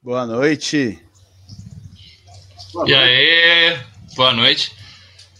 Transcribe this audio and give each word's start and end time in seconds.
Boa 0.00 0.24
noite. 0.24 0.96
Boa 2.72 2.88
e 2.88 2.92
noite. 2.92 2.94
aí, 2.94 3.78
boa 4.14 4.32
noite. 4.32 4.72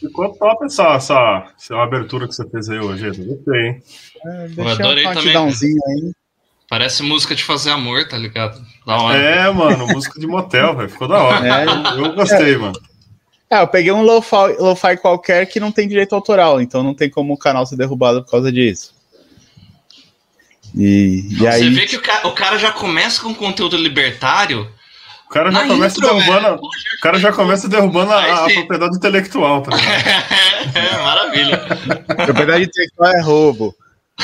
Ficou 0.00 0.33
top 0.34 0.65
essa, 0.65 0.95
essa, 0.95 1.53
essa 1.57 1.77
abertura 1.77 2.27
que 2.27 2.34
você 2.34 2.49
fez 2.49 2.68
aí 2.68 2.81
hoje, 2.81 3.07
gostei, 3.25 3.67
hein? 3.67 3.83
É, 4.26 4.49
Eu 4.57 4.68
adorei 4.68 5.07
um 5.07 5.13
também. 5.13 5.36
Aí. 5.36 6.13
Parece 6.68 7.05
música 7.05 7.36
de 7.36 7.44
fazer 7.44 7.71
amor, 7.71 8.09
tá 8.09 8.18
ligado? 8.18 8.61
Da 8.84 8.96
hora. 9.00 9.16
É, 9.16 9.50
mano, 9.50 9.86
música 9.86 10.18
de 10.18 10.26
motel, 10.26 10.77
velho. 10.77 10.90
Ficou 10.90 11.06
da 11.06 11.22
hora. 11.22 11.46
É, 11.46 11.64
eu 11.96 12.12
gostei, 12.14 12.54
é. 12.54 12.59
mano. 12.59 12.80
É, 13.48 13.62
eu 13.62 13.68
peguei 13.68 13.93
um 13.93 14.02
lo-fi 14.02 14.56
lo 14.59 14.77
qualquer 15.00 15.46
que 15.46 15.61
não 15.61 15.70
tem 15.70 15.88
direito 15.88 16.14
autoral, 16.14 16.61
então 16.61 16.82
não 16.82 16.95
tem 16.95 17.09
como 17.09 17.32
o 17.32 17.38
canal 17.38 17.64
ser 17.64 17.77
derrubado 17.77 18.25
por 18.25 18.30
causa 18.32 18.50
disso. 18.50 18.97
E, 20.79 21.26
e 21.29 21.34
Você 21.34 21.46
aí... 21.48 21.70
vê 21.70 21.86
que 21.86 21.96
o 21.96 22.00
cara, 22.00 22.29
o 22.29 22.32
cara 22.32 22.56
já 22.56 22.70
começa 22.70 23.20
com 23.20 23.34
conteúdo 23.34 23.76
libertário. 23.76 24.70
O 25.26 25.29
cara 25.29 25.50
já 25.50 25.66
começa 25.66 25.98
intro, 25.98 26.14
derrubando. 26.14 26.54
o 26.54 27.00
cara 27.03 27.18
já 27.18 27.32
começa 27.32 27.68
derrubando 27.68 28.12
a, 28.12 28.46
a 28.46 28.50
propriedade 28.50 28.96
intelectual, 28.96 29.61
tá 29.61 29.72
é, 30.75 31.03
maravilha. 31.03 31.58
propriedade 32.25 32.65
intelectual 32.65 33.11
é 33.12 33.20
roubo. 33.20 33.75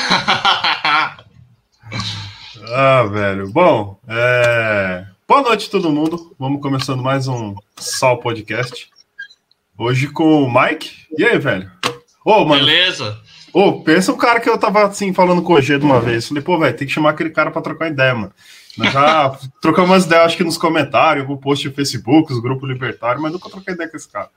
ah, 2.72 3.02
velho. 3.10 3.48
Bom, 3.50 4.00
é... 4.08 5.04
boa 5.28 5.42
noite 5.42 5.68
todo 5.68 5.90
mundo. 5.90 6.34
Vamos 6.38 6.62
começando 6.62 7.02
mais 7.02 7.28
um 7.28 7.54
Sal 7.76 8.18
Podcast. 8.20 8.88
Hoje 9.76 10.06
com 10.06 10.44
o 10.44 10.50
Mike. 10.50 11.04
E 11.18 11.24
aí, 11.24 11.38
velho? 11.38 11.70
Ô, 12.24 12.32
oh, 12.32 12.44
mano. 12.46 12.64
Beleza. 12.64 13.20
Ô, 13.54 13.80
pensa 13.84 14.10
o 14.10 14.16
cara 14.16 14.40
que 14.40 14.50
eu 14.50 14.58
tava 14.58 14.84
assim 14.84 15.14
falando 15.14 15.40
com 15.40 15.52
o 15.52 15.62
G 15.62 15.78
de 15.78 15.84
uma 15.84 16.00
vez. 16.00 16.26
Falei, 16.26 16.42
pô, 16.42 16.58
velho, 16.58 16.76
tem 16.76 16.88
que 16.88 16.92
chamar 16.92 17.10
aquele 17.10 17.30
cara 17.30 17.52
pra 17.52 17.62
trocar 17.62 17.86
ideia, 17.86 18.12
mano. 18.12 18.32
Nós 18.76 18.92
já 18.92 19.38
trocamos 19.62 19.90
umas 19.90 20.04
ideias, 20.04 20.24
acho 20.24 20.36
que 20.36 20.42
nos 20.42 20.58
comentários, 20.58 21.28
no 21.28 21.38
post 21.38 21.68
do 21.68 21.72
Facebook, 21.72 22.32
os 22.32 22.40
grupos 22.40 22.68
libertários, 22.68 23.22
mas 23.22 23.32
nunca 23.32 23.48
troquei 23.48 23.74
ideia 23.74 23.88
com 23.88 23.96
esse 23.96 24.10
cara. 24.10 24.28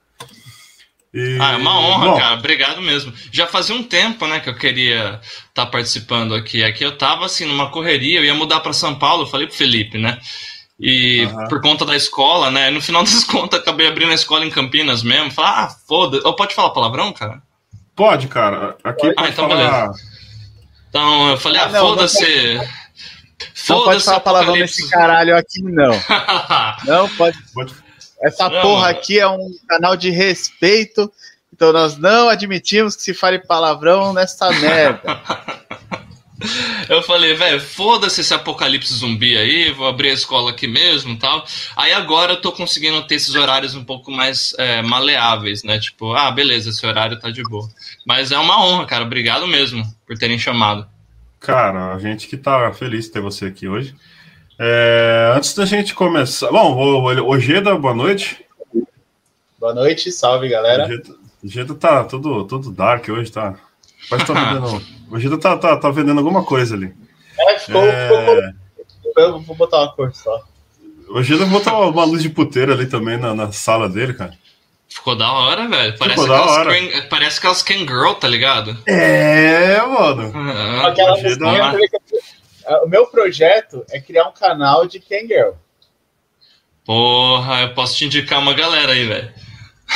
E... 1.11 1.35
Ah, 1.41 1.53
é 1.53 1.55
uma 1.55 1.79
honra, 1.79 2.11
Bom, 2.11 2.17
cara. 2.19 2.35
Obrigado 2.35 2.79
mesmo. 2.79 3.11
Já 3.31 3.47
fazia 3.47 3.73
um 3.73 3.81
tempo, 3.81 4.27
né, 4.27 4.39
que 4.39 4.49
eu 4.49 4.55
queria 4.55 5.19
estar 5.49 5.65
tá 5.65 5.65
participando 5.65 6.35
aqui. 6.35 6.63
Aqui 6.63 6.83
eu 6.83 6.95
tava 6.95 7.25
assim 7.25 7.45
numa 7.45 7.71
correria, 7.71 8.19
eu 8.19 8.23
ia 8.25 8.35
mudar 8.35 8.59
para 8.59 8.71
São 8.71 8.99
Paulo, 8.99 9.23
eu 9.23 9.27
falei 9.27 9.47
pro 9.47 9.55
Felipe, 9.55 9.97
né? 9.97 10.19
E 10.79 11.25
uhum. 11.25 11.47
por 11.47 11.59
conta 11.59 11.83
da 11.83 11.95
escola, 11.95 12.51
né? 12.51 12.69
No 12.69 12.83
final 12.83 13.01
das 13.03 13.23
contas, 13.23 13.61
acabei 13.61 13.87
abrindo 13.87 14.11
a 14.11 14.15
escola 14.15 14.45
em 14.45 14.51
Campinas 14.51 15.01
mesmo. 15.01 15.31
Falar, 15.31 15.63
ah, 15.63 15.69
foda. 15.87 16.21
Pode 16.33 16.53
falar 16.53 16.69
palavrão, 16.69 17.11
cara? 17.11 17.41
Pode, 17.97 18.27
cara. 18.27 18.77
Aqui 18.83 19.11
ah, 19.17 19.27
então 19.27 19.49
falar... 19.49 19.87
beleza. 19.87 20.03
Então 20.89 21.29
eu 21.31 21.37
falei, 21.37 21.59
ah, 21.59 21.65
ah 21.65 21.69
foda-se. 21.71 22.61
Não 23.67 23.83
pode 23.83 24.03
falar 24.03 24.19
palavrão 24.19 24.55
nesse 24.55 24.87
caralho 24.89 25.35
aqui, 25.35 25.63
não. 25.63 25.91
não 26.85 27.09
pode. 27.09 27.37
Essa 28.21 28.49
não, 28.49 28.61
porra 28.61 28.89
aqui 28.89 29.19
é 29.19 29.27
um 29.27 29.49
canal 29.67 29.97
de 29.97 30.11
respeito. 30.11 31.11
Então 31.51 31.73
nós 31.73 31.97
não 31.97 32.29
admitimos 32.29 32.95
que 32.95 33.01
se 33.01 33.15
fale 33.15 33.39
palavrão 33.39 34.13
nessa 34.13 34.51
merda. 34.51 35.19
Eu 36.87 37.01
falei, 37.01 37.33
velho, 37.33 37.59
foda-se 37.59 38.21
esse 38.21 38.33
apocalipse 38.33 38.93
zumbi 38.93 39.37
aí, 39.37 39.71
vou 39.71 39.87
abrir 39.87 40.09
a 40.09 40.13
escola 40.13 40.51
aqui 40.51 40.67
mesmo 40.67 41.17
tal. 41.17 41.43
Aí 41.75 41.91
agora 41.93 42.33
eu 42.33 42.41
tô 42.41 42.51
conseguindo 42.51 43.01
ter 43.07 43.15
esses 43.15 43.33
horários 43.33 43.73
um 43.73 43.83
pouco 43.83 44.11
mais 44.11 44.53
é, 44.57 44.81
maleáveis, 44.81 45.63
né? 45.63 45.79
Tipo, 45.79 46.13
ah, 46.13 46.29
beleza, 46.29 46.69
esse 46.69 46.85
horário 46.85 47.19
tá 47.19 47.31
de 47.31 47.41
boa. 47.43 47.67
Mas 48.05 48.31
é 48.31 48.37
uma 48.37 48.63
honra, 48.63 48.85
cara. 48.85 49.03
Obrigado 49.03 49.47
mesmo 49.47 49.83
por 50.05 50.17
terem 50.17 50.37
chamado. 50.37 50.87
Cara, 51.39 51.93
a 51.93 51.99
gente 51.99 52.27
que 52.27 52.37
tá 52.37 52.71
feliz 52.71 53.05
de 53.05 53.11
ter 53.11 53.21
você 53.21 53.45
aqui 53.45 53.67
hoje. 53.67 53.95
É, 54.59 55.33
antes 55.35 55.53
da 55.53 55.65
gente 55.65 55.93
começar. 55.93 56.51
Bom, 56.51 57.03
Ojeda, 57.25 57.75
boa 57.75 57.93
noite. 57.93 58.45
Boa 59.59 59.73
noite, 59.73 60.11
salve 60.11 60.49
galera. 60.49 60.87
Ojeda 61.43 61.75
tá 61.75 62.03
tudo, 62.03 62.45
tudo 62.45 62.71
dark 62.71 63.07
hoje, 63.09 63.31
tá? 63.31 63.55
Mas 64.09 64.23
tá 64.23 64.33
vendendo. 64.53 64.96
O 65.09 65.15
Ojeda 65.15 65.37
tá, 65.37 65.57
tá, 65.57 65.77
tá 65.77 65.89
vendendo 65.89 66.17
alguma 66.17 66.43
coisa 66.43 66.75
ali. 66.75 66.93
É, 67.39 67.59
ficou. 67.59 67.83
É... 67.83 68.07
ficou 68.07 69.23
eu 69.23 69.39
vou 69.41 69.55
botar 69.55 69.81
uma 69.81 69.91
cor 69.93 70.13
só. 70.13 70.43
O 71.09 71.17
Ojeda 71.17 71.45
botou 71.45 71.89
uma 71.89 72.03
luz 72.05 72.21
de 72.21 72.29
puteira 72.29 72.73
ali 72.73 72.85
também 72.85 73.17
na, 73.17 73.33
na 73.33 73.51
sala 73.51 73.89
dele, 73.89 74.13
cara. 74.13 74.33
Ficou 74.87 75.15
da 75.15 75.31
hora, 75.31 75.67
velho. 75.67 75.97
Parece, 75.97 76.21
Ficou 76.21 76.35
aquelas 76.35 76.57
hora. 76.57 76.73
Can, 76.73 77.07
parece 77.09 77.37
aquelas 77.39 77.63
Girl, 77.63 78.13
tá 78.13 78.27
ligado? 78.27 78.77
É, 78.85 79.81
mano. 79.81 80.31
Ah, 80.33 80.87
Aquela 80.87 81.17
o 82.83 82.87
meu 82.87 83.07
projeto 83.07 83.85
é 83.89 83.99
criar 83.99 84.27
um 84.27 84.31
canal 84.31 84.85
de 84.85 85.01
Girl. 85.27 85.51
Porra, 86.85 87.61
eu 87.63 87.73
posso 87.73 87.97
te 87.97 88.05
indicar 88.05 88.39
uma 88.39 88.53
galera 88.53 88.93
aí, 88.93 89.05
velho. 89.05 89.33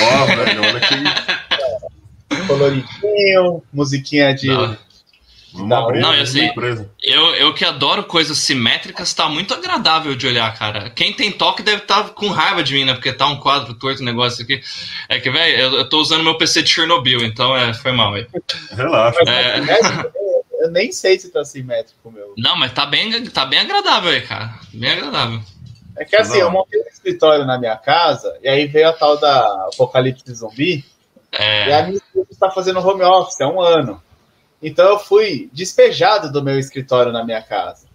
Ó, 0.01 0.25
velho, 0.25 0.61
olha 0.61 0.79
que. 0.81 2.47
Coloridinho, 2.47 3.63
musiquinha 3.71 4.33
de. 4.33 4.47
Não. 4.47 4.77
Não, 5.53 5.85
abrir, 5.85 6.00
não, 6.00 6.12
assim, 6.12 6.50
eu, 7.03 7.35
eu 7.35 7.53
que 7.53 7.66
adoro 7.66 8.03
coisas 8.03 8.38
simétricas, 8.38 9.13
tá 9.13 9.28
muito 9.28 9.53
agradável 9.53 10.16
de 10.16 10.25
olhar, 10.25 10.57
cara. 10.57 10.89
Quem 10.89 11.13
tem 11.13 11.31
toque 11.31 11.62
deve 11.62 11.81
estar 11.81 12.03
tá 12.03 12.09
com 12.09 12.29
raiva 12.29 12.63
de 12.63 12.73
mim, 12.73 12.85
né? 12.85 12.94
Porque 12.94 13.12
tá 13.12 13.28
um 13.28 13.38
quadro 13.38 13.73
torto, 13.73 14.03
negócio 14.03 14.44
aqui. 14.44 14.62
É 15.09 15.19
que, 15.19 15.29
velho, 15.29 15.59
eu, 15.59 15.73
eu 15.79 15.89
tô 15.89 16.00
usando 16.00 16.23
meu 16.23 16.38
PC 16.38 16.63
de 16.63 16.69
Chernobyl, 16.69 17.25
então 17.25 17.56
é, 17.56 17.73
foi 17.73 17.91
mal 17.91 18.13
aí. 18.13 18.25
Relaxa. 18.72 19.19
É... 19.28 20.22
Eu 20.62 20.69
nem 20.69 20.91
sei 20.91 21.19
se 21.19 21.29
tá 21.29 21.44
simétrico, 21.44 22.12
meu. 22.12 22.33
Não, 22.38 22.56
mas 22.56 22.72
tá 22.72 22.85
bem, 22.85 23.25
tá 23.29 23.45
bem 23.45 23.59
agradável 23.59 24.12
aí, 24.12 24.22
cara. 24.22 24.53
Bem 24.72 24.91
agradável. 24.91 25.41
É 25.97 26.06
que 26.06 26.16
assim, 26.16 26.38
eu 26.38 26.50
montei 26.50 26.79
um 26.79 26.88
escritório 26.88 27.45
na 27.45 27.59
minha 27.59 27.75
casa, 27.75 28.38
e 28.41 28.47
aí 28.47 28.68
veio 28.68 28.88
a 28.88 28.94
tal 28.94 29.18
da 29.18 29.68
Apocalipse 29.73 30.33
Zumbi. 30.33 30.85
É... 31.31 31.68
E 31.68 31.73
a 31.73 31.83
minha 31.83 31.97
esposa 31.97 32.28
está 32.29 32.51
fazendo 32.51 32.79
home 32.79 33.03
office 33.03 33.41
há 33.41 33.47
um 33.47 33.59
ano. 33.59 34.01
Então 34.61 34.89
eu 34.89 34.99
fui 34.99 35.49
despejado 35.51 36.31
do 36.31 36.44
meu 36.44 36.59
escritório 36.59 37.11
na 37.11 37.25
minha 37.25 37.41
casa. 37.41 37.88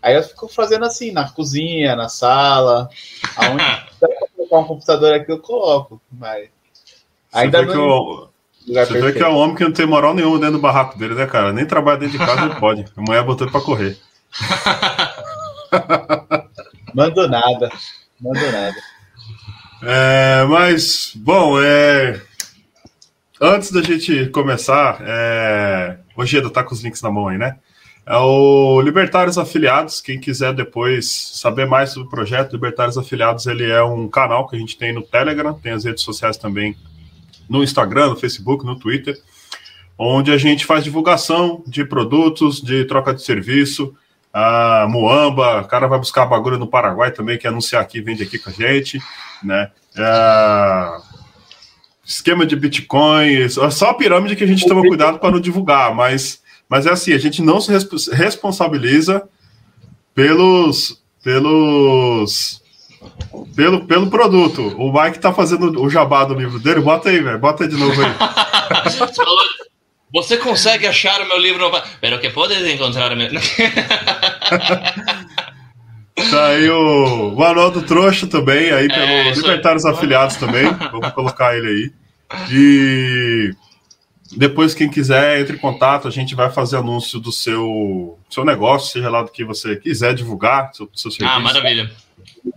Aí 0.00 0.14
eu 0.14 0.22
fico 0.22 0.46
fazendo 0.48 0.84
assim, 0.84 1.10
na 1.10 1.28
cozinha, 1.28 1.96
na 1.96 2.08
sala, 2.08 2.88
aonde 3.36 3.64
eu 4.02 4.08
colocar 4.36 4.58
um 4.58 4.64
computador 4.64 5.14
aqui, 5.14 5.32
eu 5.32 5.38
coloco. 5.38 6.00
Mas 6.12 6.48
ainda 7.32 7.64
você 7.64 7.74
não. 7.74 8.28
você 8.66 9.00
vê 9.00 9.12
que 9.12 9.22
é 9.22 9.28
um 9.28 9.36
homem 9.36 9.56
que 9.56 9.64
não 9.64 9.72
tem 9.72 9.86
moral 9.86 10.14
nenhuma 10.14 10.38
dentro 10.38 10.58
do 10.58 10.60
barraco 10.60 10.98
dele, 10.98 11.14
né, 11.14 11.26
cara? 11.26 11.52
Nem 11.52 11.66
trabalhar 11.66 11.98
dentro 11.98 12.18
de 12.18 12.24
casa 12.24 12.44
ele 12.44 12.54
pode. 12.60 12.84
A 12.96 13.00
mulher 13.00 13.24
botou 13.24 13.46
ele 13.46 13.52
pra 13.52 13.62
correr. 13.62 13.98
Mando 16.94 17.26
nada. 17.26 17.70
Mando 18.20 18.52
nada. 18.52 18.76
É, 19.82 20.44
mas, 20.44 21.12
bom, 21.14 21.60
é. 21.60 22.20
Antes 23.46 23.70
da 23.70 23.82
gente 23.82 24.30
começar, 24.30 25.02
é... 25.02 25.98
Rogério, 26.16 26.48
tá 26.48 26.64
com 26.64 26.72
os 26.72 26.82
links 26.82 27.02
na 27.02 27.10
mão 27.10 27.28
aí, 27.28 27.36
né? 27.36 27.58
É 28.06 28.16
o 28.16 28.80
Libertários 28.80 29.36
Afiliados. 29.36 30.00
Quem 30.00 30.18
quiser 30.18 30.54
depois 30.54 31.10
saber 31.34 31.66
mais 31.66 31.90
sobre 31.90 32.08
o 32.08 32.10
projeto, 32.10 32.52
Libertários 32.52 32.96
Afiliados, 32.96 33.44
ele 33.44 33.70
é 33.70 33.82
um 33.82 34.08
canal 34.08 34.48
que 34.48 34.56
a 34.56 34.58
gente 34.58 34.78
tem 34.78 34.94
no 34.94 35.02
Telegram, 35.02 35.52
tem 35.52 35.72
as 35.72 35.84
redes 35.84 36.02
sociais 36.02 36.38
também 36.38 36.74
no 37.46 37.62
Instagram, 37.62 38.08
no 38.08 38.16
Facebook, 38.16 38.64
no 38.64 38.78
Twitter, 38.78 39.14
onde 39.98 40.32
a 40.32 40.38
gente 40.38 40.64
faz 40.64 40.82
divulgação 40.82 41.62
de 41.66 41.84
produtos, 41.84 42.62
de 42.62 42.86
troca 42.86 43.12
de 43.12 43.22
serviço. 43.22 43.94
A 44.32 44.86
Muamba, 44.88 45.60
o 45.60 45.68
cara 45.68 45.86
vai 45.86 45.98
buscar 45.98 46.24
bagulho 46.24 46.58
no 46.58 46.66
Paraguai 46.66 47.10
também, 47.10 47.36
que 47.36 47.46
anunciar 47.46 47.82
aqui, 47.82 48.00
vende 48.00 48.22
aqui 48.22 48.38
com 48.38 48.48
a 48.48 48.52
gente, 48.54 48.98
né? 49.42 49.70
É 49.94 51.23
esquema 52.04 52.44
de 52.44 52.54
Bitcoin, 52.56 53.42
é 53.42 53.48
só 53.48 53.90
a 53.90 53.94
pirâmide 53.94 54.36
que 54.36 54.44
a 54.44 54.46
gente 54.46 54.66
toma 54.66 54.82
cuidado 54.82 55.18
para 55.18 55.30
não 55.30 55.40
divulgar, 55.40 55.94
mas, 55.94 56.42
mas 56.68 56.86
é 56.86 56.90
assim, 56.90 57.12
a 57.12 57.18
gente 57.18 57.40
não 57.42 57.60
se 57.60 57.72
responsabiliza 58.12 59.22
pelos 60.14 61.02
pelos 61.22 62.62
pelo, 63.56 63.86
pelo 63.86 64.10
produto. 64.10 64.74
O 64.78 64.92
Mike 64.92 65.18
tá 65.18 65.32
fazendo 65.32 65.82
o 65.82 65.88
jabá 65.90 66.24
do 66.24 66.34
livro 66.34 66.58
dele, 66.58 66.80
bota 66.80 67.08
aí, 67.08 67.20
velho, 67.20 67.38
bota 67.38 67.64
aí 67.64 67.70
de 67.70 67.76
novo 67.76 68.00
aí. 68.00 68.10
Você 70.12 70.36
consegue 70.36 70.86
achar 70.86 71.20
o 71.22 71.28
meu 71.28 71.38
livro, 71.38 71.70
pero 72.00 72.20
que 72.20 72.30
pode 72.30 72.54
encontrar 72.72 73.16
meu... 73.16 73.28
Tá 76.14 76.46
aí 76.46 76.70
o 76.70 77.32
Manuel 77.32 77.72
do 77.72 77.82
Trouxa 77.82 78.26
também, 78.26 78.70
aí 78.70 78.86
pelo 78.86 79.02
é, 79.02 79.32
Libertários 79.32 79.84
Afiliados 79.84 80.36
também. 80.36 80.64
Vamos 80.92 81.12
colocar 81.12 81.56
ele 81.56 81.68
aí. 81.68 81.92
E 82.52 83.54
depois, 84.36 84.74
quem 84.74 84.88
quiser, 84.88 85.40
entre 85.40 85.56
em 85.56 85.58
contato. 85.58 86.06
A 86.06 86.10
gente 86.10 86.34
vai 86.34 86.50
fazer 86.50 86.76
anúncio 86.76 87.18
do 87.18 87.32
seu, 87.32 88.18
seu 88.30 88.44
negócio, 88.44 88.92
seja 88.92 89.10
lá 89.10 89.22
do 89.22 89.30
que 89.30 89.44
você 89.44 89.76
quiser 89.76 90.14
divulgar, 90.14 90.70
seu, 90.72 90.88
seu 90.94 91.10
serviço. 91.10 91.36
Ah, 91.36 91.40
maravilha. 91.40 91.90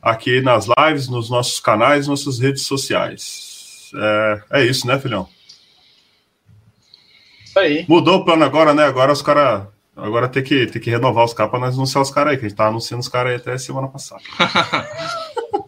Aqui 0.02 0.42
nas 0.42 0.68
lives, 0.68 1.08
nos 1.08 1.30
nossos 1.30 1.60
canais, 1.60 2.08
nossas 2.08 2.40
redes 2.40 2.64
sociais. 2.64 3.92
É, 3.96 4.42
é 4.52 4.66
isso, 4.66 4.86
né, 4.86 5.00
filhão? 5.00 5.28
Aí. 7.56 7.86
Mudou 7.88 8.20
o 8.20 8.26
plano 8.26 8.44
agora, 8.44 8.74
né? 8.74 8.84
Agora 8.84 9.12
os 9.12 9.22
caras 9.22 9.68
Agora 9.98 10.30
tem 10.30 10.44
que, 10.44 10.68
tem 10.68 10.80
que 10.82 10.92
renovar 10.92 11.26
os 11.26 11.34
caras 11.34 11.50
pra 11.50 11.60
nós 11.60 11.74
anunciar 11.74 12.04
os 12.04 12.12
caras 12.12 12.32
aí, 12.32 12.38
que 12.38 12.46
a 12.46 12.50
gente 12.50 12.58
tá 12.58 12.68
anunciando 12.68 13.02
os 13.02 13.10
caras 13.10 13.32
aí 13.32 13.38
até 13.38 13.58
semana 13.58 13.88
passada. 13.88 14.22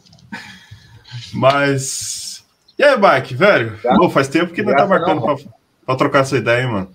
Mas. 1.33 2.45
E 2.77 2.83
aí, 2.83 2.95
Bike, 2.95 3.35
velho? 3.35 3.79
Pô, 3.97 4.09
faz 4.09 4.27
tempo 4.27 4.53
que 4.53 4.61
não 4.61 4.75
tá 4.75 4.85
marcando 4.85 5.19
não, 5.19 5.35
pra, 5.35 5.35
pra, 5.85 5.95
trocar 5.95 6.19
essa 6.19 6.37
ideia, 6.37 6.61
hein, 6.61 6.71
mano. 6.71 6.91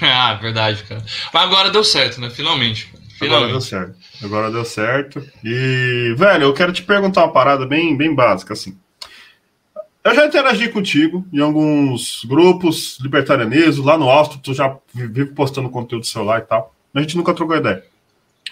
Ah, 0.00 0.34
verdade, 0.34 0.82
cara. 0.84 1.04
Mas 1.32 1.42
agora 1.42 1.70
deu 1.70 1.84
certo, 1.84 2.20
né? 2.20 2.30
Finalmente. 2.30 2.92
Finalmente. 3.18 3.22
Agora 3.22 3.46
deu 3.48 3.60
certo. 3.60 3.96
Agora 4.22 4.50
deu 4.50 4.64
certo. 4.64 5.24
E, 5.44 6.14
velho, 6.16 6.44
eu 6.44 6.54
quero 6.54 6.72
te 6.72 6.82
perguntar 6.82 7.24
uma 7.24 7.32
parada 7.32 7.66
bem, 7.66 7.96
bem 7.96 8.14
básica, 8.14 8.54
assim. 8.54 8.76
Eu 10.04 10.14
já 10.14 10.26
interagi 10.26 10.68
contigo 10.68 11.26
em 11.32 11.40
alguns 11.40 12.26
grupos 12.26 12.98
libertarianismo, 13.00 13.86
lá 13.86 13.96
no 13.96 14.10
Alto, 14.10 14.38
tu 14.38 14.52
já 14.52 14.76
vive 14.92 15.24
postando 15.32 15.70
conteúdo 15.70 16.02
do 16.02 16.06
celular 16.06 16.40
e 16.40 16.42
tal. 16.42 16.74
A 16.92 17.00
gente 17.00 17.16
nunca 17.16 17.32
trocou 17.32 17.56
ideia. 17.56 17.82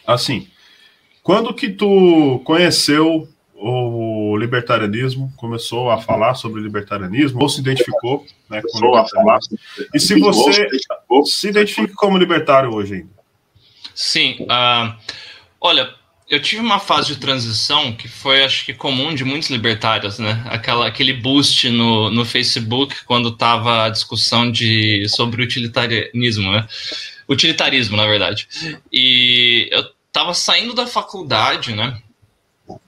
Assim, 0.06 0.49
quando 1.22 1.52
que 1.52 1.69
tu 1.69 2.40
conheceu 2.44 3.28
o 3.54 4.37
libertarianismo, 4.38 5.31
começou 5.37 5.90
a 5.90 6.00
falar 6.00 6.34
sobre 6.34 6.62
libertarianismo, 6.62 7.40
ou 7.40 7.49
se 7.50 7.60
identificou 7.60 8.26
né, 8.49 8.62
com 8.62 8.78
o 8.78 8.81
libertarianismo? 8.81 9.58
E 9.94 10.00
se 10.00 10.19
você 10.19 10.66
se 11.26 11.49
identifica 11.49 11.93
como 11.94 12.16
libertário 12.16 12.75
hoje 12.75 12.94
ainda? 12.94 13.12
Sim. 13.94 14.38
Uh, 14.40 14.96
olha, 15.60 15.94
eu 16.29 16.41
tive 16.41 16.63
uma 16.63 16.79
fase 16.79 17.09
de 17.09 17.17
transição 17.17 17.93
que 17.93 18.09
foi, 18.09 18.43
acho 18.43 18.65
que, 18.65 18.73
comum 18.73 19.15
de 19.15 19.25
muitos 19.25 19.51
libertários, 19.51 20.19
né? 20.19 20.43
Aquela, 20.47 20.87
aquele 20.87 21.13
boost 21.13 21.69
no, 21.69 22.11
no 22.11 22.25
Facebook 22.25 23.05
quando 23.05 23.29
estava 23.29 23.85
a 23.85 23.91
discussão 23.91 24.51
de, 24.51 25.07
sobre 25.09 25.43
utilitarianismo, 25.43 26.51
né? 26.51 26.67
Utilitarismo, 27.29 27.97
na 27.97 28.07
verdade. 28.07 28.49
E 28.93 29.69
eu 29.71 29.85
estava 30.07 30.33
saindo 30.33 30.75
da 30.75 30.87
faculdade, 30.87 31.75
né? 31.75 32.01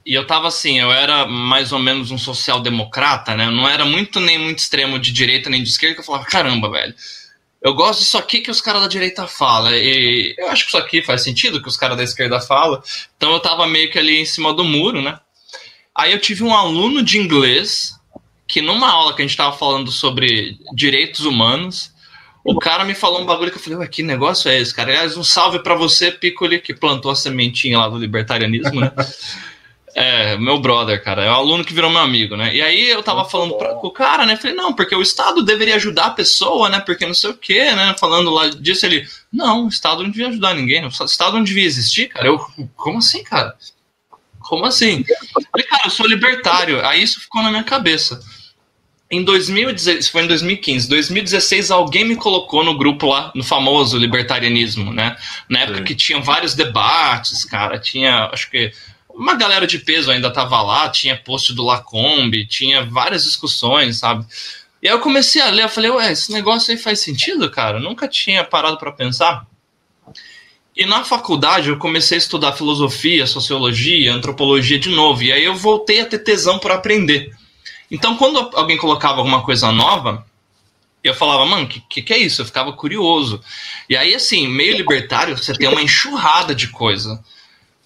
E 0.07 0.15
eu 0.15 0.27
tava 0.27 0.49
assim, 0.49 0.81
eu 0.81 0.91
era 0.91 1.27
mais 1.27 1.73
ou 1.73 1.79
menos 1.79 2.11
um 2.11 2.19
social-democrata, 2.19 3.35
né? 3.35 3.47
Eu 3.47 3.53
não 3.53 3.69
era 3.69 3.85
muito 3.85 4.21
nem 4.21 4.39
muito 4.39 4.61
extremo 4.61 4.99
de 4.99 5.13
direita 5.13 5.51
nem 5.51 5.63
de 5.63 5.69
esquerda, 5.69 5.97
que 5.97 6.01
eu 6.01 6.05
falava, 6.05 6.25
caramba, 6.25 6.71
velho 6.71 6.95
eu 7.65 7.73
gosto 7.73 8.01
disso 8.01 8.19
aqui 8.19 8.43
que 8.43 8.51
os 8.51 8.61
caras 8.61 8.83
da 8.83 8.89
direita 8.89 9.27
falam. 9.27 9.75
E 9.75 10.35
eu 10.37 10.51
acho 10.51 10.65
que 10.65 10.69
isso 10.69 10.77
aqui 10.77 11.03
faz 11.03 11.23
sentido 11.23 11.63
que 11.63 11.69
os 11.69 11.79
caras 11.79 11.97
da 11.97 12.05
esquerda 12.05 12.39
falam. 12.39 12.83
Então 13.17 13.33
eu 13.33 13.41
tava 13.41 13.67
meio 13.67 13.91
que 13.91 13.99
ali 13.99 14.21
em 14.21 14.27
cima 14.27 14.53
do 14.53 14.63
muro, 14.63 15.01
né? 15.01 15.19
Aí 15.97 16.13
eu 16.13 16.21
tive 16.21 16.45
um 16.45 16.55
aluno 16.55 17.03
de 17.03 17.17
inglês 17.19 17.99
que 18.47 18.61
numa 18.61 18.91
aula 18.91 19.15
que 19.15 19.23
a 19.23 19.27
gente 19.27 19.37
tava 19.37 19.57
falando 19.57 19.91
sobre 19.91 20.59
direitos 20.75 21.25
humanos, 21.25 21.91
o 22.45 22.59
cara 22.59 22.85
me 22.85 22.95
falou 22.95 23.23
um 23.23 23.27
bagulho 23.27 23.51
que 23.51 23.57
eu 23.57 23.63
falei, 23.63 23.79
ué, 23.79 23.87
que 23.89 24.03
negócio 24.03 24.51
é 24.51 24.61
esse, 24.61 24.75
cara? 24.75 24.91
Aliás, 24.91 25.17
um 25.17 25.25
salve 25.25 25.61
para 25.61 25.75
você, 25.75 26.13
Piccoli, 26.13 26.61
que 26.61 26.75
plantou 26.75 27.11
a 27.11 27.17
sementinha 27.17 27.79
lá 27.79 27.89
do 27.89 27.97
libertarianismo, 27.97 28.79
né? 28.79 28.93
É, 29.95 30.37
meu 30.37 30.59
brother, 30.59 31.03
cara. 31.03 31.23
É 31.23 31.31
um 31.31 31.35
aluno 31.35 31.65
que 31.65 31.73
virou 31.73 31.89
meu 31.89 32.01
amigo, 32.01 32.37
né? 32.37 32.55
E 32.55 32.61
aí 32.61 32.89
eu 32.89 33.03
tava 33.03 33.21
Muito 33.21 33.31
falando 33.31 33.55
pra, 33.57 33.75
com 33.75 33.87
o 33.87 33.93
cara, 33.93 34.27
né? 34.27 34.37
Falei, 34.37 34.57
não, 34.57 34.73
porque 34.73 34.95
o 34.95 35.01
Estado 35.01 35.43
deveria 35.43 35.77
ajudar 35.77 36.07
a 36.07 36.11
pessoa, 36.11 36.69
né? 36.69 36.81
Porque 36.81 37.07
não 37.07 37.15
sei 37.15 37.31
o 37.31 37.37
quê, 37.37 37.73
né? 37.73 37.95
Falando 37.99 38.31
lá 38.31 38.49
disso, 38.49 38.85
ele, 38.85 39.07
não, 39.33 39.67
o 39.67 39.69
Estado 39.69 40.03
não 40.03 40.11
devia 40.11 40.29
ajudar 40.29 40.55
ninguém. 40.55 40.85
O 40.85 40.89
Estado 40.89 41.37
não 41.37 41.45
devia 41.45 41.65
existir, 41.65 42.09
cara. 42.09 42.27
Eu, 42.27 42.39
como 42.75 42.99
assim, 42.99 43.23
cara? 43.23 43.55
Como 44.41 44.65
assim? 44.67 45.05
Falei, 45.53 45.67
cara, 45.67 45.83
eu 45.85 45.91
sou 45.91 46.07
libertário. 46.07 46.85
Aí 46.85 47.01
isso 47.01 47.21
ficou 47.21 47.43
na 47.43 47.51
minha 47.51 47.65
cabeça. 47.65 48.21
Em 49.11 49.23
2016, 49.23 50.09
foi 50.09 50.25
em 50.25 50.27
2015, 50.27 50.89
2016 50.89 51.71
alguém 51.71 52.05
me 52.05 52.17
colocou 52.17 52.65
no 52.65 52.77
grupo 52.77 53.07
lá, 53.07 53.31
no 53.35 53.45
famoso 53.45 53.97
libertarianismo, 53.97 54.93
né? 54.93 55.17
Na 55.49 55.61
época 55.61 55.79
Sim. 55.79 55.85
que 55.85 55.95
tinham 55.95 56.23
vários 56.23 56.55
debates, 56.55 57.45
cara, 57.45 57.79
tinha, 57.79 58.29
acho 58.33 58.51
que 58.51 58.73
uma 59.15 59.35
galera 59.35 59.67
de 59.67 59.79
peso 59.79 60.11
ainda 60.11 60.31
tava 60.31 60.61
lá, 60.61 60.89
tinha 60.89 61.17
post 61.17 61.53
do 61.55 61.65
Lacombe, 61.65 62.47
tinha 62.47 62.85
várias 62.85 63.25
discussões, 63.25 63.99
sabe? 63.99 64.27
E 64.83 64.89
aí 64.89 64.95
eu 64.95 65.01
comecei 65.01 65.41
a 65.41 65.51
ler, 65.51 65.65
eu 65.65 65.69
falei, 65.69 65.91
ué, 65.91 66.13
esse 66.13 66.33
negócio 66.33 66.73
aí 66.73 66.77
faz 66.77 67.01
sentido, 67.01 67.51
cara? 67.51 67.79
Eu 67.79 67.83
nunca 67.83 68.07
tinha 68.07 68.45
parado 68.45 68.77
para 68.77 68.93
pensar. 68.93 69.47
E 70.77 70.85
na 70.85 71.05
faculdade 71.05 71.69
eu 71.69 71.79
comecei 71.79 72.17
a 72.17 72.19
estudar 72.19 72.53
filosofia, 72.53 73.27
sociologia, 73.27 74.13
antropologia 74.13 74.79
de 74.79 74.89
novo, 74.91 75.23
e 75.23 75.33
aí 75.33 75.45
eu 75.45 75.55
voltei 75.55 76.01
a 76.01 76.07
ter 76.07 76.19
tesão 76.19 76.59
por 76.59 76.73
aprender. 76.73 77.33
Então 77.91 78.17
quando 78.17 78.51
alguém 78.55 78.77
colocava 78.77 79.19
alguma 79.19 79.43
coisa 79.43 79.71
nova, 79.71 80.27
eu 81.05 81.15
falava, 81.15 81.45
mano, 81.45 81.69
que, 81.69 81.81
que, 81.81 82.03
que 82.03 82.15
é 82.15 82.19
isso? 82.19 82.41
Eu 82.41 82.47
ficava 82.47 82.73
curioso. 82.73 83.41
E 83.89 83.97
aí, 83.97 84.15
assim, 84.15 84.49
meio 84.49 84.75
libertário, 84.75 85.37
você 85.37 85.53
tem 85.53 85.69
uma 85.69 85.83
enxurrada 85.83 86.55
de 86.55 86.69
coisa. 86.69 87.23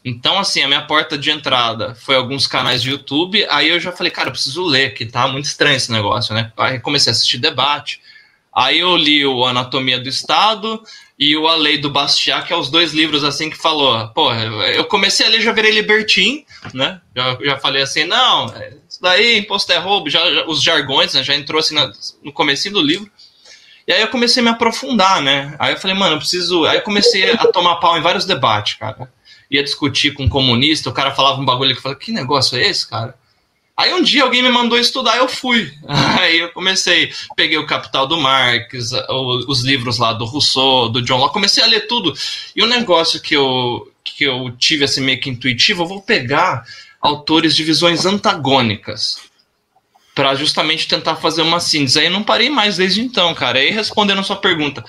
Então, 0.08 0.38
assim, 0.38 0.62
a 0.62 0.68
minha 0.68 0.80
porta 0.82 1.18
de 1.18 1.30
entrada 1.30 1.94
foi 1.94 2.16
alguns 2.16 2.46
canais 2.46 2.82
de 2.82 2.90
YouTube. 2.90 3.46
Aí 3.50 3.68
eu 3.68 3.78
já 3.78 3.92
falei, 3.92 4.10
cara, 4.10 4.28
eu 4.28 4.32
preciso 4.32 4.64
ler, 4.64 4.94
que 4.94 5.04
tá 5.04 5.28
muito 5.28 5.44
estranho 5.44 5.76
esse 5.76 5.92
negócio, 5.92 6.34
né? 6.34 6.50
Aí 6.56 6.80
comecei 6.80 7.10
a 7.10 7.12
assistir 7.12 7.36
debate. 7.36 8.00
Aí 8.54 8.78
eu 8.78 8.96
li 8.96 9.24
o 9.26 9.44
Anatomia 9.44 10.00
do 10.00 10.08
Estado 10.08 10.82
e 11.18 11.36
o 11.36 11.46
A 11.46 11.56
Lei 11.56 11.76
do 11.76 11.90
Bastiat, 11.90 12.46
que 12.46 12.52
é 12.52 12.56
os 12.56 12.70
dois 12.70 12.92
livros 12.94 13.22
assim 13.22 13.50
que 13.50 13.56
falou. 13.56 14.08
Pô, 14.08 14.32
eu 14.32 14.86
comecei 14.86 15.26
a 15.26 15.28
ler, 15.28 15.42
já 15.42 15.52
virei 15.52 15.72
libertim, 15.72 16.44
né? 16.72 17.00
Já, 17.14 17.38
já 17.44 17.58
falei 17.58 17.82
assim, 17.82 18.04
não, 18.04 18.46
isso 18.88 19.00
daí, 19.02 19.38
imposto 19.38 19.70
é 19.72 19.76
roubo, 19.76 20.08
já, 20.08 20.20
já 20.32 20.46
os 20.46 20.62
jargões, 20.62 21.12
né? 21.12 21.22
Já 21.22 21.34
entrou 21.34 21.60
assim 21.60 21.74
na, 21.74 21.92
no 22.24 22.32
começo 22.32 22.70
do 22.70 22.80
livro. 22.80 23.10
E 23.86 23.92
aí 23.92 24.00
eu 24.00 24.08
comecei 24.08 24.40
a 24.40 24.44
me 24.44 24.50
aprofundar, 24.50 25.20
né? 25.20 25.54
Aí 25.58 25.74
eu 25.74 25.78
falei, 25.78 25.96
mano, 25.96 26.14
eu 26.14 26.18
preciso. 26.18 26.64
Aí 26.64 26.78
eu 26.78 26.82
comecei 26.82 27.30
a 27.30 27.46
tomar 27.48 27.76
pau 27.76 27.96
em 27.98 28.02
vários 28.02 28.24
debates, 28.24 28.74
cara 28.74 29.08
ia 29.50 29.62
discutir 29.62 30.12
com 30.12 30.24
um 30.24 30.28
comunista, 30.28 30.90
o 30.90 30.92
cara 30.92 31.14
falava 31.14 31.40
um 31.40 31.44
bagulho 31.44 31.74
que 31.74 31.82
falei, 31.82 31.98
que 31.98 32.12
negócio 32.12 32.58
é 32.58 32.66
esse, 32.66 32.86
cara? 32.86 33.14
Aí 33.76 33.94
um 33.94 34.02
dia 34.02 34.24
alguém 34.24 34.42
me 34.42 34.50
mandou 34.50 34.76
estudar, 34.76 35.18
eu 35.18 35.28
fui. 35.28 35.72
Aí 36.20 36.40
eu 36.40 36.50
comecei, 36.50 37.12
peguei 37.36 37.56
o 37.56 37.66
Capital 37.66 38.08
do 38.08 38.16
Marx, 38.16 38.90
os 39.46 39.62
livros 39.62 39.98
lá 39.98 40.12
do 40.12 40.24
Rousseau, 40.24 40.88
do 40.88 41.00
John 41.00 41.18
Locke, 41.18 41.34
comecei 41.34 41.62
a 41.62 41.66
ler 41.66 41.86
tudo. 41.86 42.12
E 42.56 42.62
o 42.62 42.66
um 42.66 42.68
negócio 42.68 43.20
que 43.20 43.34
eu, 43.34 43.88
que 44.02 44.24
eu 44.24 44.50
tive 44.58 44.84
assim 44.84 45.00
meio 45.00 45.20
que 45.20 45.30
intuitivo, 45.30 45.84
eu 45.84 45.86
vou 45.86 46.02
pegar 46.02 46.64
autores 47.00 47.54
de 47.54 47.62
visões 47.62 48.04
antagônicas 48.04 49.20
para 50.12 50.34
justamente 50.34 50.88
tentar 50.88 51.14
fazer 51.14 51.42
uma 51.42 51.60
síntese. 51.60 52.00
Aí 52.00 52.06
eu 52.06 52.10
não 52.10 52.24
parei 52.24 52.50
mais 52.50 52.76
desde 52.76 53.00
então, 53.00 53.32
cara. 53.32 53.60
Aí 53.60 53.70
respondendo 53.70 54.18
a 54.18 54.24
sua 54.24 54.34
pergunta, 54.34 54.84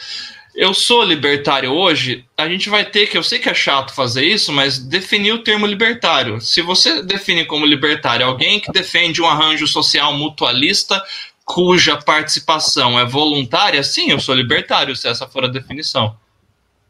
eu 0.59 0.73
sou 0.73 1.03
libertário 1.03 1.71
hoje, 1.71 2.25
a 2.35 2.45
gente 2.49 2.69
vai 2.69 2.83
ter 2.83 3.07
que, 3.07 3.17
eu 3.17 3.23
sei 3.23 3.39
que 3.39 3.47
é 3.47 3.53
chato 3.53 3.95
fazer 3.95 4.25
isso, 4.25 4.51
mas 4.51 4.77
definir 4.77 5.31
o 5.31 5.41
termo 5.41 5.65
libertário. 5.65 6.41
Se 6.41 6.61
você 6.61 7.01
define 7.01 7.45
como 7.45 7.65
libertário 7.65 8.25
alguém 8.25 8.59
que 8.59 8.69
defende 8.69 9.21
um 9.21 9.25
arranjo 9.25 9.65
social 9.65 10.11
mutualista 10.13 11.01
cuja 11.45 11.95
participação 11.95 12.99
é 12.99 13.05
voluntária, 13.05 13.81
sim, 13.81 14.11
eu 14.11 14.19
sou 14.19 14.35
libertário, 14.35 14.97
se 14.97 15.07
essa 15.07 15.25
for 15.25 15.45
a 15.45 15.47
definição. 15.47 16.17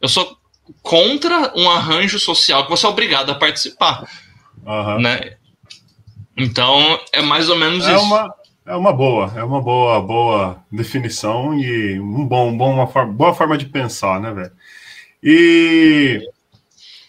Eu 0.02 0.10
sou 0.10 0.36
contra 0.82 1.54
um 1.56 1.70
arranjo 1.70 2.18
social 2.18 2.64
que 2.64 2.72
você 2.72 2.88
é 2.88 2.90
obrigado 2.90 3.30
a 3.30 3.36
participar. 3.36 4.04
Uhum. 4.66 5.00
Né? 5.00 5.36
Então, 6.36 7.00
é 7.14 7.22
mais 7.22 7.50
ou 7.50 7.56
menos 7.56 7.86
é 7.86 7.94
isso. 7.94 8.04
Uma, 8.04 8.34
é 8.70 8.76
uma 8.76 8.94
boa, 8.94 9.34
é 9.36 9.44
uma 9.44 9.60
boa, 9.60 10.00
boa 10.00 10.64
definição 10.72 11.58
e 11.60 12.00
um 12.00 12.24
bom, 12.24 12.56
bom 12.56 12.72
uma 12.72 12.86
forma, 12.86 13.12
boa 13.12 13.34
forma 13.34 13.58
de 13.58 13.66
pensar, 13.66 14.22
né, 14.22 14.32
velho? 14.32 14.52
E 15.24 16.22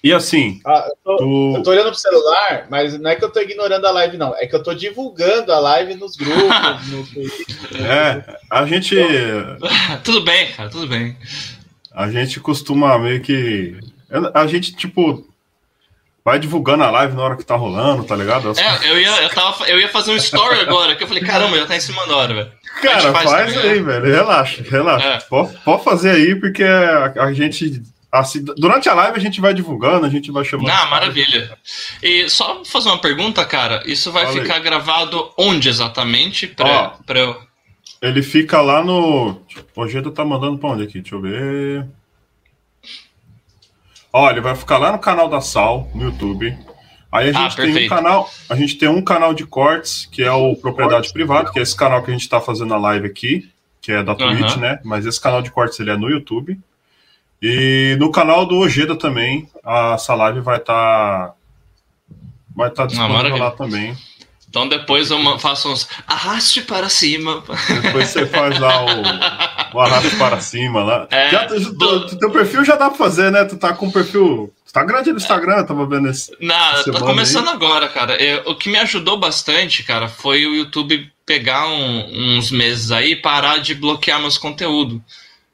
e 0.02 0.11
assim. 0.11 0.59
Ah, 0.64 0.87
eu, 0.88 0.97
tô, 1.05 1.17
tu... 1.19 1.52
eu 1.57 1.62
tô 1.62 1.71
olhando 1.71 1.90
pro 1.90 1.95
celular, 1.95 2.67
mas 2.71 2.99
não 2.99 3.11
é 3.11 3.14
que 3.14 3.23
eu 3.23 3.31
tô 3.31 3.40
ignorando 3.40 3.87
a 3.87 3.90
live, 3.90 4.17
não. 4.17 4.35
É 4.37 4.47
que 4.47 4.57
eu 4.57 4.62
tô 4.62 4.73
divulgando 4.73 5.52
a 5.52 5.59
live 5.59 5.95
nos 5.97 6.17
grupos. 6.17 6.40
no... 6.88 7.85
É, 7.85 8.38
a 8.50 8.64
gente. 8.64 8.97
tudo 10.02 10.23
bem, 10.23 10.50
cara, 10.52 10.71
tudo 10.71 10.87
bem. 10.87 11.14
A 11.93 12.11
gente 12.11 12.40
costuma 12.40 12.99
meio 12.99 13.21
que. 13.21 13.79
A 14.33 14.47
gente, 14.47 14.75
tipo, 14.75 15.29
vai 16.25 16.39
divulgando 16.39 16.85
a 16.85 16.91
live 16.91 17.15
na 17.15 17.23
hora 17.23 17.37
que 17.37 17.45
tá 17.45 17.57
rolando, 17.57 18.05
tá 18.05 18.15
ligado? 18.15 18.53
É, 18.59 18.91
eu 18.91 19.00
ia, 19.00 19.23
eu, 19.23 19.29
tava, 19.31 19.67
eu 19.67 19.79
ia 19.79 19.89
fazer 19.89 20.12
um 20.12 20.17
story 20.17 20.61
agora, 20.61 20.95
que 20.95 21.03
eu 21.03 21.09
falei, 21.09 21.23
caramba, 21.23 21.57
já 21.59 21.67
tá 21.67 21.77
em 21.77 21.81
cima 21.81 22.07
da 22.07 22.17
hora, 22.17 22.35
velho. 22.35 22.53
Cara, 22.83 23.12
faz, 23.12 23.31
faz 23.31 23.55
também, 23.55 23.71
aí, 23.71 23.81
né? 23.81 24.00
velho. 24.00 24.15
Relaxa, 24.15 24.62
relaxa. 24.69 25.07
É. 25.07 25.21
Pode, 25.21 25.57
pode 25.65 25.85
fazer 25.85 26.11
aí, 26.11 26.35
porque 26.35 26.62
a, 26.62 27.12
a 27.25 27.33
gente 27.33 27.83
Assim, 28.12 28.45
durante 28.57 28.89
a 28.89 28.95
live 28.95 29.17
a 29.17 29.21
gente 29.21 29.41
vai 29.41 29.55
divulgando, 29.55 30.05
a 30.05 30.09
gente 30.09 30.33
vai 30.33 30.45
chamando. 30.45 30.69
Ah, 30.69 30.87
maravilha. 30.87 31.57
E 32.03 32.29
só 32.29 32.65
fazer 32.65 32.89
uma 32.89 32.99
pergunta, 32.99 33.45
cara. 33.45 33.85
Isso 33.87 34.11
vai 34.11 34.27
ficar 34.33 34.59
gravado 34.59 35.31
onde 35.39 35.69
exatamente? 35.69 36.49
Pra, 36.49 36.67
Ó, 36.67 36.89
pra 37.07 37.21
eu... 37.21 37.41
Ele 38.03 38.23
fica 38.23 38.61
lá 38.61 38.83
no. 38.83 39.41
O 39.77 39.87
Geda 39.87 40.11
tá 40.11 40.25
mandando 40.25 40.59
pra 40.59 40.71
onde 40.71 40.85
aqui? 40.85 41.00
Deixa 41.00 41.15
eu 41.15 41.21
ver. 41.21 41.87
Olha, 44.12 44.43
vai 44.43 44.55
ficar 44.55 44.79
lá 44.79 44.93
no 44.93 44.99
canal 44.99 45.29
da 45.29 45.40
Sal, 45.40 45.88
no 45.95 46.05
YouTube. 46.05 46.57
Aí 47.12 47.31
a 47.31 47.33
gente 47.33 47.61
ah, 47.61 47.64
tem 47.64 47.87
um 47.87 47.88
canal, 47.88 48.31
a 48.49 48.57
gente 48.57 48.76
tem 48.76 48.88
um 48.88 49.02
canal 49.02 49.35
de 49.35 49.45
cortes, 49.45 50.07
que 50.07 50.23
é 50.23 50.33
o 50.33 50.55
Propriedade 50.55 51.12
Privada, 51.12 51.50
que 51.50 51.59
é 51.59 51.62
esse 51.62 51.76
canal 51.76 52.02
que 52.02 52.11
a 52.11 52.12
gente 52.12 52.23
está 52.23 52.40
fazendo 52.40 52.73
a 52.73 52.79
live 52.79 53.07
aqui, 53.07 53.50
que 53.81 53.90
é 53.93 54.02
da 54.02 54.14
Twitch, 54.14 54.55
uhum. 54.55 54.61
né? 54.61 54.81
Mas 54.85 55.07
esse 55.07 55.21
canal 55.21 55.43
de 55.43 55.50
cortes 55.50 55.79
ele 55.81 55.90
é 55.90 55.97
no 55.97 56.09
YouTube. 56.09 56.59
E 57.43 57.97
no 57.99 58.12
canal 58.12 58.47
do 58.47 58.57
Ojeda 58.59 58.95
também, 58.95 59.49
a 59.64 59.97
live 60.14 60.40
vai 60.40 60.59
estar. 60.59 61.29
Tá, 61.29 61.35
vai 62.55 62.69
estar 62.69 62.83
tá 62.83 62.87
disponível 62.87 63.38
lá 63.38 63.50
também. 63.50 63.97
Então 64.50 64.69
depois 64.69 65.12
eu 65.12 65.38
faço 65.38 65.71
uns 65.71 65.88
arraste 66.09 66.62
para 66.62 66.88
cima. 66.88 67.42
Depois 67.83 68.09
você 68.09 68.26
faz 68.26 68.59
lá 68.59 68.85
o, 68.85 69.76
o 69.76 69.80
arraste 69.80 70.16
para 70.16 70.40
cima 70.40 70.83
lá. 70.83 71.07
É, 71.09 71.30
já, 71.30 71.47
do... 71.47 72.19
Teu 72.19 72.30
perfil 72.33 72.64
já 72.64 72.75
dá 72.75 72.88
para 72.88 72.99
fazer, 72.99 73.30
né? 73.30 73.45
Tu 73.45 73.57
tá 73.57 73.73
com 73.73 73.87
o 73.87 73.92
perfil. 73.92 74.52
Tu 74.66 74.73
tá 74.73 74.83
grande 74.83 75.12
no 75.12 75.19
Instagram, 75.19 75.64
tava 75.64 75.87
vendo 75.87 76.09
esse. 76.09 76.37
Não, 76.40 76.83
tá 76.92 76.99
começando 76.99 77.47
aí. 77.47 77.54
agora, 77.54 77.88
cara. 77.88 78.21
Eu, 78.21 78.50
o 78.50 78.57
que 78.57 78.69
me 78.69 78.78
ajudou 78.78 79.16
bastante, 79.16 79.85
cara, 79.85 80.09
foi 80.09 80.45
o 80.45 80.54
YouTube 80.54 81.09
pegar 81.25 81.69
um, 81.69 82.37
uns 82.37 82.50
meses 82.50 82.90
aí 82.90 83.12
e 83.12 83.16
parar 83.16 83.59
de 83.59 83.73
bloquear 83.73 84.21
meus 84.21 84.37
conteúdos 84.37 85.00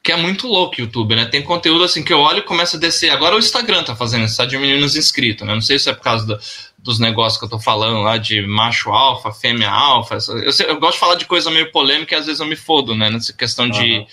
que 0.06 0.12
é 0.12 0.16
muito 0.16 0.46
louco 0.46 0.76
o 0.78 0.82
YouTube, 0.82 1.16
né? 1.16 1.24
Tem 1.24 1.42
conteúdo 1.42 1.82
assim 1.82 2.00
que 2.00 2.12
eu 2.12 2.20
olho 2.20 2.38
e 2.38 2.42
começa 2.42 2.76
a 2.76 2.80
descer. 2.80 3.10
Agora 3.10 3.34
o 3.34 3.40
Instagram 3.40 3.82
tá 3.82 3.96
fazendo 3.96 4.24
isso, 4.24 4.36
tá 4.36 4.46
diminuindo 4.46 4.86
os 4.86 4.94
inscritos, 4.94 5.44
né? 5.44 5.52
Não 5.52 5.60
sei 5.60 5.80
se 5.80 5.90
é 5.90 5.92
por 5.92 6.04
causa 6.04 6.24
do, 6.24 6.38
dos 6.78 6.98
negócios 6.98 7.38
que 7.38 7.44
eu 7.44 7.48
tô 7.48 7.58
falando 7.58 8.00
lá 8.00 8.16
de 8.16 8.46
macho 8.46 8.90
alfa, 8.90 9.32
fêmea 9.32 9.70
alfa. 9.70 10.18
Eu, 10.28 10.68
eu, 10.68 10.80
gosto 10.80 10.94
de 10.94 11.00
falar 11.00 11.14
de 11.16 11.24
coisa 11.24 11.50
meio 11.50 11.72
polêmica 11.72 12.14
e 12.14 12.18
às 12.18 12.26
vezes 12.26 12.40
eu 12.40 12.46
me 12.46 12.56
fodo, 12.56 12.94
né? 12.94 13.10
Nessa 13.10 13.32
questão 13.32 13.68
de 13.68 13.98
uhum. 13.98 14.06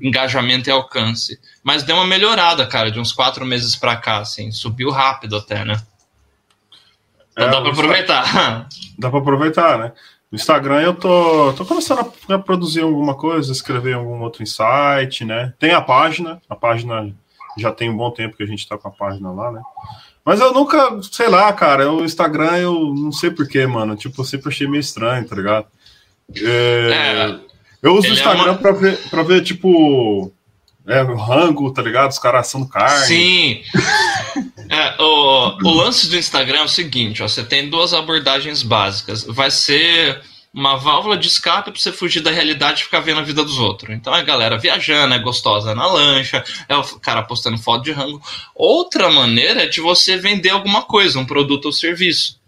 engajamento 0.00 0.68
e 0.68 0.72
alcance. 0.72 1.38
Mas 1.62 1.82
deu 1.82 1.96
uma 1.96 2.06
melhorada, 2.06 2.66
cara, 2.66 2.90
de 2.90 2.98
uns 2.98 3.12
quatro 3.12 3.44
meses 3.46 3.76
pra 3.76 3.96
cá, 3.96 4.18
assim. 4.18 4.50
Subiu 4.50 4.90
rápido 4.90 5.36
até, 5.36 5.64
né? 5.64 5.80
Então 7.32 7.46
é, 7.46 7.50
dá 7.50 7.60
pra 7.60 7.70
aproveitar. 7.70 8.68
Dá 8.98 9.10
pra 9.10 9.20
aproveitar, 9.20 9.78
né? 9.78 9.92
No 10.30 10.36
Instagram 10.36 10.80
eu 10.82 10.94
tô, 10.94 11.52
tô 11.54 11.64
começando 11.64 12.12
a 12.28 12.38
produzir 12.38 12.82
alguma 12.82 13.14
coisa, 13.14 13.50
escrever 13.52 13.94
algum 13.94 14.20
outro 14.20 14.42
insight, 14.42 15.24
né? 15.24 15.54
Tem 15.58 15.70
a 15.70 15.80
página, 15.80 16.42
a 16.50 16.56
página 16.56 17.14
já 17.56 17.72
tem 17.72 17.88
um 17.88 17.96
bom 17.96 18.10
tempo 18.10 18.36
que 18.36 18.42
a 18.42 18.46
gente 18.46 18.68
tá 18.68 18.76
com 18.76 18.88
a 18.88 18.90
página 18.90 19.30
lá, 19.30 19.52
né? 19.52 19.62
Mas 20.28 20.40
eu 20.40 20.52
nunca, 20.52 21.00
sei 21.10 21.26
lá, 21.26 21.50
cara, 21.54 21.90
o 21.90 22.04
Instagram 22.04 22.58
eu 22.58 22.94
não 22.94 23.10
sei 23.10 23.30
porquê, 23.30 23.66
mano. 23.66 23.96
Tipo, 23.96 24.20
eu 24.20 24.26
sempre 24.26 24.50
achei 24.50 24.68
meio 24.68 24.82
estranho, 24.82 25.26
tá 25.26 25.34
ligado? 25.34 25.68
É, 26.36 26.90
é, 26.92 27.40
eu 27.82 27.94
uso 27.94 28.10
o 28.10 28.12
Instagram 28.12 28.42
é 28.42 28.50
uma... 28.50 28.58
pra, 28.58 28.72
ver, 28.72 28.98
pra 29.08 29.22
ver, 29.22 29.42
tipo, 29.42 30.30
é, 30.86 31.00
rango, 31.00 31.72
tá 31.72 31.80
ligado? 31.80 32.10
Os 32.10 32.18
caras 32.18 32.46
assando 32.46 32.68
carne. 32.68 33.06
Sim. 33.06 33.62
é, 34.68 35.02
o, 35.02 35.56
o 35.64 35.70
lance 35.70 36.10
do 36.10 36.16
Instagram 36.18 36.58
é 36.58 36.64
o 36.64 36.68
seguinte: 36.68 37.22
ó, 37.22 37.26
você 37.26 37.42
tem 37.42 37.70
duas 37.70 37.94
abordagens 37.94 38.62
básicas. 38.62 39.24
Vai 39.24 39.50
ser 39.50 40.20
uma 40.52 40.76
válvula 40.76 41.16
de 41.16 41.28
escape 41.28 41.70
para 41.70 41.80
você 41.80 41.92
fugir 41.92 42.20
da 42.20 42.30
realidade 42.30 42.80
e 42.80 42.84
ficar 42.84 43.00
vendo 43.00 43.20
a 43.20 43.24
vida 43.24 43.44
dos 43.44 43.58
outros. 43.58 43.94
Então 43.94 44.14
é 44.14 44.20
a 44.20 44.24
galera 44.24 44.58
viajando, 44.58 45.14
é 45.14 45.18
gostosa 45.18 45.74
na 45.74 45.86
lancha, 45.86 46.44
é 46.68 46.76
o 46.76 46.82
cara 47.00 47.22
postando 47.22 47.58
foto 47.58 47.84
de 47.84 47.92
rango. 47.92 48.20
Outra 48.54 49.10
maneira 49.10 49.64
é 49.64 49.66
de 49.66 49.80
você 49.80 50.16
vender 50.16 50.50
alguma 50.50 50.82
coisa, 50.82 51.18
um 51.18 51.26
produto 51.26 51.66
ou 51.66 51.72
serviço. 51.72 52.38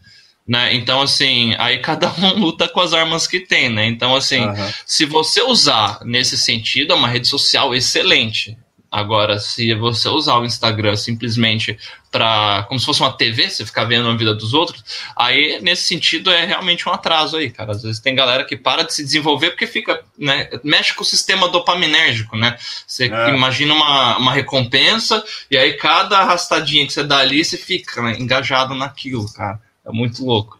Né? 0.48 0.74
Então, 0.74 1.00
assim, 1.00 1.54
aí 1.58 1.78
cada 1.78 2.12
um 2.18 2.38
luta 2.38 2.66
com 2.68 2.80
as 2.80 2.92
armas 2.92 3.26
que 3.26 3.38
tem, 3.38 3.68
né? 3.68 3.86
Então, 3.86 4.16
assim, 4.16 4.40
uhum. 4.40 4.72
se 4.84 5.04
você 5.04 5.42
usar 5.42 6.00
nesse 6.04 6.36
sentido, 6.36 6.92
é 6.92 6.96
uma 6.96 7.06
rede 7.06 7.28
social 7.28 7.74
excelente. 7.74 8.58
Agora, 8.90 9.38
se 9.38 9.72
você 9.74 10.08
usar 10.08 10.38
o 10.38 10.44
Instagram 10.44 10.96
simplesmente 10.96 11.78
para 12.10 12.64
como 12.64 12.80
se 12.80 12.86
fosse 12.86 13.00
uma 13.00 13.12
TV, 13.12 13.48
você 13.48 13.64
ficar 13.64 13.84
vendo 13.84 14.08
a 14.08 14.16
vida 14.16 14.34
dos 14.34 14.52
outros, 14.52 14.82
aí 15.16 15.60
nesse 15.62 15.84
sentido 15.84 16.28
é 16.28 16.44
realmente 16.44 16.88
um 16.88 16.92
atraso 16.92 17.36
aí, 17.36 17.50
cara. 17.50 17.70
Às 17.70 17.82
vezes 17.82 18.00
tem 18.00 18.16
galera 18.16 18.44
que 18.44 18.56
para 18.56 18.82
de 18.82 18.92
se 18.92 19.04
desenvolver 19.04 19.50
porque 19.50 19.66
fica, 19.66 20.02
né, 20.18 20.50
mexe 20.64 20.92
com 20.92 21.02
o 21.02 21.06
sistema 21.06 21.48
dopaminérgico, 21.48 22.36
né? 22.36 22.56
Você 22.84 23.04
é. 23.04 23.28
imagina 23.30 23.72
uma, 23.72 24.18
uma 24.18 24.32
recompensa 24.32 25.22
e 25.48 25.56
aí 25.56 25.74
cada 25.74 26.18
arrastadinha 26.18 26.84
que 26.84 26.92
você 26.92 27.04
dá 27.04 27.18
ali, 27.18 27.44
você 27.44 27.56
fica 27.56 28.02
né, 28.02 28.16
engajado 28.18 28.74
naquilo, 28.74 29.32
cara. 29.32 29.60
É 29.86 29.92
muito 29.92 30.24
louco. 30.24 30.58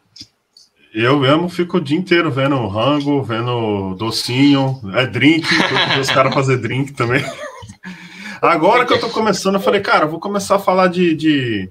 Eu 0.95 1.19
mesmo 1.21 1.49
fico 1.49 1.77
o 1.77 1.81
dia 1.81 1.97
inteiro 1.97 2.31
vendo 2.31 2.67
rango, 2.67 3.23
vendo 3.23 3.95
docinho, 3.95 4.81
é 4.95 5.07
drink, 5.07 5.47
os 6.01 6.11
caras 6.11 6.35
fazer 6.35 6.59
drink 6.59 6.93
também. 6.93 7.25
Agora 8.41 8.87
que 8.87 8.93
eu 8.93 9.01
tô 9.01 9.11
começando, 9.11 9.55
eu 9.55 9.61
falei, 9.61 9.81
cara, 9.81 10.05
eu 10.05 10.09
vou 10.09 10.21
começar 10.21 10.57
a 10.57 10.59
falar 10.61 10.89
de, 10.89 11.15
de, 11.15 11.71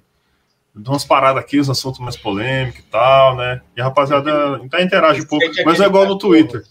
de 0.76 0.90
umas 0.90 1.04
paradas 1.04 1.42
aqui, 1.42 1.60
os 1.60 1.70
assuntos 1.70 2.00
mais 2.00 2.16
polêmicos 2.16 2.80
e 2.82 2.84
tal, 2.84 3.36
né? 3.36 3.62
E 3.76 3.82
a 3.82 3.86
rapaziada 3.86 4.58
até 4.58 4.84
interage 4.84 5.22
um 5.22 5.26
pouco, 5.26 5.46
mas 5.66 5.80
é 5.80 5.86
igual 5.86 6.06
no 6.06 6.18
Twitter. 6.18 6.64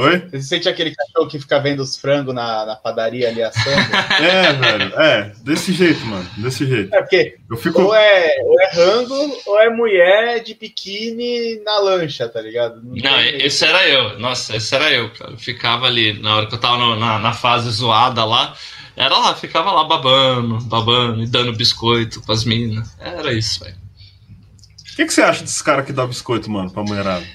Oi? 0.00 0.28
Você 0.30 0.42
sente 0.42 0.68
aquele 0.68 0.94
cachorro 0.94 1.28
que 1.28 1.40
fica 1.40 1.58
vendo 1.58 1.80
os 1.80 1.96
frangos 1.96 2.32
na, 2.32 2.64
na 2.64 2.76
padaria 2.76 3.28
ali 3.28 3.42
assando? 3.42 3.92
é, 4.22 4.52
velho. 4.52 4.94
É, 4.94 5.32
desse 5.42 5.72
jeito, 5.72 6.06
mano. 6.06 6.30
Desse 6.36 6.64
jeito. 6.68 6.94
É 6.94 7.00
porque 7.00 7.36
eu 7.50 7.56
fico... 7.56 7.82
ou, 7.82 7.92
é, 7.92 8.36
ou 8.44 8.60
é 8.60 8.70
rango 8.74 9.42
ou 9.44 9.60
é 9.60 9.68
mulher 9.68 10.40
de 10.44 10.54
biquíni 10.54 11.60
na 11.64 11.80
lancha, 11.80 12.28
tá 12.28 12.40
ligado? 12.40 12.80
Não, 12.80 12.94
Não 12.94 13.20
esse 13.20 13.64
era 13.64 13.88
eu. 13.88 14.20
Nossa, 14.20 14.54
esse 14.54 14.72
era 14.72 14.88
eu, 14.92 15.10
cara. 15.10 15.32
Eu 15.32 15.36
ficava 15.36 15.86
ali, 15.86 16.12
na 16.20 16.36
hora 16.36 16.46
que 16.46 16.54
eu 16.54 16.60
tava 16.60 16.78
no, 16.78 16.94
na, 16.94 17.18
na 17.18 17.32
fase 17.32 17.68
zoada 17.68 18.24
lá, 18.24 18.54
era 18.94 19.18
lá, 19.18 19.34
ficava 19.34 19.72
lá 19.72 19.82
babando, 19.82 20.60
babando 20.60 21.24
e 21.24 21.26
dando 21.26 21.52
biscoito 21.52 22.22
pras 22.22 22.44
minas. 22.44 22.94
Era 23.00 23.32
isso, 23.32 23.64
velho. 23.64 23.74
O 24.92 24.96
que, 24.96 25.06
que 25.06 25.12
você 25.12 25.22
acha 25.22 25.42
desses 25.42 25.62
caras 25.62 25.84
que 25.84 25.92
dá 25.92 26.06
biscoito, 26.06 26.48
mano, 26.48 26.70
pra 26.70 26.84
mulherada? 26.84 27.26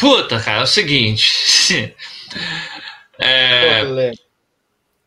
Puta, 0.00 0.40
cara, 0.40 0.60
é 0.60 0.62
o 0.62 0.66
seguinte. 0.66 1.94
é... 3.20 4.12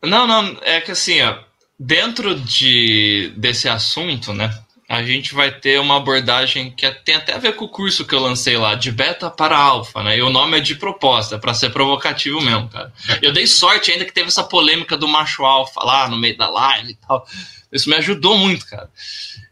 Não, 0.02 0.26
não, 0.26 0.58
é 0.62 0.80
que 0.80 0.92
assim, 0.92 1.20
ó, 1.22 1.38
dentro 1.78 2.38
de, 2.38 3.32
desse 3.36 3.68
assunto, 3.68 4.32
né? 4.32 4.56
A 4.94 5.02
gente 5.02 5.34
vai 5.34 5.50
ter 5.50 5.80
uma 5.80 5.96
abordagem 5.96 6.70
que 6.70 6.86
é, 6.86 6.90
tem 6.90 7.16
até 7.16 7.34
a 7.34 7.38
ver 7.38 7.56
com 7.56 7.64
o 7.64 7.68
curso 7.68 8.04
que 8.04 8.14
eu 8.14 8.20
lancei 8.20 8.56
lá, 8.56 8.74
de 8.74 8.92
beta 8.92 9.28
para 9.28 9.58
alfa, 9.58 10.02
né? 10.02 10.16
E 10.16 10.22
o 10.22 10.30
nome 10.30 10.58
é 10.58 10.60
de 10.60 10.74
proposta, 10.74 11.38
para 11.38 11.52
ser 11.52 11.70
provocativo 11.70 12.40
mesmo, 12.40 12.68
cara. 12.68 12.92
Eu 13.20 13.32
dei 13.32 13.46
sorte 13.46 13.90
ainda 13.90 14.04
que 14.04 14.12
teve 14.12 14.28
essa 14.28 14.44
polêmica 14.44 14.96
do 14.96 15.08
macho 15.08 15.44
alfa 15.44 15.82
lá 15.82 16.08
no 16.08 16.16
meio 16.16 16.36
da 16.36 16.48
live 16.48 16.92
e 16.92 16.94
tal. 16.94 17.26
Isso 17.72 17.90
me 17.90 17.96
ajudou 17.96 18.38
muito, 18.38 18.66
cara. 18.66 18.88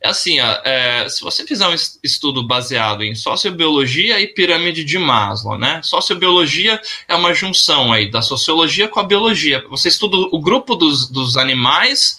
É 0.00 0.08
assim, 0.08 0.40
ó, 0.40 0.61
é, 0.64 1.08
se 1.08 1.20
você 1.22 1.44
fizer 1.44 1.66
um 1.66 1.75
estudo 2.02 2.46
baseado 2.46 3.02
em 3.02 3.14
sociobiologia 3.14 4.20
e 4.20 4.28
pirâmide 4.28 4.84
de 4.84 4.99
Maslow, 4.99 5.58
né? 5.58 5.80
Sociobiologia 5.82 6.80
é 7.08 7.14
uma 7.16 7.34
junção 7.34 7.92
aí 7.92 8.11
da 8.11 8.22
sociologia 8.22 8.88
com 8.88 9.00
a 9.00 9.04
biologia. 9.04 9.64
Você 9.70 9.88
estuda 9.88 10.16
o 10.16 10.40
grupo 10.40 10.76
dos, 10.76 11.08
dos 11.08 11.37
animais, 11.37 12.16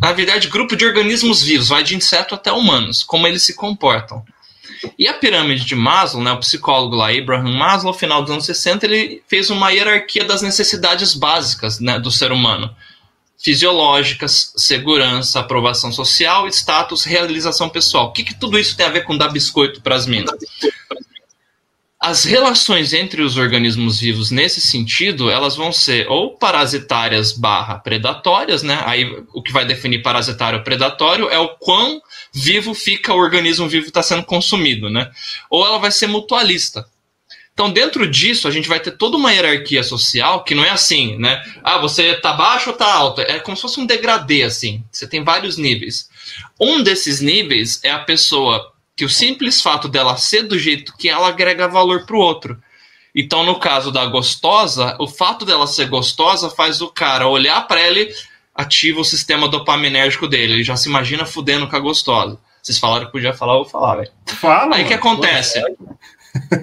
na 0.00 0.12
verdade, 0.12 0.48
grupo 0.48 0.76
de 0.76 0.84
organismos 0.84 1.42
vivos, 1.42 1.68
vai 1.68 1.82
de 1.82 1.96
inseto 1.96 2.34
até 2.34 2.52
humanos, 2.52 3.02
como 3.02 3.26
eles 3.26 3.42
se 3.42 3.54
comportam. 3.54 4.24
E 4.98 5.08
a 5.08 5.14
pirâmide 5.14 5.64
de 5.64 5.74
Maslow, 5.74 6.22
né, 6.22 6.32
o 6.32 6.38
psicólogo 6.38 6.94
lá, 6.94 7.10
Abraham 7.10 7.52
Maslow, 7.52 7.92
no 7.92 7.98
final 7.98 8.22
dos 8.22 8.30
anos 8.30 8.44
60, 8.44 8.86
ele 8.86 9.22
fez 9.26 9.50
uma 9.50 9.70
hierarquia 9.70 10.24
das 10.24 10.42
necessidades 10.42 11.14
básicas 11.14 11.80
né, 11.80 11.98
do 11.98 12.10
ser 12.10 12.32
humano 12.32 12.74
fisiológicas, 13.38 14.52
segurança, 14.56 15.40
aprovação 15.40 15.92
social, 15.92 16.48
status, 16.48 17.04
realização 17.04 17.68
pessoal. 17.68 18.06
O 18.06 18.12
que, 18.12 18.24
que 18.24 18.34
tudo 18.34 18.58
isso 18.58 18.76
tem 18.76 18.86
a 18.86 18.90
ver 18.90 19.04
com 19.04 19.16
dar 19.16 19.28
biscoito 19.28 19.80
para 19.80 19.94
as 19.94 20.06
minas? 20.06 20.34
As 22.06 22.22
relações 22.22 22.92
entre 22.92 23.20
os 23.20 23.36
organismos 23.36 23.98
vivos 23.98 24.30
nesse 24.30 24.60
sentido, 24.60 25.28
elas 25.28 25.56
vão 25.56 25.72
ser 25.72 26.06
ou 26.06 26.36
parasitárias 26.36 27.32
barra 27.32 27.80
predatórias, 27.80 28.62
né? 28.62 28.80
Aí 28.86 29.24
o 29.34 29.42
que 29.42 29.50
vai 29.50 29.64
definir 29.64 30.02
parasitário 30.02 30.60
ou 30.60 30.64
predatório 30.64 31.28
é 31.28 31.38
o 31.40 31.48
quão 31.56 32.00
vivo 32.32 32.74
fica 32.74 33.12
o 33.12 33.18
organismo 33.18 33.68
vivo 33.68 33.88
está 33.88 34.04
sendo 34.04 34.22
consumido, 34.22 34.88
né? 34.88 35.10
Ou 35.50 35.66
ela 35.66 35.80
vai 35.80 35.90
ser 35.90 36.06
mutualista. 36.06 36.86
Então, 37.52 37.72
dentro 37.72 38.08
disso, 38.08 38.46
a 38.46 38.52
gente 38.52 38.68
vai 38.68 38.78
ter 38.78 38.92
toda 38.92 39.16
uma 39.16 39.32
hierarquia 39.32 39.82
social 39.82 40.44
que 40.44 40.54
não 40.54 40.64
é 40.64 40.70
assim, 40.70 41.18
né? 41.18 41.42
Ah, 41.64 41.78
você 41.78 42.14
tá 42.14 42.32
baixo 42.34 42.70
ou 42.70 42.76
tá 42.76 42.86
alto? 42.86 43.20
É 43.20 43.40
como 43.40 43.56
se 43.56 43.62
fosse 43.62 43.80
um 43.80 43.86
degradê, 43.86 44.44
assim. 44.44 44.84
Você 44.92 45.08
tem 45.08 45.24
vários 45.24 45.56
níveis. 45.56 46.08
Um 46.60 46.84
desses 46.84 47.20
níveis 47.20 47.80
é 47.82 47.90
a 47.90 47.98
pessoa 47.98 48.75
que 48.96 49.04
o 49.04 49.08
simples 49.10 49.60
fato 49.60 49.88
dela 49.88 50.16
ser 50.16 50.44
do 50.44 50.58
jeito 50.58 50.96
que 50.96 51.08
ela 51.08 51.28
agrega 51.28 51.68
valor 51.68 52.06
pro 52.06 52.18
outro. 52.18 52.58
Então, 53.14 53.44
no 53.44 53.58
caso 53.58 53.92
da 53.92 54.06
gostosa, 54.06 54.96
o 54.98 55.06
fato 55.06 55.44
dela 55.44 55.66
ser 55.66 55.88
gostosa 55.88 56.50
faz 56.50 56.80
o 56.80 56.88
cara 56.88 57.28
olhar 57.28 57.66
para 57.68 57.80
ela 57.80 57.98
e 57.98 58.12
ativa 58.54 59.00
o 59.00 59.04
sistema 59.04 59.48
dopaminérgico 59.48 60.26
dele. 60.26 60.54
Ele 60.54 60.64
já 60.64 60.76
se 60.76 60.88
imagina 60.88 61.26
fudendo 61.26 61.68
com 61.68 61.76
a 61.76 61.80
gostosa. 61.80 62.38
Vocês 62.62 62.78
falaram 62.78 63.06
que 63.06 63.12
podia 63.12 63.32
falar, 63.32 63.52
eu 63.52 63.62
vou 63.62 63.68
falar, 63.68 63.96
velho. 63.96 64.10
Fala. 64.26 64.76
Aí 64.76 64.84
o 64.84 64.86
que 64.86 64.94
acontece? 64.94 65.62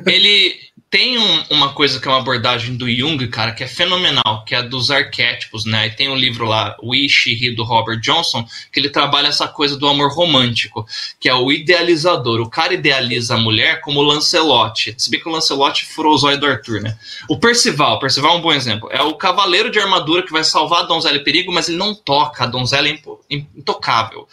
Ele 0.05 0.55
tem 0.93 1.17
um, 1.17 1.43
uma 1.49 1.73
coisa 1.73 1.99
que 1.99 2.07
é 2.07 2.11
uma 2.11 2.19
abordagem 2.19 2.77
do 2.77 2.87
Jung, 2.87 3.27
cara, 3.27 3.51
que 3.51 3.63
é 3.63 3.67
fenomenal, 3.67 4.45
que 4.45 4.53
é 4.53 4.59
a 4.59 4.61
dos 4.61 4.91
arquétipos, 4.91 5.65
né? 5.65 5.87
E 5.87 5.89
tem 5.89 6.07
um 6.07 6.15
livro 6.15 6.45
lá, 6.45 6.77
O 6.83 6.93
Ishi 6.93 7.49
do 7.55 7.63
Robert 7.63 7.99
Johnson, 7.99 8.45
que 8.71 8.79
ele 8.79 8.89
trabalha 8.89 9.29
essa 9.29 9.47
coisa 9.47 9.75
do 9.75 9.87
amor 9.87 10.13
romântico, 10.13 10.85
que 11.19 11.27
é 11.27 11.33
o 11.33 11.51
idealizador. 11.51 12.39
O 12.41 12.47
cara 12.47 12.75
idealiza 12.75 13.33
a 13.33 13.39
mulher 13.39 13.81
como 13.81 14.01
o 14.01 14.03
Lancelot. 14.03 14.93
Se 14.95 15.09
bem 15.09 15.19
que 15.19 15.27
o 15.27 15.31
Lancelot 15.31 15.83
furou 15.83 16.13
o 16.13 16.17
zóio 16.17 16.39
do 16.39 16.45
Arthur, 16.45 16.79
né? 16.79 16.95
O 17.27 17.39
Percival, 17.39 17.97
Percival 17.97 18.35
é 18.35 18.37
um 18.37 18.41
bom 18.41 18.53
exemplo. 18.53 18.87
É 18.91 19.01
o 19.01 19.15
cavaleiro 19.15 19.71
de 19.71 19.79
armadura 19.79 20.21
que 20.21 20.31
vai 20.31 20.43
salvar 20.43 20.81
a 20.81 20.83
donzela 20.83 21.17
em 21.17 21.23
perigo, 21.23 21.51
mas 21.51 21.69
ele 21.69 21.77
não 21.79 21.95
toca, 21.95 22.43
a 22.43 22.47
donzela 22.47 22.87
é 22.87 22.99
intocável. 23.31 24.27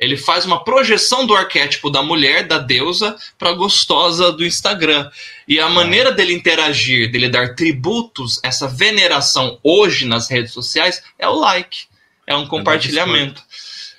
Ele 0.00 0.16
faz 0.16 0.46
uma 0.46 0.64
projeção 0.64 1.26
do 1.26 1.34
arquétipo 1.34 1.90
da 1.90 2.02
mulher, 2.02 2.46
da 2.46 2.56
deusa, 2.56 3.16
para 3.38 3.52
gostosa 3.52 4.32
do 4.32 4.46
Instagram. 4.46 5.10
E 5.48 5.60
a 5.60 5.68
maneira 5.68 6.10
dele 6.10 6.34
interagir, 6.34 7.10
dele 7.10 7.28
dar 7.28 7.54
tributos, 7.54 8.40
essa 8.42 8.66
veneração 8.66 9.58
hoje 9.62 10.04
nas 10.04 10.28
redes 10.28 10.52
sociais, 10.52 11.02
é 11.18 11.28
o 11.28 11.34
like, 11.34 11.86
é 12.26 12.34
um 12.34 12.46
compartilhamento. 12.46 13.42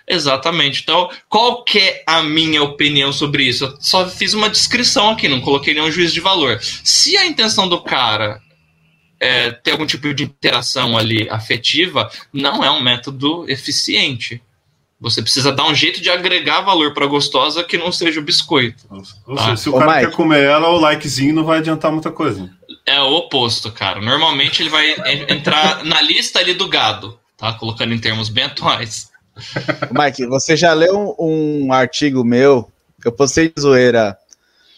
Exatamente. 0.07 0.81
Então, 0.81 1.09
qual 1.27 1.63
que 1.63 1.79
é 1.79 2.03
a 2.07 2.23
minha 2.23 2.63
opinião 2.63 3.11
sobre 3.11 3.43
isso? 3.43 3.65
Eu 3.65 3.77
só 3.81 4.09
fiz 4.09 4.33
uma 4.33 4.49
descrição 4.49 5.09
aqui, 5.09 5.27
não 5.27 5.41
coloquei 5.41 5.73
nenhum 5.73 5.91
juízo 5.91 6.13
de 6.13 6.21
valor. 6.21 6.59
Se 6.61 7.17
a 7.17 7.25
intenção 7.25 7.67
do 7.67 7.81
cara 7.81 8.41
é 9.19 9.51
ter 9.51 9.71
algum 9.71 9.85
tipo 9.85 10.13
de 10.13 10.23
interação 10.23 10.97
ali 10.97 11.29
afetiva, 11.29 12.09
não 12.31 12.63
é 12.63 12.71
um 12.71 12.81
método 12.81 13.45
eficiente. 13.49 14.41
Você 14.99 15.21
precisa 15.21 15.51
dar 15.51 15.67
um 15.67 15.75
jeito 15.75 16.01
de 16.01 16.09
agregar 16.09 16.61
valor 16.61 16.93
para 16.93 17.05
gostosa 17.05 17.63
que 17.63 17.77
não 17.77 17.91
seja 17.91 18.19
o 18.19 18.23
biscoito. 18.23 18.83
Ou 19.27 19.35
tá? 19.35 19.43
seja, 19.43 19.57
se 19.57 19.69
o 19.69 19.75
Ô, 19.75 19.77
cara 19.79 19.93
Mike. 19.93 20.05
quer 20.07 20.15
comer 20.15 20.43
ela, 20.43 20.69
o 20.69 20.79
likezinho 20.79 21.35
não 21.35 21.43
vai 21.43 21.59
adiantar 21.59 21.91
muita 21.91 22.09
coisa. 22.09 22.49
É 22.85 22.99
o 22.99 23.13
oposto, 23.13 23.71
cara. 23.71 24.01
Normalmente 24.01 24.63
ele 24.63 24.69
vai 24.69 24.95
entrar 25.29 25.83
na 25.83 26.01
lista 26.01 26.39
ali 26.39 26.53
do 26.53 26.67
gado, 26.67 27.19
tá? 27.37 27.53
Colocando 27.53 27.93
em 27.93 27.99
termos 27.99 28.29
bem 28.29 28.45
atuais. 28.45 29.11
Mike, 29.91 30.25
você 30.25 30.57
já 30.57 30.73
leu 30.73 31.15
um, 31.19 31.67
um 31.67 31.73
artigo 31.73 32.23
meu 32.23 32.71
que 32.99 33.07
eu 33.07 33.11
postei 33.11 33.49
de 33.49 33.61
zoeira 33.61 34.17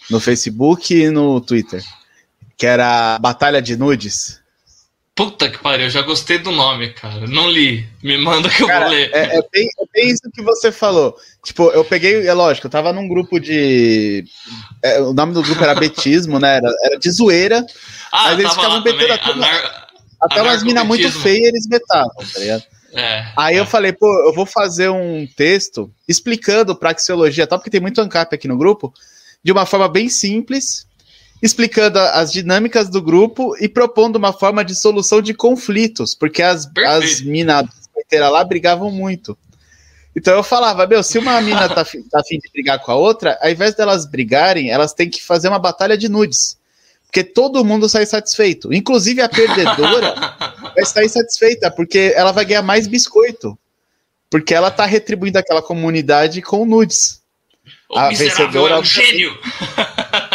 no 0.10 0.20
Facebook 0.20 0.94
e 0.94 1.10
no 1.10 1.40
Twitter, 1.40 1.82
que 2.58 2.66
era 2.66 3.18
Batalha 3.20 3.62
de 3.62 3.78
Nudes? 3.78 4.39
Puta 5.20 5.50
que 5.50 5.58
pariu, 5.58 5.88
eu 5.88 5.90
já 5.90 6.02
gostei 6.02 6.38
do 6.38 6.50
nome, 6.50 6.94
cara. 6.94 7.28
Não 7.28 7.50
li. 7.50 7.86
Me 8.02 8.18
manda 8.18 8.48
que 8.48 8.64
eu 8.64 8.68
cara, 8.68 8.86
vou 8.86 8.94
ler. 8.94 9.12
É, 9.14 9.38
é, 9.38 9.42
bem, 9.52 9.68
é, 9.78 9.84
bem, 9.94 10.10
isso 10.12 10.32
que 10.34 10.42
você 10.42 10.72
falou. 10.72 11.14
Tipo, 11.44 11.70
eu 11.72 11.84
peguei, 11.84 12.26
é 12.26 12.34
lógico, 12.34 12.68
eu 12.68 12.72
tava 12.72 12.94
num 12.94 13.06
grupo 13.06 13.38
de. 13.38 14.24
É, 14.82 15.02
o 15.02 15.12
nome 15.12 15.34
do 15.34 15.44
grupo 15.44 15.62
era 15.62 15.76
Betismo, 15.76 16.40
né? 16.40 16.56
Era, 16.56 16.74
era 16.86 16.98
de 16.98 17.12
zoeira. 17.12 17.66
Ah, 18.14 18.30
mas 18.30 18.40
eles 18.40 18.54
ficavam 18.54 18.82
betendo 18.82 19.12
até, 19.12 19.32
Anar... 19.32 19.88
até 20.22 20.42
umas 20.42 20.64
minas 20.64 20.88
muito 20.88 21.12
feias 21.12 21.50
eles 21.50 21.68
betavam, 21.68 22.16
tá 22.16 22.40
ligado? 22.40 22.64
É, 22.94 23.26
Aí 23.36 23.58
é. 23.58 23.60
eu 23.60 23.66
falei, 23.66 23.92
pô, 23.92 24.08
eu 24.26 24.34
vou 24.34 24.46
fazer 24.46 24.88
um 24.88 25.28
texto 25.36 25.92
explicando 26.08 26.78
praxeologia, 26.78 27.46
tal, 27.46 27.60
porque 27.60 27.70
tem 27.70 27.82
muito 27.82 28.00
ANCAP 28.00 28.36
aqui 28.36 28.48
no 28.48 28.58
grupo, 28.58 28.94
de 29.44 29.52
uma 29.52 29.66
forma 29.66 29.90
bem 29.90 30.08
simples, 30.08 30.88
explicando 31.42 32.00
as 32.00 32.32
dinâmicas 32.32 32.90
do 32.90 33.02
grupo 33.02 33.56
e 33.60 33.70
propondo 33.70 34.18
uma 34.18 34.34
forma 34.34 34.64
de 34.64 34.76
solução 34.76 35.22
de 35.22 35.34
conflitos, 35.34 36.14
porque 36.14 36.42
as, 36.42 36.70
as 36.86 37.22
minas 37.22 37.66
lá 38.12 38.44
brigavam 38.44 38.92
muito. 38.92 39.38
Então 40.16 40.34
eu 40.34 40.44
falava, 40.44 40.88
meu, 40.88 41.04
se 41.04 41.18
uma 41.18 41.40
mina 41.42 41.70
tá, 41.70 41.86
tá 41.86 42.20
afim 42.20 42.40
de 42.40 42.50
brigar 42.52 42.80
com 42.80 42.92
a 42.92 42.96
outra, 42.96 43.38
ao 43.42 43.50
invés 43.50 43.76
delas 43.76 44.06
brigarem, 44.06 44.70
elas 44.70 44.94
têm 44.94 45.10
que 45.10 45.24
fazer 45.24 45.48
uma 45.48 45.60
batalha 45.60 45.98
de 45.98 46.10
nudes. 46.10 46.58
Porque 47.06 47.24
todo 47.24 47.64
mundo 47.66 47.88
sai 47.90 48.06
satisfeito. 48.06 48.74
Inclusive 48.74 49.22
a 49.22 49.30
perdedora 49.30 50.14
vai 50.76 50.86
sair 50.86 51.10
satisfeita, 51.10 51.72
porque 51.72 52.14
ela 52.16 52.32
vai 52.32 52.46
ganhar 52.46 52.62
mais 52.62 52.88
biscoito. 52.88 53.58
Porque 54.30 54.54
ela 54.54 54.70
tá 54.70 54.86
retribuindo 54.86 55.40
aquela 55.40 55.62
comunidade 55.62 56.42
com 56.42 56.66
nudes. 56.66 57.19
O 57.90 57.98
a 57.98 58.10
vencedora 58.10 58.76
é 58.76 58.80
um 58.80 58.84
gênio! 58.84 59.36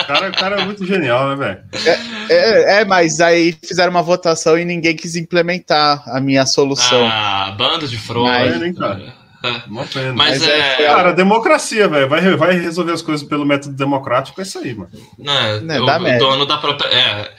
cara, 0.09 0.29
o 0.29 0.33
cara 0.33 0.61
é 0.61 0.65
muito 0.65 0.85
genial, 0.85 1.29
né, 1.29 1.37
velho? 1.37 1.87
É, 1.87 2.35
é, 2.35 2.81
é, 2.81 2.85
mas 2.85 3.21
aí 3.21 3.57
fizeram 3.65 3.93
uma 3.93 4.03
votação 4.03 4.59
e 4.59 4.65
ninguém 4.65 4.97
quis 4.97 5.15
implementar 5.15 6.03
a 6.09 6.21
minha 6.21 6.45
solução. 6.47 7.07
Ah, 7.07 7.55
bando 7.57 7.87
de 7.87 7.97
frouxa. 7.97 8.59
Mas, 8.59 8.77
cara. 8.77 9.25
Uma 9.69 9.85
pena. 9.85 10.13
Mas, 10.15 10.41
Mas 10.41 10.49
é... 10.49 10.83
é... 10.83 10.87
Cara, 10.87 11.13
democracia, 11.13 11.87
velho. 11.87 12.09
Vai, 12.09 12.35
vai 12.35 12.59
resolver 12.59 12.93
as 12.93 13.03
coisas 13.03 13.27
pelo 13.27 13.45
método 13.45 13.77
democrático, 13.77 14.41
é 14.41 14.43
isso 14.43 14.59
aí, 14.59 14.75
mano. 14.75 14.91
Não, 15.19 15.61
Não 15.61 15.85
o, 15.85 16.17
o 16.17 16.19
dono 16.19 16.47
da 16.47 16.57
própria. 16.57 16.89
É. 16.89 17.31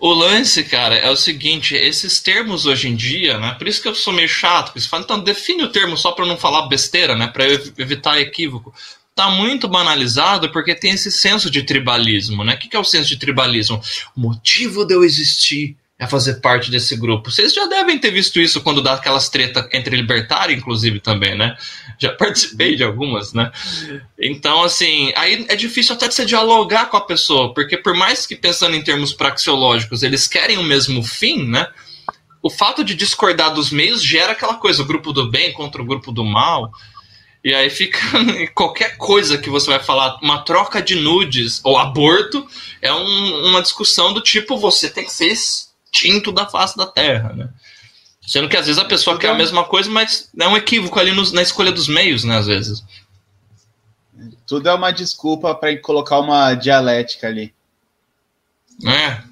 O 0.00 0.12
lance, 0.12 0.64
cara, 0.64 0.96
é 0.96 1.08
o 1.08 1.16
seguinte: 1.16 1.74
esses 1.74 2.20
termos 2.20 2.66
hoje 2.66 2.88
em 2.88 2.96
dia, 2.96 3.38
né? 3.38 3.54
Por 3.56 3.68
isso 3.68 3.80
que 3.80 3.88
eu 3.88 3.94
sou 3.94 4.12
meio 4.12 4.28
chato, 4.28 4.66
porque 4.66 4.80
você 4.80 4.88
fala, 4.88 5.04
então 5.04 5.20
define 5.20 5.62
o 5.62 5.70
termo 5.70 5.96
só 5.96 6.12
pra 6.12 6.26
não 6.26 6.36
falar 6.36 6.66
besteira, 6.66 7.14
né? 7.14 7.28
Pra 7.28 7.46
evitar 7.46 8.20
equívoco 8.20 8.74
está 9.14 9.30
muito 9.30 9.68
banalizado 9.68 10.50
porque 10.50 10.74
tem 10.74 10.90
esse 10.90 11.10
senso 11.10 11.48
de 11.48 11.62
tribalismo, 11.62 12.42
né? 12.42 12.54
O 12.54 12.58
que, 12.58 12.68
que 12.68 12.76
é 12.76 12.80
o 12.80 12.84
senso 12.84 13.08
de 13.08 13.16
tribalismo? 13.16 13.80
O 14.16 14.20
motivo 14.20 14.84
de 14.84 14.92
eu 14.92 15.04
existir 15.04 15.76
é 15.96 16.04
fazer 16.08 16.40
parte 16.40 16.68
desse 16.68 16.96
grupo. 16.96 17.30
Vocês 17.30 17.54
já 17.54 17.66
devem 17.66 17.96
ter 17.96 18.10
visto 18.10 18.40
isso 18.40 18.60
quando 18.60 18.82
dá 18.82 18.94
aquelas 18.94 19.28
tretas 19.28 19.68
entre 19.72 19.94
libertário, 19.94 20.56
inclusive, 20.56 20.98
também, 20.98 21.38
né? 21.38 21.56
Já 21.96 22.10
participei 22.18 22.74
de 22.74 22.82
algumas, 22.82 23.32
né? 23.32 23.52
Então, 24.18 24.64
assim, 24.64 25.12
aí 25.16 25.46
é 25.48 25.54
difícil 25.54 25.94
até 25.94 26.08
de 26.08 26.14
você 26.14 26.26
dialogar 26.26 26.86
com 26.86 26.96
a 26.96 27.00
pessoa, 27.00 27.54
porque 27.54 27.76
por 27.76 27.94
mais 27.94 28.26
que 28.26 28.34
pensando 28.34 28.74
em 28.74 28.82
termos 28.82 29.12
praxeológicos, 29.12 30.02
eles 30.02 30.26
querem 30.26 30.58
o 30.58 30.64
mesmo 30.64 31.04
fim, 31.04 31.48
né? 31.48 31.68
O 32.42 32.50
fato 32.50 32.82
de 32.82 32.96
discordar 32.96 33.54
dos 33.54 33.70
meios 33.70 34.02
gera 34.02 34.32
aquela 34.32 34.54
coisa, 34.54 34.82
o 34.82 34.84
grupo 34.84 35.12
do 35.12 35.30
bem 35.30 35.52
contra 35.52 35.80
o 35.80 35.86
grupo 35.86 36.10
do 36.10 36.24
mal. 36.24 36.72
E 37.44 37.54
aí 37.54 37.68
fica 37.68 38.00
qualquer 38.54 38.96
coisa 38.96 39.36
que 39.36 39.50
você 39.50 39.68
vai 39.68 39.78
falar, 39.78 40.18
uma 40.22 40.42
troca 40.42 40.80
de 40.80 40.94
nudes 40.94 41.60
ou 41.62 41.76
aborto, 41.76 42.48
é 42.80 42.90
um, 42.90 43.48
uma 43.48 43.60
discussão 43.60 44.14
do 44.14 44.22
tipo 44.22 44.56
você 44.56 44.88
tem 44.88 45.04
que 45.04 45.12
ser 45.12 45.26
extinto 45.26 46.32
da 46.32 46.46
face 46.46 46.74
da 46.74 46.86
Terra, 46.86 47.34
né? 47.34 47.50
Sendo 48.26 48.48
que 48.48 48.56
às 48.56 48.66
vezes 48.66 48.80
a 48.80 48.86
pessoa 48.86 49.18
quer 49.18 49.28
a 49.28 49.34
mesma 49.34 49.64
coisa, 49.64 49.90
mas 49.90 50.30
é 50.40 50.48
um 50.48 50.56
equívoco 50.56 50.98
ali 50.98 51.12
no, 51.12 51.30
na 51.32 51.42
escolha 51.42 51.70
dos 51.70 51.86
meios, 51.86 52.24
né? 52.24 52.38
Às 52.38 52.46
vezes. 52.46 52.82
Tudo 54.46 54.66
é 54.66 54.74
uma 54.74 54.90
desculpa 54.90 55.54
para 55.54 55.76
colocar 55.78 56.20
uma 56.20 56.54
dialética 56.54 57.26
ali. 57.26 57.52
É. 58.86 59.22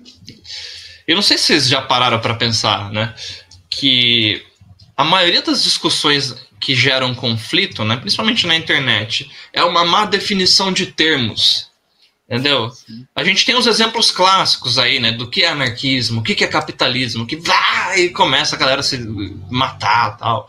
Eu 1.09 1.17
não 1.17 1.23
sei 1.23 1.39
se 1.39 1.45
vocês 1.45 1.69
já 1.69 1.81
pararam 1.81 2.21
para 2.21 2.35
pensar, 2.35 2.93
né? 2.93 3.15
Que 3.71 4.45
a 4.95 5.03
maioria 5.03 5.41
das 5.41 5.65
discussões 5.65 6.35
que 6.63 6.77
geram 6.77 7.13
conflito, 7.13 7.85
né, 7.85 7.97
principalmente 7.97 8.47
na 8.47 8.55
internet, 8.55 9.29
é 9.53 9.65
uma 9.65 9.85
má 9.85 10.07
definição 10.07 10.73
de 10.73 10.87
termos. 10.87 11.73
Entendeu? 12.31 12.71
A 13.17 13.25
gente 13.25 13.45
tem 13.45 13.57
os 13.57 13.67
exemplos 13.67 14.13
clássicos 14.13 14.79
aí, 14.79 15.01
né? 15.01 15.11
Do 15.11 15.29
que 15.29 15.43
é 15.43 15.49
anarquismo, 15.49 16.21
o 16.21 16.23
que 16.23 16.43
é 16.43 16.47
capitalismo, 16.47 17.27
que 17.27 17.37
vai 17.37 18.03
e 18.03 18.11
começa 18.11 18.55
a 18.55 18.59
galera 18.59 18.81
a 18.81 18.85
se 18.85 18.97
matar 19.51 20.17
tal. 20.17 20.49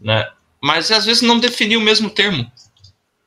Né? 0.00 0.26
Mas 0.62 0.90
às 0.90 1.04
vezes 1.04 1.20
não 1.20 1.38
definiu 1.38 1.80
o 1.80 1.82
mesmo 1.82 2.08
termo. 2.08 2.50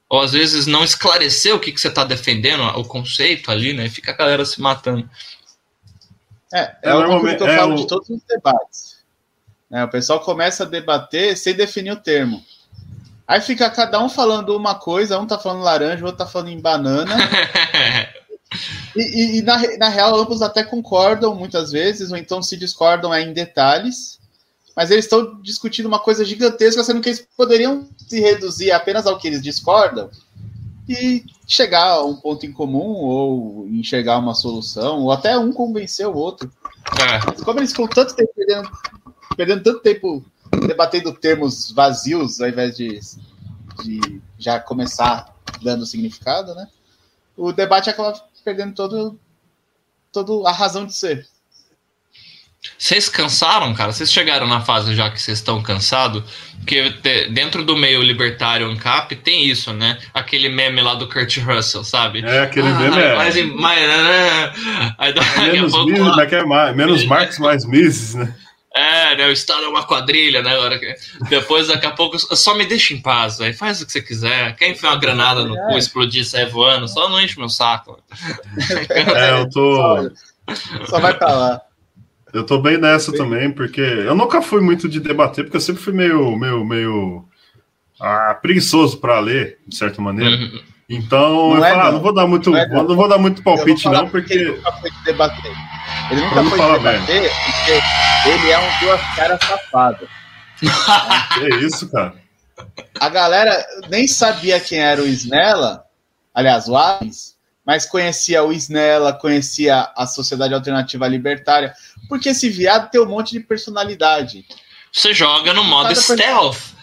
Ou 0.09 0.21
às 0.21 0.31
vezes 0.31 0.65
não 0.65 0.83
esclareceu 0.83 1.57
o 1.57 1.59
que, 1.59 1.71
que 1.71 1.79
você 1.79 1.89
está 1.89 2.03
defendendo, 2.03 2.63
o 2.79 2.85
conceito 2.85 3.51
ali, 3.51 3.73
né? 3.73 3.85
E 3.85 3.89
fica 3.89 4.11
a 4.11 4.15
galera 4.15 4.45
se 4.45 4.61
matando. 4.61 5.07
É, 6.53 6.61
é, 6.83 6.89
é 6.89 6.95
o 6.95 7.21
que 7.21 7.43
eu 7.43 7.55
falo 7.55 7.73
é 7.73 7.75
o... 7.75 7.75
de 7.75 7.87
todos 7.87 8.09
os 8.09 8.21
debates. 8.23 8.92
Né? 9.73 9.83
O 9.83 9.87
pessoal 9.87 10.19
começa 10.19 10.63
a 10.63 10.67
debater 10.67 11.35
sem 11.35 11.55
definir 11.55 11.91
o 11.91 11.99
termo. 11.99 12.45
Aí 13.27 13.41
fica 13.41 13.67
cada 13.71 13.99
um 13.99 14.07
falando 14.07 14.55
uma 14.55 14.75
coisa, 14.75 15.17
um 15.17 15.25
tá 15.25 15.39
falando 15.39 15.63
laranja, 15.63 16.03
o 16.03 16.05
outro 16.05 16.23
tá 16.23 16.27
falando 16.27 16.49
em 16.49 16.61
banana. 16.61 17.15
e, 18.95 19.01
e, 19.01 19.37
e 19.39 19.41
na, 19.41 19.57
na 19.77 19.89
real, 19.89 20.15
ambos 20.15 20.43
até 20.43 20.63
concordam 20.63 21.33
muitas 21.33 21.71
vezes, 21.71 22.11
ou 22.11 22.17
então 22.17 22.43
se 22.43 22.55
discordam 22.55 23.11
é 23.11 23.23
em 23.23 23.33
detalhes. 23.33 24.19
Mas 24.75 24.91
eles 24.91 25.05
estão 25.05 25.41
discutindo 25.41 25.87
uma 25.87 25.99
coisa 25.99 26.23
gigantesca, 26.23 26.83
sendo 26.83 27.01
que 27.01 27.09
eles 27.09 27.27
poderiam 27.35 27.87
se 27.97 28.19
reduzir 28.19 28.71
apenas 28.71 29.07
ao 29.07 29.17
que 29.17 29.27
eles 29.27 29.41
discordam 29.41 30.09
e 30.87 31.23
chegar 31.47 31.93
a 31.93 32.05
um 32.05 32.15
ponto 32.15 32.45
em 32.45 32.51
comum, 32.51 32.97
ou 32.97 33.67
enxergar 33.67 34.19
uma 34.19 34.35
solução, 34.35 35.01
ou 35.01 35.11
até 35.11 35.37
um 35.37 35.51
convencer 35.51 36.05
o 36.07 36.15
outro. 36.15 36.51
É. 36.99 37.43
Como 37.43 37.59
eles 37.59 37.71
ficam 37.71 37.87
tanto 37.87 38.15
tempo 38.15 38.31
perdendo 38.35 38.69
perdendo 39.35 39.63
tanto 39.63 39.79
tempo 39.79 40.25
debatendo 40.67 41.13
termos 41.13 41.71
vazios 41.71 42.39
ao 42.41 42.47
invés 42.47 42.75
de, 42.75 42.99
de 43.83 44.21
já 44.37 44.59
começar 44.59 45.33
dando 45.61 45.85
significado, 45.85 46.53
né? 46.55 46.67
O 47.35 47.51
debate 47.51 47.89
acaba 47.89 48.13
perdendo 48.43 48.73
todo, 48.75 49.19
todo 50.11 50.45
a 50.45 50.51
razão 50.51 50.85
de 50.85 50.93
ser. 50.93 51.27
Vocês 52.77 53.09
cansaram, 53.09 53.73
cara? 53.73 53.91
Vocês 53.91 54.11
chegaram 54.11 54.47
na 54.47 54.61
fase 54.61 54.95
já 54.95 55.09
que 55.09 55.21
vocês 55.21 55.39
estão 55.39 55.61
cansados? 55.61 56.23
Porque 56.59 56.91
dentro 57.29 57.63
do 57.63 57.75
meio 57.75 58.01
libertário 58.01 58.69
ANCAP 58.69 59.17
tem 59.17 59.45
isso, 59.45 59.73
né? 59.73 59.97
Aquele 60.13 60.47
meme 60.47 60.81
lá 60.81 60.95
do 60.95 61.09
Kurt 61.09 61.37
Russell, 61.39 61.83
sabe? 61.83 62.23
É, 62.25 62.39
aquele 62.39 62.69
ah, 62.69 62.79
meme 62.79 63.01
é. 63.01 63.15
Mais, 63.15 63.35
mais, 63.53 63.87
né? 63.87 64.53
Aí, 64.97 65.11
é 65.11 65.51
menos, 65.51 65.73
pouco, 65.73 65.91
Mises, 65.91 66.15
lá... 66.15 66.23
é 66.23 66.45
mais, 66.45 66.75
menos 66.75 67.05
Marx, 67.05 67.37
mais 67.37 67.65
Mises, 67.65 68.15
né? 68.15 68.33
É, 68.75 69.15
né? 69.15 69.27
O 69.27 69.31
Estado 69.31 69.65
é 69.65 69.67
uma 69.67 69.85
quadrilha, 69.85 70.41
né? 70.41 70.55
Agora, 70.55 70.79
depois, 71.29 71.67
daqui 71.67 71.85
a 71.85 71.91
pouco, 71.91 72.17
só 72.17 72.55
me 72.55 72.65
deixa 72.65 72.93
em 72.93 73.01
paz, 73.01 73.39
aí 73.39 73.53
faz 73.53 73.81
o 73.81 73.85
que 73.85 73.91
você 73.91 74.01
quiser. 74.01 74.55
Quer 74.55 74.69
enfiar 74.69 74.91
uma 74.91 74.99
granada 74.99 75.45
no 75.45 75.55
cu, 75.55 75.77
explodir 75.77 76.21
e 76.21 76.25
sair 76.25 76.49
voando, 76.49 76.87
só 76.87 77.07
não 77.07 77.21
enche 77.21 77.37
meu 77.37 77.49
saco. 77.49 77.99
É, 78.89 79.39
eu 79.39 79.49
tô. 79.49 80.11
Só 80.87 80.99
vai 80.99 81.13
pra 81.13 81.31
lá. 81.33 81.61
Eu 82.33 82.43
tô 82.43 82.57
bem 82.57 82.79
nessa 82.79 83.11
bem... 83.11 83.19
também, 83.19 83.51
porque 83.51 83.79
eu 83.79 84.15
nunca 84.15 84.41
fui 84.41 84.59
muito 84.59 84.89
de 84.89 84.99
debater, 84.99 85.43
porque 85.43 85.57
eu 85.57 85.61
sempre 85.61 85.83
fui 85.83 85.93
meio, 85.93 86.35
meio, 86.35 86.65
meio 86.65 87.25
ah, 88.01 88.35
preguiçoso 88.41 88.97
para 88.97 89.19
ler, 89.19 89.59
de 89.67 89.75
certa 89.75 90.01
maneira. 90.01 90.35
Uhum. 90.35 90.61
Então, 90.89 91.51
não 91.51 91.57
eu 91.57 91.65
é, 91.65 91.69
falo, 91.69 91.81
ah, 91.81 91.91
não. 91.91 92.01
vou 92.01 92.13
dar 92.13 92.27
muito, 92.27 92.49
não, 92.49 92.57
é, 92.57 92.67
não. 92.67 92.83
não 92.83 92.95
vou 92.95 93.07
dar 93.07 93.19
muito 93.19 93.43
palpite, 93.43 93.87
não, 93.87 94.09
porque. 94.09 94.33
Ele 94.33 94.51
nunca 94.51 94.71
foi 94.71 94.89
de 94.89 95.03
debater. 95.03 95.51
Ele 96.11 96.21
nunca 96.21 96.43
foi 96.43 96.59
de 96.59 96.71
debater 96.71 97.21
mesmo. 97.21 97.35
porque 97.45 98.02
ele 98.25 98.51
é 98.51 98.59
um 98.59 98.79
duas 98.79 99.01
caras 99.15 99.39
safado. 99.45 100.09
é 101.41 101.65
isso, 101.65 101.89
cara. 101.89 102.15
A 102.99 103.09
galera 103.09 103.65
nem 103.89 104.07
sabia 104.07 104.59
quem 104.59 104.79
era 104.79 105.01
o 105.01 105.07
Snella, 105.07 105.85
aliás, 106.33 106.67
o 106.67 106.75
Ares, 106.77 107.35
mas 107.65 107.85
conhecia 107.85 108.43
o 108.43 108.51
Snella, 108.53 109.13
conhecia 109.13 109.91
a 109.95 110.05
Sociedade 110.05 110.53
Alternativa 110.53 111.07
Libertária, 111.07 111.73
porque 112.07 112.29
esse 112.29 112.49
viado 112.49 112.89
tem 112.89 113.01
um 113.01 113.07
monte 113.07 113.31
de 113.31 113.39
personalidade. 113.39 114.45
Você 114.91 115.13
joga 115.13 115.53
no 115.53 115.63
modo 115.63 115.89
cada 115.89 115.95
stealth. 115.95 116.73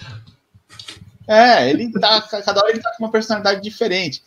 É, 1.29 1.71
ele 1.71 1.93
tá, 1.93 2.21
cada 2.23 2.61
hora 2.61 2.71
ele 2.71 2.81
tá 2.81 2.93
com 2.97 3.05
uma 3.05 3.13
personalidade 3.13 3.63
diferente. 3.63 4.23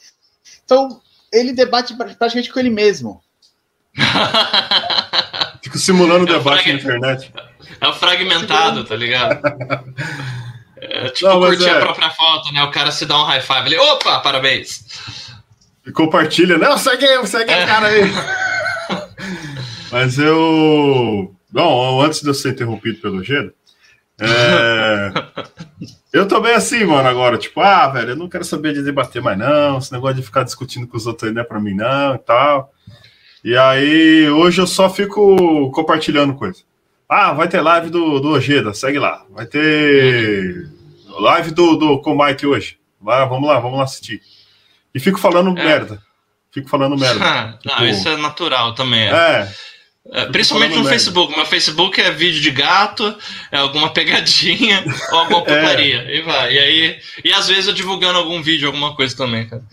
Então, 0.64 1.02
ele 1.32 1.52
debate 1.52 1.94
praticamente 1.96 2.52
com 2.52 2.60
ele 2.60 2.70
mesmo. 2.70 3.22
Fico 5.64 5.78
simulando 5.78 6.26
o 6.26 6.30
é 6.30 6.38
debate 6.38 6.64
frag... 6.64 6.74
na 6.74 6.80
internet. 6.80 7.34
É 7.80 7.88
o 7.88 7.94
fragmentado, 7.94 8.84
tá 8.84 8.96
ligado? 8.96 9.42
É, 10.76 11.10
tipo, 11.10 11.30
Não, 11.30 11.40
curtir 11.40 11.66
é... 11.66 11.72
a 11.72 11.80
própria 11.80 12.10
foto, 12.10 12.52
né? 12.52 12.62
O 12.64 12.72
cara 12.72 12.92
se 12.92 13.06
dá 13.06 13.18
um 13.18 13.24
high 13.24 13.42
five 13.42 13.60
ali, 13.60 13.78
opa, 13.78 14.20
parabéns. 14.20 14.84
E 15.86 15.92
compartilha, 15.92 16.58
não, 16.58 16.78
segue, 16.78 17.06
segue 17.26 17.52
é. 17.52 17.66
cara 17.66 17.88
aí. 17.88 18.02
Mas 19.90 20.20
eu. 20.20 21.34
Bom, 21.50 22.02
antes 22.02 22.22
de 22.22 22.28
eu 22.28 22.34
ser 22.34 22.50
interrompido 22.50 23.00
pelo 23.00 23.24
Geno, 23.24 23.54
é... 24.20 25.12
eu 26.12 26.28
tô 26.28 26.42
bem 26.42 26.54
assim, 26.54 26.84
mano, 26.84 27.08
agora. 27.08 27.38
Tipo, 27.38 27.62
ah, 27.62 27.88
velho, 27.88 28.10
eu 28.10 28.16
não 28.16 28.28
quero 28.28 28.44
saber 28.44 28.74
de 28.74 28.84
debater 28.84 29.22
mais, 29.22 29.38
não. 29.38 29.78
Esse 29.78 29.92
negócio 29.92 30.18
de 30.18 30.24
ficar 30.24 30.44
discutindo 30.44 30.88
com 30.88 30.98
os 30.98 31.08
outros 31.08 31.28
aí 31.28 31.34
não 31.34 31.42
é 31.42 31.46
pra 31.46 31.60
mim, 31.60 31.74
não, 31.74 32.16
e 32.16 32.20
tal. 32.20 32.74
E 33.44 33.58
aí, 33.58 34.30
hoje 34.30 34.62
eu 34.62 34.68
só 34.68 34.90
fico 34.90 35.70
compartilhando 35.72 36.34
coisa. 36.36 36.62
Ah, 37.10 37.34
vai 37.34 37.48
ter 37.50 37.60
live 37.60 37.90
do, 37.90 38.20
do 38.20 38.30
Ojeda, 38.30 38.74
segue 38.74 38.98
lá. 38.98 39.26
Vai 39.30 39.46
ter 39.46 40.70
live 41.20 41.52
do, 41.52 41.76
do 41.76 42.02
com 42.02 42.16
o 42.16 42.26
Mike 42.26 42.46
hoje. 42.48 42.78
Vai, 43.02 43.28
vamos 43.28 43.48
lá, 43.48 43.60
vamos 43.60 43.78
lá 43.78 43.84
assistir. 43.84 44.22
E 44.96 45.00
fico 45.00 45.20
falando 45.20 45.50
é. 45.60 45.64
merda. 45.64 46.02
Fico 46.54 46.70
falando 46.70 46.98
merda. 46.98 47.60
não, 47.66 47.76
tipo... 47.76 47.86
isso 47.86 48.08
é 48.08 48.16
natural 48.16 48.74
também. 48.76 49.10
É. 49.10 49.52
é. 50.14 50.26
principalmente 50.28 50.72
no 50.72 50.78
merda. 50.78 50.90
Facebook. 50.90 51.36
Meu 51.36 51.46
Facebook 51.46 52.00
é 52.00 52.12
vídeo 52.12 52.40
de 52.40 52.52
gato, 52.52 53.14
é 53.52 53.58
alguma 53.58 53.90
pegadinha 53.90 54.86
ou 55.12 55.20
alguma 55.20 55.40
é. 55.40 55.44
putaria. 55.44 56.02
É. 56.04 56.16
E 56.16 56.22
vai. 56.22 56.54
E 56.54 56.60
aí. 56.60 57.00
E 57.26 57.34
às 57.34 57.50
vezes 57.50 57.68
eu 57.68 57.74
divulgando 57.74 58.20
algum 58.20 58.42
vídeo, 58.42 58.68
alguma 58.68 58.96
coisa 58.96 59.16
também, 59.18 59.48
cara. 59.48 59.64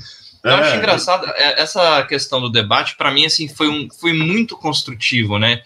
Eu 0.43 0.55
acho 0.55 0.75
é. 0.75 0.77
engraçado, 0.77 1.31
essa 1.37 2.03
questão 2.05 2.41
do 2.41 2.49
debate, 2.49 2.97
para 2.97 3.11
mim, 3.11 3.27
assim, 3.27 3.49
foi, 3.49 3.69
um, 3.69 3.89
foi 3.91 4.13
muito 4.13 4.57
construtivo, 4.57 5.39
né? 5.39 5.63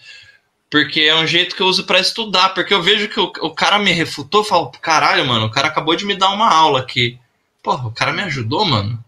Porque 0.69 1.01
é 1.01 1.15
um 1.15 1.25
jeito 1.25 1.55
que 1.55 1.61
eu 1.61 1.67
uso 1.67 1.85
para 1.85 1.99
estudar, 1.99 2.49
porque 2.49 2.73
eu 2.73 2.81
vejo 2.81 3.07
que 3.07 3.19
o, 3.19 3.31
o 3.41 3.51
cara 3.51 3.79
me 3.79 3.91
refutou, 3.91 4.41
eu 4.41 4.45
falo, 4.45 4.71
caralho, 4.81 5.25
mano, 5.25 5.45
o 5.45 5.51
cara 5.51 5.67
acabou 5.67 5.95
de 5.95 6.05
me 6.05 6.15
dar 6.15 6.29
uma 6.31 6.51
aula 6.51 6.79
aqui. 6.79 7.17
Porra, 7.63 7.87
o 7.87 7.91
cara 7.91 8.11
me 8.11 8.23
ajudou, 8.23 8.65
mano. 8.65 9.03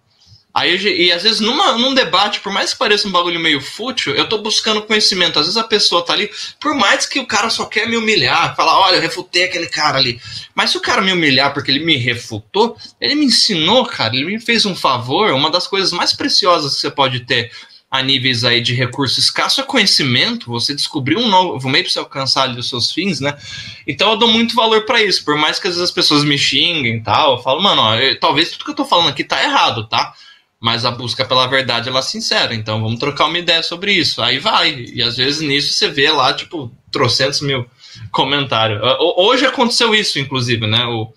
Aí, 0.58 0.76
e 0.76 1.12
às 1.12 1.22
vezes, 1.22 1.39
numa, 1.39 1.78
num 1.78 1.93
debate, 1.93 2.39
por 2.39 2.52
mais 2.52 2.74
que 2.74 2.80
pareça 2.80 3.08
um 3.08 3.12
bagulho 3.12 3.39
meio 3.39 3.62
fútil, 3.62 4.15
eu 4.15 4.28
tô 4.28 4.39
buscando 4.39 4.82
conhecimento. 4.82 5.38
Às 5.38 5.46
vezes 5.46 5.56
a 5.56 5.63
pessoa 5.63 6.04
tá 6.04 6.13
ali, 6.13 6.32
por 6.60 6.74
mais 6.74 7.06
que 7.06 7.20
o 7.20 7.28
cara 7.28 7.52
só 7.52 7.63
quer 7.63 7.88
me 7.88 7.96
humilhar, 7.96 8.56
falar, 8.56 8.80
olha, 8.80 8.96
eu 8.96 9.02
refutei 9.02 9.43
aquele 9.43 9.67
cara 9.67 10.00
ali. 10.00 10.20
Mas 10.56 10.72
se 10.72 10.78
o 10.78 10.82
cara 10.82 11.00
me 11.00 11.13
humilhar 11.13 11.54
porque 11.54 11.70
ele 11.70 11.86
me 11.86 11.96
refutou, 11.96 12.76
ele 13.00 13.13
me 13.13 13.26
ensinou, 13.26 13.86
cara, 13.86 14.15
ele 14.15 14.26
me 14.26 14.39
fez 14.39 14.65
um 14.65 14.76
favor. 14.76 15.32
Uma 15.32 15.52
das 15.52 15.67
coisas 15.67 15.91
mais 15.91 16.12
preciosas 16.12 16.74
que 16.74 16.82
você 16.82 16.89
pode 16.89 17.20
ter 17.20 17.52
a 17.91 18.02
níveis 18.02 18.43
aí 18.43 18.60
de 18.60 18.74
recurso 18.74 19.20
escasso 19.20 19.62
é 19.62 19.63
conhecimento, 19.63 20.50
você 20.50 20.74
descobrir 20.74 21.17
um 21.17 21.28
novo 21.28 21.70
meio 21.70 21.84
para 21.84 21.93
você 21.93 22.00
alcançar 22.00 22.43
ali 22.43 22.60
os 22.60 22.67
seus 22.67 22.91
fins, 22.91 23.20
né? 23.20 23.38
Então 23.86 24.10
eu 24.10 24.17
dou 24.17 24.28
muito 24.28 24.56
valor 24.56 24.86
para 24.86 25.04
isso, 25.04 25.24
por 25.24 25.38
mais 25.38 25.60
que 25.60 25.67
às 25.67 25.76
vezes 25.76 25.89
as 25.89 25.93
pessoas 25.93 26.24
me 26.24 26.38
xinguem 26.38 26.98
e 26.98 27.04
tal, 27.04 27.38
eu 27.38 27.43
falo, 27.43 27.62
mano, 27.62 27.84
ó, 27.84 27.96
eu, 27.96 28.20
talvez 28.20 28.50
tudo 28.50 28.65
que 28.65 28.72
eu 28.72 28.76
tô 28.76 28.86
falando 28.86 29.10
aqui 29.10 29.24
tá 29.24 29.41
errado, 29.41 29.88
tá? 29.88 30.13
Mas 30.60 30.86
a 30.86 30.91
busca 30.91 31.26
pela 31.26 31.48
verdade 31.48 31.89
ela 31.89 32.00
é 32.00 32.04
sincera. 32.04 32.54
Então 32.54 32.82
vamos 32.82 33.00
trocar 33.00 33.26
uma 33.26 33.38
ideia 33.38 33.62
sobre 33.62 33.91
isso. 33.91 34.22
Aí 34.22 34.39
vai. 34.39 34.74
E 34.93 35.02
às 35.02 35.17
vezes 35.17 35.41
nisso 35.41 35.74
você 35.74 35.88
vê 35.88 36.12
lá, 36.12 36.34
tipo, 36.34 36.72
trocentos 36.91 37.41
mil 37.41 37.65
comentários. 38.12 38.82
Hoje 39.17 39.46
aconteceu 39.46 39.93
isso, 39.93 40.20
inclusive, 40.20 40.65
né? 40.65 40.84
O, 40.86 41.13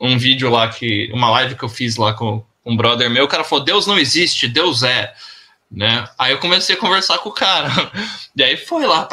um 0.00 0.18
vídeo 0.18 0.50
lá 0.50 0.68
que. 0.68 1.10
Uma 1.12 1.30
live 1.30 1.54
que 1.54 1.64
eu 1.64 1.68
fiz 1.68 1.96
lá 1.96 2.12
com, 2.14 2.44
um 2.66 2.76
brother 2.76 3.08
meu, 3.08 3.24
o 3.24 3.28
cara 3.28 3.44
falou: 3.44 3.64
Deus 3.64 3.86
não 3.86 3.96
existe, 3.96 4.48
Deus 4.48 4.82
é. 4.82 5.14
Né? 5.70 6.08
Aí 6.18 6.32
eu 6.32 6.38
comecei 6.38 6.76
a 6.76 6.78
conversar 6.78 7.18
com 7.18 7.28
o 7.28 7.32
cara. 7.32 7.68
E 8.38 8.42
aí 8.42 8.54
foi 8.54 8.84
lá, 8.84 9.08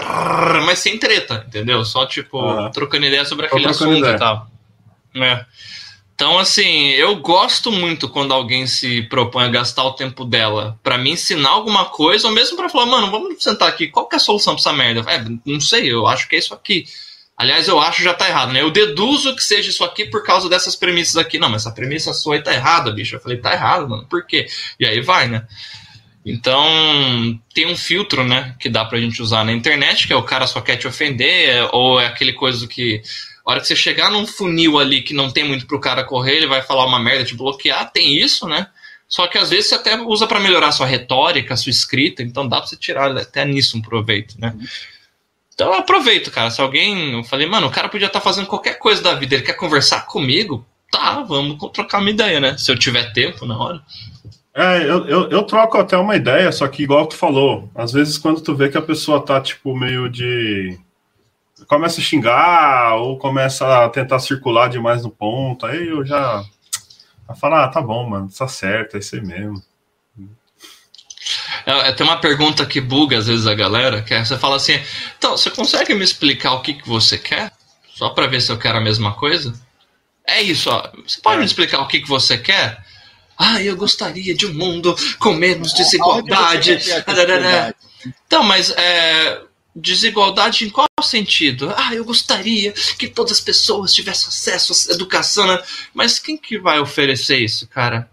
mas 0.65 0.79
sem 0.79 0.99
treta, 0.99 1.45
entendeu? 1.47 1.86
Só 1.86 2.06
tipo, 2.06 2.69
trocando 2.71 3.06
ideia 3.06 3.23
sobre 3.23 3.45
aquele 3.45 3.67
assunto 3.67 3.99
ideia. 3.99 4.15
e 4.15 4.19
tal. 4.19 4.47
É. 5.15 5.45
Então, 6.15 6.38
assim, 6.38 6.89
eu 6.89 7.15
gosto 7.15 7.71
muito 7.71 8.08
quando 8.08 8.34
alguém 8.34 8.67
se 8.67 9.02
propõe 9.04 9.45
a 9.45 9.49
gastar 9.49 9.84
o 9.84 9.93
tempo 9.93 10.23
dela 10.23 10.80
para 10.84 10.97
me 10.97 11.12
ensinar 11.12 11.49
alguma 11.49 11.86
coisa, 11.86 12.28
ou 12.28 12.34
mesmo 12.34 12.56
para 12.56 12.69
falar, 12.69 12.86
mano, 12.86 13.10
vamos 13.10 13.43
sentar 13.43 13.67
aqui, 13.67 13.88
qual 13.88 14.08
que 14.08 14.15
é 14.15 14.17
a 14.17 14.19
solução 14.19 14.54
pra 14.54 14.62
essa 14.62 14.73
merda? 14.73 15.04
É, 15.12 15.26
não 15.45 15.60
sei, 15.60 15.91
eu 15.91 16.06
acho 16.06 16.30
que 16.30 16.36
é 16.36 16.39
isso 16.39 16.54
aqui. 16.54 16.86
Aliás, 17.36 17.67
eu 17.67 17.80
acho 17.80 18.04
já 18.04 18.13
tá 18.13 18.30
errado, 18.30 18.54
né? 18.54 18.62
Eu 18.62 18.69
deduzo 18.69 19.36
que 19.36 19.43
seja 19.43 19.69
isso 19.69 19.84
aqui 19.84 20.06
por 20.06 20.23
causa 20.23 20.47
dessas 20.47 20.76
premissas 20.76 21.17
aqui. 21.17 21.39
Não, 21.39 21.49
mas 21.49 21.63
essa 21.63 21.73
premissa 21.73 22.13
sua 22.13 22.36
aí 22.36 22.43
tá 22.43 22.54
errada, 22.54 22.91
bicho. 22.91 23.15
Eu 23.15 23.19
falei, 23.19 23.39
tá 23.39 23.52
errado, 23.52 23.89
mano. 23.89 24.06
Por 24.06 24.26
quê? 24.28 24.45
E 24.80 24.86
aí 24.86 25.02
vai, 25.02 25.28
né? 25.28 25.47
Então, 26.26 26.63
tem 27.54 27.65
um 27.65 27.76
filtro, 27.76 28.23
né, 28.23 28.56
que 28.60 28.69
dá 28.69 28.86
pra 28.86 28.99
gente 28.99 29.21
usar 29.21 29.43
na 29.43 29.52
internet, 29.52 30.08
que 30.08 30.13
é 30.13 30.15
o 30.15 30.23
cara 30.23 30.47
só 30.47 30.62
quer 30.62 30.78
te 30.78 30.88
ofender, 30.88 31.67
ou 31.73 31.99
é 31.99 32.06
aquele 32.06 32.34
coisa 32.34 32.65
que 32.65 33.02
a 33.45 33.51
hora 33.51 33.60
que 33.60 33.67
você 33.67 33.75
chegar 33.75 34.10
num 34.10 34.25
funil 34.25 34.79
ali 34.79 35.01
que 35.01 35.13
não 35.13 35.29
tem 35.29 35.43
muito 35.43 35.67
pro 35.67 35.79
cara 35.79 36.03
correr, 36.03 36.38
ele 36.38 36.47
vai 36.47 36.62
falar 36.62 36.86
uma 36.86 36.99
merda, 36.99 37.25
te 37.25 37.36
bloquear, 37.36 37.91
tem 37.91 38.17
isso, 38.17 38.47
né? 38.47 38.67
Só 39.08 39.27
que 39.27 39.38
às 39.38 39.49
vezes 39.49 39.67
você 39.67 39.75
até 39.75 39.95
usa 40.01 40.25
para 40.25 40.39
melhorar 40.39 40.71
sua 40.71 40.88
retórica, 40.88 41.56
sua 41.56 41.69
escrita, 41.69 42.23
então 42.23 42.47
dá 42.47 42.58
pra 42.58 42.67
você 42.67 42.77
tirar 42.77 43.15
até 43.15 43.45
nisso 43.45 43.77
um 43.77 43.82
proveito, 43.82 44.39
né? 44.39 44.56
Então 45.53 45.67
eu 45.67 45.79
aproveito, 45.79 46.32
cara. 46.32 46.49
Se 46.49 46.62
alguém. 46.62 47.13
Eu 47.13 47.23
falei, 47.23 47.45
mano, 47.45 47.67
o 47.67 47.71
cara 47.71 47.89
podia 47.89 48.08
estar 48.08 48.19
tá 48.19 48.23
fazendo 48.23 48.47
qualquer 48.47 48.79
coisa 48.79 49.01
da 49.01 49.13
vida, 49.13 49.36
ele 49.36 49.43
quer 49.43 49.53
conversar 49.53 50.08
comigo, 50.08 50.65
tá, 50.91 51.21
vamos 51.21 51.58
trocar 51.71 51.99
uma 51.99 52.10
ideia, 52.10 52.39
né? 52.39 52.58
Se 52.58 52.71
eu 52.71 52.77
tiver 52.77 53.12
tempo 53.13 53.45
na 53.45 53.58
hora. 53.58 53.82
É, 54.56 54.84
eu, 54.84 55.08
eu, 55.08 55.29
eu, 55.29 55.43
troco 55.43 55.77
até 55.79 55.97
uma 55.97 56.15
ideia, 56.15 56.51
só 56.51 56.67
que 56.67 56.84
igual 56.84 57.08
tu 57.08 57.15
falou, 57.15 57.71
às 57.73 57.91
vezes 57.91 58.19
quando 58.19 58.39
tu 58.39 58.53
vê 58.56 58.69
que 58.69 58.77
a 58.77 58.84
pessoa 58.84 59.19
tá, 59.19 59.41
tipo, 59.41 59.75
meio 59.75 60.08
de 60.08 60.77
começa 61.67 61.99
a 61.99 62.04
xingar 62.04 62.95
ou 62.95 63.17
começa 63.17 63.86
a 63.86 63.89
tentar 63.89 64.19
circular 64.19 64.69
demais 64.69 65.04
no 65.04 65.10
ponto, 65.10 65.65
aí 65.65 65.88
eu 65.88 66.06
já, 66.06 66.43
já 67.28 67.36
falo, 67.36 67.56
ah, 67.56 67.67
tá 67.67 67.82
bom, 67.82 68.08
mano, 68.08 68.30
tá 68.30 68.47
certo, 68.47 68.95
é 68.95 68.99
isso 68.99 69.15
aí 69.15 69.21
mesmo. 69.21 69.62
É, 71.65 71.89
é, 71.89 71.91
tem 71.93 72.06
uma 72.06 72.19
pergunta 72.19 72.65
que 72.65 72.82
buga 72.82 73.17
às 73.17 73.28
vezes 73.28 73.47
a 73.47 73.54
galera, 73.54 74.02
que 74.02 74.13
é, 74.13 74.23
você 74.23 74.38
fala 74.38 74.58
assim, 74.58 74.80
então, 75.17 75.38
você 75.38 75.49
consegue 75.49 75.93
me 75.93 76.04
explicar 76.04 76.54
o 76.54 76.62
que, 76.62 76.73
que 76.73 76.88
você 76.88 77.17
quer? 77.17 77.52
Só 77.95 78.10
para 78.10 78.28
ver 78.28 78.41
se 78.41 78.52
eu 78.52 78.58
quero 78.58 78.78
a 78.78 78.82
mesma 78.82 79.13
coisa? 79.13 79.54
É 80.26 80.41
isso, 80.41 80.69
ó. 80.69 80.89
Você 81.08 81.21
pode 81.21 81.38
é. 81.38 81.39
me 81.39 81.45
explicar 81.45 81.82
o 81.82 81.88
que, 81.88 82.02
que 82.02 82.08
você 82.08 82.38
quer? 82.38 82.84
Ah, 83.38 83.62
eu 83.62 83.76
gostaria 83.76 84.34
de 84.34 84.45
um 84.45 84.54
mundo 84.54 84.95
com 85.19 85.34
menos 85.34 85.73
desigualdade. 85.73 86.80
Então, 88.26 88.43
mas 88.43 88.69
é, 88.71 89.41
Desigualdade 89.76 90.65
em 90.65 90.69
qual 90.69 90.88
sentido? 91.03 91.73
Ah, 91.75 91.93
eu 91.93 92.03
gostaria 92.03 92.71
que 92.97 93.07
todas 93.07 93.33
as 93.33 93.41
pessoas 93.41 93.93
tivessem 93.93 94.29
acesso 94.29 94.91
à 94.91 94.93
educação, 94.93 95.45
né? 95.47 95.61
mas 95.93 96.19
quem 96.19 96.37
que 96.37 96.57
vai 96.57 96.79
oferecer 96.79 97.37
isso, 97.37 97.67
cara? 97.67 98.09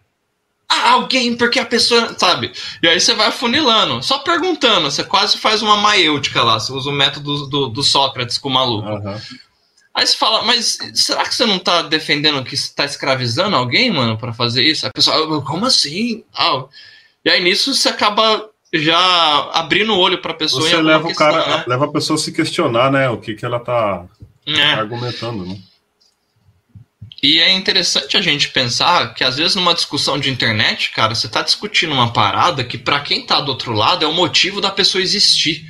ah, 0.70 0.92
alguém, 0.92 1.36
porque 1.36 1.58
a 1.58 1.66
pessoa, 1.66 2.16
sabe? 2.16 2.52
E 2.80 2.86
aí 2.86 3.00
você 3.00 3.12
vai 3.12 3.32
funilando, 3.32 4.00
só 4.04 4.20
perguntando, 4.20 4.88
você 4.88 5.02
quase 5.02 5.36
faz 5.36 5.62
uma 5.62 5.76
maiêutica 5.76 6.44
lá, 6.44 6.60
você 6.60 6.72
usa 6.72 6.88
o 6.88 6.92
método 6.92 7.46
do, 7.48 7.68
do 7.68 7.82
Sócrates 7.82 8.38
com 8.38 8.48
o 8.48 8.52
maluco. 8.52 8.88
Uhum. 8.88 9.20
Aí 9.92 10.06
você 10.06 10.16
fala, 10.16 10.44
mas 10.44 10.78
será 10.94 11.24
que 11.24 11.34
você 11.34 11.44
não 11.44 11.58
tá 11.58 11.82
defendendo 11.82 12.44
que 12.44 12.54
está 12.54 12.84
escravizando 12.84 13.56
alguém, 13.56 13.90
mano, 13.90 14.16
para 14.16 14.32
fazer 14.32 14.62
isso? 14.62 14.86
A 14.86 14.90
pessoa, 14.90 15.42
como 15.42 15.66
assim? 15.66 16.22
Ah. 16.32 16.64
E 17.24 17.30
aí 17.30 17.42
nisso 17.42 17.74
você 17.74 17.88
acaba 17.88 18.48
já 18.72 19.50
abrindo 19.52 19.92
o 19.92 19.98
olho 19.98 20.18
para 20.18 20.32
a 20.32 20.36
pessoa. 20.36 20.62
Você 20.62 20.80
leva 20.80 21.08
o 21.08 21.14
cara, 21.14 21.58
né? 21.58 21.64
leva 21.66 21.86
a 21.86 21.92
pessoa 21.92 22.16
a 22.16 22.20
se 22.20 22.32
questionar, 22.32 22.90
né? 22.90 23.08
O 23.08 23.18
que, 23.18 23.34
que 23.34 23.44
ela 23.44 23.58
tá 23.58 24.06
é. 24.46 24.62
argumentando, 24.74 25.44
né? 25.44 25.58
E 27.22 27.38
é 27.38 27.52
interessante 27.52 28.16
a 28.16 28.22
gente 28.22 28.48
pensar 28.48 29.12
que 29.12 29.22
às 29.22 29.36
vezes 29.36 29.54
numa 29.54 29.74
discussão 29.74 30.18
de 30.18 30.30
internet, 30.30 30.90
cara, 30.92 31.14
você 31.14 31.28
tá 31.28 31.42
discutindo 31.42 31.92
uma 31.92 32.12
parada 32.12 32.64
que 32.64 32.78
para 32.78 33.00
quem 33.00 33.26
tá 33.26 33.40
do 33.40 33.50
outro 33.50 33.72
lado 33.72 34.04
é 34.04 34.08
o 34.08 34.14
motivo 34.14 34.60
da 34.60 34.70
pessoa 34.70 35.02
existir. 35.02 35.62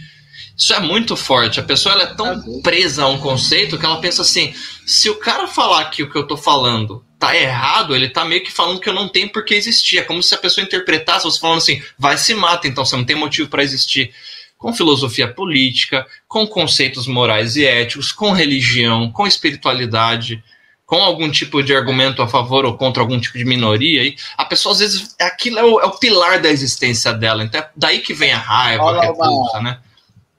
Isso 0.56 0.72
é 0.72 0.78
muito 0.78 1.16
forte. 1.16 1.58
A 1.58 1.62
pessoa 1.62 1.94
ela 1.94 2.02
é 2.04 2.14
tão 2.14 2.60
presa 2.62 3.04
a 3.04 3.08
um 3.08 3.18
conceito 3.18 3.78
que 3.78 3.84
ela 3.84 4.00
pensa 4.00 4.22
assim: 4.22 4.54
se 4.86 5.10
o 5.10 5.16
cara 5.16 5.48
falar 5.48 5.86
que 5.86 6.02
o 6.02 6.10
que 6.10 6.16
eu 6.16 6.26
tô 6.26 6.36
falando 6.36 7.04
tá 7.20 7.36
errado, 7.36 7.94
ele 7.94 8.08
tá 8.08 8.24
meio 8.24 8.42
que 8.42 8.50
falando 8.50 8.80
que 8.80 8.88
eu 8.88 8.94
não 8.94 9.06
tenho 9.06 9.30
por 9.30 9.44
que 9.44 9.54
existir. 9.54 9.98
É 9.98 10.02
como 10.02 10.22
se 10.22 10.34
a 10.34 10.38
pessoa 10.38 10.64
interpretasse 10.64 11.24
você 11.24 11.38
falando 11.38 11.58
assim: 11.58 11.80
vai 11.98 12.16
se 12.16 12.34
mata, 12.34 12.66
então 12.66 12.84
você 12.84 12.96
não 12.96 13.04
tem 13.04 13.14
motivo 13.14 13.48
para 13.48 13.62
existir. 13.62 14.12
Com 14.56 14.74
filosofia 14.74 15.26
política, 15.26 16.06
com 16.28 16.46
conceitos 16.46 17.06
morais 17.06 17.56
e 17.56 17.64
éticos, 17.64 18.12
com 18.12 18.30
religião, 18.30 19.10
com 19.10 19.26
espiritualidade, 19.26 20.42
com 20.84 20.96
algum 20.96 21.30
tipo 21.30 21.62
de 21.62 21.74
argumento 21.74 22.20
a 22.20 22.28
favor 22.28 22.66
ou 22.66 22.76
contra 22.76 23.02
algum 23.02 23.18
tipo 23.18 23.38
de 23.38 23.44
minoria, 23.46 24.04
e 24.04 24.16
a 24.36 24.44
pessoa 24.44 24.74
às 24.74 24.80
vezes 24.80 25.16
aquilo 25.18 25.58
é 25.58 25.64
o, 25.64 25.80
é 25.80 25.86
o 25.86 25.98
pilar 25.98 26.42
da 26.42 26.50
existência 26.50 27.10
dela. 27.12 27.42
Então 27.42 27.58
é 27.58 27.70
daí 27.74 28.00
que 28.00 28.12
vem 28.12 28.32
a 28.32 28.38
raiva, 28.38 28.84
Olha 28.84 29.00
a 29.00 29.04
repulsa, 29.04 29.62
né? 29.62 29.78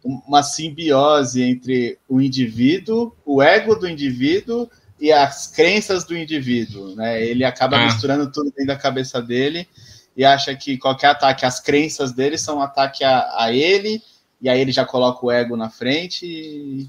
uma 0.04 0.42
simbiose 0.42 1.44
entre 1.44 1.98
o 2.10 2.22
indivíduo, 2.22 3.16
o 3.26 3.42
ego 3.42 3.76
do 3.76 3.88
indivíduo 3.88 4.70
e 5.02 5.12
as 5.12 5.48
crenças 5.48 6.04
do 6.04 6.16
indivíduo, 6.16 6.96
né? 6.96 7.26
Ele 7.26 7.44
acaba 7.44 7.76
é. 7.78 7.86
misturando 7.86 8.32
tudo 8.32 8.52
dentro 8.52 8.68
da 8.68 8.76
cabeça 8.76 9.20
dele 9.20 9.68
e 10.16 10.24
acha 10.24 10.56
que 10.56 10.78
qualquer 10.78 11.08
ataque 11.08 11.44
às 11.44 11.60
crenças 11.60 12.12
dele 12.12 12.38
são 12.38 12.60
um 12.60 12.62
ataque 12.62 13.04
a, 13.04 13.44
a 13.44 13.52
ele, 13.52 14.00
e 14.40 14.48
aí 14.48 14.62
ele 14.62 14.72
já 14.72 14.86
coloca 14.86 15.26
o 15.26 15.32
ego 15.32 15.58
na 15.58 15.72
frente. 15.72 16.28
E... 16.28 16.88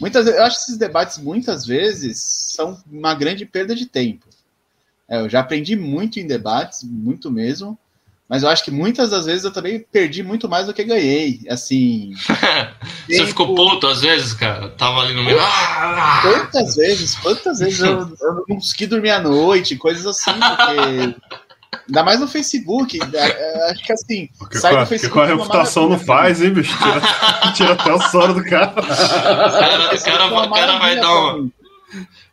Muitas 0.00 0.26
eu 0.26 0.42
acho 0.42 0.56
que 0.56 0.62
esses 0.62 0.76
debates 0.76 1.18
muitas 1.18 1.64
vezes 1.64 2.20
são 2.20 2.82
uma 2.90 3.14
grande 3.14 3.46
perda 3.46 3.76
de 3.76 3.86
tempo. 3.86 4.26
É, 5.08 5.20
eu 5.20 5.28
já 5.28 5.38
aprendi 5.38 5.76
muito 5.76 6.18
em 6.18 6.26
debates, 6.26 6.82
muito 6.82 7.30
mesmo. 7.30 7.78
Mas 8.30 8.44
eu 8.44 8.48
acho 8.48 8.62
que 8.62 8.70
muitas 8.70 9.10
das 9.10 9.26
vezes 9.26 9.42
eu 9.42 9.52
também 9.52 9.80
perdi 9.80 10.22
muito 10.22 10.48
mais 10.48 10.68
do 10.68 10.72
que 10.72 10.84
ganhei. 10.84 11.40
Assim. 11.50 12.12
Você 13.08 13.16
tempo... 13.16 13.26
ficou 13.26 13.56
puto 13.56 13.88
às 13.88 14.02
vezes, 14.02 14.32
cara? 14.34 14.68
Tava 14.68 15.00
ali 15.00 15.14
no 15.14 15.24
meio. 15.24 15.36
Ah! 15.40 16.20
Quantas 16.22 16.76
vezes? 16.76 17.16
Quantas 17.16 17.58
vezes 17.58 17.80
eu, 17.80 18.08
eu 18.20 18.34
não 18.34 18.44
consegui 18.44 18.86
dormir 18.86 19.10
à 19.10 19.20
noite, 19.20 19.74
coisas 19.74 20.06
assim, 20.06 20.30
porque. 20.30 21.16
Ainda 21.88 22.04
mais 22.04 22.20
no 22.20 22.28
Facebook. 22.28 23.00
É, 23.14 23.18
é, 23.18 23.70
acho 23.72 23.82
que 23.82 23.92
assim. 23.92 24.28
Porque 24.38 24.58
sai 24.58 24.76
do 24.76 24.86
Facebook. 24.86 25.12
Com 25.12 25.20
a 25.20 25.26
reputação 25.26 25.88
não 25.88 25.98
faz, 25.98 26.40
hein, 26.40 26.50
bicho? 26.50 26.76
Tira, 26.78 27.00
tira 27.52 27.72
até 27.72 27.92
o 27.92 28.00
sono 28.00 28.34
do 28.34 28.44
cara. 28.44 28.70
O 28.70 28.74
cara, 28.74 29.94
o 29.94 30.02
cara, 30.04 30.44
o 30.44 30.50
cara 30.50 30.78
vai 30.78 31.00
dar 31.00 31.30
um 31.32 31.50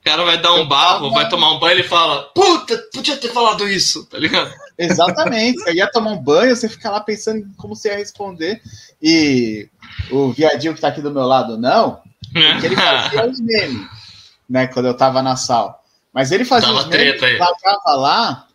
cara 0.04 0.24
vai 0.24 0.38
dar 0.38 0.54
um 0.54 0.68
barro, 0.68 1.12
vai 1.12 1.28
tomar 1.28 1.54
um 1.54 1.60
banho 1.60 1.80
e 1.80 1.84
fala: 1.84 2.24
Puta, 2.36 2.78
podia 2.94 3.18
ter 3.18 3.30
falado 3.30 3.68
isso, 3.68 4.06
tá 4.06 4.18
ligado? 4.18 4.54
Exatamente. 4.78 5.60
Você 5.60 5.74
ia 5.74 5.90
tomar 5.90 6.12
um 6.12 6.22
banho, 6.22 6.56
você 6.56 6.70
fica 6.70 6.92
lá 6.92 7.02
pensando 7.02 7.48
como 7.58 7.76
você 7.76 7.90
ia 7.90 7.98
responder. 7.98 8.62
E 9.02 9.70
o 10.12 10.32
viadinho 10.32 10.76
que 10.76 10.82
tá 10.82 10.90
aqui 10.90 11.02
do 11.02 11.12
meu 11.12 11.24
lado, 11.24 11.58
não, 11.58 12.02
porque 12.32 12.66
ele 12.66 12.76
fazia 12.76 13.28
os 13.28 13.40
memes, 13.40 13.88
né? 14.50 14.68
Quando 14.68 14.86
eu 14.86 14.96
tava 14.96 15.22
na 15.22 15.36
sala. 15.36 15.76
Mas 16.14 16.32
ele 16.32 16.46
fazia 16.46 16.70
Tava 16.70 16.80
os 16.80 16.88
memes, 16.88 17.22
logava 17.22 17.96
lá 17.96 18.48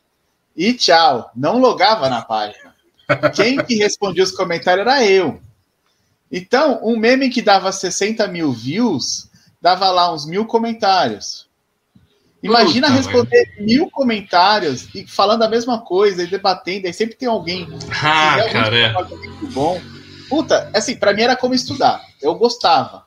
e 0.57 0.73
tchau. 0.75 1.31
Não 1.35 1.59
logava 1.59 2.09
na 2.09 2.23
página. 2.23 2.75
Quem 3.35 3.63
que 3.65 3.75
respondia 3.77 4.25
os 4.25 4.33
comentários 4.33 4.87
era 4.87 5.05
eu. 5.05 5.41
Então, 6.31 6.81
um 6.83 6.97
meme 6.97 7.29
que 7.29 7.43
dava 7.43 7.71
60 7.71 8.27
mil 8.29 8.53
views 8.53 9.31
dava 9.61 9.91
lá 9.91 10.13
uns 10.13 10.27
mil 10.27 10.47
comentários. 10.47 11.42
Imagina 12.43 12.89
Puta, 12.89 12.99
responder 12.99 13.53
mãe. 13.57 13.67
mil 13.67 13.91
comentários 13.91 14.89
e 14.95 15.07
falando 15.07 15.43
a 15.43 15.49
mesma 15.49 15.81
coisa 15.81 16.25
e 16.25 16.27
debatendo, 16.27 16.87
aí 16.87 16.93
sempre 16.93 17.15
tem 17.15 17.29
alguém 17.29 17.69
ah, 18.03 18.37
cara, 18.53 18.77
é. 18.77 18.93
muito 18.93 19.47
bom. 19.53 19.81
Puta, 20.29 20.69
assim, 20.75 20.97
para 20.97 21.13
mim 21.13 21.23
era 21.23 21.37
como 21.37 21.55
estudar. 21.55 22.01
Eu 22.21 22.35
gostava. 22.35 23.05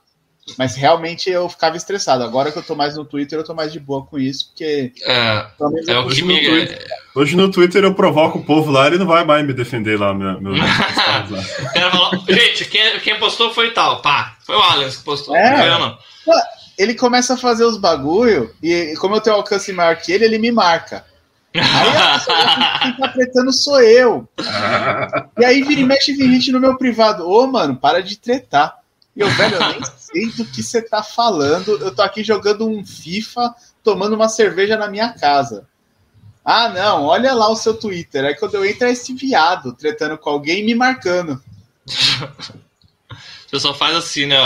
Mas 0.56 0.76
realmente 0.76 1.28
eu 1.28 1.48
ficava 1.48 1.76
estressado. 1.76 2.22
Agora 2.22 2.52
que 2.52 2.58
eu 2.58 2.62
tô 2.62 2.76
mais 2.76 2.96
no 2.96 3.04
Twitter, 3.04 3.36
eu 3.36 3.44
tô 3.44 3.52
mais 3.52 3.72
de 3.72 3.80
boa 3.80 4.06
com 4.06 4.16
isso, 4.16 4.48
porque. 4.50 4.92
É, 5.02 5.46
é 5.88 5.98
o 5.98 6.08
que 6.08 6.22
me. 6.22 6.40
Twitter, 6.40 6.86
hoje 7.16 7.36
no 7.36 7.50
Twitter 7.50 7.82
eu 7.82 7.94
provoco 7.94 8.38
o 8.38 8.44
povo 8.44 8.70
lá, 8.70 8.86
ele 8.86 8.98
não 8.98 9.06
vai 9.06 9.24
mais 9.24 9.44
me 9.44 9.52
defender 9.52 9.98
lá. 9.98 10.14
Meu, 10.14 10.40
meu 10.40 10.54
Gente, 12.28 12.64
quem, 12.66 13.00
quem 13.00 13.18
postou 13.18 13.52
foi 13.52 13.72
tal. 13.72 14.00
Pá, 14.00 14.36
foi 14.46 14.54
o 14.54 14.60
Alan 14.60 14.88
que 14.88 15.02
postou. 15.02 15.34
É. 15.34 15.68
Não 15.68 15.98
ele 16.78 16.94
começa 16.94 17.34
a 17.34 17.38
fazer 17.38 17.64
os 17.64 17.78
bagulho, 17.78 18.54
e 18.62 18.94
como 18.98 19.16
eu 19.16 19.20
tenho 19.20 19.36
alcance 19.36 19.72
maior 19.72 19.96
que 19.96 20.12
ele, 20.12 20.24
ele 20.24 20.38
me 20.38 20.52
marca. 20.52 21.04
Aí 21.54 21.96
a 21.96 22.18
pessoa 22.18 22.36
que 22.92 22.98
tá 22.98 23.06
apretando 23.06 23.52
sou 23.52 23.80
eu. 23.80 24.28
E 25.38 25.44
aí 25.44 25.62
vira 25.62 25.80
e 25.80 25.84
mexe 25.84 26.12
vem 26.12 26.32
gente 26.32 26.52
no 26.52 26.60
meu 26.60 26.76
privado. 26.76 27.28
Ô, 27.28 27.46
mano, 27.46 27.76
para 27.76 28.02
de 28.02 28.18
tretar. 28.18 28.78
E 29.14 29.20
eu, 29.20 29.30
velho, 29.30 29.54
eu 29.56 29.68
nem 29.70 29.80
sei 29.96 30.30
do 30.32 30.44
que 30.44 30.62
você 30.62 30.82
tá 30.82 31.02
falando. 31.02 31.78
Eu 31.78 31.94
tô 31.94 32.02
aqui 32.02 32.22
jogando 32.22 32.68
um 32.68 32.84
FIFA, 32.84 33.54
tomando 33.82 34.14
uma 34.14 34.28
cerveja 34.28 34.76
na 34.76 34.88
minha 34.88 35.14
casa. 35.14 35.66
Ah, 36.44 36.68
não, 36.68 37.04
olha 37.04 37.32
lá 37.32 37.50
o 37.50 37.56
seu 37.56 37.74
Twitter. 37.74 38.24
Aí 38.24 38.34
quando 38.34 38.54
eu 38.54 38.64
entro 38.64 38.86
é 38.86 38.92
esse 38.92 39.14
viado 39.14 39.72
tretando 39.72 40.18
com 40.18 40.30
alguém 40.30 40.60
e 40.60 40.64
me 40.64 40.74
marcando. 40.74 41.42
Você 43.46 43.60
só 43.60 43.72
faz 43.72 43.96
assim, 43.96 44.26
né? 44.26 44.36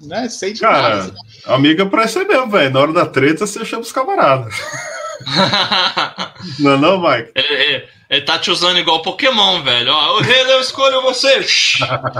Né? 0.00 0.28
Sei 0.28 0.52
de 0.52 0.60
Cara, 0.60 0.96
nada. 0.96 1.14
amiga 1.46 1.84
pra 1.86 2.06
ser 2.06 2.24
mesmo, 2.24 2.50
velho. 2.50 2.70
Na 2.70 2.80
hora 2.80 2.92
da 2.92 3.06
treta, 3.06 3.46
você 3.46 3.64
chama 3.64 3.82
os 3.82 3.90
camaradas. 3.90 4.54
não, 6.60 6.74
é 6.74 6.76
não, 6.76 7.00
Mike? 7.00 7.32
Ele, 7.34 7.54
ele, 7.54 7.88
ele, 8.08 8.20
tá 8.22 8.38
te 8.38 8.50
usando 8.50 8.78
igual 8.78 9.02
Pokémon, 9.02 9.62
velho. 9.62 9.92
Ó, 9.92 10.18
o 10.18 10.20
rei, 10.20 10.42
eu 10.42 10.60
escolho 10.60 11.02
você. 11.02 11.44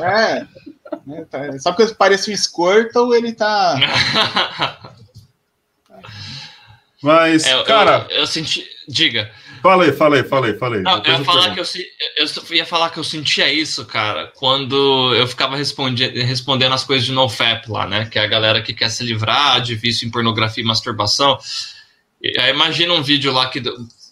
é. 0.03 0.47
é 1.13 1.25
tá, 1.31 1.59
só 1.61 1.73
porque 1.73 1.95
parece 1.95 2.33
um 2.33 2.37
Squirtle, 2.37 3.15
ele 3.15 3.33
tá. 3.33 3.77
Mas, 7.01 7.47
é, 7.47 7.63
cara. 7.63 8.07
Eu, 8.11 8.21
eu 8.21 8.27
senti. 8.27 8.67
Diga. 8.89 9.31
Falei, 9.63 9.93
falei, 9.93 10.23
falei, 10.23 10.55
falei. 10.55 10.83
Não, 10.83 11.03
eu, 11.03 11.13
ia 11.13 11.25
falar 11.25 11.55
que 11.55 11.61
eu, 11.61 11.65
eu, 12.17 12.57
ia 12.57 12.67
falar 12.67 12.91
que 12.91 12.99
eu 12.99 13.05
sentia 13.05 13.53
isso, 13.53 13.85
cara, 13.85 14.33
quando 14.37 15.15
eu 15.15 15.27
ficava 15.27 15.57
respondendo 15.57 16.73
as 16.73 16.85
coisas 16.85 17.07
de 17.07 17.13
NoFap 17.13 17.71
lá, 17.71 17.87
né? 17.87 18.07
Que 18.07 18.19
é 18.19 18.23
a 18.23 18.27
galera 18.27 18.63
que 18.63 18.73
quer 18.75 18.89
se 18.89 19.05
livrar 19.05 19.61
de 19.61 19.75
vício 19.75 20.07
em 20.07 20.11
pornografia 20.11 20.63
e 20.63 20.67
masturbação. 20.67 21.39
Imagina 22.51 22.95
um 22.95 23.03
vídeo 23.03 23.33
lá 23.33 23.49
que 23.49 23.63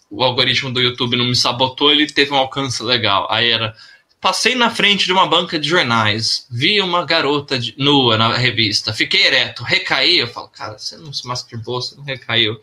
o 0.09 0.23
algoritmo 0.23 0.71
do 0.71 0.81
YouTube 0.81 1.17
não 1.17 1.25
me 1.25 1.35
sabotou, 1.35 1.91
ele 1.91 2.07
teve 2.07 2.31
um 2.31 2.37
alcance 2.37 2.81
legal. 2.83 3.27
Aí 3.29 3.51
era. 3.51 3.75
Passei 4.19 4.55
na 4.55 4.71
frente 4.71 5.05
de 5.05 5.13
uma 5.13 5.27
banca 5.27 5.59
de 5.59 5.69
jornais, 5.69 6.47
vi 6.49 6.81
uma 6.81 7.05
garota 7.05 7.59
de, 7.59 7.75
nua 7.77 8.17
na 8.17 8.35
revista, 8.35 8.91
fiquei 8.91 9.27
ereto, 9.27 9.63
recaí. 9.63 10.17
Eu 10.17 10.27
falo, 10.27 10.47
cara, 10.47 10.77
você 10.77 10.97
não 10.97 11.13
se 11.13 11.27
masturbou, 11.27 11.79
você 11.79 11.95
não 11.95 12.03
recaiu. 12.03 12.59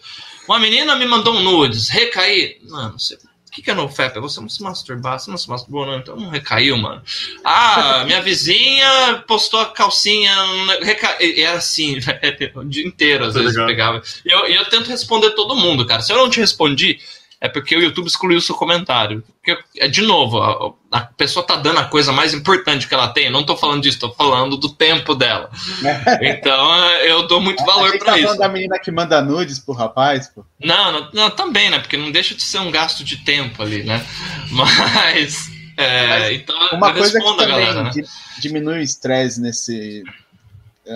Uma 0.48 0.58
menina 0.58 0.96
me 0.96 1.06
mandou 1.06 1.32
um 1.32 1.42
nudes, 1.42 1.88
recaí. 1.88 2.58
Mano, 2.68 2.98
você. 2.98 3.14
O 3.14 3.50
que, 3.54 3.62
que 3.62 3.70
é 3.70 3.74
no 3.74 3.88
FEP? 3.88 4.18
Você 4.18 4.40
não 4.40 4.48
se 4.48 4.60
masturbar, 4.60 5.16
você 5.16 5.30
não 5.30 5.38
se 5.38 5.48
masturbou, 5.48 5.86
não, 5.86 5.98
então 5.98 6.16
não 6.16 6.28
recaiu, 6.28 6.76
mano. 6.76 7.00
Ah, 7.44 8.02
minha 8.04 8.20
vizinha 8.20 9.22
postou 9.28 9.60
a 9.60 9.66
calcinha, 9.66 10.34
recaiu. 10.82 11.40
É 11.40 11.46
assim, 11.46 12.00
o 12.56 12.64
dia 12.64 12.84
inteiro, 12.84 13.26
às 13.26 13.34
tá 13.34 13.38
vezes, 13.40 13.56
pegava. 13.64 14.02
E 14.24 14.28
eu, 14.28 14.44
eu 14.46 14.64
tento 14.64 14.88
responder 14.88 15.30
todo 15.30 15.54
mundo, 15.54 15.86
cara. 15.86 16.02
Se 16.02 16.12
eu 16.12 16.16
não 16.16 16.28
te 16.28 16.40
respondi, 16.40 16.98
é 17.44 17.48
porque 17.50 17.76
o 17.76 17.83
YouTube 17.83 18.07
excluiu 18.07 18.38
o 18.38 18.40
seu 18.40 18.54
comentário. 18.54 19.22
Porque, 19.37 19.62
é, 19.76 19.87
de 19.87 20.00
novo, 20.00 20.40
a, 20.40 20.72
a, 20.90 21.00
pessoa 21.02 21.46
tá 21.46 21.57
dando 21.57 21.78
a 21.78 21.85
coisa 21.85 22.11
mais 22.11 22.33
importante 22.33 22.88
que 22.88 22.94
ela 22.94 23.09
tem. 23.09 23.26
Eu 23.26 23.33
não 23.33 23.44
tô 23.44 23.54
falando 23.54 23.83
disso, 23.83 23.98
tô 23.98 24.11
falando 24.14 24.57
do 24.57 24.70
tempo 24.70 25.14
dela. 25.14 25.50
então 26.22 26.88
eu 27.00 27.26
dou 27.26 27.42
muito 27.42 27.62
valor 27.62 27.98
para 27.98 28.12
tá 28.12 28.18
isso. 28.18 28.38
da 28.38 28.48
menina 28.48 28.78
que 28.78 28.90
manda 28.90 29.20
nudes 29.20 29.59
pro 29.59 29.74
rapaz, 29.74 30.26
pô. 30.28 30.42
Não, 30.59 30.90
não, 30.90 31.11
não, 31.12 31.30
também, 31.30 31.68
né? 31.68 31.80
Porque 31.80 31.98
não 31.98 32.11
deixa 32.11 32.35
de 32.35 32.42
ser 32.42 32.61
um 32.61 32.70
gasto 32.70 33.04
de 33.04 33.18
tempo 33.18 33.62
ali, 33.62 33.83
né? 33.83 34.02
Mas. 34.50 35.50
É, 35.76 36.09
Mas 36.09 36.33
então, 36.37 36.57
uma 36.72 36.94
coisa 36.94 37.20
que 37.20 37.26
também 37.26 37.46
galera, 37.46 37.83
né? 37.83 37.90
diminui 38.38 38.78
o 38.78 38.83
estresse 38.83 39.38
nesse, 39.38 40.02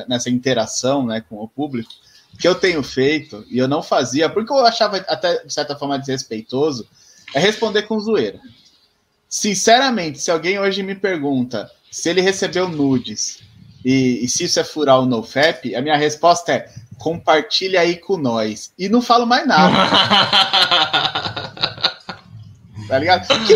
nessa 0.08 0.30
interação 0.30 1.04
né, 1.04 1.22
com 1.28 1.36
o 1.36 1.46
público 1.46 1.90
que 2.38 2.46
eu 2.46 2.54
tenho 2.54 2.82
feito, 2.82 3.44
e 3.50 3.58
eu 3.58 3.66
não 3.66 3.82
fazia, 3.82 4.28
porque 4.28 4.52
eu 4.52 4.64
achava 4.64 4.98
até, 5.08 5.44
de 5.44 5.52
certa 5.52 5.76
forma, 5.76 5.98
desrespeitoso, 5.98 6.86
é 7.34 7.40
responder 7.40 7.82
com 7.82 7.98
zoeira. 7.98 8.38
Sinceramente, 9.28 10.20
se 10.20 10.30
alguém 10.30 10.58
hoje 10.58 10.82
me 10.82 10.94
pergunta 10.94 11.70
se 11.90 12.08
ele 12.08 12.20
recebeu 12.20 12.68
nudes 12.68 13.40
e, 13.84 14.24
e 14.24 14.28
se 14.28 14.44
isso 14.44 14.60
é 14.60 14.64
furar 14.64 15.00
o 15.00 15.06
NoFap, 15.06 15.74
a 15.74 15.82
minha 15.82 15.96
resposta 15.96 16.52
é 16.52 16.70
compartilha 16.98 17.80
aí 17.80 17.96
com 17.96 18.16
nós. 18.16 18.72
E 18.78 18.88
não 18.88 19.02
falo 19.02 19.26
mais 19.26 19.46
nada. 19.46 19.74
tá 22.88 22.98
ligado? 22.98 23.26
Porque 23.26 23.54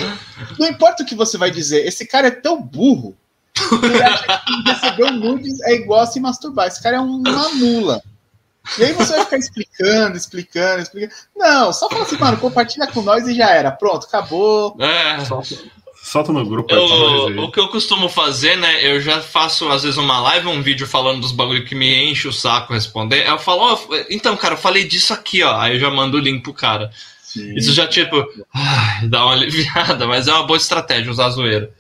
não 0.58 0.68
importa 0.68 1.02
o 1.02 1.06
que 1.06 1.14
você 1.14 1.38
vai 1.38 1.50
dizer, 1.50 1.86
esse 1.86 2.06
cara 2.06 2.28
é 2.28 2.30
tão 2.30 2.62
burro 2.62 3.16
que 3.54 3.86
ele 3.86 4.02
acha 4.02 4.42
que 4.44 4.70
receber 4.70 5.10
nudes 5.10 5.60
é 5.62 5.74
igual 5.74 6.00
a 6.00 6.06
se 6.06 6.20
masturbar. 6.20 6.66
Esse 6.66 6.82
cara 6.82 6.96
é 6.96 7.00
uma 7.00 7.48
nula. 7.50 8.02
E 8.79 8.85
aí 8.85 8.92
você 8.92 9.12
vai 9.14 9.25
ficar 9.25 9.38
explicando, 9.38 10.16
explicando, 10.16 10.83
explicando. 10.83 11.12
Não, 11.37 11.72
só 11.72 11.88
fala 11.88 12.03
assim, 12.05 12.16
mano, 12.16 12.37
compartilha 12.37 12.87
com 12.87 13.03
nós 13.03 13.27
e 13.27 13.35
já 13.35 13.51
era. 13.51 13.70
Pronto, 13.70 14.07
acabou. 14.07 14.77
É. 14.81 15.18
Solta 16.03 16.33
no 16.33 16.44
grupo. 16.44 16.75
Eu, 16.75 17.44
o 17.44 17.51
que 17.51 17.61
eu 17.61 17.68
costumo 17.68 18.09
fazer, 18.09 18.57
né? 18.57 18.85
Eu 18.85 19.01
já 19.01 19.20
faço, 19.20 19.68
às 19.68 19.83
vezes, 19.85 19.96
uma 19.96 20.20
live, 20.20 20.48
um 20.48 20.62
vídeo 20.62 20.87
falando 20.87 21.20
dos 21.20 21.33
bagulho 21.33 21.64
que 21.64 21.75
me 21.75 22.11
enche 22.11 22.27
o 22.27 22.33
saco 22.33 22.72
responder. 22.72 23.27
Eu 23.27 23.38
falo, 23.38 23.75
oh, 23.75 23.94
então, 24.11 24.37
cara, 24.37 24.55
eu 24.55 24.59
falei 24.59 24.85
disso 24.85 25.12
aqui, 25.12 25.42
ó. 25.42 25.57
Aí 25.57 25.75
eu 25.75 25.81
já 25.81 25.90
mando 25.90 26.16
o 26.16 26.20
link 26.20 26.42
pro 26.42 26.53
cara. 26.53 26.90
Sim. 27.22 27.55
Isso 27.55 27.72
já, 27.72 27.87
tipo, 27.87 28.16
ai, 28.53 29.07
dá 29.07 29.25
uma 29.25 29.35
aliviada, 29.35 30.07
mas 30.07 30.27
é 30.27 30.33
uma 30.33 30.46
boa 30.46 30.57
estratégia 30.57 31.11
usar 31.11 31.27
a 31.27 31.31
zoeira. 31.31 31.72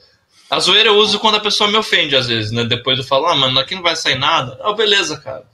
A 0.48 0.60
zoeira 0.60 0.88
eu 0.88 0.96
uso 0.96 1.18
quando 1.18 1.36
a 1.36 1.40
pessoa 1.40 1.68
me 1.70 1.76
ofende, 1.76 2.14
às 2.14 2.28
vezes, 2.28 2.52
né? 2.52 2.64
Depois 2.64 2.98
eu 2.98 3.04
falo, 3.04 3.26
ah, 3.26 3.34
mano, 3.34 3.58
aqui 3.58 3.74
não 3.74 3.82
vai 3.82 3.96
sair 3.96 4.18
nada. 4.18 4.58
Ah, 4.62 4.72
beleza, 4.72 5.16
cara. 5.18 5.44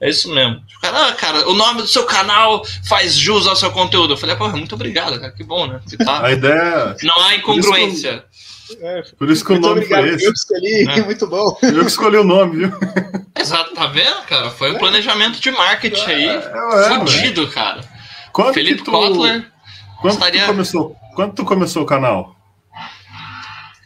É 0.00 0.08
isso 0.08 0.32
mesmo. 0.32 0.62
O 0.78 0.80
cara, 0.80 1.08
ah, 1.08 1.12
cara, 1.12 1.48
o 1.48 1.54
nome 1.54 1.82
do 1.82 1.88
seu 1.88 2.04
canal 2.04 2.64
faz 2.88 3.14
jus 3.14 3.46
ao 3.46 3.54
seu 3.54 3.70
conteúdo. 3.70 4.14
Eu 4.14 4.16
falei, 4.16 4.34
porra, 4.34 4.56
muito 4.56 4.74
obrigado, 4.74 5.20
cara, 5.20 5.30
que 5.30 5.44
bom, 5.44 5.66
né? 5.66 5.80
Tá... 6.04 6.24
A 6.24 6.32
ideia. 6.32 6.96
Não 7.04 7.20
há 7.22 7.34
incongruência. 7.34 8.24
É, 8.80 9.02
por 9.18 9.28
isso 9.28 9.44
que 9.44 9.52
o 9.52 9.60
nome 9.60 9.80
obrigado, 9.80 10.02
foi 10.02 10.14
esse. 10.14 10.24
Eu 10.24 10.32
que 10.32 10.38
escolhi, 10.38 10.88
é. 10.88 11.02
muito 11.04 11.26
bom. 11.26 11.58
Eu 11.62 11.80
que 11.80 11.90
escolhi 11.90 12.16
o 12.16 12.24
nome, 12.24 12.66
viu? 12.66 12.72
Exato, 13.38 13.74
tá 13.74 13.86
vendo, 13.86 14.22
cara? 14.22 14.50
Foi 14.50 14.72
um 14.72 14.78
planejamento 14.78 15.40
de 15.40 15.50
marketing 15.50 16.10
aí. 16.10 16.28
É, 16.28 16.34
é, 16.36 16.98
fudido, 16.98 17.48
cara. 17.48 17.80
Quando 18.32 18.54
Felipe 18.54 18.82
tu... 18.82 18.90
Kotler. 18.90 19.50
Quando, 20.00 20.14
estaria... 20.14 20.42
tu 20.42 20.46
começou, 20.46 20.96
quando 21.14 21.34
tu 21.34 21.44
começou 21.44 21.82
o 21.82 21.86
canal? 21.86 22.34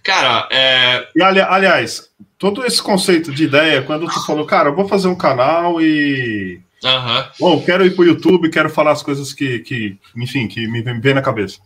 Cara, 0.05 0.47
é. 0.53 1.09
E, 1.17 1.23
ali, 1.23 1.41
aliás, 1.41 2.11
todo 2.53 2.67
esse 2.67 2.83
conceito 2.83 3.33
de 3.33 3.45
ideia, 3.45 3.83
quando 3.83 4.07
tu 4.07 4.27
falou, 4.27 4.45
cara, 4.45 4.69
eu 4.69 4.75
vou 4.75 4.87
fazer 4.87 5.09
um 5.09 5.15
canal 5.15 5.81
e. 5.81 6.61
Uhum. 6.83 7.25
Bom, 7.41 7.63
quero 7.63 7.87
ir 7.87 7.95
pro 7.95 8.05
YouTube, 8.05 8.51
quero 8.51 8.69
falar 8.69 8.93
as 8.93 9.03
coisas 9.03 9.33
que, 9.33 9.61
que 9.61 9.97
enfim, 10.15 10.47
que 10.47 10.69
me 10.69 10.83
vem 10.83 11.15
na 11.15 11.23
cabeça. 11.23 11.59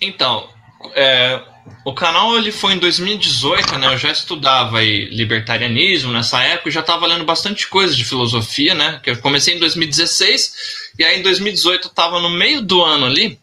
Então, 0.00 0.48
é, 0.94 1.42
o 1.84 1.92
canal 1.92 2.36
ele 2.36 2.52
foi 2.52 2.74
em 2.74 2.78
2018, 2.78 3.78
né? 3.78 3.88
Eu 3.88 3.98
já 3.98 4.12
estudava 4.12 4.78
aí 4.78 5.06
libertarianismo 5.06 6.12
nessa 6.12 6.40
época, 6.42 6.70
já 6.70 6.80
estava 6.80 7.06
lendo 7.06 7.24
bastante 7.24 7.66
coisa 7.66 7.94
de 7.94 8.04
filosofia, 8.04 8.74
né? 8.74 9.00
Que 9.02 9.10
eu 9.10 9.16
comecei 9.18 9.56
em 9.56 9.58
2016 9.58 10.92
e 10.98 11.04
aí 11.04 11.18
em 11.18 11.22
2018 11.22 11.86
eu 11.86 11.88
estava 11.88 12.20
no 12.20 12.30
meio 12.30 12.62
do 12.62 12.82
ano 12.84 13.06
ali 13.06 13.38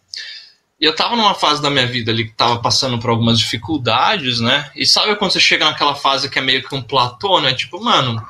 e 0.84 0.86
eu 0.86 0.94
tava 0.94 1.16
numa 1.16 1.34
fase 1.34 1.62
da 1.62 1.70
minha 1.70 1.88
vida 1.88 2.12
ali 2.12 2.26
que 2.26 2.34
tava 2.34 2.60
passando 2.60 3.00
por 3.00 3.10
algumas 3.10 3.40
dificuldades, 3.40 4.42
né? 4.42 4.70
E 4.76 4.86
sabe 4.86 5.16
quando 5.16 5.32
você 5.32 5.40
chega 5.40 5.64
naquela 5.64 5.96
fase 5.96 6.30
que 6.30 6.38
é 6.38 6.42
meio 6.42 6.62
que 6.62 6.76
um 6.76 6.82
platô, 6.82 7.40
né? 7.40 7.54
Tipo, 7.54 7.82
mano, 7.82 8.22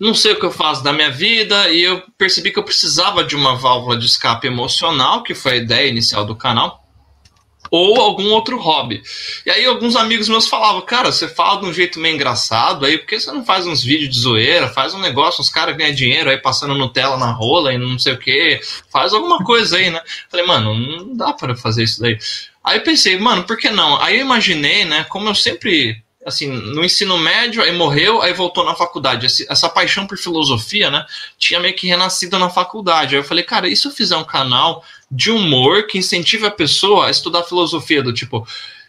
não 0.00 0.12
sei 0.14 0.32
o 0.32 0.40
que 0.40 0.44
eu 0.44 0.50
faço 0.50 0.82
da 0.82 0.92
minha 0.92 1.12
vida 1.12 1.68
e 1.68 1.80
eu 1.80 2.02
percebi 2.18 2.50
que 2.50 2.58
eu 2.58 2.64
precisava 2.64 3.22
de 3.22 3.36
uma 3.36 3.54
válvula 3.54 3.96
de 3.96 4.04
escape 4.04 4.48
emocional, 4.48 5.22
que 5.22 5.32
foi 5.32 5.52
a 5.52 5.56
ideia 5.58 5.88
inicial 5.88 6.24
do 6.24 6.34
canal 6.34 6.87
ou 7.70 8.00
algum 8.00 8.30
outro 8.30 8.58
hobby. 8.58 9.02
E 9.44 9.50
aí 9.50 9.64
alguns 9.64 9.96
amigos 9.96 10.28
meus 10.28 10.48
falavam, 10.48 10.80
cara, 10.82 11.12
você 11.12 11.28
fala 11.28 11.60
de 11.60 11.66
um 11.66 11.72
jeito 11.72 11.98
meio 11.98 12.14
engraçado, 12.14 12.84
aí 12.84 12.98
por 12.98 13.06
que 13.06 13.18
você 13.18 13.30
não 13.32 13.44
faz 13.44 13.66
uns 13.66 13.82
vídeos 13.82 14.14
de 14.14 14.20
zoeira, 14.20 14.68
faz 14.68 14.94
um 14.94 15.00
negócio, 15.00 15.40
uns 15.40 15.50
caras 15.50 15.76
ganham 15.76 15.94
dinheiro 15.94 16.30
aí 16.30 16.38
passando 16.38 16.74
Nutella 16.74 17.16
na 17.16 17.30
rola 17.30 17.72
e 17.72 17.78
não 17.78 17.98
sei 17.98 18.14
o 18.14 18.18
que, 18.18 18.60
faz 18.90 19.12
alguma 19.12 19.38
coisa 19.38 19.76
aí, 19.76 19.90
né? 19.90 20.00
Falei, 20.30 20.46
mano, 20.46 20.74
não 20.74 21.16
dá 21.16 21.32
para 21.32 21.56
fazer 21.56 21.84
isso 21.84 22.00
daí. 22.00 22.18
Aí 22.62 22.80
pensei, 22.80 23.18
mano, 23.18 23.44
por 23.44 23.56
que 23.56 23.70
não? 23.70 24.00
Aí 24.00 24.16
eu 24.16 24.20
imaginei, 24.20 24.84
né, 24.84 25.04
como 25.08 25.28
eu 25.28 25.34
sempre 25.34 26.02
assim, 26.28 26.46
no 26.46 26.84
ensino 26.84 27.18
médio, 27.18 27.62
aí 27.62 27.72
morreu, 27.72 28.22
aí 28.22 28.32
voltou 28.32 28.64
na 28.64 28.74
faculdade. 28.74 29.26
essa 29.26 29.68
paixão 29.68 30.06
por 30.06 30.16
filosofia, 30.16 30.90
né, 30.90 31.04
tinha 31.38 31.60
meio 31.60 31.74
que 31.74 31.86
renascido 31.86 32.38
na 32.38 32.48
faculdade. 32.48 33.14
Aí 33.14 33.20
eu 33.20 33.24
falei, 33.24 33.44
cara, 33.44 33.68
e 33.68 33.76
se 33.76 33.86
eu 33.86 33.92
fizer 33.92 34.16
um 34.16 34.24
canal 34.24 34.84
de 35.10 35.30
humor 35.30 35.86
que 35.86 35.98
incentive 35.98 36.46
a 36.46 36.50
pessoa 36.50 37.06
a 37.06 37.10
estudar 37.10 37.42
filosofia, 37.42 38.02
do 38.02 38.12
tipo, 38.12 38.46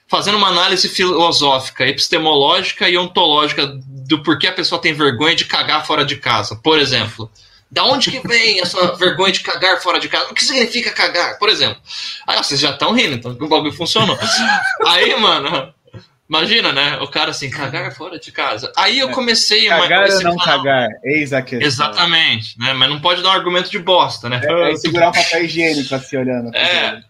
fazendo 0.08 0.38
uma 0.38 0.48
análise 0.48 0.90
filosófica, 0.90 1.88
epistemológica 1.88 2.90
e 2.90 2.98
ontológica 2.98 3.68
do 3.68 4.22
porquê 4.24 4.48
a 4.48 4.54
pessoa 4.54 4.82
tem 4.82 4.94
vergonha 4.94 5.36
de 5.36 5.46
cagar 5.46 5.86
fora 5.86 6.04
de 6.04 6.18
casa, 6.18 6.56
por 6.56 6.80
exemplo. 6.80 7.30
Da 7.72 7.86
onde 7.86 8.10
que 8.10 8.28
vem 8.28 8.60
essa 8.60 8.96
vergonha 8.96 9.32
de 9.32 9.42
cagar 9.42 9.80
fora 9.80 10.00
de 10.00 10.10
casa? 10.10 10.32
O 10.32 10.34
que 10.34 10.44
significa 10.44 10.92
cagar, 10.92 11.38
por 11.38 11.50
exemplo? 11.50 11.80
Aí 12.26 12.36
vocês 12.38 12.60
já 12.60 12.72
estão 12.72 12.94
rindo, 12.94 13.14
então 13.14 13.38
o 13.40 13.48
bagulho 13.48 13.72
funcionou. 13.72 14.18
Aí, 14.88 15.16
mano, 15.20 15.72
Imagina, 16.30 16.72
né? 16.72 17.00
O 17.02 17.08
cara 17.08 17.32
assim, 17.32 17.50
cagar 17.50 17.92
fora 17.96 18.20
de 18.20 18.32
casa. 18.32 18.72
Aí 18.78 19.00
eu 19.00 19.10
é. 19.10 19.14
comecei 19.14 19.68
a. 19.68 19.80
Cagar 19.80 20.10
ou 20.10 20.22
não 20.22 20.38
canal. 20.38 20.58
cagar? 20.60 20.90
Eis 21.04 21.34
a 21.34 21.42
questão. 21.42 21.68
Exatamente, 21.68 22.58
né? 22.60 22.72
Mas 22.74 22.88
não 22.88 23.02
pode 23.02 23.24
dar 23.24 23.30
um 23.30 23.34
argumento 23.34 23.72
de 23.72 23.80
bosta, 23.80 24.30
né? 24.30 24.40
É, 24.44 24.72
é 24.72 24.76
segurar 24.76 25.10
um 25.10 25.12
papel 25.12 25.46
higiênico 25.46 25.96
assim 25.96 26.18
olhando. 26.18 26.56
É. 26.56 27.02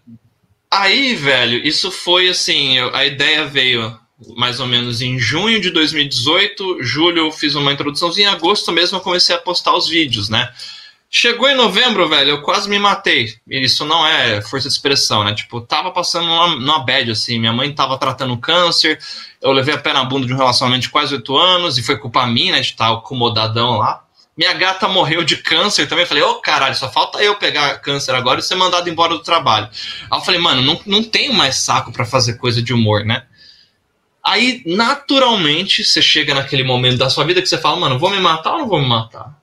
Aí, 0.70 1.14
velho, 1.14 1.58
isso 1.66 1.90
foi 1.90 2.30
assim: 2.30 2.78
a 2.94 3.04
ideia 3.04 3.44
veio 3.44 3.94
mais 4.36 4.58
ou 4.58 4.66
menos 4.66 5.02
em 5.02 5.18
junho 5.18 5.60
de 5.60 5.70
2018. 5.70 6.82
Julho 6.82 7.26
eu 7.26 7.32
fiz 7.32 7.54
uma 7.54 7.72
introduçãozinha. 7.72 8.30
Em 8.30 8.32
agosto 8.32 8.72
mesmo 8.72 8.96
eu 8.96 9.02
comecei 9.02 9.34
a 9.34 9.38
postar 9.38 9.76
os 9.76 9.86
vídeos, 9.86 10.30
né? 10.30 10.50
Chegou 11.12 11.48
em 11.48 11.56
novembro, 11.56 12.08
velho, 12.08 12.30
eu 12.30 12.42
quase 12.42 12.68
me 12.70 12.78
matei. 12.78 13.34
Isso 13.48 13.84
não 13.84 14.06
é 14.06 14.40
força 14.40 14.68
de 14.68 14.74
expressão, 14.74 15.24
né? 15.24 15.34
Tipo, 15.34 15.60
tava 15.60 15.90
passando 15.90 16.26
numa, 16.26 16.46
numa 16.54 16.78
bad, 16.84 17.10
assim. 17.10 17.36
Minha 17.36 17.52
mãe 17.52 17.74
tava 17.74 17.98
tratando 17.98 18.38
câncer, 18.38 18.96
eu 19.42 19.50
levei 19.50 19.74
a 19.74 19.78
pé 19.78 19.92
na 19.92 20.04
bunda 20.04 20.24
de 20.24 20.32
um 20.32 20.36
relacionamento 20.36 20.82
de 20.82 20.88
quase 20.88 21.12
oito 21.14 21.36
anos, 21.36 21.76
e 21.76 21.82
foi 21.82 21.98
culpa 21.98 22.24
minha, 22.28 22.52
né, 22.52 22.60
de 22.60 22.68
estar 22.68 22.92
acomodadão 22.92 23.78
lá. 23.78 24.04
Minha 24.36 24.52
gata 24.54 24.86
morreu 24.86 25.24
de 25.24 25.38
câncer 25.38 25.88
também. 25.88 26.06
Falei, 26.06 26.22
ô 26.22 26.30
oh, 26.30 26.34
caralho, 26.36 26.76
só 26.76 26.88
falta 26.88 27.20
eu 27.20 27.34
pegar 27.34 27.80
câncer 27.80 28.14
agora 28.14 28.38
e 28.38 28.42
ser 28.44 28.54
mandado 28.54 28.88
embora 28.88 29.12
do 29.12 29.22
trabalho. 29.22 29.68
Aí 30.08 30.16
eu 30.16 30.24
falei, 30.24 30.40
mano, 30.40 30.62
não, 30.62 30.80
não 30.86 31.02
tenho 31.02 31.34
mais 31.34 31.56
saco 31.56 31.90
para 31.90 32.06
fazer 32.06 32.34
coisa 32.34 32.62
de 32.62 32.72
humor, 32.72 33.04
né? 33.04 33.24
Aí, 34.24 34.62
naturalmente, 34.64 35.82
você 35.82 36.00
chega 36.00 36.34
naquele 36.34 36.62
momento 36.62 36.98
da 36.98 37.10
sua 37.10 37.24
vida 37.24 37.42
que 37.42 37.48
você 37.48 37.58
fala, 37.58 37.80
mano, 37.80 37.98
vou 37.98 38.10
me 38.10 38.20
matar 38.20 38.52
ou 38.52 38.58
não 38.60 38.68
vou 38.68 38.80
me 38.80 38.86
matar? 38.86 39.39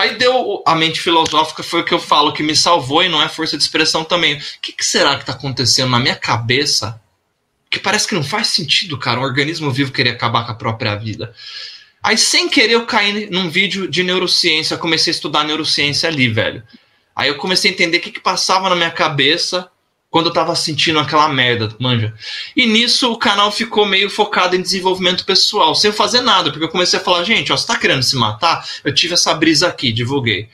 Aí 0.00 0.16
deu 0.16 0.62
a 0.66 0.74
mente 0.74 0.98
filosófica, 0.98 1.62
foi 1.62 1.80
o 1.82 1.84
que 1.84 1.92
eu 1.92 1.98
falo, 1.98 2.32
que 2.32 2.42
me 2.42 2.56
salvou 2.56 3.02
e 3.02 3.08
não 3.08 3.22
é 3.22 3.28
força 3.28 3.56
de 3.56 3.62
expressão 3.62 4.02
também. 4.02 4.38
O 4.38 4.40
que, 4.62 4.72
que 4.72 4.84
será 4.84 5.14
que 5.14 5.22
está 5.22 5.32
acontecendo 5.32 5.90
na 5.90 5.98
minha 5.98 6.16
cabeça? 6.16 6.98
Que 7.68 7.78
parece 7.78 8.08
que 8.08 8.14
não 8.14 8.24
faz 8.24 8.48
sentido, 8.48 8.98
cara, 8.98 9.20
um 9.20 9.22
organismo 9.22 9.70
vivo 9.70 9.92
querer 9.92 10.10
acabar 10.10 10.46
com 10.46 10.52
a 10.52 10.54
própria 10.54 10.94
vida. 10.96 11.34
Aí, 12.02 12.16
sem 12.16 12.48
querer, 12.48 12.72
eu 12.72 12.86
caí 12.86 13.28
num 13.30 13.50
vídeo 13.50 13.86
de 13.86 14.02
neurociência, 14.02 14.78
comecei 14.78 15.10
a 15.10 15.14
estudar 15.14 15.44
neurociência 15.44 16.08
ali, 16.08 16.28
velho. 16.28 16.62
Aí 17.14 17.28
eu 17.28 17.36
comecei 17.36 17.70
a 17.70 17.74
entender 17.74 17.98
o 17.98 18.00
que, 18.00 18.10
que 18.10 18.20
passava 18.20 18.70
na 18.70 18.76
minha 18.76 18.90
cabeça 18.90 19.70
quando 20.10 20.26
eu 20.26 20.32
tava 20.32 20.56
sentindo 20.56 20.98
aquela 20.98 21.28
merda, 21.28 21.74
manja. 21.78 22.12
E 22.56 22.66
nisso 22.66 23.12
o 23.12 23.18
canal 23.18 23.52
ficou 23.52 23.86
meio 23.86 24.10
focado 24.10 24.56
em 24.56 24.60
desenvolvimento 24.60 25.24
pessoal, 25.24 25.74
sem 25.74 25.92
fazer 25.92 26.20
nada, 26.20 26.50
porque 26.50 26.64
eu 26.64 26.68
comecei 26.68 26.98
a 26.98 27.02
falar, 27.02 27.22
gente, 27.22 27.52
ó, 27.52 27.56
você 27.56 27.66
tá 27.66 27.78
querendo 27.78 28.02
se 28.02 28.16
matar? 28.16 28.68
Eu 28.82 28.92
tive 28.92 29.14
essa 29.14 29.32
brisa 29.32 29.68
aqui, 29.68 29.92
divulguei. 29.92 30.48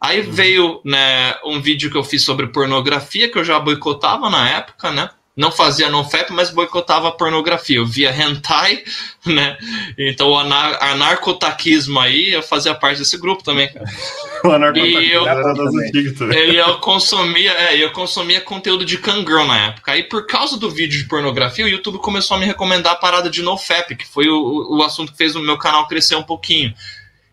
Aí 0.00 0.20
uhum. 0.20 0.32
veio 0.32 0.80
né, 0.84 1.34
um 1.44 1.60
vídeo 1.60 1.90
que 1.90 1.96
eu 1.96 2.04
fiz 2.04 2.22
sobre 2.22 2.46
pornografia, 2.46 3.30
que 3.30 3.38
eu 3.38 3.44
já 3.44 3.60
boicotava 3.60 4.30
na 4.30 4.48
época, 4.48 4.90
né? 4.90 5.10
Não 5.36 5.52
fazia 5.52 5.90
nofap, 5.90 6.32
mas 6.32 6.50
boicotava 6.50 7.08
a 7.08 7.12
pornografia. 7.12 7.76
Eu 7.76 7.86
via 7.86 8.10
hentai, 8.10 8.82
né? 9.26 9.58
Então 9.98 10.30
o 10.30 10.38
anar 10.38 10.82
anarcotaquismo 10.82 12.00
aí, 12.00 12.32
eu 12.32 12.42
fazia 12.42 12.74
parte 12.74 12.98
desse 12.98 13.18
grupo 13.18 13.44
também. 13.44 13.70
o 14.42 14.50
anarcotaquismo 14.50 15.00
e 15.00 15.12
eu, 15.12 15.28
era 15.28 15.52
das 15.52 15.74
antigas 15.74 16.18
também. 16.18 16.54
eu 16.54 16.78
consumia, 16.78 17.52
é, 17.52 17.76
eu 17.76 17.90
consumia 17.92 18.40
conteúdo 18.40 18.84
de 18.84 18.96
Kangirl 18.96 19.44
na 19.44 19.66
época. 19.66 19.92
Aí 19.92 20.04
por 20.04 20.26
causa 20.26 20.56
do 20.56 20.70
vídeo 20.70 20.98
de 20.98 21.06
pornografia, 21.06 21.66
o 21.66 21.68
YouTube 21.68 21.98
começou 21.98 22.38
a 22.38 22.40
me 22.40 22.46
recomendar 22.46 22.94
a 22.94 22.96
parada 22.96 23.28
de 23.28 23.42
nofap, 23.42 23.94
que 23.94 24.06
foi 24.06 24.28
o, 24.28 24.78
o 24.78 24.82
assunto 24.82 25.12
que 25.12 25.18
fez 25.18 25.36
o 25.36 25.40
meu 25.40 25.58
canal 25.58 25.86
crescer 25.86 26.16
um 26.16 26.22
pouquinho. 26.22 26.72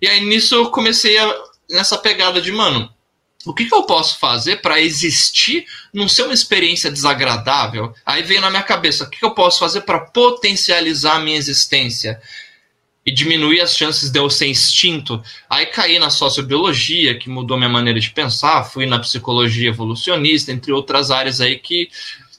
E 0.02 0.08
aí 0.10 0.20
nisso 0.20 0.56
eu 0.56 0.70
comecei 0.70 1.18
a, 1.18 1.36
nessa 1.70 1.98
pegada 1.98 2.42
de, 2.42 2.52
mano, 2.52 2.90
o 3.46 3.54
que, 3.54 3.66
que 3.66 3.76
eu 3.76 3.84
posso 3.84 4.20
fazer 4.20 4.62
para 4.62 4.82
existir, 4.82 5.66
não 5.94 6.08
ser 6.08 6.24
uma 6.24 6.34
experiência 6.34 6.92
desagradável? 6.92 7.94
Aí 8.06 8.24
veio 8.24 8.42
na 8.42 8.50
minha 8.50 8.64
cabeça, 8.64 9.04
o 9.04 9.10
que, 9.10 9.20
que 9.20 9.26
eu 9.26 9.34
posso 9.34 9.60
fazer 9.60 9.82
para 9.82 10.00
potencializar 10.00 11.16
a 11.16 11.20
minha 11.20 11.38
existência? 11.38 12.22
e 13.06 13.12
diminuir 13.12 13.60
as 13.60 13.76
chances 13.76 14.10
de 14.10 14.18
eu 14.18 14.30
ser 14.30 14.48
extinto. 14.48 15.22
Aí 15.50 15.66
caí 15.66 16.00
na 16.00 16.10
sociobiologia, 16.10 17.18
que 17.18 17.30
mudou 17.30 17.58
minha 17.58 17.70
maneira 17.70 18.00
de 18.00 18.10
pensar, 18.12 18.64
fui 18.64 18.86
na 18.86 18.98
psicologia 19.00 19.70
evolucionista, 19.70 20.52
entre 20.52 20.72
outras 20.72 21.12
áreas 21.12 21.42
aí 21.42 21.60
que 21.60 21.90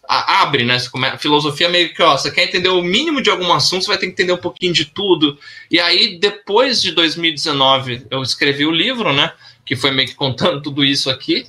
abre, 0.06 0.64
né? 0.64 0.76
A 1.12 1.18
filosofia 1.18 1.68
meio 1.68 1.92
que, 1.94 2.02
ó, 2.02 2.16
você 2.16 2.30
quer 2.30 2.44
entender 2.44 2.68
o 2.68 2.82
mínimo 2.82 3.22
de 3.22 3.30
algum 3.30 3.52
assunto, 3.52 3.84
você 3.84 3.88
vai 3.88 3.98
ter 3.98 4.06
que 4.06 4.12
entender 4.12 4.32
um 4.32 4.38
pouquinho 4.38 4.72
de 4.72 4.84
tudo. 4.84 5.38
E 5.70 5.80
aí, 5.80 6.18
depois 6.18 6.80
de 6.80 6.92
2019, 6.92 8.06
eu 8.10 8.22
escrevi 8.22 8.66
o 8.66 8.70
livro, 8.70 9.12
né? 9.12 9.32
Que 9.64 9.76
foi 9.76 9.90
meio 9.90 10.08
que 10.08 10.14
contando 10.14 10.62
tudo 10.62 10.84
isso 10.84 11.08
aqui. 11.10 11.46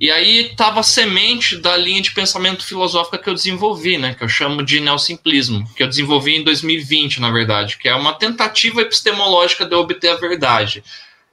E 0.00 0.10
aí 0.10 0.46
estava 0.46 0.80
a 0.80 0.82
semente 0.82 1.58
da 1.58 1.76
linha 1.76 2.00
de 2.00 2.12
pensamento 2.12 2.64
filosófica 2.64 3.18
que 3.18 3.28
eu 3.28 3.34
desenvolvi, 3.34 3.98
né? 3.98 4.14
Que 4.14 4.24
eu 4.24 4.28
chamo 4.28 4.62
de 4.62 4.80
neosimplismo, 4.80 5.68
que 5.74 5.82
eu 5.82 5.88
desenvolvi 5.88 6.36
em 6.36 6.42
2020, 6.42 7.20
na 7.20 7.30
verdade, 7.30 7.76
que 7.76 7.86
é 7.86 7.94
uma 7.94 8.14
tentativa 8.14 8.80
epistemológica 8.80 9.66
de 9.66 9.74
obter 9.74 10.08
a 10.08 10.16
verdade. 10.16 10.82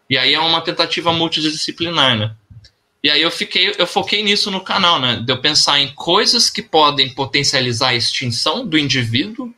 E 0.10 0.18
aí 0.18 0.34
é 0.34 0.40
uma 0.40 0.60
tentativa 0.60 1.14
multidisciplinar, 1.14 2.18
né? 2.18 2.36
E 3.02 3.10
aí 3.10 3.22
eu 3.22 3.32
fiquei, 3.32 3.74
eu 3.78 3.88
foquei 3.88 4.22
nisso 4.22 4.52
no 4.52 4.60
canal, 4.60 5.00
né? 5.00 5.22
De 5.26 5.32
eu 5.32 5.40
pensar 5.40 5.80
em 5.80 5.88
coisas 5.94 6.50
que 6.50 6.62
podem 6.62 7.10
potencializar 7.10 7.90
a 7.90 7.96
extinção 7.96 8.68
do 8.68 8.78
indivíduo, 8.78 9.54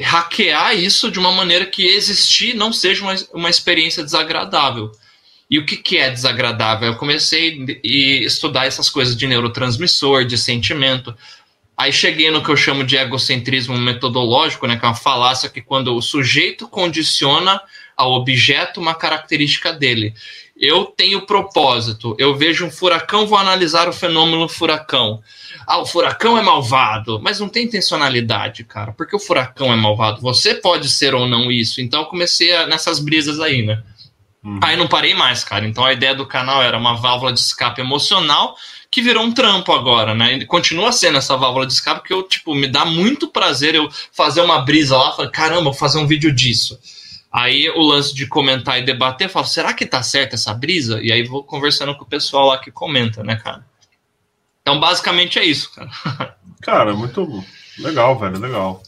hackear 0.00 0.74
isso 0.74 1.12
de 1.12 1.20
uma 1.20 1.30
maneira 1.30 1.64
que 1.64 1.86
existir 1.86 2.54
não 2.54 2.72
seja 2.72 3.04
uma, 3.04 3.14
uma 3.32 3.50
experiência 3.50 4.02
desagradável. 4.02 4.90
E 5.50 5.58
o 5.58 5.66
que, 5.66 5.76
que 5.76 5.98
é 5.98 6.10
desagradável? 6.10 6.88
Eu 6.88 6.96
comecei 6.96 7.64
a 7.84 8.26
estudar 8.26 8.66
essas 8.66 8.88
coisas 8.88 9.16
de 9.16 9.26
neurotransmissor, 9.26 10.24
de 10.24 10.38
sentimento. 10.38 11.14
Aí 11.76 11.92
cheguei 11.92 12.30
no 12.30 12.42
que 12.42 12.50
eu 12.50 12.56
chamo 12.56 12.84
de 12.84 12.96
egocentrismo 12.96 13.76
metodológico, 13.76 14.66
né, 14.66 14.76
que 14.76 14.84
é 14.84 14.88
uma 14.88 14.94
falácia 14.94 15.48
que 15.48 15.60
quando 15.60 15.94
o 15.94 16.02
sujeito 16.02 16.68
condiciona 16.68 17.60
ao 17.96 18.12
objeto 18.12 18.80
uma 18.80 18.94
característica 18.94 19.72
dele 19.72 20.14
eu 20.60 20.84
tenho 20.84 21.22
propósito, 21.22 22.14
eu 22.18 22.36
vejo 22.36 22.66
um 22.66 22.70
furacão, 22.70 23.26
vou 23.26 23.38
analisar 23.38 23.88
o 23.88 23.94
fenômeno 23.94 24.46
furacão. 24.46 25.22
Ah, 25.66 25.78
o 25.78 25.86
furacão 25.86 26.36
é 26.36 26.42
malvado, 26.42 27.18
mas 27.22 27.40
não 27.40 27.48
tem 27.48 27.64
intencionalidade, 27.64 28.62
cara, 28.64 28.92
porque 28.92 29.16
o 29.16 29.18
furacão 29.18 29.72
é 29.72 29.76
malvado. 29.76 30.20
Você 30.20 30.54
pode 30.54 30.90
ser 30.90 31.14
ou 31.14 31.26
não 31.26 31.50
isso. 31.50 31.80
Então 31.80 32.04
comecei 32.04 32.54
a, 32.54 32.66
nessas 32.66 33.00
brisas 33.00 33.40
aí, 33.40 33.62
né? 33.62 33.82
Uhum. 34.42 34.58
Aí 34.62 34.76
não 34.76 34.88
parei 34.88 35.14
mais, 35.14 35.44
cara. 35.44 35.66
Então 35.66 35.84
a 35.84 35.92
ideia 35.92 36.14
do 36.14 36.26
canal 36.26 36.62
era 36.62 36.76
uma 36.78 36.96
válvula 36.96 37.32
de 37.32 37.40
escape 37.40 37.80
emocional 37.80 38.56
que 38.90 39.02
virou 39.02 39.24
um 39.24 39.32
trampo 39.32 39.72
agora, 39.72 40.14
né? 40.14 40.34
E 40.34 40.46
continua 40.46 40.90
sendo 40.90 41.18
essa 41.18 41.36
válvula 41.36 41.66
de 41.66 41.72
escape 41.72 42.06
que 42.06 42.12
eu, 42.12 42.22
tipo, 42.22 42.54
me 42.54 42.66
dá 42.66 42.84
muito 42.84 43.28
prazer 43.28 43.74
eu 43.74 43.88
fazer 44.12 44.40
uma 44.40 44.60
brisa 44.60 44.96
lá, 44.96 45.12
falar, 45.12 45.30
caramba, 45.30 45.64
vou 45.64 45.74
fazer 45.74 45.98
um 45.98 46.06
vídeo 46.06 46.32
disso. 46.34 46.78
Aí 47.30 47.68
o 47.70 47.82
lance 47.82 48.12
de 48.12 48.26
comentar 48.26 48.78
e 48.80 48.84
debater, 48.84 49.28
eu 49.28 49.30
falo, 49.30 49.46
será 49.46 49.72
que 49.72 49.86
tá 49.86 50.02
certa 50.02 50.34
essa 50.34 50.52
brisa? 50.52 51.00
E 51.00 51.12
aí 51.12 51.22
vou 51.22 51.44
conversando 51.44 51.94
com 51.96 52.02
o 52.02 52.08
pessoal 52.08 52.48
lá 52.48 52.58
que 52.58 52.72
comenta, 52.72 53.22
né, 53.22 53.36
cara? 53.36 53.64
Então, 54.62 54.80
basicamente 54.80 55.38
é 55.38 55.44
isso, 55.44 55.72
cara. 55.74 56.36
Cara, 56.60 56.94
muito 56.94 57.42
legal, 57.78 58.18
velho, 58.18 58.38
legal. 58.38 58.82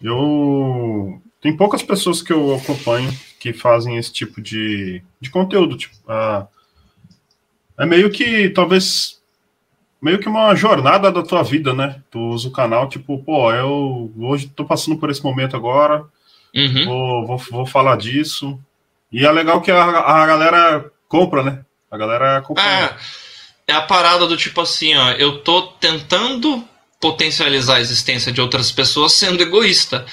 Eu. 0.00 1.20
Tem 1.40 1.56
poucas 1.56 1.82
pessoas 1.82 2.22
que 2.22 2.32
eu 2.32 2.54
acompanho 2.54 3.12
que 3.38 3.52
fazem 3.52 3.96
esse 3.96 4.12
tipo 4.12 4.40
de, 4.40 5.02
de 5.20 5.30
conteúdo. 5.30 5.76
Tipo, 5.76 5.94
ah, 6.08 6.46
é 7.78 7.86
meio 7.86 8.10
que, 8.10 8.48
talvez, 8.50 9.20
meio 10.00 10.18
que 10.18 10.28
uma 10.28 10.54
jornada 10.54 11.10
da 11.10 11.22
tua 11.22 11.42
vida, 11.42 11.72
né? 11.72 12.00
Tu 12.10 12.18
usa 12.18 12.48
o 12.48 12.52
canal, 12.52 12.88
tipo, 12.88 13.18
pô, 13.22 13.52
eu 13.52 14.12
hoje 14.18 14.48
tô 14.48 14.64
passando 14.64 14.98
por 14.98 15.10
esse 15.10 15.22
momento 15.22 15.56
agora, 15.56 16.06
Uhum. 16.56 16.84
Vou, 16.86 17.26
vou, 17.26 17.38
vou, 17.50 17.66
falar 17.66 17.98
disso. 17.98 18.58
E 19.12 19.26
é 19.26 19.30
legal 19.30 19.60
que 19.60 19.70
a, 19.70 19.84
a 19.84 20.26
galera 20.26 20.90
compra, 21.06 21.42
né? 21.42 21.60
A 21.90 21.98
galera 21.98 22.40
compra. 22.40 22.64
É, 22.64 22.96
é 23.68 23.72
a 23.74 23.82
parada 23.82 24.26
do 24.26 24.38
tipo 24.38 24.62
assim, 24.62 24.96
ó, 24.96 25.10
eu 25.12 25.40
tô 25.40 25.62
tentando 25.62 26.66
potencializar 26.98 27.76
a 27.76 27.80
existência 27.80 28.32
de 28.32 28.40
outras 28.40 28.72
pessoas 28.72 29.12
sendo 29.12 29.42
egoísta. 29.42 30.06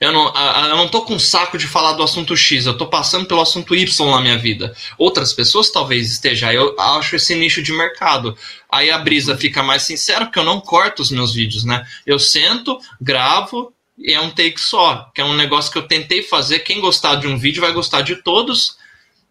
Eu 0.00 0.12
não, 0.12 0.32
eu 0.32 0.76
não 0.76 0.88
tô 0.88 1.02
com 1.02 1.18
saco 1.18 1.58
de 1.58 1.66
falar 1.66 1.94
do 1.94 2.04
assunto 2.04 2.36
X, 2.36 2.66
eu 2.66 2.78
tô 2.78 2.86
passando 2.86 3.26
pelo 3.26 3.40
assunto 3.40 3.74
Y 3.74 4.10
na 4.10 4.20
minha 4.20 4.38
vida. 4.38 4.72
Outras 4.96 5.32
pessoas 5.32 5.70
talvez 5.70 6.12
estejam, 6.12 6.52
eu 6.52 6.78
acho 6.78 7.16
esse 7.16 7.34
nicho 7.34 7.60
de 7.60 7.72
mercado. 7.72 8.36
Aí 8.70 8.90
a 8.90 8.98
brisa 8.98 9.36
fica 9.36 9.60
mais 9.60 9.82
sincera, 9.82 10.24
porque 10.24 10.38
eu 10.38 10.44
não 10.44 10.60
corto 10.60 11.02
os 11.02 11.10
meus 11.10 11.34
vídeos, 11.34 11.64
né? 11.64 11.84
Eu 12.06 12.16
sento, 12.18 12.78
gravo, 13.00 13.72
e 13.98 14.12
é 14.12 14.20
um 14.20 14.30
take 14.30 14.60
só, 14.60 15.10
que 15.12 15.20
é 15.20 15.24
um 15.24 15.34
negócio 15.34 15.72
que 15.72 15.78
eu 15.78 15.88
tentei 15.88 16.22
fazer. 16.22 16.60
Quem 16.60 16.80
gostar 16.80 17.16
de 17.16 17.26
um 17.26 17.36
vídeo 17.36 17.60
vai 17.60 17.72
gostar 17.72 18.02
de 18.02 18.16
todos. 18.22 18.76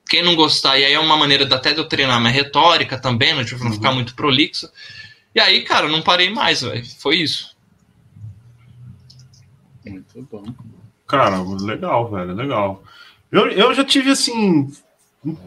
Quem 0.09 0.21
não 0.21 0.35
gostar, 0.35 0.77
e 0.77 0.85
aí 0.85 0.93
é 0.93 0.99
uma 0.99 1.15
maneira 1.15 1.43
até 1.53 1.73
de 1.73 1.79
eu 1.79 1.85
treinar 1.85 2.19
minha 2.19 2.31
retórica 2.31 2.97
também, 2.97 3.33
né, 3.33 3.43
tipo, 3.43 3.63
não 3.63 3.73
ficar 3.73 3.89
uhum. 3.89 3.95
muito 3.95 4.15
prolixo. 4.15 4.69
E 5.33 5.39
aí, 5.39 5.63
cara, 5.63 5.87
não 5.87 6.01
parei 6.01 6.29
mais, 6.29 6.61
velho. 6.61 6.85
Foi 6.99 7.17
isso. 7.17 7.56
Muito 9.89 10.27
bom. 10.31 10.43
Cara, 11.07 11.41
legal, 11.41 12.09
velho, 12.09 12.33
legal. 12.33 12.83
Eu, 13.31 13.49
eu 13.49 13.73
já 13.73 13.83
tive 13.83 14.09
assim, 14.11 14.71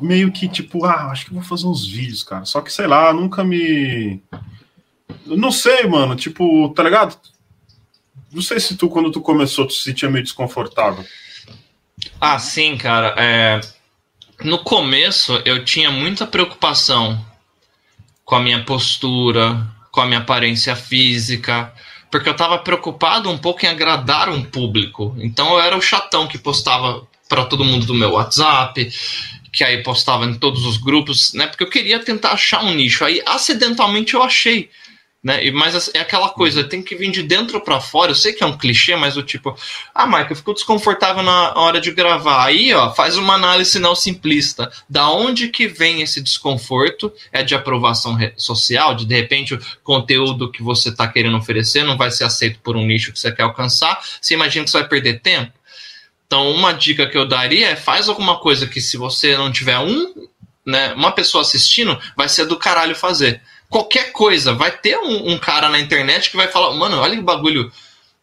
meio 0.01 0.32
que 0.32 0.49
tipo, 0.49 0.84
ah, 0.84 1.11
acho 1.11 1.26
que 1.26 1.34
vou 1.34 1.43
fazer 1.43 1.66
uns 1.66 1.86
vídeos, 1.86 2.22
cara. 2.22 2.45
Só 2.45 2.61
que 2.61 2.72
sei 2.72 2.86
lá, 2.86 3.12
nunca 3.12 3.45
me. 3.45 4.20
Eu 5.26 5.36
não 5.36 5.51
sei, 5.51 5.86
mano. 5.86 6.16
Tipo, 6.16 6.68
tá 6.70 6.82
ligado? 6.82 7.16
Não 8.32 8.43
sei 8.43 8.61
se 8.61 8.76
tu, 8.76 8.88
quando 8.88 9.11
tu 9.11 9.20
começou, 9.20 9.66
tu 9.66 9.72
se 9.72 9.82
sentia 9.82 10.11
meio 10.11 10.24
desconfortável. 10.24 11.05
Ah, 12.20 12.38
sim, 12.38 12.76
cara. 12.76 13.14
É... 13.18 13.61
No 14.43 14.59
começo, 14.64 15.41
eu 15.45 15.64
tinha 15.64 15.91
muita 15.91 16.26
preocupação 16.26 17.22
com 18.24 18.36
a 18.36 18.41
minha 18.41 18.64
postura, 18.64 19.66
com 19.91 20.01
a 20.01 20.07
minha 20.07 20.20
aparência 20.20 20.74
física, 20.76 21.72
porque 22.11 22.29
eu 22.29 22.33
estava 22.33 22.59
preocupado 22.59 23.31
um 23.31 23.39
pouco 23.39 23.65
em 23.65 23.69
agradar 23.69 24.29
um 24.29 24.43
público. 24.43 25.15
Então 25.19 25.55
eu 25.55 25.61
era 25.61 25.77
o 25.77 25.83
chatão 25.83 26.27
que 26.27 26.39
postava 26.39 27.07
para 27.29 27.45
todo 27.45 27.65
mundo 27.65 27.87
do 27.87 27.95
meu 27.95 28.13
WhatsApp, 28.13 28.91
que 29.53 29.63
aí 29.63 29.83
postava 29.83 30.25
em 30.25 30.35
todos 30.35 30.65
os 30.65 30.77
grupos, 30.77 31.33
né? 31.35 31.47
Porque 31.47 31.63
eu 31.63 31.71
queria 31.71 32.01
tentar 32.01 32.33
achar 32.33 32.65
um 32.65 32.75
nicho. 32.75 33.05
Aí 33.05 33.23
acidentalmente 33.25 34.15
eu 34.15 34.23
achei. 34.23 34.69
Né? 35.23 35.51
Mas 35.51 35.91
é 35.95 36.01
aquela 36.01 36.31
coisa, 36.31 36.64
tem 36.64 36.83
que 36.83 36.97
vir 36.97 37.11
de 37.11 37.23
dentro 37.23 37.61
para 37.61 37.79
fora. 37.79 38.11
Eu 38.11 38.14
sei 38.14 38.33
que 38.33 38.43
é 38.43 38.47
um 38.47 38.57
clichê, 38.57 38.97
mas 38.97 39.18
o 39.18 39.23
tipo, 39.23 39.55
ah, 39.95 40.07
Michael, 40.07 40.35
ficou 40.35 40.55
desconfortável 40.55 41.23
na 41.23 41.53
hora 41.59 41.79
de 41.79 41.91
gravar. 41.91 42.43
Aí, 42.47 42.73
ó, 42.73 42.91
faz 42.93 43.18
uma 43.18 43.35
análise 43.35 43.79
não 43.79 43.95
simplista. 43.95 44.73
Da 44.89 45.11
onde 45.11 45.49
que 45.49 45.68
vem 45.68 46.01
esse 46.01 46.23
desconforto? 46.23 47.12
É 47.31 47.43
de 47.43 47.55
aprovação 47.55 48.18
social? 48.37 48.95
De 48.95 49.05
de 49.05 49.14
repente 49.14 49.55
o 49.55 49.61
conteúdo 49.85 50.51
que 50.51 50.62
você 50.62 50.89
está 50.89 51.07
querendo 51.07 51.37
oferecer 51.37 51.85
não 51.85 51.99
vai 51.99 52.11
ser 52.11 52.25
aceito 52.25 52.59
por 52.61 52.77
um 52.77 52.87
nicho 52.87 53.12
que 53.12 53.18
você 53.18 53.31
quer 53.31 53.43
alcançar? 53.43 54.03
Você 54.21 54.33
imagina 54.33 54.64
que 54.64 54.71
você 54.71 54.79
vai 54.79 54.89
perder 54.89 55.21
tempo? 55.21 55.53
Então, 56.27 56.51
uma 56.51 56.73
dica 56.73 57.07
que 57.07 57.18
eu 57.18 57.27
daria 57.27 57.68
é 57.68 57.77
faz 57.77 58.09
alguma 58.09 58.39
coisa 58.39 58.66
que 58.66 58.81
se 58.81 58.97
você 58.97 59.37
não 59.37 59.53
tiver 59.53 59.79
um, 59.81 60.14
né, 60.64 60.95
uma 60.95 61.12
pessoa 61.12 61.43
assistindo, 61.43 61.99
vai 62.16 62.29
ser 62.29 62.47
do 62.47 62.57
caralho 62.57 62.95
fazer 62.95 63.43
qualquer 63.71 64.12
coisa. 64.12 64.53
Vai 64.53 64.73
ter 64.73 64.99
um, 64.99 65.33
um, 65.33 65.39
cara 65.39 65.68
na 65.68 65.79
internet 65.79 66.31
que 66.31 66.37
vai 66.37 66.49
falar, 66.49 66.75
mano, 66.75 66.99
olha 66.99 67.16
que 67.16 67.23
bagulho 67.23 67.73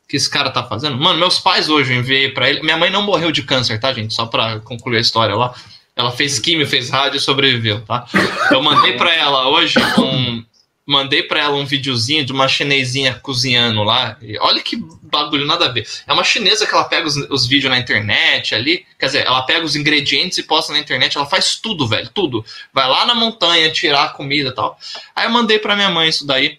que 0.07 0.17
esse 0.17 0.29
cara 0.29 0.51
tá 0.51 0.63
fazendo. 0.63 0.97
Mano, 0.97 1.17
meus 1.17 1.39
pais 1.39 1.69
hoje 1.69 1.93
eu 1.93 1.99
enviei 1.99 2.29
para 2.29 2.49
ele. 2.49 2.61
Minha 2.61 2.77
mãe 2.77 2.89
não 2.89 3.01
morreu 3.01 3.31
de 3.31 3.41
câncer, 3.41 3.79
tá, 3.79 3.91
gente? 3.93 4.13
Só 4.13 4.25
pra 4.25 4.59
concluir 4.59 4.97
a 4.97 5.01
história 5.01 5.35
lá. 5.35 5.55
Ela 5.95 6.11
fez 6.11 6.37
químio, 6.37 6.67
fez 6.67 6.89
rádio 6.91 7.17
e 7.17 7.19
sobreviveu, 7.19 7.81
tá? 7.81 8.05
Eu 8.51 8.61
mandei 8.61 8.93
para 8.93 9.15
ela 9.15 9.47
hoje 9.49 9.75
um, 9.97 10.45
mandei 10.87 11.21
para 11.21 11.41
ela 11.41 11.55
um 11.57 11.65
videozinho 11.65 12.25
de 12.25 12.31
uma 12.31 12.47
chinesinha 12.47 13.13
cozinhando 13.15 13.83
lá. 13.83 14.17
E 14.21 14.39
olha 14.39 14.61
que 14.61 14.77
bagulho, 15.03 15.45
nada 15.45 15.65
a 15.65 15.69
ver. 15.69 15.85
É 16.07 16.13
uma 16.13 16.23
chinesa 16.23 16.65
que 16.65 16.73
ela 16.73 16.85
pega 16.85 17.05
os, 17.05 17.17
os, 17.29 17.45
vídeos 17.45 17.69
na 17.69 17.77
internet 17.77 18.55
ali. 18.55 18.85
Quer 18.97 19.07
dizer, 19.07 19.27
ela 19.27 19.41
pega 19.41 19.65
os 19.65 19.75
ingredientes 19.75 20.37
e 20.37 20.43
posta 20.43 20.71
na 20.71 20.79
internet. 20.79 21.17
Ela 21.17 21.25
faz 21.25 21.57
tudo, 21.57 21.85
velho, 21.85 22.09
tudo. 22.13 22.43
Vai 22.73 22.87
lá 22.87 23.05
na 23.05 23.13
montanha 23.13 23.69
tirar 23.69 24.05
a 24.05 24.09
comida 24.09 24.49
e 24.49 24.55
tal. 24.55 24.79
Aí 25.13 25.25
eu 25.25 25.29
mandei 25.29 25.59
para 25.59 25.75
minha 25.75 25.89
mãe 25.89 26.07
isso 26.07 26.25
daí. 26.25 26.57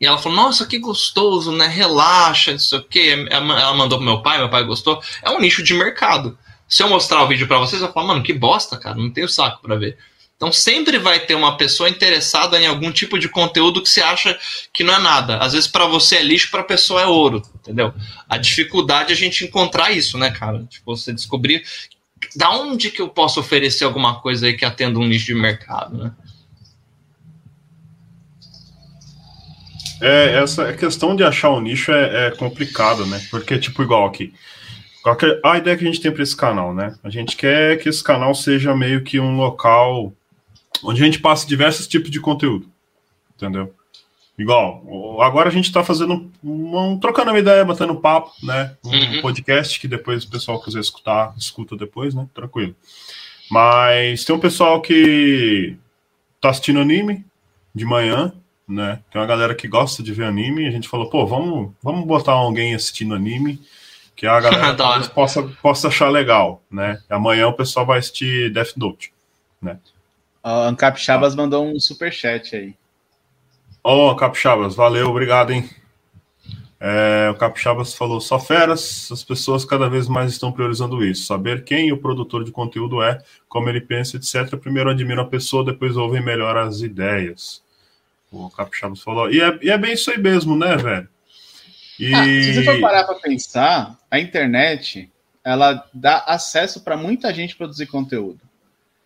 E 0.00 0.04
ela 0.04 0.18
falou, 0.18 0.36
nossa, 0.36 0.66
que 0.66 0.78
gostoso, 0.78 1.52
né? 1.52 1.68
Relaxa, 1.68 2.50
não 2.50 2.58
sei 2.58 2.78
o 2.80 2.82
quê. 2.82 3.26
Ela 3.30 3.74
mandou 3.74 3.96
pro 3.96 4.06
meu 4.06 4.22
pai, 4.22 4.38
meu 4.38 4.50
pai 4.50 4.64
gostou. 4.64 5.00
É 5.22 5.30
um 5.30 5.40
nicho 5.40 5.62
de 5.62 5.72
mercado. 5.72 6.36
Se 6.68 6.82
eu 6.82 6.88
mostrar 6.88 7.22
o 7.22 7.28
vídeo 7.28 7.46
para 7.46 7.58
vocês, 7.58 7.80
eu 7.80 7.92
falo, 7.92 8.08
mano, 8.08 8.24
que 8.24 8.32
bosta, 8.32 8.76
cara, 8.76 8.96
não 8.96 9.08
tenho 9.08 9.28
saco 9.28 9.62
para 9.62 9.76
ver. 9.76 9.96
Então 10.36 10.52
sempre 10.52 10.98
vai 10.98 11.20
ter 11.20 11.34
uma 11.34 11.56
pessoa 11.56 11.88
interessada 11.88 12.60
em 12.60 12.66
algum 12.66 12.92
tipo 12.92 13.18
de 13.18 13.28
conteúdo 13.28 13.82
que 13.82 13.88
você 13.88 14.02
acha 14.02 14.38
que 14.72 14.84
não 14.84 14.94
é 14.94 14.98
nada. 14.98 15.38
Às 15.38 15.54
vezes 15.54 15.66
para 15.66 15.86
você 15.86 16.16
é 16.16 16.22
lixo, 16.22 16.50
para 16.50 16.60
a 16.60 16.64
pessoa 16.64 17.00
é 17.00 17.06
ouro, 17.06 17.42
entendeu? 17.54 17.94
A 18.28 18.36
dificuldade 18.36 19.10
é 19.10 19.14
a 19.14 19.18
gente 19.18 19.44
encontrar 19.44 19.92
isso, 19.92 20.18
né, 20.18 20.30
cara? 20.30 20.62
Tipo, 20.64 20.94
você 20.94 21.12
descobrir 21.12 21.64
da 22.34 22.50
onde 22.50 22.90
que 22.90 23.00
eu 23.00 23.08
posso 23.08 23.40
oferecer 23.40 23.84
alguma 23.84 24.20
coisa 24.20 24.46
aí 24.46 24.54
que 24.54 24.64
atenda 24.64 24.98
um 24.98 25.06
nicho 25.06 25.26
de 25.26 25.34
mercado, 25.34 25.96
né? 25.96 26.12
É, 30.00 30.42
essa 30.42 30.72
questão 30.74 31.16
de 31.16 31.24
achar 31.24 31.50
um 31.50 31.60
nicho 31.60 31.90
é, 31.90 32.26
é 32.26 32.30
complicado, 32.32 33.06
né? 33.06 33.24
Porque, 33.30 33.58
tipo, 33.58 33.82
igual 33.82 34.06
aqui. 34.06 34.34
é 35.06 35.40
a 35.48 35.56
ideia 35.56 35.76
que 35.76 35.84
a 35.84 35.86
gente 35.86 36.00
tem 36.00 36.12
para 36.12 36.22
esse 36.22 36.36
canal, 36.36 36.74
né? 36.74 36.94
A 37.02 37.08
gente 37.08 37.36
quer 37.36 37.78
que 37.78 37.88
esse 37.88 38.04
canal 38.04 38.34
seja 38.34 38.76
meio 38.76 39.02
que 39.02 39.18
um 39.18 39.36
local 39.36 40.12
onde 40.82 41.02
a 41.02 41.04
gente 41.04 41.18
passe 41.18 41.46
diversos 41.46 41.86
tipos 41.86 42.10
de 42.10 42.20
conteúdo, 42.20 42.68
entendeu? 43.34 43.74
Igual, 44.38 45.22
agora 45.22 45.48
a 45.48 45.52
gente 45.52 45.64
está 45.64 45.82
fazendo 45.82 46.30
um, 46.44 46.98
trocando 46.98 47.30
uma 47.30 47.38
ideia, 47.38 47.64
batendo 47.64 47.96
papo, 47.96 48.32
né? 48.42 48.76
Um 48.84 48.90
uhum. 48.90 49.22
podcast 49.22 49.80
que 49.80 49.88
depois 49.88 50.24
o 50.24 50.30
pessoal 50.30 50.60
quiser 50.60 50.80
escutar, 50.80 51.34
escuta 51.38 51.74
depois, 51.74 52.14
né? 52.14 52.28
Tranquilo. 52.34 52.76
Mas 53.50 54.24
tem 54.24 54.36
um 54.36 54.40
pessoal 54.40 54.82
que 54.82 55.76
tá 56.38 56.50
assistindo 56.50 56.80
anime 56.80 57.24
de 57.74 57.86
manhã, 57.86 58.30
né? 58.68 59.00
Tem 59.10 59.18
uma 59.18 59.26
galera 59.26 59.54
que 59.54 59.66
gosta 59.66 60.02
de 60.02 60.12
ver 60.12 60.24
anime 60.24 60.66
a 60.66 60.70
gente 60.70 60.88
falou, 60.88 61.08
pô, 61.08 61.26
vamos, 61.26 61.72
vamos 61.82 62.06
botar 62.06 62.32
alguém 62.32 62.74
assistindo 62.74 63.14
anime 63.14 63.58
que 64.14 64.26
a 64.26 64.38
galera 64.40 65.08
possa, 65.14 65.42
possa 65.62 65.88
achar 65.88 66.10
legal, 66.10 66.62
né? 66.70 67.00
Amanhã 67.08 67.48
o 67.48 67.54
pessoal 67.54 67.86
vai 67.86 68.00
assistir 68.00 68.52
Death 68.52 68.76
Note, 68.76 69.14
né? 69.62 69.78
O 70.46 70.62
Ancap 70.62 70.96
Chabas 71.00 71.34
ah. 71.34 71.36
mandou 71.36 71.66
um 71.66 71.80
super 71.80 72.12
chat 72.12 72.54
aí. 72.54 72.74
Ó, 73.82 74.12
oh, 74.12 74.16
Capixabas, 74.16 74.74
valeu, 74.74 75.08
obrigado, 75.08 75.52
hein? 75.52 75.68
É, 76.78 77.28
o 77.30 77.34
Capixabas 77.34 77.94
falou: 77.94 78.20
só 78.20 78.38
feras, 78.38 79.10
as 79.10 79.24
pessoas 79.24 79.64
cada 79.64 79.88
vez 79.88 80.06
mais 80.06 80.30
estão 80.30 80.52
priorizando 80.52 81.04
isso. 81.04 81.26
Saber 81.26 81.64
quem 81.64 81.92
o 81.92 81.98
produtor 81.98 82.44
de 82.44 82.52
conteúdo 82.52 83.02
é, 83.02 83.20
como 83.48 83.68
ele 83.68 83.80
pensa, 83.80 84.16
etc. 84.16 84.56
Primeiro 84.56 84.90
admira 84.90 85.22
a 85.22 85.26
pessoa, 85.26 85.64
depois 85.64 85.96
ouvem 85.96 86.22
melhor 86.22 86.56
as 86.56 86.80
ideias. 86.80 87.62
O 88.30 88.48
Capixabas 88.50 89.02
falou. 89.02 89.30
E 89.30 89.40
é, 89.40 89.58
e 89.62 89.70
é 89.70 89.78
bem 89.78 89.94
isso 89.94 90.10
aí 90.10 90.18
mesmo, 90.18 90.56
né, 90.56 90.76
velho? 90.76 91.08
E... 91.98 92.14
Ah, 92.14 92.24
se 92.24 92.54
você 92.54 92.64
for 92.64 92.80
parar 92.80 93.04
para 93.04 93.16
pensar, 93.16 93.98
a 94.08 94.20
internet 94.20 95.10
ela 95.42 95.88
dá 95.92 96.18
acesso 96.26 96.82
para 96.82 96.96
muita 96.96 97.32
gente 97.32 97.56
produzir 97.56 97.86
conteúdo. 97.86 98.40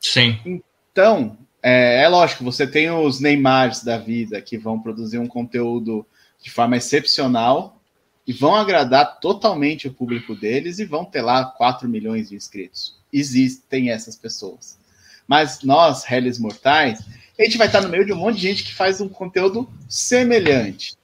Sim. 0.01 0.63
Então, 0.93 1.39
é, 1.63 2.03
é, 2.03 2.09
lógico, 2.09 2.45
você 2.45 2.67
tem 2.67 2.91
os 2.91 3.21
Neymars 3.21 3.85
da 3.85 3.99
vida 3.99 4.41
que 4.41 4.57
vão 4.57 4.81
produzir 4.81 5.19
um 5.19 5.27
conteúdo 5.27 6.07
de 6.43 6.51
forma 6.51 6.77
excepcional 6.77 7.81
e 8.27 8.33
vão 8.33 8.55
agradar 8.55 9.19
totalmente 9.21 9.89
o 9.89 9.93
público 9.93 10.35
deles 10.35 10.79
e 10.79 10.85
vão 10.85 11.05
ter 11.05 11.23
lá 11.23 11.45
4 11.45 11.89
milhões 11.89 12.29
de 12.29 12.37
inscritos. 12.37 12.97
Existem 13.13 13.91
essas 13.91 14.17
pessoas. 14.17 14.79
Mas 15.27 15.63
nós, 15.63 16.05
réis 16.05 16.39
mortais, 16.39 17.05
a 17.39 17.45
gente 17.45 17.59
vai 17.59 17.67
estar 17.67 17.81
no 17.81 17.89
meio 17.89 18.05
de 18.05 18.13
um 18.13 18.17
monte 18.17 18.37
de 18.37 18.43
gente 18.43 18.65
que 18.65 18.75
faz 18.75 19.01
um 19.01 19.09
conteúdo 19.09 19.69
semelhante. 19.89 20.95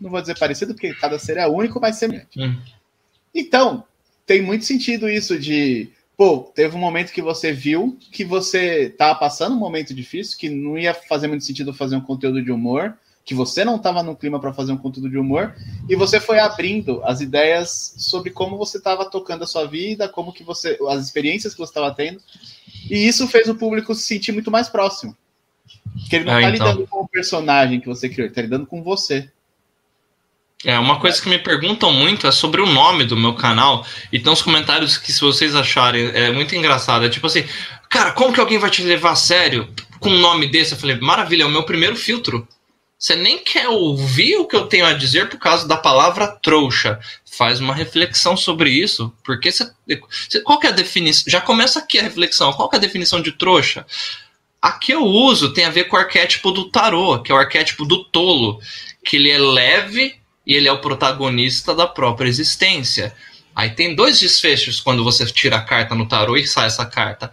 Não 0.00 0.10
vou 0.10 0.20
dizer 0.20 0.38
parecido, 0.38 0.74
porque 0.74 0.94
cada 0.94 1.18
ser 1.18 1.36
é 1.36 1.46
único, 1.46 1.80
mas 1.80 1.96
semelhante. 1.96 2.40
Hum. 2.40 2.60
Então, 3.34 3.84
tem 4.26 4.42
muito 4.42 4.64
sentido 4.64 5.08
isso 5.08 5.38
de 5.38 5.90
pô, 6.22 6.52
teve 6.54 6.76
um 6.76 6.78
momento 6.78 7.12
que 7.12 7.20
você 7.20 7.50
viu 7.50 7.98
que 8.12 8.24
você 8.24 8.82
estava 8.82 9.18
passando 9.18 9.56
um 9.56 9.58
momento 9.58 9.92
difícil, 9.92 10.38
que 10.38 10.48
não 10.48 10.78
ia 10.78 10.94
fazer 10.94 11.26
muito 11.26 11.44
sentido 11.44 11.74
fazer 11.74 11.96
um 11.96 12.00
conteúdo 12.00 12.40
de 12.40 12.52
humor, 12.52 12.96
que 13.24 13.34
você 13.34 13.64
não 13.64 13.74
estava 13.74 14.04
no 14.04 14.14
clima 14.14 14.38
para 14.38 14.52
fazer 14.52 14.70
um 14.70 14.76
conteúdo 14.76 15.10
de 15.10 15.18
humor, 15.18 15.52
e 15.88 15.96
você 15.96 16.20
foi 16.20 16.38
abrindo 16.38 17.02
as 17.02 17.20
ideias 17.20 17.96
sobre 17.98 18.30
como 18.30 18.56
você 18.56 18.78
estava 18.78 19.04
tocando 19.10 19.42
a 19.42 19.48
sua 19.48 19.66
vida, 19.66 20.08
como 20.08 20.32
que 20.32 20.44
você, 20.44 20.78
as 20.90 21.04
experiências 21.04 21.54
que 21.54 21.58
você 21.58 21.70
estava 21.70 21.92
tendo, 21.92 22.20
e 22.88 23.04
isso 23.04 23.26
fez 23.26 23.48
o 23.48 23.56
público 23.56 23.92
se 23.92 24.02
sentir 24.02 24.30
muito 24.30 24.48
mais 24.48 24.68
próximo. 24.68 25.16
Que 26.08 26.14
ele 26.14 26.24
não 26.24 26.38
está 26.38 26.46
ah, 26.46 26.54
então. 26.54 26.68
lidando 26.68 26.86
com 26.86 27.00
o 27.00 27.08
personagem 27.08 27.80
que 27.80 27.88
você 27.88 28.08
criou, 28.08 28.26
ele 28.26 28.30
está 28.30 28.42
lidando 28.42 28.66
com 28.66 28.80
você. 28.80 29.28
É, 30.64 30.78
uma 30.78 31.00
coisa 31.00 31.20
que 31.20 31.28
me 31.28 31.38
perguntam 31.38 31.92
muito 31.92 32.26
é 32.26 32.32
sobre 32.32 32.60
o 32.60 32.66
nome 32.66 33.04
do 33.04 33.16
meu 33.16 33.34
canal. 33.34 33.84
E 34.12 34.18
tem 34.18 34.32
uns 34.32 34.42
comentários 34.42 34.96
que, 34.96 35.12
se 35.12 35.20
vocês 35.20 35.54
acharem, 35.54 36.10
é 36.14 36.30
muito 36.30 36.54
engraçado. 36.54 37.04
É 37.04 37.08
tipo 37.08 37.26
assim, 37.26 37.44
cara, 37.88 38.12
como 38.12 38.32
que 38.32 38.40
alguém 38.40 38.58
vai 38.58 38.70
te 38.70 38.82
levar 38.82 39.12
a 39.12 39.16
sério 39.16 39.68
com 39.98 40.10
um 40.10 40.18
nome 40.18 40.46
desse? 40.46 40.72
Eu 40.72 40.78
falei, 40.78 40.98
maravilha, 41.00 41.42
é 41.42 41.46
o 41.46 41.50
meu 41.50 41.64
primeiro 41.64 41.96
filtro. 41.96 42.46
Você 42.96 43.16
nem 43.16 43.38
quer 43.38 43.68
ouvir 43.68 44.36
o 44.36 44.46
que 44.46 44.54
eu 44.54 44.68
tenho 44.68 44.86
a 44.86 44.92
dizer 44.92 45.28
por 45.28 45.36
causa 45.36 45.66
da 45.66 45.76
palavra 45.76 46.28
trouxa. 46.28 47.00
Faz 47.36 47.58
uma 47.58 47.74
reflexão 47.74 48.36
sobre 48.36 48.70
isso. 48.70 49.12
Porque 49.24 49.50
você. 49.50 49.68
Qual 50.44 50.60
que 50.60 50.68
é 50.68 50.70
a 50.70 50.72
definição? 50.72 51.24
Já 51.26 51.40
começa 51.40 51.80
aqui 51.80 51.98
a 51.98 52.02
reflexão. 52.02 52.52
Qual 52.52 52.68
que 52.68 52.76
é 52.76 52.78
a 52.78 52.80
definição 52.80 53.20
de 53.20 53.32
trouxa? 53.32 53.84
A 54.60 54.70
que 54.70 54.92
eu 54.92 55.02
uso 55.02 55.52
tem 55.52 55.64
a 55.64 55.70
ver 55.70 55.84
com 55.84 55.96
o 55.96 55.98
arquétipo 55.98 56.52
do 56.52 56.70
tarô, 56.70 57.20
que 57.20 57.32
é 57.32 57.34
o 57.34 57.38
arquétipo 57.38 57.84
do 57.84 58.04
tolo. 58.04 58.60
Que 59.04 59.16
ele 59.16 59.32
é 59.32 59.38
leve 59.38 60.21
e 60.46 60.54
ele 60.54 60.68
é 60.68 60.72
o 60.72 60.80
protagonista 60.80 61.74
da 61.74 61.86
própria 61.86 62.28
existência. 62.28 63.14
Aí 63.54 63.70
tem 63.70 63.94
dois 63.94 64.18
desfechos 64.18 64.80
quando 64.80 65.04
você 65.04 65.26
tira 65.26 65.56
a 65.56 65.62
carta 65.62 65.94
no 65.94 66.08
tarô 66.08 66.36
e 66.36 66.46
sai 66.46 66.66
essa 66.66 66.86
carta. 66.86 67.30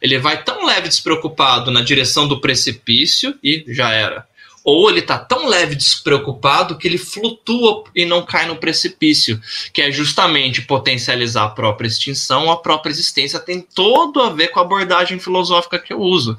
Ele 0.00 0.18
vai 0.18 0.42
tão 0.42 0.64
leve 0.64 0.88
despreocupado 0.88 1.70
na 1.70 1.82
direção 1.82 2.26
do 2.26 2.40
precipício 2.40 3.34
e 3.42 3.64
já 3.68 3.92
era. 3.92 4.26
Ou 4.64 4.90
ele 4.90 5.02
tá 5.02 5.18
tão 5.18 5.46
leve 5.46 5.74
despreocupado 5.74 6.76
que 6.76 6.86
ele 6.86 6.98
flutua 6.98 7.84
e 7.94 8.04
não 8.04 8.24
cai 8.24 8.46
no 8.46 8.56
precipício, 8.56 9.40
que 9.72 9.80
é 9.80 9.90
justamente 9.90 10.62
potencializar 10.62 11.44
a 11.44 11.50
própria 11.50 11.86
extinção, 11.86 12.50
a 12.50 12.56
própria 12.56 12.90
existência 12.90 13.38
tem 13.38 13.60
todo 13.60 14.20
a 14.20 14.30
ver 14.30 14.48
com 14.48 14.58
a 14.58 14.62
abordagem 14.62 15.18
filosófica 15.18 15.78
que 15.78 15.92
eu 15.92 16.00
uso. 16.00 16.36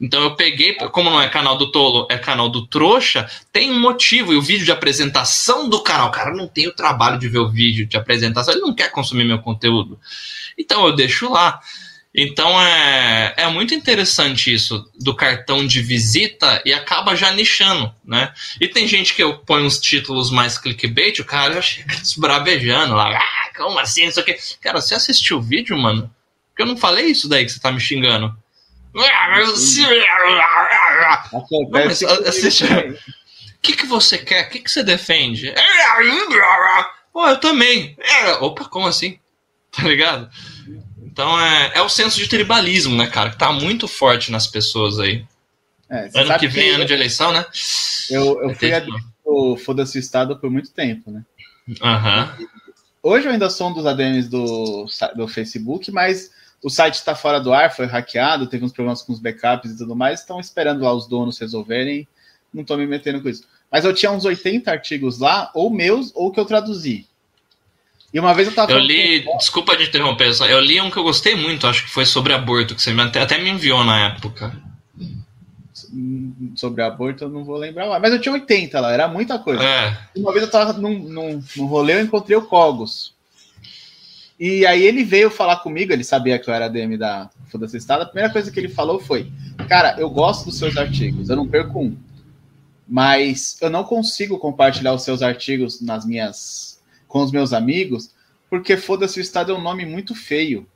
Então 0.00 0.22
eu 0.22 0.36
peguei, 0.36 0.74
como 0.74 1.10
não 1.10 1.20
é 1.20 1.28
canal 1.28 1.56
do 1.58 1.72
Tolo, 1.72 2.06
é 2.10 2.16
canal 2.16 2.48
do 2.48 2.66
Trouxa, 2.66 3.28
tem 3.52 3.70
um 3.70 3.80
motivo. 3.80 4.32
E 4.32 4.36
o 4.36 4.42
vídeo 4.42 4.64
de 4.64 4.72
apresentação 4.72 5.68
do 5.68 5.82
canal, 5.82 6.10
cara 6.10 6.34
não 6.34 6.46
tem 6.46 6.68
o 6.68 6.74
trabalho 6.74 7.18
de 7.18 7.28
ver 7.28 7.38
o 7.38 7.48
vídeo 7.48 7.86
de 7.86 7.96
apresentação, 7.96 8.54
ele 8.54 8.62
não 8.62 8.74
quer 8.74 8.90
consumir 8.90 9.24
meu 9.24 9.40
conteúdo. 9.40 9.98
Então 10.56 10.86
eu 10.86 10.94
deixo 10.94 11.30
lá. 11.30 11.60
Então 12.14 12.60
é, 12.60 13.34
é 13.36 13.48
muito 13.48 13.74
interessante 13.74 14.52
isso 14.52 14.90
do 14.98 15.14
cartão 15.14 15.66
de 15.66 15.82
visita 15.82 16.60
e 16.64 16.72
acaba 16.72 17.14
já 17.14 17.30
nichando, 17.32 17.92
né? 18.04 18.32
E 18.60 18.66
tem 18.66 18.88
gente 18.88 19.14
que 19.14 19.22
eu 19.22 19.38
ponho 19.38 19.66
uns 19.66 19.78
títulos 19.78 20.30
mais 20.30 20.56
clickbait, 20.56 21.20
o 21.20 21.24
cara 21.24 21.54
já 21.54 21.62
chega 21.62 21.94
esbravejando 22.00 22.94
lá, 22.94 23.16
ah, 23.16 23.56
como 23.56 23.78
assim, 23.78 24.06
isso 24.06 24.20
aqui. 24.20 24.36
Cara, 24.60 24.80
você 24.80 24.94
assistiu 24.94 25.38
o 25.38 25.42
vídeo, 25.42 25.76
mano? 25.76 26.10
Porque 26.48 26.62
eu 26.62 26.66
não 26.66 26.76
falei 26.76 27.06
isso 27.06 27.28
daí 27.28 27.44
que 27.44 27.52
você 27.52 27.60
tá 27.60 27.70
me 27.70 27.80
xingando. 27.80 28.34
Não, 31.32 31.70
mas 31.70 32.02
assiste. 32.02 32.64
O 32.64 33.60
que, 33.60 33.76
que 33.76 33.86
você 33.86 34.18
quer? 34.18 34.46
O 34.46 34.50
que, 34.50 34.60
que 34.60 34.70
você 34.70 34.82
defende? 34.82 35.48
Pô, 37.12 37.26
eu 37.26 37.38
também. 37.38 37.96
Opa, 38.40 38.64
como 38.64 38.86
assim? 38.86 39.18
Tá 39.70 39.82
ligado? 39.82 40.30
Então 41.02 41.38
é, 41.40 41.72
é 41.74 41.82
o 41.82 41.88
senso 41.88 42.16
de 42.18 42.28
tribalismo, 42.28 42.96
né, 42.96 43.06
cara? 43.06 43.30
Que 43.30 43.36
tá 43.36 43.52
muito 43.52 43.86
forte 43.86 44.32
nas 44.32 44.46
pessoas 44.46 44.98
aí. 44.98 45.24
É, 45.90 46.08
ano 46.14 46.38
que 46.38 46.48
vem, 46.48 46.70
que 46.70 46.74
ano 46.74 46.84
de 46.84 46.92
eleição, 46.92 47.32
né? 47.32 47.44
Eu, 48.10 48.40
eu 48.42 48.54
fui 48.54 48.70
o 49.24 49.56
Foda-se 49.56 49.98
Estado 49.98 50.38
por 50.38 50.50
muito 50.50 50.70
tempo, 50.70 51.10
né? 51.10 51.24
Uhum. 51.68 52.46
Hoje 53.02 53.26
eu 53.26 53.32
ainda 53.32 53.50
sou 53.50 53.68
um 53.68 53.74
dos 53.74 53.86
ADMs 53.86 54.28
do, 54.28 54.86
do 55.16 55.28
Facebook, 55.28 55.90
mas 55.90 56.30
o 56.62 56.70
site 56.70 56.94
está 56.94 57.14
fora 57.14 57.40
do 57.40 57.52
ar, 57.52 57.74
foi 57.74 57.86
hackeado, 57.86 58.46
teve 58.46 58.64
uns 58.64 58.72
problemas 58.72 59.02
com 59.02 59.12
os 59.12 59.20
backups 59.20 59.70
e 59.70 59.78
tudo 59.78 59.94
mais, 59.94 60.20
estão 60.20 60.40
esperando 60.40 60.82
lá 60.82 60.92
os 60.92 61.06
donos 61.06 61.38
resolverem, 61.38 62.06
não 62.52 62.62
estou 62.62 62.76
me 62.76 62.86
metendo 62.86 63.22
com 63.22 63.28
isso. 63.28 63.44
Mas 63.70 63.84
eu 63.84 63.94
tinha 63.94 64.10
uns 64.10 64.24
80 64.24 64.70
artigos 64.70 65.18
lá, 65.18 65.50
ou 65.54 65.70
meus, 65.70 66.10
ou 66.14 66.32
que 66.32 66.40
eu 66.40 66.44
traduzi. 66.44 67.06
E 68.12 68.18
uma 68.18 68.32
vez 68.32 68.48
eu 68.48 68.54
tava. 68.54 68.72
Eu 68.72 68.78
li, 68.78 69.22
com... 69.22 69.36
desculpa 69.36 69.76
de 69.76 69.84
interromper, 69.84 70.32
eu 70.48 70.60
li 70.60 70.80
um 70.80 70.90
que 70.90 70.96
eu 70.96 71.02
gostei 71.02 71.34
muito, 71.34 71.66
acho 71.66 71.84
que 71.84 71.90
foi 71.90 72.06
sobre 72.06 72.32
aborto, 72.32 72.74
que 72.74 72.82
você 72.82 72.90
até, 72.90 73.20
até 73.20 73.38
me 73.38 73.50
enviou 73.50 73.84
na 73.84 74.06
época. 74.06 74.56
Sobre 76.56 76.82
aborto 76.82 77.24
eu 77.24 77.28
não 77.28 77.44
vou 77.44 77.56
lembrar 77.56 77.86
lá, 77.86 78.00
mas 78.00 78.12
eu 78.12 78.20
tinha 78.20 78.32
80 78.32 78.80
lá, 78.80 78.92
era 78.92 79.06
muita 79.06 79.38
coisa. 79.38 79.62
É. 79.62 79.96
Uma 80.16 80.32
vez 80.32 80.44
eu 80.44 80.50
tava 80.50 80.72
num, 80.72 80.98
num, 80.98 81.42
num 81.56 81.66
rolê, 81.66 81.94
eu 81.94 82.00
encontrei 82.00 82.36
o 82.36 82.42
Cogos. 82.42 83.14
E 84.38 84.64
aí 84.64 84.84
ele 84.84 85.02
veio 85.02 85.30
falar 85.30 85.56
comigo, 85.56 85.92
ele 85.92 86.04
sabia 86.04 86.38
que 86.38 86.48
eu 86.48 86.54
era 86.54 86.68
DM 86.68 86.96
da 86.96 87.28
Foda-se 87.50 87.76
Estado. 87.76 88.02
A 88.02 88.06
primeira 88.06 88.32
coisa 88.32 88.50
que 88.50 88.60
ele 88.60 88.68
falou 88.68 89.00
foi: 89.00 89.32
Cara, 89.68 89.96
eu 89.98 90.08
gosto 90.08 90.44
dos 90.44 90.58
seus 90.58 90.76
artigos, 90.76 91.28
eu 91.28 91.36
não 91.36 91.48
perco 91.48 91.80
um. 91.80 91.96
Mas 92.86 93.58
eu 93.60 93.68
não 93.68 93.82
consigo 93.82 94.38
compartilhar 94.38 94.94
os 94.94 95.02
seus 95.02 95.22
artigos 95.22 95.80
nas 95.80 96.06
minhas 96.06 96.80
com 97.08 97.22
os 97.22 97.32
meus 97.32 97.52
amigos, 97.52 98.10
porque 98.48 98.76
Foda-se 98.76 99.18
o 99.18 99.22
Estado 99.22 99.50
é 99.50 99.54
um 99.54 99.62
nome 99.62 99.84
muito 99.84 100.14
feio. 100.14 100.66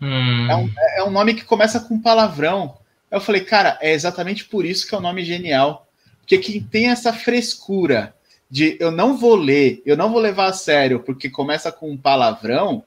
Hum. 0.00 0.50
É, 0.50 0.56
um, 0.56 0.70
é 0.98 1.04
um 1.04 1.10
nome 1.10 1.34
que 1.34 1.44
começa 1.44 1.80
com 1.80 2.00
palavrão. 2.00 2.76
Eu 3.10 3.20
falei, 3.20 3.42
cara, 3.42 3.78
é 3.80 3.92
exatamente 3.92 4.44
por 4.44 4.64
isso 4.64 4.86
que 4.86 4.94
é 4.94 4.98
um 4.98 5.02
nome 5.02 5.24
genial. 5.24 5.88
Porque 6.20 6.38
quem 6.38 6.62
tem 6.62 6.88
essa 6.88 7.12
frescura 7.12 8.14
de 8.54 8.76
eu 8.78 8.92
não 8.92 9.16
vou 9.16 9.34
ler, 9.34 9.82
eu 9.84 9.96
não 9.96 10.12
vou 10.12 10.20
levar 10.20 10.46
a 10.46 10.52
sério 10.52 11.00
porque 11.00 11.28
começa 11.28 11.72
com 11.72 11.90
um 11.90 11.96
palavrão, 11.96 12.84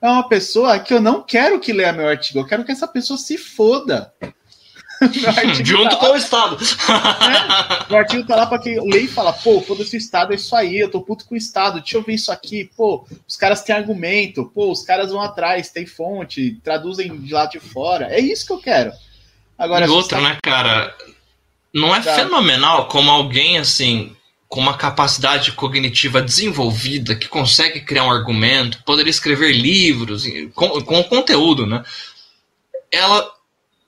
é 0.00 0.08
uma 0.08 0.26
pessoa 0.26 0.78
que 0.78 0.94
eu 0.94 1.02
não 1.02 1.22
quero 1.22 1.60
que 1.60 1.70
leia 1.70 1.92
meu 1.92 2.08
artigo, 2.08 2.38
eu 2.38 2.46
quero 2.46 2.64
que 2.64 2.72
essa 2.72 2.88
pessoa 2.88 3.18
se 3.18 3.36
foda. 3.36 4.10
Junto 5.62 5.90
tá 5.90 5.96
com 5.96 6.12
o 6.12 6.16
Estado. 6.16 6.56
É, 6.56 7.92
o 7.92 7.96
artigo 7.98 8.26
tá 8.26 8.36
lá 8.36 8.46
pra 8.46 8.58
quem 8.58 8.80
lê 8.90 9.00
e 9.00 9.06
fala, 9.06 9.34
pô, 9.34 9.60
foda-se 9.60 9.94
o 9.94 9.98
Estado, 9.98 10.32
é 10.32 10.36
isso 10.36 10.56
aí, 10.56 10.78
eu 10.78 10.90
tô 10.90 11.02
puto 11.02 11.26
com 11.26 11.34
o 11.34 11.38
Estado, 11.38 11.80
deixa 11.80 11.98
eu 11.98 12.02
ver 12.02 12.14
isso 12.14 12.32
aqui, 12.32 12.70
pô, 12.74 13.06
os 13.28 13.36
caras 13.36 13.62
têm 13.62 13.76
argumento, 13.76 14.50
pô, 14.54 14.72
os 14.72 14.82
caras 14.82 15.10
vão 15.10 15.20
atrás, 15.20 15.68
tem 15.68 15.84
fonte, 15.84 16.58
traduzem 16.64 17.14
de 17.18 17.34
lá 17.34 17.44
de 17.44 17.60
fora. 17.60 18.06
É 18.10 18.18
isso 18.18 18.46
que 18.46 18.52
eu 18.54 18.60
quero. 18.60 18.90
Agora, 19.58 19.84
e 19.84 19.90
outra, 19.90 20.16
tá... 20.18 20.24
né, 20.26 20.38
cara? 20.42 20.96
Não 21.74 21.94
é 21.94 22.00
tá. 22.00 22.14
fenomenal 22.14 22.88
como 22.88 23.10
alguém 23.10 23.58
assim 23.58 24.16
com 24.52 24.60
uma 24.60 24.76
capacidade 24.76 25.50
cognitiva 25.52 26.20
desenvolvida, 26.20 27.16
que 27.16 27.26
consegue 27.26 27.80
criar 27.80 28.04
um 28.04 28.10
argumento, 28.10 28.82
poderia 28.84 29.08
escrever 29.08 29.50
livros 29.50 30.26
com, 30.54 30.68
com 30.82 31.02
conteúdo, 31.04 31.66
né? 31.66 31.82
Ela 32.90 33.32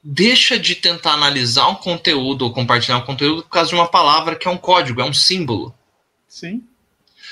deixa 0.03 0.59
de 0.59 0.75
tentar 0.75 1.12
analisar 1.12 1.69
um 1.69 1.75
conteúdo 1.75 2.47
ou 2.47 2.53
compartilhar 2.55 2.97
um 2.97 3.03
conteúdo 3.05 3.43
por 3.43 3.51
causa 3.51 3.69
de 3.69 3.75
uma 3.75 3.87
palavra 3.87 4.37
que 4.37 4.49
é 4.49 4.51
um 4.51 4.57
código, 4.57 5.03
é 5.03 5.05
um 5.05 5.12
símbolo. 5.12 5.75
Sim. 6.27 6.65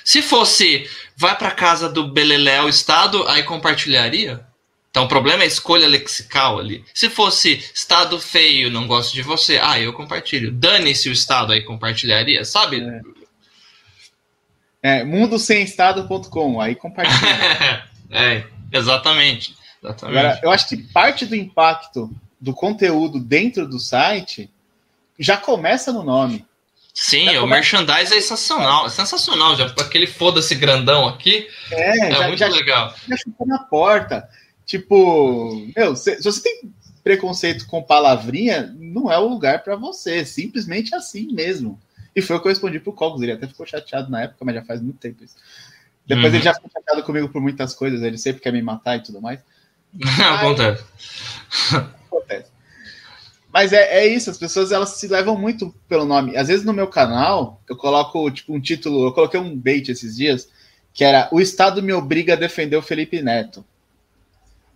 Se 0.05 0.21
fosse 0.21 0.87
vai 1.17 1.35
para 1.35 1.53
casa 1.53 1.89
do 1.89 2.09
Beleléu 2.09 2.69
Estado, 2.69 3.27
aí 3.29 3.45
compartilharia? 3.45 4.47
Então 4.91 5.05
o 5.05 5.09
problema 5.09 5.43
é 5.43 5.45
a 5.45 5.49
escolha 5.49 5.89
lexical 5.89 6.59
ali. 6.59 6.85
Se 6.93 7.09
fosse 7.09 7.65
Estado 7.75 8.21
feio, 8.21 8.71
não 8.71 8.87
gosto 8.87 9.15
de 9.15 9.23
você, 9.23 9.59
ah, 9.63 9.81
eu 9.81 9.95
compartilho. 9.95 10.53
Dane-se 10.53 11.09
o 11.09 11.13
Estado, 11.13 11.55
aí 11.55 11.63
compartilharia, 11.63 12.45
sabe? 12.45 12.83
É. 12.83 13.22
É, 14.83 15.05
mundosemestado.com, 15.05 16.61
aí 16.61 16.75
compartilha. 16.75 17.87
é, 18.11 18.45
exatamente, 18.73 19.55
exatamente. 19.83 20.19
Agora, 20.19 20.41
eu 20.43 20.51
acho 20.51 20.69
que 20.69 20.77
parte 20.77 21.25
do 21.25 21.37
impacto 21.37 22.11
do 22.41 22.53
conteúdo 22.53 23.21
dentro 23.21 23.69
do 23.69 23.79
site 23.79 24.51
já 25.19 25.37
começa 25.37 25.93
no 25.93 26.03
nome. 26.03 26.45
Sim, 26.93 27.27
já 27.27 27.39
o 27.39 27.41
começa... 27.43 27.47
merchandise 27.47 28.13
é 28.13 28.21
sensacional, 28.21 28.87
é 28.87 28.91
sensacional, 28.91 29.57
já 29.57 29.67
aquele 29.67 30.07
foda-se 30.07 30.55
grandão 30.55 31.07
aqui. 31.07 31.49
É, 31.71 32.09
é 32.09 32.15
já, 32.15 32.27
muito 32.27 32.39
já, 32.39 32.49
legal. 32.49 32.95
Já 33.09 33.17
chutou 33.17 33.47
na 33.47 33.61
porta. 33.61 34.29
Tipo, 34.67 35.71
meu, 35.77 35.97
se, 35.97 36.17
se, 36.17 36.23
você 36.23 36.43
tem 36.43 36.73
preconceito 37.03 37.67
com 37.67 37.83
palavrinha, 37.83 38.75
não 38.79 39.11
é 39.11 39.19
o 39.19 39.29
lugar 39.29 39.63
para 39.63 39.77
você, 39.77 40.25
simplesmente 40.25 40.95
assim 40.95 41.33
mesmo. 41.33 41.81
E 42.15 42.21
foi 42.23 42.37
o 42.37 42.41
que 42.41 42.47
eu 42.47 42.51
respondi 42.51 42.79
pro 42.79 42.93
Cogos. 42.93 43.23
Ele 43.23 43.33
até 43.33 43.47
ficou 43.47 43.67
chateado 43.67 44.11
na 44.11 44.23
época, 44.23 44.45
mas 44.45 44.55
já 44.55 44.65
faz 44.65 44.81
muito 44.81 44.99
tempo 44.99 45.25
isso. 45.25 45.37
Depois 46.07 46.29
uhum. 46.29 46.35
ele 46.35 46.45
já 46.45 46.55
ficou 46.55 46.71
chateado 46.71 47.03
comigo 47.03 47.29
por 47.29 47.41
muitas 47.41 47.75
coisas. 47.75 48.03
Ele 48.03 48.19
sempre 48.19 48.43
quer 48.43 48.53
me 48.53 48.63
matar 48.63 48.97
e 48.97 49.03
tudo 49.03 49.21
mais. 49.21 49.41
Acontece. 50.39 50.85
Acontece. 51.73 52.51
Mas 53.53 53.73
é, 53.73 53.99
é 53.99 54.07
isso, 54.07 54.31
as 54.31 54.39
pessoas 54.39 54.73
elas 54.73 54.91
se 54.91 55.07
levam 55.09 55.37
muito 55.37 55.75
pelo 55.87 56.07
nome. 56.07 56.37
Às 56.37 56.49
vezes 56.49 56.65
no 56.65 56.73
meu 56.73 56.87
canal, 56.87 57.61
eu 57.69 57.77
coloco 57.77 58.31
tipo 58.31 58.55
um 58.55 58.61
título, 58.61 59.07
eu 59.07 59.13
coloquei 59.13 59.39
um 59.39 59.55
bait 59.55 59.91
esses 59.91 60.17
dias, 60.17 60.49
que 60.95 61.05
era 61.05 61.29
O 61.31 61.41
Estado 61.41 61.83
me 61.83 61.93
obriga 61.93 62.33
a 62.33 62.37
defender 62.37 62.77
o 62.77 62.83
Felipe 62.83 63.21
Neto. 63.21 63.63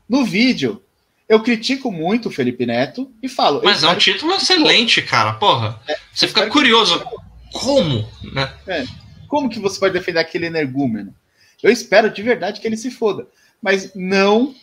No 0.06 0.24
vídeo, 0.24 0.82
eu 1.28 1.42
critico 1.42 1.90
muito 1.90 2.28
o 2.28 2.30
Felipe 2.32 2.66
Neto 2.66 3.10
e 3.22 3.28
falo. 3.28 3.62
Mas 3.64 3.82
é 3.82 3.88
um 3.88 3.96
título 3.96 4.34
excelente, 4.34 5.00
cara. 5.00 5.32
Porra. 5.34 5.80
É, 5.88 5.96
você 6.12 6.28
fica 6.28 6.46
curioso. 6.46 7.00
Que... 7.00 7.25
Como? 7.58 8.08
Né? 8.32 8.52
É. 8.66 8.84
Como 9.28 9.48
que 9.48 9.58
você 9.58 9.78
pode 9.78 9.92
defender 9.92 10.20
aquele 10.20 10.46
energúmeno? 10.46 11.14
Eu 11.62 11.70
espero 11.70 12.10
de 12.10 12.22
verdade 12.22 12.60
que 12.60 12.66
ele 12.66 12.76
se 12.76 12.90
foda. 12.90 13.26
Mas 13.60 13.94
não 13.94 14.54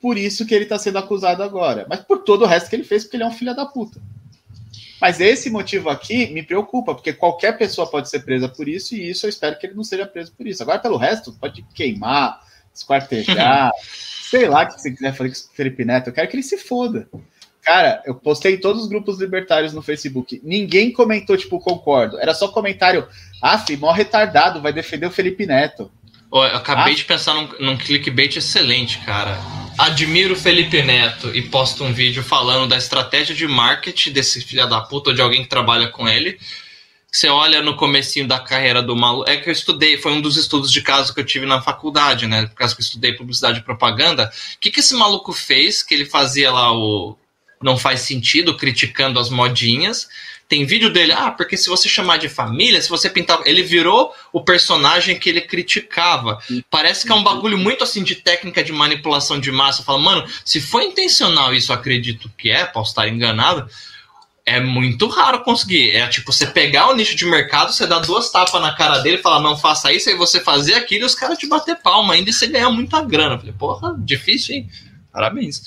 por 0.00 0.16
isso 0.16 0.46
que 0.46 0.54
ele 0.54 0.64
está 0.64 0.78
sendo 0.78 0.98
acusado 0.98 1.42
agora. 1.42 1.86
Mas 1.88 2.00
por 2.00 2.18
todo 2.18 2.42
o 2.42 2.46
resto 2.46 2.70
que 2.70 2.76
ele 2.76 2.84
fez, 2.84 3.04
porque 3.04 3.16
ele 3.16 3.24
é 3.24 3.26
um 3.26 3.32
filho 3.32 3.54
da 3.54 3.66
puta. 3.66 4.00
Mas 5.00 5.20
esse 5.20 5.48
motivo 5.50 5.88
aqui 5.88 6.26
me 6.32 6.42
preocupa, 6.42 6.94
porque 6.94 7.12
qualquer 7.12 7.56
pessoa 7.56 7.88
pode 7.88 8.08
ser 8.08 8.20
presa 8.20 8.48
por 8.48 8.68
isso, 8.68 8.94
e 8.94 9.10
isso 9.10 9.24
eu 9.24 9.30
espero 9.30 9.58
que 9.58 9.66
ele 9.66 9.74
não 9.74 9.84
seja 9.84 10.06
preso 10.06 10.32
por 10.32 10.46
isso. 10.46 10.62
Agora, 10.62 10.78
pelo 10.78 10.98
resto, 10.98 11.32
pode 11.32 11.62
queimar, 11.74 12.40
esquartejar, 12.74 13.72
sei 14.30 14.46
lá 14.46 14.64
o 14.64 14.66
que 14.66 14.80
você 14.80 14.90
quiser 14.90 15.14
fazer 15.14 15.30
com 15.30 15.36
o 15.36 15.56
Felipe 15.56 15.84
Neto, 15.84 16.08
eu 16.08 16.12
quero 16.12 16.28
que 16.28 16.36
ele 16.36 16.42
se 16.42 16.58
foda. 16.58 17.08
Cara, 17.62 18.02
eu 18.06 18.14
postei 18.14 18.54
em 18.54 18.60
todos 18.60 18.82
os 18.82 18.88
grupos 18.88 19.20
libertários 19.20 19.72
no 19.72 19.82
Facebook. 19.82 20.40
Ninguém 20.42 20.92
comentou, 20.92 21.36
tipo, 21.36 21.60
concordo. 21.60 22.18
Era 22.18 22.34
só 22.34 22.48
comentário. 22.48 23.06
Ah, 23.42 23.62
mó 23.78 23.92
retardado, 23.92 24.60
vai 24.60 24.72
defender 24.72 25.06
o 25.06 25.10
Felipe 25.10 25.46
Neto. 25.46 25.90
Oh, 26.30 26.44
eu 26.44 26.56
acabei 26.56 26.92
ah. 26.92 26.96
de 26.96 27.04
pensar 27.04 27.34
num, 27.34 27.48
num 27.58 27.76
clickbait 27.76 28.36
excelente, 28.36 28.98
cara. 29.00 29.36
Admiro 29.78 30.34
o 30.34 30.36
Felipe 30.36 30.80
Neto 30.82 31.34
e 31.34 31.42
posto 31.42 31.82
um 31.82 31.92
vídeo 31.92 32.22
falando 32.22 32.68
da 32.68 32.76
estratégia 32.76 33.34
de 33.34 33.48
marketing 33.48 34.12
desse 34.12 34.40
filho 34.40 34.68
da 34.68 34.80
puta 34.80 35.10
ou 35.10 35.16
de 35.16 35.20
alguém 35.20 35.42
que 35.42 35.48
trabalha 35.48 35.88
com 35.88 36.08
ele. 36.08 36.38
Você 37.10 37.28
olha 37.28 37.60
no 37.60 37.76
comecinho 37.76 38.28
da 38.28 38.38
carreira 38.38 38.80
do 38.80 38.94
maluco. 38.94 39.28
É 39.28 39.36
que 39.36 39.48
eu 39.48 39.52
estudei, 39.52 39.98
foi 39.98 40.12
um 40.12 40.20
dos 40.20 40.36
estudos 40.36 40.70
de 40.70 40.80
caso 40.80 41.12
que 41.12 41.20
eu 41.20 41.26
tive 41.26 41.44
na 41.44 41.60
faculdade, 41.60 42.28
né? 42.28 42.46
Por 42.46 42.54
causa 42.54 42.74
que 42.74 42.80
eu 42.80 42.84
estudei 42.84 43.14
publicidade 43.14 43.58
e 43.58 43.64
propaganda. 43.64 44.30
O 44.54 44.60
que, 44.60 44.70
que 44.70 44.78
esse 44.78 44.94
maluco 44.94 45.32
fez? 45.32 45.82
Que 45.82 45.94
ele 45.94 46.04
fazia 46.04 46.52
lá 46.52 46.72
o 46.72 47.16
não 47.62 47.76
faz 47.76 48.00
sentido, 48.00 48.56
criticando 48.56 49.18
as 49.18 49.28
modinhas. 49.28 50.08
Tem 50.48 50.66
vídeo 50.66 50.90
dele, 50.90 51.12
ah, 51.12 51.30
porque 51.30 51.56
se 51.56 51.68
você 51.68 51.88
chamar 51.88 52.16
de 52.16 52.28
família, 52.28 52.80
se 52.82 52.88
você 52.88 53.08
pintar. 53.08 53.40
Ele 53.44 53.62
virou 53.62 54.12
o 54.32 54.42
personagem 54.42 55.18
que 55.18 55.28
ele 55.28 55.42
criticava. 55.42 56.40
Parece 56.68 57.06
que 57.06 57.12
é 57.12 57.14
um 57.14 57.22
bagulho 57.22 57.56
muito 57.56 57.84
assim 57.84 58.02
de 58.02 58.16
técnica 58.16 58.64
de 58.64 58.72
manipulação 58.72 59.38
de 59.38 59.52
massa. 59.52 59.84
Fala, 59.84 59.98
mano, 59.98 60.26
se 60.44 60.60
foi 60.60 60.86
intencional 60.86 61.54
isso, 61.54 61.72
acredito 61.72 62.30
que 62.36 62.50
é, 62.50 62.64
posso 62.64 62.90
estar 62.90 63.06
enganado. 63.06 63.68
É 64.44 64.58
muito 64.58 65.06
raro 65.06 65.44
conseguir. 65.44 65.94
É 65.94 66.08
tipo, 66.08 66.32
você 66.32 66.46
pegar 66.46 66.88
o 66.88 66.96
nicho 66.96 67.14
de 67.14 67.26
mercado, 67.26 67.72
você 67.72 67.86
dá 67.86 68.00
duas 68.00 68.32
tapas 68.32 68.60
na 68.60 68.74
cara 68.74 68.98
dele 68.98 69.18
falar, 69.18 69.38
não 69.38 69.56
faça 69.56 69.92
isso, 69.92 70.08
aí 70.08 70.16
você 70.16 70.40
fazer 70.40 70.74
aquilo 70.74 71.04
e 71.04 71.06
os 71.06 71.14
caras 71.14 71.38
te 71.38 71.46
bater 71.46 71.76
palma 71.76 72.14
ainda 72.14 72.30
e 72.30 72.32
você 72.32 72.48
ganhar 72.48 72.70
muita 72.70 73.00
grana. 73.02 73.38
falei, 73.38 73.54
porra, 73.56 73.94
difícil, 73.98 74.56
hein? 74.56 74.70
Parabéns. 75.12 75.62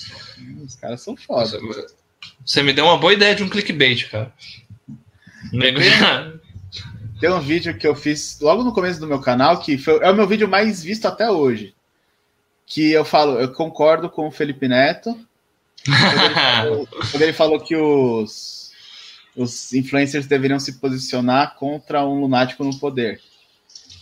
Os 0.64 0.74
caras 0.76 1.02
são 1.02 1.16
foda. 1.16 1.58
Você 2.44 2.62
me 2.62 2.72
deu 2.72 2.84
uma 2.84 2.98
boa 2.98 3.12
ideia 3.12 3.34
de 3.34 3.42
um 3.42 3.48
clickbait, 3.48 4.08
cara. 4.10 4.32
Tem 7.20 7.30
um 7.30 7.40
vídeo 7.40 7.76
que 7.76 7.86
eu 7.86 7.94
fiz 7.94 8.38
logo 8.40 8.62
no 8.64 8.72
começo 8.72 9.00
do 9.00 9.06
meu 9.06 9.20
canal, 9.20 9.60
que 9.60 9.78
foi, 9.78 9.98
é 9.98 10.10
o 10.10 10.14
meu 10.14 10.26
vídeo 10.26 10.48
mais 10.48 10.82
visto 10.82 11.06
até 11.06 11.30
hoje. 11.30 11.74
Que 12.66 12.92
eu 12.92 13.04
falo, 13.04 13.38
eu 13.38 13.52
concordo 13.52 14.10
com 14.10 14.26
o 14.26 14.32
Felipe 14.32 14.68
Neto. 14.68 15.16
Quando 15.84 16.22
ele 16.24 16.34
falou, 16.34 16.88
quando 17.10 17.22
ele 17.22 17.32
falou 17.32 17.60
que 17.60 17.76
os, 17.76 18.72
os 19.36 19.72
influencers 19.72 20.26
deveriam 20.26 20.58
se 20.58 20.80
posicionar 20.80 21.54
contra 21.56 22.04
um 22.04 22.20
lunático 22.20 22.64
no 22.64 22.78
poder. 22.78 23.20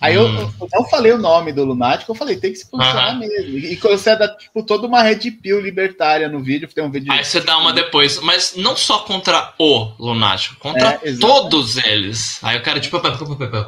Aí 0.03 0.19
hum. 0.19 0.23
eu, 0.23 0.53
eu, 0.61 0.69
não 0.73 0.85
falei 0.85 1.13
o 1.13 1.17
nome 1.17 1.53
do 1.53 1.65
Lunático, 1.65 2.11
eu 2.11 2.17
falei, 2.17 2.37
tem 2.37 2.51
que 2.51 2.59
se 2.59 2.69
posicionar 2.69 3.17
mesmo. 3.17 3.57
E, 3.57 3.77
você 3.77 4.17
dá 4.17 4.35
tipo, 4.37 4.61
toda 4.65 4.89
uma 4.89 5.01
red 5.01 5.31
pill 5.31 5.61
libertária 5.61 6.29
no 6.29 6.41
vídeo, 6.41 6.69
tem 6.75 6.83
um 6.83 6.91
vídeo. 6.91 7.13
Aí 7.13 7.25
você 7.25 7.41
dá 7.41 7.57
uma 7.57 7.73
depois, 7.73 8.19
mas 8.19 8.55
não 8.57 8.77
só 8.77 8.99
contra 8.99 9.55
o 9.61 9.93
Lunático, 10.01 10.57
contra 10.57 10.99
é, 11.05 11.13
todos 11.21 11.77
eles. 11.77 12.43
Aí 12.43 12.59
o 12.59 12.63
cara, 12.63 12.81
tipo, 12.81 13.01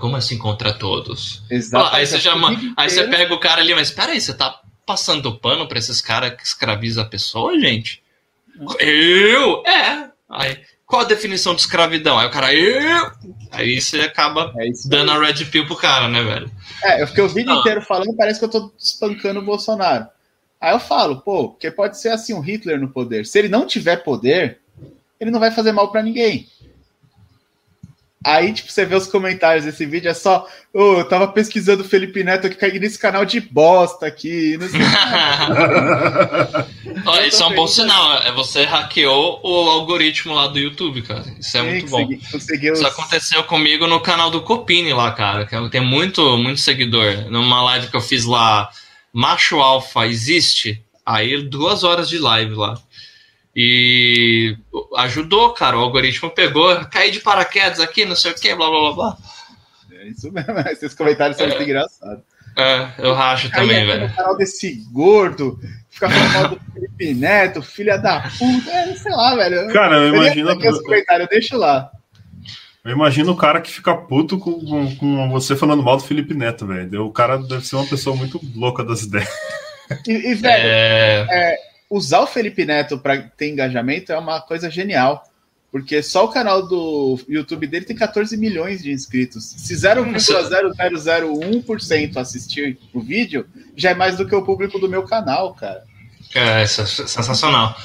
como 0.00 0.16
assim 0.16 0.36
contra 0.36 0.72
todos? 0.72 1.44
Exato. 1.48 1.94
Aí 1.94 2.04
você 2.04 2.18
já. 2.18 2.34
Aí 2.76 2.90
você 2.90 3.04
pega 3.04 3.32
o 3.32 3.38
cara 3.38 3.60
ali, 3.60 3.72
mas 3.72 3.92
peraí, 3.92 4.20
você 4.20 4.34
tá 4.34 4.60
passando 4.84 5.38
pano 5.38 5.68
pra 5.68 5.78
esses 5.78 6.00
caras 6.00 6.34
que 6.34 6.42
escravizam 6.42 7.04
a 7.04 7.06
pessoa, 7.06 7.56
gente? 7.60 8.02
Eu? 8.80 9.62
É. 9.64 10.10
Aí, 10.28 10.60
qual 10.94 11.02
a 11.02 11.08
definição 11.08 11.54
de 11.56 11.60
escravidão? 11.60 12.16
Aí 12.16 12.28
o 12.28 12.30
cara! 12.30 12.46
Aí 13.50 13.80
você 13.80 14.00
acaba 14.00 14.52
é 14.58 14.70
dando 14.86 15.10
a 15.10 15.18
red 15.18 15.44
pill 15.46 15.66
pro 15.66 15.76
cara, 15.76 16.08
né, 16.08 16.22
velho? 16.22 16.50
É, 16.84 17.02
eu 17.02 17.06
fiquei 17.08 17.24
o 17.24 17.28
vídeo 17.28 17.52
ah. 17.52 17.56
inteiro 17.56 17.82
falando, 17.82 18.16
parece 18.16 18.38
que 18.38 18.44
eu 18.44 18.50
tô 18.50 18.72
espancando 18.78 19.40
o 19.40 19.44
Bolsonaro. 19.44 20.06
Aí 20.60 20.72
eu 20.72 20.78
falo, 20.78 21.20
pô, 21.20 21.48
porque 21.48 21.70
pode 21.70 22.00
ser 22.00 22.10
assim 22.10 22.32
um 22.32 22.40
Hitler 22.40 22.80
no 22.80 22.88
poder. 22.88 23.26
Se 23.26 23.38
ele 23.38 23.48
não 23.48 23.66
tiver 23.66 23.96
poder, 23.98 24.60
ele 25.18 25.30
não 25.30 25.40
vai 25.40 25.50
fazer 25.50 25.72
mal 25.72 25.90
para 25.90 26.02
ninguém. 26.02 26.48
Aí, 28.24 28.52
tipo, 28.54 28.72
você 28.72 28.86
vê 28.86 28.96
os 28.96 29.06
comentários 29.06 29.66
desse 29.66 29.84
vídeo, 29.84 30.10
é 30.10 30.14
só. 30.14 30.48
Oh, 30.72 30.94
eu 30.94 31.04
tava 31.04 31.28
pesquisando 31.28 31.82
o 31.82 31.86
Felipe 31.86 32.24
Neto 32.24 32.48
que 32.48 32.56
caí 32.56 32.80
nesse 32.80 32.98
canal 32.98 33.26
de 33.26 33.38
bosta 33.38 34.06
aqui. 34.06 34.56
Não 34.56 34.66
sei 34.66 34.80
isso 37.28 37.42
é 37.42 37.46
um 37.46 37.54
bom 37.54 37.66
sinal. 37.66 38.22
É 38.22 38.32
você 38.32 38.64
hackeou 38.64 39.40
o 39.44 39.68
algoritmo 39.68 40.32
lá 40.32 40.46
do 40.46 40.58
YouTube, 40.58 41.02
cara. 41.02 41.22
Isso 41.38 41.58
é 41.58 41.60
Sim, 41.60 41.68
muito 41.68 41.90
bom. 41.90 42.08
Consegui, 42.32 42.72
Isso 42.72 42.86
aconteceu 42.86 43.44
comigo 43.44 43.86
no 43.86 44.00
canal 44.00 44.30
do 44.30 44.40
Copini 44.40 44.94
lá, 44.94 45.12
cara. 45.12 45.44
Que 45.44 45.68
tem 45.68 45.82
muito, 45.82 46.38
muito 46.38 46.60
seguidor. 46.60 47.30
Numa 47.30 47.62
live 47.62 47.88
que 47.88 47.96
eu 47.96 48.00
fiz 48.00 48.24
lá, 48.24 48.70
Macho 49.12 49.60
Alfa 49.60 50.06
existe. 50.06 50.82
Aí, 51.04 51.42
duas 51.42 51.84
horas 51.84 52.08
de 52.08 52.18
live 52.18 52.54
lá. 52.54 52.80
E 53.56 54.56
ajudou, 54.96 55.52
cara. 55.52 55.76
O 55.78 55.80
algoritmo 55.80 56.30
pegou, 56.30 56.74
caí 56.86 57.10
de 57.10 57.20
paraquedas 57.20 57.80
aqui, 57.80 58.04
não 58.04 58.16
sei 58.16 58.32
o 58.32 58.34
que, 58.34 58.54
blá 58.54 58.68
blá 58.68 58.80
blá 58.80 58.92
blá. 58.92 59.18
É 59.92 60.08
isso 60.08 60.32
mesmo, 60.32 60.58
esses 60.70 60.94
comentários 60.94 61.36
são 61.36 61.46
é, 61.46 61.48
muito 61.50 61.62
engraçados. 61.62 62.24
É, 62.56 62.88
eu 62.98 63.14
racho 63.14 63.50
também, 63.50 63.86
velho. 63.86 64.08
No 64.08 64.14
canal 64.14 64.36
desse 64.36 64.84
gordo, 64.92 65.58
fica 65.90 66.08
falando 66.08 66.32
mal 66.32 66.48
do 66.48 66.60
Felipe 66.72 67.14
Neto, 67.14 67.62
filha 67.62 67.96
da 67.96 68.20
puta, 68.38 68.70
é, 68.70 68.94
sei 68.94 69.12
lá, 69.12 69.34
velho. 69.34 69.72
Cara, 69.72 69.96
eu 69.96 70.14
imagino. 70.14 70.50
Aqui 70.50 70.68
os 70.68 70.80
comentários, 70.80 71.28
deixa 71.28 71.56
lá. 71.56 71.90
Eu 72.84 72.92
imagino 72.92 73.32
o 73.32 73.36
cara 73.36 73.60
que 73.60 73.70
fica 73.70 73.96
puto 73.96 74.38
com, 74.38 74.64
com, 74.64 74.96
com 74.96 75.30
você 75.30 75.56
falando 75.56 75.82
mal 75.82 75.96
do 75.96 76.04
Felipe 76.04 76.34
Neto, 76.34 76.66
velho. 76.66 77.06
O 77.06 77.12
cara 77.12 77.38
deve 77.38 77.66
ser 77.66 77.76
uma 77.76 77.86
pessoa 77.86 78.14
muito 78.14 78.38
louca 78.54 78.84
das 78.84 79.02
ideias. 79.02 79.28
E, 80.06 80.12
e 80.12 80.34
velho, 80.34 80.68
é... 80.68 81.26
É, 81.30 81.56
usar 81.90 82.20
o 82.20 82.26
Felipe 82.26 82.64
Neto 82.64 82.98
para 82.98 83.20
ter 83.22 83.50
engajamento 83.50 84.10
é 84.12 84.18
uma 84.18 84.40
coisa 84.40 84.70
genial. 84.70 85.28
Porque 85.70 86.02
só 86.04 86.24
o 86.24 86.28
canal 86.28 86.66
do 86.68 87.18
YouTube 87.28 87.66
dele 87.66 87.84
tem 87.84 87.96
14 87.96 88.36
milhões 88.36 88.80
de 88.80 88.92
inscritos. 88.92 89.44
Se 89.56 89.74
0,0001% 89.74 92.16
assistir 92.16 92.78
o 92.92 93.00
vídeo, 93.00 93.44
já 93.74 93.90
é 93.90 93.94
mais 93.94 94.16
do 94.16 94.24
que 94.24 94.36
o 94.36 94.44
público 94.44 94.78
do 94.78 94.88
meu 94.88 95.02
canal, 95.02 95.52
cara. 95.54 95.82
É, 96.32 96.62
é 96.62 96.66
sensacional. 96.66 97.76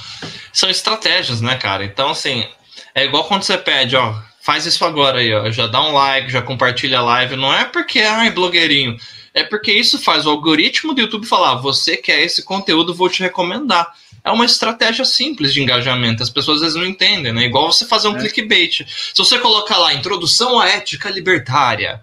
São 0.54 0.70
estratégias, 0.70 1.42
né, 1.42 1.58
cara? 1.58 1.84
Então, 1.84 2.12
assim, 2.12 2.48
é 2.94 3.06
igual 3.06 3.24
quando 3.24 3.42
você 3.42 3.58
pede, 3.58 3.96
ó, 3.96 4.14
faz 4.40 4.68
isso 4.68 4.86
agora 4.86 5.18
aí, 5.18 5.34
ó, 5.34 5.50
já 5.50 5.66
dá 5.66 5.82
um 5.82 5.94
like, 5.94 6.32
já 6.32 6.44
compartilha 6.44 7.00
a 7.00 7.04
live. 7.04 7.36
Não 7.36 7.52
é 7.52 7.66
porque, 7.66 8.02
ai, 8.02 8.30
blogueirinho. 8.30 8.96
É 9.40 9.44
porque 9.44 9.72
isso 9.72 9.98
faz 10.00 10.26
o 10.26 10.30
algoritmo 10.30 10.94
do 10.94 11.02
YouTube 11.02 11.26
falar, 11.26 11.56
você 11.56 11.98
quer 11.98 12.22
esse 12.22 12.44
conteúdo, 12.44 12.94
vou 12.94 13.10
te 13.10 13.22
recomendar 13.22 13.94
é 14.24 14.32
uma 14.32 14.46
estratégia 14.46 15.06
simples 15.06 15.54
de 15.54 15.62
engajamento. 15.62 16.24
As 16.24 16.30
pessoas 16.30 16.58
às 16.58 16.62
vezes 16.62 16.78
não 16.78 16.86
entendem, 16.86 17.34
né? 17.34 17.46
Igual 17.46 17.72
você 17.72 17.86
fazer 17.86 18.08
um 18.08 18.18
é. 18.18 18.20
clickbait. 18.20 18.86
Se 18.86 19.18
você 19.18 19.40
colocar 19.40 19.78
lá 19.78 19.94
introdução 19.94 20.60
à 20.60 20.68
ética 20.68 21.10
libertária, 21.10 22.02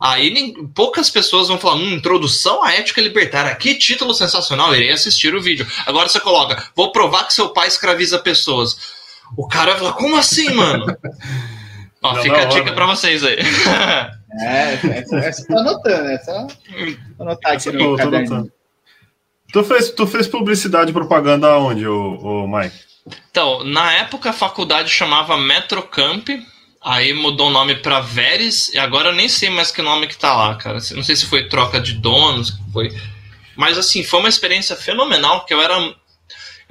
aí 0.00 0.30
nem, 0.30 0.66
poucas 0.68 1.10
pessoas 1.10 1.48
vão 1.48 1.58
falar, 1.58 1.76
hum, 1.76 1.94
introdução 1.94 2.62
à 2.62 2.72
ética 2.72 3.00
libertária, 3.00 3.54
que 3.54 3.74
título 3.74 4.14
sensacional, 4.14 4.74
irei 4.74 4.90
assistir 4.90 5.34
o 5.34 5.42
vídeo. 5.42 5.66
Agora 5.86 6.08
você 6.08 6.20
coloca, 6.20 6.70
vou 6.74 6.92
provar 6.92 7.24
que 7.24 7.34
seu 7.34 7.50
pai 7.50 7.68
escraviza 7.68 8.18
pessoas. 8.18 8.76
O 9.36 9.48
cara 9.48 9.72
vai 9.72 9.80
falar, 9.80 9.92
como 9.94 10.16
assim, 10.16 10.50
mano? 10.50 10.86
Ó, 12.02 12.14
não, 12.14 12.22
fica 12.22 12.36
não, 12.36 12.42
a 12.42 12.46
dica 12.46 12.72
para 12.72 12.86
vocês 12.86 13.22
aí. 13.22 13.36
É, 14.40 14.74
essa, 14.98 15.16
essa 15.16 15.46
tô 15.46 15.58
anotando, 15.58 16.08
essa. 16.08 16.46
Vou 17.18 17.26
anotar 17.26 17.52
aqui 17.52 17.72
no 17.72 17.96
caderno. 17.96 18.50
Tu 19.52 19.64
fez, 19.64 19.90
tu 19.90 20.06
fez 20.06 20.26
publicidade 20.26 20.90
e 20.90 20.94
propaganda 20.94 21.48
aonde, 21.48 21.86
o, 21.86 22.16
o 22.16 22.48
Mike? 22.48 22.74
Então, 23.30 23.62
na 23.64 23.92
época 23.92 24.30
a 24.30 24.32
faculdade 24.32 24.88
chamava 24.88 25.36
Metrocamp, 25.36 26.28
aí 26.80 27.12
mudou 27.12 27.48
o 27.48 27.52
nome 27.52 27.74
para 27.76 28.00
Veres, 28.00 28.72
e 28.72 28.78
agora 28.78 29.10
eu 29.10 29.14
nem 29.14 29.28
sei 29.28 29.50
mais 29.50 29.70
que 29.70 29.82
nome 29.82 30.06
que 30.06 30.16
tá 30.16 30.34
lá, 30.34 30.54
cara. 30.54 30.78
Não 30.94 31.02
sei 31.02 31.16
se 31.16 31.26
foi 31.26 31.48
troca 31.48 31.78
de 31.78 31.94
donos, 31.94 32.58
foi. 32.72 32.88
Mas 33.54 33.76
assim, 33.76 34.02
foi 34.02 34.20
uma 34.20 34.28
experiência 34.28 34.74
fenomenal, 34.74 35.44
que 35.44 35.52
eu 35.52 35.60
era 35.60 35.76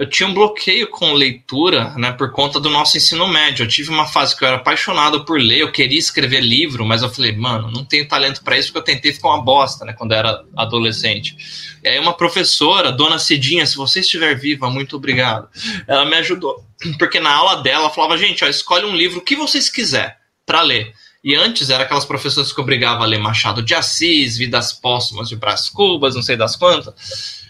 eu 0.02 0.10
tinha 0.10 0.28
um 0.28 0.34
bloqueio 0.34 0.90
com 0.90 1.14
leitura, 1.14 1.94
né, 1.96 2.12
por 2.12 2.32
conta 2.32 2.60
do 2.60 2.72
nosso 2.72 2.98
ensino 2.98 3.28
médio. 3.28 3.64
Eu 3.64 3.68
tive 3.68 3.92
uma 3.92 4.08
fase 4.08 4.36
que 4.36 4.44
eu 4.44 4.48
era 4.48 4.58
apaixonado 4.58 5.24
por 5.26 5.40
ler, 5.40 5.60
eu 5.60 5.72
queria 5.72 6.00
escrever 6.00 6.42
livro, 6.42 6.84
mas 6.84 7.04
eu 7.04 7.10
falei, 7.12 7.36
mano, 7.38 7.70
não 7.70 7.86
tenho 7.86 8.08
talento 8.08 8.44
para 8.44 8.58
isso 8.58 8.70
porque 8.70 8.80
eu 8.80 8.96
tentei 8.96 9.14
ficar 9.14 9.28
uma 9.28 9.44
bosta, 9.44 9.86
né, 9.86 9.94
quando 9.94 10.14
eu 10.14 10.18
era 10.18 10.44
adolescente. 10.58 11.38
E 11.84 11.88
aí 11.88 12.00
uma 12.00 12.18
professora, 12.18 12.92
Dona 12.92 13.20
Cidinha, 13.20 13.64
se 13.68 13.78
você 13.78 14.00
estiver 14.00 14.34
viva, 14.34 14.72
muito 14.72 14.96
obrigado. 14.96 15.48
Ela 15.88 16.04
me 16.04 16.16
ajudou, 16.16 16.66
porque 16.98 17.20
na 17.20 17.36
aula 17.36 17.58
dela 17.58 17.92
falava, 17.92 18.18
gente, 18.18 18.44
ó, 18.44 18.48
escolhe 18.48 18.86
um 18.86 18.96
livro 18.96 19.22
que 19.22 19.36
vocês 19.36 19.70
quiser 19.70 20.18
para 20.48 20.64
ler. 20.64 20.96
E 21.24 21.36
antes 21.36 21.70
era 21.70 21.84
aquelas 21.84 22.06
professoras 22.06 22.52
que 22.52 22.60
obrigavam 22.60 23.04
a 23.04 23.06
ler 23.06 23.20
Machado 23.20 23.62
de 23.62 23.76
Assis, 23.76 24.36
Vidas 24.36 24.74
Póstumas 24.74 25.30
de 25.30 25.36
Brás 25.36 25.70
Cubas, 25.70 26.16
não 26.16 26.24
sei 26.24 26.36
das 26.36 26.56
quantas. 26.56 27.41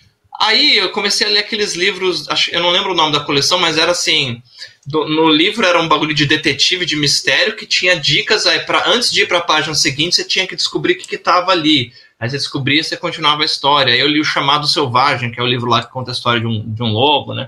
Aí 0.41 0.77
eu 0.77 0.89
comecei 0.89 1.27
a 1.27 1.29
ler 1.29 1.39
aqueles 1.41 1.75
livros, 1.75 2.25
eu 2.51 2.63
não 2.63 2.71
lembro 2.71 2.93
o 2.93 2.95
nome 2.95 3.11
da 3.11 3.19
coleção, 3.19 3.59
mas 3.59 3.77
era 3.77 3.91
assim. 3.91 4.41
Do, 4.83 5.07
no 5.07 5.29
livro 5.29 5.63
era 5.63 5.79
um 5.79 5.87
bagulho 5.87 6.15
de 6.15 6.25
detetive, 6.25 6.83
de 6.83 6.95
mistério, 6.95 7.55
que 7.55 7.67
tinha 7.67 7.95
dicas 7.95 8.47
aí 8.47 8.61
para 8.61 8.89
antes 8.89 9.11
de 9.11 9.21
ir 9.21 9.27
para 9.27 9.37
a 9.37 9.41
página 9.41 9.75
seguinte, 9.75 10.15
você 10.15 10.23
tinha 10.25 10.47
que 10.47 10.55
descobrir 10.55 10.93
o 10.93 10.97
que 10.97 11.13
estava 11.13 11.51
ali. 11.51 11.93
Aí 12.19 12.27
você 12.27 12.37
descobria, 12.37 12.83
você 12.83 12.97
continuava 12.97 13.43
a 13.43 13.45
história. 13.45 13.93
Aí 13.93 13.99
eu 13.99 14.07
li 14.07 14.19
o 14.19 14.25
Chamado 14.25 14.67
Selvagem, 14.67 15.29
que 15.29 15.39
é 15.39 15.43
o 15.43 15.47
livro 15.47 15.69
lá 15.69 15.83
que 15.83 15.91
conta 15.91 16.09
a 16.09 16.13
história 16.13 16.41
de 16.41 16.47
um, 16.47 16.73
de 16.73 16.81
um 16.81 16.91
lobo, 16.91 17.35
né? 17.35 17.47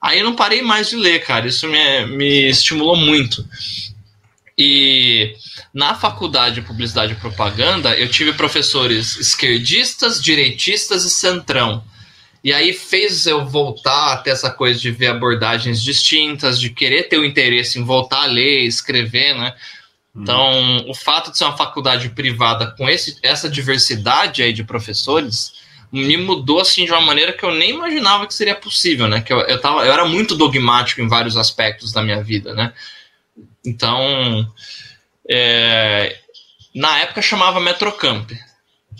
Aí 0.00 0.20
eu 0.20 0.24
não 0.24 0.36
parei 0.36 0.62
mais 0.62 0.90
de 0.90 0.96
ler, 0.96 1.24
cara. 1.24 1.48
Isso 1.48 1.66
me, 1.66 2.06
me 2.06 2.48
estimulou 2.48 2.94
muito. 2.94 3.44
E 4.56 5.34
na 5.74 5.96
faculdade 5.96 6.56
de 6.56 6.62
publicidade 6.62 7.14
e 7.14 7.16
propaganda, 7.16 7.98
eu 7.98 8.08
tive 8.08 8.32
professores 8.32 9.16
esquerdistas, 9.16 10.22
direitistas 10.22 11.04
e 11.04 11.10
centrão. 11.10 11.82
E 12.44 12.52
aí 12.52 12.72
fez 12.72 13.26
eu 13.26 13.46
voltar 13.46 14.12
a 14.12 14.16
ter 14.16 14.30
essa 14.30 14.50
coisa 14.50 14.78
de 14.80 14.90
ver 14.90 15.08
abordagens 15.08 15.80
distintas, 15.80 16.58
de 16.58 16.70
querer 16.70 17.04
ter 17.04 17.18
o 17.18 17.24
interesse 17.24 17.78
em 17.78 17.84
voltar 17.84 18.24
a 18.24 18.26
ler, 18.26 18.64
escrever, 18.64 19.34
né? 19.34 19.54
Então, 20.14 20.52
uhum. 20.52 20.90
o 20.90 20.94
fato 20.94 21.30
de 21.30 21.38
ser 21.38 21.44
uma 21.44 21.56
faculdade 21.56 22.08
privada 22.10 22.72
com 22.76 22.88
esse, 22.88 23.16
essa 23.22 23.48
diversidade 23.48 24.42
aí 24.42 24.52
de 24.52 24.64
professores 24.64 25.52
me 25.90 26.16
mudou 26.16 26.60
assim 26.60 26.84
de 26.84 26.90
uma 26.90 27.00
maneira 27.00 27.32
que 27.32 27.44
eu 27.44 27.54
nem 27.54 27.70
imaginava 27.70 28.26
que 28.26 28.34
seria 28.34 28.54
possível, 28.54 29.06
né? 29.08 29.20
Que 29.20 29.32
eu, 29.32 29.40
eu, 29.40 29.60
tava, 29.60 29.84
eu 29.84 29.92
era 29.92 30.04
muito 30.04 30.34
dogmático 30.34 31.00
em 31.00 31.08
vários 31.08 31.36
aspectos 31.36 31.92
da 31.92 32.02
minha 32.02 32.22
vida, 32.22 32.54
né? 32.54 32.72
Então, 33.64 34.50
é, 35.28 36.18
na 36.74 36.98
época 36.98 37.22
chamava 37.22 37.60
Metrocamp. 37.60 38.32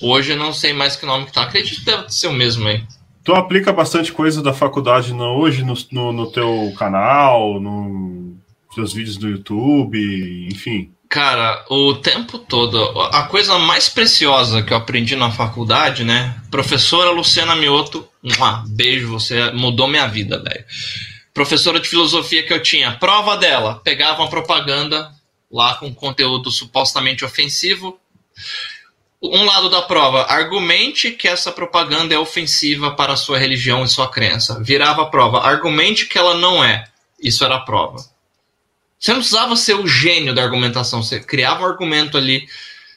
Hoje 0.00 0.32
eu 0.32 0.36
não 0.36 0.52
sei 0.52 0.72
mais 0.72 0.96
que 0.96 1.06
nome 1.06 1.26
que 1.26 1.32
tá. 1.32 1.42
Acredito 1.42 1.80
que 1.80 1.86
deve 1.86 2.10
ser 2.10 2.28
o 2.28 2.32
mesmo 2.32 2.68
aí. 2.68 2.84
Tu 3.24 3.32
aplica 3.32 3.72
bastante 3.72 4.12
coisa 4.12 4.42
da 4.42 4.52
faculdade 4.52 5.12
no, 5.12 5.38
hoje 5.38 5.62
no, 5.62 5.74
no, 5.92 6.12
no 6.12 6.32
teu 6.32 6.72
canal, 6.76 7.60
nos 7.60 8.34
teus 8.74 8.92
vídeos 8.92 9.16
do 9.16 9.28
YouTube, 9.28 10.48
enfim? 10.50 10.92
Cara, 11.08 11.64
o 11.68 11.94
tempo 11.94 12.38
todo. 12.38 12.80
A 13.12 13.24
coisa 13.24 13.58
mais 13.58 13.88
preciosa 13.88 14.62
que 14.62 14.72
eu 14.72 14.76
aprendi 14.78 15.14
na 15.14 15.30
faculdade, 15.30 16.04
né? 16.04 16.40
Professora 16.50 17.10
Luciana 17.10 17.54
Mioto, 17.54 18.08
um 18.24 18.30
beijo, 18.68 19.08
você 19.10 19.50
mudou 19.52 19.86
minha 19.86 20.06
vida, 20.06 20.42
velho. 20.42 20.64
Professora 21.34 21.78
de 21.78 21.88
filosofia 21.88 22.42
que 22.42 22.52
eu 22.52 22.62
tinha, 22.62 22.92
prova 22.92 23.36
dela, 23.36 23.80
pegava 23.84 24.22
uma 24.22 24.30
propaganda 24.30 25.12
lá 25.50 25.74
com 25.74 25.94
conteúdo 25.94 26.50
supostamente 26.50 27.24
ofensivo 27.24 27.98
um 29.22 29.44
lado 29.44 29.68
da 29.68 29.82
prova, 29.82 30.24
argumente 30.24 31.12
que 31.12 31.28
essa 31.28 31.52
propaganda 31.52 32.14
é 32.14 32.18
ofensiva 32.18 32.90
para 32.90 33.12
a 33.12 33.16
sua 33.16 33.38
religião 33.38 33.84
e 33.84 33.88
sua 33.88 34.08
crença. 34.08 34.60
Virava 34.60 35.02
a 35.02 35.06
prova, 35.06 35.46
argumente 35.46 36.06
que 36.06 36.18
ela 36.18 36.34
não 36.34 36.64
é. 36.64 36.84
Isso 37.20 37.44
era 37.44 37.56
a 37.56 37.60
prova. 37.60 38.04
Você 38.98 39.12
não 39.12 39.20
precisava 39.20 39.56
ser 39.56 39.74
o 39.74 39.86
gênio 39.86 40.34
da 40.34 40.42
argumentação, 40.42 41.02
você 41.02 41.20
criava 41.20 41.62
um 41.62 41.66
argumento 41.66 42.16
ali, 42.16 42.48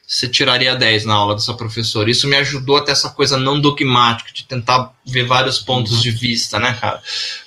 você 0.06 0.28
tiraria 0.28 0.74
10 0.74 1.04
na 1.04 1.14
aula 1.14 1.34
dessa 1.34 1.54
professora. 1.54 2.10
Isso 2.10 2.26
me 2.26 2.36
ajudou 2.36 2.76
a 2.76 2.82
ter 2.82 2.92
essa 2.92 3.10
coisa 3.10 3.36
não 3.36 3.60
dogmática, 3.60 4.32
de 4.32 4.44
tentar 4.44 4.92
ver 5.04 5.26
vários 5.26 5.58
pontos 5.58 5.92
uhum. 5.92 6.00
de 6.00 6.10
vista, 6.10 6.58
né, 6.58 6.76
cara? 6.80 7.02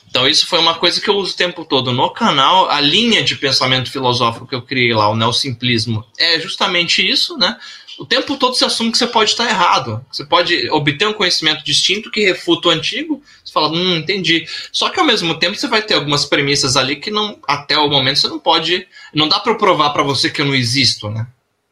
Então, 0.09 0.27
isso 0.27 0.47
foi 0.47 0.59
uma 0.59 0.73
coisa 0.73 0.99
que 0.99 1.09
eu 1.09 1.15
uso 1.15 1.33
o 1.33 1.37
tempo 1.37 1.63
todo 1.63 1.93
no 1.93 2.09
canal. 2.09 2.69
A 2.69 2.81
linha 2.81 3.23
de 3.23 3.35
pensamento 3.35 3.91
filosófico 3.91 4.47
que 4.47 4.55
eu 4.55 4.61
criei 4.61 4.93
lá, 4.93 5.07
o 5.07 5.15
neosimplismo, 5.15 6.03
é 6.17 6.39
justamente 6.39 7.07
isso, 7.07 7.37
né? 7.37 7.57
O 7.99 8.05
tempo 8.05 8.37
todo 8.37 8.55
se 8.55 8.63
assume 8.63 8.93
que 8.93 8.97
você 8.97 9.05
pode 9.05 9.31
estar 9.31 9.45
errado. 9.45 10.03
Você 10.09 10.23
pode 10.23 10.69
obter 10.69 11.05
um 11.05 11.13
conhecimento 11.13 11.65
distinto 11.65 12.09
que 12.09 12.23
refuta 12.23 12.69
o 12.69 12.71
antigo. 12.71 13.21
Você 13.43 13.51
fala, 13.51 13.69
hum, 13.69 13.97
entendi. 13.97 14.47
Só 14.71 14.89
que 14.89 14.99
ao 14.99 15.05
mesmo 15.05 15.37
tempo 15.37 15.57
você 15.57 15.67
vai 15.67 15.81
ter 15.81 15.95
algumas 15.95 16.23
premissas 16.23 16.77
ali 16.77 16.95
que 16.95 17.11
não, 17.11 17.37
até 17.45 17.77
o 17.77 17.89
momento 17.89 18.19
você 18.19 18.29
não 18.29 18.39
pode. 18.39 18.87
Não 19.13 19.27
dá 19.27 19.37
para 19.37 19.53
provar 19.55 19.89
para 19.89 20.01
você 20.01 20.29
que 20.29 20.41
eu 20.41 20.45
não 20.45 20.55
existo, 20.55 21.09
né? 21.09 21.27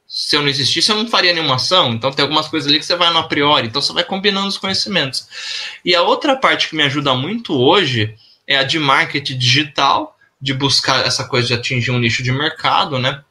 Se 0.06 0.36
eu 0.36 0.42
não 0.42 0.50
existisse, 0.50 0.92
eu 0.92 0.98
não 0.98 1.08
faria 1.08 1.32
nenhuma 1.32 1.56
ação. 1.56 1.94
Então 1.94 2.12
tem 2.12 2.24
algumas 2.24 2.50
coisas 2.50 2.68
ali 2.68 2.78
que 2.78 2.86
você 2.86 2.98
vai 2.98 3.10
no 3.12 3.20
a 3.20 3.24
priori. 3.24 3.68
Então 3.68 3.82
você 3.82 3.94
vai 3.94 4.04
combinando 4.04 4.50
os 4.50 4.58
conhecimentos. 4.58 5.28
E 5.86 5.96
a 5.96 6.02
outra 6.02 6.36
parte 6.36 6.68
que 6.68 6.76
me 6.76 6.84
ajuda 6.84 7.16
muito 7.16 7.58
hoje 7.58 8.14
é 8.46 8.58
a 8.58 8.64
de 8.64 8.80
marketing 8.80 9.38
digital, 9.38 10.18
de 10.42 10.54
buscar 10.54 11.06
essa 11.06 11.24
coisa 11.24 11.48
de 11.48 11.54
atingir 11.54 11.92
um 11.92 12.00
nicho 12.00 12.22
de 12.22 12.34
mercado, 12.34 13.00
né? 13.00 13.24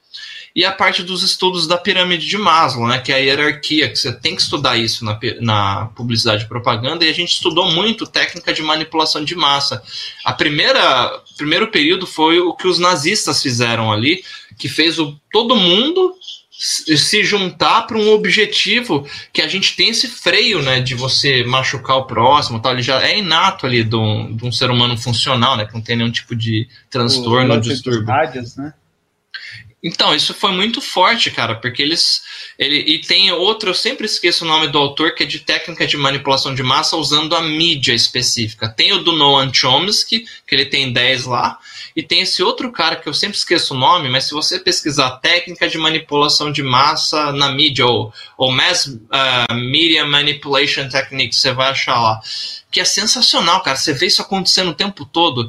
E 0.57 0.65
a 0.65 0.73
parte 0.73 1.03
dos 1.03 1.23
estudos 1.23 1.67
da 1.67 1.77
pirâmide 1.77 2.27
de 2.27 2.39
Maslow, 2.39 2.89
né, 2.89 2.99
que 2.99 3.13
é 3.13 3.17
a 3.17 3.19
hierarquia, 3.19 3.91
que 3.91 3.97
você 3.99 4.11
tem 4.11 4.35
que 4.35 4.41
estudar 4.41 4.79
isso 4.79 5.05
na, 5.05 5.21
na 5.43 5.91
publicidade 5.95 6.45
e 6.45 6.49
propaganda, 6.49 7.05
e 7.05 7.11
a 7.11 7.13
gente 7.13 7.35
estudou 7.35 7.71
muito 7.71 8.07
técnica 8.07 8.55
de 8.55 8.63
manipulação 8.63 9.23
de 9.23 9.35
massa. 9.35 9.83
A 10.25 10.33
primeira 10.33 11.23
primeiro 11.37 11.71
período 11.71 12.07
foi 12.07 12.41
o 12.41 12.55
que 12.55 12.67
os 12.67 12.79
nazistas 12.79 13.43
fizeram 13.43 13.93
ali, 13.93 14.25
que 14.57 14.67
fez 14.67 14.99
o, 14.99 15.21
todo 15.31 15.55
mundo 15.55 16.15
se 16.51 17.23
juntar 17.23 17.83
para 17.83 17.99
um 17.99 18.11
objetivo 18.15 19.07
que 19.31 19.43
a 19.43 19.49
gente 19.49 19.77
tem 19.77 19.91
esse 19.91 20.09
freio, 20.09 20.63
né, 20.63 20.81
de 20.81 20.95
você 20.95 21.45
machucar 21.45 21.99
o 21.99 22.07
próximo, 22.07 22.61
tal, 22.61 22.73
ele 22.73 22.81
já 22.81 23.03
é 23.03 23.19
inato 23.19 23.67
ali 23.67 23.85
de 23.85 23.95
um, 23.95 24.35
de 24.35 24.43
um 24.47 24.51
ser 24.51 24.71
humano 24.71 24.97
funcional, 24.97 25.55
né, 25.55 25.67
que 25.67 25.75
não 25.75 25.83
tem 25.83 25.97
nenhum 25.97 26.11
tipo 26.11 26.35
de 26.35 26.67
transtorno, 26.89 27.53
o, 27.53 27.61
distúrbio. 27.61 28.07
Rádios, 28.07 28.57
né? 28.57 28.73
Então, 29.87 30.13
isso 30.13 30.35
foi 30.35 30.51
muito 30.51 30.81
forte, 30.81 31.31
cara, 31.31 31.55
porque 31.55 31.81
eles. 31.81 32.21
Ele, 32.59 32.79
e 32.79 33.01
tem 33.01 33.31
outro, 33.31 33.71
eu 33.71 33.75
sempre 33.75 34.05
esqueço 34.05 34.45
o 34.45 34.49
nome 34.49 34.67
do 34.67 34.79
autor, 34.79 35.15
que 35.15 35.23
é 35.23 35.27
de 35.27 35.39
técnica 35.39 35.87
de 35.87 35.97
manipulação 35.97 36.53
de 36.53 36.63
massa 36.63 36.97
usando 36.97 37.37
a 37.37 37.41
mídia 37.41 37.93
específica. 37.93 38.69
Tem 38.69 38.93
o 38.93 39.05
do 39.05 39.13
Noam 39.13 39.55
Chomsky, 39.55 40.27
que 40.45 40.55
ele 40.57 40.67
tem 40.67 40.93
10 40.93 41.27
lá, 41.27 41.61
e 41.95 42.03
tem 42.03 42.23
esse 42.23 42.43
outro 42.43 42.73
cara 42.73 42.97
que 42.97 43.09
eu 43.09 43.15
sempre 43.15 43.37
esqueço 43.37 43.75
o 43.75 43.79
nome, 43.79 44.09
mas 44.09 44.25
se 44.25 44.35
você 44.35 44.59
pesquisar 44.59 45.19
técnica 45.19 45.69
de 45.69 45.79
manipulação 45.79 46.51
de 46.51 46.65
massa 46.65 47.31
na 47.31 47.53
mídia, 47.53 47.87
ou, 47.87 48.13
ou 48.37 48.51
Mass 48.51 48.87
uh, 48.87 49.55
Media 49.55 50.05
Manipulation 50.05 50.89
Techniques, 50.89 51.39
você 51.39 51.53
vai 51.53 51.71
achar 51.71 52.03
lá. 52.03 52.21
Que 52.73 52.81
é 52.81 52.85
sensacional, 52.85 53.63
cara. 53.63 53.77
Você 53.77 53.93
vê 53.93 54.07
isso 54.07 54.21
acontecendo 54.21 54.71
o 54.71 54.75
tempo 54.75 55.05
todo. 55.05 55.49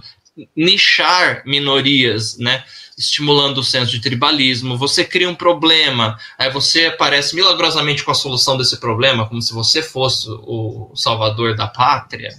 Nichar 0.56 1.42
minorias, 1.44 2.38
né? 2.38 2.64
Estimulando 2.98 3.60
o 3.60 3.64
senso 3.64 3.92
de 3.92 4.00
tribalismo, 4.00 4.76
você 4.76 5.06
cria 5.06 5.30
um 5.30 5.36
problema, 5.36 6.18
aí 6.38 6.50
você 6.50 6.88
aparece 6.88 7.36
milagrosamente 7.36 8.04
com 8.04 8.10
a 8.10 8.16
solução 8.16 8.58
desse 8.58 8.80
problema, 8.80 9.28
como 9.28 9.42
se 9.42 9.54
você 9.54 9.84
fosse 9.84 10.28
o 10.30 10.92
salvador 10.96 11.56
da 11.56 11.68
pátria. 11.68 12.30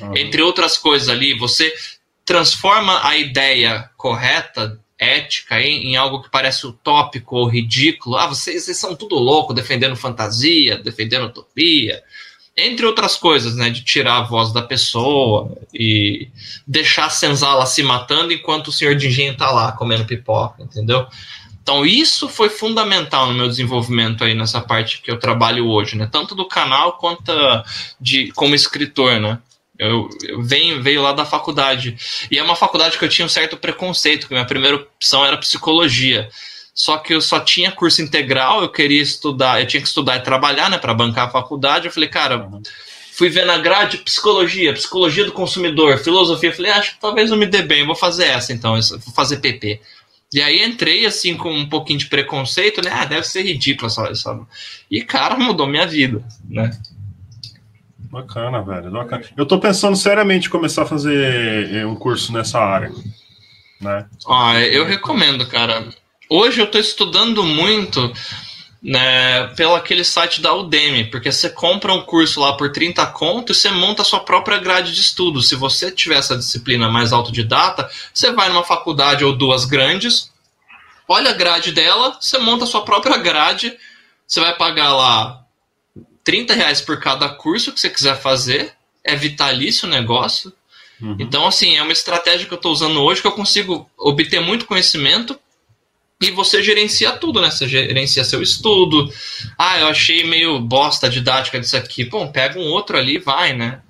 Uhum. 0.00 0.16
Entre 0.16 0.42
outras 0.42 0.76
coisas 0.76 1.08
ali, 1.08 1.36
você 1.38 1.72
transforma 2.26 3.06
a 3.06 3.16
ideia 3.16 3.88
correta, 3.96 4.78
ética, 4.98 5.60
em, 5.60 5.88
em 5.88 5.96
algo 5.96 6.22
que 6.22 6.30
parece 6.30 6.66
utópico 6.66 7.36
ou 7.36 7.48
ridículo. 7.48 8.16
Ah, 8.16 8.26
vocês, 8.26 8.64
vocês 8.64 8.76
são 8.76 8.94
tudo 8.94 9.16
louco 9.16 9.54
defendendo 9.54 9.96
fantasia, 9.96 10.76
defendendo 10.76 11.26
utopia 11.26 12.02
entre 12.56 12.84
outras 12.84 13.16
coisas, 13.16 13.56
né, 13.56 13.70
de 13.70 13.82
tirar 13.82 14.18
a 14.18 14.22
voz 14.22 14.52
da 14.52 14.62
pessoa 14.62 15.56
e 15.72 16.28
deixar 16.66 17.06
a 17.06 17.10
senzala 17.10 17.64
se 17.64 17.82
matando 17.82 18.32
enquanto 18.32 18.68
o 18.68 18.72
senhor 18.72 18.94
de 18.94 19.06
engenho 19.06 19.36
tá 19.36 19.50
lá 19.50 19.72
comendo 19.72 20.04
pipoca, 20.04 20.62
entendeu? 20.62 21.06
Então 21.62 21.86
isso 21.86 22.28
foi 22.28 22.48
fundamental 22.50 23.28
no 23.28 23.34
meu 23.34 23.48
desenvolvimento 23.48 24.24
aí 24.24 24.34
nessa 24.34 24.60
parte 24.60 25.00
que 25.00 25.10
eu 25.10 25.18
trabalho 25.18 25.66
hoje, 25.66 25.96
né, 25.96 26.08
tanto 26.10 26.34
do 26.34 26.46
canal 26.46 26.94
quanto 26.94 27.32
de 28.00 28.30
como 28.32 28.54
escritor, 28.54 29.18
né. 29.18 29.38
Eu, 29.78 30.08
eu 30.22 30.40
venho, 30.42 30.80
veio 30.80 31.02
lá 31.02 31.12
da 31.12 31.24
faculdade. 31.24 31.96
E 32.30 32.38
é 32.38 32.42
uma 32.42 32.54
faculdade 32.54 32.96
que 32.96 33.04
eu 33.04 33.08
tinha 33.08 33.26
um 33.26 33.28
certo 33.28 33.56
preconceito, 33.56 34.28
que 34.28 34.32
minha 34.32 34.44
primeira 34.44 34.76
opção 34.76 35.24
era 35.24 35.36
psicologia. 35.36 36.28
Só 36.74 36.96
que 36.96 37.14
eu 37.14 37.20
só 37.20 37.40
tinha 37.40 37.70
curso 37.70 38.00
integral, 38.00 38.62
eu 38.62 38.68
queria 38.68 39.02
estudar, 39.02 39.60
eu 39.60 39.66
tinha 39.66 39.80
que 39.80 39.88
estudar 39.88 40.16
e 40.16 40.22
trabalhar, 40.22 40.70
né, 40.70 40.78
para 40.78 40.94
bancar 40.94 41.28
a 41.28 41.30
faculdade. 41.30 41.86
Eu 41.86 41.92
falei, 41.92 42.08
cara, 42.08 42.48
fui 43.12 43.28
ver 43.28 43.44
na 43.44 43.58
grade 43.58 43.98
psicologia, 43.98 44.72
psicologia 44.72 45.24
do 45.24 45.32
consumidor, 45.32 45.98
filosofia. 45.98 46.50
Eu 46.50 46.54
falei, 46.54 46.72
acho 46.72 46.94
que 46.94 47.00
talvez 47.00 47.30
eu 47.30 47.36
me 47.36 47.46
dê 47.46 47.62
bem, 47.62 47.86
vou 47.86 47.94
fazer 47.94 48.24
essa 48.24 48.52
então, 48.52 48.72
vou 48.80 49.14
fazer 49.14 49.38
PP. 49.38 49.80
E 50.32 50.40
aí 50.40 50.64
entrei 50.64 51.04
assim 51.04 51.36
com 51.36 51.52
um 51.52 51.68
pouquinho 51.68 51.98
de 51.98 52.06
preconceito, 52.06 52.82
né? 52.82 52.90
Ah, 52.90 53.04
deve 53.04 53.26
ser 53.26 53.42
ridículo 53.42 53.88
essa, 53.88 54.08
essa. 54.08 54.40
E 54.90 55.02
cara, 55.02 55.36
mudou 55.36 55.66
minha 55.66 55.86
vida, 55.86 56.24
né? 56.48 56.70
Bacana, 58.10 58.62
velho. 58.62 58.90
Bacana. 58.90 59.24
Eu 59.36 59.44
tô 59.44 59.58
pensando 59.58 59.96
seriamente 59.96 60.48
em 60.48 60.50
começar 60.50 60.82
a 60.82 60.86
fazer 60.86 61.74
eh, 61.74 61.86
um 61.86 61.94
curso 61.94 62.32
nessa 62.32 62.58
área. 62.58 62.90
Né? 63.78 64.06
Ah, 64.26 64.58
eu 64.60 64.86
recomendo, 64.86 65.46
cara. 65.46 65.86
Hoje 66.34 66.62
eu 66.62 66.64
estou 66.64 66.80
estudando 66.80 67.42
muito 67.42 68.10
né, 68.82 69.48
pelo 69.48 69.74
aquele 69.74 70.02
site 70.02 70.40
da 70.40 70.54
Udemy, 70.54 71.10
porque 71.10 71.30
você 71.30 71.50
compra 71.50 71.92
um 71.92 72.00
curso 72.00 72.40
lá 72.40 72.56
por 72.56 72.72
30 72.72 73.04
conto 73.08 73.52
e 73.52 73.54
você 73.54 73.68
monta 73.68 74.00
a 74.00 74.04
sua 74.04 74.20
própria 74.20 74.56
grade 74.56 74.94
de 74.94 75.00
estudo. 75.02 75.42
Se 75.42 75.54
você 75.54 75.90
tiver 75.90 76.16
essa 76.16 76.34
disciplina 76.34 76.88
mais 76.88 77.12
autodidata, 77.12 77.86
você 78.14 78.32
vai 78.32 78.48
numa 78.48 78.64
faculdade 78.64 79.22
ou 79.22 79.36
duas 79.36 79.66
grandes, 79.66 80.32
olha 81.06 81.32
a 81.32 81.34
grade 81.34 81.70
dela, 81.70 82.16
você 82.18 82.38
monta 82.38 82.64
a 82.64 82.66
sua 82.66 82.82
própria 82.82 83.18
grade, 83.18 83.76
você 84.26 84.40
vai 84.40 84.56
pagar 84.56 84.94
lá 84.94 85.44
30 86.24 86.54
reais 86.54 86.80
por 86.80 86.98
cada 86.98 87.28
curso 87.28 87.72
que 87.72 87.78
você 87.78 87.90
quiser 87.90 88.18
fazer, 88.18 88.72
é 89.04 89.14
vitalício 89.14 89.86
o 89.86 89.90
negócio. 89.90 90.50
Uhum. 90.98 91.14
Então, 91.20 91.46
assim, 91.46 91.76
é 91.76 91.82
uma 91.82 91.92
estratégia 91.92 92.46
que 92.46 92.54
eu 92.54 92.56
estou 92.56 92.72
usando 92.72 93.02
hoje 93.02 93.20
que 93.20 93.26
eu 93.26 93.32
consigo 93.32 93.86
obter 93.98 94.40
muito 94.40 94.64
conhecimento 94.64 95.38
e 96.22 96.30
você 96.30 96.62
gerencia 96.62 97.12
tudo, 97.12 97.40
né? 97.40 97.50
Você 97.50 97.66
gerencia 97.66 98.24
seu 98.24 98.40
estudo. 98.40 99.12
Ah, 99.58 99.80
eu 99.80 99.88
achei 99.88 100.24
meio 100.24 100.60
bosta 100.60 101.06
a 101.06 101.10
didática 101.10 101.58
disso 101.58 101.76
aqui. 101.76 102.04
Bom, 102.04 102.30
pega 102.30 102.58
um 102.58 102.70
outro 102.70 102.96
ali 102.96 103.16
e 103.16 103.18
vai, 103.18 103.52
né? 103.52 103.80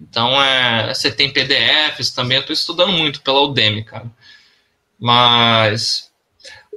Então, 0.00 0.42
é, 0.42 0.92
você 0.92 1.10
tem 1.10 1.32
PDFs 1.32 2.10
também. 2.10 2.36
Eu 2.36 2.40
estou 2.40 2.54
estudando 2.54 2.92
muito 2.92 3.20
pela 3.22 3.40
Udemy, 3.40 3.84
cara. 3.84 4.10
Mas 4.98 6.10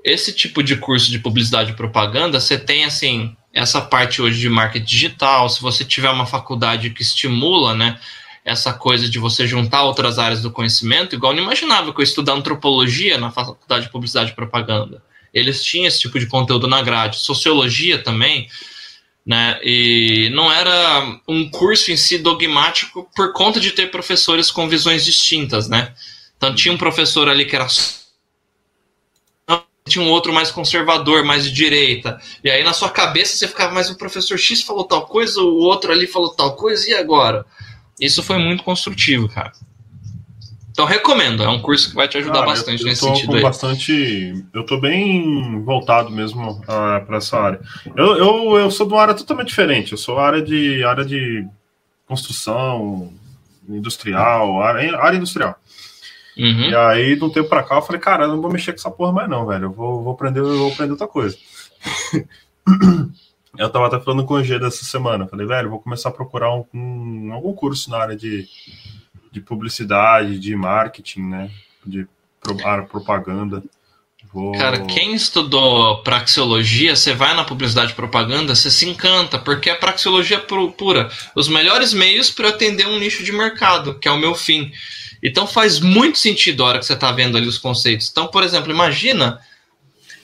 esse 0.04 0.32
tipo 0.32 0.62
de 0.62 0.78
curso 0.78 1.10
de 1.10 1.20
publicidade 1.20 1.72
e 1.72 1.76
propaganda, 1.76 2.40
você 2.40 2.58
tem, 2.58 2.86
assim, 2.86 3.36
essa 3.54 3.82
parte 3.82 4.22
hoje 4.22 4.40
de 4.40 4.50
marketing 4.50 4.86
digital. 4.86 5.50
Se 5.50 5.62
você 5.62 5.84
tiver 5.84 6.10
uma 6.10 6.26
faculdade 6.26 6.92
que 6.92 7.02
estimula, 7.02 7.74
né? 7.74 8.00
Essa 8.44 8.74
coisa 8.74 9.10
de 9.10 9.20
você 9.20 9.46
juntar 9.46 9.84
outras 9.84 10.18
áreas 10.18 10.42
do 10.42 10.52
conhecimento, 10.52 11.16
igual 11.16 11.34
eu 11.34 11.38
não 11.38 11.44
imaginava 11.44 11.94
que 11.94 12.00
eu 12.00 12.04
estudar 12.04 12.34
antropologia 12.34 13.18
na 13.18 13.32
faculdade 13.32 13.86
de 13.86 13.92
publicidade 13.92 14.32
e 14.32 14.36
propaganda. 14.36 15.04
Eles 15.34 15.64
tinham 15.64 15.88
esse 15.88 16.00
tipo 16.00 16.20
de 16.20 16.26
conteúdo 16.26 16.68
na 16.68 16.82
grade. 16.82 17.20
Sociologia 17.20 18.02
também, 18.02 18.48
né? 19.26 19.60
E 19.64 20.30
não 20.34 20.52
era 20.52 21.20
um 21.28 21.50
curso 21.50 21.92
em 21.92 21.98
si 21.98 22.18
dogmático 22.18 23.08
por 23.16 23.32
conta 23.34 23.60
de 23.60 23.72
ter 23.72 23.92
professores 23.92 24.50
com 24.50 24.68
visões 24.68 25.06
distintas, 25.06 25.70
né? 25.70 25.94
Então 26.36 26.56
tinha 26.56 26.74
um 26.74 26.78
professor 26.78 27.30
ali 27.30 27.46
que 27.46 27.56
era 27.56 27.68
tinha 29.90 30.06
um 30.06 30.10
outro 30.10 30.32
mais 30.32 30.52
conservador, 30.52 31.24
mais 31.24 31.44
de 31.44 31.52
direita. 31.52 32.22
E 32.44 32.50
aí 32.50 32.64
na 32.64 32.74
sua 32.74 32.90
cabeça 32.90 33.36
você 33.36 33.48
ficava, 33.48 33.74
mas 33.74 33.90
o 33.90 33.98
professor 33.98 34.38
X 34.38 34.62
falou 34.62 34.84
tal 34.84 35.08
coisa, 35.08 35.42
o 35.42 35.58
outro 35.58 35.92
ali 35.92 36.08
falou 36.08 36.30
tal 36.30 36.56
coisa, 36.56 36.90
e 36.90 36.94
agora? 36.94 37.46
Isso 38.00 38.24
foi 38.24 38.38
muito 38.38 38.64
construtivo, 38.64 39.28
cara. 39.28 39.52
Então 40.72 40.86
recomendo, 40.86 41.44
é 41.44 41.50
um 41.50 41.62
curso 41.62 41.90
que 41.90 41.96
vai 41.96 42.08
te 42.08 42.18
ajudar 42.18 42.36
cara, 42.36 42.46
bastante 42.46 42.82
eu, 42.82 42.88
eu 42.88 42.90
nesse 42.90 43.02
sentido 43.02 43.36
aí. 43.36 43.42
Bastante, 43.42 44.46
eu 44.54 44.66
tô 44.66 44.80
bem 44.80 45.62
voltado 45.62 46.10
mesmo 46.10 46.62
ah, 46.68 47.04
para 47.06 47.18
essa 47.18 47.38
área. 47.38 47.60
Eu, 47.98 48.16
eu, 48.16 48.58
eu 48.58 48.72
sou 48.72 48.88
de 48.88 48.94
uma 48.94 49.02
área 49.02 49.14
totalmente 49.14 49.50
diferente. 49.50 49.92
Eu 49.92 49.98
sou 49.98 50.18
área 50.18 50.42
de 50.42 50.82
área 50.86 51.04
de 51.04 51.46
construção 52.06 53.12
industrial, 53.68 54.62
área, 54.62 54.98
área 54.98 55.18
industrial. 55.18 55.60
Uhum. 56.38 56.70
E 56.70 56.76
aí, 56.76 57.16
de 57.18 57.24
um 57.26 57.30
tempo 57.30 57.50
para 57.50 57.64
cá, 57.64 57.76
eu 57.76 57.82
falei, 57.82 58.00
cara, 58.00 58.24
eu 58.24 58.30
não 58.30 58.42
vou 58.42 58.50
mexer 58.50 58.72
com 58.72 58.78
essa 58.80 58.90
porra 58.90 59.12
mais 59.12 59.30
não, 59.30 59.46
velho. 59.46 59.66
Eu 59.66 59.72
vou, 59.72 60.02
vou 60.02 60.14
aprender, 60.14 60.40
eu 60.40 60.58
vou 60.60 60.72
aprender 60.72 60.94
outra 60.94 61.08
coisa. 61.08 61.38
Eu 63.58 63.70
tava 63.70 63.88
até 63.88 64.00
falando 64.00 64.26
com 64.26 64.36
o 64.36 64.44
G 64.44 64.60
dessa 64.60 64.86
semana. 64.86 65.28
Falei, 65.28 65.46
velho, 65.46 65.70
vou 65.70 65.80
começar 65.80 66.10
a 66.10 66.14
procurar 66.14 66.54
um, 66.56 66.66
um, 66.74 67.34
algum 67.34 67.54
curso 67.54 67.90
na 67.90 67.98
área 67.98 68.16
de, 68.16 68.48
de 69.32 69.42
publicidade, 69.42 70.40
de 70.40 70.56
marketing, 70.56 71.22
né? 71.22 71.52
De 71.86 72.08
propaganda. 72.90 73.64
Vou... 74.32 74.52
Cara, 74.52 74.82
quem 74.82 75.16
estudou 75.16 76.04
praxeologia, 76.04 76.96
você 76.96 77.14
vai 77.14 77.34
na 77.34 77.44
publicidade 77.44 77.94
e 77.94 77.96
propaganda, 77.96 78.54
você 78.54 78.70
se 78.70 78.88
encanta, 78.88 79.40
porque 79.40 79.70
é 79.70 79.76
praxeologia 79.76 80.40
pura. 80.40 81.10
Os 81.36 81.48
melhores 81.48 81.94
meios 81.94 82.30
para 82.30 82.50
atender 82.50 82.86
um 82.86 83.00
nicho 83.00 83.24
de 83.24 83.32
mercado, 83.32 83.98
que 83.98 84.08
é 84.08 84.12
o 84.12 84.20
meu 84.20 84.36
fim. 84.36 84.72
Então 85.24 85.48
faz 85.48 85.80
muito 85.80 86.20
sentido 86.20 86.64
a 86.64 86.68
hora 86.68 86.80
que 86.80 86.86
você 86.86 86.94
está 86.94 87.12
vendo 87.12 87.38
ali 87.38 87.48
os 87.48 87.58
conceitos. 87.58 88.10
Então, 88.12 88.28
por 88.28 88.44
exemplo, 88.44 88.72
imagina 88.72 89.40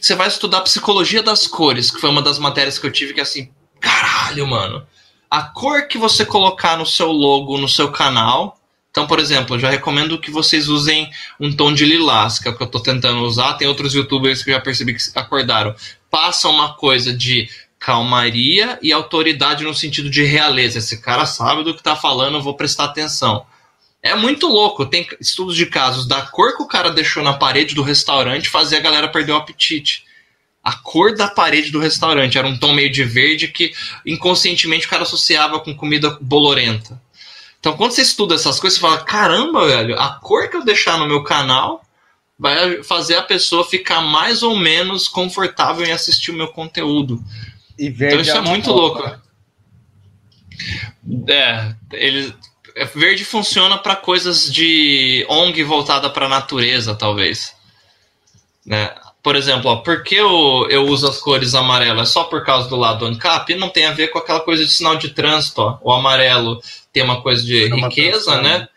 você 0.05 0.13
vai 0.13 0.27
estudar 0.27 0.61
psicologia 0.61 1.23
das 1.23 1.47
cores, 1.47 1.89
que 1.89 1.99
foi 1.99 2.11
uma 2.11 2.21
das 2.21 2.37
matérias 2.37 2.77
que 2.77 2.85
eu 2.85 2.91
tive 2.91 3.15
que 3.15 3.21
assim, 3.21 3.49
caralho, 3.81 4.45
mano. 4.45 4.85
A 5.31 5.41
cor 5.41 5.87
que 5.87 5.97
você 5.97 6.23
colocar 6.23 6.77
no 6.77 6.85
seu 6.85 7.11
logo, 7.11 7.57
no 7.57 7.67
seu 7.67 7.91
canal. 7.91 8.55
Então, 8.91 9.07
por 9.07 9.17
exemplo, 9.17 9.55
eu 9.55 9.59
já 9.59 9.67
recomendo 9.67 10.21
que 10.21 10.29
vocês 10.29 10.69
usem 10.69 11.09
um 11.39 11.51
tom 11.51 11.73
de 11.73 11.85
lilás, 11.85 12.37
que 12.37 12.47
é 12.47 12.51
o 12.51 12.55
que 12.55 12.61
eu 12.61 12.67
tô 12.67 12.79
tentando 12.79 13.21
usar. 13.21 13.55
Tem 13.55 13.67
outros 13.67 13.95
youtubers 13.95 14.43
que 14.43 14.51
eu 14.51 14.53
já 14.53 14.61
percebi 14.61 14.93
que 14.93 15.01
acordaram. 15.15 15.73
Passa 16.11 16.49
uma 16.49 16.75
coisa 16.75 17.11
de 17.11 17.49
calmaria 17.79 18.77
e 18.83 18.93
autoridade 18.93 19.63
no 19.63 19.73
sentido 19.73 20.07
de 20.07 20.23
realeza. 20.23 20.77
Esse 20.77 21.01
cara 21.01 21.25
sabe 21.25 21.63
do 21.63 21.73
que 21.73 21.81
tá 21.81 21.95
falando, 21.95 22.35
eu 22.35 22.43
vou 22.43 22.53
prestar 22.53 22.83
atenção. 22.85 23.43
É 24.05 24.13
muito 24.13 24.45
louco. 24.45 24.85
Tem 24.85 25.07
estudos 25.19 25.55
de 25.55 25.65
casos 25.65 26.05
da 26.05 26.21
cor 26.21 26.55
que 26.55 26.61
o 26.61 26.67
cara 26.67 26.91
deixou 26.91 27.23
na 27.23 27.33
parede 27.33 27.73
do 27.73 27.81
restaurante 27.81 28.49
fazer 28.49 28.77
a 28.77 28.81
galera 28.81 29.07
perder 29.07 29.31
o 29.31 29.37
apetite. 29.37 30.05
A 30.63 30.73
cor 30.73 31.15
da 31.15 31.27
parede 31.27 31.71
do 31.71 31.79
restaurante 31.79 32.37
era 32.37 32.47
um 32.47 32.55
tom 32.55 32.71
meio 32.71 32.91
de 32.91 33.03
verde 33.03 33.47
que 33.47 33.73
inconscientemente 34.05 34.85
o 34.85 34.89
cara 34.91 35.01
associava 35.01 35.59
com 35.59 35.75
comida 35.75 36.19
bolorenta. 36.21 37.01
Então, 37.59 37.75
quando 37.75 37.93
você 37.93 38.03
estuda 38.03 38.35
essas 38.35 38.59
coisas, 38.59 38.77
você 38.77 38.81
fala: 38.87 39.03
caramba, 39.03 39.65
velho, 39.65 39.99
a 39.99 40.19
cor 40.19 40.51
que 40.51 40.57
eu 40.57 40.63
deixar 40.63 40.99
no 40.99 41.07
meu 41.07 41.23
canal 41.23 41.83
vai 42.37 42.83
fazer 42.83 43.15
a 43.15 43.23
pessoa 43.23 43.67
ficar 43.67 44.01
mais 44.01 44.43
ou 44.43 44.55
menos 44.55 45.07
confortável 45.07 45.83
em 45.83 45.91
assistir 45.91 46.29
o 46.29 46.35
meu 46.35 46.49
conteúdo. 46.49 47.23
então, 47.79 48.21
isso 48.21 48.31
é, 48.31 48.37
é 48.37 48.41
muito 48.41 48.71
louco. 48.71 49.19
É, 51.27 51.75
eles 51.91 52.33
verde 52.93 53.23
funciona 53.23 53.78
para 53.78 53.95
coisas 53.95 54.51
de 54.51 55.26
ONG 55.30 55.63
voltada 55.63 56.09
para 56.09 56.26
a 56.26 56.30
natureza, 56.30 56.95
talvez. 56.95 57.53
Né? 58.65 58.93
por 59.26 59.36
exemplo, 59.36 59.71
ó, 59.71 59.78
por 59.78 60.03
que 60.03 60.13
eu, 60.13 60.67
eu 60.69 60.86
uso 60.86 61.07
as 61.07 61.17
cores 61.17 61.55
amarelo? 61.55 61.99
É 61.99 62.05
só 62.05 62.26
por 62.26 62.45
causa 62.45 62.69
do 62.69 62.76
lado 62.76 63.07
ANCAP? 63.07 63.55
Não 63.55 63.69
tem 63.69 63.88
a 63.88 63.91
ver 63.91 64.09
com 64.09 64.19
aquela 64.19 64.39
coisa 64.39 64.63
de 64.63 64.71
sinal 64.71 64.97
de 64.97 65.09
trânsito. 65.09 65.63
Ó. 65.63 65.80
O 65.82 65.91
amarelo 65.91 66.61
tem 66.93 67.01
uma 67.01 67.19
coisa 67.23 67.43
de 67.43 67.63
é 67.63 67.76
riqueza, 67.76 68.39
né? 68.39 68.67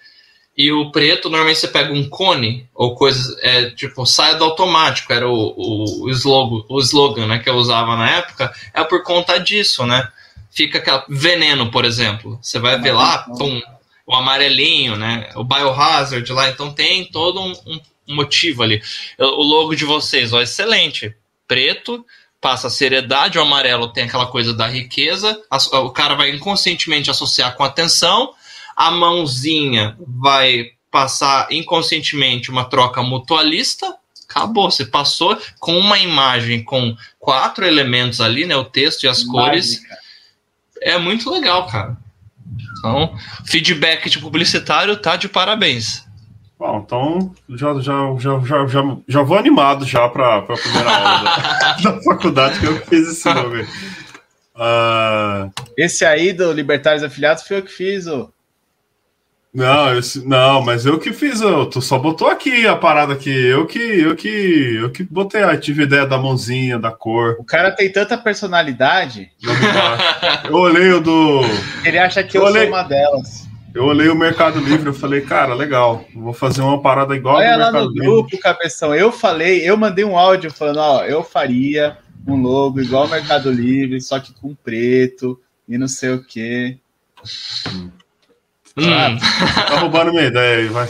E 0.57 0.73
o 0.73 0.91
preto, 0.91 1.29
normalmente 1.29 1.59
você 1.59 1.69
pega 1.69 1.93
um 1.93 2.09
cone, 2.09 2.67
ou 2.75 2.95
coisas, 2.95 3.37
é, 3.43 3.69
tipo, 3.73 4.07
saia 4.07 4.37
do 4.37 4.45
automático, 4.45 5.13
era 5.13 5.29
o, 5.29 5.35
o, 5.55 6.05
o, 6.07 6.11
slogan, 6.11 6.65
o 6.67 6.81
slogan 6.81 7.27
né, 7.27 7.39
que 7.41 7.51
eu 7.51 7.55
usava 7.57 7.95
na 7.95 8.09
época, 8.09 8.51
é 8.73 8.83
por 8.83 9.03
conta 9.03 9.37
disso, 9.39 9.85
né? 9.85 10.09
Fica 10.51 10.79
aquela 10.79 11.05
veneno, 11.11 11.71
por 11.71 11.85
exemplo. 11.85 12.39
Você 12.41 12.59
vai 12.59 12.81
ver 12.81 12.93
lá, 12.93 13.19
pum, 13.39 13.61
o 14.09 14.15
amarelinho, 14.15 14.97
né? 14.97 15.29
O 15.37 15.45
biohazard 15.45 16.33
lá, 16.33 16.49
então 16.49 16.73
tem 16.73 17.05
todo 17.05 17.43
um, 17.43 17.53
um 18.07 18.15
motivo 18.15 18.63
ali. 18.63 18.83
O 19.19 19.43
logo 19.43 19.75
de 19.75 19.85
vocês, 19.85 20.33
ó, 20.33 20.41
excelente. 20.41 21.15
Preto, 21.47 22.05
passa 22.41 22.69
a 22.69 22.71
seriedade, 22.71 23.39
o 23.39 23.43
amarelo 23.43 23.93
tem 23.93 24.05
aquela 24.05 24.27
coisa 24.27 24.55
da 24.55 24.67
riqueza, 24.67 25.39
o 25.73 25.91
cara 25.91 26.15
vai 26.15 26.31
inconscientemente 26.31 27.11
associar 27.11 27.55
com 27.55 27.63
atenção, 27.63 28.33
a 28.75 28.91
mãozinha 28.91 29.95
vai 30.01 30.71
passar 30.91 31.47
inconscientemente 31.53 32.51
uma 32.51 32.65
troca 32.65 33.03
mutualista, 33.03 33.95
acabou, 34.27 34.71
você 34.71 34.87
passou 34.87 35.39
com 35.59 35.77
uma 35.77 35.99
imagem 35.99 36.65
com 36.65 36.97
quatro 37.19 37.67
elementos 37.67 38.23
ali, 38.23 38.47
né, 38.47 38.57
o 38.57 38.65
texto 38.65 39.05
e 39.05 39.09
as 39.09 39.23
Mágica. 39.25 39.33
cores. 39.33 39.83
É 40.81 40.97
muito 40.97 41.31
legal, 41.31 41.67
cara. 41.67 42.08
Então, 42.79 43.15
feedback 43.45 44.09
de 44.09 44.19
publicitário 44.19 44.97
tá 44.97 45.17
de 45.17 45.29
parabéns. 45.29 46.07
Bom, 46.59 46.83
então 46.85 47.33
já, 47.51 47.73
já, 47.75 48.17
já, 48.19 48.41
já, 48.41 48.67
já, 48.67 48.97
já 49.07 49.23
vou 49.23 49.39
animado 49.39 49.87
já 49.87 50.09
para 50.09 50.39
a 50.39 50.43
primeira 50.43 50.91
aula 50.91 51.23
da, 51.23 51.73
da, 51.93 52.03
faculdade 52.03 52.59
que 52.59 52.67
eu 52.67 52.81
fiz 52.87 53.09
esse 53.09 53.33
nome. 53.33 53.63
Uh... 54.57 55.53
Esse 55.77 56.05
aí 56.05 56.33
do 56.33 56.53
Libertários 56.53 57.05
Afiliados 57.05 57.45
foi 57.45 57.59
eu 57.59 57.63
que 57.63 57.71
fiz, 57.71 58.09
ô. 58.09 58.33
Não, 59.59 59.99
esse, 59.99 60.25
não, 60.25 60.63
mas 60.63 60.87
eu 60.87 61.01
que 61.01 61.13
fiz, 61.13 61.41
eu, 61.41 61.67
tu 61.67 61.83
só 61.83 61.99
botou 61.99 62.29
aqui 62.29 62.65
a 62.65 62.77
parada 62.77 63.15
aqui, 63.15 63.29
eu 63.29 63.67
que, 63.67 63.81
eu 63.81 64.15
que, 64.15 64.77
eu 64.77 64.89
que 64.93 65.03
botei, 65.03 65.43
eu 65.43 65.61
tive 65.61 65.83
ideia 65.83 66.07
da 66.07 66.17
mãozinha, 66.17 66.79
da 66.79 66.93
cor. 66.93 67.35
O 67.41 67.45
cara 67.45 67.73
tem 67.73 67.91
tanta 67.91 68.17
personalidade. 68.17 69.33
Eu 70.49 70.55
olhei 70.55 70.93
o 70.93 71.01
do. 71.01 71.41
Ele 71.85 71.99
acha 71.99 72.23
que 72.23 72.39
eu, 72.39 72.43
eu 72.43 72.47
olhei... 72.47 72.63
sou 72.63 72.71
uma 72.71 72.85
delas. 72.85 73.49
Eu 73.75 73.85
olhei 73.85 74.09
o 74.09 74.15
Mercado 74.15 74.61
Livre, 74.61 74.91
eu 74.91 74.95
falei, 74.95 75.23
cara, 75.23 75.55
legal, 75.55 76.05
vou 76.15 76.33
fazer 76.33 76.63
uma 76.63 76.81
parada 76.81 77.17
igual 77.17 77.37
Olha 77.37 77.57
lá 77.57 77.73
no 77.73 77.89
Livre. 77.89 78.07
grupo, 78.07 78.39
cabeção. 78.39 78.95
Eu 78.95 79.11
falei, 79.11 79.69
eu 79.69 79.77
mandei 79.77 80.05
um 80.05 80.17
áudio 80.17 80.53
falando, 80.53 80.79
ó, 80.79 81.05
eu 81.05 81.25
faria 81.25 81.99
um 82.25 82.41
logo 82.41 82.81
igual 82.81 83.07
o 83.07 83.11
Mercado 83.11 83.51
Livre, 83.51 84.01
só 84.01 84.21
que 84.21 84.33
com 84.33 84.55
preto 84.55 85.41
e 85.69 85.77
não 85.77 85.89
sei 85.89 86.11
o 86.11 86.25
quê. 86.25 86.79
Hum. 87.73 87.91
Ah, 88.81 89.65
tá 89.67 89.79
roubando 89.81 90.13
minha 90.13 90.27
ideia 90.27 90.59
aí, 90.59 90.69
vai. 90.69 90.87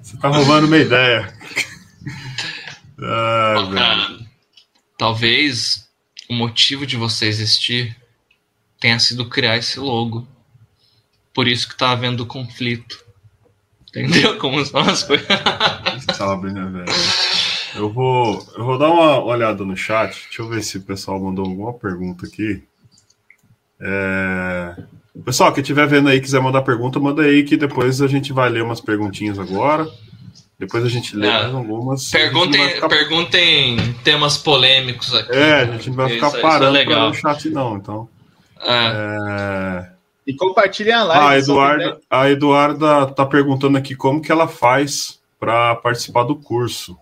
Você 0.00 0.16
tá 0.18 0.28
roubando 0.28 0.68
minha 0.68 0.82
ideia. 0.82 1.34
Ai, 3.02 4.26
talvez 4.98 5.88
o 6.28 6.34
motivo 6.34 6.86
de 6.86 6.96
você 6.96 7.26
existir 7.26 7.96
tenha 8.78 8.98
sido 8.98 9.28
criar 9.28 9.56
esse 9.56 9.80
logo. 9.80 10.26
Por 11.34 11.48
isso 11.48 11.68
que 11.68 11.76
tá 11.76 11.90
havendo 11.90 12.26
conflito. 12.26 13.04
Entendeu 13.88 14.38
como 14.38 14.64
são 14.64 14.80
as 14.80 15.02
coisas? 15.02 15.26
Sabe, 16.14 16.52
né, 16.52 16.64
velho? 16.66 16.92
Eu 17.74 17.92
vou, 17.92 18.46
eu 18.56 18.64
vou 18.64 18.78
dar 18.78 18.90
uma 18.90 19.22
olhada 19.22 19.64
no 19.64 19.76
chat. 19.76 20.12
Deixa 20.24 20.42
eu 20.42 20.48
ver 20.48 20.62
se 20.62 20.78
o 20.78 20.82
pessoal 20.82 21.20
mandou 21.20 21.44
alguma 21.44 21.72
pergunta 21.72 22.26
aqui. 22.26 22.62
É... 23.80 24.76
Pessoal, 25.24 25.52
que 25.52 25.60
estiver 25.60 25.86
vendo 25.86 26.08
aí 26.08 26.20
quiser 26.20 26.40
mandar 26.40 26.62
pergunta, 26.62 27.00
manda 27.00 27.22
aí 27.22 27.42
que 27.42 27.56
depois 27.56 28.00
a 28.00 28.06
gente 28.06 28.32
vai 28.32 28.48
ler 28.48 28.62
umas 28.62 28.80
perguntinhas 28.80 29.38
agora. 29.38 29.88
Depois 30.58 30.84
a 30.84 30.88
gente 30.88 31.16
lê 31.16 31.26
é. 31.26 31.44
algumas. 31.46 32.10
Perguntem, 32.10 32.68
ficar... 32.68 32.88
perguntem 32.88 33.94
temas 34.04 34.36
polêmicos 34.36 35.14
aqui. 35.14 35.32
É, 35.32 35.62
a 35.62 35.64
gente 35.64 35.88
não 35.88 35.96
vai 35.96 36.10
ficar 36.10 36.28
isso, 36.28 36.40
parando 36.40 36.78
isso 36.78 36.90
é 36.90 36.94
para 36.94 37.08
o 37.08 37.14
chat, 37.14 37.48
não. 37.48 37.76
Então. 37.76 38.08
É. 38.60 39.86
é... 39.86 39.90
E 40.26 40.34
compartilhem 40.34 40.92
a 40.92 41.02
live. 41.02 41.24
Ah, 41.24 41.30
a 41.30 41.38
Eduarda, 41.38 42.00
a 42.10 42.30
Eduarda 42.30 43.06
tá 43.06 43.24
perguntando 43.24 43.78
aqui 43.78 43.94
como 43.96 44.20
que 44.20 44.30
ela 44.30 44.46
faz 44.46 45.18
para 45.38 45.74
participar 45.76 46.24
do 46.24 46.36
curso. 46.36 46.96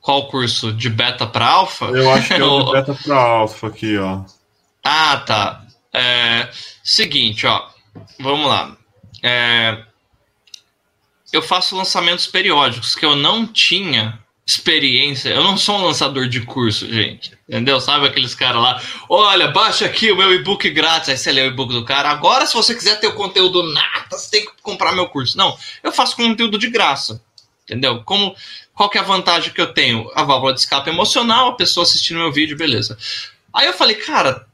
Qual 0.00 0.28
curso? 0.28 0.72
De 0.72 0.90
beta 0.90 1.24
para 1.24 1.46
alfa? 1.46 1.84
Eu 1.86 2.10
acho 2.10 2.34
que 2.34 2.40
é 2.40 2.44
o 2.44 2.64
de 2.64 2.72
beta 2.72 2.94
para 2.94 3.16
alfa 3.16 3.68
aqui, 3.68 3.96
ó. 3.96 4.22
Ah, 4.84 5.22
tá. 5.26 5.64
É, 5.92 6.48
seguinte, 6.82 7.46
ó. 7.46 7.68
Vamos 8.18 8.46
lá. 8.46 8.76
É, 9.22 9.82
eu 11.32 11.42
faço 11.42 11.76
lançamentos 11.76 12.26
periódicos 12.26 12.94
que 12.94 13.04
eu 13.04 13.16
não 13.16 13.46
tinha 13.46 14.18
experiência. 14.46 15.28
Eu 15.28 15.44
não 15.44 15.58
sou 15.58 15.76
um 15.76 15.84
lançador 15.84 16.26
de 16.26 16.40
curso, 16.40 16.90
gente. 16.90 17.36
Entendeu? 17.46 17.80
Sabe 17.80 18.06
aqueles 18.06 18.34
caras 18.34 18.62
lá? 18.62 18.82
Olha, 19.06 19.48
baixa 19.48 19.84
aqui 19.84 20.10
o 20.10 20.16
meu 20.16 20.32
e-book 20.32 20.70
grátis. 20.70 21.10
Aí 21.10 21.18
você 21.18 21.30
lê 21.30 21.42
o 21.42 21.48
e-book 21.48 21.70
do 21.70 21.84
cara. 21.84 22.08
Agora, 22.08 22.46
se 22.46 22.54
você 22.54 22.74
quiser 22.74 22.98
ter 22.98 23.08
o 23.08 23.14
conteúdo 23.14 23.62
nada, 23.62 24.16
você 24.16 24.30
tem 24.30 24.46
que 24.46 24.52
comprar 24.62 24.92
meu 24.92 25.06
curso. 25.08 25.36
Não, 25.36 25.54
eu 25.82 25.92
faço 25.92 26.16
conteúdo 26.16 26.58
de 26.58 26.70
graça. 26.70 27.22
Entendeu? 27.64 28.02
Como, 28.04 28.34
qual 28.72 28.88
que 28.88 28.96
é 28.96 29.02
a 29.02 29.04
vantagem 29.04 29.52
que 29.52 29.60
eu 29.60 29.74
tenho? 29.74 30.10
A 30.14 30.22
válvula 30.22 30.54
de 30.54 30.60
escape 30.60 30.88
emocional, 30.88 31.48
a 31.48 31.56
pessoa 31.56 31.84
assistindo 31.84 32.16
meu 32.16 32.32
vídeo, 32.32 32.56
beleza. 32.56 32.96
Aí 33.52 33.66
eu 33.66 33.74
falei, 33.74 33.96
cara, 33.96 34.47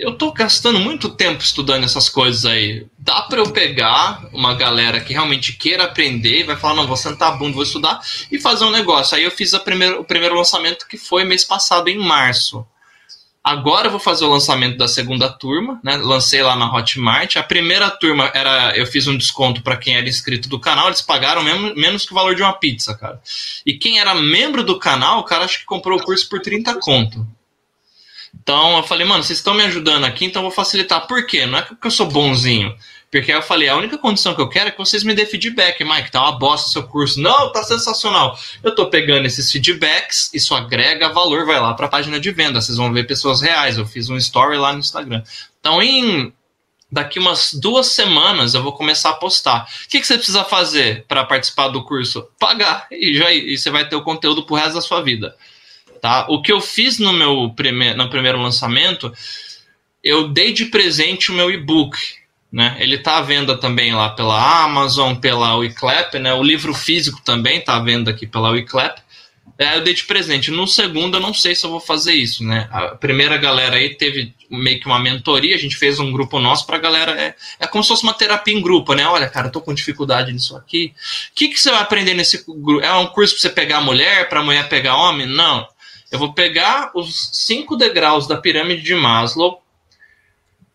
eu 0.00 0.16
tô 0.16 0.32
gastando 0.32 0.78
muito 0.78 1.08
tempo 1.10 1.42
estudando 1.42 1.84
essas 1.84 2.08
coisas 2.08 2.44
aí. 2.44 2.86
Dá 2.98 3.22
para 3.22 3.40
eu 3.40 3.50
pegar 3.50 4.28
uma 4.32 4.54
galera 4.54 5.00
que 5.00 5.12
realmente 5.12 5.52
queira 5.52 5.84
aprender 5.84 6.40
e 6.40 6.44
vai 6.44 6.56
falar, 6.56 6.74
não, 6.74 6.86
vou 6.86 6.96
sentar 6.96 7.32
a 7.32 7.36
bunda, 7.36 7.54
vou 7.54 7.62
estudar 7.62 8.00
e 8.30 8.38
fazer 8.38 8.64
um 8.64 8.70
negócio. 8.70 9.16
Aí 9.16 9.24
eu 9.24 9.30
fiz 9.30 9.52
o 9.52 9.60
primeiro 9.60 10.34
lançamento 10.34 10.86
que 10.88 10.96
foi 10.96 11.24
mês 11.24 11.44
passado, 11.44 11.88
em 11.88 11.98
março. 11.98 12.66
Agora 13.42 13.86
eu 13.86 13.90
vou 13.90 14.00
fazer 14.00 14.26
o 14.26 14.30
lançamento 14.30 14.76
da 14.76 14.86
segunda 14.86 15.26
turma, 15.30 15.80
né? 15.82 15.96
Lancei 15.96 16.42
lá 16.42 16.54
na 16.54 16.70
Hotmart. 16.70 17.36
A 17.36 17.42
primeira 17.42 17.90
turma 17.90 18.30
era, 18.34 18.76
eu 18.76 18.84
fiz 18.86 19.06
um 19.06 19.16
desconto 19.16 19.62
para 19.62 19.78
quem 19.78 19.96
era 19.96 20.06
inscrito 20.06 20.46
do 20.46 20.60
canal, 20.60 20.88
eles 20.88 21.00
pagaram 21.00 21.42
mesmo, 21.42 21.74
menos 21.74 22.04
que 22.04 22.12
o 22.12 22.14
valor 22.14 22.34
de 22.34 22.42
uma 22.42 22.52
pizza, 22.52 22.94
cara. 22.94 23.18
E 23.64 23.72
quem 23.78 23.98
era 23.98 24.14
membro 24.14 24.62
do 24.62 24.78
canal, 24.78 25.20
o 25.20 25.24
cara 25.24 25.44
acho 25.44 25.60
que 25.60 25.64
comprou 25.64 25.98
o 25.98 26.02
curso 26.02 26.28
por 26.28 26.40
30 26.40 26.78
conto. 26.80 27.26
Então 28.42 28.76
eu 28.76 28.82
falei, 28.82 29.06
mano, 29.06 29.22
vocês 29.22 29.38
estão 29.38 29.54
me 29.54 29.62
ajudando 29.64 30.04
aqui, 30.04 30.24
então 30.24 30.40
eu 30.40 30.48
vou 30.48 30.54
facilitar. 30.54 31.06
Por 31.06 31.26
quê? 31.26 31.46
Não 31.46 31.58
é 31.58 31.62
porque 31.62 31.86
eu 31.86 31.90
sou 31.90 32.06
bonzinho. 32.06 32.74
Porque 33.10 33.32
aí 33.32 33.38
eu 33.38 33.42
falei, 33.42 33.68
a 33.68 33.76
única 33.76 33.98
condição 33.98 34.34
que 34.34 34.40
eu 34.40 34.48
quero 34.48 34.68
é 34.68 34.70
que 34.70 34.78
vocês 34.78 35.02
me 35.02 35.14
dêem 35.14 35.26
feedback. 35.26 35.82
Mike, 35.82 36.12
tá 36.12 36.22
uma 36.22 36.38
bosta 36.38 36.68
o 36.68 36.70
seu 36.70 36.82
curso. 36.84 37.20
Não, 37.20 37.50
tá 37.50 37.64
sensacional. 37.64 38.38
Eu 38.62 38.72
tô 38.72 38.88
pegando 38.88 39.26
esses 39.26 39.50
feedbacks, 39.50 40.30
isso 40.32 40.54
agrega 40.54 41.08
valor, 41.08 41.44
vai 41.44 41.58
lá 41.58 41.74
pra 41.74 41.88
página 41.88 42.20
de 42.20 42.30
venda. 42.30 42.60
Vocês 42.60 42.78
vão 42.78 42.92
ver 42.92 43.08
pessoas 43.08 43.40
reais. 43.40 43.76
Eu 43.76 43.84
fiz 43.84 44.08
um 44.08 44.16
story 44.16 44.56
lá 44.56 44.72
no 44.72 44.78
Instagram. 44.78 45.24
Então, 45.58 45.82
em 45.82 46.32
daqui 46.90 47.18
umas 47.18 47.52
duas 47.54 47.88
semanas 47.88 48.54
eu 48.54 48.62
vou 48.62 48.72
começar 48.72 49.10
a 49.10 49.14
postar. 49.14 49.68
O 49.86 49.88
que, 49.88 50.00
que 50.00 50.06
você 50.06 50.16
precisa 50.16 50.44
fazer 50.44 51.04
para 51.08 51.24
participar 51.24 51.68
do 51.68 51.84
curso? 51.84 52.28
Pagar. 52.38 52.86
E, 52.92 53.16
já, 53.16 53.32
e 53.32 53.58
você 53.58 53.70
vai 53.70 53.88
ter 53.88 53.96
o 53.96 54.02
conteúdo 54.02 54.44
pro 54.44 54.54
resto 54.54 54.74
da 54.74 54.80
sua 54.80 55.00
vida. 55.00 55.34
Tá? 56.00 56.26
O 56.28 56.40
que 56.40 56.50
eu 56.52 56.60
fiz 56.60 56.98
no 56.98 57.12
meu 57.12 57.52
prime 57.54 57.94
no 57.94 58.08
primeiro 58.08 58.40
lançamento, 58.40 59.12
eu 60.02 60.28
dei 60.28 60.52
de 60.52 60.66
presente 60.66 61.30
o 61.30 61.34
meu 61.34 61.50
e-book. 61.50 61.96
Né? 62.52 62.76
Ele 62.80 62.96
está 62.96 63.18
à 63.18 63.22
venda 63.22 63.56
também 63.56 63.92
lá 63.92 64.10
pela 64.10 64.64
Amazon, 64.64 65.14
pela 65.14 65.54
Wiclap, 65.56 66.14
né? 66.14 66.34
O 66.34 66.42
livro 66.42 66.74
físico 66.74 67.20
também 67.24 67.58
está 67.58 67.76
à 67.76 67.80
venda 67.80 68.10
aqui 68.10 68.26
pela 68.26 68.50
Wiclap. 68.50 68.98
É, 69.60 69.76
eu 69.76 69.82
dei 69.82 69.92
de 69.92 70.04
presente. 70.04 70.50
No 70.50 70.66
segundo, 70.66 71.18
eu 71.18 71.20
não 71.20 71.34
sei 71.34 71.54
se 71.54 71.66
eu 71.66 71.70
vou 71.70 71.80
fazer 71.80 72.14
isso, 72.14 72.42
né? 72.42 72.66
A 72.72 72.88
primeira 72.96 73.36
galera 73.36 73.76
aí 73.76 73.94
teve 73.94 74.34
meio 74.50 74.80
que 74.80 74.86
uma 74.86 74.98
mentoria, 74.98 75.54
a 75.54 75.58
gente 75.58 75.76
fez 75.76 76.00
um 76.00 76.10
grupo 76.10 76.38
nosso 76.40 76.66
pra 76.66 76.78
galera. 76.78 77.12
É, 77.12 77.34
é 77.60 77.66
como 77.66 77.84
se 77.84 77.88
fosse 77.88 78.02
uma 78.02 78.14
terapia 78.14 78.54
em 78.54 78.62
grupo, 78.62 78.94
né? 78.94 79.06
Olha, 79.06 79.28
cara, 79.28 79.48
eu 79.48 79.52
tô 79.52 79.60
com 79.60 79.74
dificuldade 79.74 80.32
nisso 80.32 80.56
aqui. 80.56 80.94
O 81.30 81.34
que, 81.34 81.48
que 81.48 81.60
você 81.60 81.70
vai 81.70 81.80
aprender 81.80 82.14
nesse 82.14 82.42
grupo? 82.48 82.80
É 82.80 82.92
um 82.94 83.06
curso 83.08 83.34
pra 83.34 83.42
você 83.42 83.50
pegar 83.50 83.82
mulher, 83.82 84.30
pra 84.30 84.42
mulher 84.42 84.66
pegar 84.68 84.96
homem? 84.96 85.26
Não. 85.26 85.68
Eu 86.10 86.18
vou 86.18 86.32
pegar 86.32 86.90
os 86.94 87.30
cinco 87.32 87.76
degraus 87.76 88.26
da 88.26 88.36
pirâmide 88.36 88.82
de 88.82 88.94
Maslow. 88.94 89.62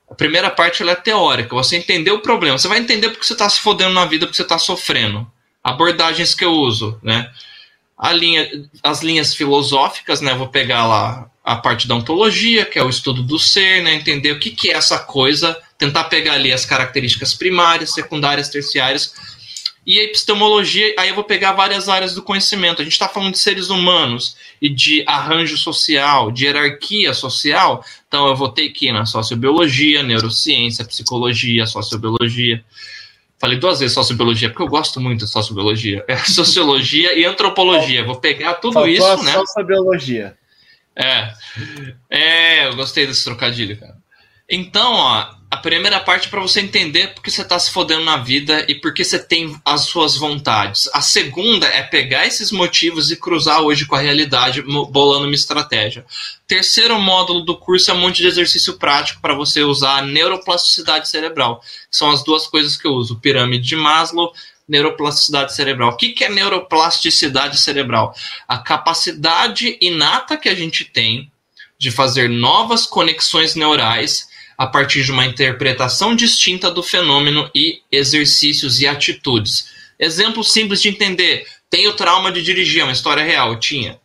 A 0.09 0.15
primeira 0.15 0.49
parte 0.49 0.87
é 0.87 0.95
teórica, 0.95 1.55
você 1.55 1.75
entender 1.75 2.11
o 2.11 2.21
problema. 2.21 2.57
Você 2.57 2.67
vai 2.67 2.79
entender 2.79 3.09
porque 3.09 3.25
você 3.25 3.33
está 3.33 3.49
se 3.49 3.59
fodendo 3.59 3.93
na 3.93 4.05
vida, 4.05 4.25
porque 4.25 4.37
você 4.37 4.43
está 4.43 4.57
sofrendo. 4.57 5.29
Abordagens 5.63 6.33
que 6.33 6.45
eu 6.45 6.51
uso, 6.51 6.97
né? 7.03 7.29
A 7.97 8.13
linha, 8.13 8.47
as 8.83 9.01
linhas 9.01 9.33
filosóficas, 9.33 10.21
né? 10.21 10.33
Vou 10.35 10.47
pegar 10.47 10.85
lá 10.87 11.29
a 11.43 11.55
parte 11.55 11.87
da 11.87 11.95
ontologia, 11.95 12.65
que 12.65 12.79
é 12.79 12.83
o 12.83 12.89
estudo 12.89 13.21
do 13.21 13.37
ser, 13.37 13.83
né? 13.83 13.95
Entender 13.95 14.31
o 14.31 14.39
que, 14.39 14.51
que 14.51 14.69
é 14.69 14.73
essa 14.75 14.99
coisa, 14.99 15.57
tentar 15.77 16.05
pegar 16.05 16.33
ali 16.33 16.53
as 16.53 16.65
características 16.65 17.33
primárias, 17.33 17.93
secundárias, 17.93 18.49
terciárias 18.49 19.13
e 19.85 19.99
a 19.99 20.03
epistemologia, 20.03 20.95
aí 20.97 21.09
eu 21.09 21.15
vou 21.15 21.23
pegar 21.23 21.53
várias 21.53 21.87
áreas 21.87 22.15
do 22.15 22.23
conhecimento. 22.23 22.81
A 22.81 22.83
gente 22.83 22.93
está 22.93 23.07
falando 23.07 23.33
de 23.33 23.39
seres 23.39 23.69
humanos 23.69 24.35
e 24.59 24.67
de 24.67 25.03
arranjo 25.05 25.57
social, 25.57 26.31
de 26.31 26.45
hierarquia 26.45 27.13
social, 27.13 27.85
então 28.07 28.27
eu 28.27 28.35
vou 28.35 28.49
ter 28.49 28.69
que 28.69 28.87
ir 28.87 28.91
na 28.91 29.05
sociobiologia, 29.05 30.01
neurociência, 30.01 30.83
psicologia, 30.85 31.67
sociobiologia. 31.67 32.63
Falei 33.37 33.59
duas 33.59 33.79
vezes 33.79 33.93
sociobiologia, 33.93 34.49
porque 34.49 34.63
eu 34.63 34.67
gosto 34.67 34.99
muito 34.99 35.23
de 35.23 35.29
sociobiologia. 35.29 36.03
É 36.07 36.17
sociologia 36.25 37.13
e 37.17 37.23
antropologia. 37.23 38.03
Vou 38.03 38.15
pegar 38.15 38.55
tudo 38.55 38.73
Faltou 38.73 38.89
isso, 38.89 39.23
né? 39.23 39.33
Sociobiologia. 39.33 40.35
É. 40.95 41.33
É, 42.09 42.67
eu 42.67 42.75
gostei 42.75 43.05
desse 43.05 43.23
trocadilho, 43.23 43.77
cara. 43.77 43.97
Então, 44.49 44.93
ó, 44.93 45.27
a 45.55 45.57
primeira 45.57 46.01
parte 46.01 46.27
é 46.27 46.29
para 46.29 46.41
você 46.41 46.59
entender 46.59 47.13
porque 47.13 47.31
você 47.31 47.41
está 47.41 47.57
se 47.57 47.71
fodendo 47.71 48.03
na 48.03 48.17
vida 48.17 48.65
e 48.67 48.75
porque 48.75 49.05
você 49.05 49.17
tem 49.17 49.55
as 49.63 49.83
suas 49.83 50.17
vontades. 50.17 50.89
A 50.93 50.99
segunda 50.99 51.65
é 51.65 51.81
pegar 51.81 52.27
esses 52.27 52.51
motivos 52.51 53.09
e 53.09 53.15
cruzar 53.15 53.61
hoje 53.61 53.85
com 53.85 53.95
a 53.95 53.99
realidade, 53.99 54.61
bolando 54.61 55.27
uma 55.27 55.33
estratégia. 55.33 56.05
Terceiro 56.45 56.99
módulo 56.99 57.39
do 57.45 57.57
curso 57.57 57.89
é 57.89 57.93
um 57.93 57.99
monte 57.99 58.17
de 58.17 58.27
exercício 58.27 58.73
prático 58.73 59.21
para 59.21 59.33
você 59.33 59.63
usar 59.63 59.99
a 59.99 60.01
neuroplasticidade 60.01 61.07
cerebral. 61.07 61.63
São 61.89 62.11
as 62.11 62.21
duas 62.21 62.47
coisas 62.47 62.75
que 62.75 62.85
eu 62.85 62.91
uso: 62.91 63.15
pirâmide 63.15 63.65
de 63.65 63.77
Maslow, 63.77 64.33
neuroplasticidade 64.67 65.55
cerebral. 65.55 65.91
O 65.91 65.95
que, 65.95 66.09
que 66.09 66.25
é 66.25 66.29
neuroplasticidade 66.29 67.57
cerebral? 67.61 68.13
A 68.45 68.57
capacidade 68.57 69.77
inata 69.79 70.35
que 70.35 70.49
a 70.49 70.55
gente 70.55 70.83
tem 70.83 71.31
de 71.79 71.91
fazer 71.91 72.29
novas 72.29 72.85
conexões 72.85 73.55
neurais 73.55 74.34
a 74.57 74.67
partir 74.67 75.03
de 75.03 75.11
uma 75.11 75.25
interpretação 75.25 76.15
distinta 76.15 76.71
do 76.71 76.81
fenômeno 76.81 77.49
e 77.53 77.81
exercícios 77.91 78.79
e 78.79 78.87
atitudes. 78.87 79.73
Exemplo 79.99 80.43
simples 80.43 80.81
de 80.81 80.89
entender: 80.89 81.45
tenho 81.69 81.93
trauma 81.93 82.31
de 82.31 82.41
dirigir, 82.41 82.81
é 82.81 82.83
uma 82.83 82.93
história 82.93 83.23
real, 83.23 83.59
tinha. 83.59 83.99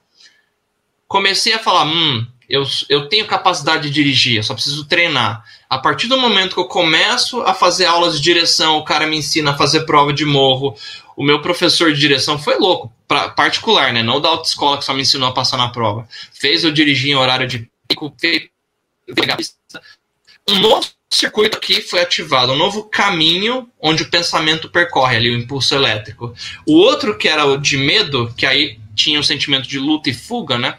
Comecei 1.07 1.53
a 1.53 1.59
falar, 1.59 1.85
hum, 1.85 2.25
eu, 2.49 2.65
eu 2.89 3.09
tenho 3.09 3.27
capacidade 3.27 3.85
de 3.85 3.91
dirigir, 3.91 4.37
eu 4.37 4.43
só 4.43 4.55
preciso 4.55 4.85
treinar. 4.85 5.45
A 5.69 5.79
partir 5.79 6.09
do 6.09 6.19
momento 6.19 6.55
que 6.55 6.61
eu 6.61 6.67
começo 6.67 7.43
a 7.43 7.55
fazer 7.55 7.87
aulas 7.87 8.17
de 8.17 8.23
direção, 8.23 8.79
o 8.79 8.85
cara 8.85 9.07
me 9.07 9.17
ensina 9.17 9.53
a 9.53 9.57
fazer 9.57 9.87
prova 9.87 10.13
de 10.13 10.25
morro. 10.25 10.77
O 11.17 11.23
meu 11.23 11.41
professor 11.43 11.93
de 11.93 12.01
direção 12.01 12.39
foi 12.39 12.57
louco, 12.59 12.93
pra, 13.07 13.29
particular, 13.29 13.93
né? 13.93 14.03
Não 14.03 14.21
da 14.21 14.29
autoescola 14.29 14.79
que 14.79 14.85
só 14.85 14.95
me 14.95 15.03
ensinou 15.03 15.29
a 15.29 15.33
passar 15.33 15.57
na 15.57 15.69
prova. 15.69 16.09
Fez 16.33 16.65
eu 16.65 16.73
dirigir 16.73 17.11
em 17.11 17.17
horário 17.17 17.47
de 17.47 17.69
pico, 17.89 18.13
fez 18.19 18.49
pegar 19.15 19.37
pista 19.37 19.81
um 20.49 20.59
novo 20.59 20.89
circuito 21.13 21.57
aqui 21.57 21.83
foi 21.83 22.01
ativado, 22.01 22.53
um 22.53 22.57
novo 22.57 22.85
caminho 22.85 23.69
onde 23.81 24.05
o 24.05 24.11
pensamento 24.11 24.71
percorre 24.71 25.17
ali, 25.17 25.31
o 25.31 25.39
impulso 25.39 25.75
elétrico. 25.75 26.35
O 26.67 26.75
outro, 26.75 27.19
que 27.19 27.29
era 27.29 27.45
o 27.45 27.57
de 27.57 27.77
medo, 27.77 28.33
que 28.37 28.47
aí 28.47 28.79
tinha 28.95 29.19
o 29.19 29.25
sentimento 29.25 29.69
de 29.69 29.79
luta 29.79 30.09
e 30.09 30.15
fuga, 30.15 30.59
né? 30.59 30.79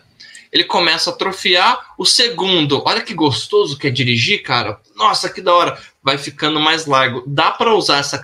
Ele 0.52 0.64
começa 0.66 1.10
a 1.10 1.14
atrofiar. 1.14 1.94
O 1.98 2.06
segundo, 2.06 2.84
olha 2.86 3.02
que 3.02 3.14
gostoso 3.14 3.78
que 3.78 3.88
é 3.88 3.90
dirigir, 3.90 4.44
cara. 4.44 4.80
Nossa, 4.96 5.30
que 5.30 5.42
da 5.42 5.54
hora. 5.54 5.80
Vai 6.04 6.18
ficando 6.18 6.60
mais 6.60 6.86
largo. 6.86 7.24
Dá 7.26 7.52
para 7.52 7.74
usar 7.74 8.00
essa 8.00 8.22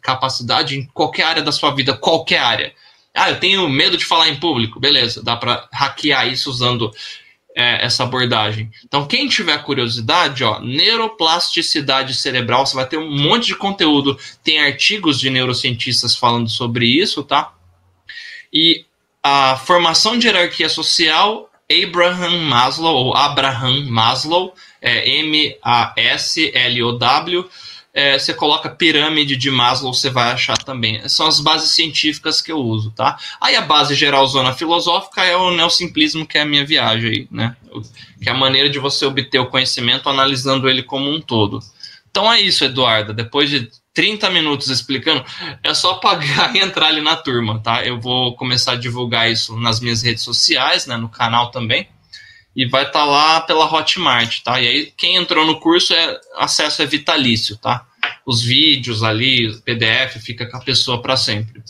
capacidade 0.00 0.76
em 0.76 0.84
qualquer 0.86 1.22
área 1.22 1.42
da 1.42 1.52
sua 1.52 1.70
vida, 1.70 1.96
qualquer 1.96 2.40
área. 2.40 2.74
Ah, 3.14 3.30
eu 3.30 3.40
tenho 3.40 3.68
medo 3.68 3.96
de 3.96 4.04
falar 4.04 4.28
em 4.28 4.40
público. 4.40 4.80
Beleza, 4.80 5.22
dá 5.22 5.36
para 5.36 5.68
hackear 5.72 6.28
isso 6.28 6.50
usando 6.50 6.92
é, 7.54 7.84
essa 7.84 8.02
abordagem. 8.04 8.70
Então, 8.84 9.06
quem 9.06 9.28
tiver 9.28 9.62
curiosidade, 9.62 10.42
ó, 10.44 10.60
neuroplasticidade 10.60 12.14
cerebral, 12.14 12.64
você 12.66 12.74
vai 12.74 12.86
ter 12.86 12.96
um 12.98 13.10
monte 13.10 13.46
de 13.48 13.54
conteúdo. 13.54 14.18
Tem 14.42 14.60
artigos 14.60 15.20
de 15.20 15.30
neurocientistas 15.30 16.16
falando 16.16 16.48
sobre 16.48 16.86
isso, 16.86 17.22
tá? 17.22 17.52
E 18.52 18.84
a 19.22 19.56
formação 19.56 20.18
de 20.18 20.26
hierarquia 20.26 20.68
social, 20.68 21.48
Abraham 21.70 22.38
Maslow, 22.40 23.06
ou 23.06 23.16
Abraham 23.16 23.86
Maslow, 23.88 24.54
é 24.80 25.08
M-A-S-L-O-W, 25.20 25.88
é, 27.94 28.18
você 28.18 28.32
coloca 28.32 28.70
pirâmide 28.70 29.36
de 29.36 29.50
Maslow, 29.50 29.92
você 29.92 30.08
vai 30.08 30.32
achar 30.32 30.56
também. 30.56 31.06
São 31.08 31.26
as 31.26 31.40
bases 31.40 31.72
científicas 31.72 32.40
que 32.40 32.50
eu 32.50 32.58
uso, 32.58 32.90
tá? 32.92 33.18
Aí 33.40 33.54
a 33.54 33.60
base 33.60 33.94
geral 33.94 34.26
zona 34.26 34.54
filosófica 34.54 35.22
é 35.24 35.36
o 35.36 35.50
neosimplismo, 35.50 36.26
que 36.26 36.38
é 36.38 36.40
a 36.40 36.46
minha 36.46 36.64
viagem 36.64 37.10
aí, 37.10 37.28
né? 37.30 37.54
Que 38.20 38.30
é 38.30 38.32
a 38.32 38.36
maneira 38.36 38.70
de 38.70 38.78
você 38.78 39.04
obter 39.04 39.38
o 39.38 39.46
conhecimento 39.46 40.08
analisando 40.08 40.68
ele 40.68 40.82
como 40.82 41.10
um 41.10 41.20
todo. 41.20 41.60
Então 42.10 42.32
é 42.32 42.40
isso, 42.40 42.64
Eduarda. 42.64 43.12
Depois 43.12 43.50
de 43.50 43.70
30 43.92 44.30
minutos 44.30 44.68
explicando, 44.68 45.22
é 45.62 45.74
só 45.74 45.94
pagar 45.94 46.52
e 46.56 46.60
entrar 46.60 46.86
ali 46.86 47.02
na 47.02 47.16
turma, 47.16 47.60
tá? 47.60 47.84
Eu 47.84 48.00
vou 48.00 48.34
começar 48.36 48.72
a 48.72 48.76
divulgar 48.76 49.30
isso 49.30 49.54
nas 49.58 49.80
minhas 49.80 50.02
redes 50.02 50.22
sociais, 50.22 50.86
né? 50.86 50.96
No 50.96 51.10
canal 51.10 51.50
também 51.50 51.86
e 52.54 52.66
vai 52.66 52.82
estar 52.82 53.00
tá 53.00 53.04
lá 53.04 53.40
pela 53.40 53.72
Hotmart, 53.72 54.42
tá? 54.42 54.60
E 54.60 54.68
aí 54.68 54.92
quem 54.96 55.16
entrou 55.16 55.46
no 55.46 55.58
curso 55.58 55.94
é 55.94 56.20
acesso 56.36 56.82
é 56.82 56.86
vitalício, 56.86 57.56
tá? 57.56 57.86
Os 58.26 58.42
vídeos 58.42 59.02
ali, 59.02 59.58
PDF 59.60 60.22
fica 60.22 60.46
com 60.46 60.56
a 60.56 60.60
pessoa 60.60 61.00
para 61.00 61.16
sempre. 61.16 61.62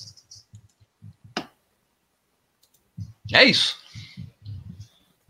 É 3.33 3.45
isso. 3.45 3.77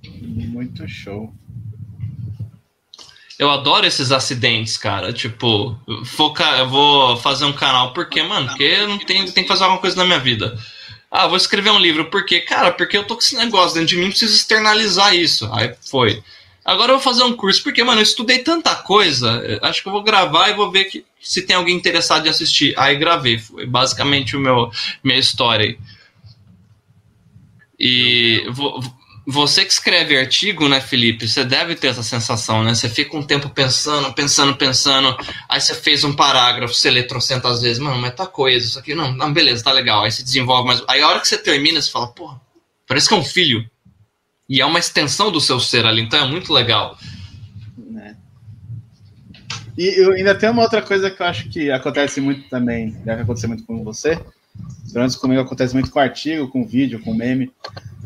Muito 0.03 0.89
show. 0.89 1.33
Eu 3.39 3.51
adoro 3.51 3.87
esses 3.87 4.13
acidentes, 4.13 4.77
cara. 4.77 5.13
Tipo, 5.13 5.79
focar, 6.05 6.59
eu 6.61 6.69
vou 6.69 7.17
fazer 7.17 7.45
um 7.45 7.53
canal 7.53 7.93
porque, 7.93 8.23
mano, 8.23 8.47
porque 8.47 8.87
não 8.87 8.99
tenho, 8.99 9.31
tenho 9.33 9.45
que 9.45 9.49
fazer 9.53 9.65
alguma 9.65 9.81
coisa 9.81 9.97
na 9.97 10.05
minha 10.05 10.19
vida. 10.19 10.57
Ah, 11.15 11.27
vou 11.27 11.37
escrever 11.37 11.71
um 11.71 11.79
livro. 11.79 12.07
Por 12.07 12.25
quê? 12.25 12.41
Cara, 12.41 12.73
porque 12.73 12.97
eu 12.97 13.05
tô 13.05 13.15
com 13.15 13.21
esse 13.21 13.37
negócio 13.37 13.75
dentro 13.75 13.89
de 13.89 13.99
mim, 13.99 14.09
preciso 14.09 14.35
externalizar 14.35 15.15
isso. 15.15 15.47
Aí 15.53 15.75
foi. 15.91 16.23
Agora 16.65 16.93
eu 16.93 16.97
vou 16.97 17.05
fazer 17.05 17.23
um 17.23 17.37
curso, 17.37 17.63
porque, 17.63 17.85
mano, 17.85 18.01
eu 18.01 18.03
estudei 18.03 18.39
tanta 18.39 18.75
coisa. 18.77 19.61
Acho 19.61 19.83
que 19.83 19.89
eu 19.89 19.93
vou 19.93 20.03
gravar 20.03 20.49
e 20.49 20.55
vou 20.55 20.71
ver 20.71 20.85
que, 20.85 21.05
se 21.21 21.43
tem 21.43 21.55
alguém 21.55 21.77
interessado 21.77 22.25
em 22.27 22.31
assistir. 22.31 22.73
Aí 22.79 22.97
gravei. 22.97 23.39
Foi 23.39 23.67
basicamente 23.67 24.35
o 24.37 24.41
meu 24.41 24.71
minha 25.05 25.19
história 25.19 25.67
aí. 25.67 25.79
E 27.79 28.47
vou, 28.49 28.81
você 29.27 29.65
que 29.65 29.73
escreve 29.73 30.19
artigo, 30.19 30.69
né, 30.69 30.81
Felipe? 30.81 31.29
Você 31.29 31.45
deve 31.45 31.77
ter 31.77 31.89
essa 31.89 32.03
sensação, 32.03 32.65
né? 32.65 32.75
Você 32.75 32.89
fica 32.89 33.17
um 33.17 33.23
tempo 33.23 33.49
pensando, 33.49 34.13
pensando, 34.13 34.57
pensando. 34.57 35.17
Aí 35.49 35.61
você 35.61 35.75
fez 35.75 36.03
um 36.03 36.13
parágrafo, 36.13 36.75
você 36.75 36.91
lê 36.91 37.05
trocentas 37.05 37.63
vezes. 37.63 37.79
Mano, 37.79 37.99
mas 37.99 38.15
tá 38.15 38.27
coisa, 38.27 38.67
isso 38.67 38.79
aqui. 38.79 38.95
Não, 38.95 39.13
não, 39.13 39.33
beleza, 39.33 39.63
tá 39.63 39.73
legal. 39.73 40.03
Aí 40.03 40.11
você 40.11 40.25
desenvolve 40.25 40.67
mais. 40.67 40.83
Aí 40.89 41.01
a 41.01 41.09
hora 41.09 41.21
que 41.21 41.29
você 41.29 41.39
termina, 41.39 41.81
você 41.81 41.91
fala, 41.91 42.09
porra, 42.09 42.41
parece 42.87 43.09
que 43.09 43.15
é 43.15 43.17
um 43.17 43.25
filho. 43.25 43.65
E 44.49 44.61
é 44.61 44.67
uma 44.67 44.81
extensão 44.81 45.31
do 45.31 45.41
seu 45.41 45.61
ser 45.61 45.87
ali, 45.87 46.03
então 46.03 46.23
é 46.23 46.29
muito 46.29 46.53
legal. 46.53 46.99
É. 47.99 48.15
E 49.79 50.03
eu 50.03 50.13
ainda 50.13 50.35
tem 50.35 50.51
uma 50.51 50.63
outra 50.63 50.83
coisa 50.83 51.11
que 51.11 51.23
eu 51.23 51.27
acho 51.27 51.49
que 51.49 51.71
acontece 51.71 52.21
muito 52.21 52.49
também, 52.49 52.91
deve 53.05 53.23
acontecer 53.23 53.47
muito 53.47 53.65
com 53.65 53.85
você. 53.85 54.21
Pelo 54.55 55.01
menos 55.01 55.17
comigo 55.17 55.41
acontece 55.41 55.75
muito 55.75 55.91
com 55.91 55.99
artigo, 55.99 56.49
com 56.49 56.67
vídeo, 56.67 57.03
com 57.03 57.15
meme 57.15 57.51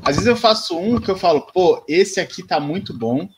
às 0.07 0.15
vezes 0.15 0.29
eu 0.29 0.37
faço 0.37 0.79
um 0.79 1.01
que 1.01 1.11
eu 1.11 1.17
falo, 1.17 1.41
pô, 1.53 1.85
esse 1.89 2.21
aqui 2.21 2.41
tá 2.41 2.61
muito 2.61 2.97
bom. 2.97 3.29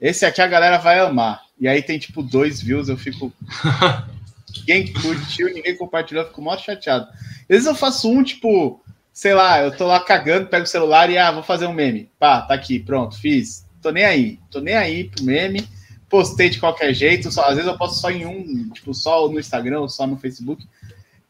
Esse 0.00 0.26
aqui 0.26 0.40
a 0.40 0.46
galera 0.48 0.76
vai 0.76 0.98
amar. 0.98 1.42
E 1.60 1.68
aí 1.68 1.80
tem 1.82 2.00
tipo 2.00 2.20
dois 2.20 2.60
views, 2.60 2.88
eu 2.88 2.96
fico. 2.96 3.32
Ninguém 4.58 4.92
curtiu, 4.92 5.52
ninguém 5.52 5.76
compartilhou, 5.76 6.24
eu 6.24 6.28
fico 6.28 6.42
mó 6.42 6.56
chateado. 6.56 7.06
Às 7.06 7.48
vezes 7.48 7.66
eu 7.66 7.74
faço 7.74 8.10
um, 8.10 8.24
tipo, 8.24 8.82
sei 9.12 9.34
lá, 9.34 9.62
eu 9.62 9.74
tô 9.74 9.86
lá 9.86 10.00
cagando, 10.00 10.48
pego 10.48 10.64
o 10.64 10.68
celular 10.68 11.08
e 11.10 11.16
ah, 11.16 11.30
vou 11.30 11.42
fazer 11.42 11.66
um 11.66 11.72
meme. 11.72 12.10
Pá, 12.18 12.42
tá 12.42 12.54
aqui, 12.54 12.80
pronto, 12.80 13.16
fiz. 13.16 13.64
Tô 13.80 13.90
nem 13.90 14.04
aí. 14.04 14.38
Tô 14.50 14.60
nem 14.60 14.74
aí 14.74 15.04
pro 15.04 15.24
meme. 15.24 15.68
Postei 16.08 16.50
de 16.50 16.58
qualquer 16.58 16.92
jeito. 16.92 17.30
Só, 17.30 17.44
às 17.44 17.54
vezes 17.54 17.66
eu 17.66 17.78
posto 17.78 18.00
só 18.00 18.10
em 18.10 18.26
um, 18.26 18.70
tipo, 18.70 18.92
só 18.92 19.28
no 19.28 19.38
Instagram, 19.38 19.86
só 19.86 20.06
no 20.06 20.16
Facebook. 20.16 20.66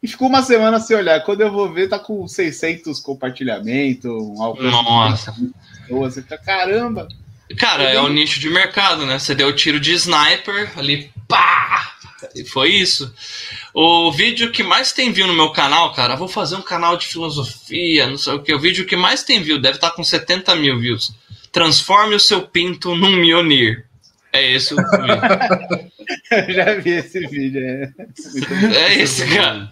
E 0.01 0.07
ficou 0.07 0.27
uma 0.27 0.41
semana 0.41 0.79
sem 0.79 0.95
olhar. 0.95 1.21
Quando 1.23 1.41
eu 1.41 1.51
vou 1.51 1.71
ver, 1.71 1.89
tá 1.89 1.99
com 1.99 2.27
600 2.27 2.99
compartilhamentos, 3.01 4.11
algo 4.39 4.63
Nossa. 4.63 5.35
Você 5.89 6.21
fica, 6.21 6.37
caramba. 6.37 7.07
Cara, 7.57 7.83
é 7.83 7.99
o 7.99 8.07
nicho 8.07 8.39
de 8.39 8.49
mercado, 8.49 9.05
né? 9.05 9.17
Você 9.17 9.33
deu 9.33 9.47
o 9.47 9.55
tiro 9.55 9.79
de 9.79 9.93
sniper 9.93 10.71
ali, 10.77 11.11
pá! 11.27 11.95
E 12.35 12.43
foi 12.45 12.69
isso. 12.69 13.13
O 13.73 14.11
vídeo 14.11 14.51
que 14.51 14.61
mais 14.61 14.91
tem 14.91 15.11
view 15.11 15.25
no 15.25 15.33
meu 15.33 15.51
canal, 15.51 15.93
cara, 15.93 16.15
vou 16.15 16.27
fazer 16.27 16.55
um 16.55 16.61
canal 16.61 16.95
de 16.97 17.07
filosofia, 17.07 18.07
não 18.07 18.17
sei 18.17 18.33
o 18.33 18.43
que. 18.43 18.53
O 18.53 18.59
vídeo 18.59 18.85
que 18.85 18.95
mais 18.95 19.23
tem 19.23 19.41
view 19.41 19.59
deve 19.59 19.77
estar 19.77 19.89
tá 19.89 19.95
com 19.95 20.03
70 20.03 20.55
mil 20.55 20.79
views. 20.79 21.13
Transforme 21.51 22.15
o 22.15 22.19
seu 22.19 22.43
pinto 22.43 22.95
num 22.95 23.15
Mionir. 23.15 23.85
É 24.31 24.53
esse 24.53 24.73
o 24.73 24.77
vídeo. 24.77 25.89
Eu 26.31 26.53
já 26.53 26.75
vi 26.75 26.91
esse 26.91 27.19
vídeo. 27.27 27.61
É, 27.63 27.91
é 28.75 28.99
esse, 28.99 29.27
cara. 29.27 29.71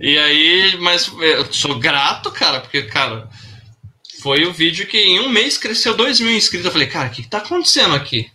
E 0.00 0.18
aí, 0.18 0.76
mas 0.80 1.10
eu 1.20 1.52
sou 1.52 1.78
grato, 1.78 2.30
cara, 2.30 2.60
porque, 2.60 2.82
cara, 2.82 3.28
foi 4.20 4.44
o 4.44 4.52
vídeo 4.52 4.86
que 4.86 4.98
em 4.98 5.20
um 5.20 5.28
mês 5.28 5.58
cresceu 5.58 5.94
2 5.94 6.20
mil 6.20 6.34
inscritos. 6.34 6.66
Eu 6.66 6.72
falei, 6.72 6.88
cara, 6.88 7.08
o 7.08 7.10
que, 7.10 7.22
que 7.22 7.28
tá 7.28 7.38
acontecendo 7.38 7.94
aqui? 7.94 8.30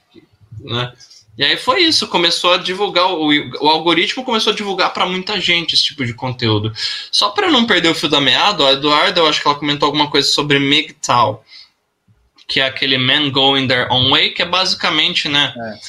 Né? 0.60 0.94
E 1.38 1.44
aí 1.44 1.56
foi 1.56 1.84
isso, 1.84 2.08
começou 2.10 2.54
a 2.54 2.58
divulgar, 2.58 3.08
o, 3.08 3.30
o 3.62 3.68
algoritmo 3.70 4.26
começou 4.26 4.52
a 4.52 4.56
divulgar 4.56 4.94
para 4.94 5.06
muita 5.06 5.40
gente 5.40 5.74
esse 5.74 5.86
tipo 5.86 6.06
de 6.06 6.14
conteúdo. 6.14 6.74
Só 7.10 7.30
para 7.30 7.50
não 7.50 7.66
perder 7.66 7.88
o 7.88 7.96
fio 7.96 8.10
da 8.10 8.20
meada, 8.20 8.68
a 8.68 8.74
Eduardo, 8.74 9.22
eu 9.22 9.26
acho 9.26 9.42
que 9.42 9.48
ela 9.48 9.58
comentou 9.58 9.86
alguma 9.86 10.12
coisa 10.12 10.28
sobre 10.28 10.60
MGTOW, 10.60 11.42
que 12.46 12.60
é 12.60 12.66
aquele 12.66 12.98
Man 12.98 13.32
Going 13.32 13.68
Their 13.68 13.88
Own 13.90 14.10
Way, 14.10 14.32
que 14.32 14.42
é 14.42 14.46
basicamente, 14.46 15.30
né, 15.30 15.54
é. 15.58 15.80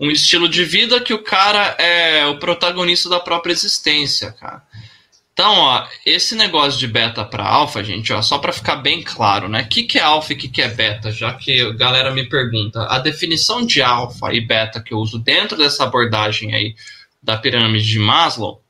Um 0.00 0.10
estilo 0.10 0.48
de 0.48 0.64
vida 0.64 1.00
que 1.00 1.12
o 1.12 1.22
cara 1.22 1.76
é 1.78 2.26
o 2.26 2.38
protagonista 2.38 3.08
da 3.08 3.20
própria 3.20 3.52
existência, 3.52 4.32
cara. 4.32 4.62
Então, 5.32 5.54
ó, 5.54 5.86
esse 6.04 6.34
negócio 6.34 6.78
de 6.78 6.86
beta 6.86 7.24
para 7.24 7.46
alfa, 7.46 7.84
gente, 7.84 8.12
ó, 8.12 8.20
só 8.20 8.38
para 8.38 8.52
ficar 8.52 8.76
bem 8.76 9.02
claro, 9.02 9.48
né? 9.48 9.62
O 9.62 9.68
que, 9.68 9.84
que 9.84 9.98
é 9.98 10.02
alfa 10.02 10.32
e 10.32 10.36
o 10.36 10.38
que, 10.38 10.48
que 10.48 10.60
é 10.60 10.68
beta? 10.68 11.12
Já 11.12 11.34
que 11.34 11.60
a 11.60 11.72
galera 11.72 12.10
me 12.10 12.28
pergunta, 12.28 12.84
a 12.86 12.98
definição 12.98 13.64
de 13.64 13.80
alfa 13.80 14.32
e 14.34 14.40
beta 14.40 14.82
que 14.82 14.92
eu 14.92 14.98
uso 14.98 15.18
dentro 15.18 15.56
dessa 15.56 15.84
abordagem 15.84 16.54
aí 16.54 16.74
da 17.22 17.36
pirâmide 17.36 17.86
de 17.86 17.98
Maslow, 17.98 18.62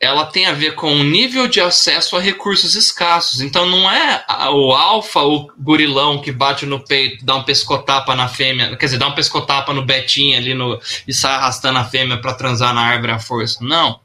ela 0.00 0.26
tem 0.26 0.46
a 0.46 0.52
ver 0.52 0.74
com 0.74 0.92
o 0.92 1.04
nível 1.04 1.48
de 1.48 1.60
acesso 1.60 2.16
a 2.16 2.20
recursos 2.20 2.74
escassos. 2.74 3.40
Então, 3.40 3.66
não 3.66 3.90
é 3.90 4.24
o 4.50 4.72
alfa, 4.72 5.20
o 5.20 5.50
gurilão 5.58 6.20
que 6.20 6.30
bate 6.30 6.66
no 6.66 6.80
peito, 6.80 7.24
dá 7.24 7.36
um 7.36 7.42
pescotapa 7.42 8.14
na 8.14 8.28
fêmea, 8.28 8.76
quer 8.76 8.86
dizer, 8.86 8.98
dá 8.98 9.08
um 9.08 9.14
pescotapa 9.14 9.72
no 9.72 9.84
betinho 9.84 10.36
ali 10.36 10.52
no, 10.52 10.78
e 11.06 11.14
sai 11.14 11.34
arrastando 11.34 11.78
a 11.78 11.84
fêmea 11.84 12.18
para 12.18 12.34
transar 12.34 12.74
na 12.74 12.82
árvore 12.82 13.12
à 13.12 13.18
força. 13.18 13.58
Não 13.64 14.00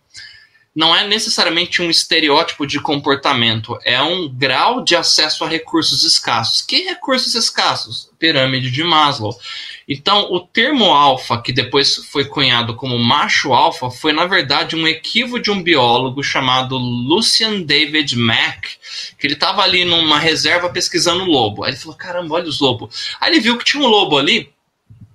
não 0.76 0.95
é 0.95 1.06
necessariamente 1.06 1.82
um 1.82 1.90
estereótipo 1.90 2.66
de 2.66 2.80
comportamento, 2.80 3.78
é 3.84 4.02
um 4.02 4.30
grau 4.30 4.82
de 4.82 4.95
acesso 4.95 5.44
a 5.44 5.48
recursos 5.49 6.06
escassos. 6.06 6.61
Que 6.61 6.84
recursos 6.84 7.36
escassos? 7.36 8.10
Pirâmide 8.18 8.72
de 8.72 8.82
Maslow. 8.82 9.38
Então, 9.91 10.32
o 10.32 10.40
termo 10.40 10.94
alfa, 10.94 11.41
que 11.41 11.52
depois 11.52 11.95
foi 11.95 12.24
cunhado 12.24 12.76
como 12.76 12.99
macho 12.99 13.53
alfa, 13.53 13.90
foi 13.90 14.14
na 14.14 14.28
verdade 14.28 14.76
um 14.76 14.88
equívoco 14.88 15.40
de 15.40 15.49
um 15.49 15.64
biólogo 15.64 16.22
chamado 16.22 16.78
Lucian 16.78 17.61
David 17.61 18.16
Mack, 18.16 18.78
que 19.18 19.26
ele 19.26 19.34
estava 19.34 19.64
ali 19.64 19.84
numa 19.86 20.20
reserva 20.20 20.70
pesquisando 20.70 21.26
lobo. 21.26 21.64
Aí 21.64 21.72
ele 21.72 21.78
falou: 21.78 21.98
caramba, 21.98 22.36
olha 22.36 22.48
os 22.48 22.60
lobos. 22.60 23.16
Aí 23.20 23.32
ele 23.32 23.40
viu 23.40 23.57
que 23.57 23.66
tinha 23.66 23.84
um 23.84 23.88
lobo 23.88 24.16
ali. 24.16 24.52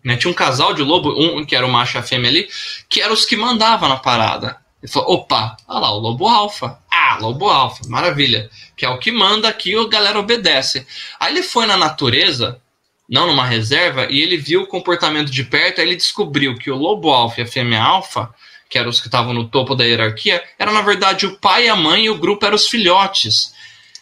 Né, 0.02 0.16
tinha 0.16 0.30
um 0.30 0.34
casal 0.34 0.74
de 0.74 0.82
lobo, 0.82 1.09
um 1.18 1.46
que 1.46 1.56
era 1.56 1.66
o 1.66 1.72
macho 1.72 1.96
e 1.96 1.98
a 1.98 2.02
fêmea 2.02 2.28
ali, 2.28 2.46
que 2.90 3.01
eram 3.01 3.14
os 3.14 3.24
que 3.24 3.36
mandavam 3.36 3.88
na 3.88 3.96
parada. 3.96 4.59
Ele 4.82 4.92
falou: 4.92 5.14
opa, 5.14 5.56
olha 5.68 5.78
lá, 5.78 5.92
o 5.92 5.98
lobo 5.98 6.26
alfa. 6.26 6.78
Ah, 6.90 7.16
lobo 7.20 7.48
alfa, 7.48 7.88
maravilha. 7.88 8.51
Que 8.76 8.84
é 8.84 8.88
o 8.88 8.98
que 8.98 9.12
manda 9.12 9.48
aqui, 9.48 9.74
a 9.74 9.88
galera 9.88 10.18
obedece. 10.18 10.84
Aí 11.18 11.32
ele 11.32 11.42
foi 11.44 11.64
na 11.64 11.76
natureza, 11.76 12.60
não 13.09 13.26
numa 13.26 13.44
reserva, 13.44 14.06
e 14.10 14.20
ele 14.20 14.36
viu 14.36 14.62
o 14.62 14.66
comportamento 14.66 15.31
de 15.31 15.44
perto, 15.44 15.81
aí 15.81 15.86
ele 15.86 15.97
descobriu 15.97 16.56
que 16.56 16.70
o 16.70 16.76
lobo 16.76 17.10
alfa 17.10 17.40
e 17.40 17.44
a 17.44 17.47
fêmea 17.47 17.82
alfa, 17.82 18.35
que 18.68 18.78
eram 18.78 18.90
os 18.90 19.01
que 19.01 19.09
estavam 19.09 19.32
no 19.32 19.48
topo 19.48 19.74
da 19.74 19.85
hierarquia, 19.85 20.43
era 20.59 20.72
na 20.72 20.82
verdade 20.82 21.26
o 21.26 21.39
pai, 21.39 21.68
a 21.68 21.76
mãe 21.76 22.06
e 22.06 22.10
o 22.10 22.18
grupo 22.18 22.44
eram 22.44 22.56
os 22.56 22.66
filhotes. 22.66 23.52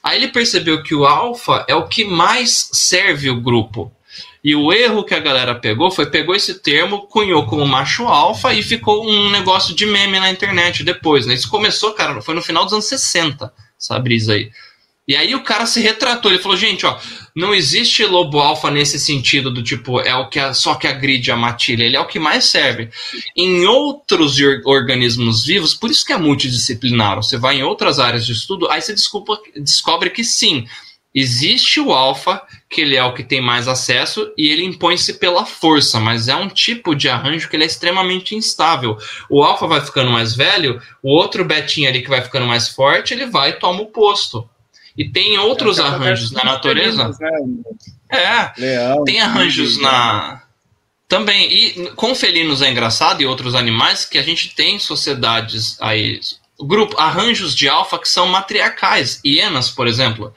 Aí 0.02 0.18
ele 0.18 0.28
percebeu 0.28 0.82
que 0.82 0.94
o 0.94 1.04
alfa 1.04 1.64
é 1.68 1.74
o 1.74 1.86
que 1.86 2.04
mais 2.04 2.70
serve 2.72 3.30
o 3.30 3.40
grupo. 3.40 3.92
E 4.44 4.56
o 4.56 4.72
erro 4.72 5.04
que 5.04 5.14
a 5.14 5.20
galera 5.20 5.54
pegou 5.54 5.90
foi 5.90 6.06
pegou 6.06 6.34
esse 6.34 6.54
termo, 6.54 7.06
cunhou 7.06 7.46
como 7.46 7.64
macho 7.64 8.08
alfa 8.08 8.52
e 8.52 8.62
ficou 8.62 9.08
um 9.08 9.30
negócio 9.30 9.74
de 9.74 9.86
meme 9.86 10.18
na 10.18 10.30
internet 10.30 10.82
depois, 10.82 11.26
né? 11.26 11.34
Isso 11.34 11.48
começou, 11.48 11.92
cara, 11.92 12.20
foi 12.20 12.34
no 12.34 12.42
final 12.42 12.64
dos 12.64 12.72
anos 12.72 12.86
60, 12.86 13.52
essa 13.78 13.98
brisa 14.00 14.32
aí. 14.32 14.50
E 15.12 15.16
aí 15.16 15.34
o 15.34 15.42
cara 15.42 15.66
se 15.66 15.78
retratou, 15.78 16.30
ele 16.30 16.40
falou, 16.40 16.56
gente, 16.56 16.86
ó, 16.86 16.98
não 17.36 17.54
existe 17.54 18.02
lobo 18.06 18.38
alfa 18.38 18.70
nesse 18.70 18.98
sentido 18.98 19.50
do 19.50 19.62
tipo, 19.62 20.00
é 20.00 20.14
o 20.16 20.30
que 20.30 20.38
a, 20.38 20.54
só 20.54 20.74
que 20.74 20.86
agride 20.86 21.30
a 21.30 21.36
matilha, 21.36 21.84
ele 21.84 21.96
é 21.96 22.00
o 22.00 22.06
que 22.06 22.18
mais 22.18 22.46
serve. 22.46 22.88
Em 23.36 23.66
outros 23.66 24.38
organismos 24.64 25.44
vivos, 25.44 25.74
por 25.74 25.90
isso 25.90 26.06
que 26.06 26.14
é 26.14 26.16
multidisciplinar, 26.16 27.16
você 27.16 27.36
vai 27.36 27.56
em 27.56 27.62
outras 27.62 27.98
áreas 27.98 28.24
de 28.24 28.32
estudo, 28.32 28.70
aí 28.70 28.80
você 28.80 28.94
desculpa, 28.94 29.38
descobre 29.54 30.08
que 30.08 30.24
sim, 30.24 30.66
Existe 31.14 31.78
o 31.78 31.92
alfa, 31.92 32.40
que 32.70 32.80
ele 32.80 32.96
é 32.96 33.04
o 33.04 33.12
que 33.12 33.22
tem 33.22 33.38
mais 33.38 33.68
acesso, 33.68 34.32
e 34.36 34.48
ele 34.48 34.64
impõe-se 34.64 35.18
pela 35.18 35.44
força, 35.44 36.00
mas 36.00 36.26
é 36.26 36.34
um 36.34 36.48
tipo 36.48 36.94
de 36.94 37.06
arranjo 37.06 37.50
que 37.50 37.56
ele 37.56 37.64
é 37.64 37.66
extremamente 37.66 38.34
instável. 38.34 38.96
O 39.28 39.42
alfa 39.42 39.66
vai 39.66 39.82
ficando 39.82 40.10
mais 40.10 40.34
velho, 40.34 40.80
o 41.02 41.10
outro 41.10 41.44
betinho 41.44 41.86
ali 41.86 42.00
que 42.00 42.08
vai 42.08 42.22
ficando 42.22 42.46
mais 42.46 42.68
forte, 42.68 43.12
ele 43.12 43.26
vai 43.26 43.50
e 43.50 43.58
toma 43.58 43.82
o 43.82 43.88
posto. 43.88 44.48
E 44.96 45.08
tem 45.08 45.38
outros 45.38 45.78
é, 45.78 45.82
arranjos 45.82 46.32
na 46.32 46.44
natureza. 46.44 47.12
Felinos, 47.14 47.78
né? 48.10 48.18
É, 48.18 48.60
Leão, 48.60 49.04
tem 49.04 49.20
arranjos 49.20 49.80
na. 49.80 50.42
Também, 51.08 51.52
e 51.52 51.90
com 51.90 52.14
felinos 52.14 52.62
é 52.62 52.70
engraçado 52.70 53.20
e 53.20 53.26
outros 53.26 53.54
animais 53.54 54.04
que 54.04 54.18
a 54.18 54.22
gente 54.22 54.54
tem 54.54 54.78
sociedades 54.78 55.76
aí, 55.78 56.20
grupo, 56.58 56.98
arranjos 56.98 57.54
de 57.54 57.68
alfa 57.68 57.98
que 57.98 58.08
são 58.08 58.26
matriarcais. 58.26 59.20
Hienas, 59.22 59.68
por 59.68 59.86
exemplo, 59.86 60.32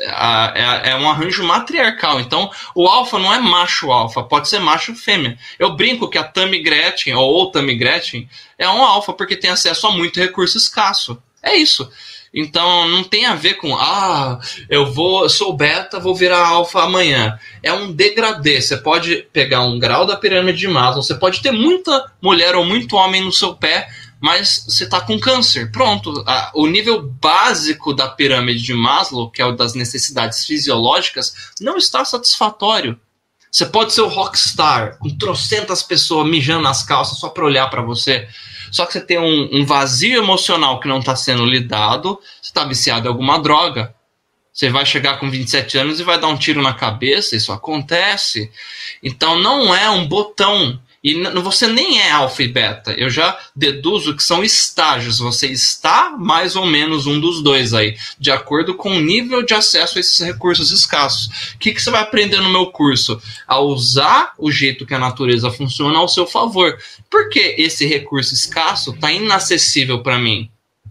é, 0.00 0.90
é, 0.90 0.96
um 0.96 1.08
arranjo 1.08 1.44
matriarcal. 1.44 2.20
Então, 2.20 2.50
o 2.74 2.88
alfa 2.88 3.18
não 3.18 3.32
é 3.32 3.38
macho 3.38 3.92
alfa, 3.92 4.24
pode 4.24 4.48
ser 4.48 4.58
macho 4.58 4.94
fêmea. 4.94 5.38
Eu 5.56 5.76
brinco 5.76 6.08
que 6.08 6.18
a 6.18 6.24
Tammy 6.24 6.60
Gretchen, 6.60 7.14
ou 7.14 7.42
o 7.42 7.50
Tammy 7.50 7.76
Gretchen, 7.76 8.28
é 8.58 8.68
um 8.68 8.82
alfa 8.82 9.12
porque 9.12 9.36
tem 9.36 9.50
acesso 9.50 9.86
a 9.86 9.92
muito 9.92 10.18
recurso 10.18 10.58
escasso. 10.58 11.22
É 11.40 11.54
isso. 11.54 11.88
Então, 12.32 12.88
não 12.88 13.02
tem 13.02 13.26
a 13.26 13.34
ver 13.34 13.54
com, 13.54 13.74
ah, 13.74 14.38
eu 14.68 14.92
vou, 14.92 15.28
sou 15.28 15.56
beta, 15.56 15.98
vou 15.98 16.14
virar 16.14 16.46
alfa 16.46 16.82
amanhã. 16.82 17.38
É 17.62 17.72
um 17.72 17.92
degradê. 17.92 18.60
Você 18.60 18.76
pode 18.76 19.26
pegar 19.32 19.62
um 19.62 19.78
grau 19.78 20.06
da 20.06 20.16
pirâmide 20.16 20.58
de 20.58 20.68
Maslow, 20.68 21.02
você 21.02 21.14
pode 21.14 21.40
ter 21.40 21.52
muita 21.52 22.10
mulher 22.20 22.54
ou 22.54 22.64
muito 22.64 22.96
homem 22.96 23.24
no 23.24 23.32
seu 23.32 23.54
pé, 23.54 23.88
mas 24.20 24.64
você 24.68 24.84
está 24.84 25.00
com 25.00 25.18
câncer. 25.18 25.70
Pronto. 25.70 26.24
o 26.54 26.66
nível 26.66 27.02
básico 27.02 27.94
da 27.94 28.08
pirâmide 28.08 28.62
de 28.62 28.74
Maslow, 28.74 29.30
que 29.30 29.40
é 29.40 29.46
o 29.46 29.52
das 29.52 29.74
necessidades 29.74 30.44
fisiológicas, 30.44 31.52
não 31.60 31.76
está 31.76 32.04
satisfatório. 32.04 32.98
Você 33.50 33.66
pode 33.66 33.92
ser 33.92 34.02
o 34.02 34.08
rockstar, 34.08 34.98
com 34.98 35.08
trocentas 35.16 35.82
pessoas 35.82 36.28
mijando 36.28 36.62
nas 36.62 36.82
calças 36.82 37.18
só 37.18 37.28
para 37.28 37.44
olhar 37.44 37.68
para 37.68 37.82
você. 37.82 38.28
Só 38.70 38.84
que 38.84 38.92
você 38.92 39.00
tem 39.00 39.18
um, 39.18 39.48
um 39.52 39.64
vazio 39.64 40.18
emocional 40.18 40.80
que 40.80 40.88
não 40.88 40.98
está 40.98 41.16
sendo 41.16 41.44
lidado, 41.44 42.20
você 42.40 42.50
está 42.50 42.64
viciado 42.64 43.06
em 43.06 43.08
alguma 43.08 43.38
droga. 43.38 43.94
Você 44.52 44.68
vai 44.68 44.84
chegar 44.84 45.18
com 45.18 45.30
27 45.30 45.78
anos 45.78 46.00
e 46.00 46.02
vai 46.02 46.18
dar 46.18 46.26
um 46.26 46.36
tiro 46.36 46.60
na 46.60 46.74
cabeça, 46.74 47.36
isso 47.36 47.52
acontece. 47.52 48.50
Então 49.02 49.38
não 49.38 49.74
é 49.74 49.88
um 49.88 50.06
botão 50.06 50.80
e 51.02 51.14
você 51.40 51.66
nem 51.66 52.00
é 52.00 52.10
alfa 52.10 52.42
e 52.42 52.48
beta. 52.48 52.92
Eu 52.92 53.08
já 53.08 53.38
deduzo 53.54 54.16
que 54.16 54.22
são 54.22 54.42
estágios. 54.42 55.18
Você 55.18 55.46
está 55.46 56.10
mais 56.18 56.56
ou 56.56 56.66
menos 56.66 57.06
um 57.06 57.20
dos 57.20 57.42
dois 57.42 57.72
aí, 57.72 57.96
de 58.18 58.30
acordo 58.30 58.74
com 58.74 58.90
o 58.90 59.00
nível 59.00 59.42
de 59.42 59.54
acesso 59.54 59.98
a 59.98 60.00
esses 60.00 60.18
recursos 60.18 60.72
escassos. 60.72 61.52
O 61.54 61.58
que, 61.58 61.72
que 61.72 61.80
você 61.80 61.90
vai 61.90 62.02
aprender 62.02 62.40
no 62.40 62.50
meu 62.50 62.66
curso? 62.66 63.20
A 63.46 63.60
usar 63.60 64.32
o 64.36 64.50
jeito 64.50 64.84
que 64.84 64.94
a 64.94 64.98
natureza 64.98 65.50
funciona 65.50 65.98
ao 65.98 66.08
seu 66.08 66.26
favor. 66.26 66.78
Porque 67.10 67.54
esse 67.58 67.86
recurso 67.86 68.34
escasso 68.34 68.90
está 68.90 69.12
inacessível 69.12 70.02
para 70.02 70.18
mim. 70.18 70.50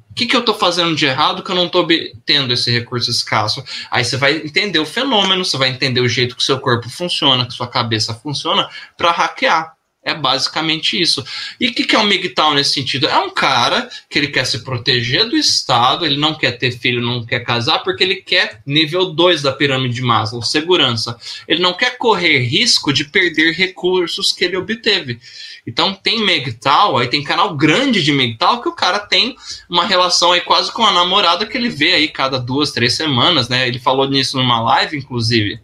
O 0.10 0.14
que, 0.18 0.26
que 0.26 0.36
eu 0.36 0.40
estou 0.40 0.56
fazendo 0.56 0.96
de 0.96 1.06
errado 1.06 1.44
que 1.44 1.52
eu 1.52 1.56
não 1.56 1.68
estou 1.68 1.84
obtendo 1.84 2.52
esse 2.52 2.72
recurso 2.72 3.12
escasso? 3.12 3.64
Aí 3.92 4.04
você 4.04 4.18
vai 4.18 4.38
entender 4.38 4.80
o 4.80 4.86
fenômeno, 4.86 5.46
você 5.46 5.58
vai 5.58 5.70
entender 5.70 6.02
o 6.02 6.10
jeito 6.10 6.36
que 6.36 6.44
seu 6.44 6.60
corpo 6.60 6.90
funciona, 6.90 7.46
que 7.46 7.54
sua 7.54 7.68
cabeça 7.68 8.16
funciona, 8.16 8.68
para 8.98 9.12
hackear. 9.12 9.77
É 10.08 10.14
basicamente 10.14 10.98
isso. 10.98 11.22
E 11.60 11.68
o 11.68 11.74
que, 11.74 11.84
que 11.84 11.94
é 11.94 12.00
um 12.00 12.06
MGTOW 12.06 12.54
nesse 12.54 12.72
sentido? 12.72 13.08
É 13.08 13.20
um 13.20 13.30
cara 13.30 13.90
que 14.10 14.18
ele 14.18 14.30
quer 14.30 14.46
se 14.46 14.64
proteger 14.64 15.28
do 15.28 15.36
Estado, 15.36 16.06
ele 16.06 16.16
não 16.16 16.34
quer 16.34 16.54
ter 16.54 16.72
filho, 16.72 17.02
não 17.02 17.26
quer 17.26 17.42
casar, 17.42 17.80
porque 17.80 18.06
ele 18.06 18.16
quer 18.16 18.62
nível 18.66 19.08
2 19.08 19.42
da 19.42 19.52
pirâmide 19.52 19.96
de 19.96 20.02
Maslow, 20.02 20.42
segurança. 20.42 21.20
Ele 21.46 21.62
não 21.62 21.74
quer 21.74 21.98
correr 21.98 22.40
risco 22.40 22.94
de 22.94 23.04
perder 23.04 23.52
recursos 23.52 24.32
que 24.32 24.46
ele 24.46 24.56
obteve. 24.56 25.20
Então 25.68 25.94
tem 25.94 26.22
MGTOW, 26.22 27.00
aí 27.00 27.10
tem 27.10 27.22
canal 27.22 27.58
grande 27.58 28.02
de 28.02 28.14
MGTOW 28.14 28.62
que 28.62 28.70
o 28.70 28.76
cara 28.76 29.00
tem 29.00 29.36
uma 29.70 29.86
relação 29.86 30.32
aí 30.32 30.40
quase 30.40 30.72
com 30.72 30.86
a 30.86 30.94
namorada 30.94 31.46
que 31.46 31.58
ele 31.58 31.68
vê 31.68 31.92
aí 31.92 32.08
cada 32.08 32.40
duas, 32.40 32.72
três 32.72 32.96
semanas, 32.96 33.50
né? 33.50 33.68
Ele 33.68 33.78
falou 33.78 34.08
nisso 34.10 34.38
numa 34.38 34.62
live, 34.62 34.98
inclusive. 34.98 35.60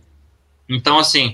Então, 0.68 1.00
assim, 1.00 1.34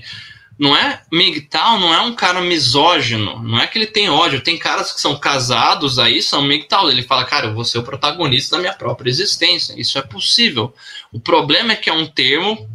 não 0.60 0.76
é 0.76 1.00
MGTOW, 1.10 1.80
não 1.80 1.94
é 1.94 2.02
um 2.02 2.14
cara 2.14 2.42
misógino, 2.42 3.42
não 3.42 3.58
é 3.58 3.66
que 3.66 3.78
ele 3.78 3.86
tem 3.86 4.10
ódio. 4.10 4.42
Tem 4.42 4.58
caras 4.58 4.92
que 4.92 5.00
são 5.00 5.18
casados 5.18 5.98
aí, 5.98 6.20
são 6.20 6.42
MGTOW. 6.42 6.90
Ele 6.90 7.02
fala, 7.02 7.24
cara, 7.24 7.46
eu 7.46 7.54
vou 7.54 7.64
ser 7.64 7.78
o 7.78 7.82
protagonista 7.82 8.56
da 8.56 8.60
minha 8.60 8.74
própria 8.74 9.08
existência. 9.08 9.72
Isso 9.80 9.98
é 9.98 10.02
possível. 10.02 10.74
O 11.10 11.18
problema 11.18 11.72
é 11.72 11.76
que 11.76 11.88
é 11.88 11.92
um 11.94 12.06
termo 12.06 12.68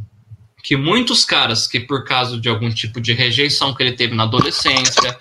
que 0.64 0.76
muitos 0.76 1.24
caras 1.24 1.68
que 1.68 1.80
por 1.80 2.04
causa 2.04 2.40
de 2.40 2.50
algum 2.50 2.72
tipo 2.74 3.00
de 3.00 3.14
rejeição 3.14 3.72
que 3.72 3.84
ele 3.84 3.92
teve 3.92 4.16
na 4.16 4.24
adolescência, 4.24 5.16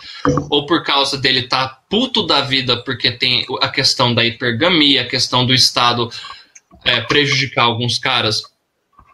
ou 0.48 0.64
por 0.64 0.82
causa 0.82 1.18
dele 1.18 1.40
estar 1.40 1.68
tá 1.68 1.80
puto 1.90 2.26
da 2.26 2.40
vida 2.40 2.82
porque 2.82 3.12
tem 3.12 3.44
a 3.60 3.68
questão 3.68 4.14
da 4.14 4.24
hipergamia, 4.24 5.02
a 5.02 5.06
questão 5.06 5.44
do 5.44 5.52
Estado 5.52 6.10
é, 6.82 7.02
prejudicar 7.02 7.64
alguns 7.64 7.98
caras 7.98 8.53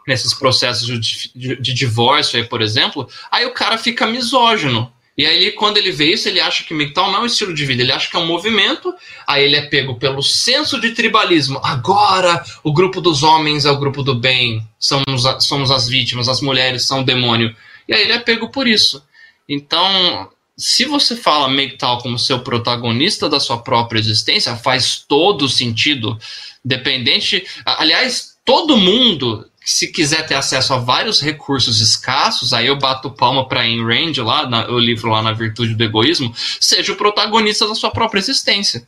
nesses 0.07 0.35
processos 0.35 0.87
de, 0.87 1.31
de, 1.35 1.57
de, 1.61 1.75
divórcio 1.75 2.39
aí, 2.39 2.47
por 2.47 2.63
exemplo, 2.63 3.09
aí 3.31 3.45
o 3.47 3.53
cara 3.53 3.79
fica 3.79 4.07
misógino. 4.07 4.93
E 5.17 5.27
aí, 5.27 5.53
quando 5.53 5.77
ele 5.77 5.93
vê 5.93 6.13
isso, 6.13 6.29
ele 6.29 6.41
acha 6.41 6.65
que 6.65 6.73
MGTOW 6.73 7.11
não 7.11 7.19
é 7.19 7.21
um 7.21 7.27
estilo 7.27 7.53
de 7.53 7.67
vida, 7.67 7.83
ele 7.83 7.93
acha 7.93 8.09
que 8.09 8.17
é 8.17 8.19
um 8.19 8.27
movimento, 8.27 8.95
aí 9.27 9.45
ele 9.45 9.57
é 9.57 9.63
pego 9.63 9.97
pelo 9.97 10.23
senso 10.23 10.81
de 10.81 10.93
tribalismo. 10.93 11.61
Agora, 11.63 12.43
o 12.65 12.73
grupo 12.73 13.03
dos 13.03 13.23
homens 13.23 13.67
é 13.67 13.71
o 13.71 13.79
grupo 13.79 14.03
do 14.03 14.15
bem, 14.15 14.67
somos, 14.79 15.27
a, 15.27 15.39
somos 15.39 15.71
as 15.71 15.87
vítimas, 15.87 16.29
as 16.29 16.41
mulheres 16.41 16.87
são 16.87 17.01
o 17.01 17.05
demônio. 17.05 17.55
E 17.87 17.93
aí 17.93 18.03
ele 18.03 18.13
é 18.13 18.19
pego 18.19 18.49
por 18.49 18.67
isso. 18.67 19.05
Então, 19.47 20.31
se 20.57 20.85
você 20.85 21.17
fala 21.17 21.49
MGTOW 21.49 21.99
como 21.99 22.19
seu 22.19 22.41
protagonista 22.41 23.29
da 23.29 23.41
sua 23.41 23.59
própria 23.59 23.99
existência, 23.99 24.57
faz 24.57 25.05
todo 25.07 25.49
sentido, 25.49 26.19
dependente. 26.65 27.45
Aliás, 27.67 28.39
todo 28.45 28.77
mundo 28.77 29.50
se 29.71 29.87
quiser 29.87 30.27
ter 30.27 30.35
acesso 30.35 30.75
a 30.75 30.79
vários 30.79 31.21
recursos 31.21 31.81
escassos, 31.81 32.53
aí 32.53 32.67
eu 32.67 32.77
bato 32.77 33.09
palma 33.09 33.47
para 33.47 33.61
Ayn 33.61 33.85
Rand, 33.85 34.21
lá, 34.25 34.45
na, 34.49 34.69
o 34.69 34.79
livro 34.81 35.09
lá 35.09 35.23
na 35.23 35.33
Virtude 35.33 35.77
do 35.77 35.85
Egoísmo, 35.85 36.35
seja 36.61 36.93
o 36.93 36.97
protagonista 36.97 37.69
da 37.69 37.75
sua 37.77 37.91
própria 37.91 38.19
existência. 38.19 38.85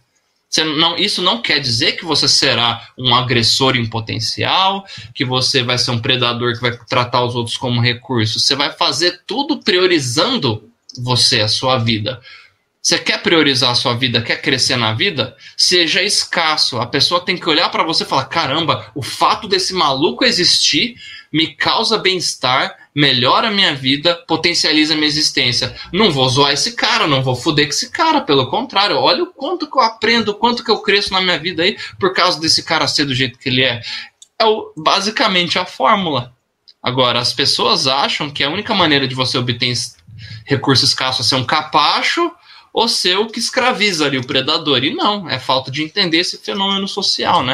Não, 0.59 0.97
isso 0.97 1.23
não 1.23 1.41
quer 1.41 1.61
dizer 1.61 1.93
que 1.93 2.05
você 2.05 2.27
será 2.27 2.89
um 2.99 3.15
agressor 3.15 3.77
em 3.77 3.87
potencial, 3.87 4.85
que 5.15 5.25
você 5.25 5.63
vai 5.63 5.79
ser 5.79 5.93
um 5.93 6.01
predador 6.01 6.55
que 6.55 6.61
vai 6.61 6.77
tratar 6.89 7.25
os 7.25 7.37
outros 7.37 7.57
como 7.57 7.81
recurso. 7.81 8.41
Você 8.41 8.57
vai 8.57 8.73
fazer 8.73 9.23
tudo 9.25 9.59
priorizando 9.59 10.69
você, 10.99 11.41
a 11.41 11.49
sua 11.49 11.79
vida. 11.79 12.21
Você 12.83 12.99
quer 12.99 13.23
priorizar 13.23 13.71
a 13.71 13.77
sua 13.77 13.95
vida, 13.95 14.21
quer 14.21 14.43
crescer 14.43 14.77
na 14.77 14.93
vida? 14.93 15.37
Seja 15.57 16.03
escasso. 16.03 16.81
A 16.81 16.87
pessoa 16.87 17.25
tem 17.25 17.37
que 17.37 17.49
olhar 17.49 17.69
para 17.69 17.85
você 17.85 18.03
e 18.03 18.07
falar: 18.07 18.25
caramba, 18.25 18.91
o 18.93 19.03
fato 19.03 19.47
desse 19.47 19.73
maluco 19.73 20.25
existir 20.25 20.97
me 21.33 21.55
causa 21.55 21.97
bem-estar, 21.97 22.77
melhora 22.93 23.49
a 23.49 23.51
minha 23.53 23.73
vida, 23.73 24.17
potencializa 24.27 24.95
a 24.95 24.97
minha 24.97 25.07
existência. 25.07 25.75
Não 25.93 26.11
vou 26.11 26.29
zoar 26.29 26.53
esse 26.53 26.73
cara, 26.73 27.07
não 27.07 27.23
vou 27.23 27.37
foder 27.37 27.67
com 27.67 27.71
esse 27.71 27.89
cara, 27.89 28.21
pelo 28.21 28.51
contrário, 28.51 28.97
olha 28.97 29.23
o 29.23 29.33
quanto 29.33 29.71
que 29.71 29.79
eu 29.79 29.83
aprendo, 29.83 30.31
o 30.31 30.35
quanto 30.35 30.65
que 30.65 30.71
eu 30.71 30.83
cresço 30.83 31.13
na 31.13 31.21
minha 31.21 31.39
vida 31.39 31.63
aí 31.63 31.79
por 32.01 32.13
causa 32.13 32.41
desse 32.41 32.65
cara 32.65 32.89
ser 32.89 33.05
do 33.05 33.15
jeito 33.15 33.39
que 33.39 33.49
ele 33.49 33.63
é. 33.63 33.81
É 34.39 34.45
o, 34.45 34.73
basicamente 34.77 35.57
a 35.57 35.65
fórmula. 35.65 36.35
Agora, 36.83 37.21
as 37.21 37.33
pessoas 37.33 37.87
acham 37.87 38.29
que 38.29 38.43
a 38.43 38.51
única 38.51 38.75
maneira 38.75 39.07
de 39.07 39.15
você 39.15 39.39
obter 39.39 39.73
recurso 40.45 40.85
escasso 40.85 41.23
é 41.23 41.25
ser 41.25 41.37
um 41.37 41.45
capacho 41.45 42.31
o 42.73 43.27
que 43.27 43.39
escraviza 43.39 44.07
ali 44.07 44.19
o 44.19 44.27
predador. 44.27 44.83
E 44.83 44.95
não, 44.95 45.29
é 45.29 45.39
falta 45.39 45.71
de 45.71 45.83
entender 45.83 46.19
esse 46.19 46.39
fenômeno 46.39 46.89
social, 46.89 47.45
né? 47.45 47.53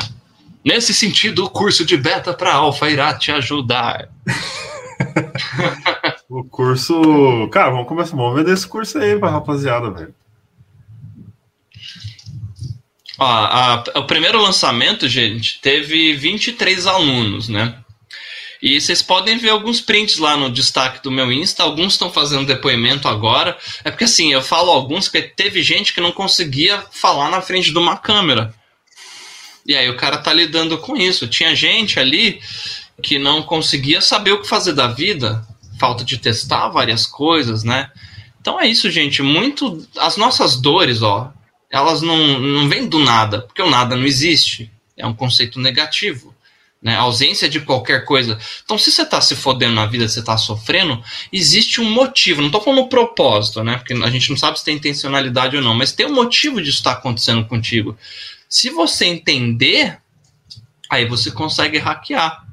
Nesse 0.64 0.94
sentido, 0.94 1.44
o 1.44 1.50
curso 1.50 1.84
de 1.84 1.96
beta 1.96 2.32
para 2.32 2.54
alfa 2.54 2.90
irá 2.90 3.14
te 3.14 3.32
ajudar. 3.32 4.08
o 6.28 6.44
curso. 6.44 7.48
Cara, 7.50 7.70
vamos 7.70 7.88
começar. 7.88 8.16
Vamos 8.16 8.36
vender 8.36 8.52
esse 8.52 8.66
curso 8.66 8.98
aí 8.98 9.18
pra 9.18 9.30
rapaziada, 9.30 9.90
velho. 9.90 10.14
Ó, 13.18 13.26
a, 13.26 13.84
o 13.96 14.04
primeiro 14.04 14.40
lançamento, 14.40 15.08
gente, 15.08 15.60
teve 15.60 16.14
23 16.14 16.86
alunos, 16.86 17.48
né? 17.48 17.74
E 18.60 18.80
vocês 18.80 19.00
podem 19.00 19.38
ver 19.38 19.50
alguns 19.50 19.80
prints 19.80 20.18
lá 20.18 20.36
no 20.36 20.50
destaque 20.50 21.02
do 21.02 21.10
meu 21.10 21.30
Insta. 21.30 21.62
Alguns 21.62 21.92
estão 21.92 22.10
fazendo 22.10 22.46
depoimento 22.46 23.06
agora. 23.06 23.56
É 23.84 23.90
porque 23.90 24.04
assim, 24.04 24.32
eu 24.32 24.42
falo 24.42 24.70
alguns 24.70 25.04
porque 25.08 25.22
teve 25.22 25.62
gente 25.62 25.94
que 25.94 26.00
não 26.00 26.10
conseguia 26.10 26.84
falar 26.90 27.30
na 27.30 27.40
frente 27.40 27.70
de 27.70 27.78
uma 27.78 27.96
câmera. 27.96 28.52
E 29.64 29.76
aí 29.76 29.88
o 29.88 29.96
cara 29.96 30.18
tá 30.18 30.32
lidando 30.32 30.76
com 30.78 30.96
isso. 30.96 31.28
Tinha 31.28 31.54
gente 31.54 32.00
ali 32.00 32.40
que 33.00 33.18
não 33.18 33.42
conseguia 33.42 34.00
saber 34.00 34.32
o 34.32 34.42
que 34.42 34.48
fazer 34.48 34.72
da 34.72 34.88
vida, 34.88 35.46
falta 35.78 36.04
de 36.04 36.18
testar 36.18 36.68
várias 36.68 37.06
coisas, 37.06 37.62
né? 37.62 37.90
Então 38.40 38.60
é 38.60 38.66
isso, 38.66 38.90
gente. 38.90 39.22
Muito. 39.22 39.86
As 39.96 40.16
nossas 40.16 40.56
dores, 40.56 41.00
ó, 41.00 41.32
elas 41.70 42.02
não, 42.02 42.40
não 42.40 42.68
vêm 42.68 42.88
do 42.88 42.98
nada, 42.98 43.42
porque 43.42 43.62
o 43.62 43.70
nada 43.70 43.94
não 43.94 44.04
existe. 44.04 44.68
É 44.96 45.06
um 45.06 45.14
conceito 45.14 45.60
negativo 45.60 46.27
né? 46.82 46.94
ausência 46.94 47.48
de 47.48 47.60
qualquer 47.60 48.04
coisa. 48.04 48.38
Então, 48.64 48.78
se 48.78 48.90
você 48.90 49.02
está 49.02 49.20
se 49.20 49.34
fodendo 49.34 49.74
na 49.74 49.86
vida, 49.86 50.08
você 50.08 50.20
está 50.20 50.36
sofrendo, 50.36 51.02
existe 51.32 51.80
um 51.80 51.90
motivo. 51.90 52.40
Não 52.40 52.48
estou 52.48 52.62
falando 52.62 52.88
propósito, 52.88 53.62
né? 53.64 53.76
Porque 53.76 53.94
a 53.94 54.10
gente 54.10 54.30
não 54.30 54.36
sabe 54.36 54.58
se 54.58 54.64
tem 54.64 54.76
intencionalidade 54.76 55.56
ou 55.56 55.62
não, 55.62 55.74
mas 55.74 55.92
tem 55.92 56.06
um 56.06 56.14
motivo 56.14 56.62
disso 56.62 56.78
estar 56.78 56.94
tá 56.94 56.98
acontecendo 56.98 57.44
contigo. 57.46 57.96
Se 58.48 58.70
você 58.70 59.06
entender, 59.06 59.98
aí 60.88 61.04
você 61.04 61.30
consegue 61.30 61.78
hackear. 61.78 62.46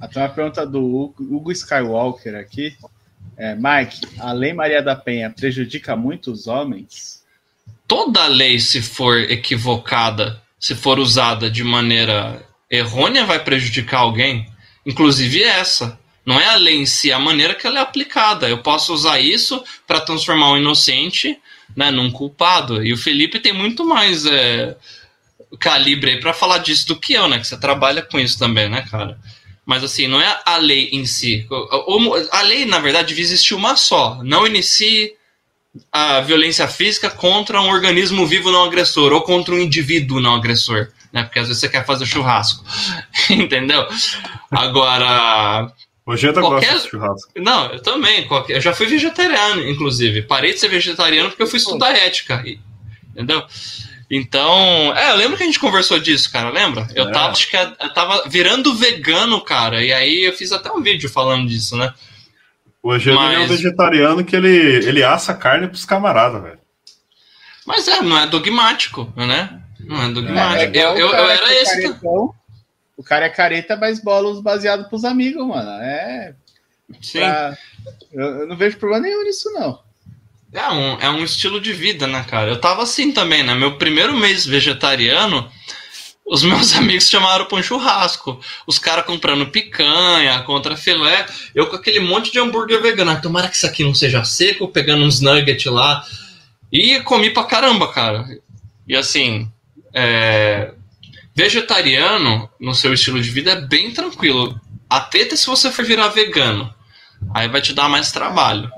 Até 0.00 0.20
uma 0.20 0.28
pergunta 0.28 0.64
do 0.64 1.14
Hugo 1.18 1.50
Skywalker 1.50 2.36
aqui. 2.36 2.76
É, 3.36 3.54
Mike, 3.54 4.00
a 4.18 4.32
Lei 4.32 4.52
Maria 4.52 4.82
da 4.82 4.94
Penha 4.94 5.30
prejudica 5.30 5.96
muito 5.96 6.30
os 6.30 6.46
homens? 6.46 7.24
Toda 7.86 8.26
lei, 8.26 8.58
se 8.58 8.82
for 8.82 9.18
equivocada, 9.18 10.42
se 10.58 10.74
for 10.74 10.98
usada 10.98 11.50
de 11.50 11.64
maneira 11.64 12.47
errônea 12.70 13.24
vai 13.24 13.42
prejudicar 13.42 14.00
alguém, 14.00 14.46
inclusive 14.84 15.42
essa. 15.42 15.98
Não 16.24 16.38
é 16.38 16.46
a 16.46 16.56
lei 16.56 16.76
em 16.76 16.84
si, 16.84 17.10
é 17.10 17.14
a 17.14 17.18
maneira 17.18 17.54
que 17.54 17.66
ela 17.66 17.78
é 17.78 17.82
aplicada. 17.82 18.48
Eu 18.48 18.58
posso 18.58 18.92
usar 18.92 19.18
isso 19.18 19.64
para 19.86 20.00
transformar 20.00 20.52
um 20.52 20.58
inocente 20.58 21.38
né, 21.74 21.90
num 21.90 22.10
culpado. 22.10 22.84
E 22.84 22.92
o 22.92 22.98
Felipe 22.98 23.40
tem 23.40 23.52
muito 23.52 23.82
mais 23.82 24.26
é, 24.26 24.76
calibre 25.58 26.20
para 26.20 26.34
falar 26.34 26.58
disso 26.58 26.86
do 26.88 26.96
que 26.96 27.14
eu, 27.14 27.28
né? 27.28 27.38
Que 27.38 27.46
você 27.46 27.58
trabalha 27.58 28.02
com 28.02 28.18
isso 28.18 28.38
também, 28.38 28.68
né, 28.68 28.86
cara? 28.90 29.18
Mas 29.64 29.82
assim, 29.82 30.06
não 30.06 30.20
é 30.20 30.40
a 30.44 30.58
lei 30.58 30.90
em 30.92 31.06
si. 31.06 31.46
A 32.30 32.42
lei, 32.42 32.66
na 32.66 32.78
verdade, 32.78 33.08
devia 33.08 33.24
existir 33.24 33.54
uma 33.54 33.74
só. 33.74 34.22
Não 34.22 34.46
inicie 34.46 35.14
a 35.90 36.20
violência 36.20 36.68
física 36.68 37.08
contra 37.08 37.60
um 37.60 37.70
organismo 37.70 38.26
vivo 38.26 38.50
não 38.50 38.64
agressor 38.64 39.12
ou 39.12 39.22
contra 39.22 39.54
um 39.54 39.60
indivíduo 39.60 40.20
não 40.20 40.34
agressor 40.34 40.88
né? 41.12 41.24
Porque 41.24 41.38
às 41.38 41.48
vezes 41.48 41.60
você 41.60 41.68
quer 41.68 41.84
fazer 41.84 42.06
churrasco, 42.06 42.64
entendeu? 43.30 43.86
Agora. 44.50 45.72
Hoje 46.06 46.26
eu 46.26 46.32
qualquer... 46.32 46.72
gosto 46.72 46.84
de 46.84 46.90
churrasco. 46.90 47.32
Não, 47.36 47.66
eu 47.66 47.82
também. 47.82 48.26
Qualquer... 48.26 48.56
Eu 48.56 48.60
já 48.60 48.72
fui 48.72 48.86
vegetariano, 48.86 49.62
inclusive. 49.68 50.22
Parei 50.22 50.54
de 50.54 50.60
ser 50.60 50.68
vegetariano 50.68 51.28
porque 51.28 51.42
eu 51.42 51.46
fui 51.46 51.58
estudar 51.58 51.92
ética, 51.92 52.42
entendeu? 53.10 53.44
Então, 54.10 54.96
é, 54.96 55.10
eu 55.10 55.16
lembro 55.16 55.36
que 55.36 55.42
a 55.42 55.46
gente 55.46 55.60
conversou 55.60 55.98
disso, 55.98 56.32
cara, 56.32 56.48
lembra? 56.48 56.88
Eu 56.94 57.08
é. 57.08 57.12
tava, 57.12 57.32
acho 57.32 57.50
que 57.50 57.56
eu 57.56 57.92
tava 57.92 58.22
virando 58.26 58.74
vegano, 58.74 59.38
cara, 59.42 59.84
e 59.84 59.92
aí 59.92 60.24
eu 60.24 60.32
fiz 60.32 60.50
até 60.50 60.72
um 60.72 60.80
vídeo 60.80 61.10
falando 61.10 61.46
disso, 61.46 61.76
né? 61.76 61.92
Hoje 62.82 63.12
Mas... 63.12 63.34
é 63.34 63.38
um 63.40 63.46
vegetariano 63.46 64.24
que 64.24 64.34
ele, 64.34 64.48
ele 64.48 65.04
assa 65.04 65.34
carne 65.34 65.68
pros 65.68 65.84
camaradas, 65.84 66.42
velho. 66.42 66.58
Mas 67.66 67.86
é, 67.86 68.00
não 68.00 68.18
é 68.18 68.26
dogmático, 68.26 69.12
né? 69.14 69.60
Não 69.88 70.02
é 70.02 70.12
dogmático. 70.12 70.76
É, 70.76 70.78
é 70.78 70.84
eu, 70.84 70.96
eu, 70.96 71.08
eu 71.08 71.30
era 71.30 71.52
é 71.52 71.62
esse. 71.62 71.82
Caretão, 71.82 72.34
o 72.96 73.02
cara 73.02 73.26
é 73.26 73.30
careta, 73.30 73.76
mas 73.76 74.02
bolos 74.02 74.40
baseado 74.40 74.88
pros 74.88 75.04
amigos, 75.04 75.46
mano. 75.46 75.70
É. 75.82 76.34
Sim. 77.00 77.20
Pra... 77.20 77.56
Eu, 78.12 78.24
eu, 78.40 78.48
não 78.48 78.56
vejo 78.56 78.76
problema 78.76 79.06
nenhum 79.06 79.24
nisso, 79.24 79.50
não. 79.52 79.80
É 80.52 80.68
um, 80.70 80.98
é 81.00 81.10
um 81.10 81.24
estilo 81.24 81.60
de 81.60 81.72
vida, 81.72 82.06
né, 82.06 82.24
cara? 82.28 82.50
Eu 82.50 82.60
tava 82.60 82.82
assim 82.82 83.12
também, 83.12 83.42
né? 83.42 83.54
Meu 83.54 83.76
primeiro 83.78 84.16
mês 84.16 84.46
vegetariano, 84.46 85.50
os 86.26 86.42
meus 86.44 86.74
amigos 86.74 87.08
chamaram 87.08 87.46
para 87.46 87.58
um 87.58 87.62
churrasco. 87.62 88.40
Os 88.66 88.78
caras 88.78 89.06
comprando 89.06 89.50
picanha, 89.50 90.42
contra 90.42 90.76
filé. 90.76 91.24
Eu 91.54 91.68
com 91.68 91.76
aquele 91.76 92.00
monte 92.00 92.32
de 92.32 92.38
hambúrguer 92.38 92.82
vegano. 92.82 93.10
Ah, 93.10 93.16
tomara 93.16 93.48
que 93.48 93.56
isso 93.56 93.66
aqui 93.66 93.84
não 93.84 93.94
seja 93.94 94.24
seco, 94.24 94.68
pegando 94.68 95.04
uns 95.04 95.20
nuggets 95.20 95.66
lá. 95.66 96.04
E 96.72 97.00
comi 97.00 97.30
pra 97.30 97.44
caramba, 97.44 97.92
cara. 97.92 98.26
E 98.86 98.96
assim, 98.96 99.50
é, 99.98 100.74
vegetariano, 101.34 102.48
no 102.60 102.74
seu 102.74 102.94
estilo 102.94 103.20
de 103.20 103.30
vida, 103.30 103.52
é 103.52 103.60
bem 103.60 103.92
tranquilo. 103.92 104.60
A 104.88 105.00
teta 105.00 105.34
é 105.34 105.36
se 105.36 105.46
você 105.46 105.70
for 105.72 105.84
virar 105.84 106.08
vegano. 106.08 106.72
Aí 107.34 107.48
vai 107.48 107.60
te 107.60 107.74
dar 107.74 107.88
mais 107.88 108.12
trabalho. 108.12 108.70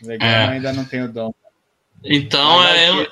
Vegano 0.00 0.30
é. 0.30 0.48
ainda 0.48 0.72
não 0.72 0.84
tem 0.84 1.02
o 1.02 1.12
dom. 1.12 1.32
Então 2.04 2.62
é, 2.64 3.08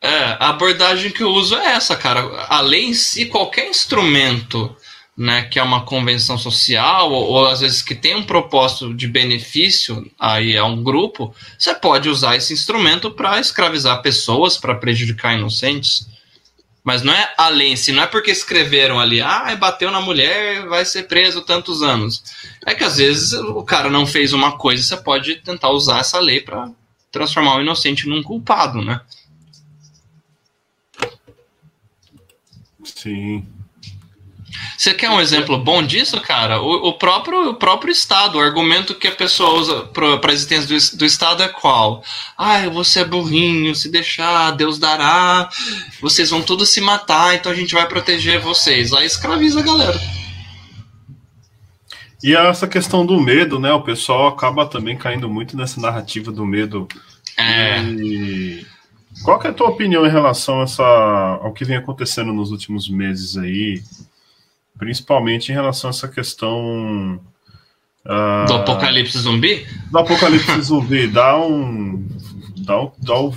é. 0.00 0.36
A 0.38 0.50
abordagem 0.50 1.10
que 1.10 1.24
eu 1.24 1.30
uso 1.30 1.56
é 1.56 1.72
essa, 1.72 1.96
cara. 1.96 2.20
A 2.48 2.60
lei 2.60 2.84
em 2.84 2.94
si, 2.94 3.26
qualquer 3.26 3.68
instrumento 3.68 4.76
né, 5.16 5.44
que 5.44 5.58
é 5.58 5.62
uma 5.62 5.84
convenção 5.84 6.36
social, 6.36 7.10
ou, 7.10 7.24
ou, 7.24 7.46
às 7.46 7.60
vezes 7.60 7.80
que 7.80 7.94
tem 7.94 8.14
um 8.14 8.22
propósito 8.22 8.92
de 8.92 9.08
benefício 9.08 10.10
aí 10.18 10.56
a 10.58 10.64
um 10.66 10.82
grupo, 10.82 11.34
você 11.58 11.74
pode 11.74 12.08
usar 12.08 12.36
esse 12.36 12.52
instrumento 12.52 13.10
para 13.10 13.40
escravizar 13.40 14.02
pessoas, 14.02 14.58
para 14.58 14.74
prejudicar 14.74 15.34
inocentes. 15.34 16.06
Mas 16.84 17.02
não 17.02 17.12
é 17.12 17.34
a 17.36 17.48
lei 17.48 17.72
em 17.72 17.76
si, 17.76 17.92
não 17.92 18.02
é 18.02 18.06
porque 18.06 18.30
escreveram 18.30 19.00
ali, 19.00 19.20
ah, 19.20 19.56
bateu 19.56 19.90
na 19.90 20.00
mulher, 20.00 20.66
vai 20.66 20.84
ser 20.84 21.04
preso 21.04 21.40
tantos 21.40 21.82
anos. 21.82 22.22
É 22.64 22.74
que 22.74 22.84
às 22.84 22.98
vezes 22.98 23.32
o 23.32 23.64
cara 23.64 23.90
não 23.90 24.06
fez 24.06 24.32
uma 24.32 24.56
coisa, 24.56 24.82
você 24.82 24.96
pode 24.98 25.36
tentar 25.36 25.70
usar 25.70 26.00
essa 26.00 26.20
lei 26.20 26.40
para 26.40 26.70
transformar 27.10 27.56
o 27.56 27.62
inocente 27.62 28.06
num 28.06 28.22
culpado, 28.22 28.82
né? 28.82 29.00
Sim. 32.84 33.44
Você 34.76 34.92
quer 34.92 35.08
um 35.08 35.20
exemplo 35.20 35.56
bom 35.56 35.82
disso, 35.82 36.20
cara? 36.20 36.60
O, 36.60 36.88
o, 36.88 36.92
próprio, 36.92 37.50
o 37.50 37.54
próprio 37.54 37.90
Estado, 37.90 38.36
o 38.36 38.40
argumento 38.40 38.94
que 38.94 39.08
a 39.08 39.14
pessoa 39.14 39.58
usa 39.58 39.80
para 39.86 40.30
a 40.30 40.32
existência 40.32 40.66
do, 40.66 40.98
do 40.98 41.04
Estado 41.04 41.42
é 41.42 41.48
qual? 41.48 42.04
Ah, 42.36 42.68
você 42.68 43.00
é 43.00 43.04
burrinho, 43.04 43.74
se 43.74 43.90
deixar, 43.90 44.50
Deus 44.50 44.78
dará, 44.78 45.48
vocês 46.00 46.30
vão 46.30 46.42
todos 46.42 46.68
se 46.68 46.80
matar, 46.80 47.34
então 47.34 47.50
a 47.50 47.54
gente 47.54 47.74
vai 47.74 47.88
proteger 47.88 48.38
vocês. 48.40 48.92
Aí 48.92 49.06
escraviza 49.06 49.60
a 49.60 49.62
galera. 49.62 50.00
E 52.22 52.34
essa 52.34 52.66
questão 52.66 53.06
do 53.06 53.20
medo, 53.20 53.58
né? 53.58 53.72
O 53.72 53.82
pessoal 53.82 54.28
acaba 54.28 54.66
também 54.66 54.96
caindo 54.96 55.28
muito 55.28 55.56
nessa 55.56 55.80
narrativa 55.80 56.32
do 56.32 56.44
medo. 56.44 56.88
É. 57.36 57.80
E... 57.82 58.66
Qual 59.22 59.40
é 59.42 59.48
a 59.48 59.52
tua 59.52 59.68
opinião 59.68 60.06
em 60.06 60.10
relação 60.10 60.60
a 60.60 60.64
essa, 60.64 60.82
ao 61.42 61.52
que 61.52 61.64
vem 61.64 61.76
acontecendo 61.76 62.32
nos 62.32 62.50
últimos 62.50 62.88
meses 62.88 63.36
aí? 63.36 63.82
Principalmente 64.78 65.50
em 65.50 65.54
relação 65.54 65.88
a 65.88 65.92
essa 65.92 66.08
questão. 66.08 67.20
Uh, 68.04 68.46
do 68.46 68.54
apocalipse 68.54 69.18
zumbi? 69.18 69.66
Do 69.90 69.98
apocalipse 69.98 70.60
zumbi. 70.62 71.06
Dá 71.06 71.36
um. 71.38 72.06
Dá, 72.58 72.80
um, 72.80 72.92
dá 72.98 73.20
um, 73.20 73.32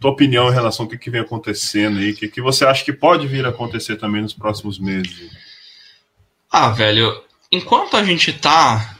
tua 0.00 0.10
opinião 0.10 0.48
em 0.48 0.54
relação 0.54 0.84
ao 0.84 0.90
que, 0.90 0.98
que 0.98 1.10
vem 1.10 1.20
acontecendo 1.20 1.98
aí. 1.98 2.12
O 2.12 2.16
que, 2.16 2.28
que 2.28 2.40
você 2.40 2.64
acha 2.64 2.84
que 2.84 2.92
pode 2.92 3.26
vir 3.26 3.44
a 3.44 3.50
acontecer 3.50 3.96
também 3.96 4.22
nos 4.22 4.32
próximos 4.32 4.78
meses? 4.78 5.30
Ah, 6.50 6.70
velho, 6.70 7.22
enquanto 7.50 7.96
a 7.96 8.04
gente 8.04 8.32
tá 8.32 8.96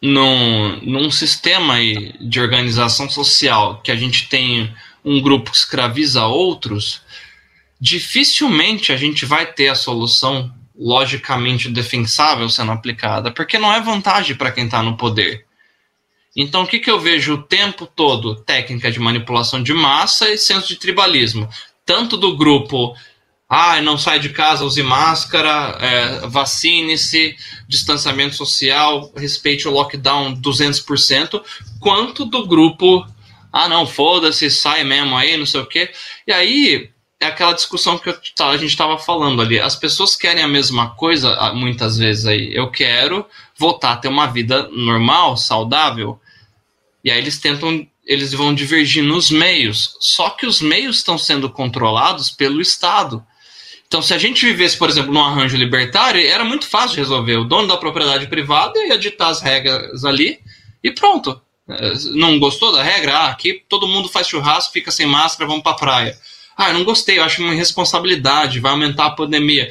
num, 0.00 0.80
num 0.82 1.10
sistema 1.10 1.76
de 2.20 2.40
organização 2.40 3.08
social 3.10 3.80
que 3.82 3.90
a 3.90 3.96
gente 3.96 4.28
tem 4.28 4.72
um 5.04 5.20
grupo 5.20 5.50
que 5.50 5.56
escraviza 5.56 6.24
outros, 6.26 7.02
dificilmente 7.80 8.92
a 8.92 8.96
gente 8.96 9.24
vai 9.24 9.46
ter 9.46 9.68
a 9.68 9.74
solução 9.74 10.52
logicamente 10.78 11.70
defensável 11.70 12.48
sendo 12.48 12.72
aplicada, 12.72 13.30
porque 13.30 13.58
não 13.58 13.72
é 13.72 13.80
vantagem 13.80 14.36
para 14.36 14.50
quem 14.50 14.66
está 14.66 14.82
no 14.82 14.96
poder. 14.96 15.44
Então, 16.36 16.62
o 16.62 16.66
que, 16.66 16.78
que 16.78 16.90
eu 16.90 17.00
vejo 17.00 17.34
o 17.34 17.42
tempo 17.42 17.86
todo? 17.86 18.36
Técnica 18.36 18.90
de 18.90 19.00
manipulação 19.00 19.62
de 19.62 19.72
massa 19.72 20.28
e 20.28 20.36
senso 20.36 20.68
de 20.68 20.76
tribalismo. 20.76 21.48
Tanto 21.84 22.18
do 22.18 22.36
grupo, 22.36 22.94
ah, 23.48 23.80
não 23.80 23.96
sai 23.96 24.18
de 24.18 24.28
casa, 24.28 24.64
use 24.64 24.82
máscara, 24.82 25.78
é, 25.80 26.26
vacine-se, 26.26 27.34
distanciamento 27.66 28.34
social, 28.34 29.10
respeite 29.16 29.66
o 29.66 29.70
lockdown 29.70 30.36
200%, 30.36 31.42
quanto 31.80 32.26
do 32.26 32.46
grupo, 32.46 33.06
ah, 33.50 33.68
não, 33.68 33.86
foda-se, 33.86 34.50
sai 34.50 34.84
mesmo 34.84 35.16
aí, 35.16 35.38
não 35.38 35.46
sei 35.46 35.60
o 35.60 35.66
quê. 35.66 35.90
E 36.26 36.32
aí, 36.32 36.90
é 37.18 37.26
aquela 37.26 37.52
discussão 37.52 37.98
que 37.98 38.10
a 38.10 38.56
gente 38.56 38.70
estava 38.70 38.98
falando 38.98 39.40
ali. 39.40 39.58
As 39.58 39.74
pessoas 39.74 40.14
querem 40.14 40.42
a 40.42 40.48
mesma 40.48 40.90
coisa 40.90 41.34
ah, 41.34 41.52
muitas 41.52 41.96
vezes 41.96 42.26
aí. 42.26 42.54
Eu 42.54 42.70
quero 42.70 43.24
voltar 43.58 43.92
a 43.92 43.96
ter 43.96 44.08
uma 44.08 44.26
vida 44.26 44.68
normal, 44.68 45.36
saudável. 45.36 46.20
E 47.02 47.10
aí 47.10 47.18
eles 47.18 47.38
tentam, 47.38 47.86
eles 48.04 48.32
vão 48.32 48.54
divergir 48.54 49.02
nos 49.02 49.30
meios. 49.30 49.96
Só 49.98 50.30
que 50.30 50.46
os 50.46 50.60
meios 50.60 50.96
estão 50.96 51.16
sendo 51.16 51.48
controlados 51.48 52.30
pelo 52.30 52.60
Estado. 52.60 53.24
Então, 53.88 54.02
se 54.02 54.12
a 54.12 54.18
gente 54.18 54.44
vivesse, 54.44 54.76
por 54.76 54.90
exemplo, 54.90 55.12
num 55.12 55.22
arranjo 55.22 55.56
libertário, 55.56 56.20
era 56.20 56.44
muito 56.44 56.66
fácil 56.66 56.98
resolver. 56.98 57.36
O 57.36 57.44
dono 57.44 57.68
da 57.68 57.76
propriedade 57.76 58.26
privada 58.26 58.78
ia 58.84 58.98
ditar 58.98 59.28
as 59.28 59.40
regras 59.40 60.04
ali 60.04 60.40
e 60.82 60.90
pronto. 60.90 61.40
Eh, 61.68 61.92
não 62.10 62.38
gostou 62.38 62.72
da 62.72 62.82
regra? 62.82 63.16
Ah, 63.16 63.28
aqui 63.28 63.62
todo 63.68 63.88
mundo 63.88 64.08
faz 64.08 64.28
churrasco, 64.28 64.72
fica 64.72 64.90
sem 64.90 65.06
máscara, 65.06 65.48
vamos 65.48 65.62
pra 65.62 65.74
praia. 65.74 66.18
Ah, 66.56 66.72
não 66.72 66.84
gostei, 66.84 67.18
eu 67.18 67.24
acho 67.24 67.42
uma 67.42 67.52
irresponsabilidade, 67.52 68.60
vai 68.60 68.72
aumentar 68.72 69.06
a 69.06 69.10
pandemia. 69.10 69.70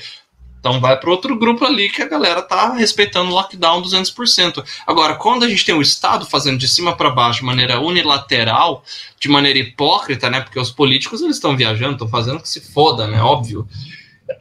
Então 0.66 0.80
vai 0.80 1.00
para 1.00 1.12
outro 1.12 1.38
grupo 1.38 1.64
ali 1.64 1.90
que 1.90 2.02
a 2.02 2.08
galera 2.08 2.42
tá 2.42 2.74
respeitando 2.74 3.30
o 3.30 3.34
lockdown 3.36 3.84
200%. 3.84 4.66
Agora, 4.88 5.14
quando 5.14 5.44
a 5.44 5.48
gente 5.48 5.64
tem 5.64 5.76
o 5.76 5.82
Estado 5.82 6.26
fazendo 6.26 6.58
de 6.58 6.68
cima 6.68 6.96
para 6.96 7.12
baixo 7.12 7.42
de 7.42 7.46
maneira 7.46 7.80
unilateral, 7.80 8.84
de 9.20 9.30
maneira 9.30 9.60
hipócrita, 9.60 10.28
né? 10.28 10.42
Porque 10.42 10.60
os 10.60 10.72
políticos 10.72 11.22
eles 11.22 11.36
estão 11.36 11.56
viajando, 11.56 11.94
estão 11.94 12.08
fazendo 12.08 12.40
que 12.40 12.50
se 12.50 12.62
foda, 12.62 13.06
né? 13.06 13.22
Óbvio. 13.22 13.68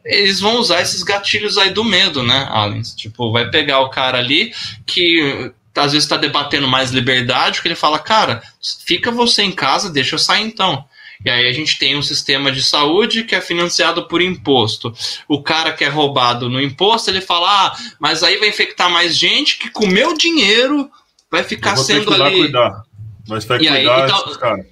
Eles 0.02 0.40
vão 0.40 0.56
usar 0.56 0.80
esses 0.80 1.02
gatilhos 1.02 1.58
aí 1.58 1.68
do 1.68 1.84
medo, 1.84 2.22
né, 2.22 2.48
Alens? 2.50 2.94
Tipo, 2.94 3.30
vai 3.30 3.50
pegar 3.50 3.80
o 3.80 3.90
cara 3.90 4.16
ali 4.16 4.54
que 4.86 5.52
às 5.74 5.92
vezes 5.92 6.04
está 6.04 6.16
debatendo 6.16 6.66
mais 6.66 6.90
liberdade, 6.90 7.60
que 7.60 7.68
ele 7.68 7.74
fala, 7.74 7.98
cara, 7.98 8.42
fica 8.86 9.10
você 9.10 9.42
em 9.42 9.52
casa, 9.52 9.90
deixa 9.90 10.14
eu 10.14 10.18
sair 10.18 10.42
então. 10.42 10.86
E 11.24 11.30
aí 11.30 11.48
a 11.48 11.52
gente 11.52 11.78
tem 11.78 11.96
um 11.96 12.02
sistema 12.02 12.52
de 12.52 12.62
saúde 12.62 13.24
que 13.24 13.34
é 13.34 13.40
financiado 13.40 14.06
por 14.06 14.20
imposto. 14.20 14.94
O 15.26 15.42
cara 15.42 15.72
que 15.72 15.82
é 15.82 15.88
roubado 15.88 16.50
no 16.50 16.60
imposto, 16.60 17.10
ele 17.10 17.20
fala: 17.20 17.66
ah, 17.66 17.76
mas 17.98 18.22
aí 18.22 18.36
vai 18.36 18.48
infectar 18.48 18.90
mais 18.90 19.16
gente 19.16 19.58
que 19.58 19.70
com 19.70 19.86
meu 19.86 20.14
dinheiro 20.16 20.90
vai 21.30 21.42
ficar 21.42 21.76
sendo 21.76 22.12
ali. 22.12 22.36
Cuidar. 22.36 22.84
Mas 23.26 23.44
vai 23.44 23.58
e 23.58 23.66
cuidar 23.66 23.96
aí, 23.96 24.04
então, 24.04 24.64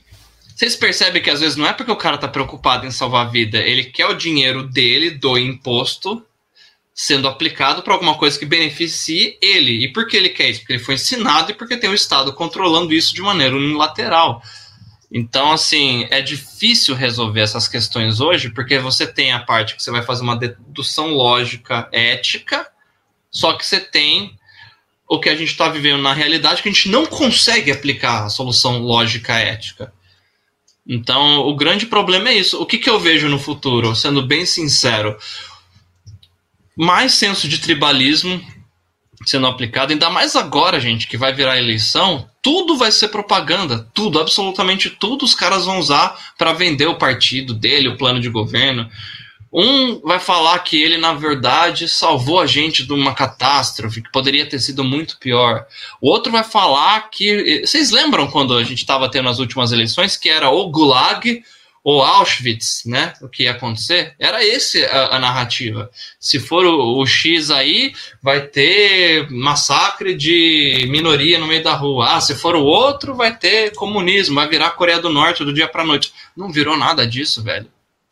Vocês 0.55 0.77
percebem 0.77 1.23
que 1.23 1.31
às 1.31 1.41
vezes 1.41 1.57
não 1.57 1.67
é 1.67 1.73
porque 1.73 1.91
o 1.91 1.97
cara 1.97 2.19
tá 2.19 2.29
preocupado 2.29 2.87
em 2.87 2.91
salvar 2.91 3.27
a 3.27 3.31
vida, 3.31 3.59
ele 3.59 3.85
quer 3.85 4.07
o 4.07 4.15
dinheiro 4.15 4.63
dele 4.63 5.11
do 5.11 5.39
imposto 5.39 6.23
sendo 6.95 7.27
aplicado 7.27 7.83
para 7.83 7.95
alguma 7.95 8.17
coisa 8.17 8.39
que 8.39 8.45
beneficie 8.45 9.39
ele. 9.41 9.85
E 9.85 9.93
por 9.93 10.07
que 10.07 10.17
ele 10.17 10.29
quer 10.29 10.51
isso? 10.51 10.61
Porque 10.61 10.75
ele 10.75 10.85
foi 10.85 10.95
ensinado 10.95 11.51
e 11.51 11.55
porque 11.55 11.77
tem 11.77 11.89
o 11.89 11.95
Estado 11.95 12.33
controlando 12.35 12.93
isso 12.93 13.15
de 13.15 13.23
maneira 13.23 13.57
unilateral. 13.57 14.43
Então, 15.15 15.53
assim, 15.53 16.07
é 16.11 16.23
difícil 16.23 16.95
resolver 16.95 17.43
essas 17.43 17.69
questões 17.69 18.19
hoje, 18.19 18.49
porque 18.49 18.79
você 18.79 19.07
tem 19.07 19.33
a 19.33 19.41
parte 19.41 19.77
que 19.77 19.83
você 19.83 19.91
vai 19.91 20.03
fazer 20.03 20.23
uma 20.23 20.39
dedução 20.39 21.09
lógica 21.09 21.87
ética, 21.93 22.67
só 23.31 23.53
que 23.53 23.67
você 23.67 23.79
tem 23.79 24.39
o 25.07 25.21
que 25.21 25.29
a 25.29 25.37
gente 25.37 25.51
está 25.51 25.69
vivendo 25.69 26.01
na 26.01 26.15
realidade, 26.15 26.63
que 26.63 26.69
a 26.71 26.73
gente 26.73 26.89
não 26.89 27.05
consegue 27.05 27.71
aplicar 27.71 28.25
a 28.25 28.31
solução 28.31 28.79
lógica 28.79 29.35
ética. 29.35 29.93
Então, 30.89 31.41
o 31.41 31.55
grande 31.55 31.85
problema 31.85 32.31
é 32.31 32.35
isso. 32.35 32.61
O 32.61 32.65
que, 32.65 32.79
que 32.79 32.89
eu 32.89 32.99
vejo 32.99 33.29
no 33.29 33.39
futuro, 33.39 33.95
sendo 33.95 34.23
bem 34.23 34.47
sincero? 34.47 35.19
Mais 36.75 37.13
senso 37.13 37.47
de 37.47 37.59
tribalismo, 37.59 38.43
sendo 39.27 39.47
aplicado, 39.47 39.93
ainda 39.93 40.09
mais 40.09 40.35
agora, 40.35 40.81
gente, 40.81 41.07
que 41.07 41.19
vai 41.19 41.35
virar 41.35 41.59
eleição, 41.59 42.27
tudo 42.43 42.77
vai 42.77 42.91
ser 42.91 43.09
propaganda, 43.09 43.89
tudo, 43.95 44.21
absolutamente 44.21 44.91
tudo 44.91 45.25
os 45.25 45.35
caras 45.35 45.65
vão 45.65 45.79
usar 45.79 46.35
para 46.37 46.53
vender 46.53 46.87
o 46.87 46.99
partido 46.99 47.55
dele, 47.55 47.89
o 47.89 47.97
plano 47.97 48.21
de 48.21 48.29
governo. 48.29 48.91
Um 49.53 50.01
vai 50.01 50.19
falar 50.19 50.59
que 50.61 50.83
ele, 50.83 50.97
na 50.97 51.13
verdade, 51.13 51.87
salvou 51.87 52.41
a 52.41 52.47
gente 52.47 52.85
de 52.85 52.93
uma 52.93 53.15
catástrofe 53.15 54.01
que 54.01 54.11
poderia 54.11 54.47
ter 54.47 54.59
sido 54.59 54.83
muito 54.83 55.19
pior. 55.19 55.67
O 56.01 56.09
outro 56.09 56.33
vai 56.33 56.43
falar 56.43 57.11
que. 57.11 57.61
Vocês 57.61 57.91
lembram 57.91 58.29
quando 58.29 58.57
a 58.57 58.65
gente 58.65 58.79
estava 58.79 59.11
tendo 59.11 59.29
as 59.29 59.39
últimas 59.39 59.71
eleições 59.71 60.17
que 60.17 60.31
era 60.31 60.49
o 60.49 60.71
Gulag 60.71 61.45
ou 61.85 62.01
Auschwitz, 62.03 62.83
né? 62.87 63.13
O 63.21 63.29
que 63.29 63.45
ia 63.45 63.51
acontecer? 63.51 64.15
Era 64.19 64.45
esse 64.45 64.85
a, 64.85 65.17
a 65.17 65.19
narrativa. 65.19 65.91
Se 66.19 66.39
for 66.39 66.65
o, 66.65 67.01
o, 67.01 67.07
X 67.07 67.51
aí, 67.51 67.93
vai 68.23 68.43
ter 68.43 69.29
massacre 69.31 70.15
de 70.15 70.87
minoria 70.89 71.39
no 71.39 71.47
meio 71.47 71.63
da 71.63 71.75
rua. 71.75 72.17
Ah, 72.17 72.21
se 72.21 72.37
for 72.37 72.55
o 72.55 72.65
outro, 72.65 73.15
vai 73.15 73.37
ter 73.37 73.75
comunismo, 73.75 74.37
vai 74.37 74.49
virar 74.49 74.71
Coreia 74.71 75.01
do 75.01 75.11
Norte 75.11 75.45
do 75.45 75.53
dia 75.53 75.67
para 75.67 75.85
noite. 75.85 76.13
Não 76.37 76.53
virou 76.53 76.77
nada 76.77 77.07
disso, 77.07 77.43
velho. 77.43 77.69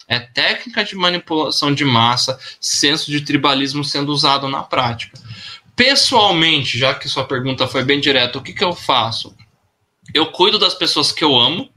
É 0.09 0.19
técnica 0.19 0.83
de 0.83 0.97
manipulação 0.97 1.73
de 1.73 1.85
massa, 1.85 2.37
senso 2.61 3.13
de 3.13 3.21
tribalismo 3.21 3.85
sendo 3.85 4.11
usado 4.11 4.49
na 4.49 4.65
prática. 4.65 5.17
Pessoalmente, 5.77 6.77
já 6.77 6.93
que 6.93 7.09
sua 7.09 7.25
pergunta 7.25 7.69
foi 7.69 7.85
bem 7.85 8.01
direta, 8.01 8.37
o 8.37 8.43
que, 8.43 8.53
que 8.53 8.65
eu 8.65 8.73
faço? 8.73 9.35
Eu 10.13 10.27
cuido 10.27 10.59
das 10.59 10.75
pessoas 10.75 11.13
que 11.13 11.23
eu 11.23 11.39
amo, 11.39 11.71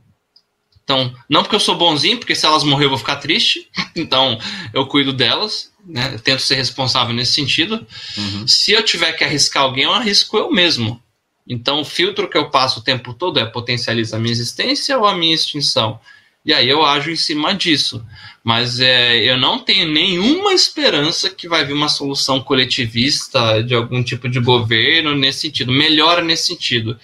então, 0.84 1.14
não 1.30 1.44
porque 1.44 1.56
eu 1.56 1.60
sou 1.60 1.76
bonzinho, 1.76 2.18
porque 2.18 2.36
se 2.36 2.46
elas 2.46 2.64
morrer 2.64 2.86
eu 2.86 2.90
vou 2.90 2.98
ficar 2.98 3.18
triste. 3.18 3.70
Então, 3.96 4.40
eu 4.74 4.88
cuido 4.88 5.14
delas, 5.14 5.72
né? 5.86 6.16
Eu 6.16 6.20
tento 6.20 6.42
ser 6.42 6.56
responsável 6.56 7.14
nesse 7.14 7.34
sentido. 7.34 7.86
Uhum. 8.18 8.48
Se 8.48 8.72
eu 8.72 8.82
tiver 8.82 9.12
que 9.14 9.24
arriscar 9.24 9.62
alguém, 9.62 9.84
eu 9.84 9.94
arrisco 9.94 10.36
eu 10.36 10.52
mesmo. 10.52 11.00
Então, 11.48 11.82
o 11.82 11.86
filtro 11.86 12.28
que 12.28 12.36
eu 12.36 12.50
passo 12.50 12.80
o 12.80 12.84
tempo 12.84 13.14
todo 13.14 13.40
é 13.40 13.46
potencializa 13.46 14.18
a 14.18 14.20
minha 14.20 14.32
existência 14.32 14.98
ou 14.98 15.06
a 15.06 15.16
minha 15.16 15.36
extinção. 15.36 16.00
E 16.44 16.52
aí 16.52 16.68
eu 16.68 16.84
ajo 16.84 17.12
em 17.12 17.16
cima 17.16 17.54
disso. 17.54 18.04
Mas 18.44 18.80
é, 18.80 19.18
eu 19.18 19.38
não 19.38 19.60
tenho 19.60 19.88
nenhuma 19.88 20.54
esperança 20.54 21.30
que 21.30 21.48
vai 21.48 21.64
vir 21.64 21.74
uma 21.74 21.88
solução 21.90 22.42
coletivista 22.42 23.62
de 23.62 23.76
algum 23.76 24.04
tipo 24.04 24.28
de 24.28 24.40
governo 24.40 25.16
nesse 25.16 25.42
sentido. 25.42 25.72
Melhora 25.72 26.24
nesse 26.24 26.48
sentido. 26.48 27.00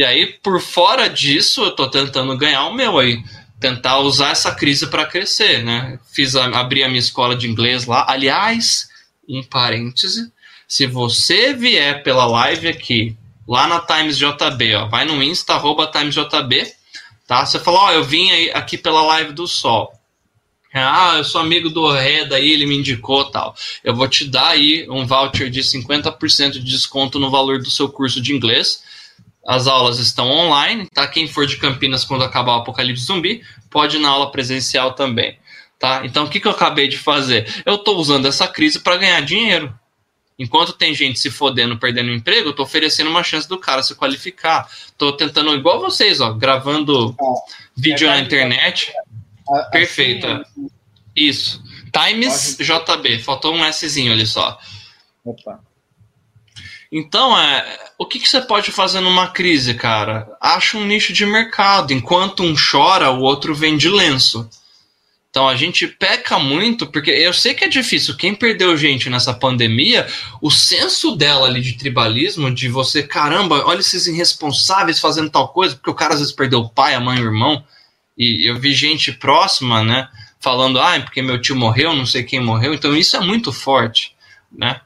E 0.00 0.02
aí, 0.02 0.28
por 0.42 0.62
fora 0.62 1.08
disso, 1.08 1.62
eu 1.62 1.72
tô 1.72 1.86
tentando 1.86 2.34
ganhar 2.34 2.64
o 2.64 2.72
meu 2.72 2.98
aí. 2.98 3.22
Tentar 3.60 3.98
usar 3.98 4.30
essa 4.30 4.50
crise 4.50 4.86
para 4.86 5.04
crescer, 5.04 5.62
né? 5.62 5.98
Fiz 6.10 6.34
a, 6.34 6.46
abri 6.58 6.82
a 6.82 6.88
minha 6.88 6.98
escola 6.98 7.36
de 7.36 7.46
inglês 7.46 7.84
lá. 7.84 8.06
Aliás, 8.08 8.88
um 9.28 9.42
parêntese. 9.42 10.32
Se 10.66 10.86
você 10.86 11.52
vier 11.52 12.02
pela 12.02 12.24
live 12.24 12.66
aqui, 12.66 13.14
lá 13.46 13.66
na 13.66 13.78
Times 13.78 14.16
JB, 14.16 14.74
ó, 14.76 14.86
vai 14.86 15.04
no 15.04 15.22
Insta, 15.22 15.52
arroba 15.52 15.86
TimesJB, 15.86 16.72
tá? 17.26 17.44
Você 17.44 17.58
falou, 17.58 17.80
ó, 17.80 17.92
eu 17.92 18.02
vim 18.02 18.30
aí, 18.30 18.50
aqui 18.52 18.78
pela 18.78 19.02
live 19.02 19.34
do 19.34 19.46
Sol. 19.46 19.92
Ah, 20.72 21.16
eu 21.18 21.24
sou 21.24 21.42
amigo 21.42 21.68
do 21.68 21.90
Reda 21.92 22.36
aí, 22.36 22.52
ele 22.52 22.64
me 22.64 22.78
indicou 22.78 23.26
tal. 23.26 23.54
Eu 23.84 23.94
vou 23.94 24.08
te 24.08 24.24
dar 24.24 24.48
aí 24.48 24.88
um 24.88 25.04
voucher 25.04 25.50
de 25.50 25.60
50% 25.60 26.52
de 26.52 26.60
desconto 26.60 27.18
no 27.18 27.30
valor 27.30 27.58
do 27.58 27.70
seu 27.70 27.86
curso 27.86 28.18
de 28.18 28.32
inglês. 28.32 28.88
As 29.50 29.66
aulas 29.66 29.98
estão 29.98 30.30
online, 30.30 30.86
tá? 30.94 31.08
Quem 31.08 31.26
for 31.26 31.44
de 31.44 31.56
Campinas 31.56 32.04
quando 32.04 32.22
acabar 32.22 32.52
o 32.52 32.60
Apocalipse 32.60 33.02
Zumbi, 33.02 33.42
pode 33.68 33.96
ir 33.96 33.98
na 33.98 34.08
aula 34.08 34.30
presencial 34.30 34.92
também, 34.92 35.36
tá? 35.76 36.02
Então, 36.04 36.22
o 36.22 36.30
que, 36.30 36.38
que 36.38 36.46
eu 36.46 36.52
acabei 36.52 36.86
de 36.86 36.96
fazer? 36.96 37.52
Eu 37.66 37.74
estou 37.74 37.98
usando 37.98 38.28
essa 38.28 38.46
crise 38.46 38.78
para 38.78 38.96
ganhar 38.96 39.20
dinheiro. 39.22 39.76
Enquanto 40.38 40.72
tem 40.72 40.94
gente 40.94 41.18
se 41.18 41.32
fodendo, 41.32 41.76
perdendo 41.76 42.12
emprego, 42.12 42.50
eu 42.50 42.52
tô 42.52 42.62
oferecendo 42.62 43.10
uma 43.10 43.24
chance 43.24 43.48
do 43.48 43.58
cara 43.58 43.82
se 43.82 43.96
qualificar. 43.96 44.70
Tô 44.96 45.16
tentando, 45.16 45.52
igual 45.56 45.80
vocês, 45.80 46.20
ó, 46.20 46.32
gravando 46.32 47.16
é, 47.20 47.24
vídeo 47.76 48.06
é 48.06 48.10
na 48.12 48.20
internet. 48.20 48.92
Assim, 49.50 49.70
Perfeito. 49.72 50.28
Assim, 50.28 50.70
Isso. 51.16 51.60
Times 51.92 52.56
JB. 52.56 53.18
Faltou 53.18 53.52
um 53.52 53.72
Szinho 53.72 54.12
ali 54.12 54.28
só. 54.28 54.56
Opa. 55.24 55.58
Então, 56.92 57.38
é, 57.38 57.78
o 57.96 58.06
que, 58.06 58.18
que 58.18 58.28
você 58.28 58.40
pode 58.40 58.72
fazer 58.72 59.00
numa 59.00 59.28
crise, 59.28 59.74
cara? 59.74 60.28
Acha 60.40 60.76
um 60.76 60.84
nicho 60.84 61.12
de 61.12 61.24
mercado. 61.24 61.92
Enquanto 61.92 62.42
um 62.42 62.54
chora, 62.54 63.10
o 63.10 63.20
outro 63.20 63.54
vende 63.54 63.88
lenço. 63.88 64.48
Então 65.30 65.48
a 65.48 65.54
gente 65.54 65.86
peca 65.86 66.40
muito, 66.40 66.88
porque 66.88 67.10
eu 67.12 67.32
sei 67.32 67.54
que 67.54 67.64
é 67.64 67.68
difícil. 67.68 68.16
Quem 68.16 68.34
perdeu 68.34 68.76
gente 68.76 69.08
nessa 69.08 69.32
pandemia, 69.32 70.08
o 70.42 70.50
senso 70.50 71.14
dela 71.14 71.46
ali 71.46 71.60
de 71.60 71.74
tribalismo, 71.74 72.52
de 72.52 72.68
você, 72.68 73.04
caramba, 73.04 73.64
olha 73.64 73.78
esses 73.78 74.08
irresponsáveis 74.08 74.98
fazendo 74.98 75.30
tal 75.30 75.48
coisa, 75.48 75.76
porque 75.76 75.90
o 75.90 75.94
cara 75.94 76.14
às 76.14 76.20
vezes 76.20 76.34
perdeu 76.34 76.58
o 76.58 76.68
pai, 76.68 76.94
a 76.94 77.00
mãe, 77.00 77.20
o 77.20 77.26
irmão. 77.26 77.64
E 78.18 78.50
eu 78.50 78.58
vi 78.58 78.74
gente 78.74 79.12
próxima, 79.12 79.84
né, 79.84 80.08
falando, 80.40 80.80
ah, 80.80 80.98
porque 81.00 81.22
meu 81.22 81.40
tio 81.40 81.54
morreu, 81.54 81.94
não 81.94 82.06
sei 82.06 82.24
quem 82.24 82.40
morreu. 82.40 82.74
Então 82.74 82.96
isso 82.96 83.16
é 83.16 83.20
muito 83.20 83.52
forte, 83.52 84.16
né? 84.50 84.80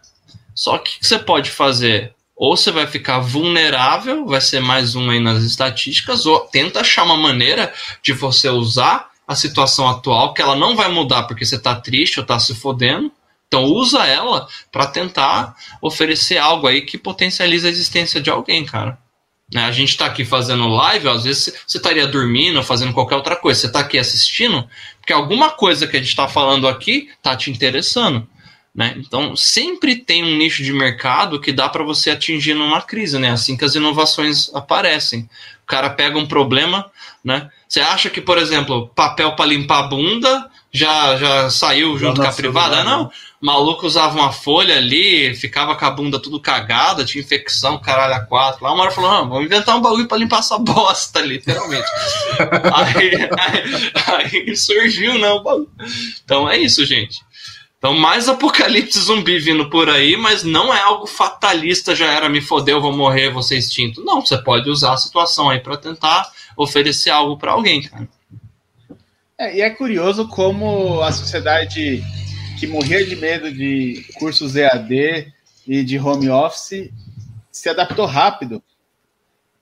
Só 0.54 0.78
que 0.78 0.96
o 0.96 1.00
que 1.00 1.06
você 1.06 1.18
pode 1.18 1.50
fazer? 1.50 2.14
Ou 2.36 2.56
você 2.56 2.70
vai 2.70 2.86
ficar 2.86 3.20
vulnerável, 3.20 4.26
vai 4.26 4.40
ser 4.40 4.60
mais 4.60 4.94
um 4.94 5.10
aí 5.10 5.20
nas 5.20 5.42
estatísticas, 5.42 6.26
ou 6.26 6.40
tenta 6.40 6.80
achar 6.80 7.04
uma 7.04 7.16
maneira 7.16 7.72
de 8.02 8.12
você 8.12 8.48
usar 8.48 9.10
a 9.26 9.34
situação 9.34 9.88
atual, 9.88 10.34
que 10.34 10.42
ela 10.42 10.56
não 10.56 10.76
vai 10.76 10.88
mudar 10.88 11.24
porque 11.24 11.44
você 11.44 11.56
está 11.56 11.74
triste 11.74 12.18
ou 12.18 12.22
está 12.22 12.38
se 12.38 12.54
fodendo. 12.54 13.10
Então 13.46 13.64
usa 13.64 14.04
ela 14.04 14.48
para 14.72 14.86
tentar 14.86 15.54
oferecer 15.80 16.38
algo 16.38 16.66
aí 16.66 16.82
que 16.82 16.98
potencializa 16.98 17.68
a 17.68 17.70
existência 17.70 18.20
de 18.20 18.30
alguém, 18.30 18.64
cara. 18.64 18.98
Né? 19.52 19.64
A 19.64 19.72
gente 19.72 19.90
está 19.90 20.06
aqui 20.06 20.24
fazendo 20.24 20.66
live, 20.66 21.08
às 21.08 21.24
vezes 21.24 21.54
você 21.66 21.78
estaria 21.78 22.06
dormindo 22.06 22.62
fazendo 22.62 22.92
qualquer 22.92 23.16
outra 23.16 23.36
coisa. 23.36 23.60
Você 23.60 23.66
está 23.68 23.80
aqui 23.80 23.98
assistindo 23.98 24.68
porque 24.98 25.12
alguma 25.12 25.50
coisa 25.50 25.86
que 25.86 25.96
a 25.96 26.00
gente 26.00 26.08
está 26.08 26.26
falando 26.26 26.66
aqui 26.66 27.10
está 27.16 27.36
te 27.36 27.50
interessando. 27.50 28.26
Né? 28.74 28.94
Então 28.96 29.36
sempre 29.36 29.94
tem 29.94 30.24
um 30.24 30.36
nicho 30.36 30.62
de 30.64 30.72
mercado 30.72 31.40
que 31.40 31.52
dá 31.52 31.68
para 31.68 31.84
você 31.84 32.10
atingir 32.10 32.54
numa 32.54 32.82
crise, 32.82 33.18
né? 33.20 33.30
Assim 33.30 33.56
que 33.56 33.64
as 33.64 33.76
inovações 33.76 34.52
aparecem. 34.52 35.28
O 35.62 35.66
cara 35.66 35.88
pega 35.90 36.18
um 36.18 36.26
problema, 36.26 36.90
né? 37.22 37.48
Você 37.68 37.80
acha 37.80 38.10
que, 38.10 38.20
por 38.20 38.36
exemplo, 38.36 38.88
papel 38.88 39.36
para 39.36 39.46
limpar 39.46 39.78
a 39.78 39.82
bunda 39.84 40.50
já, 40.72 41.16
já 41.16 41.50
saiu 41.50 41.96
junto 41.96 42.20
com 42.20 42.26
a 42.26 42.32
privada? 42.32 42.82
Não. 42.82 43.10
maluco 43.40 43.86
usava 43.86 44.18
uma 44.18 44.32
folha 44.32 44.76
ali, 44.76 45.34
ficava 45.36 45.76
com 45.76 45.84
a 45.84 45.90
bunda 45.90 46.20
tudo 46.20 46.40
cagada, 46.40 47.04
tinha 47.04 47.22
infecção, 47.22 47.78
caralho, 47.78 48.14
a 48.14 48.20
quatro. 48.20 48.64
Lá 48.64 48.72
uma 48.72 48.82
hora 48.82 48.90
falou: 48.90 49.28
vamos 49.28 49.44
inventar 49.44 49.76
um 49.76 49.80
bagulho 49.80 50.08
para 50.08 50.18
limpar 50.18 50.40
essa 50.40 50.58
bosta, 50.62 51.20
literalmente. 51.20 51.88
aí, 52.74 53.12
aí, 53.38 54.44
aí, 54.48 54.56
surgiu, 54.56 55.16
né? 55.18 55.30
O 55.30 55.42
bagulho. 55.44 55.70
Então 56.24 56.50
é 56.50 56.58
isso, 56.58 56.84
gente. 56.84 57.20
Então, 57.84 57.92
mais 57.92 58.30
apocalipse 58.30 58.98
zumbi 58.98 59.38
vindo 59.38 59.68
por 59.68 59.90
aí, 59.90 60.16
mas 60.16 60.42
não 60.42 60.72
é 60.72 60.80
algo 60.80 61.06
fatalista, 61.06 61.94
já 61.94 62.10
era 62.10 62.30
me 62.30 62.40
fodeu, 62.40 62.80
vou 62.80 62.96
morrer, 62.96 63.28
vou 63.28 63.42
ser 63.42 63.58
extinto. 63.58 64.02
Não, 64.02 64.24
você 64.24 64.38
pode 64.38 64.70
usar 64.70 64.94
a 64.94 64.96
situação 64.96 65.50
aí 65.50 65.60
para 65.60 65.76
tentar 65.76 66.32
oferecer 66.56 67.10
algo 67.10 67.36
para 67.36 67.52
alguém, 67.52 67.82
cara. 67.82 68.08
É, 69.38 69.58
e 69.58 69.60
é 69.60 69.68
curioso 69.68 70.26
como 70.28 71.02
a 71.02 71.12
sociedade 71.12 72.02
que 72.58 72.66
morria 72.66 73.04
de 73.04 73.16
medo 73.16 73.52
de 73.52 74.02
cursos 74.14 74.56
EAD 74.56 75.30
e 75.68 75.84
de 75.84 75.98
home 75.98 76.30
office 76.30 76.90
se 77.52 77.68
adaptou 77.68 78.06
rápido 78.06 78.62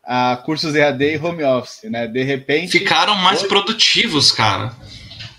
a 0.05 0.37
cursos 0.37 0.77
EAD 0.77 1.17
e 1.17 1.19
home 1.19 1.43
office, 1.43 1.91
né? 1.91 2.07
De 2.07 2.23
repente. 2.23 2.71
Ficaram 2.71 3.17
mais 3.17 3.41
hoje... 3.41 3.49
produtivos, 3.49 4.31
cara 4.31 4.77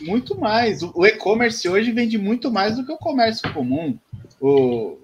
muito 0.04 0.40
mais. 0.40 0.82
O 0.84 1.06
e-commerce 1.06 1.68
hoje 1.68 1.92
vende 1.92 2.18
muito 2.18 2.52
mais 2.52 2.76
do 2.76 2.86
que 2.86 2.92
o 2.92 2.98
comércio 2.98 3.52
comum. 3.54 3.98
O 4.40 4.98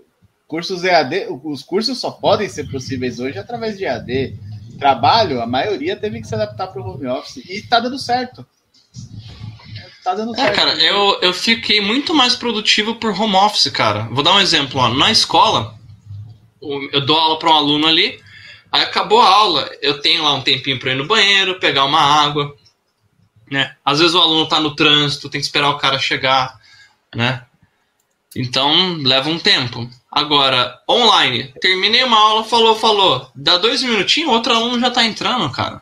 cursos 0.47 0.83
EAD, 0.83 1.27
os 1.43 1.61
cursos 1.61 1.99
só 1.99 2.11
podem 2.11 2.49
ser 2.49 2.69
possíveis 2.69 3.19
hoje 3.19 3.37
através 3.37 3.77
de 3.77 3.85
EAD. 3.85 4.35
Trabalho, 4.77 5.41
a 5.41 5.45
maioria 5.45 5.95
teve 5.95 6.21
que 6.21 6.27
se 6.27 6.35
adaptar 6.35 6.67
para 6.67 6.81
o 6.81 6.89
home 6.89 7.07
office 7.07 7.37
e 7.37 7.53
está 7.53 7.79
dando 7.79 7.99
certo. 7.99 8.45
Tá 10.03 10.15
dando 10.15 10.33
é, 10.33 10.37
certo. 10.37 10.53
É, 10.53 10.55
cara, 10.55 10.83
eu, 10.83 11.19
eu 11.21 11.33
fiquei 11.33 11.81
muito 11.81 12.13
mais 12.13 12.35
produtivo 12.35 12.95
por 12.95 13.11
home 13.11 13.35
office, 13.35 13.69
cara. 13.69 14.07
Vou 14.11 14.23
dar 14.23 14.33
um 14.33 14.39
exemplo. 14.39 14.79
Ó. 14.79 14.89
Na 14.89 15.11
escola, 15.11 15.75
eu 16.61 17.05
dou 17.05 17.17
aula 17.17 17.39
para 17.39 17.49
um 17.49 17.55
aluno 17.55 17.87
ali, 17.87 18.19
aí 18.71 18.81
acabou 18.81 19.21
a 19.21 19.29
aula, 19.29 19.69
eu 19.81 20.01
tenho 20.01 20.23
lá 20.23 20.33
um 20.33 20.41
tempinho 20.41 20.79
para 20.79 20.91
ir 20.91 20.95
no 20.95 21.07
banheiro, 21.07 21.59
pegar 21.59 21.85
uma 21.85 22.01
água, 22.01 22.55
né? 23.51 23.75
Às 23.83 23.99
vezes 23.99 24.15
o 24.15 24.21
aluno 24.21 24.43
está 24.43 24.59
no 24.59 24.75
trânsito, 24.75 25.29
tem 25.29 25.39
que 25.39 25.45
esperar 25.45 25.69
o 25.69 25.77
cara 25.77 25.99
chegar, 25.99 26.59
né? 27.15 27.43
Então 28.35 28.97
leva 28.97 29.29
um 29.29 29.39
tempo. 29.39 29.89
Agora, 30.11 30.79
online, 30.89 31.53
terminei 31.61 32.03
uma 32.03 32.17
aula, 32.17 32.43
falou, 32.43 32.75
falou, 32.75 33.31
dá 33.35 33.57
dois 33.57 33.83
minutinhos, 33.83 34.31
outro 34.31 34.53
aluno 34.53 34.79
já 34.79 34.87
está 34.87 35.03
entrando, 35.03 35.49
cara. 35.51 35.81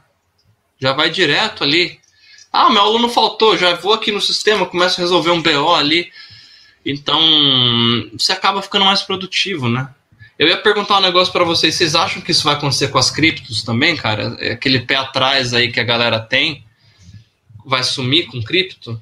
Já 0.80 0.94
vai 0.94 1.10
direto 1.10 1.64
ali. 1.64 1.99
Ah, 2.52 2.69
meu 2.69 2.81
aluno 2.81 3.10
faltou, 3.10 3.57
já 3.57 3.76
vou 3.76 3.94
aqui 3.94 4.11
no 4.11 4.22
sistema, 4.22 4.65
começo 4.65 4.99
a 4.99 5.03
resolver 5.03 5.31
um 5.31 5.41
BO 5.41 5.73
ali. 5.73 6.11
Então, 6.85 7.19
você 8.18 8.31
acaba 8.31 8.61
ficando 8.61 8.85
mais 8.85 9.02
produtivo, 9.02 9.68
né? 9.68 9.89
Eu 10.39 10.48
ia 10.48 10.57
perguntar 10.57 10.98
um 10.98 11.02
negócio 11.02 11.34
para 11.34 11.44
vocês. 11.44 11.76
Vocês 11.76 11.95
acham 11.95 12.22
que 12.22 12.31
isso 12.31 12.44
vai 12.44 12.53
acontecer 12.53 12.89
com 12.89 12.98
as 12.98 13.10
criptos 13.10 13.64
também, 13.64 13.95
cara? 13.95 14.38
É 14.39 14.52
aquele 14.52 14.81
pé 14.81 14.95
atrás 14.95 15.53
aí 15.53 15.72
que 15.72 15.80
a 15.80 15.84
galera 15.84 16.19
tem 16.19 16.66
vai 17.68 17.84
sumir 17.84 18.27
com 18.27 18.41
cripto? 18.41 18.99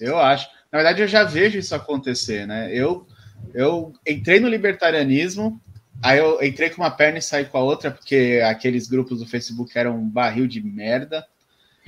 Eu 0.00 0.18
acho. 0.18 0.48
Na 0.70 0.78
verdade, 0.78 1.02
eu 1.02 1.08
já 1.08 1.24
vejo 1.24 1.58
isso 1.58 1.74
acontecer, 1.74 2.46
né? 2.46 2.70
Eu, 2.72 3.06
eu 3.54 3.92
entrei 4.06 4.38
no 4.38 4.48
libertarianismo, 4.48 5.60
aí 6.02 6.18
eu 6.18 6.42
entrei 6.42 6.70
com 6.70 6.82
uma 6.82 6.90
perna 6.90 7.18
e 7.18 7.22
saí 7.22 7.44
com 7.44 7.58
a 7.58 7.62
outra, 7.62 7.90
porque 7.90 8.40
aqueles 8.44 8.86
grupos 8.86 9.18
do 9.18 9.26
Facebook 9.26 9.76
eram 9.76 9.96
um 9.98 10.08
barril 10.08 10.46
de 10.46 10.62
merda. 10.62 11.26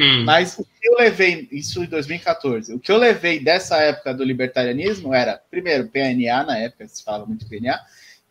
Hum. 0.01 0.25
Mas 0.25 0.59
o 0.59 0.65
que 0.65 0.89
eu 0.89 0.97
levei, 0.97 1.49
isso 1.53 1.85
em 1.85 1.87
2014, 1.87 2.75
o 2.75 2.81
que 2.81 2.91
eu 2.91 2.97
levei 2.97 3.39
dessa 3.39 3.77
época 3.77 4.15
do 4.15 4.25
libertarianismo 4.25 5.15
era, 5.15 5.41
primeiro, 5.51 5.89
PNA, 5.89 6.45
na 6.45 6.59
época 6.59 6.89
se 6.89 7.05
falava 7.05 7.27
muito 7.27 7.47
PNA, 7.47 7.79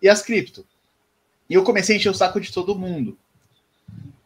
e 0.02 0.10
as 0.10 0.24
cripto. 0.24 0.66
E 1.48 1.54
eu 1.54 1.64
comecei 1.64 1.96
a 1.96 2.00
encher 2.00 2.10
o 2.10 2.16
saco 2.16 2.42
de 2.42 2.52
todo 2.52 2.78
mundo 2.78 3.18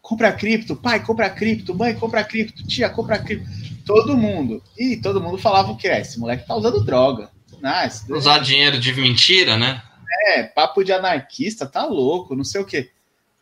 compra 0.05 0.31
cripto, 0.31 0.75
pai, 0.75 1.03
compra 1.03 1.27
cripto, 1.31 1.73
mãe, 1.73 1.95
compra 1.95 2.23
cripto, 2.23 2.65
tia, 2.65 2.87
compra 2.87 3.17
cripto. 3.17 3.49
Todo 3.83 4.15
mundo. 4.15 4.61
E 4.77 4.97
todo 4.97 5.19
mundo 5.19 5.39
falava 5.39 5.71
o 5.71 5.77
que 5.77 5.87
é? 5.87 5.99
Esse 5.99 6.19
moleque 6.19 6.45
tá 6.45 6.55
usando 6.55 6.85
droga. 6.85 7.31
Ah, 7.63 7.89
Usar 8.09 8.37
dinheiro 8.37 8.79
de 8.79 8.93
mentira, 8.93 9.57
né? 9.57 9.81
É, 10.27 10.43
papo 10.43 10.83
de 10.83 10.93
anarquista, 10.93 11.65
tá 11.65 11.85
louco, 11.85 12.35
não 12.35 12.43
sei 12.43 12.61
o 12.61 12.65
quê. 12.65 12.91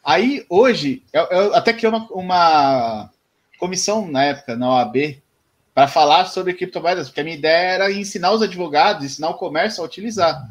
Aí, 0.02 0.46
hoje, 0.50 1.04
eu, 1.12 1.24
eu 1.24 1.56
até 1.56 1.74
criei 1.74 1.90
uma, 1.90 2.08
uma 2.12 3.10
comissão 3.60 4.10
na 4.10 4.24
época, 4.24 4.56
na 4.56 4.70
OAB, 4.70 5.22
para 5.74 5.90
falar 5.90 6.26
sobre 6.28 6.54
criptomoedas, 6.54 7.10
porque 7.10 7.20
a 7.20 7.24
minha 7.26 7.36
ideia 7.36 7.74
era 7.74 7.92
ensinar 7.92 8.32
os 8.32 8.42
advogados, 8.42 9.04
ensinar 9.04 9.32
o 9.32 9.38
comércio 9.38 9.84
a 9.84 9.86
utilizar. 9.86 10.50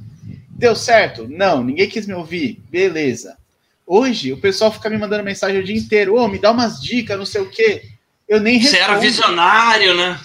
Deu 0.50 0.76
certo? 0.76 1.26
Não, 1.26 1.64
ninguém 1.64 1.88
quis 1.88 2.06
me 2.06 2.12
ouvir. 2.12 2.62
Beleza. 2.70 3.38
Hoje, 3.86 4.32
o 4.32 4.40
pessoal 4.40 4.72
fica 4.72 4.88
me 4.88 4.98
mandando 4.98 5.24
mensagem 5.24 5.60
o 5.60 5.64
dia 5.64 5.76
inteiro, 5.76 6.14
ô, 6.14 6.24
oh, 6.24 6.28
me 6.28 6.38
dá 6.38 6.50
umas 6.50 6.80
dicas, 6.80 7.18
não 7.18 7.26
sei 7.26 7.40
o 7.42 7.50
quê. 7.50 7.82
Eu 8.28 8.40
nem 8.40 8.58
respondo. 8.58 8.76
Você 8.76 8.82
era 8.82 8.98
visionário, 8.98 9.94
né? 9.94 10.18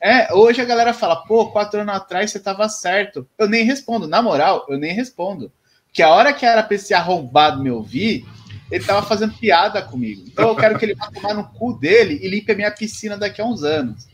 É, 0.00 0.32
hoje 0.32 0.60
a 0.60 0.64
galera 0.64 0.94
fala, 0.94 1.16
pô, 1.16 1.50
quatro 1.50 1.80
anos 1.80 1.94
atrás 1.94 2.30
você 2.30 2.38
tava 2.38 2.68
certo. 2.68 3.26
Eu 3.36 3.48
nem 3.48 3.64
respondo. 3.64 4.06
Na 4.06 4.22
moral, 4.22 4.64
eu 4.68 4.78
nem 4.78 4.92
respondo. 4.92 5.50
Porque 5.86 6.02
a 6.02 6.10
hora 6.10 6.32
que 6.32 6.46
era 6.46 6.62
pra 6.62 6.76
esse 6.76 6.94
arrombado 6.94 7.62
me 7.62 7.70
ouvir, 7.70 8.24
ele 8.70 8.84
tava 8.84 9.04
fazendo 9.04 9.34
piada 9.34 9.82
comigo. 9.82 10.22
Então 10.26 10.48
eu 10.48 10.56
quero 10.56 10.78
que 10.78 10.84
ele 10.84 10.94
vá 10.94 11.10
tomar 11.10 11.34
no 11.34 11.48
cu 11.48 11.72
dele 11.72 12.20
e 12.22 12.28
limpe 12.28 12.52
a 12.52 12.54
minha 12.54 12.70
piscina 12.70 13.16
daqui 13.16 13.40
a 13.40 13.44
uns 13.44 13.64
anos. 13.64 14.06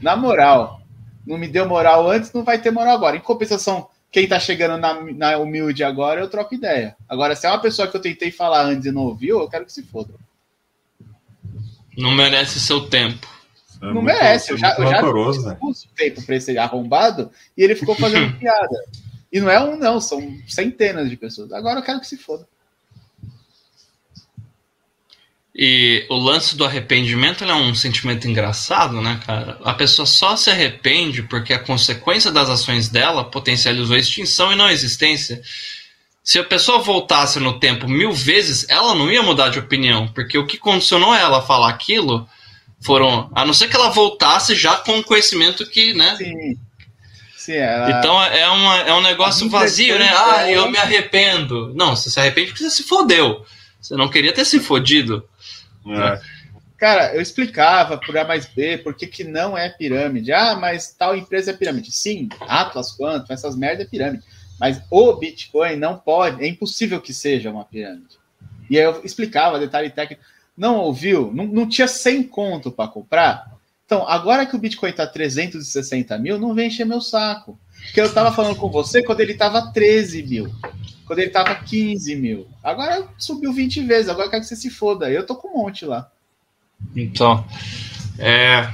Na 0.00 0.16
moral. 0.16 0.80
Não 1.26 1.36
me 1.36 1.48
deu 1.48 1.68
moral 1.68 2.10
antes, 2.10 2.32
não 2.32 2.42
vai 2.42 2.58
ter 2.58 2.70
moral 2.70 2.94
agora. 2.94 3.16
Em 3.16 3.20
compensação, 3.20 3.88
quem 4.10 4.26
tá 4.26 4.40
chegando 4.40 4.78
na, 4.78 4.94
na 5.12 5.38
humilde 5.38 5.84
agora, 5.84 6.20
eu 6.20 6.28
troco 6.28 6.54
ideia. 6.54 6.96
Agora, 7.08 7.36
se 7.36 7.46
é 7.46 7.50
uma 7.50 7.60
pessoa 7.60 7.86
que 7.86 7.96
eu 7.96 8.00
tentei 8.00 8.30
falar 8.30 8.64
antes 8.64 8.86
e 8.86 8.92
não 8.92 9.02
ouviu, 9.02 9.40
eu 9.40 9.48
quero 9.48 9.64
que 9.64 9.72
se 9.72 9.82
foda. 9.82 10.12
Não 11.96 12.10
merece 12.10 12.58
seu 12.58 12.88
tempo. 12.88 13.28
É 13.80 13.86
não 13.86 13.94
muito, 13.94 14.06
merece. 14.06 14.52
Eu 14.52 14.58
já, 14.58 14.74
eu 14.76 14.86
já 14.86 15.00
pus 15.56 15.88
tempo 15.96 16.22
pra 16.22 16.36
esse 16.36 16.58
arrombado 16.58 17.30
e 17.56 17.62
ele 17.62 17.74
ficou 17.74 17.94
fazendo 17.94 18.34
piada. 18.38 18.84
E 19.32 19.40
não 19.40 19.48
é 19.48 19.62
um, 19.62 19.76
não, 19.76 20.00
são 20.00 20.36
centenas 20.48 21.08
de 21.08 21.16
pessoas. 21.16 21.52
Agora 21.52 21.78
eu 21.78 21.84
quero 21.84 22.00
que 22.00 22.06
se 22.06 22.16
foda. 22.16 22.46
E 25.54 26.06
o 26.08 26.16
lance 26.16 26.56
do 26.56 26.64
arrependimento 26.64 27.44
é 27.44 27.54
um 27.54 27.74
sentimento 27.74 28.28
engraçado, 28.28 29.00
né, 29.00 29.20
cara? 29.26 29.58
A 29.64 29.74
pessoa 29.74 30.06
só 30.06 30.36
se 30.36 30.48
arrepende 30.48 31.22
porque 31.24 31.52
a 31.52 31.58
consequência 31.58 32.30
das 32.30 32.48
ações 32.48 32.88
dela 32.88 33.24
potencializou 33.24 33.96
a 33.96 33.98
extinção 33.98 34.52
e 34.52 34.56
não 34.56 34.66
a 34.66 34.72
existência. 34.72 35.42
Se 36.22 36.38
a 36.38 36.44
pessoa 36.44 36.78
voltasse 36.78 37.40
no 37.40 37.58
tempo 37.58 37.88
mil 37.88 38.12
vezes, 38.12 38.64
ela 38.68 38.94
não 38.94 39.10
ia 39.10 39.22
mudar 39.22 39.48
de 39.48 39.58
opinião, 39.58 40.06
porque 40.08 40.38
o 40.38 40.46
que 40.46 40.56
condicionou 40.56 41.12
ela 41.14 41.38
a 41.38 41.42
falar 41.42 41.70
aquilo 41.70 42.28
foram. 42.80 43.28
A 43.34 43.44
não 43.44 43.52
ser 43.52 43.68
que 43.68 43.74
ela 43.74 43.90
voltasse 43.90 44.54
já 44.54 44.76
com 44.76 45.00
o 45.00 45.04
conhecimento 45.04 45.66
que, 45.66 45.92
né? 45.92 46.14
Sim. 46.16 46.58
Sim 47.36 47.54
ela... 47.54 47.90
Então 47.90 48.22
é, 48.22 48.48
uma, 48.48 48.76
é 48.82 48.94
um 48.94 49.00
negócio 49.00 49.50
vazio, 49.50 49.98
né? 49.98 50.08
Ah, 50.14 50.48
eu 50.48 50.70
me 50.70 50.78
arrependo. 50.78 51.72
Não, 51.74 51.96
você 51.96 52.08
se 52.08 52.20
arrepende 52.20 52.48
porque 52.48 52.62
você 52.62 52.70
se 52.70 52.84
fodeu. 52.84 53.44
Você 53.80 53.96
não 53.96 54.08
queria 54.08 54.32
ter 54.32 54.44
se 54.44 54.60
fodido. 54.60 55.24
É. 55.86 56.20
Cara, 56.76 57.14
eu 57.14 57.20
explicava 57.20 57.98
por 57.98 58.16
A 58.16 58.24
mais 58.24 58.46
B 58.46 58.78
por 58.78 58.94
que, 58.94 59.06
que 59.06 59.22
não 59.22 59.56
é 59.56 59.68
pirâmide. 59.68 60.32
Ah, 60.32 60.56
mas 60.56 60.94
tal 60.94 61.14
empresa 61.14 61.50
é 61.50 61.54
pirâmide. 61.54 61.92
Sim, 61.92 62.28
Atlas, 62.40 62.92
quanto, 62.92 63.32
essas 63.32 63.54
merdas 63.54 63.86
é 63.86 63.88
pirâmide. 63.90 64.24
Mas 64.58 64.82
o 64.90 65.12
Bitcoin 65.14 65.76
não 65.76 65.98
pode, 65.98 66.42
é 66.42 66.48
impossível 66.48 67.00
que 67.00 67.12
seja 67.12 67.50
uma 67.50 67.64
pirâmide. 67.64 68.18
E 68.68 68.78
aí 68.78 68.84
eu 68.84 69.02
explicava 69.04 69.58
detalhe 69.58 69.90
técnico. 69.90 70.22
Não 70.56 70.78
ouviu? 70.78 71.30
Não, 71.34 71.46
não 71.46 71.68
tinha 71.68 71.86
100 71.86 72.24
conto 72.24 72.70
para 72.70 72.88
comprar? 72.88 73.58
Então, 73.84 74.06
agora 74.08 74.46
que 74.46 74.56
o 74.56 74.58
Bitcoin 74.58 74.90
está 74.90 75.06
360 75.06 76.16
mil, 76.18 76.38
não 76.38 76.54
vem 76.54 76.68
encher 76.68 76.86
meu 76.86 77.00
saco. 77.00 77.58
Porque 77.84 78.00
eu 78.00 78.06
estava 78.06 78.32
falando 78.32 78.56
com 78.56 78.70
você 78.70 79.02
quando 79.02 79.20
ele 79.20 79.32
estava 79.32 79.70
13 79.72 80.22
mil 80.22 80.50
quando 81.10 81.18
ele 81.18 81.30
tava 81.30 81.56
15 81.56 82.14
mil. 82.14 82.46
Agora 82.62 83.08
subiu 83.18 83.52
20 83.52 83.82
vezes, 83.82 84.08
agora 84.08 84.28
eu 84.28 84.30
quero 84.30 84.42
que 84.42 84.48
você 84.48 84.54
se 84.54 84.70
foda. 84.70 85.10
Eu 85.10 85.26
tô 85.26 85.34
com 85.34 85.48
um 85.48 85.62
monte 85.64 85.84
lá. 85.84 86.08
Então, 86.94 87.44
é. 88.16 88.72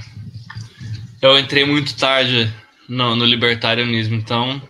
Eu 1.23 1.39
entrei 1.39 1.65
muito 1.65 1.97
tarde 1.97 2.53
no, 2.87 3.17
no 3.17 3.25
libertarianismo, 3.25 4.17
então. 4.17 4.61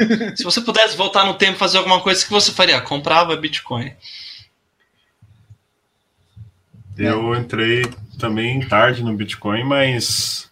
se 0.34 0.42
você 0.42 0.62
pudesse 0.62 0.96
voltar 0.96 1.26
no 1.26 1.34
tempo 1.34 1.56
e 1.56 1.58
fazer 1.58 1.76
alguma 1.76 2.00
coisa, 2.00 2.22
o 2.22 2.24
que 2.24 2.32
você 2.32 2.50
faria? 2.50 2.80
Comprava 2.80 3.36
Bitcoin. 3.36 3.92
Eu 6.96 7.36
entrei 7.36 7.84
também 8.18 8.66
tarde 8.66 9.02
no 9.02 9.14
Bitcoin, 9.14 9.64
mas 9.64 10.50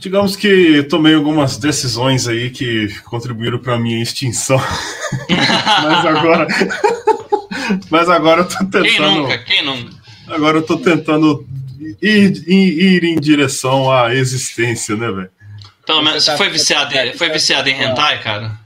Digamos 0.00 0.34
que 0.34 0.82
tomei 0.84 1.14
algumas 1.14 1.58
decisões 1.58 2.26
aí 2.26 2.48
que 2.48 2.88
contribuíram 3.02 3.58
para 3.58 3.78
minha 3.78 4.02
extinção. 4.02 4.58
mas 5.28 6.06
agora. 6.06 6.46
mas 7.90 8.08
agora 8.08 8.40
eu 8.40 8.48
tô 8.48 8.56
tentando. 8.64 8.84
Quem 8.84 9.00
nunca? 9.00 9.38
Quem 9.38 9.62
nunca? 9.62 9.94
Agora 10.26 10.56
eu 10.56 10.62
tô 10.62 10.78
tentando 10.78 11.46
ir, 12.00 12.42
ir, 12.48 12.82
ir 12.82 13.04
em 13.04 13.20
direção 13.20 13.92
à 13.92 14.14
existência, 14.14 14.96
né, 14.96 15.10
velho? 15.10 15.30
Pelo 15.84 16.02
menos 16.02 16.24
você 16.24 16.34
foi 16.34 16.48
viciado, 16.48 16.94
foi 17.18 17.28
viciado 17.28 17.68
em 17.68 17.78
hentai, 17.78 18.22
cara? 18.22 18.58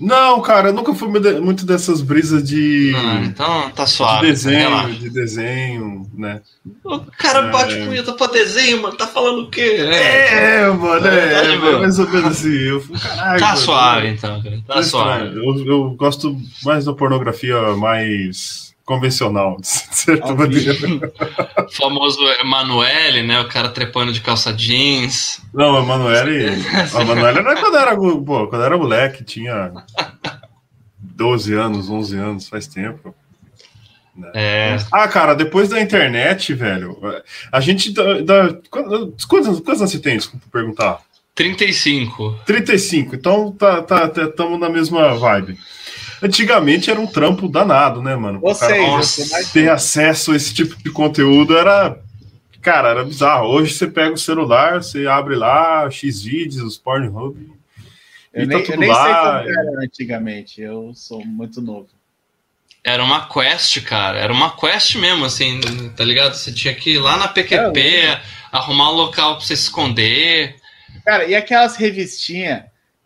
Não, 0.00 0.40
cara, 0.40 0.70
eu 0.70 0.72
nunca 0.72 0.94
fui 0.94 1.08
muito 1.08 1.66
dessas 1.66 2.00
brisas 2.00 2.42
de. 2.42 2.94
Ah, 2.96 3.22
então 3.22 3.70
tá 3.70 3.86
suave. 3.86 4.26
De 4.26 4.32
desenho, 4.32 4.94
de 4.94 5.10
desenho, 5.10 6.10
né? 6.14 6.40
O 6.82 7.00
cara 7.18 7.48
é... 7.48 7.50
bate 7.50 7.74
punheta 7.84 8.14
pra 8.14 8.26
desenho, 8.28 8.80
mano. 8.80 8.96
Tá 8.96 9.06
falando 9.06 9.42
o 9.42 9.50
quê? 9.50 9.76
É, 9.78 10.62
é 10.62 10.70
mano, 10.70 11.06
é, 11.06 11.34
é, 11.34 11.54
é 11.54 11.78
mais 11.78 11.98
ou 11.98 12.08
menos 12.08 12.38
assim. 12.38 12.48
Eu, 12.48 12.82
caralho, 12.98 13.40
tá 13.40 13.46
mano, 13.46 13.58
suave, 13.58 14.08
então, 14.08 14.42
cara. 14.42 14.62
Tá 14.66 14.82
suave. 14.82 15.36
Eu, 15.36 15.66
eu 15.66 15.90
gosto 15.90 16.34
mais 16.64 16.86
da 16.86 16.94
pornografia 16.94 17.76
mais 17.76 18.69
convencional, 18.90 19.56
de 19.60 19.68
certa 19.94 20.34
maneira. 20.34 20.72
O 21.64 21.70
famoso 21.70 22.20
Emanuele, 22.40 23.22
né? 23.22 23.40
O 23.40 23.48
cara 23.48 23.68
trepando 23.68 24.12
de 24.12 24.20
calça 24.20 24.52
jeans. 24.52 25.40
Não, 25.54 25.74
o 25.74 25.82
Emanuele. 25.84 26.60
a 26.92 26.98
Emanuele 27.00 27.38
era 27.38 27.60
quando 27.60 27.76
era, 27.76 27.96
pô, 27.96 28.48
quando 28.48 28.64
era 28.64 28.76
moleque, 28.76 29.22
tinha 29.22 29.72
12 30.98 31.54
anos, 31.54 31.88
11 31.88 32.16
anos, 32.16 32.48
faz 32.48 32.66
tempo. 32.66 33.14
Né? 34.16 34.32
É. 34.34 34.76
Ah, 34.90 35.06
cara, 35.06 35.34
depois 35.34 35.68
da 35.68 35.80
internet, 35.80 36.52
velho, 36.52 36.98
a 37.52 37.60
gente. 37.60 37.92
Da, 37.92 38.20
da, 38.22 38.58
quantos, 38.68 39.24
quantos 39.24 39.46
anos 39.68 39.90
você 39.92 40.00
tem? 40.00 40.16
Desculpa 40.16 40.46
perguntar. 40.50 41.00
35. 41.32 42.40
35, 42.44 43.14
então 43.14 43.52
tá, 43.52 43.80
tá, 43.82 44.08
tá, 44.08 44.48
na 44.58 44.68
mesma 44.68 45.14
vibe. 45.14 45.56
Antigamente 46.22 46.90
era 46.90 47.00
um 47.00 47.06
trampo 47.06 47.48
danado, 47.48 48.02
né, 48.02 48.14
mano? 48.14 48.40
Vocês, 48.40 49.30
cara, 49.30 49.44
ter 49.52 49.70
acesso 49.70 50.32
a 50.32 50.36
esse 50.36 50.52
tipo 50.52 50.76
de 50.82 50.90
conteúdo 50.90 51.56
era. 51.56 51.98
Cara, 52.60 52.90
era 52.90 53.04
bizarro. 53.04 53.48
Hoje 53.48 53.72
você 53.72 53.86
pega 53.86 54.12
o 54.12 54.18
celular, 54.18 54.82
você 54.82 55.06
abre 55.06 55.34
lá, 55.34 55.90
X 55.90 56.22
vídeos, 56.22 56.62
os 56.62 56.76
Pornhub. 56.76 57.34
Eu, 58.32 58.48
tá 58.48 58.58
nem, 58.58 58.66
eu 58.66 58.78
nem 58.78 58.94
sei 58.94 59.14
como 59.14 59.60
era 59.60 59.84
antigamente, 59.84 60.60
eu 60.60 60.92
sou 60.94 61.24
muito 61.24 61.62
novo. 61.62 61.88
Era 62.84 63.02
uma 63.02 63.28
quest, 63.28 63.82
cara. 63.82 64.18
Era 64.18 64.32
uma 64.32 64.56
quest 64.56 64.94
mesmo, 64.96 65.24
assim, 65.24 65.60
tá 65.96 66.04
ligado? 66.04 66.34
Você 66.34 66.52
tinha 66.52 66.74
que 66.74 66.94
ir 66.94 66.98
lá 66.98 67.16
na 67.16 67.28
PQP, 67.28 67.80
é, 67.80 68.22
arrumar 68.50 68.90
um 68.90 68.94
local 68.94 69.36
pra 69.36 69.44
você 69.44 69.56
se 69.56 69.64
esconder. 69.64 70.56
Cara, 71.04 71.26
e 71.26 71.34
aquelas 71.34 71.76
revistinhas 71.76 72.64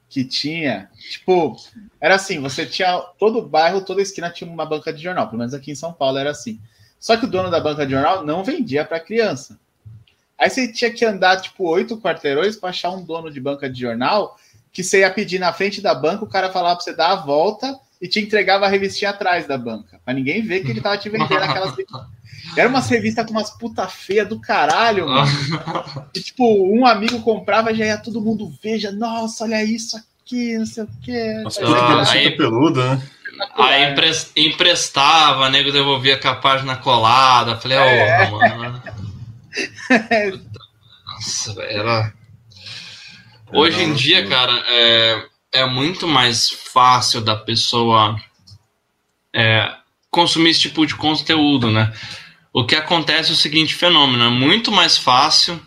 que 0.09 0.25
tinha, 0.25 0.89
tipo, 1.11 1.57
era 2.01 2.15
assim, 2.15 2.41
você 2.41 2.67
tinha 2.67 2.99
todo 3.19 3.43
bairro, 3.43 3.81
toda 3.81 4.03
esquina 4.03 4.31
tinha 4.31 4.51
uma 4.51 4.67
banca 4.67 4.93
de 4.93 5.03
jornal, 5.03 5.27
pelo 5.27 5.39
menos 5.39 5.55
aqui 5.55 5.71
em 5.71 5.77
São 5.77 5.93
Paulo 5.93 6.19
era 6.19 6.31
assim. 6.31 6.61
Só 6.99 7.17
que 7.17 7.25
o 7.25 7.29
dono 7.29 7.51
da 7.51 7.61
banca 7.61 7.85
de 7.85 7.93
jornal 7.93 8.25
não 8.25 8.43
vendia 8.43 8.85
para 8.85 9.01
criança. 9.01 9.59
Aí 10.39 10.51
você 10.51 10.73
tinha 10.73 10.91
que 10.91 11.05
andar 11.05 11.41
tipo 11.41 11.65
oito 11.69 12.01
quarteirões 12.01 12.57
para 12.57 12.71
achar 12.71 12.91
um 12.91 13.05
dono 13.05 13.31
de 13.31 13.41
banca 13.41 13.69
de 13.69 13.81
jornal 13.81 14.37
que 14.73 14.83
você 14.83 15.01
ia 15.01 15.11
pedir 15.11 15.39
na 15.39 15.53
frente 15.53 15.81
da 15.81 15.95
banca, 15.95 16.25
o 16.25 16.29
cara 16.29 16.51
falava 16.51 16.75
para 16.75 16.85
você 16.85 16.95
dar 16.95 17.13
a 17.13 17.17
volta 17.17 17.79
e 18.03 18.09
te 18.09 18.21
entregava 18.21 18.67
a 18.67 18.69
revistinha 18.69 19.11
atrás 19.11 19.47
da 19.47 19.57
banca, 19.57 20.01
para 20.05 20.13
ninguém 20.13 20.43
ver 20.43 20.65
que 20.65 20.71
ele 20.71 20.81
tava 20.81 20.99
te 20.99 21.09
vendendo 21.09 21.43
aquelas 21.43 21.75
Era 22.57 22.69
umas 22.69 22.89
revistas 22.89 23.25
com 23.25 23.33
umas 23.33 23.51
puta 23.51 23.89
feia 23.89 24.25
do 24.25 24.39
caralho, 24.39 25.09
mano. 25.09 25.31
E, 26.15 26.21
tipo, 26.21 26.45
um 26.45 26.87
amigo 26.87 27.21
comprava 27.23 27.73
já 27.73 27.87
ia 27.87 27.99
todo 27.99 28.21
mundo 28.21 28.53
veja, 28.63 28.93
nossa, 28.93 29.45
olha 29.45 29.63
isso 29.65 29.97
aqui 29.97 30.14
aqui, 30.25 30.59
não 30.59 30.67
sei 30.67 30.85
o 30.85 30.89
quê. 31.03 31.41
Nossa, 31.43 31.65
ah, 31.65 32.11
aí, 32.11 32.31
peluda, 32.37 32.97
né? 32.97 33.09
Aí 33.57 33.95
emprestava, 34.37 35.51
nego 35.51 35.73
devolvia 35.73 36.19
com 36.19 36.29
a 36.29 36.37
página 36.37 36.77
colada. 36.77 37.57
Falei, 37.57 37.79
ó, 37.79 37.83
é. 37.85 38.31
oh, 38.31 38.39
mano. 38.39 38.83
Nossa, 41.07 41.63
era. 41.63 42.13
Hoje 43.53 43.83
em 43.83 43.93
dia, 43.93 44.27
cara, 44.27 44.53
é, 44.67 45.27
é 45.53 45.67
muito 45.67 46.07
mais 46.09 46.49
fácil 46.49 47.21
da 47.21 47.37
pessoa 47.37 48.19
é, 49.33 49.75
consumir 50.11 50.51
esse 50.51 50.61
tipo 50.61 50.87
de 50.87 50.95
conteúdo, 50.95 51.71
né? 51.71 51.93
O 52.53 52.65
que 52.65 52.77
acontece 52.77 53.31
é 53.31 53.33
o 53.33 53.37
seguinte 53.37 53.75
fenômeno: 53.75 54.25
é 54.25 54.31
muito 54.31 54.71
mais 54.71 54.97
fácil 54.97 55.61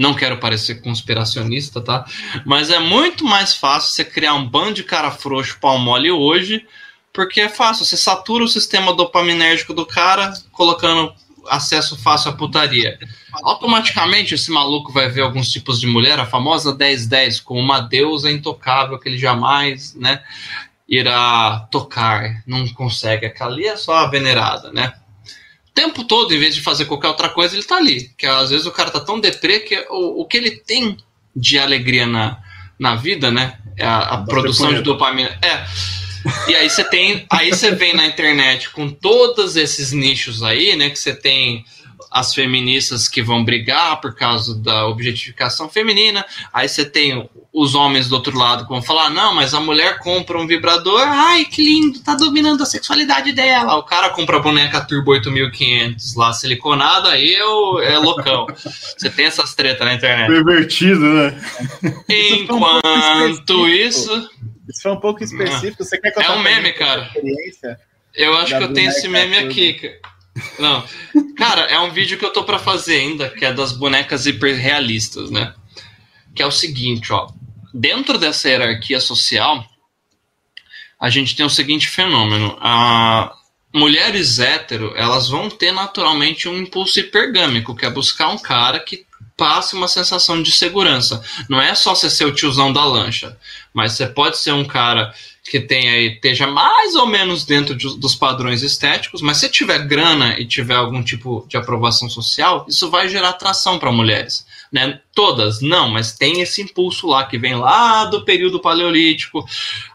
não 0.00 0.14
quero 0.14 0.38
parecer 0.38 0.80
conspiracionista, 0.80 1.78
tá? 1.78 2.06
Mas 2.46 2.70
é 2.70 2.78
muito 2.78 3.22
mais 3.22 3.54
fácil 3.54 3.92
você 3.92 4.02
criar 4.02 4.32
um 4.32 4.48
bando 4.48 4.72
de 4.72 4.82
cara 4.82 5.10
frouxo 5.10 5.58
pau 5.60 5.78
mole 5.78 6.10
hoje, 6.10 6.66
porque 7.12 7.42
é 7.42 7.50
fácil. 7.50 7.84
Você 7.84 7.98
satura 7.98 8.42
o 8.42 8.48
sistema 8.48 8.94
dopaminérgico 8.94 9.74
do 9.74 9.84
cara, 9.84 10.32
colocando 10.52 11.12
acesso 11.50 11.98
fácil 12.02 12.30
à 12.30 12.32
putaria. 12.32 12.98
Automaticamente 13.42 14.34
esse 14.34 14.50
maluco 14.50 14.90
vai 14.90 15.10
ver 15.10 15.20
alguns 15.20 15.52
tipos 15.52 15.78
de 15.78 15.86
mulher, 15.86 16.18
a 16.18 16.24
famosa 16.24 16.74
10-10, 16.74 17.42
como 17.42 17.60
uma 17.60 17.80
deusa 17.80 18.30
intocável 18.30 18.98
que 18.98 19.06
ele 19.06 19.18
jamais, 19.18 19.94
né, 19.94 20.22
irá 20.88 21.68
tocar, 21.70 22.42
não 22.46 22.66
consegue. 22.68 23.26
Aquela 23.26 23.52
ali 23.52 23.66
é 23.66 23.76
só 23.76 23.96
a 23.96 24.06
venerada, 24.08 24.72
né? 24.72 24.94
Tempo 25.74 26.04
todo, 26.04 26.34
em 26.34 26.38
vez 26.38 26.54
de 26.54 26.60
fazer 26.60 26.84
qualquer 26.84 27.08
outra 27.08 27.28
coisa, 27.28 27.54
ele 27.54 27.64
tá 27.64 27.76
ali. 27.76 28.10
Que 28.16 28.26
às 28.26 28.50
vezes 28.50 28.66
o 28.66 28.72
cara 28.72 28.90
tá 28.90 29.00
tão 29.00 29.20
deprê 29.20 29.60
que 29.60 29.76
o, 29.90 30.22
o 30.22 30.24
que 30.24 30.36
ele 30.36 30.50
tem 30.50 30.96
de 31.34 31.58
alegria 31.58 32.06
na, 32.06 32.38
na 32.78 32.96
vida, 32.96 33.30
né? 33.30 33.58
É 33.76 33.84
a, 33.84 33.98
a 33.98 34.18
produção 34.18 34.72
de 34.74 34.82
dopamina. 34.82 35.38
É. 35.42 35.64
E 36.50 36.54
aí 36.54 36.68
você 36.68 36.84
tem. 36.84 37.26
Aí 37.30 37.50
você 37.50 37.70
vem 37.70 37.94
na 37.94 38.06
internet 38.06 38.70
com 38.70 38.90
todos 38.90 39.56
esses 39.56 39.92
nichos 39.92 40.42
aí, 40.42 40.76
né? 40.76 40.90
Que 40.90 40.98
você 40.98 41.14
tem 41.14 41.64
as 42.10 42.34
feministas 42.34 43.06
que 43.06 43.22
vão 43.22 43.44
brigar 43.44 44.00
por 44.00 44.14
causa 44.14 44.58
da 44.58 44.86
objetificação 44.86 45.68
feminina. 45.68 46.24
Aí 46.52 46.68
você 46.68 46.84
tem 46.84 47.28
os 47.52 47.74
homens 47.74 48.08
do 48.08 48.16
outro 48.16 48.36
lado 48.36 48.64
que 48.64 48.70
vão 48.70 48.82
falar: 48.82 49.10
não, 49.10 49.34
mas 49.34 49.54
a 49.54 49.60
mulher 49.60 49.98
compra 49.98 50.38
um 50.38 50.46
vibrador, 50.46 51.02
ai 51.06 51.44
que 51.44 51.62
lindo, 51.62 52.00
tá 52.00 52.14
dominando 52.14 52.62
a 52.62 52.66
sexualidade 52.66 53.32
dela. 53.32 53.76
O 53.76 53.84
cara 53.84 54.10
compra 54.10 54.38
a 54.38 54.40
boneca 54.40 54.80
Turbo 54.80 55.12
8500 55.12 56.16
lá 56.16 56.32
siliconada, 56.32 57.10
aí 57.10 57.32
eu, 57.32 57.80
é 57.80 57.96
loucão. 57.98 58.46
você 58.56 59.08
tem 59.08 59.26
essas 59.26 59.54
tretas 59.54 59.86
na 59.86 59.94
internet. 59.94 60.28
Pervertido, 60.28 61.00
né? 61.00 61.40
Enquanto 62.08 63.68
isso. 63.68 64.28
Isso 64.68 64.82
foi 64.82 64.92
um 64.92 65.00
pouco 65.00 65.22
específico. 65.22 65.84
Você 65.84 65.98
quer 65.98 66.12
que 66.12 66.18
eu 66.18 66.22
É 66.22 66.30
um 66.30 66.42
meme, 66.42 66.72
cara. 66.72 67.10
Eu 68.14 68.36
acho 68.36 68.56
que 68.56 68.62
eu 68.62 68.72
tenho 68.72 68.90
esse 68.90 69.08
meme 69.08 69.36
aqui. 69.36 69.98
Não. 70.58 70.84
Cara, 71.36 71.62
é 71.62 71.78
um 71.80 71.90
vídeo 71.90 72.18
que 72.18 72.24
eu 72.24 72.32
tô 72.32 72.44
para 72.44 72.58
fazer 72.58 72.96
ainda, 72.96 73.28
que 73.28 73.44
é 73.44 73.52
das 73.52 73.72
bonecas 73.72 74.26
hiperrealistas, 74.26 75.30
né? 75.30 75.54
Que 76.34 76.42
é 76.42 76.46
o 76.46 76.50
seguinte, 76.50 77.12
ó. 77.12 77.28
Dentro 77.72 78.18
dessa 78.18 78.48
hierarquia 78.48 79.00
social, 79.00 79.64
a 80.98 81.08
gente 81.08 81.34
tem 81.34 81.46
o 81.46 81.50
seguinte 81.50 81.88
fenômeno. 81.88 82.58
A 82.60 83.32
mulheres 83.72 84.38
hétero, 84.38 84.92
elas 84.96 85.28
vão 85.28 85.48
ter 85.48 85.72
naturalmente 85.72 86.48
um 86.48 86.58
impulso 86.58 87.00
hipergâmico, 87.00 87.74
que 87.74 87.86
é 87.86 87.90
buscar 87.90 88.28
um 88.28 88.38
cara 88.38 88.80
que 88.80 89.06
passe 89.36 89.74
uma 89.74 89.88
sensação 89.88 90.42
de 90.42 90.52
segurança. 90.52 91.24
Não 91.48 91.62
é 91.62 91.74
só 91.74 91.94
você 91.94 92.10
ser 92.10 92.26
o 92.26 92.34
tiozão 92.34 92.70
da 92.70 92.84
lancha, 92.84 93.38
mas 93.72 93.92
você 93.92 94.06
pode 94.06 94.36
ser 94.36 94.52
um 94.52 94.66
cara 94.66 95.14
que 95.44 95.58
tenha 95.58 95.96
esteja 95.98 96.46
mais 96.46 96.94
ou 96.94 97.06
menos 97.06 97.44
dentro 97.44 97.74
de, 97.74 97.98
dos 97.98 98.14
padrões 98.14 98.62
estéticos, 98.62 99.22
mas 99.22 99.38
se 99.38 99.48
tiver 99.48 99.86
grana 99.86 100.38
e 100.38 100.46
tiver 100.46 100.74
algum 100.74 101.02
tipo 101.02 101.44
de 101.48 101.56
aprovação 101.56 102.08
social, 102.08 102.66
isso 102.68 102.90
vai 102.90 103.08
gerar 103.08 103.30
atração 103.30 103.78
para 103.78 103.92
mulheres. 103.92 104.46
Né? 104.72 105.00
Todas, 105.12 105.60
não, 105.60 105.88
mas 105.88 106.12
tem 106.12 106.40
esse 106.40 106.62
impulso 106.62 107.08
lá 107.08 107.24
que 107.24 107.36
vem 107.36 107.56
lá 107.56 108.04
do 108.04 108.24
período 108.24 108.60
paleolítico. 108.60 109.44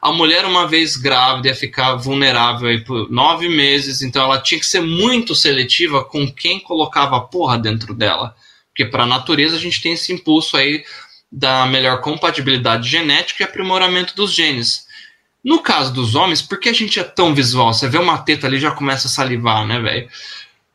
A 0.02 0.12
mulher, 0.12 0.46
uma 0.46 0.68
vez 0.68 0.98
grávida, 0.98 1.48
ia 1.48 1.56
ficar 1.56 1.96
vulnerável 1.96 2.68
aí 2.68 2.84
por 2.84 3.10
nove 3.10 3.48
meses, 3.48 4.02
então 4.02 4.24
ela 4.24 4.42
tinha 4.42 4.60
que 4.60 4.66
ser 4.66 4.82
muito 4.82 5.34
seletiva 5.34 6.04
com 6.04 6.30
quem 6.30 6.60
colocava 6.60 7.16
a 7.16 7.22
porra 7.22 7.58
dentro 7.58 7.94
dela. 7.94 8.36
Porque 8.68 8.84
para 8.84 9.04
a 9.04 9.08
natureza 9.08 9.56
a 9.56 9.60
gente 9.60 9.82
tem 9.82 9.94
esse 9.94 10.12
impulso 10.12 10.58
aí 10.58 10.84
da 11.32 11.66
melhor 11.66 12.02
compatibilidade 12.02 12.90
genética 12.90 13.44
e 13.44 13.46
aprimoramento 13.46 14.14
dos 14.16 14.34
genes. 14.34 14.86
No 15.46 15.60
caso 15.60 15.94
dos 15.94 16.16
homens, 16.16 16.42
por 16.42 16.60
que 16.60 16.70
a 16.70 16.74
gente 16.74 17.00
é 17.00 17.04
tão 17.04 17.36
visual? 17.36 17.72
Você 17.72 17.88
vê 17.88 18.00
uma 18.00 18.18
teta 18.18 18.48
ali 18.48 18.60
já 18.60 18.72
começa 18.72 19.08
a 19.08 19.12
salivar, 19.12 19.64
né, 19.64 19.80
velho? 19.80 20.10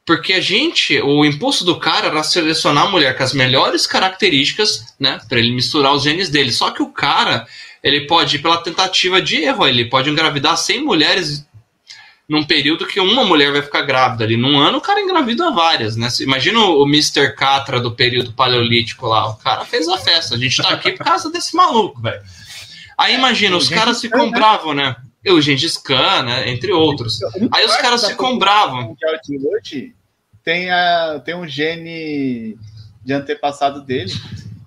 Porque 0.06 0.32
a 0.32 0.40
gente, 0.40 1.00
o 1.00 1.24
impulso 1.24 1.64
do 1.64 1.80
cara 1.80 2.06
era 2.06 2.22
selecionar 2.22 2.86
a 2.86 2.88
mulher 2.88 3.16
com 3.16 3.24
as 3.24 3.34
melhores 3.34 3.84
características, 3.84 4.94
né, 4.98 5.20
para 5.28 5.40
ele 5.40 5.50
misturar 5.50 5.92
os 5.92 6.04
genes 6.04 6.28
dele. 6.28 6.52
Só 6.52 6.70
que 6.70 6.84
o 6.84 6.92
cara, 6.92 7.48
ele 7.82 8.06
pode 8.06 8.36
ir 8.36 8.38
pela 8.38 8.62
tentativa 8.62 9.20
de 9.20 9.42
erro, 9.42 9.66
ele 9.66 9.86
pode 9.86 10.08
engravidar 10.08 10.56
100 10.56 10.84
mulheres 10.84 11.44
num 12.28 12.44
período 12.44 12.86
que 12.86 13.00
uma 13.00 13.24
mulher 13.24 13.50
vai 13.50 13.62
ficar 13.62 13.82
grávida 13.82 14.22
ali. 14.22 14.36
Num 14.36 14.56
ano 14.56 14.78
o 14.78 14.80
cara 14.80 15.00
engravida 15.00 15.50
várias, 15.50 15.96
né? 15.96 16.06
Imagina 16.20 16.60
o 16.60 16.86
Mr. 16.86 17.34
Catra 17.34 17.80
do 17.80 17.90
período 17.90 18.32
paleolítico 18.32 19.08
lá. 19.08 19.30
O 19.30 19.36
cara 19.36 19.64
fez 19.64 19.88
a 19.88 19.98
festa. 19.98 20.36
A 20.36 20.38
gente 20.38 20.62
tá 20.62 20.70
aqui 20.70 20.92
por 20.92 21.04
causa 21.04 21.28
desse 21.28 21.56
maluco, 21.56 22.00
velho. 22.00 22.22
Aí 23.00 23.14
imagina, 23.14 23.56
os 23.56 23.70
caras 23.70 23.98
se 23.98 24.10
compravam, 24.10 24.74
né? 24.74 24.94
O 25.26 25.40
Gengis 25.40 25.78
Khan, 25.78 26.22
né? 26.22 26.50
Entre 26.50 26.70
outros. 26.70 27.18
Aí 27.50 27.64
os 27.64 27.76
caras 27.76 28.02
se 28.02 28.14
compravam. 28.14 28.94
tem, 30.44 30.70
a, 30.70 31.20
tem 31.24 31.34
um 31.34 31.48
gene 31.48 32.58
de 33.02 33.12
antepassado 33.14 33.82
dele. 33.82 34.12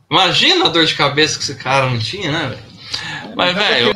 Imagina 0.10 0.66
a 0.66 0.70
dor 0.70 0.86
de 0.86 0.96
cabeça 0.96 1.38
que 1.38 1.44
esse 1.44 1.56
cara 1.56 1.90
não 1.90 2.00
tinha, 2.00 2.32
né, 2.32 2.48
velho? 2.50 2.74
Mas, 3.36 3.56
velho. 3.56 3.94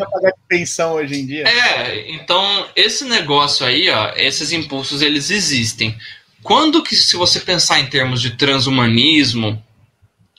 pensão 0.48 0.94
hoje 0.94 1.20
em 1.20 1.26
dia. 1.26 1.48
É, 1.48 2.12
então, 2.12 2.68
esse 2.76 3.06
negócio 3.06 3.66
aí, 3.66 3.90
ó, 3.90 4.14
esses 4.16 4.52
impulsos, 4.52 5.02
eles 5.02 5.32
existem. 5.32 5.98
Quando 6.44 6.84
que, 6.84 6.96
se 6.96 7.16
você 7.16 7.40
pensar 7.40 7.80
em 7.80 7.88
termos 7.88 8.22
de 8.22 8.32
transhumanismo, 8.32 9.62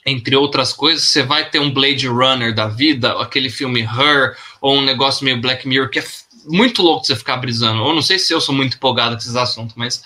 entre 0.09 0.35
outras 0.35 0.73
coisas, 0.73 1.03
você 1.05 1.23
vai 1.23 1.49
ter 1.49 1.59
um 1.59 1.71
Blade 1.71 2.07
Runner 2.07 2.53
da 2.53 2.67
vida, 2.67 3.13
aquele 3.21 3.49
filme 3.49 3.81
Her, 3.81 4.35
ou 4.61 4.77
um 4.77 4.81
negócio 4.81 5.23
meio 5.23 5.39
Black 5.39 5.67
Mirror, 5.67 5.89
que 5.89 5.99
é 5.99 6.03
muito 6.45 6.81
louco 6.81 7.05
você 7.05 7.15
ficar 7.15 7.37
brisando. 7.37 7.81
Ou 7.83 7.93
não 7.93 8.01
sei 8.01 8.17
se 8.17 8.33
eu 8.33 8.41
sou 8.41 8.53
muito 8.53 8.75
empolgado 8.75 9.15
com 9.15 9.21
esses 9.21 9.35
assuntos, 9.35 9.75
mas 9.75 10.03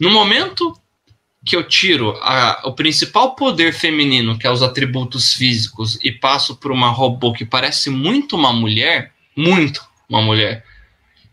no 0.00 0.10
momento 0.10 0.76
que 1.44 1.56
eu 1.56 1.64
tiro 1.64 2.16
a, 2.22 2.62
o 2.64 2.72
principal 2.72 3.34
poder 3.34 3.72
feminino, 3.72 4.38
que 4.38 4.46
é 4.46 4.50
os 4.50 4.62
atributos 4.62 5.34
físicos, 5.34 5.98
e 6.02 6.12
passo 6.12 6.56
por 6.56 6.70
uma 6.70 6.88
robô 6.88 7.32
que 7.32 7.44
parece 7.44 7.90
muito 7.90 8.36
uma 8.36 8.52
mulher, 8.52 9.12
muito 9.36 9.82
uma 10.08 10.22
mulher, 10.22 10.64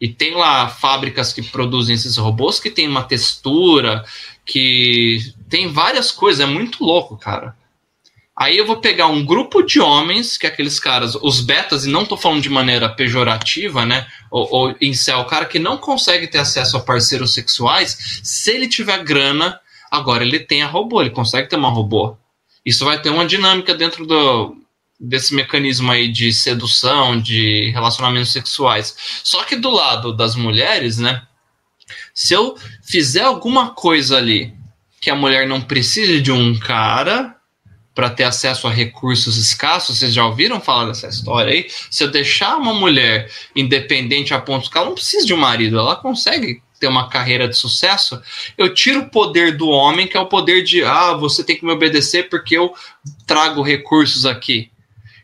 e 0.01 0.07
tem 0.07 0.33
lá 0.33 0.67
fábricas 0.67 1.33
que 1.33 1.43
produzem 1.43 1.93
esses 1.93 2.17
robôs 2.17 2.59
que 2.59 2.71
tem 2.71 2.87
uma 2.87 3.03
textura, 3.03 4.03
que 4.45 5.33
tem 5.49 5.67
várias 5.67 6.09
coisas, 6.09 6.39
é 6.39 6.45
muito 6.45 6.83
louco, 6.83 7.17
cara. 7.17 7.55
Aí 8.39 8.57
eu 8.57 8.65
vou 8.65 8.77
pegar 8.77 9.07
um 9.07 9.25
grupo 9.25 9.61
de 9.61 9.81
homens, 9.81 10.37
que 10.37 10.47
é 10.47 10.49
aqueles 10.49 10.79
caras, 10.79 11.13
os 11.15 11.41
betas, 11.41 11.85
e 11.85 11.89
não 11.89 12.05
tô 12.05 12.15
falando 12.15 12.41
de 12.41 12.49
maneira 12.49 12.87
pejorativa, 12.87 13.85
né? 13.85 14.07
Ou, 14.31 14.47
ou 14.49 14.75
incel, 14.79 15.19
o 15.19 15.25
cara 15.25 15.45
que 15.45 15.59
não 15.59 15.77
consegue 15.77 16.25
ter 16.25 16.37
acesso 16.37 16.77
a 16.77 16.79
parceiros 16.79 17.33
sexuais, 17.33 18.21
se 18.23 18.51
ele 18.51 18.67
tiver 18.67 19.03
grana, 19.03 19.59
Agora 19.89 20.23
ele 20.23 20.39
tem 20.39 20.61
a 20.61 20.67
robô, 20.67 21.01
ele 21.01 21.09
consegue 21.09 21.49
ter 21.49 21.55
uma 21.55 21.69
robô. 21.69 22.15
Isso 22.63 22.85
vai 22.85 23.01
ter 23.01 23.09
uma 23.09 23.25
dinâmica 23.25 23.73
dentro 23.73 24.05
do, 24.05 24.55
desse 24.99 25.33
mecanismo 25.33 25.91
aí 25.91 26.11
de 26.11 26.31
sedução, 26.31 27.19
de 27.19 27.71
relacionamentos 27.71 28.31
sexuais. 28.31 28.95
Só 29.23 29.43
que 29.43 29.55
do 29.55 29.69
lado 29.69 30.15
das 30.15 30.35
mulheres, 30.35 30.97
né? 30.97 31.23
Se 32.13 32.33
eu 32.33 32.55
fizer 32.83 33.23
alguma 33.23 33.71
coisa 33.71 34.17
ali 34.17 34.53
que 35.01 35.09
a 35.09 35.15
mulher 35.15 35.47
não 35.47 35.61
precise 35.61 36.21
de 36.21 36.31
um 36.31 36.57
cara 36.59 37.35
para 37.99 38.09
ter 38.09 38.23
acesso 38.23 38.65
a 38.65 38.71
recursos 38.71 39.35
escassos, 39.35 39.97
vocês 39.99 40.13
já 40.13 40.25
ouviram 40.25 40.61
falar 40.61 40.85
dessa 40.85 41.09
história 41.09 41.51
aí? 41.51 41.67
Se 41.91 42.01
eu 42.01 42.09
deixar 42.09 42.55
uma 42.55 42.73
mulher 42.73 43.29
independente 43.53 44.33
a 44.33 44.39
ponto 44.39 44.71
que 44.71 44.77
ela 44.77 44.87
não 44.87 44.93
precisa 44.93 45.25
de 45.25 45.33
um 45.33 45.37
marido, 45.37 45.77
ela 45.77 45.97
consegue 45.97 46.61
ter 46.79 46.87
uma 46.87 47.09
carreira 47.09 47.45
de 47.45 47.57
sucesso, 47.57 48.21
eu 48.57 48.73
tiro 48.73 49.01
o 49.01 49.09
poder 49.09 49.57
do 49.57 49.67
homem, 49.67 50.07
que 50.07 50.15
é 50.15 50.19
o 50.21 50.27
poder 50.27 50.63
de, 50.63 50.81
ah, 50.81 51.11
você 51.11 51.43
tem 51.43 51.57
que 51.57 51.65
me 51.65 51.73
obedecer 51.73 52.29
porque 52.29 52.57
eu 52.57 52.73
trago 53.27 53.61
recursos 53.61 54.25
aqui. 54.25 54.71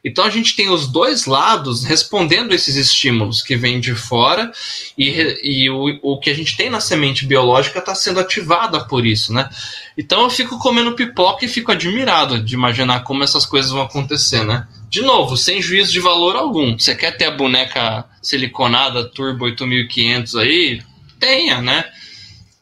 Então 0.04 0.26
a 0.26 0.30
gente 0.30 0.54
tem 0.54 0.70
os 0.70 0.86
dois 0.86 1.26
lados 1.26 1.86
respondendo 1.86 2.54
esses 2.54 2.76
estímulos 2.76 3.42
que 3.42 3.56
vêm 3.56 3.80
de 3.80 3.96
fora 3.96 4.52
e, 4.98 5.40
e 5.42 5.70
o, 5.70 5.98
o 6.04 6.20
que 6.20 6.30
a 6.30 6.34
gente 6.34 6.58
tem 6.58 6.70
na 6.70 6.82
semente 6.82 7.26
biológica 7.26 7.80
está 7.80 7.96
sendo 7.96 8.20
ativada 8.20 8.86
por 8.86 9.06
isso, 9.06 9.34
né? 9.34 9.50
Então 9.98 10.24
eu 10.24 10.30
fico 10.30 10.60
comendo 10.60 10.96
pipoca 10.96 11.46
e 11.46 11.48
fico 11.48 11.72
admirado 11.72 12.40
de 12.40 12.54
imaginar 12.54 13.02
como 13.04 13.24
essas 13.24 13.46
coisas 13.46 13.72
vão 13.72 13.82
acontecer, 13.82 14.44
né? 14.44 14.68
De 14.90 15.02
novo, 15.02 15.38
sem 15.38 15.62
juízo 15.62 15.92
de 15.92 16.00
valor 16.00 16.36
algum. 16.36 16.78
Você 16.78 16.96
quer 16.96 17.16
ter 17.18 17.26
a 17.26 17.32
boneca 17.32 18.06
siliconada 18.22 19.06
Turbo 19.06 19.46
8500 19.46 20.36
aí? 20.36 20.82
tenha, 21.20 21.62
né? 21.62 21.86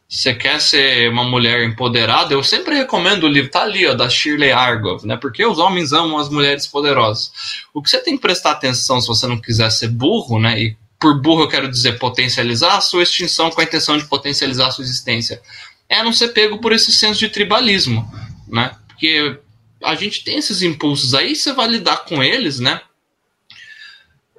Você 0.08 0.34
quer 0.34 0.62
ser 0.62 1.10
uma 1.10 1.24
mulher 1.24 1.64
empoderada? 1.64 2.34
Eu 2.34 2.44
sempre 2.44 2.76
recomendo 2.76 3.24
o 3.24 3.28
livro, 3.28 3.50
tá 3.50 3.64
ali, 3.64 3.86
ó, 3.88 3.96
da 3.96 4.08
Shirley 4.08 4.52
Argov, 4.52 5.06
né? 5.06 5.18
Porque 5.18 5.44
os 5.44 5.58
homens 5.58 5.92
amam 5.92 6.18
as 6.20 6.30
mulheres 6.30 6.68
poderosas. 6.68 7.32
O 7.74 7.82
que 7.82 7.90
você 7.90 8.00
tem 8.00 8.16
que 8.16 8.22
prestar 8.22 8.52
atenção 8.52 9.02
se 9.02 9.08
você 9.08 9.26
não 9.26 9.42
quiser 9.42 9.72
ser 9.72 9.88
burro, 9.88 10.40
né? 10.40 10.62
E 10.62 10.78
por 11.00 11.20
burro 11.20 11.44
eu 11.44 11.48
quero 11.48 11.70
dizer 11.70 11.98
potencializar 11.98 12.78
a 12.78 12.82
sua 12.82 13.04
extinção 13.04 13.50
com 13.50 13.60
a 13.60 13.64
intenção 13.64 13.98
de 13.98 14.06
potencializar 14.06 14.68
a 14.68 14.72
sua 14.72 14.84
existência. 14.84 15.42
É 15.90 16.02
não 16.02 16.14
ser 16.14 16.30
pego 16.30 16.60
por 16.60 16.72
esse 16.72 16.92
senso 16.92 17.20
de 17.20 17.30
tribalismo, 17.30 18.10
né? 18.48 18.76
Porque 18.88 19.40
a 19.84 19.96
gente 19.96 20.24
tem 20.24 20.38
esses 20.38 20.62
impulsos 20.62 21.14
aí, 21.14 21.36
você 21.36 21.54
vai 21.54 21.68
lidar 21.68 22.06
com 22.06 22.24
eles, 22.24 22.60
né? 22.60 22.82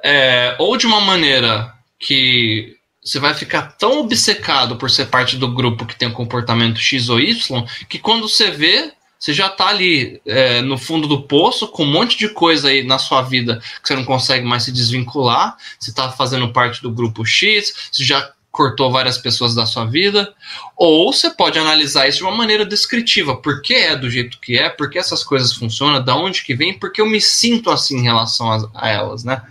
É, 0.03 0.57
ou 0.59 0.77
de 0.77 0.87
uma 0.87 1.01
maneira 1.01 1.73
que 1.99 2.77
você 3.03 3.19
vai 3.19 3.35
ficar 3.35 3.63
tão 3.63 4.01
obcecado 4.01 4.77
por 4.77 4.91
ser 4.91 5.07
parte 5.07 5.37
do 5.37 5.53
grupo 5.53 5.87
que 5.87 5.97
tem 5.97 6.09
um 6.09 6.13
comportamento 6.13 6.79
X 6.81 7.09
ou 7.09 7.21
Y, 7.21 7.65
que 7.89 7.99
quando 7.99 8.29
você 8.29 8.51
vê, 8.51 8.93
você 9.19 9.33
já 9.33 9.47
está 9.47 9.69
ali 9.69 10.21
é, 10.27 10.61
no 10.63 10.77
fundo 10.77 11.07
do 11.07 11.23
poço 11.23 11.69
com 11.69 11.85
um 11.85 11.91
monte 11.91 12.19
de 12.19 12.29
coisa 12.29 12.69
aí 12.69 12.83
na 12.83 12.99
sua 12.99 13.23
vida 13.23 13.59
que 13.83 13.89
você 13.89 13.95
não 13.95 14.05
consegue 14.05 14.45
mais 14.45 14.65
se 14.65 14.73
desvincular. 14.73 15.57
Você 15.79 15.91
está 15.91 16.11
fazendo 16.11 16.53
parte 16.53 16.83
do 16.83 16.91
grupo 16.91 17.25
X, 17.25 17.89
você 17.91 18.05
já 18.05 18.33
cortou 18.55 18.89
várias 18.89 19.19
pessoas 19.19 19.53
da 19.53 19.67
sua 19.67 19.85
vida. 19.85 20.33
Ou 20.77 21.13
você 21.13 21.29
pode 21.29 21.59
analisar 21.59 22.09
isso 22.09 22.19
de 22.19 22.25
uma 22.25 22.37
maneira 22.37 22.65
descritiva. 22.65 23.37
Por 23.37 23.61
que 23.61 23.75
é 23.75 23.97
do 23.97 24.09
jeito 24.09 24.39
que 24.41 24.57
é? 24.57 24.71
Por 24.71 24.89
que 24.89 24.97
essas 24.97 25.25
coisas 25.25 25.53
funcionam? 25.53 26.03
Da 26.03 26.15
onde 26.15 26.45
que 26.45 26.55
vem? 26.55 26.79
Porque 26.79 27.01
eu 27.01 27.07
me 27.07 27.21
sinto 27.21 27.69
assim 27.69 27.99
em 27.99 28.05
relação 28.05 28.53
a, 28.53 28.71
a 28.75 28.89
elas, 28.89 29.25
né? 29.25 29.43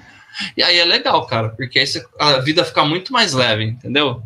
E 0.55 0.63
aí 0.63 0.79
é 0.79 0.85
legal, 0.85 1.27
cara, 1.27 1.49
porque 1.49 1.77
aí 1.77 1.85
a 2.17 2.39
vida 2.39 2.63
fica 2.63 2.85
muito 2.85 3.11
mais 3.11 3.33
leve, 3.33 3.65
entendeu? 3.65 4.23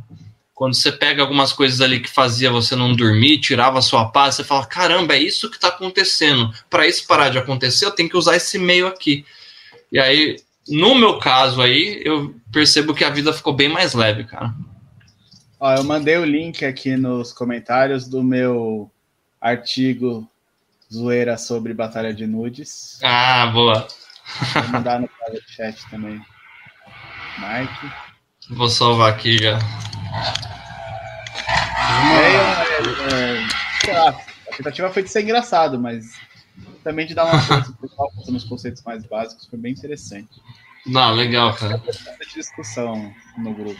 quando 0.54 0.74
você 0.74 0.92
pega 0.92 1.22
algumas 1.22 1.54
coisas 1.54 1.82
ali 1.82 2.00
que 2.00 2.10
fazia 2.10 2.50
você 2.50 2.76
não 2.76 2.96
dormir, 2.96 3.40
tirava 3.40 3.80
sua 3.80 4.06
paz, 4.06 4.34
você 4.34 4.44
fala: 4.44 4.66
caramba, 4.66 5.16
é 5.16 5.20
isso 5.20 5.52
que 5.52 5.56
está 5.56 5.68
acontecendo. 5.68 6.52
Para 6.68 6.88
isso 6.88 7.06
parar 7.06 7.30
de 7.30 7.38
acontecer, 7.38 7.86
eu 7.86 7.92
tenho 7.92 8.10
que 8.10 8.18
usar 8.18 8.36
esse 8.36 8.58
meio 8.58 8.88
aqui. 8.88 9.24
E 9.92 10.00
aí, 10.00 10.38
no 10.70 10.96
meu 10.96 11.20
caso 11.20 11.62
aí, 11.62 12.02
eu 12.04 12.36
percebo 12.52 12.94
que 12.94 13.04
a 13.04 13.10
vida 13.10 13.34
ficou 13.34 13.54
bem 13.54 13.70
mais 13.70 13.94
leve, 13.94 14.24
cara. 14.26 14.54
Ó, 15.60 15.74
eu 15.74 15.84
mandei 15.84 16.18
o 16.18 16.26
link 16.26 16.64
aqui 16.66 16.96
nos 16.96 17.34
comentários 17.34 18.08
do 18.08 18.24
meu 18.24 18.92
artigo 19.42 20.30
zoeira 20.92 21.38
sobre 21.38 21.74
batalha 21.74 22.14
de 22.14 22.28
nudes. 22.28 23.00
Ah, 23.04 23.48
boa. 23.48 23.88
Vou 24.54 24.68
mandar 24.70 25.00
no 25.00 25.10
chat 25.48 25.78
também. 25.90 26.22
Mike. 27.38 27.94
Vou 28.50 28.70
salvar 28.70 29.12
aqui 29.12 29.38
já. 29.38 29.60
É, 32.14 33.90
é, 33.90 33.90
é, 33.90 33.94
lá, 33.94 34.10
a 34.10 34.56
tentativa 34.56 34.90
foi 34.90 35.04
de 35.04 35.10
ser 35.10 35.22
engraçado, 35.22 35.80
mas 35.80 36.14
também 36.84 37.06
de 37.06 37.14
dar 37.14 37.26
uma 37.26 37.40
força 37.40 37.72
pro 37.74 37.88
pessoal 37.88 38.12
nos 38.28 38.44
conceitos 38.44 38.84
mais 38.84 39.06
básicos 39.06 39.48
foi 39.48 39.60
bem 39.60 39.74
interessante. 39.74 40.30
Não, 40.86 41.14
legal, 41.14 41.54
cara. 41.54 41.78
Bastante 41.78 42.34
discussão 42.34 43.14
no 43.38 43.54
grupo. 43.54 43.80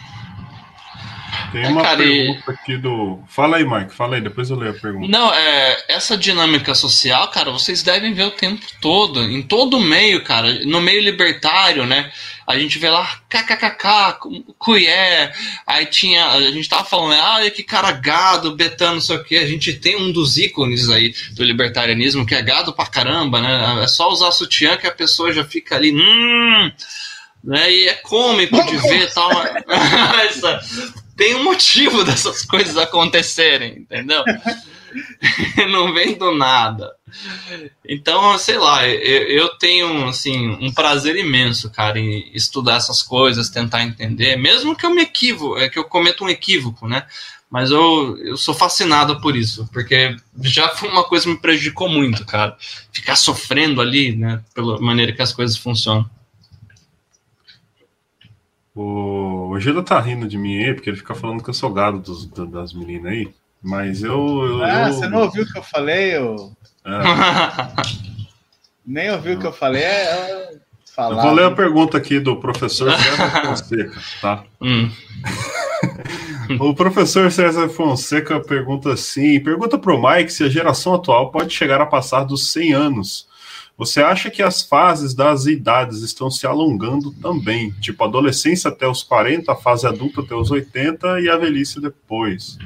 Tem 1.52 1.64
é, 1.64 1.70
uma 1.70 1.82
cara, 1.82 1.98
pergunta 1.98 2.52
aqui 2.52 2.78
do. 2.78 3.20
Fala 3.28 3.58
aí, 3.58 3.66
Mike, 3.66 3.94
fala 3.94 4.16
aí, 4.16 4.22
depois 4.22 4.50
eu 4.50 4.58
leio 4.58 4.72
a 4.72 4.76
pergunta. 4.76 5.08
Não, 5.08 5.34
é, 5.34 5.86
essa 5.88 6.18
dinâmica 6.18 6.76
social, 6.76 7.30
cara, 7.30 7.52
vocês 7.52 7.82
devem 7.82 8.14
ver 8.14 8.26
o 8.26 8.32
tempo 8.32 8.66
todo, 8.82 9.22
em 9.22 9.42
todo 9.42 9.78
o 9.78 9.82
meio, 9.82 10.24
cara, 10.24 10.66
no 10.66 10.82
meio 10.82 11.02
libertário, 11.02 11.86
né? 11.86 12.12
A 12.48 12.58
gente 12.58 12.80
vê 12.80 12.90
lá, 12.90 13.06
kkkk, 13.30 14.20
cuié, 14.58 15.34
aí 15.66 15.86
tinha, 15.86 16.28
a 16.30 16.40
gente 16.50 16.70
tava 16.70 16.86
falando, 16.86 17.20
ah, 17.20 17.52
que 17.52 17.62
cara 17.62 17.92
gado, 17.92 18.56
betano, 18.56 18.96
não 18.96 19.02
sei 19.02 19.18
o 19.18 19.24
que, 19.24 19.36
a 19.36 19.46
gente 19.46 19.74
tem 19.74 19.98
um 19.98 20.14
dos 20.14 20.38
ícones 20.38 20.90
aí 20.90 21.14
do 21.34 21.44
libertarianismo, 21.44 22.26
que 22.26 22.34
é 22.34 22.42
gado 22.42 22.72
pra 22.72 22.86
caramba, 22.86 23.42
né? 23.42 23.84
É 23.84 23.88
só 23.88 24.10
usar 24.10 24.32
sutiã 24.32 24.78
que 24.78 24.88
a 24.88 24.92
pessoa 24.92 25.34
já 25.34 25.44
fica 25.44 25.76
ali, 25.76 25.92
hum, 25.92 26.72
né? 27.44 27.70
E 27.70 27.90
é 27.90 27.94
cômico 27.96 28.64
de 28.66 28.78
ver 28.78 29.14
tal. 29.14 29.30
tem 31.18 31.36
um 31.36 31.44
motivo 31.44 32.04
dessas 32.06 32.44
coisas 32.44 32.78
acontecerem, 32.78 33.80
entendeu? 33.80 34.24
não 35.70 35.94
vem 35.94 36.18
do 36.18 36.32
nada. 36.36 36.94
Então, 37.88 38.38
sei 38.38 38.58
lá, 38.58 38.88
eu, 38.88 39.28
eu, 39.28 39.50
tenho 39.58 40.08
assim 40.08 40.50
um 40.62 40.72
prazer 40.72 41.16
imenso, 41.16 41.70
cara, 41.70 42.00
em 42.00 42.30
estudar 42.34 42.76
essas 42.76 43.02
coisas, 43.02 43.50
tentar 43.50 43.84
entender, 43.84 44.36
mesmo 44.36 44.76
que 44.76 44.86
eu 44.86 44.94
me 44.94 45.02
equivoque, 45.02 45.62
é 45.62 45.70
que 45.70 45.80
eu 45.80 45.86
cometa 45.86 46.24
um 46.24 46.30
equívoco, 46.30 46.88
né? 46.88 47.06
Mas 47.50 47.72
eu, 47.72 48.18
eu 48.18 48.36
sou 48.36 48.54
fascinado 48.54 49.22
por 49.22 49.36
isso, 49.36 49.70
porque 49.72 50.18
já 50.42 50.68
foi 50.70 50.90
uma 50.90 51.04
coisa 51.04 51.26
que 51.26 51.32
me 51.32 51.40
prejudicou 51.40 51.88
muito, 51.88 52.26
cara. 52.26 52.58
Ficar 52.92 53.16
sofrendo 53.16 53.80
ali, 53.80 54.16
né, 54.16 54.44
pela 54.54 54.80
maneira 54.82 55.14
que 55.14 55.22
as 55.22 55.32
coisas 55.32 55.56
funcionam. 55.56 56.10
O, 58.76 59.50
o 59.50 59.60
Gila 59.60 59.82
tá 59.82 60.00
rindo 60.00 60.28
de 60.28 60.38
mim 60.38 60.58
aí, 60.58 60.74
porque 60.74 60.90
ele 60.90 60.98
fica 60.98 61.16
falando 61.16 61.42
que 61.42 61.50
eu 61.50 61.54
sou 61.54 61.72
gado 61.72 62.00
dos, 62.00 62.26
das 62.28 62.74
meninas 62.74 63.12
aí. 63.14 63.34
Mas 63.62 64.04
eu. 64.04 64.14
eu 64.46 64.64
ah, 64.64 64.88
eu... 64.88 64.94
você 64.94 65.08
não 65.08 65.22
ouviu 65.22 65.44
o 65.44 65.48
que 65.52 65.58
eu 65.58 65.64
falei? 65.64 66.16
Eu... 66.16 66.52
É. 66.86 67.98
Nem 68.86 69.12
ouviu 69.12 69.36
o 69.36 69.40
que 69.40 69.48
eu 69.48 69.54
falei? 69.54 69.84
É, 69.84 70.56
falar, 70.96 71.18
eu 71.18 71.22
vou 71.22 71.34
ler 71.34 71.46
a 71.46 71.52
pergunta 71.52 71.98
aqui 71.98 72.20
do 72.20 72.38
professor 72.38 72.92
César 72.92 73.42
Fonseca, 73.46 74.02
tá? 74.22 74.44
Hum. 74.62 74.90
o 76.60 76.74
professor 76.74 77.30
César 77.30 77.68
Fonseca 77.68 78.40
pergunta 78.40 78.94
assim: 78.94 79.40
pergunta 79.42 79.78
para 79.78 79.94
o 79.94 80.02
Mike 80.02 80.32
se 80.32 80.44
a 80.44 80.50
geração 80.50 80.94
atual 80.94 81.32
pode 81.32 81.54
chegar 81.54 81.82
a 81.82 81.86
passar 81.86 82.24
dos 82.24 82.52
100 82.52 82.74
anos 82.74 83.28
você 83.78 84.02
acha 84.02 84.32
que 84.32 84.42
as 84.42 84.64
fases 84.64 85.14
das 85.14 85.46
idades 85.46 86.02
estão 86.02 86.32
se 86.32 86.48
alongando 86.48 87.12
também? 87.12 87.70
Tipo, 87.80 88.04
adolescência 88.06 88.70
até 88.70 88.88
os 88.88 89.04
40, 89.04 89.52
a 89.52 89.56
fase 89.56 89.86
adulta 89.86 90.22
até 90.22 90.34
os 90.34 90.50
80 90.50 91.22
e 91.22 91.30
a 91.30 91.38
velhice 91.38 91.80
depois. 91.80 92.58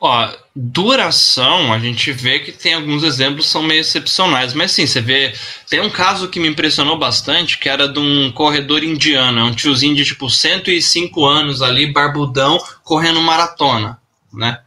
Ó, 0.00 0.30
duração, 0.54 1.72
a 1.72 1.78
gente 1.78 2.12
vê 2.12 2.38
que 2.38 2.52
tem 2.52 2.74
alguns 2.74 3.02
exemplos 3.02 3.46
são 3.46 3.62
meio 3.62 3.80
excepcionais, 3.80 4.52
mas 4.52 4.72
sim, 4.72 4.86
você 4.86 5.00
vê, 5.00 5.34
tem 5.68 5.80
um 5.80 5.90
caso 5.90 6.28
que 6.28 6.38
me 6.38 6.48
impressionou 6.48 6.98
bastante, 6.98 7.58
que 7.58 7.68
era 7.68 7.88
de 7.88 7.98
um 7.98 8.30
corredor 8.30 8.82
indiano, 8.82 9.40
é 9.40 9.44
um 9.44 9.54
tiozinho 9.54 9.94
de 9.94 10.04
tipo 10.04 10.28
105 10.28 11.24
anos 11.24 11.62
ali, 11.62 11.92
barbudão, 11.92 12.58
correndo 12.82 13.20
maratona, 13.20 13.98
né? 14.32 14.60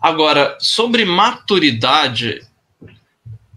Agora, 0.00 0.56
sobre 0.60 1.04
maturidade, 1.04 2.42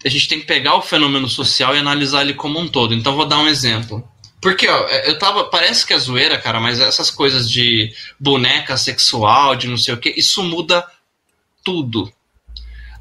a 0.03 0.09
gente 0.09 0.27
tem 0.27 0.39
que 0.39 0.45
pegar 0.45 0.75
o 0.75 0.81
fenômeno 0.81 1.27
social 1.27 1.75
e 1.75 1.79
analisar 1.79 2.21
ele 2.21 2.33
como 2.33 2.59
um 2.59 2.67
todo. 2.67 2.93
Então 2.93 3.15
vou 3.15 3.25
dar 3.25 3.39
um 3.39 3.47
exemplo. 3.47 4.07
Porque, 4.41 4.67
ó, 4.67 4.87
é, 4.87 5.09
eu 5.09 5.19
tava. 5.19 5.45
Parece 5.45 5.85
que 5.85 5.93
é 5.93 5.97
zoeira, 5.97 6.37
cara, 6.37 6.59
mas 6.59 6.79
essas 6.79 7.11
coisas 7.11 7.49
de 7.49 7.93
boneca 8.19 8.77
sexual, 8.77 9.55
de 9.55 9.67
não 9.67 9.77
sei 9.77 9.93
o 9.93 9.97
que, 9.97 10.13
isso 10.15 10.41
muda 10.43 10.85
tudo. 11.63 12.11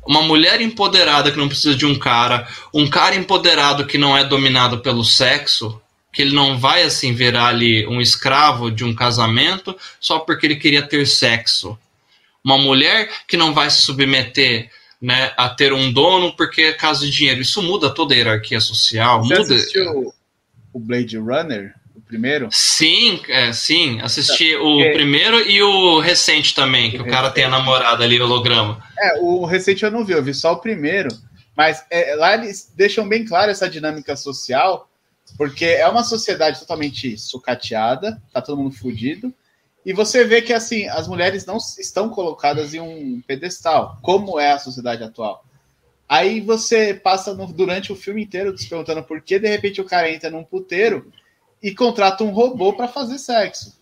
Uma 0.06 0.22
mulher 0.22 0.60
empoderada 0.60 1.30
que 1.30 1.36
não 1.36 1.48
precisa 1.48 1.76
de 1.76 1.84
um 1.84 1.94
cara, 1.94 2.48
um 2.72 2.88
cara 2.88 3.14
empoderado 3.14 3.86
que 3.86 3.98
não 3.98 4.16
é 4.16 4.24
dominado 4.24 4.78
pelo 4.78 5.04
sexo, 5.04 5.80
que 6.12 6.22
ele 6.22 6.34
não 6.34 6.58
vai 6.58 6.82
assim 6.82 7.14
virar 7.14 7.48
ali 7.48 7.86
um 7.86 8.00
escravo 8.00 8.70
de 8.70 8.84
um 8.84 8.94
casamento 8.94 9.76
só 10.00 10.18
porque 10.18 10.46
ele 10.46 10.56
queria 10.56 10.82
ter 10.82 11.06
sexo. 11.06 11.78
Uma 12.42 12.56
mulher 12.56 13.10
que 13.28 13.36
não 13.36 13.52
vai 13.52 13.70
se 13.70 13.82
submeter 13.82 14.70
né, 15.00 15.32
a 15.36 15.48
ter 15.48 15.72
um 15.72 15.92
dono 15.92 16.32
porque 16.34 16.62
é 16.62 16.72
caso 16.72 17.04
de 17.04 17.12
dinheiro. 17.12 17.42
Isso 17.42 17.62
muda 17.62 17.90
toda 17.90 18.14
a 18.14 18.16
hierarquia 18.16 18.60
social. 18.60 19.22
Você 19.22 19.38
muda. 19.38 19.54
assistiu 19.54 20.14
o 20.78 20.80
Blade 20.80 21.18
Runner, 21.18 21.74
o 21.94 22.00
primeiro? 22.00 22.48
Sim, 22.52 23.20
é, 23.28 23.52
sim. 23.52 24.00
Assisti 24.00 24.54
é, 24.54 24.58
o 24.58 24.92
primeiro 24.92 25.40
e 25.40 25.60
o 25.60 25.98
recente 25.98 26.54
também, 26.54 26.92
que 26.92 26.98
o, 26.98 27.02
o 27.02 27.10
cara 27.10 27.30
tem 27.30 27.44
a 27.44 27.50
namorada 27.50 28.04
ali, 28.04 28.20
holograma. 28.20 28.82
É, 28.96 29.18
o 29.20 29.44
recente 29.44 29.84
eu 29.84 29.90
não 29.90 30.04
vi, 30.04 30.12
eu 30.12 30.22
vi 30.22 30.32
só 30.32 30.52
o 30.52 30.60
primeiro. 30.60 31.08
Mas 31.56 31.84
é, 31.90 32.14
lá 32.14 32.34
eles 32.34 32.72
deixam 32.76 33.08
bem 33.08 33.24
claro 33.24 33.50
essa 33.50 33.68
dinâmica 33.68 34.14
social, 34.14 34.88
porque 35.36 35.64
é 35.64 35.88
uma 35.88 36.04
sociedade 36.04 36.60
totalmente 36.60 37.18
sucateada, 37.18 38.22
tá 38.32 38.40
todo 38.40 38.62
mundo 38.62 38.76
fudido. 38.76 39.34
E 39.84 39.92
você 39.92 40.24
vê 40.24 40.40
que 40.40 40.52
assim 40.52 40.86
as 40.86 41.08
mulheres 41.08 41.44
não 41.44 41.56
estão 41.56 42.08
colocadas 42.08 42.74
em 42.74 42.80
um 42.80 43.20
pedestal, 43.26 43.98
como 44.02 44.38
é 44.38 44.52
a 44.52 44.58
sociedade 44.58 45.02
atual. 45.02 45.44
Aí 46.08 46.40
você 46.40 46.94
passa 46.94 47.34
no, 47.34 47.46
durante 47.46 47.92
o 47.92 47.96
filme 47.96 48.22
inteiro 48.22 48.56
se 48.56 48.68
perguntando 48.68 49.02
por 49.02 49.20
que 49.20 49.38
de 49.38 49.48
repente 49.48 49.80
o 49.80 49.84
cara 49.84 50.10
entra 50.10 50.30
num 50.30 50.42
puteiro 50.42 51.12
e 51.62 51.74
contrata 51.74 52.24
um 52.24 52.30
robô 52.30 52.72
para 52.72 52.88
fazer 52.88 53.18
sexo. 53.18 53.76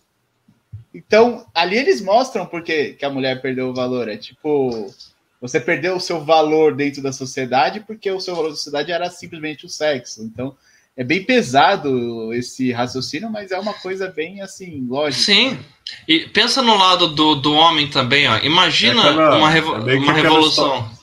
Então, 0.93 1.45
ali 1.53 1.77
eles 1.77 2.01
mostram 2.01 2.45
porque 2.45 2.93
que 2.93 3.05
a 3.05 3.09
mulher 3.09 3.41
perdeu 3.41 3.69
o 3.69 3.73
valor. 3.73 4.09
É 4.09 4.17
tipo, 4.17 4.93
você 5.39 5.59
perdeu 5.59 5.95
o 5.95 6.01
seu 6.01 6.23
valor 6.25 6.75
dentro 6.75 7.01
da 7.01 7.13
sociedade 7.13 7.81
porque 7.81 8.11
o 8.11 8.19
seu 8.19 8.35
valor 8.35 8.49
da 8.49 8.55
sociedade 8.55 8.91
era 8.91 9.09
simplesmente 9.09 9.65
o 9.65 9.69
sexo. 9.69 10.23
Então, 10.23 10.55
é 10.97 11.03
bem 11.03 11.23
pesado 11.23 12.33
esse 12.33 12.71
raciocínio, 12.71 13.29
mas 13.29 13.51
é 13.51 13.59
uma 13.59 13.73
coisa 13.75 14.09
bem 14.09 14.41
assim, 14.41 14.83
lógica. 14.89 15.25
Sim. 15.25 15.59
E 16.07 16.21
pensa 16.29 16.61
no 16.63 16.75
lado 16.75 17.09
do, 17.09 17.35
do 17.35 17.53
homem 17.53 17.87
também, 17.87 18.27
ó. 18.27 18.39
Imagina 18.39 19.01
é 19.01 19.09
aquela, 19.09 19.37
uma, 19.37 19.49
revo 19.49 19.89
é 19.89 19.95
uma 19.95 20.13
revolução. 20.13 20.96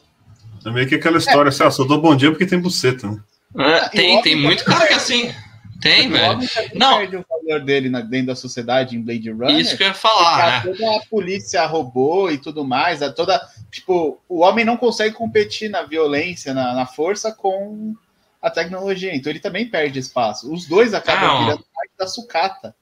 É 0.65 0.71
meio 0.71 0.89
que 0.89 0.95
aquela 0.95 1.19
história, 1.19 1.49
é. 1.49 1.51
assim, 1.51 1.63
ó, 1.63 1.71
só 1.71 1.85
dou 1.85 2.01
bom 2.01 2.17
dia 2.17 2.31
porque 2.31 2.47
tem 2.47 2.61
buceta, 2.61 3.09
né? 3.09 3.21
É, 3.57 3.89
tem, 3.89 4.23
tem 4.23 4.37
muito 4.37 4.65
cara 4.65 4.87
que 4.87 4.95
é 4.95 4.97
assim. 4.97 5.33
Tem, 5.81 6.09
velho. 6.09 6.39
Não. 6.75 6.97
perde 6.99 7.17
o 7.17 7.25
valor 7.29 7.61
dele 7.63 7.91
na, 7.91 8.01
dentro 8.01 8.29
da 8.29 8.37
sociedade 8.37 8.97
em 8.97 9.03
Blade 9.03 9.31
Runner. 9.31 9.59
Isso 9.59 9.77
que 9.77 9.83
eu 9.83 9.89
ia 9.89 9.95
falar, 9.95 10.65
né? 10.65 10.73
Toda 10.73 10.97
a 10.97 11.01
polícia 11.11 11.67
robô 11.67 12.31
e 12.31 12.39
tudo 12.39 12.65
mais, 12.65 13.03
a 13.03 13.13
toda. 13.13 13.41
Tipo, 13.71 14.19
o 14.29 14.41
homem 14.41 14.65
não 14.65 14.79
consegue 14.79 15.15
competir 15.15 15.69
na 15.69 15.83
violência, 15.83 16.55
na, 16.55 16.73
na 16.73 16.87
força 16.87 17.31
com 17.31 17.95
a 18.41 18.51
tecnologia. 18.51 19.15
Então 19.15 19.31
ele 19.31 19.41
também 19.41 19.69
perde 19.69 19.99
espaço. 19.99 20.51
Os 20.53 20.67
dois 20.67 20.95
acabam 20.95 21.31
ah, 21.31 21.39
virando 21.41 21.67
parte 21.75 21.93
da 21.99 22.07
sucata. 22.07 22.75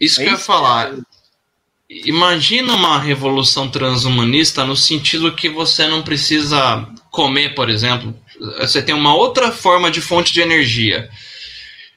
Isso 0.00 0.20
é 0.20 0.24
que 0.24 0.30
eu 0.30 0.34
ia 0.34 0.38
falar. 0.38 0.92
É... 0.92 0.96
Imagina 1.90 2.74
uma 2.74 2.98
revolução 2.98 3.68
transhumanista 3.68 4.62
no 4.64 4.76
sentido 4.76 5.34
que 5.34 5.48
você 5.48 5.86
não 5.86 6.02
precisa 6.02 6.86
comer, 7.10 7.54
por 7.54 7.70
exemplo. 7.70 8.14
Você 8.60 8.82
tem 8.82 8.94
uma 8.94 9.14
outra 9.14 9.50
forma 9.50 9.90
de 9.90 10.02
fonte 10.02 10.32
de 10.32 10.42
energia. 10.42 11.08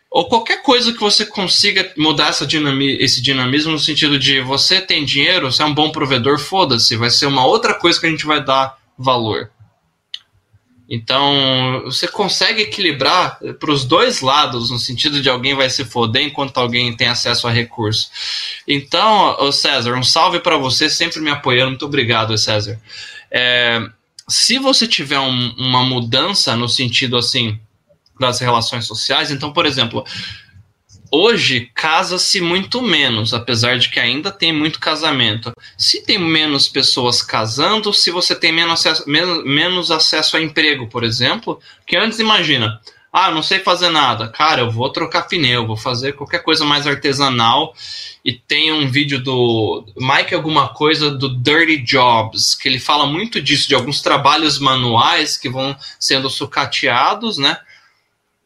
Ou 0.10 0.30
qualquer 0.30 0.62
coisa 0.62 0.94
que 0.94 1.00
você 1.00 1.26
consiga 1.26 1.92
mudar 1.98 2.30
essa 2.30 2.46
dinami 2.46 2.98
esse 3.02 3.22
dinamismo 3.22 3.74
no 3.74 3.80
sentido 3.80 4.18
de 4.18 4.40
você 4.42 4.80
tem 4.80 5.04
dinheiro, 5.04 5.52
você 5.52 5.62
é 5.62 5.66
um 5.66 5.74
bom 5.74 5.92
provedor, 5.92 6.40
foda-se, 6.40 6.96
vai 6.96 7.10
ser 7.10 7.26
uma 7.26 7.46
outra 7.46 7.74
coisa 7.74 8.00
que 8.00 8.08
a 8.08 8.10
gente 8.10 8.26
vai 8.26 8.44
dar 8.44 8.78
valor. 8.98 9.52
Então, 10.94 11.84
você 11.86 12.06
consegue 12.06 12.64
equilibrar 12.64 13.40
para 13.58 13.72
os 13.72 13.86
dois 13.86 14.20
lados, 14.20 14.70
no 14.70 14.78
sentido 14.78 15.22
de 15.22 15.30
alguém 15.30 15.56
vai 15.56 15.70
se 15.70 15.86
foder 15.86 16.24
enquanto 16.24 16.58
alguém 16.58 16.94
tem 16.94 17.08
acesso 17.08 17.48
a 17.48 17.50
recurso. 17.50 18.10
Então, 18.68 19.50
César, 19.54 19.96
um 19.96 20.04
salve 20.04 20.42
para 20.42 20.58
você, 20.58 20.90
sempre 20.90 21.22
me 21.22 21.30
apoiando. 21.30 21.70
Muito 21.70 21.86
obrigado, 21.86 22.38
César. 22.38 22.78
É, 23.32 23.82
se 24.28 24.60
você 24.60 24.86
tiver 24.86 25.20
um, 25.20 25.56
uma 25.58 25.86
mudança 25.86 26.58
no 26.58 26.68
sentido 26.68 27.16
assim 27.16 27.58
das 28.20 28.42
relações 28.42 28.86
sociais, 28.86 29.32
então, 29.32 29.54
por 29.54 29.66
exemplo, 29.66 30.04
hoje 31.12 31.70
casa-se 31.76 32.40
muito 32.40 32.82
menos, 32.82 33.34
apesar 33.34 33.78
de 33.78 33.90
que 33.90 34.00
ainda 34.00 34.32
tem 34.32 34.54
muito 34.54 34.80
casamento. 34.80 35.52
Se 35.78 36.04
tem 36.04 36.18
menos 36.18 36.68
pessoas 36.68 37.22
casando, 37.22 37.94
se 37.94 38.10
você 38.10 38.34
tem 38.34 38.52
menos 38.52 38.80
acesso, 38.80 39.10
menos, 39.10 39.44
menos 39.44 39.92
acesso 39.92 40.38
a 40.38 40.42
emprego, 40.42 40.88
por 40.88 41.04
exemplo, 41.04 41.60
que 41.86 41.98
antes 41.98 42.20
imagina, 42.20 42.80
ah, 43.14 43.30
não 43.30 43.44
sei 43.44 43.60
fazer 43.60 43.90
nada. 43.90 44.30
Cara, 44.30 44.62
eu 44.62 44.72
vou 44.72 44.90
trocar 44.90 45.24
pneu, 45.24 45.68
vou 45.68 45.76
fazer 45.76 46.14
qualquer 46.14 46.42
coisa 46.44 46.64
mais 46.64 46.88
artesanal. 46.88 47.76
E 48.24 48.32
tem 48.32 48.72
um 48.72 48.90
vídeo 48.90 49.22
do 49.22 49.86
Mike 49.98 50.34
alguma 50.34 50.70
coisa 50.70 51.12
do 51.12 51.36
Dirty 51.38 51.78
Jobs, 51.80 52.56
que 52.56 52.70
ele 52.70 52.80
fala 52.80 53.06
muito 53.06 53.42
disso, 53.42 53.68
de 53.68 53.76
alguns 53.76 54.02
trabalhos 54.02 54.60
manuais 54.60 55.38
que 55.38 55.50
vão 55.50 55.76
sendo 56.00 56.30
sucateados, 56.30 57.38
né? 57.38 57.58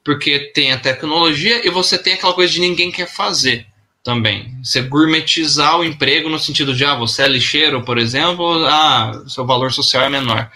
Porque 0.06 0.52
tem 0.54 0.72
a 0.72 0.78
tecnologia 0.78 1.68
e 1.68 1.70
você 1.72 1.98
tem 1.98 2.14
aquela 2.14 2.34
coisa 2.34 2.54
de 2.54 2.62
ninguém 2.62 2.92
quer 2.92 3.12
fazer 3.12 3.66
também. 4.04 4.56
Você 4.64 4.84
gourmetizar 4.84 5.80
o 5.80 5.84
emprego 5.84 6.30
no 6.30 6.38
sentido 6.38 6.76
de, 6.76 6.86
ah, 6.86 6.94
você 6.94 7.24
é 7.24 7.28
lixeiro, 7.28 7.84
por 7.84 7.98
exemplo, 7.98 8.64
ah, 8.68 9.24
seu 9.28 9.48
valor 9.48 9.74
social 9.74 10.04
é 10.04 10.10
menor. 10.10 10.52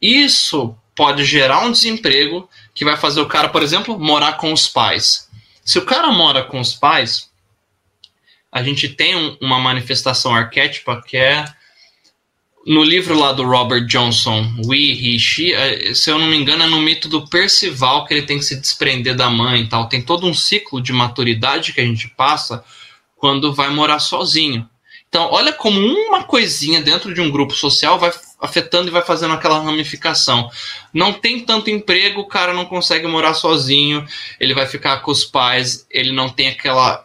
Isso 0.00 0.76
pode 0.94 1.24
gerar 1.24 1.60
um 1.60 1.72
desemprego 1.72 2.46
que 2.74 2.84
vai 2.84 2.98
fazer 2.98 3.22
o 3.22 3.26
cara, 3.26 3.48
por 3.48 3.62
exemplo, 3.62 3.98
morar 3.98 4.34
com 4.34 4.52
os 4.52 4.68
pais. 4.68 5.30
Se 5.64 5.78
o 5.78 5.86
cara 5.86 6.12
mora 6.12 6.44
com 6.44 6.60
os 6.60 6.74
pais, 6.74 7.30
a 8.52 8.62
gente 8.62 8.90
tem 8.90 9.16
um, 9.16 9.34
uma 9.40 9.58
manifestação 9.58 10.34
arquétipa 10.34 11.02
que 11.06 11.16
é 11.16 11.42
no 12.66 12.82
livro 12.82 13.18
lá 13.18 13.32
do 13.32 13.44
Robert 13.44 13.86
Johnson, 13.86 14.54
We, 14.64 14.78
He, 14.78 15.18
She, 15.18 15.52
é, 15.52 15.92
se 15.92 16.10
eu 16.10 16.18
não 16.18 16.26
me 16.26 16.36
engano, 16.36 16.64
é 16.64 16.66
no 16.66 16.80
mito 16.80 17.08
do 17.08 17.28
Percival 17.28 18.06
que 18.06 18.14
ele 18.14 18.26
tem 18.26 18.38
que 18.38 18.44
se 18.44 18.56
desprender 18.56 19.14
da 19.14 19.28
mãe 19.28 19.62
e 19.62 19.68
tal. 19.68 19.88
Tem 19.88 20.00
todo 20.00 20.26
um 20.26 20.34
ciclo 20.34 20.80
de 20.80 20.92
maturidade 20.92 21.72
que 21.72 21.80
a 21.80 21.84
gente 21.84 22.08
passa 22.08 22.64
quando 23.16 23.52
vai 23.52 23.68
morar 23.68 23.98
sozinho. 23.98 24.68
Então, 25.08 25.28
olha 25.30 25.52
como 25.52 25.78
uma 25.78 26.24
coisinha 26.24 26.80
dentro 26.80 27.14
de 27.14 27.20
um 27.20 27.30
grupo 27.30 27.54
social 27.54 27.98
vai 27.98 28.10
afetando 28.40 28.88
e 28.88 28.90
vai 28.90 29.02
fazendo 29.02 29.34
aquela 29.34 29.60
ramificação. 29.60 30.50
Não 30.92 31.12
tem 31.12 31.40
tanto 31.40 31.70
emprego, 31.70 32.20
o 32.20 32.26
cara 32.26 32.52
não 32.52 32.64
consegue 32.64 33.06
morar 33.06 33.34
sozinho, 33.34 34.04
ele 34.40 34.54
vai 34.54 34.66
ficar 34.66 34.98
com 34.98 35.10
os 35.10 35.24
pais, 35.24 35.86
ele 35.90 36.12
não 36.12 36.28
tem 36.28 36.48
aquela 36.48 37.03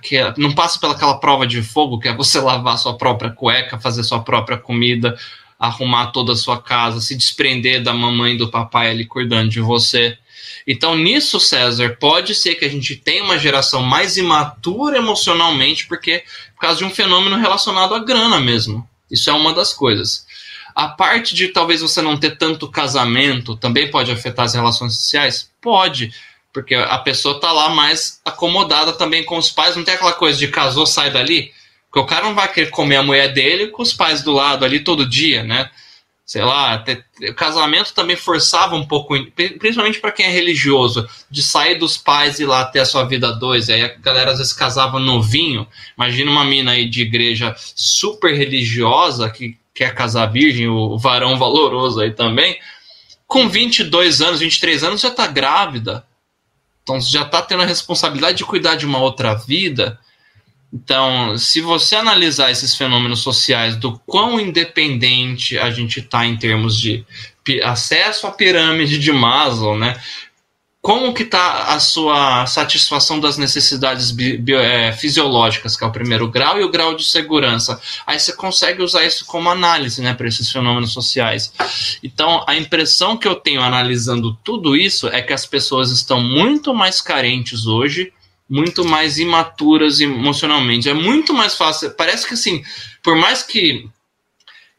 que 0.00 0.18
não 0.36 0.52
passa 0.52 0.78
pelaquela 0.78 1.18
prova 1.18 1.46
de 1.46 1.62
fogo, 1.62 1.98
que 1.98 2.08
é 2.08 2.14
você 2.14 2.40
lavar 2.40 2.78
sua 2.78 2.96
própria 2.96 3.30
cueca, 3.30 3.78
fazer 3.78 4.02
sua 4.02 4.22
própria 4.22 4.56
comida, 4.58 5.16
arrumar 5.58 6.08
toda 6.08 6.32
a 6.32 6.36
sua 6.36 6.60
casa, 6.60 7.00
se 7.00 7.16
desprender 7.16 7.82
da 7.82 7.92
mamãe 7.92 8.34
e 8.34 8.38
do 8.38 8.50
papai 8.50 8.90
ali 8.90 9.06
cuidando 9.06 9.50
de 9.50 9.60
você. 9.60 10.18
Então, 10.66 10.96
nisso, 10.96 11.38
César, 11.38 11.96
pode 12.00 12.34
ser 12.34 12.54
que 12.54 12.64
a 12.64 12.68
gente 12.68 12.96
tenha 12.96 13.22
uma 13.22 13.38
geração 13.38 13.82
mais 13.82 14.16
imatura 14.16 14.98
emocionalmente, 14.98 15.86
porque 15.86 16.24
por 16.54 16.62
causa 16.62 16.78
de 16.78 16.84
um 16.84 16.90
fenômeno 16.90 17.36
relacionado 17.36 17.94
à 17.94 17.98
grana 17.98 18.40
mesmo. 18.40 18.86
Isso 19.10 19.28
é 19.28 19.32
uma 19.32 19.52
das 19.52 19.72
coisas. 19.72 20.26
A 20.74 20.88
parte 20.88 21.34
de 21.34 21.48
talvez 21.48 21.80
você 21.80 22.02
não 22.02 22.16
ter 22.16 22.36
tanto 22.36 22.70
casamento 22.70 23.54
também 23.54 23.90
pode 23.90 24.10
afetar 24.10 24.46
as 24.46 24.54
relações 24.54 24.96
sociais? 24.96 25.50
Pode 25.60 26.12
porque 26.54 26.76
a 26.76 26.98
pessoa 26.98 27.40
tá 27.40 27.50
lá 27.50 27.68
mais 27.68 28.20
acomodada 28.24 28.92
também 28.92 29.24
com 29.24 29.36
os 29.36 29.50
pais, 29.50 29.74
não 29.74 29.82
tem 29.82 29.94
aquela 29.94 30.12
coisa 30.12 30.38
de 30.38 30.46
casou, 30.46 30.86
sai 30.86 31.10
dali. 31.10 31.50
Porque 31.90 31.98
o 31.98 32.06
cara 32.06 32.26
não 32.26 32.34
vai 32.34 32.50
querer 32.50 32.70
comer 32.70 32.96
a 32.96 33.02
mulher 33.02 33.32
dele 33.32 33.66
com 33.66 33.82
os 33.82 33.92
pais 33.92 34.22
do 34.22 34.32
lado 34.32 34.64
ali 34.64 34.78
todo 34.78 35.08
dia, 35.08 35.42
né? 35.42 35.68
Sei 36.24 36.42
lá, 36.42 36.82
o 37.28 37.34
casamento 37.34 37.92
também 37.92 38.16
forçava 38.16 38.76
um 38.76 38.86
pouco, 38.86 39.14
principalmente 39.58 39.98
para 39.98 40.12
quem 40.12 40.26
é 40.26 40.30
religioso, 40.30 41.06
de 41.28 41.42
sair 41.42 41.74
dos 41.74 41.98
pais 41.98 42.38
e 42.38 42.44
ir 42.44 42.46
lá 42.46 42.64
ter 42.64 42.78
a 42.78 42.86
sua 42.86 43.04
vida 43.04 43.32
dois. 43.32 43.68
Aí 43.68 43.82
a 43.82 43.88
galera 43.88 44.30
às 44.30 44.38
vezes 44.38 44.52
casava 44.52 45.00
novinho. 45.00 45.66
Imagina 45.98 46.30
uma 46.30 46.44
mina 46.44 46.70
aí 46.70 46.88
de 46.88 47.02
igreja 47.02 47.54
super 47.58 48.32
religiosa 48.32 49.28
que 49.28 49.58
quer 49.74 49.92
casar 49.92 50.26
virgem, 50.26 50.68
o 50.68 50.96
varão 50.96 51.36
valoroso 51.36 52.00
aí 52.00 52.12
também. 52.12 52.58
Com 53.26 53.48
22 53.48 54.22
anos, 54.22 54.38
23 54.38 54.84
anos 54.84 55.00
já 55.00 55.10
tá 55.10 55.26
grávida 55.26 56.04
então 56.84 57.00
já 57.00 57.22
está 57.22 57.42
tendo 57.42 57.62
a 57.62 57.66
responsabilidade 57.66 58.36
de 58.38 58.44
cuidar 58.44 58.76
de 58.76 58.86
uma 58.86 58.98
outra 58.98 59.34
vida. 59.34 59.98
Então, 60.72 61.36
se 61.38 61.60
você 61.60 61.96
analisar 61.96 62.50
esses 62.50 62.76
fenômenos 62.76 63.20
sociais 63.20 63.74
do 63.76 63.98
quão 64.00 64.38
independente 64.38 65.58
a 65.58 65.70
gente 65.70 66.00
está 66.00 66.26
em 66.26 66.36
termos 66.36 66.78
de 66.78 67.04
acesso 67.62 68.26
à 68.26 68.30
pirâmide 68.30 68.98
de 68.98 69.12
Maslow, 69.12 69.78
né? 69.78 69.98
Como 70.84 71.14
que 71.14 71.22
está 71.22 71.74
a 71.74 71.80
sua 71.80 72.44
satisfação 72.44 73.18
das 73.18 73.38
necessidades 73.38 74.14
é, 74.50 74.92
fisiológicas, 74.92 75.78
que 75.78 75.82
é 75.82 75.86
o 75.86 75.90
primeiro 75.90 76.28
grau, 76.28 76.60
e 76.60 76.62
o 76.62 76.70
grau 76.70 76.94
de 76.94 77.04
segurança. 77.04 77.80
Aí 78.06 78.20
você 78.20 78.34
consegue 78.34 78.82
usar 78.82 79.02
isso 79.02 79.24
como 79.24 79.48
análise 79.48 80.02
né, 80.02 80.12
para 80.12 80.28
esses 80.28 80.52
fenômenos 80.52 80.92
sociais. 80.92 81.54
Então, 82.02 82.44
a 82.46 82.54
impressão 82.54 83.16
que 83.16 83.26
eu 83.26 83.34
tenho 83.34 83.62
analisando 83.62 84.38
tudo 84.44 84.76
isso 84.76 85.08
é 85.08 85.22
que 85.22 85.32
as 85.32 85.46
pessoas 85.46 85.90
estão 85.90 86.20
muito 86.20 86.74
mais 86.74 87.00
carentes 87.00 87.64
hoje, 87.64 88.12
muito 88.46 88.84
mais 88.84 89.16
imaturas 89.18 90.00
emocionalmente. 90.00 90.90
É 90.90 90.92
muito 90.92 91.32
mais 91.32 91.54
fácil. 91.54 91.92
Parece 91.92 92.28
que 92.28 92.34
assim, 92.34 92.62
por 93.02 93.16
mais 93.16 93.42
que 93.42 93.88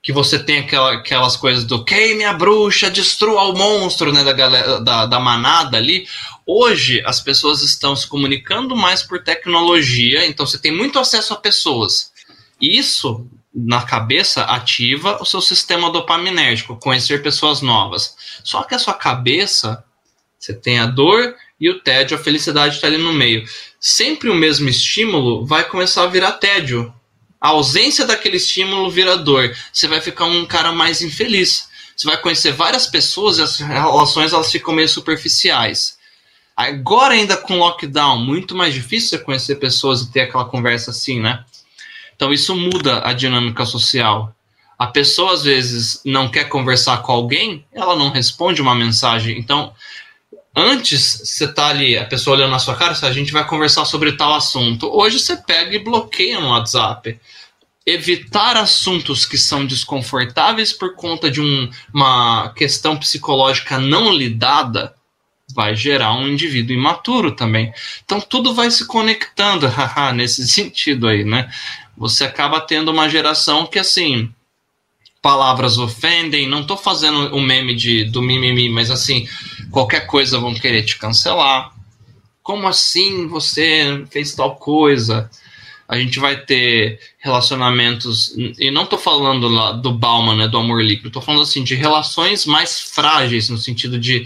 que 0.05 0.13
você 0.13 0.37
tem 0.37 0.59
aquela, 0.59 0.93
aquelas 0.93 1.35
coisas 1.35 1.65
do 1.65 1.83
queime 1.83 2.23
a 2.25 2.31
bruxa, 2.31 2.91
destrua 2.91 3.41
o 3.45 3.57
monstro, 3.57 4.13
né, 4.13 4.23
da, 4.23 4.33
galera, 4.33 4.79
da, 4.79 5.07
da 5.07 5.19
manada 5.19 5.77
ali. 5.77 6.07
Hoje 6.45 7.01
as 7.07 7.19
pessoas 7.19 7.63
estão 7.63 7.95
se 7.95 8.05
comunicando 8.05 8.75
mais 8.75 9.01
por 9.01 9.23
tecnologia, 9.23 10.23
então 10.27 10.45
você 10.45 10.59
tem 10.59 10.71
muito 10.71 10.99
acesso 10.99 11.33
a 11.33 11.37
pessoas. 11.37 12.13
Isso 12.61 13.27
na 13.51 13.81
cabeça 13.81 14.43
ativa 14.43 15.17
o 15.19 15.25
seu 15.25 15.41
sistema 15.41 15.89
dopaminérgico, 15.89 16.77
conhecer 16.77 17.23
pessoas 17.23 17.63
novas. 17.63 18.15
Só 18.43 18.61
que 18.61 18.75
a 18.75 18.79
sua 18.79 18.93
cabeça, 18.93 19.83
você 20.37 20.53
tem 20.53 20.77
a 20.77 20.85
dor 20.85 21.33
e 21.59 21.67
o 21.67 21.79
tédio, 21.79 22.15
a 22.15 22.21
felicidade 22.21 22.75
está 22.75 22.85
ali 22.85 22.99
no 22.99 23.11
meio. 23.11 23.43
Sempre 23.79 24.29
o 24.29 24.35
mesmo 24.35 24.69
estímulo 24.69 25.47
vai 25.47 25.63
começar 25.63 26.03
a 26.03 26.07
virar 26.07 26.33
tédio. 26.33 26.93
A 27.45 27.49
ausência 27.49 28.07
daquele 28.07 28.37
estímulo 28.37 28.89
vira 28.89 29.15
dor. 29.15 29.55
Você 29.71 29.87
vai 29.87 30.01
ficar 30.01 30.25
um 30.25 30.47
cara 30.47 30.71
mais 30.71 31.03
infeliz. 31.03 31.69
Você 31.95 32.07
vai 32.07 32.17
conhecer 32.17 32.51
várias 32.51 32.87
pessoas 32.87 33.37
e 33.37 33.43
as 33.43 33.59
relações 33.59 34.33
elas 34.33 34.51
ficam 34.51 34.73
meio 34.73 34.89
superficiais. 34.89 35.95
Agora, 36.57 37.13
ainda 37.13 37.37
com 37.37 37.59
lockdown, 37.59 38.17
muito 38.17 38.55
mais 38.55 38.73
difícil 38.73 39.09
você 39.09 39.19
conhecer 39.19 39.57
pessoas 39.57 40.01
e 40.01 40.11
ter 40.11 40.21
aquela 40.21 40.45
conversa 40.45 40.89
assim, 40.89 41.19
né? 41.19 41.45
Então, 42.15 42.33
isso 42.33 42.55
muda 42.55 43.07
a 43.07 43.13
dinâmica 43.13 43.63
social. 43.63 44.35
A 44.75 44.87
pessoa, 44.87 45.33
às 45.33 45.43
vezes, 45.43 46.01
não 46.03 46.27
quer 46.27 46.45
conversar 46.45 47.03
com 47.03 47.11
alguém, 47.11 47.63
ela 47.71 47.95
não 47.95 48.09
responde 48.09 48.59
uma 48.59 48.73
mensagem. 48.73 49.37
Então, 49.37 49.71
Antes, 50.55 51.21
você 51.23 51.47
tá 51.47 51.67
ali, 51.67 51.97
a 51.97 52.05
pessoa 52.05 52.37
olhando 52.37 52.51
na 52.51 52.59
sua 52.59 52.75
cara, 52.75 52.97
a 53.01 53.11
gente 53.11 53.33
vai 53.33 53.45
conversar 53.45 53.83
sobre 53.83 54.13
tal 54.13 54.33
assunto. 54.33 54.89
Hoje 54.89 55.19
você 55.19 55.35
pega 55.35 55.75
e 55.75 55.83
bloqueia 55.83 56.39
no 56.39 56.49
WhatsApp. 56.49 57.19
Evitar 57.85 58.55
assuntos 58.55 59.25
que 59.25 59.37
são 59.37 59.65
desconfortáveis 59.65 60.71
por 60.71 60.95
conta 60.95 61.29
de 61.29 61.41
um, 61.41 61.69
uma 61.93 62.53
questão 62.55 62.97
psicológica 62.97 63.77
não 63.77 64.13
lidada 64.13 64.95
vai 65.53 65.75
gerar 65.75 66.13
um 66.13 66.27
indivíduo 66.27 66.75
imaturo 66.75 67.31
também. 67.31 67.71
Então 68.03 68.19
tudo 68.19 68.53
vai 68.53 68.71
se 68.71 68.87
conectando, 68.87 69.67
nesse 70.15 70.47
sentido 70.47 71.07
aí, 71.07 71.23
né? 71.23 71.51
Você 71.97 72.23
acaba 72.23 72.59
tendo 72.61 72.91
uma 72.91 73.09
geração 73.09 73.65
que 73.65 73.77
assim, 73.77 74.33
palavras 75.21 75.77
ofendem, 75.77 76.47
não 76.47 76.61
estou 76.61 76.77
fazendo 76.77 77.33
o 77.33 77.37
um 77.37 77.41
meme 77.41 77.75
de, 77.75 78.05
do 78.05 78.21
mimimi, 78.21 78.69
mas 78.69 78.89
assim, 78.89 79.27
qualquer 79.75 80.07
coisa 80.07 80.39
vão 80.39 80.53
querer 80.53 80.83
te 80.83 80.97
cancelar. 80.97 81.73
Como 82.41 82.65
assim 82.65 83.27
você 83.27 84.05
fez 84.09 84.33
tal 84.33 84.55
coisa? 84.55 85.29
A 85.85 85.97
gente 85.99 86.17
vai 86.17 86.37
ter 86.37 86.97
relacionamentos, 87.19 88.33
e 88.57 88.71
não 88.71 88.83
estou 88.83 88.97
falando 88.97 89.49
lá 89.49 89.73
do 89.73 89.91
Bauman, 89.91 90.37
né, 90.37 90.47
do 90.47 90.57
amor 90.57 90.81
líquido, 90.81 91.09
estou 91.09 91.21
falando 91.21 91.41
assim 91.41 91.61
de 91.61 91.75
relações 91.75 92.45
mais 92.45 92.79
frágeis, 92.79 93.49
no 93.49 93.57
sentido 93.57 93.99
de 93.99 94.25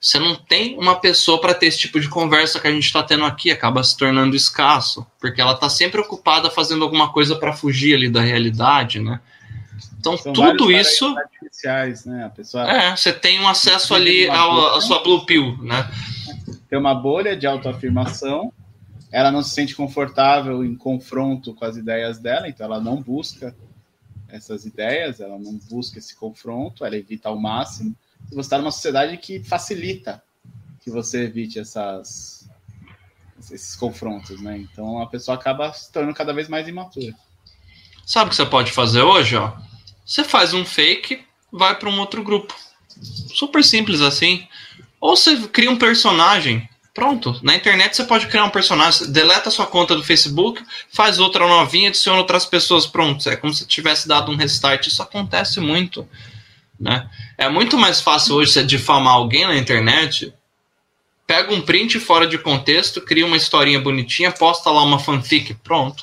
você 0.00 0.18
não 0.18 0.34
tem 0.34 0.76
uma 0.76 0.96
pessoa 0.96 1.40
para 1.40 1.54
ter 1.54 1.66
esse 1.66 1.78
tipo 1.78 2.00
de 2.00 2.08
conversa 2.08 2.58
que 2.58 2.66
a 2.66 2.72
gente 2.72 2.84
está 2.84 3.00
tendo 3.00 3.24
aqui, 3.24 3.52
acaba 3.52 3.84
se 3.84 3.96
tornando 3.96 4.34
escasso, 4.34 5.06
porque 5.20 5.40
ela 5.40 5.52
está 5.52 5.68
sempre 5.68 6.00
ocupada 6.00 6.50
fazendo 6.50 6.82
alguma 6.82 7.12
coisa 7.12 7.36
para 7.36 7.52
fugir 7.52 7.94
ali 7.94 8.08
da 8.08 8.20
realidade, 8.20 8.98
né? 8.98 9.20
Então, 9.98 10.16
São 10.16 10.32
tudo 10.32 10.70
isso. 10.70 11.06
artificiais, 11.18 12.04
né? 12.04 12.30
Pessoa. 12.34 12.70
É, 12.70 12.96
você 12.96 13.12
tem 13.12 13.40
um 13.40 13.48
acesso 13.48 13.94
ali 13.94 14.28
à 14.28 14.80
sua 14.80 15.02
Blue 15.02 15.26
Pill, 15.26 15.58
né? 15.62 15.90
Tem 16.68 16.78
uma 16.78 16.94
bolha 16.94 17.36
de 17.36 17.46
autoafirmação, 17.46 18.52
ela 19.10 19.32
não 19.32 19.42
se 19.42 19.50
sente 19.50 19.74
confortável 19.74 20.64
em 20.64 20.74
confronto 20.76 21.54
com 21.54 21.64
as 21.64 21.76
ideias 21.76 22.18
dela, 22.18 22.48
então 22.48 22.66
ela 22.66 22.80
não 22.80 23.02
busca 23.02 23.54
essas 24.28 24.66
ideias, 24.66 25.20
ela 25.20 25.38
não 25.38 25.58
busca 25.70 25.98
esse 25.98 26.14
confronto, 26.14 26.84
ela 26.84 26.96
evita 26.96 27.28
ao 27.28 27.38
máximo. 27.38 27.96
E 28.30 28.34
você 28.34 28.40
está 28.40 28.58
numa 28.58 28.70
sociedade 28.70 29.16
que 29.16 29.42
facilita 29.42 30.22
que 30.80 30.90
você 30.90 31.24
evite 31.24 31.58
essas, 31.58 32.48
esses 33.38 33.74
confrontos, 33.74 34.40
né? 34.40 34.58
Então 34.58 35.00
a 35.00 35.06
pessoa 35.06 35.36
acaba 35.36 35.72
se 35.72 35.90
tornando 35.90 36.14
cada 36.14 36.32
vez 36.32 36.48
mais 36.48 36.68
imatura. 36.68 37.14
Sabe 38.04 38.28
o 38.28 38.30
que 38.30 38.36
você 38.36 38.46
pode 38.46 38.70
fazer 38.72 39.02
hoje, 39.02 39.36
ó? 39.36 39.52
Você 40.08 40.24
faz 40.24 40.54
um 40.54 40.64
fake, 40.64 41.20
vai 41.52 41.74
para 41.74 41.90
um 41.90 42.00
outro 42.00 42.22
grupo. 42.22 42.54
Super 43.34 43.62
simples 43.62 44.00
assim. 44.00 44.48
Ou 44.98 45.14
você 45.14 45.36
cria 45.48 45.70
um 45.70 45.76
personagem. 45.76 46.66
Pronto. 46.94 47.38
Na 47.42 47.54
internet 47.54 47.94
você 47.94 48.04
pode 48.04 48.26
criar 48.26 48.44
um 48.44 48.50
personagem. 48.50 49.12
Deleta 49.12 49.50
sua 49.50 49.66
conta 49.66 49.94
do 49.94 50.02
Facebook, 50.02 50.64
faz 50.90 51.18
outra 51.18 51.46
novinha, 51.46 51.90
adiciona 51.90 52.18
outras 52.18 52.46
pessoas. 52.46 52.86
Pronto. 52.86 53.28
É 53.28 53.36
como 53.36 53.52
se 53.52 53.66
tivesse 53.66 54.08
dado 54.08 54.32
um 54.32 54.36
restart. 54.36 54.86
Isso 54.86 55.02
acontece 55.02 55.60
muito. 55.60 56.08
Né? 56.80 57.06
É 57.36 57.50
muito 57.50 57.76
mais 57.76 58.00
fácil 58.00 58.36
hoje 58.36 58.52
você 58.52 58.64
difamar 58.64 59.12
alguém 59.12 59.46
na 59.46 59.56
internet 59.56 60.32
pega 61.26 61.52
um 61.52 61.60
print 61.60 62.00
fora 62.00 62.26
de 62.26 62.38
contexto, 62.38 63.02
cria 63.02 63.26
uma 63.26 63.36
historinha 63.36 63.78
bonitinha, 63.78 64.32
posta 64.32 64.70
lá 64.70 64.82
uma 64.82 64.98
fanfic, 64.98 65.52
pronto. 65.62 66.02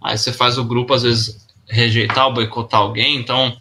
Aí 0.00 0.16
você 0.16 0.32
faz 0.32 0.56
o 0.56 0.62
grupo, 0.62 0.94
às 0.94 1.02
vezes, 1.02 1.47
rejeitar 1.68 2.26
ou 2.26 2.34
boicotar 2.34 2.80
alguém, 2.80 3.16
então. 3.16 3.56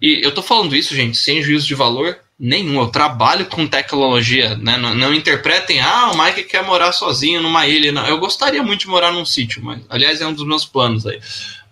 E 0.00 0.20
eu 0.22 0.32
tô 0.32 0.42
falando 0.42 0.76
isso, 0.76 0.94
gente, 0.94 1.16
sem 1.16 1.42
juízo 1.42 1.66
de 1.66 1.74
valor 1.74 2.18
nenhum. 2.38 2.80
Eu 2.80 2.88
trabalho 2.88 3.46
com 3.46 3.66
tecnologia, 3.66 4.56
né? 4.56 4.76
Não, 4.76 4.94
não, 4.94 5.14
interpretem, 5.14 5.80
ah, 5.80 6.10
o 6.12 6.22
Mike 6.22 6.44
quer 6.44 6.62
morar 6.64 6.92
sozinho 6.92 7.42
numa 7.42 7.66
ilha. 7.66 7.92
Não. 7.92 8.06
Eu 8.06 8.18
gostaria 8.18 8.62
muito 8.62 8.80
de 8.80 8.88
morar 8.88 9.12
num 9.12 9.24
sítio, 9.24 9.62
mas, 9.64 9.80
aliás, 9.88 10.20
é 10.20 10.26
um 10.26 10.34
dos 10.34 10.46
meus 10.46 10.64
planos 10.64 11.06
aí. 11.06 11.18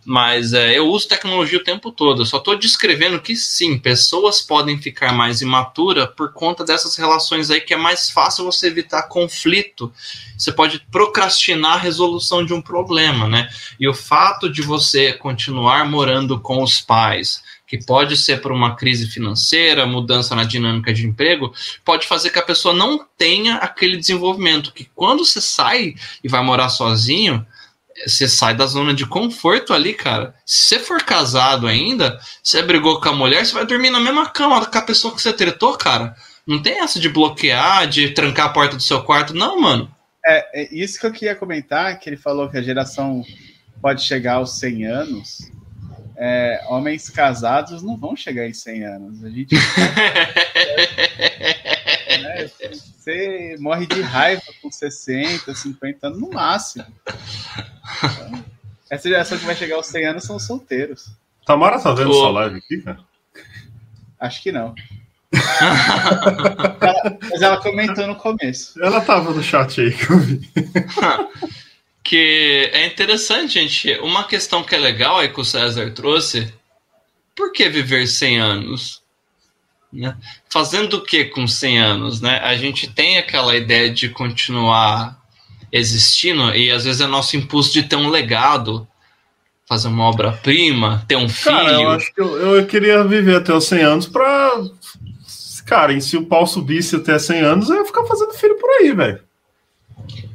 Mas 0.05 0.52
é, 0.52 0.76
eu 0.76 0.89
uso 0.89 1.09
tecnologia 1.09 1.59
o 1.59 1.64
tempo 1.64 1.90
todo. 1.90 2.22
Eu 2.22 2.26
só 2.26 2.36
estou 2.36 2.56
descrevendo 2.56 3.20
que 3.20 3.35
sim, 3.35 3.78
pessoas 3.78 4.43
podem 4.43 4.78
ficar 4.78 5.12
mais 5.12 5.40
imaturas 5.40 6.09
por 6.14 6.32
conta 6.32 6.62
dessas 6.62 6.97
relações 6.97 7.51
aí 7.51 7.60
que 7.60 7.72
é 7.72 7.76
mais 7.76 8.10
fácil 8.10 8.44
você 8.44 8.66
evitar 8.66 9.05
conflito. 9.05 9.93
Você 10.36 10.52
pode 10.52 10.81
procrastinar 10.90 11.74
a 11.74 11.78
resolução 11.78 12.44
de 12.44 12.52
um 12.52 12.60
problema, 12.60 13.26
né? 13.26 13.48
E 13.81 13.89
o 13.89 13.94
fato 13.94 14.51
de 14.51 14.60
você 14.60 15.12
continuar 15.12 15.89
morando 15.89 16.39
com 16.39 16.62
os 16.62 16.81
pais, 16.81 17.43
que 17.66 17.78
pode 17.78 18.16
ser 18.16 18.43
por 18.43 18.52
uma 18.52 18.76
crise 18.76 19.06
financeira, 19.06 19.86
mudança 19.86 20.35
na 20.35 20.44
dinâmica 20.44 20.93
de 20.93 21.06
emprego, 21.06 21.52
pode 21.85 22.06
fazer 22.06 22.31
que 22.31 22.39
a 22.39 22.43
pessoa 22.43 22.74
não 22.74 23.06
tenha 23.16 23.56
aquele 23.56 23.97
desenvolvimento. 23.97 24.72
Que 24.72 24.89
quando 24.94 25.24
você 25.24 25.40
sai 25.40 25.94
e 26.22 26.28
vai 26.28 26.43
morar 26.43 26.68
sozinho, 26.68 27.44
você 28.06 28.28
sai 28.28 28.54
da 28.54 28.66
zona 28.66 28.92
de 28.92 29.06
conforto 29.06 29.72
ali, 29.72 29.94
cara. 29.94 30.34
Se 30.44 30.64
você 30.64 30.78
for 30.78 31.02
casado 31.02 31.66
ainda, 31.66 32.18
você 32.42 32.62
brigou 32.62 33.00
com 33.00 33.08
a 33.08 33.14
mulher, 33.14 33.44
você 33.44 33.54
vai 33.54 33.66
dormir 33.66 33.90
na 33.90 34.00
mesma 34.00 34.28
cama 34.28 34.64
com 34.64 34.78
a 34.78 34.82
pessoa 34.82 35.14
que 35.14 35.22
você 35.22 35.32
tretou, 35.32 35.76
cara. 35.76 36.14
Não 36.46 36.60
tem 36.60 36.80
essa 36.80 37.00
de 37.00 37.08
bloquear, 37.08 37.86
de 37.86 38.10
trancar 38.10 38.46
a 38.46 38.50
porta 38.50 38.76
do 38.76 38.82
seu 38.82 39.02
quarto, 39.02 39.34
não, 39.34 39.60
mano. 39.60 39.90
É, 40.24 40.62
é 40.62 40.74
isso 40.74 40.98
que 40.98 41.06
eu 41.06 41.12
queria 41.12 41.34
comentar, 41.34 41.98
que 41.98 42.08
ele 42.08 42.16
falou 42.16 42.50
que 42.50 42.58
a 42.58 42.62
geração 42.62 43.22
pode 43.80 44.02
chegar 44.02 44.34
aos 44.34 44.58
100 44.58 44.86
anos. 44.86 45.50
É, 46.16 46.64
homens 46.68 47.10
casados 47.10 47.82
não 47.82 47.96
vão 47.96 48.16
chegar 48.16 48.46
em 48.46 48.54
100 48.54 48.84
anos. 48.84 49.24
A 49.24 49.30
gente. 49.30 49.56
né, 52.35 52.51
você 52.70 53.56
morre 53.59 53.86
de 53.86 54.01
raiva 54.01 54.43
com 54.61 54.70
60, 54.70 55.55
50 55.55 56.06
anos 56.06 56.20
no 56.20 56.31
máximo. 56.31 56.85
Então, 58.02 58.44
essa 58.90 59.09
geração 59.09 59.39
que 59.39 59.44
vai 59.44 59.56
chegar 59.56 59.77
aos 59.77 59.86
100 59.86 60.06
anos 60.06 60.24
são 60.24 60.39
solteiros. 60.39 61.11
Tamara 61.47 61.81
tá 61.81 61.93
vendo 61.93 62.12
sua 62.12 62.31
live 62.31 62.59
aqui, 62.59 62.82
cara? 62.82 63.01
Acho 64.19 64.43
que 64.43 64.52
não. 64.52 64.74
mas 67.31 67.43
ela 67.43 67.61
comentou 67.61 68.06
no 68.06 68.16
começo. 68.16 68.82
Ela 68.82 69.01
tava 69.01 69.32
no 69.32 69.43
chat 69.43 69.81
aí 69.81 69.93
que 69.93 70.11
eu 70.11 70.19
vi. 70.19 70.48
que 72.02 72.70
é 72.73 72.86
interessante, 72.86 73.55
gente. 73.55 73.98
Uma 73.98 74.24
questão 74.24 74.62
que 74.62 74.74
é 74.74 74.78
legal 74.78 75.19
aí 75.19 75.28
que 75.28 75.40
o 75.40 75.44
César 75.44 75.90
trouxe. 75.90 76.52
Por 77.35 77.52
que 77.52 77.69
viver 77.69 78.06
100 78.06 78.40
anos? 78.40 79.03
Né? 79.94 80.16
Fazendo 80.50 80.94
o 80.94 81.04
que 81.04 81.24
com 81.26 81.46
100 81.46 81.78
anos? 81.78 82.20
Né? 82.20 82.40
A 82.42 82.56
gente 82.56 82.88
tem 82.88 83.18
aquela 83.18 83.56
ideia 83.56 83.90
de 83.90 84.08
continuar 84.08 85.18
existindo 85.70 86.54
e 86.54 86.70
às 86.70 86.84
vezes 86.84 87.00
é 87.00 87.06
nosso 87.06 87.36
impulso 87.36 87.72
de 87.72 87.82
ter 87.82 87.96
um 87.96 88.08
legado, 88.08 88.86
fazer 89.66 89.88
uma 89.88 90.04
obra-prima, 90.04 91.04
ter 91.08 91.16
um 91.16 91.28
filho. 91.28 91.56
Cara, 91.56 91.72
eu 91.72 91.90
acho 91.90 92.14
que 92.14 92.20
eu, 92.20 92.56
eu 92.56 92.66
queria 92.66 93.02
viver 93.04 93.36
até 93.36 93.52
os 93.52 93.64
100 93.64 93.82
anos 93.82 94.06
para 94.06 94.62
Cara, 95.64 95.94
e 95.94 96.00
se 96.00 96.16
o 96.16 96.26
pau 96.26 96.46
subisse 96.46 96.96
até 96.96 97.18
100 97.18 97.40
anos, 97.40 97.70
eu 97.70 97.76
ia 97.76 97.84
ficar 97.86 98.04
fazendo 98.04 98.34
filho 98.34 98.56
por 98.56 98.68
aí, 98.70 98.92
velho. 98.92 99.20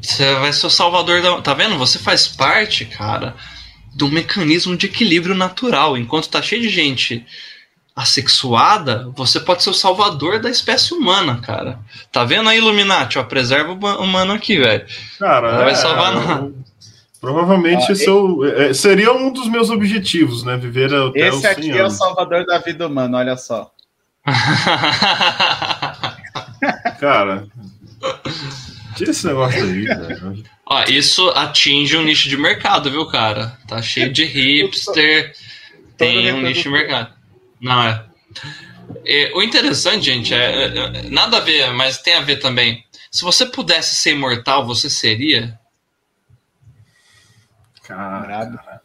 Você 0.01 0.33
vai 0.35 0.51
ser 0.51 0.65
o 0.65 0.71
salvador 0.71 1.21
da. 1.21 1.41
Tá 1.41 1.53
vendo? 1.53 1.77
Você 1.77 1.99
faz 1.99 2.27
parte, 2.27 2.85
cara, 2.85 3.35
do 3.93 4.09
mecanismo 4.09 4.75
de 4.75 4.87
equilíbrio 4.87 5.35
natural. 5.35 5.97
Enquanto 5.97 6.29
tá 6.29 6.41
cheio 6.41 6.61
de 6.61 6.69
gente 6.69 7.25
assexuada, 7.99 9.09
você 9.13 9.41
pode 9.41 9.61
ser 9.61 9.71
o 9.71 9.73
salvador 9.73 10.39
da 10.39 10.49
espécie 10.49 10.93
humana, 10.93 11.41
cara. 11.41 11.79
Tá 12.11 12.23
vendo 12.23 12.47
a 12.47 12.55
Illuminati? 12.55 13.19
Ó, 13.19 13.23
preserva 13.23 13.73
o 13.73 13.75
humano 14.01 14.31
aqui, 14.31 14.57
velho. 14.57 14.85
Cara, 15.19 15.51
não 15.51 15.65
vai 15.65 15.73
é, 15.73 15.75
salvar 15.75 16.13
nada. 16.13 16.49
Provavelmente 17.19 17.91
ah, 17.91 17.95
seu, 17.95 18.45
é, 18.45 18.73
seria 18.73 19.11
um 19.11 19.33
dos 19.33 19.49
meus 19.49 19.69
objetivos, 19.69 20.45
né? 20.45 20.55
Viver 20.55 20.93
até 20.93 21.27
Esse 21.27 21.45
aqui 21.45 21.71
é 21.71 21.83
o 21.83 21.89
salvador 21.89 22.45
da 22.45 22.57
vida 22.59 22.87
humana, 22.87 23.17
olha 23.17 23.35
só. 23.35 23.69
cara, 26.99 27.47
tira 28.95 29.11
esse 29.11 29.27
negócio 29.27 29.61
aí, 29.61 29.83
velho. 29.83 30.41
Ó, 30.65 30.83
isso 30.83 31.27
atinge 31.31 31.97
um 31.97 32.03
nicho 32.03 32.29
de 32.29 32.37
mercado, 32.37 32.89
viu, 32.89 33.05
cara? 33.07 33.57
Tá 33.67 33.81
cheio 33.81 34.13
de 34.13 34.23
hipster, 34.23 35.33
tem 35.97 36.31
um 36.31 36.41
nicho 36.41 36.63
de 36.63 36.69
mercado. 36.69 37.18
Não 37.59 37.83
é. 37.83 38.05
E, 39.05 39.31
o 39.35 39.41
interessante, 39.41 40.05
gente, 40.05 40.33
é, 40.33 40.65
é, 40.65 41.01
nada 41.09 41.37
a 41.37 41.41
ver, 41.41 41.71
mas 41.73 41.97
tem 41.97 42.15
a 42.15 42.21
ver 42.21 42.37
também. 42.37 42.83
Se 43.11 43.23
você 43.23 43.45
pudesse 43.45 43.95
ser 43.95 44.11
imortal, 44.11 44.65
você 44.65 44.89
seria? 44.89 45.59
Cara. 47.83 48.81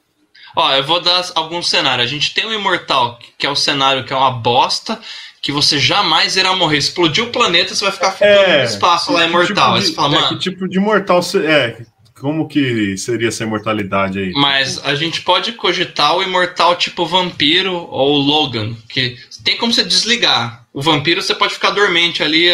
Ó, 0.56 0.72
eu 0.72 0.84
vou 0.84 1.00
dar 1.00 1.24
alguns 1.34 1.68
cenários. 1.68 2.06
A 2.06 2.10
gente 2.10 2.32
tem 2.32 2.46
o 2.46 2.52
imortal, 2.52 3.18
que 3.36 3.46
é 3.46 3.50
o 3.50 3.56
cenário 3.56 4.04
que 4.04 4.12
é 4.12 4.16
uma 4.16 4.30
bosta, 4.30 4.98
que 5.42 5.52
você 5.52 5.78
jamais 5.78 6.36
irá 6.36 6.54
morrer. 6.54 6.78
Explodiu 6.78 7.26
o 7.26 7.30
planeta, 7.30 7.74
você 7.74 7.84
vai 7.84 7.92
ficar 7.92 8.12
ficando 8.12 8.30
é, 8.30 8.58
no 8.58 8.64
espaço 8.64 9.12
lá 9.12 9.26
imortal. 9.26 9.74
Tipo 9.74 9.88
de, 9.88 9.94
fala, 9.94 10.16
é, 10.16 10.28
que 10.28 10.38
tipo 10.38 10.68
de 10.68 10.78
imortal 10.78 11.20
é? 11.44 11.84
Como 12.24 12.48
que 12.48 12.96
seria 12.96 13.28
essa 13.28 13.44
imortalidade 13.44 14.18
aí? 14.18 14.32
Mas 14.32 14.82
a 14.82 14.94
gente 14.94 15.20
pode 15.20 15.52
cogitar 15.52 16.16
o 16.16 16.22
imortal 16.22 16.74
tipo 16.74 17.04
vampiro 17.04 17.86
ou 17.90 18.16
Logan, 18.16 18.74
que 18.88 19.18
tem 19.44 19.58
como 19.58 19.74
você 19.74 19.84
desligar. 19.84 20.64
O 20.72 20.80
vampiro 20.80 21.20
você 21.20 21.34
pode 21.34 21.52
ficar 21.52 21.72
dormente 21.72 22.22
ali, 22.22 22.48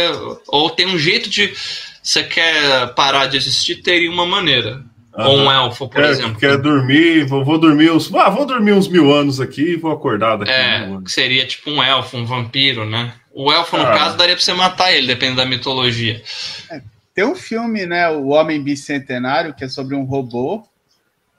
ou 0.49 0.71
tem 0.71 0.87
um 0.87 0.99
jeito 0.99 1.31
de. 1.31 1.55
Você 2.03 2.25
quer 2.25 2.93
parar 2.97 3.27
de 3.27 3.37
existir, 3.37 3.77
teria 3.77 4.11
uma 4.11 4.27
maneira. 4.27 4.83
Uhum. 5.17 5.25
Ou 5.25 5.39
um 5.39 5.53
elfo, 5.53 5.89
por 5.89 6.03
quer, 6.03 6.11
exemplo. 6.11 6.41
Quer 6.41 6.59
dormir, 6.59 7.25
vou, 7.27 7.45
vou, 7.45 7.57
dormir 7.57 7.93
uns. 7.93 8.13
Ah, 8.13 8.29
vou 8.29 8.45
dormir 8.45 8.73
uns 8.73 8.89
mil 8.89 9.15
anos 9.15 9.41
aqui 9.41 9.75
e 9.75 9.77
vou 9.77 9.93
acordar 9.93 10.37
daqui. 10.37 10.51
É, 10.51 10.99
que 11.05 11.13
seria 11.13 11.47
tipo 11.47 11.71
um 11.71 11.81
elfo, 11.81 12.17
um 12.17 12.25
vampiro, 12.25 12.85
né? 12.85 13.13
O 13.33 13.53
elfo, 13.53 13.77
no 13.77 13.85
ah. 13.85 13.97
caso, 13.97 14.17
daria 14.17 14.35
pra 14.35 14.45
você 14.45 14.53
matar 14.53 14.93
ele, 14.93 15.07
dependendo 15.07 15.37
da 15.37 15.47
mitologia. 15.47 16.21
É, 16.69 16.83
tem 17.15 17.25
um 17.25 17.35
filme, 17.35 17.87
né? 17.87 18.09
O 18.09 18.29
Homem 18.29 18.63
Bicentenário, 18.63 19.55
que 19.55 19.65
é 19.65 19.69
sobre 19.69 19.95
um 19.95 20.05
robô. 20.05 20.67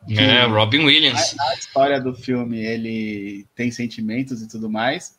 É, 0.09 0.45
Robin 0.45 0.85
Williams. 0.85 1.35
A, 1.39 1.51
a 1.51 1.53
história 1.55 2.01
do 2.01 2.13
filme, 2.13 2.59
ele 2.59 3.45
tem 3.55 3.71
sentimentos 3.71 4.41
e 4.41 4.47
tudo 4.47 4.69
mais. 4.69 5.17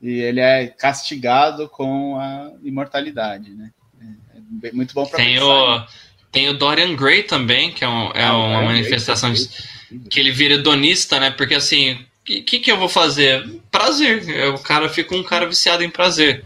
E 0.00 0.20
ele 0.20 0.40
é 0.40 0.68
castigado 0.68 1.68
com 1.68 2.16
a 2.16 2.52
imortalidade, 2.62 3.50
né? 3.50 3.70
É, 4.00 4.68
é 4.68 4.72
muito 4.72 4.94
bom 4.94 5.06
pra 5.06 5.16
tem 5.16 5.34
pensar, 5.34 5.46
o 5.46 5.78
né? 5.78 5.86
Tem 6.30 6.48
o 6.48 6.58
Dorian 6.58 6.94
Gray 6.94 7.22
também, 7.22 7.72
que 7.72 7.84
é, 7.84 7.88
um, 7.88 8.10
é 8.12 8.24
ah, 8.24 8.36
uma 8.36 8.62
manifestação 8.62 9.32
de, 9.32 9.48
que 10.10 10.20
ele 10.20 10.30
vira 10.30 10.54
hedonista, 10.54 11.18
né? 11.18 11.30
Porque 11.30 11.54
assim, 11.54 11.94
o 11.94 12.24
que, 12.24 12.58
que 12.58 12.70
eu 12.70 12.76
vou 12.76 12.88
fazer? 12.88 13.60
Prazer. 13.70 14.54
O 14.54 14.58
cara 14.58 14.88
fica 14.88 15.16
um 15.16 15.22
cara 15.22 15.46
viciado 15.46 15.82
em 15.82 15.90
prazer. 15.90 16.44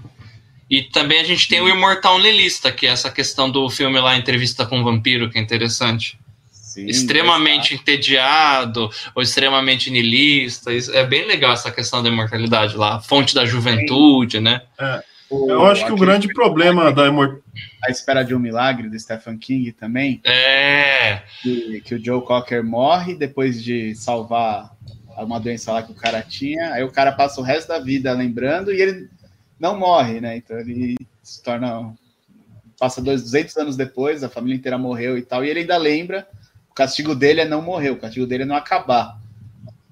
E 0.71 0.83
também 0.83 1.21
a 1.21 1.25
gente 1.25 1.49
tem 1.49 1.61
o 1.61 1.69
Imortal 1.69 2.19
Nelista, 2.19 2.73
que 2.73 2.87
é 2.87 2.91
essa 2.91 3.11
questão 3.11 3.51
do 3.51 3.69
filme 3.69 4.01
lá, 4.01 4.17
Entrevista 4.17 4.65
com 4.65 4.81
o 4.81 4.85
Vampiro, 4.85 5.31
que 5.31 5.39
é 5.39 5.43
interessante. 5.43 6.19
Sim, 6.51 6.87
extremamente 6.87 7.75
entediado 7.75 8.89
ou 9.15 9.23
extremamente 9.23 9.91
niilista. 9.91 10.71
É 10.95 11.05
bem 11.05 11.27
legal 11.27 11.53
essa 11.53 11.71
questão 11.71 12.03
da 12.03 12.09
imortalidade 12.09 12.77
lá, 12.77 12.99
fonte 12.99 13.35
da 13.35 13.45
juventude, 13.45 14.39
Sim. 14.39 14.45
né? 14.45 14.63
É. 14.79 15.03
Eu 15.31 15.67
acho 15.67 15.85
que 15.85 15.93
o 15.93 15.97
grande 15.97 16.29
problema 16.33 16.93
da 16.93 17.07
imortalidade. 17.07 17.43
A 17.85 17.91
Espera 17.91 18.23
de 18.23 18.35
um 18.35 18.39
Milagre, 18.39 18.89
do 18.89 18.99
Stephen 18.99 19.37
King 19.37 19.73
também. 19.73 20.21
É. 20.25 21.23
Que, 21.43 21.83
que 21.83 21.95
o 21.95 22.03
Joe 22.03 22.23
Cocker 22.23 22.65
morre 22.65 23.15
depois 23.15 23.63
de 23.63 23.95
salvar 23.95 24.71
uma 25.19 25.39
doença 25.39 25.73
lá 25.73 25.83
que 25.83 25.93
o 25.93 25.97
cara 25.97 26.23
tinha. 26.23 26.73
Aí 26.73 26.83
o 26.83 26.91
cara 26.91 27.13
passa 27.13 27.41
o 27.41 27.45
resto 27.45 27.69
da 27.69 27.79
vida 27.79 28.13
lembrando 28.13 28.73
e 28.73 28.81
ele 28.81 29.11
não 29.63 29.79
morre, 29.79 30.21
né? 30.21 30.37
Então 30.37 30.59
ele 30.59 30.97
se 31.23 31.41
torna. 31.41 31.95
Passa 32.79 33.01
dois, 33.01 33.23
200 33.23 33.57
anos 33.59 33.77
depois, 33.77 34.25
a 34.25 34.29
família 34.29 34.57
inteira 34.57 34.77
morreu 34.77 35.17
e 35.17 35.23
tal, 35.23 35.45
e 35.45 35.49
ele 35.49 35.61
ainda 35.61 35.77
lembra. 35.77 36.27
O 36.69 36.75
castigo 36.75 37.15
dele 37.15 37.43
é 37.43 37.45
não 37.45 37.63
morrer, 37.63 37.91
o 37.91 37.99
castigo 37.99 38.27
dele 38.27 38.43
é 38.43 38.47
não 38.47 38.57
acabar. 38.57 39.21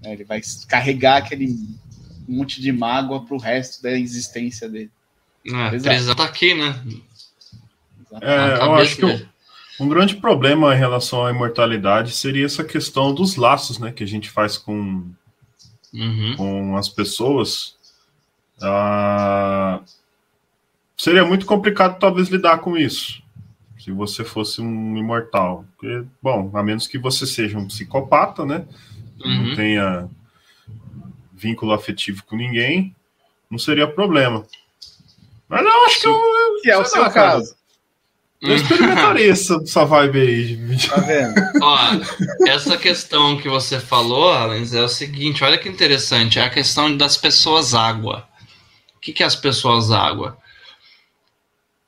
Ele 0.02 0.24
vai 0.24 0.40
carregar 0.66 1.18
aquele 1.18 1.56
monte 2.26 2.60
de 2.60 2.72
mágoa 2.72 3.24
pro 3.24 3.36
resto 3.36 3.82
da 3.82 3.92
existência 3.92 4.68
dele. 4.68 4.90
É, 5.47 5.78
prisão 5.78 6.14
tá 6.14 6.24
aqui, 6.24 6.55
né? 6.55 6.82
É, 8.20 8.56
eu 8.56 8.74
acho 8.74 8.97
que 8.97 9.05
um, 9.05 9.26
um, 9.80 9.88
grande 9.88 10.16
problema 10.16 10.74
em 10.74 10.78
relação 10.78 11.24
à 11.24 11.30
imortalidade 11.30 12.12
seria 12.12 12.47
essa 12.47 12.64
questão 12.64 13.14
dos 13.14 13.36
laços, 13.36 13.78
né? 13.78 13.92
Que 13.92 14.02
a 14.02 14.06
gente 14.06 14.28
faz 14.28 14.56
com, 14.56 15.06
uhum. 15.92 16.34
com 16.36 16.76
as 16.76 16.88
pessoas. 16.88 17.76
Ah, 18.62 19.81
seria 20.97 21.24
muito 21.24 21.47
complicado, 21.47 21.99
talvez, 21.99 22.28
lidar 22.28 22.59
com 22.59 22.77
isso. 22.77 23.23
Se 23.78 23.91
você 23.91 24.24
fosse 24.24 24.61
um 24.61 24.97
imortal. 24.97 25.65
Porque, 25.77 26.05
bom, 26.23 26.51
a 26.55 26.62
menos 26.62 26.87
que 26.87 26.99
você 26.99 27.27
seja 27.27 27.59
um 27.59 27.66
psicopata, 27.66 28.45
né? 28.45 28.66
Uhum. 29.24 29.49
Não 29.49 29.57
tenha 29.57 30.09
vínculo 31.32 31.73
afetivo 31.73 32.23
com 32.24 32.37
ninguém, 32.37 32.95
não 33.51 33.59
seria 33.59 33.87
problema. 33.87 34.45
Mas 35.49 35.62
eu 35.65 35.85
acho 35.87 36.01
que, 36.01 36.07
eu, 36.07 36.20
que 36.62 36.70
é 36.70 36.78
o 36.78 36.85
seu 36.85 37.11
caso. 37.11 37.55
Eu 38.41 38.57
experimentaria 38.57 39.31
essa, 39.31 39.57
essa 39.62 39.85
vibe 39.85 40.20
aí. 40.20 40.78
Tá 40.89 41.01
vendo? 41.01 41.35
Ó, 41.61 41.78
essa 42.49 42.77
questão 42.78 43.37
que 43.37 43.49
você 43.49 43.78
falou, 43.78 44.32
Alens, 44.32 44.73
é 44.73 44.82
o 44.82 44.89
seguinte: 44.89 45.45
olha 45.45 45.59
que 45.59 45.69
interessante. 45.69 46.39
É 46.39 46.43
a 46.43 46.51
questão 46.51 46.97
das 46.97 47.16
pessoas 47.16 47.74
água. 47.74 48.27
Que, 49.01 49.12
que 49.12 49.22
é 49.22 49.27
as 49.27 49.36
pessoas 49.36 49.90
água? 49.90 50.36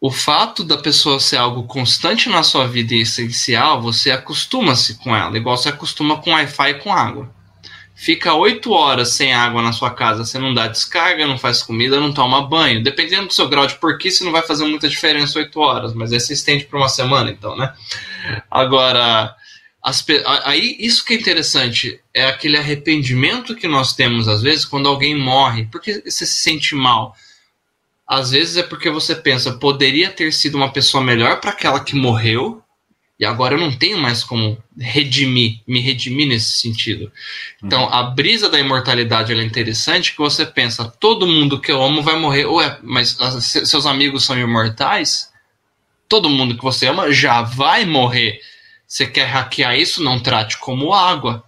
O 0.01 0.11
fato 0.11 0.65
da 0.65 0.77
pessoa 0.77 1.21
ser 1.21 1.37
algo 1.37 1.65
constante 1.65 2.29
na 2.29 2.43
sua 2.43 2.67
vida 2.67 2.95
e 2.95 3.03
essencial, 3.03 3.81
você 3.81 4.11
acostuma-se 4.11 4.97
com 4.97 5.15
ela, 5.15 5.37
igual 5.37 5.57
você 5.57 5.69
acostuma 5.69 6.21
com 6.21 6.33
Wi-Fi 6.33 6.71
e 6.71 6.75
com 6.75 6.93
água 6.93 7.33
fica 8.03 8.35
oito 8.35 8.73
horas 8.73 9.11
sem 9.11 9.33
água 9.33 9.63
na 9.63 9.73
sua 9.73 9.91
casa, 9.91 10.25
você 10.25 10.37
não 10.37 10.53
dá 10.53 10.67
descarga, 10.67 11.25
não 11.25 11.39
faz 11.39 11.63
comida, 11.63 12.01
não 12.01 12.13
toma 12.13 12.43
banho. 12.43 12.83
Dependendo 12.83 13.29
do 13.29 13.33
seu 13.33 13.49
grau 13.49 13.65
de 13.65 13.77
porquice, 13.77 14.25
não 14.25 14.33
vai 14.33 14.43
fazer 14.43 14.65
muita 14.65 14.89
diferença 14.89 15.39
oito 15.39 15.61
horas, 15.61 15.95
mas 15.95 16.13
aí 16.13 16.19
se 16.19 16.33
estende 16.33 16.65
para 16.65 16.79
uma 16.81 16.89
semana, 16.89 17.31
então, 17.31 17.57
né? 17.57 17.73
Agora, 18.51 19.33
as, 19.83 20.05
aí 20.45 20.77
isso 20.79 21.05
que 21.05 21.15
é 21.15 21.17
interessante, 21.17 22.01
é 22.15 22.27
aquele 22.27 22.57
arrependimento 22.57 23.57
que 23.57 23.67
nós 23.67 23.95
temos 23.95 24.29
às 24.29 24.41
vezes 24.41 24.65
quando 24.65 24.89
alguém 24.89 25.15
morre, 25.15 25.67
porque 25.73 26.03
você 26.05 26.25
se 26.25 26.37
sente 26.37 26.75
mal. 26.75 27.17
Às 28.07 28.31
vezes 28.31 28.57
é 28.57 28.63
porque 28.63 28.91
você 28.91 29.15
pensa, 29.15 29.55
poderia 29.55 30.11
ter 30.11 30.33
sido 30.33 30.57
uma 30.57 30.73
pessoa 30.73 31.03
melhor 31.03 31.41
para 31.41 31.51
aquela 31.51 31.81
que 31.81 31.97
morreu, 31.97 32.63
e 33.19 33.25
agora 33.25 33.55
eu 33.55 33.61
não 33.61 33.71
tenho 33.71 33.99
mais 33.99 34.25
como 34.25 34.59
redimir, 34.77 35.61
me 35.67 35.81
redimir 35.81 36.27
nesse 36.27 36.59
sentido. 36.59 37.11
Então, 37.63 37.89
a 37.89 38.03
brisa 38.03 38.49
da 38.49 38.59
imortalidade 38.59 39.33
é 39.33 39.43
interessante 39.43 40.13
que 40.13 40.19
você 40.19 40.45
pensa, 40.45 40.85
todo 40.85 41.27
mundo 41.27 41.61
que 41.61 41.71
eu 41.71 41.81
amo 41.81 42.03
vai 42.03 42.19
morrer. 42.19 42.47
Ué, 42.47 42.79
mas 42.83 43.17
seus 43.41 43.87
amigos 43.87 44.25
são 44.25 44.37
imortais? 44.37 45.31
Todo 46.09 46.29
mundo 46.29 46.57
que 46.57 46.65
você 46.65 46.89
ama 46.89 47.13
já 47.13 47.43
vai 47.43 47.85
morrer. 47.85 48.41
Você 48.93 49.07
quer 49.07 49.25
hackear 49.25 49.75
isso? 49.75 50.03
Não 50.03 50.21
trate 50.21 50.59
como 50.59 50.93
água. 50.93 51.43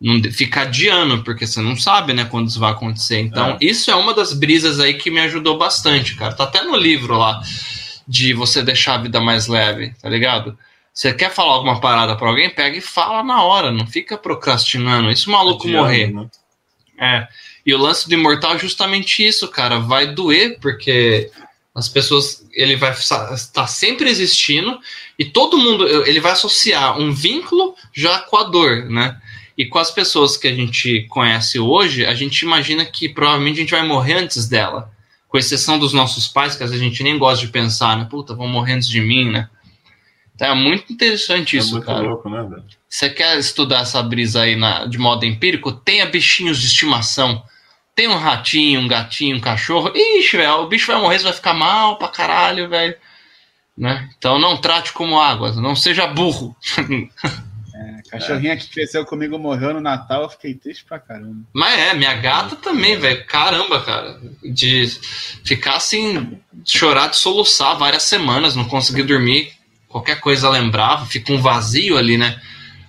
Não 0.00 0.20
fica 0.32 0.62
adiando, 0.62 1.22
porque 1.22 1.46
você 1.46 1.60
não 1.60 1.76
sabe, 1.76 2.12
né, 2.12 2.24
quando 2.24 2.48
isso 2.48 2.58
vai 2.58 2.72
acontecer. 2.72 3.20
Então, 3.20 3.50
é. 3.50 3.58
isso 3.60 3.88
é 3.88 3.94
uma 3.94 4.12
das 4.12 4.32
brisas 4.32 4.80
aí 4.80 4.94
que 4.94 5.08
me 5.08 5.20
ajudou 5.20 5.56
bastante, 5.56 6.16
cara. 6.16 6.34
Tá 6.34 6.42
até 6.42 6.64
no 6.64 6.74
livro 6.74 7.16
lá 7.16 7.40
de 8.08 8.34
você 8.34 8.64
deixar 8.64 8.96
a 8.96 8.98
vida 8.98 9.20
mais 9.20 9.46
leve, 9.46 9.94
tá 10.02 10.08
ligado? 10.08 10.58
Você 10.92 11.14
quer 11.14 11.30
falar 11.30 11.52
alguma 11.52 11.80
parada 11.80 12.16
para 12.16 12.28
alguém, 12.28 12.50
pega 12.50 12.76
e 12.76 12.80
fala 12.80 13.22
na 13.22 13.44
hora, 13.44 13.70
não 13.70 13.86
fica 13.86 14.18
procrastinando. 14.18 15.08
Isso 15.08 15.30
o 15.30 15.32
maluco 15.32 15.68
Adiando, 15.68 15.84
morrer. 15.84 16.12
Né? 16.12 16.28
É. 16.98 17.28
E 17.64 17.72
o 17.72 17.78
lance 17.78 18.08
do 18.08 18.14
imortal 18.14 18.56
é 18.56 18.58
justamente 18.58 19.24
isso, 19.24 19.46
cara. 19.46 19.78
Vai 19.78 20.08
doer, 20.08 20.58
porque 20.60 21.30
as 21.74 21.88
pessoas. 21.88 22.46
Ele 22.52 22.76
vai 22.76 22.92
estar 22.92 23.66
sempre 23.66 24.08
existindo 24.08 24.78
e 25.18 25.24
todo 25.24 25.58
mundo. 25.58 25.86
Ele 26.06 26.20
vai 26.20 26.32
associar 26.32 26.98
um 26.98 27.12
vínculo 27.12 27.74
já 27.92 28.20
com 28.20 28.36
a 28.36 28.44
dor, 28.44 28.86
né? 28.90 29.20
E 29.56 29.66
com 29.66 29.78
as 29.78 29.90
pessoas 29.90 30.36
que 30.36 30.48
a 30.48 30.54
gente 30.54 31.06
conhece 31.08 31.58
hoje, 31.58 32.06
a 32.06 32.14
gente 32.14 32.42
imagina 32.42 32.84
que 32.84 33.08
provavelmente 33.08 33.56
a 33.56 33.60
gente 33.60 33.70
vai 33.70 33.86
morrer 33.86 34.14
antes 34.14 34.48
dela. 34.48 34.90
Com 35.28 35.38
exceção 35.38 35.78
dos 35.78 35.92
nossos 35.92 36.28
pais, 36.28 36.56
que 36.56 36.62
às 36.62 36.70
vezes 36.70 36.84
a 36.84 36.88
gente 36.88 37.02
nem 37.02 37.18
gosta 37.18 37.44
de 37.44 37.50
pensar, 37.50 37.96
né? 37.96 38.06
Puta, 38.10 38.34
vão 38.34 38.48
morrer 38.48 38.74
antes 38.74 38.88
de 38.88 39.00
mim, 39.00 39.30
né? 39.30 39.48
Então 40.34 40.48
é 40.48 40.54
muito 40.54 40.92
interessante 40.92 41.56
é 41.56 41.60
isso, 41.60 41.72
muito 41.72 41.86
cara. 41.86 42.02
Louco, 42.02 42.28
né? 42.28 42.46
Você 42.88 43.08
quer 43.08 43.38
estudar 43.38 43.80
essa 43.80 44.02
brisa 44.02 44.42
aí 44.42 44.56
na, 44.56 44.84
de 44.84 44.98
modo 44.98 45.24
empírico? 45.24 45.72
Tenha 45.72 46.04
bichinhos 46.04 46.58
de 46.58 46.66
estimação. 46.66 47.42
Tem 47.94 48.08
um 48.08 48.16
ratinho, 48.16 48.80
um 48.80 48.88
gatinho, 48.88 49.36
um 49.36 49.40
cachorro. 49.40 49.92
Ixi, 49.94 50.36
velho, 50.36 50.62
o 50.62 50.66
bicho 50.66 50.90
vai 50.90 51.00
morrer, 51.00 51.18
você 51.18 51.24
vai 51.24 51.32
ficar 51.32 51.54
mal 51.54 51.96
pra 51.96 52.08
caralho, 52.08 52.68
velho. 52.68 52.94
Né? 53.76 54.08
Então 54.16 54.38
não 54.38 54.56
trate 54.56 54.92
como 54.92 55.20
água, 55.20 55.52
não 55.52 55.76
seja 55.76 56.06
burro. 56.06 56.56
É, 57.74 58.02
cachorrinha 58.10 58.52
é. 58.52 58.56
que 58.56 58.68
cresceu 58.68 59.04
comigo 59.04 59.38
morreu 59.38 59.72
no 59.74 59.80
Natal, 59.80 60.22
eu 60.22 60.28
fiquei 60.28 60.54
triste 60.54 60.84
pra 60.84 61.00
caramba. 61.00 61.42
Mas 61.52 61.78
é, 61.80 61.94
minha 61.94 62.14
gata 62.14 62.54
também, 62.54 62.96
velho. 62.96 63.26
Caramba, 63.26 63.82
cara. 63.82 64.20
De 64.44 64.86
ficar 65.42 65.76
assim, 65.76 66.38
chorar 66.64 67.08
de 67.08 67.16
soluçar 67.16 67.76
várias 67.78 68.04
semanas, 68.04 68.54
não 68.54 68.66
conseguir 68.66 69.02
dormir 69.02 69.52
qualquer 69.92 70.18
coisa 70.20 70.48
lembrava, 70.48 71.04
fica 71.04 71.32
um 71.32 71.40
vazio 71.40 71.98
ali, 71.98 72.16
né? 72.16 72.40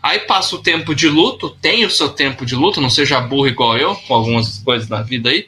Aí 0.04 0.20
passa 0.20 0.58
o 0.58 0.62
tempo 0.62 0.94
de 0.94 1.08
luto, 1.08 1.50
tem 1.50 1.86
o 1.86 1.90
seu 1.90 2.10
tempo 2.10 2.46
de 2.46 2.56
luto, 2.56 2.82
não 2.82 2.90
seja 2.90 3.22
burro 3.22 3.48
igual 3.48 3.78
eu, 3.78 3.96
com 3.96 4.14
algumas 4.14 4.58
coisas 4.58 4.86
da 4.86 5.02
vida 5.02 5.30
aí. 5.30 5.48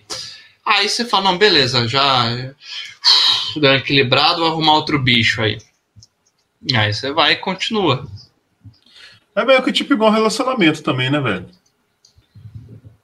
Aí 0.65 0.87
você 0.87 1.03
fala, 1.03 1.25
não, 1.25 1.37
beleza, 1.37 1.85
já 1.89 2.25
deu 3.57 3.71
um 3.71 3.75
equilibrado, 3.75 4.39
vou 4.39 4.47
arrumar 4.47 4.75
outro 4.75 4.97
bicho 4.97 5.41
aí. 5.41 5.57
Aí 6.73 6.93
você 6.93 7.11
vai 7.11 7.33
e 7.33 7.35
continua. 7.35 8.07
É 9.35 9.43
meio 9.43 9.61
que 9.61 9.73
tipo 9.73 9.93
igual 9.93 10.09
relacionamento 10.09 10.81
também, 10.81 11.09
né, 11.09 11.19
velho? 11.19 11.49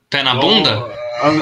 Pé 0.09 0.23
na 0.23 0.33
bunda? 0.33 0.89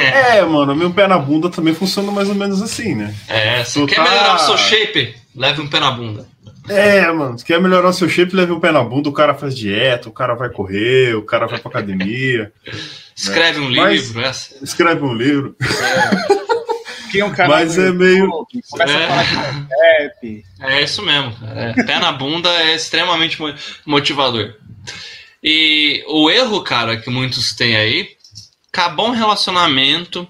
É. 0.01 0.37
é, 0.37 0.45
mano, 0.45 0.75
meu 0.75 0.91
pé 0.91 1.07
na 1.07 1.19
bunda 1.19 1.49
também 1.49 1.75
funciona 1.75 2.11
mais 2.11 2.27
ou 2.27 2.35
menos 2.35 2.63
assim, 2.63 2.95
né? 2.95 3.15
É, 3.27 3.63
você 3.63 3.85
quer 3.85 3.95
tá... 3.95 4.03
melhorar 4.03 4.35
o 4.35 4.39
seu 4.39 4.57
shape? 4.57 5.15
Leve 5.35 5.61
um 5.61 5.69
pé 5.69 5.79
na 5.79 5.91
bunda. 5.91 6.27
É, 6.69 7.11
mano, 7.11 7.37
se 7.37 7.43
quer 7.43 7.59
melhorar 7.59 7.89
o 7.89 7.93
seu 7.93 8.07
shape, 8.07 8.35
leve 8.35 8.51
um 8.51 8.59
pé 8.59 8.71
na 8.71 8.83
bunda, 8.83 9.09
o 9.09 9.13
cara 9.13 9.33
faz 9.33 9.57
dieta, 9.57 10.09
o 10.09 10.13
cara 10.13 10.35
vai 10.35 10.49
correr, 10.49 11.15
o 11.15 11.23
cara 11.23 11.47
vai 11.47 11.59
pra 11.59 11.69
academia. 11.69 12.51
Escreve 13.15 13.59
né? 13.59 13.65
um 13.65 13.69
livro, 13.69 14.21
essa. 14.21 14.63
Escreve 14.63 15.03
um 15.03 15.13
livro. 15.13 15.55
É. 17.13 17.23
um 17.25 17.31
cara 17.31 17.49
Mas 17.49 17.77
é 17.77 17.91
meio. 17.91 18.29
Começa 18.69 18.93
é. 18.93 19.05
a 19.05 19.25
falar 19.25 19.53
de 20.21 20.45
É 20.61 20.81
isso 20.81 21.01
mesmo. 21.03 21.35
É. 21.53 21.83
Pé 21.83 21.99
na 21.99 22.13
bunda 22.13 22.49
é 22.49 22.75
extremamente 22.75 23.37
motivador. 23.85 24.55
E 25.43 26.03
o 26.07 26.29
erro, 26.29 26.61
cara, 26.63 26.97
que 26.97 27.09
muitos 27.09 27.53
têm 27.53 27.75
aí, 27.75 28.09
acabou 28.71 29.07
um 29.07 29.13
relacionamento, 29.13 30.27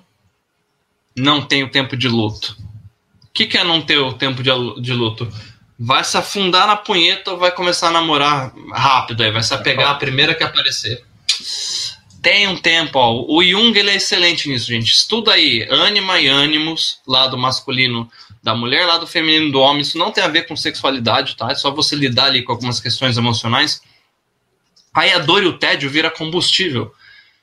não 1.16 1.41
tem 1.41 1.64
o 1.64 1.70
tempo 1.70 1.95
de 1.95 2.07
luto. 2.07 2.57
O 3.24 3.28
que, 3.34 3.45
que 3.45 3.57
é 3.57 3.64
não 3.64 3.82
ter 3.82 3.98
o 3.98 4.14
tempo 4.14 4.41
de, 4.41 4.49
de 4.82 4.94
luto? 4.94 5.32
Vai 5.80 6.03
se 6.03 6.18
afundar 6.18 6.68
na 6.68 6.76
punheta 6.76 7.31
ou 7.31 7.38
vai 7.38 7.51
começar 7.51 7.88
a 7.88 7.91
namorar 7.91 8.53
rápido 8.73 9.23
aí, 9.23 9.31
vai 9.31 9.41
se 9.41 9.53
apegar 9.53 9.91
a 9.91 9.95
primeira 9.95 10.35
que 10.35 10.43
aparecer. 10.43 11.06
Tem 12.22 12.49
um 12.49 12.57
tempo, 12.57 12.99
ó. 12.99 13.26
O 13.30 13.41
Jung 13.41 13.77
ele 13.80 13.91
é 13.91 13.95
excelente 13.95 14.49
nisso, 14.49 14.68
gente. 14.68 14.91
Estuda 14.91 15.31
aí, 15.31 15.65
ânima 15.69 16.19
e 16.19 16.27
ânimos, 16.27 16.99
lado 17.07 17.38
masculino 17.38 18.11
da 18.43 18.53
mulher, 18.53 18.85
lado 18.85 19.07
feminino 19.07 19.53
do 19.53 19.60
homem. 19.61 19.81
Isso 19.81 19.97
não 19.97 20.11
tem 20.11 20.22
a 20.22 20.27
ver 20.27 20.45
com 20.45 20.56
sexualidade, 20.56 21.38
tá? 21.38 21.49
É 21.49 21.56
só 21.56 21.72
você 21.72 21.95
lidar 21.95 22.26
ali 22.26 22.43
com 22.43 22.51
algumas 22.51 22.81
questões 22.81 23.18
emocionais. 23.18 23.81
Aí 24.93 25.14
a 25.14 25.19
dor 25.19 25.43
e 25.43 25.47
o 25.47 25.57
tédio 25.57 25.89
vira 25.89 26.11
combustível. 26.11 26.93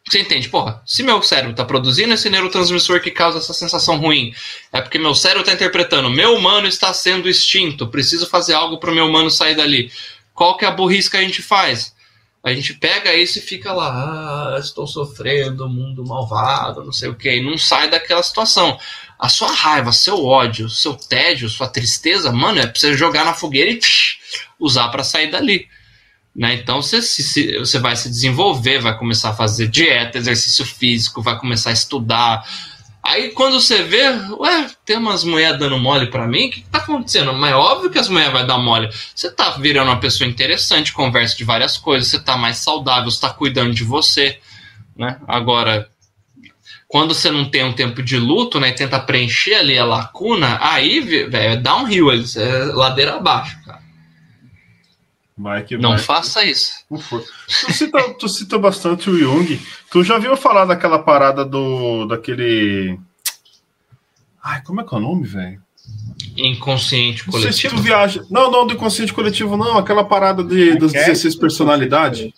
Você 0.08 0.20
entende? 0.20 0.48
Porra, 0.48 0.80
se 0.86 1.02
meu 1.02 1.20
cérebro 1.20 1.50
está 1.50 1.64
produzindo 1.64 2.14
esse 2.14 2.30
neurotransmissor 2.30 3.00
que 3.00 3.10
causa 3.10 3.38
essa 3.38 3.52
sensação 3.52 3.96
ruim, 3.98 4.32
é 4.72 4.80
porque 4.80 4.98
meu 4.98 5.14
cérebro 5.14 5.42
está 5.42 5.52
interpretando, 5.52 6.08
meu 6.08 6.36
humano 6.36 6.68
está 6.68 6.94
sendo 6.94 7.28
extinto, 7.28 7.88
preciso 7.88 8.28
fazer 8.28 8.54
algo 8.54 8.78
para 8.78 8.92
o 8.92 8.94
meu 8.94 9.06
humano 9.06 9.30
sair 9.30 9.56
dali. 9.56 9.90
Qual 10.32 10.56
que 10.56 10.64
é 10.64 10.68
a 10.68 10.70
burrice 10.70 11.10
que 11.10 11.16
a 11.16 11.22
gente 11.22 11.42
faz? 11.42 11.96
a 12.46 12.54
gente 12.54 12.74
pega 12.74 13.12
isso 13.12 13.40
e 13.40 13.42
fica 13.42 13.72
lá, 13.72 14.54
ah, 14.54 14.58
estou 14.60 14.86
sofrendo, 14.86 15.68
mundo 15.68 16.06
malvado, 16.06 16.84
não 16.84 16.92
sei 16.92 17.08
o 17.08 17.14
que, 17.16 17.28
e 17.28 17.42
não 17.42 17.58
sai 17.58 17.90
daquela 17.90 18.22
situação. 18.22 18.78
A 19.18 19.28
sua 19.28 19.50
raiva, 19.50 19.90
seu 19.90 20.24
ódio, 20.24 20.70
seu 20.70 20.94
tédio, 20.94 21.48
sua 21.48 21.66
tristeza, 21.66 22.30
mano, 22.30 22.60
é 22.60 22.66
pra 22.68 22.78
você 22.78 22.94
jogar 22.94 23.24
na 23.24 23.34
fogueira 23.34 23.72
e 23.72 23.78
tsh, 23.80 24.18
usar 24.60 24.90
para 24.90 25.02
sair 25.02 25.28
dali. 25.28 25.68
Né? 26.36 26.54
Então 26.54 26.82
você, 26.82 27.00
se, 27.00 27.58
você 27.58 27.78
vai 27.78 27.96
se 27.96 28.10
desenvolver, 28.10 28.80
vai 28.80 28.96
começar 28.98 29.30
a 29.30 29.34
fazer 29.34 29.68
dieta, 29.68 30.18
exercício 30.18 30.66
físico, 30.66 31.22
vai 31.22 31.38
começar 31.38 31.70
a 31.70 31.72
estudar, 31.72 32.44
Aí 33.06 33.30
quando 33.30 33.60
você 33.60 33.84
vê, 33.84 34.02
ué, 34.36 34.68
tem 34.84 34.96
umas 34.96 35.22
mulheres 35.22 35.60
dando 35.60 35.78
mole 35.78 36.08
para 36.10 36.26
mim, 36.26 36.48
o 36.48 36.50
que, 36.50 36.60
que 36.60 36.68
tá 36.68 36.78
acontecendo? 36.78 37.32
Mas 37.32 37.52
é 37.52 37.54
óbvio 37.54 37.88
que 37.88 38.00
as 38.00 38.08
mulheres 38.08 38.32
vão 38.32 38.44
dar 38.44 38.58
mole. 38.58 38.90
Você 39.14 39.30
tá 39.30 39.50
virando 39.50 39.90
uma 39.92 40.00
pessoa 40.00 40.28
interessante, 40.28 40.92
conversa 40.92 41.36
de 41.36 41.44
várias 41.44 41.76
coisas, 41.78 42.08
você 42.10 42.18
tá 42.18 42.36
mais 42.36 42.56
saudável, 42.56 43.08
você 43.08 43.20
tá 43.20 43.30
cuidando 43.30 43.72
de 43.72 43.84
você, 43.84 44.40
né? 44.96 45.20
Agora, 45.28 45.88
quando 46.88 47.14
você 47.14 47.30
não 47.30 47.44
tem 47.44 47.62
um 47.62 47.72
tempo 47.72 48.02
de 48.02 48.18
luto, 48.18 48.58
né, 48.58 48.70
e 48.70 48.74
tenta 48.74 48.98
preencher 48.98 49.54
ali 49.54 49.78
a 49.78 49.84
lacuna, 49.84 50.58
aí, 50.60 50.98
velho, 50.98 51.36
é 51.36 51.56
downhill, 51.56 52.10
é 52.10 52.64
ladeira 52.74 53.14
abaixo, 53.14 53.56
cara. 53.64 53.85
Mike, 55.38 55.76
não 55.76 55.92
Mike. 55.92 56.04
faça 56.04 56.44
isso. 56.44 56.72
Tu 56.88 57.72
cita, 57.72 58.14
tu 58.14 58.28
cita 58.28 58.58
bastante 58.58 59.10
o 59.10 59.18
Jung. 59.18 59.60
Tu 59.90 60.02
já 60.02 60.18
viu 60.18 60.34
falar 60.36 60.64
daquela 60.64 60.98
parada 60.98 61.44
do. 61.44 62.06
daquele. 62.06 62.98
Ai, 64.42 64.62
como 64.62 64.80
é 64.80 64.84
que 64.84 64.94
é 64.94 64.96
o 64.96 65.00
nome, 65.00 65.26
velho? 65.26 65.60
Inconsciente 66.36 67.24
coletivo. 67.24 67.46
Não 67.46 67.52
sei 67.52 67.70
se 67.70 67.76
tu 67.76 67.82
viaja. 67.82 68.24
Não, 68.30 68.50
não, 68.50 68.66
do 68.66 68.74
inconsciente 68.74 69.12
coletivo, 69.12 69.56
não. 69.58 69.76
Aquela 69.76 70.04
parada 70.04 70.42
de, 70.42 70.78
das 70.78 70.92
16 70.92 71.36
personalidades. 71.36 72.32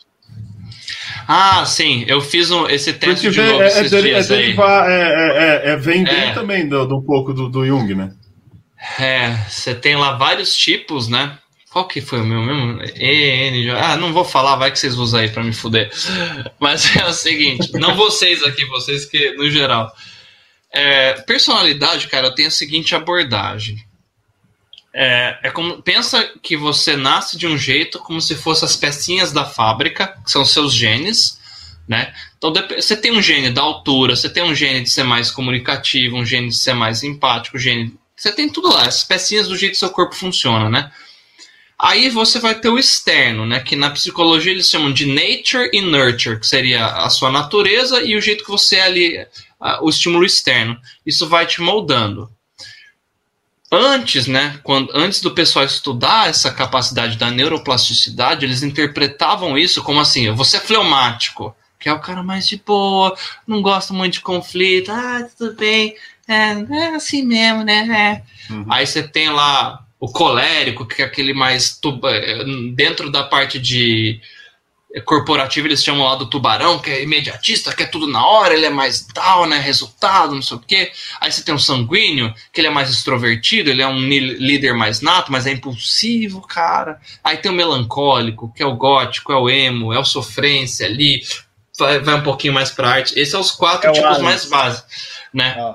Ah, 1.31 1.65
sim, 1.67 2.05
eu 2.09 2.23
fiz 2.23 2.51
um, 2.51 2.67
esse 2.67 2.93
teste 2.95 3.27
Porque 3.27 3.41
de 3.43 3.47
novo 3.47 3.63
é, 3.63 3.69
é, 3.69 3.81
é, 3.81 4.23
derivar, 4.23 4.91
é, 4.91 5.03
é, 5.03 5.71
é, 5.73 5.77
vem 5.77 6.03
bem 6.03 6.31
é. 6.31 6.33
também 6.33 6.67
do, 6.67 6.87
do, 6.87 6.97
um 6.97 7.03
pouco 7.03 7.35
do, 7.35 7.51
do 7.51 7.67
Jung, 7.67 7.95
né? 7.95 8.15
É, 8.99 9.37
você 9.47 9.75
tem 9.75 9.95
lá 9.95 10.17
vários 10.17 10.57
tipos, 10.57 11.07
né? 11.07 11.37
Qual 11.71 11.87
que 11.87 12.01
foi 12.01 12.21
o 12.21 12.25
meu 12.25 12.43
mesmo? 12.43 12.83
EN. 12.97 13.71
Ah, 13.71 13.97
não 13.97 14.13
vou 14.13 14.25
falar, 14.25 14.57
vai 14.57 14.71
que 14.73 14.79
vocês 14.79 14.95
usam 14.95 15.21
aí 15.21 15.29
para 15.29 15.45
me 15.45 15.53
fuder. 15.53 15.91
Mas 16.59 16.97
é 16.97 17.07
o 17.07 17.13
seguinte, 17.13 17.71
não 17.75 17.95
vocês 17.95 18.43
aqui, 18.43 18.65
vocês 18.67 19.05
que 19.05 19.33
no 19.33 19.51
geral. 19.51 19.95
É, 20.73 21.15
personalidade, 21.23 22.09
cara, 22.09 22.29
eu 22.29 22.35
tenho 22.35 22.49
a 22.49 22.53
seguinte 22.53 22.95
abordagem. 22.95 23.85
É, 24.95 25.39
é 25.45 25.51
como 25.51 25.83
pensa 25.83 26.29
que 26.43 26.57
você 26.57 26.97
nasce 26.97 27.37
de 27.37 27.47
um 27.47 27.57
jeito 27.57 27.99
como 27.99 28.21
se 28.21 28.35
fossem 28.35 28.67
as 28.67 28.77
pecinhas 28.77 29.33
da 29.33 29.45
fábrica, 29.45 30.19
que 30.25 30.31
são 30.31 30.45
seus 30.45 30.73
genes, 30.73 31.39
né? 31.87 32.13
Então 32.37 32.53
você 32.53 32.97
tem 32.97 33.13
um 33.13 33.23
gene 33.23 33.51
da 33.51 33.63
altura, 33.63 34.17
você 34.17 34.29
tem 34.29 34.43
um 34.43 34.55
gene 34.55 34.83
de 34.83 34.91
ser 34.91 35.05
mais 35.05 35.31
comunicativo, 35.31 36.17
um 36.17 36.25
gene 36.25 36.49
de 36.49 36.57
ser 36.57 36.73
mais 36.73 37.03
empático, 37.03 37.57
um 37.57 37.61
gene, 37.61 37.95
você 38.17 38.33
tem 38.33 38.49
tudo 38.49 38.69
lá, 38.69 38.87
as 38.87 39.05
pecinhas 39.05 39.49
do 39.49 39.57
jeito 39.57 39.73
que 39.73 39.79
seu 39.79 39.91
corpo 39.91 40.15
funciona, 40.15 40.69
né? 40.69 40.91
Aí 41.81 42.11
você 42.11 42.41
vai 42.41 42.57
ter 42.57 42.69
o 42.69 42.79
externo, 42.79 43.47
né? 43.47 43.61
Que 43.61 43.77
na 43.77 43.91
psicologia 43.91 44.51
eles 44.51 44.69
chamam 44.69 44.93
de 44.93 45.07
nature 45.07 45.71
e 45.73 45.81
nurture, 45.81 46.41
que 46.41 46.47
seria 46.47 46.85
a 46.87 47.09
sua 47.09 47.31
natureza 47.31 48.03
e 48.03 48.17
o 48.17 48.21
jeito 48.21 48.43
que 48.43 48.51
você 48.51 48.77
é 48.77 48.83
ali, 48.83 49.27
o 49.81 49.89
estímulo 49.89 50.25
externo. 50.25 50.77
Isso 51.07 51.29
vai 51.29 51.47
te 51.47 51.61
moldando. 51.61 52.29
Antes, 53.71 54.27
né, 54.27 54.59
quando, 54.65 54.91
antes 54.95 55.21
do 55.21 55.33
pessoal 55.33 55.65
estudar 55.65 56.31
essa 56.31 56.51
capacidade 56.51 57.19
da 57.19 57.31
neuroplasticidade, 57.31 58.45
eles 58.45 58.63
interpretavam 58.63 59.59
isso 59.59 59.83
como 59.83 60.01
assim: 60.01 60.31
você 60.31 60.57
é 60.57 60.61
fleumático, 60.61 61.55
que 61.79 61.89
é 61.89 61.93
o 61.93 62.01
cara 62.01 62.23
mais 62.23 62.49
de 62.49 62.57
boa, 62.57 63.15
não 63.47 63.61
gosta 63.61 63.93
muito 63.93 64.15
de 64.15 64.21
conflito, 64.21 64.91
ah, 64.91 65.29
tudo 65.37 65.55
bem, 65.55 65.95
é, 66.27 66.53
é 66.53 66.95
assim 66.95 67.23
mesmo, 67.23 67.63
né? 67.63 68.25
É. 68.51 68.53
Uhum. 68.53 68.65
Aí 68.71 68.87
você 68.87 69.07
tem 69.07 69.29
lá 69.29 69.85
o 70.01 70.09
colérico, 70.11 70.87
que 70.87 71.03
é 71.03 71.05
aquele 71.05 71.33
mais 71.33 71.77
tuba, 71.77 72.11
é, 72.11 72.45
dentro 72.75 73.11
da 73.11 73.25
parte 73.25 73.59
de 73.59 74.21
corporativa 75.05 75.67
eles 75.67 75.85
chamam 75.85 76.07
lá 76.07 76.15
do 76.15 76.27
tubarão, 76.27 76.79
que 76.79 76.91
é 76.91 77.03
imediatista, 77.03 77.75
que 77.75 77.83
é 77.83 77.87
tudo 77.87 78.07
na 78.07 78.25
hora, 78.25 78.55
ele 78.55 78.65
é 78.65 78.71
mais 78.71 79.07
tal, 79.13 79.47
né, 79.47 79.59
resultado, 79.59 80.35
não 80.35 80.43
sei 80.43 80.57
o 80.57 80.61
quê. 80.61 80.91
Aí 81.21 81.31
você 81.31 81.43
tem 81.43 81.55
o 81.55 81.59
sanguíneo, 81.59 82.33
que 82.53 82.61
ele 82.61 82.69
é 82.69 82.71
mais 82.71 82.89
extrovertido, 82.89 83.69
ele 83.69 83.83
é 83.83 83.87
um 83.87 83.99
líder 83.99 84.73
mais 84.75 85.01
nato, 85.01 85.31
mas 85.31 85.47
é 85.47 85.53
impulsivo, 85.53 86.41
cara. 86.41 86.99
Aí 87.23 87.37
tem 87.37 87.51
o 87.51 87.55
melancólico, 87.55 88.53
que 88.55 88.63
é 88.63 88.67
o 88.67 88.77
gótico, 88.77 89.33
é 89.33 89.37
o 89.37 89.51
emo, 89.51 89.93
é 89.93 89.99
o 89.99 90.05
sofrência 90.05 90.87
ali, 90.87 91.23
vai, 91.79 91.99
vai 91.99 92.15
um 92.15 92.23
pouquinho 92.23 92.55
mais 92.55 92.71
pra 92.71 92.89
arte. 92.89 93.13
Esses 93.13 93.31
são 93.31 93.41
os 93.41 93.51
quatro 93.51 93.91
é 93.91 93.93
tipos 93.93 94.19
mais 94.19 94.47
básicos, 94.47 94.91
né? 95.35 95.55
Ah. 95.59 95.75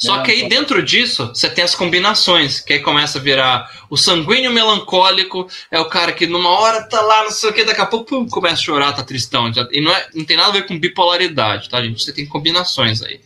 Só 0.00 0.22
que 0.22 0.30
aí 0.30 0.48
dentro 0.48 0.82
disso, 0.82 1.26
você 1.26 1.50
tem 1.50 1.62
as 1.62 1.74
combinações, 1.74 2.58
que 2.58 2.72
aí 2.72 2.80
começa 2.80 3.18
a 3.18 3.20
virar 3.20 3.70
o 3.90 3.98
sanguíneo 3.98 4.50
melancólico, 4.50 5.46
é 5.70 5.78
o 5.78 5.90
cara 5.90 6.10
que 6.10 6.26
numa 6.26 6.48
hora 6.48 6.82
tá 6.84 7.02
lá, 7.02 7.24
não 7.24 7.30
sei 7.30 7.50
o 7.50 7.52
que, 7.52 7.64
daqui 7.64 7.82
a 7.82 7.86
pouco 7.86 8.06
pum, 8.06 8.26
começa 8.26 8.54
a 8.54 8.64
chorar, 8.64 8.92
tá 8.94 9.02
tristão. 9.02 9.52
E 9.70 9.80
não, 9.82 9.94
é, 9.94 10.08
não 10.14 10.24
tem 10.24 10.38
nada 10.38 10.48
a 10.48 10.52
ver 10.52 10.66
com 10.66 10.78
bipolaridade, 10.78 11.68
tá, 11.68 11.82
gente? 11.82 12.02
Você 12.02 12.14
tem 12.14 12.24
combinações 12.24 13.02
aí. 13.02 13.20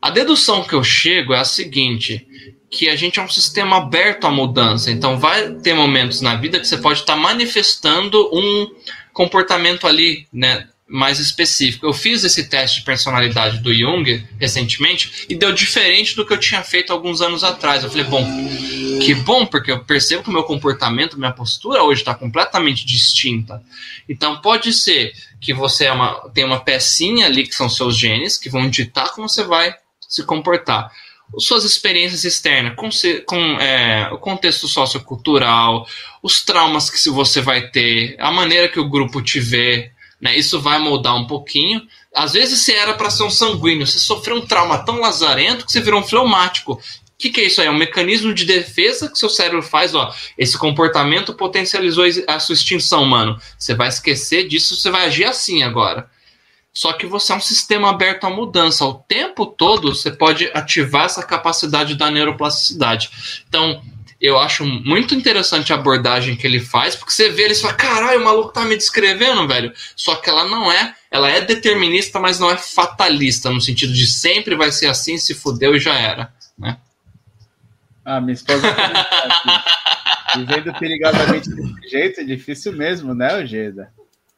A 0.00 0.10
dedução 0.10 0.62
que 0.62 0.74
eu 0.74 0.84
chego 0.84 1.34
é 1.34 1.40
a 1.40 1.44
seguinte, 1.44 2.24
que 2.70 2.88
a 2.88 2.94
gente 2.94 3.18
é 3.18 3.22
um 3.22 3.28
sistema 3.28 3.78
aberto 3.78 4.28
à 4.28 4.30
mudança, 4.30 4.92
então 4.92 5.18
vai 5.18 5.54
ter 5.54 5.74
momentos 5.74 6.20
na 6.20 6.36
vida 6.36 6.60
que 6.60 6.68
você 6.68 6.78
pode 6.78 7.00
estar 7.00 7.14
tá 7.14 7.20
manifestando 7.20 8.30
um 8.32 8.70
comportamento 9.12 9.88
ali, 9.88 10.28
né, 10.32 10.68
mais 10.86 11.18
específico. 11.18 11.86
Eu 11.86 11.92
fiz 11.92 12.24
esse 12.24 12.44
teste 12.48 12.80
de 12.80 12.84
personalidade 12.84 13.58
do 13.58 13.74
Jung 13.74 14.26
recentemente 14.38 15.26
e 15.28 15.34
deu 15.34 15.52
diferente 15.52 16.14
do 16.14 16.26
que 16.26 16.32
eu 16.32 16.38
tinha 16.38 16.62
feito 16.62 16.92
alguns 16.92 17.20
anos 17.20 17.42
atrás. 17.42 17.82
Eu 17.82 17.90
falei, 17.90 18.04
bom, 18.04 18.24
que 19.00 19.14
bom, 19.14 19.46
porque 19.46 19.72
eu 19.72 19.82
percebo 19.82 20.22
que 20.22 20.28
o 20.28 20.32
meu 20.32 20.44
comportamento, 20.44 21.18
minha 21.18 21.32
postura 21.32 21.82
hoje 21.82 22.02
está 22.02 22.14
completamente 22.14 22.84
distinta. 22.84 23.62
Então 24.08 24.40
pode 24.40 24.72
ser 24.72 25.12
que 25.40 25.54
você 25.54 25.86
é 25.86 25.92
uma, 25.92 26.28
tem 26.30 26.44
uma 26.44 26.60
pecinha 26.60 27.26
ali 27.26 27.46
que 27.46 27.54
são 27.54 27.68
seus 27.68 27.96
genes 27.96 28.36
que 28.36 28.50
vão 28.50 28.68
ditar 28.68 29.10
como 29.12 29.28
você 29.28 29.42
vai 29.42 29.74
se 30.06 30.22
comportar. 30.24 30.90
Suas 31.38 31.64
experiências 31.64 32.24
externas, 32.24 32.76
com, 32.76 32.88
com 33.26 33.58
é, 33.58 34.10
o 34.12 34.18
contexto 34.18 34.68
sociocultural, 34.68 35.86
os 36.22 36.42
traumas 36.42 36.90
que 36.90 37.08
você 37.08 37.40
vai 37.40 37.68
ter, 37.68 38.14
a 38.20 38.30
maneira 38.30 38.68
que 38.68 38.78
o 38.78 38.88
grupo 38.88 39.20
te 39.22 39.40
vê, 39.40 39.93
né? 40.24 40.34
Isso 40.34 40.58
vai 40.58 40.78
moldar 40.78 41.14
um 41.14 41.26
pouquinho. 41.26 41.86
Às 42.14 42.32
vezes 42.32 42.60
você 42.60 42.72
era 42.72 42.94
para 42.94 43.10
ser 43.10 43.24
um 43.24 43.30
sanguíneo, 43.30 43.86
você 43.86 43.98
sofreu 43.98 44.36
um 44.36 44.46
trauma 44.46 44.78
tão 44.78 44.98
lazarento 44.98 45.66
que 45.66 45.70
você 45.70 45.82
virou 45.82 46.00
um 46.00 46.02
fleumático. 46.02 46.72
O 46.72 46.80
que, 47.18 47.28
que 47.28 47.42
é 47.42 47.44
isso 47.44 47.60
aí? 47.60 47.66
É 47.66 47.70
um 47.70 47.76
mecanismo 47.76 48.32
de 48.32 48.46
defesa 48.46 49.10
que 49.10 49.18
seu 49.18 49.28
cérebro 49.28 49.62
faz, 49.62 49.94
ó. 49.94 50.12
Esse 50.38 50.56
comportamento 50.56 51.34
potencializou 51.34 52.06
a 52.26 52.40
sua 52.40 52.54
extinção, 52.54 53.04
mano. 53.04 53.38
Você 53.58 53.74
vai 53.74 53.88
esquecer 53.88 54.48
disso, 54.48 54.74
você 54.74 54.90
vai 54.90 55.04
agir 55.04 55.24
assim 55.24 55.62
agora. 55.62 56.08
Só 56.72 56.94
que 56.94 57.06
você 57.06 57.32
é 57.32 57.36
um 57.36 57.40
sistema 57.40 57.90
aberto 57.90 58.24
à 58.24 58.30
mudança. 58.30 58.84
O 58.84 58.94
tempo 58.94 59.46
todo 59.46 59.94
você 59.94 60.10
pode 60.10 60.50
ativar 60.54 61.04
essa 61.04 61.22
capacidade 61.22 61.94
da 61.94 62.10
neuroplasticidade. 62.10 63.10
Então, 63.46 63.80
eu 64.24 64.38
acho 64.38 64.64
muito 64.64 65.14
interessante 65.14 65.70
a 65.70 65.76
abordagem 65.76 66.34
que 66.34 66.46
ele 66.46 66.58
faz, 66.58 66.96
porque 66.96 67.12
você 67.12 67.28
vê 67.28 67.42
ele 67.42 67.52
e 67.52 67.56
fala, 67.56 67.74
caralho, 67.74 68.20
o 68.22 68.24
maluco 68.24 68.54
tá 68.54 68.64
me 68.64 68.74
descrevendo, 68.74 69.46
velho. 69.46 69.70
Só 69.94 70.16
que 70.16 70.30
ela 70.30 70.48
não 70.48 70.72
é, 70.72 70.94
ela 71.10 71.30
é 71.30 71.42
determinista, 71.42 72.18
mas 72.18 72.40
não 72.40 72.50
é 72.50 72.56
fatalista, 72.56 73.50
no 73.50 73.60
sentido 73.60 73.92
de 73.92 74.06
sempre 74.06 74.56
vai 74.56 74.72
ser 74.72 74.86
assim, 74.86 75.18
se 75.18 75.34
fudeu 75.34 75.76
e 75.76 75.78
já 75.78 75.94
era, 75.98 76.32
né? 76.58 76.78
Ah, 78.02 78.18
minha 78.18 78.32
esposa 78.32 78.62
Vivendo 80.36 80.72
perigosamente 80.78 81.50
desse 81.50 81.88
jeito 81.90 82.20
é 82.20 82.24
difícil 82.24 82.72
mesmo, 82.72 83.14
né, 83.14 83.36
Ojeda? 83.36 83.92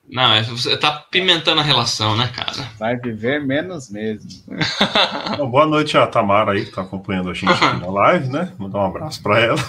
Não, 0.09 0.33
é, 0.33 0.43
você 0.43 0.77
tá 0.77 0.93
pimentando 1.11 1.61
a 1.61 1.65
relação, 1.65 2.17
né, 2.17 2.31
cara? 2.35 2.71
Vai 2.79 2.97
viver 2.97 3.45
menos 3.45 3.91
mesmo. 3.91 4.31
Bom, 5.37 5.51
boa 5.51 5.67
noite 5.67 5.99
a 5.99 6.07
Tamara 6.07 6.53
aí, 6.53 6.65
que 6.65 6.71
tá 6.71 6.83
acompanhando 6.83 7.31
a 7.31 7.35
gente 7.35 7.53
aqui 7.53 7.81
na 7.81 7.91
live, 7.91 8.29
né? 8.29 8.53
Mandar 8.57 8.79
um 8.79 8.87
abraço 8.87 9.21
para 9.23 9.41
ela. 9.41 9.59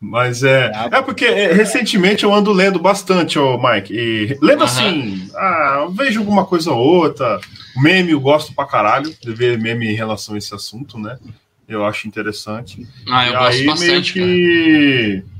Mas 0.00 0.44
é. 0.44 0.70
É 0.92 1.02
porque 1.02 1.24
é, 1.24 1.52
recentemente 1.52 2.22
eu 2.22 2.32
ando 2.32 2.52
lendo 2.52 2.78
bastante, 2.78 3.38
ô 3.38 3.58
Mike. 3.58 3.92
E 3.92 4.38
lendo 4.40 4.60
uhum. 4.60 4.64
assim, 4.64 5.30
ah, 5.34 5.88
vejo 5.90 6.20
alguma 6.20 6.44
coisa 6.44 6.70
ou 6.70 6.78
outra. 6.78 7.40
Meme 7.76 8.12
eu 8.12 8.20
gosto 8.20 8.54
pra 8.54 8.66
caralho 8.66 9.12
de 9.20 9.32
ver 9.32 9.58
meme 9.58 9.88
em 9.88 9.96
relação 9.96 10.34
a 10.34 10.38
esse 10.38 10.54
assunto, 10.54 10.98
né? 10.98 11.18
Eu 11.66 11.84
acho 11.84 12.06
interessante. 12.06 12.86
Ah, 13.08 13.26
eu 13.26 13.32
e 13.32 13.36
gosto 13.36 13.58
aí, 13.58 13.66
bastante. 13.66 14.20
Meio 14.20 15.22
que. 15.22 15.24
Cara 15.24 15.37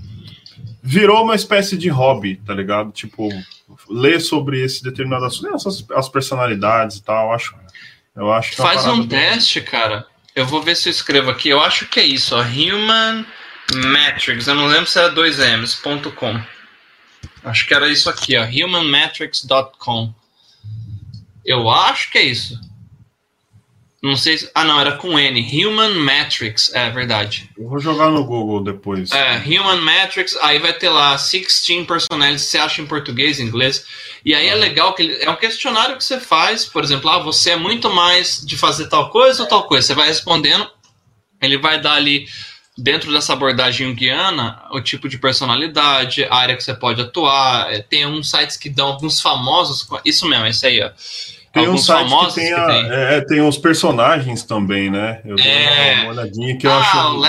virou 0.88 1.22
uma 1.22 1.34
espécie 1.34 1.76
de 1.76 1.90
hobby, 1.90 2.36
tá 2.46 2.54
ligado? 2.54 2.90
Tipo, 2.90 3.28
ler 3.90 4.22
sobre 4.22 4.64
esse 4.64 4.82
determinado 4.82 5.26
assunto, 5.26 5.68
as, 5.68 5.84
as 5.94 6.08
personalidades 6.08 6.96
e 6.96 7.02
tal, 7.02 7.26
eu 7.26 7.32
acho. 7.34 7.54
Eu 8.16 8.32
acho 8.32 8.54
é 8.54 8.56
Faz 8.56 8.86
um 8.86 9.06
teste, 9.06 9.60
cara. 9.60 10.06
Eu 10.34 10.46
vou 10.46 10.62
ver 10.62 10.74
se 10.76 10.88
eu 10.88 10.90
escrevo 10.90 11.30
aqui. 11.30 11.50
Eu 11.50 11.60
acho 11.60 11.86
que 11.86 12.00
é 12.00 12.04
isso, 12.04 12.34
ó. 12.34 12.40
Human 12.40 13.26
Metrics. 13.74 14.46
Eu 14.46 14.54
não 14.54 14.66
lembro 14.66 14.86
se 14.86 14.98
era 14.98 15.14
2Ms.com. 15.14 16.40
Acho 17.44 17.66
que 17.66 17.74
era 17.74 17.88
isso 17.88 18.08
aqui, 18.08 18.36
ó, 18.36 18.44
humanmetrics.com. 18.44 20.14
Eu 21.44 21.68
acho 21.68 22.10
que 22.10 22.18
é 22.18 22.22
isso. 22.22 22.58
Não 24.00 24.14
sei 24.14 24.38
se. 24.38 24.48
Ah, 24.54 24.64
não, 24.64 24.80
era 24.80 24.92
com 24.92 25.18
N. 25.18 25.40
Human 25.40 25.94
Metrics, 25.94 26.72
é 26.72 26.88
verdade. 26.88 27.50
Eu 27.58 27.68
vou 27.68 27.80
jogar 27.80 28.10
no 28.10 28.24
Google 28.24 28.62
depois. 28.62 29.10
É, 29.10 29.38
Human 29.38 29.80
Metrics, 29.80 30.36
aí 30.36 30.60
vai 30.60 30.72
ter 30.72 30.88
lá 30.88 31.16
16 31.16 31.84
personalities, 31.84 32.42
você 32.42 32.58
acha 32.58 32.80
em 32.80 32.86
português, 32.86 33.40
em 33.40 33.44
inglês. 33.44 33.84
E 34.24 34.34
aí 34.34 34.46
é 34.46 34.54
legal 34.54 34.94
que 34.94 35.02
ele, 35.02 35.16
é 35.20 35.28
um 35.28 35.34
questionário 35.34 35.96
que 35.96 36.04
você 36.04 36.20
faz, 36.20 36.64
por 36.64 36.84
exemplo, 36.84 37.10
ah, 37.10 37.18
você 37.18 37.50
é 37.50 37.56
muito 37.56 37.90
mais 37.90 38.40
de 38.46 38.56
fazer 38.56 38.88
tal 38.88 39.10
coisa 39.10 39.42
ou 39.42 39.48
tal 39.48 39.64
coisa. 39.64 39.88
Você 39.88 39.94
vai 39.94 40.06
respondendo, 40.06 40.70
ele 41.42 41.58
vai 41.58 41.80
dar 41.80 41.94
ali, 41.94 42.28
dentro 42.76 43.12
dessa 43.12 43.32
abordagem 43.32 43.92
guiana, 43.96 44.62
o 44.70 44.80
tipo 44.80 45.08
de 45.08 45.18
personalidade, 45.18 46.22
a 46.22 46.36
área 46.36 46.56
que 46.56 46.62
você 46.62 46.72
pode 46.72 47.00
atuar. 47.00 47.72
É, 47.72 47.80
tem 47.80 48.06
uns 48.06 48.30
sites 48.30 48.56
que 48.56 48.70
dão 48.70 48.86
alguns 48.86 49.20
famosos. 49.20 49.88
Isso 50.04 50.28
mesmo, 50.28 50.46
é 50.46 50.50
isso 50.50 50.64
aí, 50.64 50.80
ó 50.80 50.92
tem 51.58 51.66
alguns 51.66 51.86
famosos 51.86 52.34
que 52.34 52.40
tem, 52.40 52.52
a, 52.52 52.66
que 52.66 52.72
tem. 52.72 52.90
É, 52.90 53.20
tem 53.22 53.40
os 53.40 53.58
personagens 53.58 54.42
também, 54.42 54.90
né? 54.90 55.20
Eu 55.24 55.36
é... 55.38 56.02
uma 56.02 56.10
olhadinha 56.10 56.56
que 56.56 56.66
eu 56.66 56.72
ah, 56.72 56.80
acho. 56.80 57.20
Le... 57.20 57.28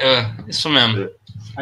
É, 0.00 0.30
isso 0.48 0.68
mesmo. 0.68 1.08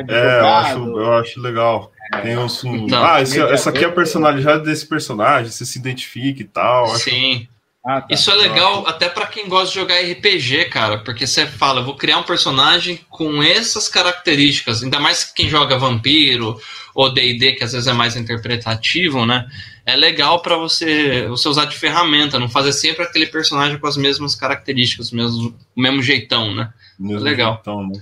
É, 0.08 0.40
eu 0.40 0.46
acho, 0.46 0.78
eu 0.78 1.12
acho 1.14 1.40
legal. 1.40 1.92
Tem 2.22 2.36
uns. 2.38 2.64
Então, 2.64 3.04
ah, 3.04 3.20
esse, 3.20 3.40
essa 3.40 3.70
aqui 3.70 3.84
é 3.84 3.88
a 3.88 3.92
personalidade 3.92 4.64
desse 4.64 4.86
personagem, 4.86 5.50
você 5.50 5.66
se 5.66 5.78
identifica 5.78 6.42
e 6.42 6.46
tal. 6.46 6.86
Sim. 6.96 7.36
Acho... 7.36 7.57
Ah, 7.90 8.02
tá. 8.02 8.14
Isso 8.14 8.30
é 8.30 8.34
legal 8.34 8.86
até 8.86 9.08
para 9.08 9.26
quem 9.26 9.48
gosta 9.48 9.68
de 9.68 9.74
jogar 9.76 9.98
RPG, 9.98 10.66
cara, 10.66 10.98
porque 10.98 11.26
você 11.26 11.46
fala, 11.46 11.80
vou 11.80 11.96
criar 11.96 12.18
um 12.18 12.22
personagem 12.22 13.00
com 13.08 13.42
essas 13.42 13.88
características, 13.88 14.82
ainda 14.82 15.00
mais 15.00 15.24
quem 15.24 15.48
joga 15.48 15.78
vampiro 15.78 16.60
ou 16.94 17.10
D&D, 17.10 17.52
que 17.52 17.64
às 17.64 17.72
vezes 17.72 17.86
é 17.88 17.94
mais 17.94 18.14
interpretativo, 18.14 19.24
né? 19.24 19.48
É 19.86 19.96
legal 19.96 20.42
para 20.42 20.58
você, 20.58 21.26
você 21.28 21.48
usar 21.48 21.64
de 21.64 21.78
ferramenta, 21.78 22.38
não 22.38 22.50
fazer 22.50 22.74
sempre 22.74 23.04
aquele 23.04 23.24
personagem 23.24 23.78
com 23.78 23.86
as 23.86 23.96
mesmas 23.96 24.34
características, 24.34 25.10
o 25.10 25.16
mesmo, 25.16 25.56
o 25.74 25.80
mesmo 25.80 26.02
jeitão, 26.02 26.54
né? 26.54 26.70
Mesmo 26.98 27.26
é 27.26 27.30
legal. 27.30 27.54
Jeitão, 27.54 27.88
né? 27.88 27.98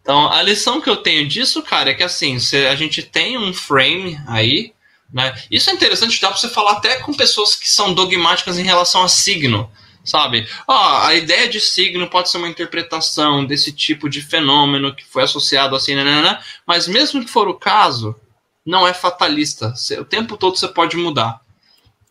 Então, 0.00 0.30
a 0.30 0.40
lição 0.42 0.80
que 0.80 0.88
eu 0.88 0.98
tenho 0.98 1.26
disso, 1.26 1.60
cara, 1.60 1.90
é 1.90 1.94
que 1.94 2.04
assim, 2.04 2.36
a 2.70 2.74
gente 2.76 3.02
tem 3.02 3.36
um 3.36 3.52
frame 3.52 4.16
aí, 4.28 4.72
né? 5.14 5.32
Isso 5.48 5.70
é 5.70 5.72
interessante, 5.72 6.20
dá 6.20 6.28
para 6.28 6.36
você 6.36 6.48
falar 6.48 6.72
até 6.72 6.96
com 6.96 7.14
pessoas 7.14 7.54
que 7.54 7.70
são 7.70 7.94
dogmáticas 7.94 8.58
em 8.58 8.64
relação 8.64 9.04
a 9.04 9.08
signo, 9.08 9.70
sabe? 10.04 10.48
Ah, 10.66 11.06
a 11.06 11.14
ideia 11.14 11.48
de 11.48 11.60
signo 11.60 12.10
pode 12.10 12.28
ser 12.28 12.38
uma 12.38 12.48
interpretação 12.48 13.46
desse 13.46 13.70
tipo 13.70 14.10
de 14.10 14.20
fenômeno 14.20 14.92
que 14.92 15.04
foi 15.04 15.22
associado 15.22 15.76
assim, 15.76 15.94
né, 15.94 16.02
né, 16.02 16.20
né, 16.20 16.42
mas 16.66 16.88
mesmo 16.88 17.24
que 17.24 17.30
for 17.30 17.46
o 17.46 17.54
caso, 17.54 18.16
não 18.66 18.88
é 18.88 18.92
fatalista. 18.92 19.72
O 20.00 20.04
tempo 20.04 20.36
todo 20.36 20.58
você 20.58 20.66
pode 20.66 20.96
mudar. 20.96 21.40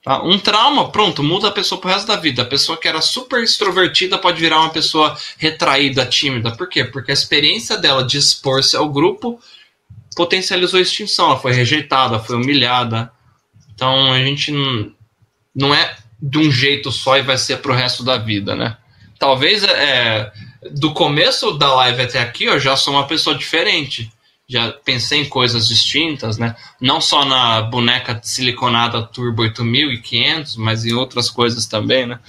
Tá? 0.01 0.21
Um 0.23 0.39
trauma, 0.39 0.89
pronto, 0.89 1.21
muda 1.23 1.49
a 1.49 1.51
pessoa 1.51 1.81
pro 1.81 1.89
resto 1.89 2.07
da 2.07 2.15
vida. 2.15 2.43
A 2.43 2.45
pessoa 2.45 2.77
que 2.77 2.87
era 2.87 3.01
super 3.01 3.43
extrovertida 3.43 4.17
pode 4.17 4.39
virar 4.39 4.59
uma 4.59 4.69
pessoa 4.69 5.17
retraída, 5.37 6.05
tímida. 6.05 6.51
Por 6.55 6.69
quê? 6.69 6.85
Porque 6.85 7.11
a 7.11 7.13
experiência 7.13 7.77
dela 7.77 8.03
de 8.03 8.17
expor-se 8.17 8.77
ao 8.77 8.89
grupo 8.89 9.41
potencializou 10.15 10.79
a 10.79 10.81
extinção, 10.81 11.27
ela 11.27 11.39
foi 11.39 11.53
rejeitada, 11.53 12.19
foi 12.19 12.35
humilhada. 12.35 13.11
Então 13.73 14.11
a 14.11 14.19
gente 14.19 14.51
não, 14.51 14.91
não 15.55 15.75
é 15.75 15.95
de 16.21 16.37
um 16.37 16.51
jeito 16.51 16.91
só 16.91 17.17
e 17.17 17.21
vai 17.21 17.37
ser 17.37 17.57
pro 17.57 17.73
resto 17.73 18.03
da 18.03 18.17
vida, 18.17 18.55
né? 18.55 18.77
Talvez 19.19 19.63
é, 19.63 20.31
do 20.71 20.93
começo 20.93 21.51
da 21.53 21.73
live 21.75 22.01
até 22.01 22.19
aqui 22.19 22.45
eu 22.45 22.59
já 22.59 22.75
sou 22.75 22.93
uma 22.93 23.07
pessoa 23.07 23.37
diferente. 23.37 24.11
Já 24.47 24.71
pensei 24.71 25.21
em 25.21 25.29
coisas 25.29 25.67
distintas, 25.67 26.37
né? 26.37 26.55
Não 26.79 26.99
só 26.99 27.23
na 27.23 27.61
boneca 27.61 28.19
siliconada 28.21 29.01
Turbo 29.01 29.41
8500, 29.43 30.57
mas 30.57 30.85
em 30.85 30.93
outras 30.93 31.29
coisas 31.29 31.65
também, 31.65 32.05
né? 32.05 32.19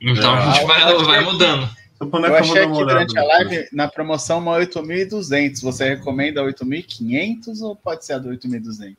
Então 0.00 0.34
a 0.34 0.52
gente 0.52 0.64
vai, 0.64 0.94
vai 1.04 1.20
mudando. 1.20 1.68
Eu 2.00 2.36
achei 2.36 2.62
aqui 2.62 2.72
durante 2.72 3.18
a 3.18 3.22
live, 3.22 3.68
na 3.72 3.86
promoção, 3.86 4.38
uma 4.38 4.56
8.200. 4.58 5.62
Você 5.62 5.90
recomenda 5.90 6.40
a 6.40 6.44
8.500 6.44 7.60
ou 7.60 7.76
pode 7.76 8.06
ser 8.06 8.14
a 8.14 8.18
do 8.18 8.30
8.200? 8.30 8.96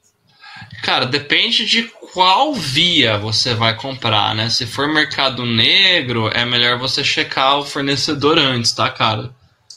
Cara, 0.83 1.05
depende 1.05 1.65
de 1.65 1.83
qual 2.13 2.53
via 2.53 3.17
você 3.17 3.55
vai 3.55 3.75
comprar, 3.75 4.35
né? 4.35 4.49
Se 4.49 4.67
for 4.67 4.87
mercado 4.87 5.45
negro, 5.45 6.29
é 6.29 6.45
melhor 6.45 6.77
você 6.77 7.03
checar 7.03 7.57
o 7.57 7.65
fornecedor 7.65 8.37
antes, 8.37 8.71
tá, 8.71 8.89
cara? 8.89 9.33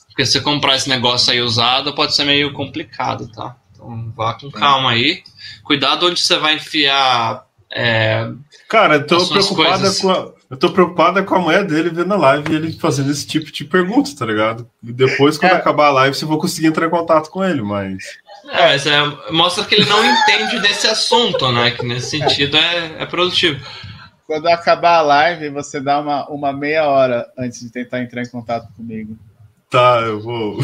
Porque 0.09 0.27
se 0.27 0.41
comprar 0.43 0.77
esse 0.77 0.89
negócio 0.89 1.33
aí 1.33 1.41
usado, 1.41 1.95
pode 1.95 2.15
ser 2.15 2.25
meio 2.25 2.53
complicado, 2.53 3.31
tá? 3.33 3.57
Então 3.73 4.13
vá 4.15 4.35
com 4.35 4.51
calma 4.51 4.91
aí. 4.91 5.23
Cuidado 5.63 6.07
onde 6.07 6.21
você 6.21 6.37
vai 6.39 6.57
enfiar. 6.57 7.47
É, 7.73 8.31
cara, 8.69 8.97
eu 8.97 9.07
tô 9.07 9.27
preocupada 9.27 9.93
com 9.95 10.11
a 10.11 10.34
eu 10.51 10.57
tô 10.57 10.71
preocupada 10.71 11.23
com 11.23 11.35
a 11.35 11.39
mulher 11.39 11.65
dele 11.65 11.91
vendo 11.91 12.15
a 12.15 12.19
live 12.19 12.53
e 12.53 12.57
ele 12.57 12.73
fazendo 12.73 13.11
esse 13.11 13.27
tipo 13.27 13.51
de 13.51 13.65
perguntas, 13.65 14.15
tá 14.15 14.27
ligado? 14.27 14.69
E 14.83 14.93
depois, 14.93 15.39
quando 15.39 15.53
é. 15.53 15.57
acabar 15.57 15.87
a 15.87 15.93
live, 15.93 16.17
você 16.17 16.25
vai 16.25 16.37
conseguir 16.37 16.69
entrar 16.69 16.87
em 16.87 16.91
contato 16.91 17.31
com 17.31 17.43
ele, 17.43 17.63
mas. 17.63 18.19
É, 18.51 18.67
mas 18.67 18.87
é, 18.87 19.33
mostra 19.33 19.65
que 19.65 19.75
ele 19.75 19.87
não 19.87 20.05
entende 20.05 20.61
desse 20.61 20.87
assunto, 20.87 21.51
né? 21.51 21.71
Que 21.71 21.85
nesse 21.85 22.19
sentido 22.19 22.57
é, 22.57 23.03
é 23.03 23.07
produtivo. 23.07 23.65
Quando 24.27 24.47
acabar 24.49 24.99
a 24.99 25.03
live, 25.03 25.51
você 25.51 25.81
dá 25.81 26.01
uma, 26.01 26.29
uma 26.29 26.53
meia 26.53 26.87
hora 26.87 27.27
antes 27.39 27.61
de 27.61 27.71
tentar 27.71 28.01
entrar 28.01 28.23
em 28.23 28.29
contato 28.29 28.73
comigo. 28.75 29.17
Tá, 29.71 30.01
eu 30.03 30.21
vou. 30.21 30.59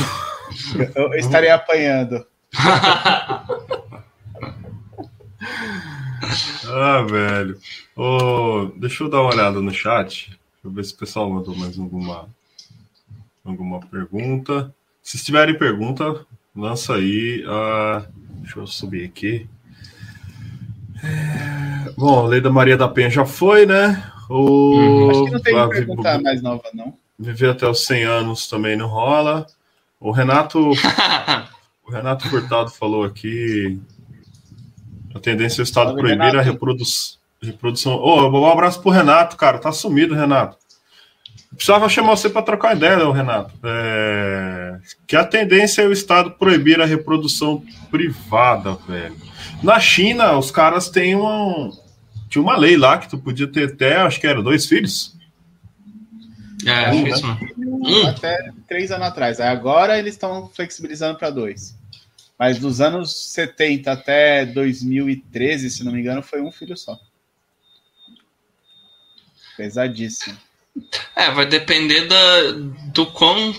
Eu, 0.95 1.13
eu 1.13 1.15
estarei 1.15 1.51
apanhando. 1.51 2.27
ah, 6.67 7.03
velho. 7.03 7.59
Oh, 7.97 8.71
deixa 8.77 9.05
eu 9.05 9.11
dar 9.11 9.21
uma 9.21 9.33
olhada 9.33 9.61
no 9.61 9.73
chat. 9.73 10.29
Deixa 10.29 10.39
eu 10.65 10.71
ver 10.71 10.85
se 10.85 10.95
o 10.95 10.97
pessoal 10.97 11.31
mandou 11.31 11.55
mais 11.57 11.79
alguma, 11.79 12.29
alguma 13.45 13.81
pergunta. 13.81 14.75
Se 15.03 15.23
tiverem 15.23 15.59
pergunta, 15.59 16.27
lança 16.55 16.95
aí. 16.95 17.45
Uh, 17.45 18.07
deixa 18.41 18.59
eu 18.59 18.67
subir 18.67 19.05
aqui. 19.05 19.49
É, 21.03 21.91
bom, 21.97 22.27
a 22.27 22.29
Lei 22.29 22.41
da 22.41 22.51
Maria 22.51 22.77
da 22.77 22.89
Penha 22.89 23.11
já 23.11 23.25
foi, 23.25 23.65
né? 23.65 24.13
O... 24.29 24.77
Uhum. 24.77 25.11
Acho 25.11 25.25
que 25.25 25.31
não 25.31 25.41
tem 25.41 25.55
que 25.55 25.69
perguntar 25.69 26.21
mais 26.21 26.43
nova, 26.43 26.65
não. 26.75 26.95
Viver 27.19 27.51
até 27.51 27.69
os 27.69 27.85
100 27.85 28.05
anos 28.05 28.49
também 28.49 28.77
não 28.77 28.87
rola. 28.87 29.47
O 29.99 30.11
Renato, 30.11 30.71
o 31.85 31.91
Renato 31.91 32.29
Furtado 32.29 32.71
falou 32.71 33.05
aqui. 33.05 33.81
A 35.15 35.19
tendência 35.19 35.61
é 35.61 35.63
o 35.63 35.65
Estado 35.65 35.95
proibir 35.95 36.37
a 36.37 36.43
reprodução 36.43 37.21
Reprodução. 37.43 37.95
Ô, 37.95 38.21
oh, 38.21 38.41
um 38.41 38.47
abraço 38.47 38.83
pro 38.83 38.91
Renato, 38.91 39.37
cara. 39.37 39.59
Tá 39.59 39.73
sumido, 39.73 40.15
Renato. 40.15 40.59
Precisava 41.55 41.89
chamar 41.89 42.17
você 42.17 42.29
para 42.29 42.43
trocar 42.43 42.77
ideia, 42.77 43.11
Renato. 43.11 43.53
É... 43.65 44.79
Que 45.07 45.17
a 45.17 45.25
tendência 45.25 45.83
é 45.83 45.87
o 45.87 45.93
Estado 45.93 46.33
proibir 46.33 46.81
a 46.81 46.85
reprodução 46.85 47.65
privada, 47.91 48.75
velho. 48.87 49.17
Na 49.63 49.81
China, 49.81 50.37
os 50.37 50.51
caras 50.51 50.91
têm 50.91 51.15
uma. 51.15 51.71
Tinha 52.29 52.43
uma 52.43 52.57
lei 52.57 52.77
lá 52.77 52.99
que 52.99 53.09
tu 53.09 53.19
podia 53.19 53.49
ter 53.49 53.73
até, 53.73 53.97
acho 53.97 54.21
que 54.21 54.27
era 54.27 54.43
dois 54.43 54.67
filhos. 54.67 55.17
É, 56.67 56.93
um, 56.93 57.03
né? 57.03 57.39
um. 57.59 58.07
Até 58.07 58.53
três 58.69 58.93
anos 58.93 59.09
atrás. 59.09 59.41
Agora 59.41 59.99
eles 59.99 60.15
estão 60.15 60.49
flexibilizando 60.55 61.19
para 61.19 61.31
dois. 61.31 61.75
Mas 62.41 62.59
dos 62.59 62.81
anos 62.81 63.15
70 63.35 63.93
até 63.93 64.47
2013, 64.47 65.69
se 65.69 65.85
não 65.85 65.93
me 65.93 66.01
engano, 66.01 66.23
foi 66.23 66.41
um 66.41 66.51
filho 66.51 66.75
só. 66.75 66.99
Pesadíssimo. 69.59 70.39
É, 71.15 71.31
vai 71.31 71.45
depender 71.45 72.07
da, 72.07 72.53
do 72.95 73.05
quão 73.05 73.55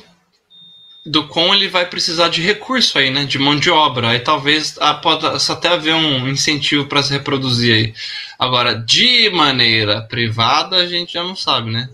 do 1.05 1.27
quão 1.27 1.53
ele 1.53 1.67
vai 1.67 1.87
precisar 1.87 2.29
de 2.29 2.41
recurso 2.41 2.97
aí, 2.97 3.11
né? 3.11 3.25
De 3.25 3.37
mão 3.37 3.55
de 3.55 3.69
obra. 3.69 4.09
Aí 4.09 4.19
talvez 4.19 4.75
ah, 4.79 4.95
pode 4.95 5.27
até 5.27 5.67
haver 5.67 5.93
um 5.93 6.27
incentivo 6.27 6.87
para 6.87 7.03
se 7.03 7.11
reproduzir 7.11 7.75
aí. 7.75 7.93
Agora, 8.39 8.73
de 8.73 9.29
maneira 9.29 10.01
privada, 10.01 10.77
a 10.77 10.87
gente 10.87 11.13
já 11.13 11.23
não 11.23 11.35
sabe, 11.35 11.69
né? 11.69 11.87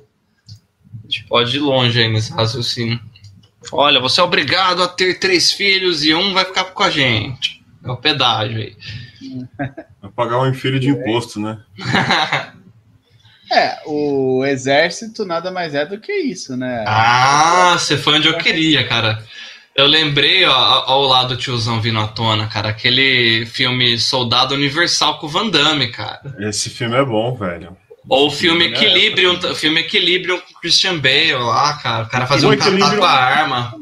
A 0.48 1.02
gente 1.04 1.26
pode 1.26 1.58
ir 1.58 1.60
longe 1.60 2.00
aí 2.00 2.08
nesse 2.08 2.32
raciocínio. 2.32 3.00
Olha, 3.72 4.00
você 4.00 4.22
é 4.22 4.24
obrigado 4.24 4.82
a 4.82 4.88
ter 4.88 5.20
três 5.20 5.52
filhos 5.52 6.04
e 6.04 6.14
um 6.14 6.34
vai 6.34 6.46
ficar 6.46 6.66
com 6.66 6.84
a 6.84 6.90
gente. 6.90 7.64
É 7.84 7.92
o 7.92 7.98
pedágio 7.98 8.58
aí. 8.60 8.76
Vai 10.02 10.12
pagar 10.16 10.42
um 10.42 10.54
filho 10.54 10.80
de 10.80 10.90
imposto, 10.90 11.40
né? 11.40 11.60
É, 13.50 13.80
o 13.86 14.44
exército 14.46 15.24
nada 15.24 15.50
mais 15.52 15.74
é 15.74 15.86
do 15.86 15.98
que 16.02 16.12
isso, 16.12 16.58
né? 16.58 16.84
Ah, 16.86 17.78
você 17.78 17.98
foi 17.98 18.16
onde 18.18 18.28
eu 18.28 18.38
queria, 18.38 18.86
cara. 18.86 19.24
Eu 19.74 19.86
lembrei, 19.86 20.44
ó, 20.44 20.52
ao 20.52 21.04
lado 21.04 21.30
do 21.30 21.38
tiozão 21.38 21.80
vindo 21.80 22.00
à 22.00 22.08
tona, 22.08 22.48
cara, 22.48 22.70
aquele 22.70 23.46
filme 23.46 23.98
Soldado 23.98 24.54
Universal 24.54 25.20
com 25.20 25.28
o 25.28 25.30
Van 25.30 25.50
Damme, 25.50 25.88
cara. 25.88 26.36
Esse 26.40 26.70
filme 26.70 26.98
é 26.98 27.06
bom, 27.06 27.36
velho. 27.36 27.78
Ou 28.10 28.28
o 28.28 28.32
filme 28.32 28.66
é 28.66 28.68
Equilibrium, 28.70 29.40
é, 29.44 29.56
filme 29.56 29.82
Equilibrium 29.82 30.40
com 30.40 30.60
Christian 30.60 30.98
Bale 30.98 31.34
lá, 31.34 31.74
cara. 31.78 32.04
O 32.04 32.10
cara 32.10 32.28
fazia 32.28 32.48
um 32.48 32.58
contato 32.58 32.98
com 32.98 33.04
a 33.04 33.12
arma. 33.12 33.76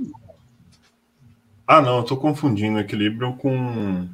Ah, 1.67 1.81
não, 1.81 1.97
eu 1.97 2.03
tô 2.03 2.17
confundindo 2.17 2.79
Equilibrium 2.79 3.33
com 3.33 4.07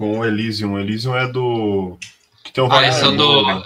com 0.00 0.18
o 0.18 0.24
Elysium. 0.24 0.72
O 0.72 0.80
Elysium 0.80 1.14
é 1.14 1.28
do. 1.28 1.98
Que 2.42 2.52
tem 2.52 2.64
um 2.64 2.72
ah, 2.72 2.86
esse 2.86 3.04
é 3.04 3.10
do. 3.12 3.64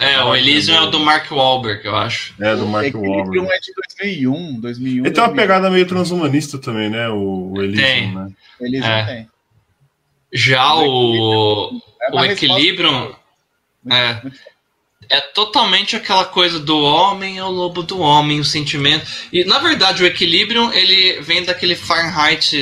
É, 0.00 0.24
o 0.24 0.34
Elysium 0.34 0.74
é 0.74 0.80
o 0.82 0.90
do 0.90 0.98
Mark 0.98 1.30
Wahlberg, 1.30 1.86
eu 1.86 1.94
acho. 1.94 2.34
É, 2.40 2.56
do 2.56 2.66
Mark 2.66 2.92
Wahlberg. 2.92 3.38
O 3.38 3.44
é 3.44 3.60
de 3.60 3.72
2001, 4.00 4.60
2001. 4.60 5.06
Ele 5.06 5.14
tem 5.14 5.22
uma 5.22 5.32
pegada 5.32 5.70
meio 5.70 5.86
transhumanista 5.86 6.58
também, 6.58 6.90
né? 6.90 7.08
O, 7.08 7.52
o 7.52 7.62
Elysium, 7.62 7.84
tem. 7.84 8.14
né? 8.14 8.30
O 8.58 8.66
Elysium 8.66 8.90
é. 8.90 9.04
tem. 9.04 9.28
Já 10.32 10.74
o, 10.74 11.80
é 12.02 12.10
o 12.12 12.24
Equilibrium. 12.24 13.14
É, 13.88 14.20
é 15.10 15.20
totalmente 15.20 15.96
aquela 15.96 16.24
coisa 16.24 16.58
do 16.58 16.78
homem 16.78 17.38
é 17.38 17.44
o 17.44 17.50
lobo 17.50 17.82
do 17.82 17.98
homem, 17.98 18.40
o 18.40 18.44
sentimento. 18.44 19.06
E 19.32 19.44
na 19.44 19.58
verdade 19.58 20.02
o 20.02 20.06
Equilibrium 20.06 20.72
ele 20.72 21.20
vem 21.22 21.44
daquele 21.44 21.74
Fahrenheit 21.74 22.54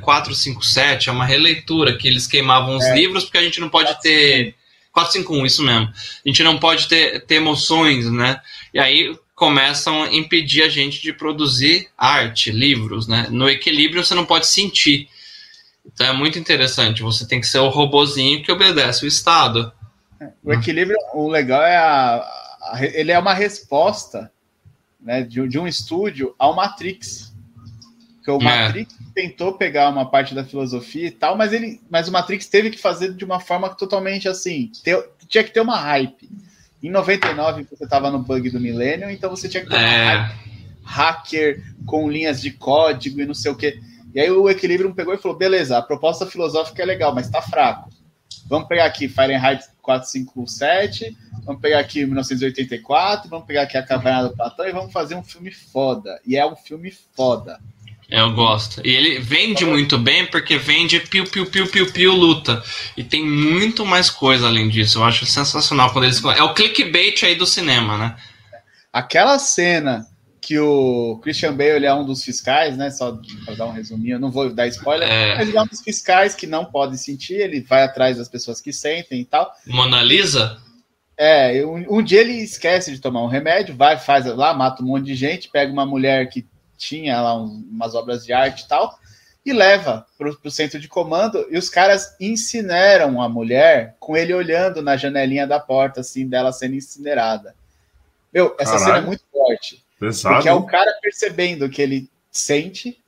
457, 0.00 1.08
é, 1.08 1.10
é 1.10 1.12
uma 1.12 1.26
releitura 1.26 1.96
que 1.96 2.06
eles 2.06 2.26
queimavam 2.26 2.76
os 2.76 2.84
é. 2.84 2.94
livros 2.94 3.24
porque 3.24 3.38
a 3.38 3.42
gente 3.42 3.60
não 3.60 3.68
pode 3.68 4.00
ter 4.00 4.54
451, 4.92 5.46
isso 5.46 5.62
mesmo. 5.62 5.88
A 5.88 6.28
gente 6.28 6.42
não 6.42 6.58
pode 6.58 6.88
ter, 6.88 7.20
ter 7.24 7.36
emoções, 7.36 8.10
né? 8.10 8.40
E 8.72 8.78
aí 8.78 9.16
começam 9.34 10.02
a 10.02 10.12
impedir 10.12 10.62
a 10.62 10.68
gente 10.68 11.00
de 11.00 11.12
produzir 11.12 11.88
arte, 11.96 12.50
livros, 12.50 13.06
né? 13.06 13.28
No 13.30 13.48
equilíbrio 13.48 14.04
você 14.04 14.14
não 14.14 14.26
pode 14.26 14.46
sentir. 14.46 15.08
Então 15.86 16.06
é 16.06 16.12
muito 16.12 16.38
interessante. 16.38 17.02
Você 17.02 17.26
tem 17.26 17.40
que 17.40 17.46
ser 17.46 17.58
o 17.58 17.68
robozinho 17.68 18.42
que 18.42 18.52
obedece 18.52 19.04
o 19.04 19.08
Estado. 19.08 19.72
O 20.42 20.52
equilíbrio, 20.52 20.96
o 21.14 21.28
legal 21.28 21.62
é 21.62 21.76
a, 21.76 22.16
a 22.72 22.84
ele 22.84 23.12
é 23.12 23.18
uma 23.18 23.34
resposta 23.34 24.30
né, 25.00 25.22
de, 25.22 25.46
de, 25.46 25.58
um 25.58 25.66
estúdio 25.66 26.34
ao 26.38 26.54
Matrix. 26.54 27.32
Porque 28.16 28.30
o 28.30 28.40
é. 28.40 28.44
Matrix 28.44 28.94
tentou 29.14 29.52
pegar 29.52 29.88
uma 29.88 30.10
parte 30.10 30.34
da 30.34 30.44
filosofia 30.44 31.06
e 31.06 31.10
tal, 31.10 31.36
mas 31.36 31.52
ele, 31.52 31.80
mas 31.88 32.08
o 32.08 32.12
Matrix 32.12 32.46
teve 32.46 32.70
que 32.70 32.78
fazer 32.78 33.14
de 33.14 33.24
uma 33.24 33.40
forma 33.40 33.68
totalmente 33.70 34.28
assim, 34.28 34.70
ter, 34.82 35.08
tinha 35.28 35.44
que 35.44 35.52
ter 35.52 35.60
uma 35.60 35.76
hype. 35.76 36.28
Em 36.82 36.90
99 36.90 37.66
você 37.70 37.84
estava 37.84 38.10
no 38.10 38.18
bug 38.18 38.50
do 38.50 38.60
milênio, 38.60 39.10
então 39.10 39.30
você 39.30 39.48
tinha 39.48 39.62
que 39.62 39.70
ter 39.70 39.76
é. 39.76 39.78
uma 39.78 40.22
hype. 40.22 40.48
Hacker 40.88 41.62
com 41.84 42.10
linhas 42.10 42.40
de 42.40 42.50
código 42.50 43.20
e 43.20 43.26
não 43.26 43.34
sei 43.34 43.52
o 43.52 43.56
que. 43.56 43.78
E 44.14 44.20
aí 44.20 44.30
o 44.30 44.48
Equilibrium 44.48 44.94
pegou 44.94 45.12
e 45.12 45.18
falou: 45.18 45.36
beleza, 45.36 45.76
a 45.76 45.82
proposta 45.82 46.26
filosófica 46.26 46.82
é 46.82 46.86
legal, 46.86 47.14
mas 47.14 47.26
está 47.26 47.42
fraco. 47.42 47.90
Vamos 48.48 48.68
pegar 48.68 48.86
aqui 48.86 49.08
Fahrenheit 49.08 49.64
457, 49.88 51.16
vamos 51.46 51.62
pegar 51.62 51.78
aqui 51.78 52.04
1984, 52.04 53.30
vamos 53.30 53.46
pegar 53.46 53.62
aqui 53.62 53.78
a 53.78 53.82
Caverna 53.82 54.28
do 54.28 54.36
Platão 54.36 54.68
e 54.68 54.72
vamos 54.72 54.92
fazer 54.92 55.14
um 55.14 55.22
filme 55.22 55.50
foda. 55.50 56.20
E 56.26 56.36
é 56.36 56.46
um 56.46 56.54
filme 56.54 56.92
foda. 57.16 57.58
Eu 58.10 58.32
gosto. 58.34 58.86
E 58.86 58.90
ele 58.90 59.18
vende 59.18 59.64
muito 59.64 59.96
bem 59.96 60.26
porque 60.26 60.58
vende 60.58 61.00
piu, 61.00 61.24
piu, 61.24 61.46
piu, 61.46 61.66
piu, 61.66 61.90
piu, 61.90 62.14
luta. 62.14 62.62
E 62.98 63.02
tem 63.02 63.24
muito 63.24 63.86
mais 63.86 64.10
coisa 64.10 64.46
além 64.46 64.68
disso. 64.68 64.98
Eu 64.98 65.04
acho 65.04 65.24
sensacional 65.24 65.90
quando 65.90 66.04
eles. 66.04 66.22
É 66.22 66.42
o 66.42 66.52
clickbait 66.52 67.22
aí 67.22 67.34
do 67.34 67.46
cinema, 67.46 67.96
né? 67.96 68.16
Aquela 68.92 69.38
cena 69.38 70.06
que 70.48 70.58
o 70.58 71.18
Christian 71.22 71.54
Bale 71.54 71.72
ele 71.72 71.84
é 71.84 71.92
um 71.92 72.06
dos 72.06 72.24
fiscais, 72.24 72.74
né? 72.74 72.90
Só 72.90 73.20
para 73.44 73.54
dar 73.54 73.66
um 73.66 73.70
resuminho, 73.70 74.18
não 74.18 74.30
vou 74.30 74.48
dar 74.48 74.66
spoiler, 74.68 75.06
é... 75.06 75.36
mas 75.36 75.46
ele 75.46 75.58
é 75.58 75.60
um 75.60 75.66
dos 75.66 75.82
fiscais 75.82 76.34
que 76.34 76.46
não 76.46 76.64
pode 76.64 76.96
sentir, 76.96 77.34
ele 77.34 77.60
vai 77.60 77.82
atrás 77.82 78.16
das 78.16 78.30
pessoas 78.30 78.58
que 78.58 78.72
sentem 78.72 79.20
e 79.20 79.24
tal. 79.26 79.52
Mona 79.66 80.02
Lisa? 80.02 80.58
É, 81.18 81.62
um, 81.66 81.98
um 81.98 82.02
dia 82.02 82.22
ele 82.22 82.32
esquece 82.32 82.90
de 82.90 82.98
tomar 82.98 83.22
um 83.22 83.26
remédio, 83.26 83.76
vai, 83.76 83.98
faz 83.98 84.24
lá, 84.24 84.54
mata 84.54 84.82
um 84.82 84.86
monte 84.86 85.04
de 85.04 85.14
gente, 85.14 85.50
pega 85.50 85.70
uma 85.70 85.84
mulher 85.84 86.30
que 86.30 86.46
tinha 86.78 87.20
lá 87.20 87.36
um, 87.36 87.62
umas 87.70 87.94
obras 87.94 88.24
de 88.24 88.32
arte 88.32 88.62
e 88.62 88.68
tal, 88.68 88.98
e 89.44 89.52
leva 89.52 90.06
para 90.16 90.30
o 90.30 90.50
centro 90.50 90.80
de 90.80 90.88
comando, 90.88 91.46
e 91.50 91.58
os 91.58 91.68
caras 91.68 92.16
incineram 92.18 93.20
a 93.20 93.28
mulher 93.28 93.96
com 94.00 94.16
ele 94.16 94.32
olhando 94.32 94.80
na 94.80 94.96
janelinha 94.96 95.46
da 95.46 95.60
porta, 95.60 96.00
assim, 96.00 96.26
dela 96.26 96.52
sendo 96.52 96.74
incinerada. 96.74 97.54
Meu, 98.32 98.56
essa 98.58 98.78
Caralho. 98.78 98.86
cena 98.86 98.98
é 98.98 99.02
muito 99.02 99.24
forte. 99.30 99.86
Pesado. 99.98 100.36
Porque 100.36 100.48
é 100.48 100.52
o 100.52 100.64
cara 100.64 100.92
percebendo 101.00 101.68
que 101.68 101.82
ele 101.82 102.08
sente, 102.30 102.98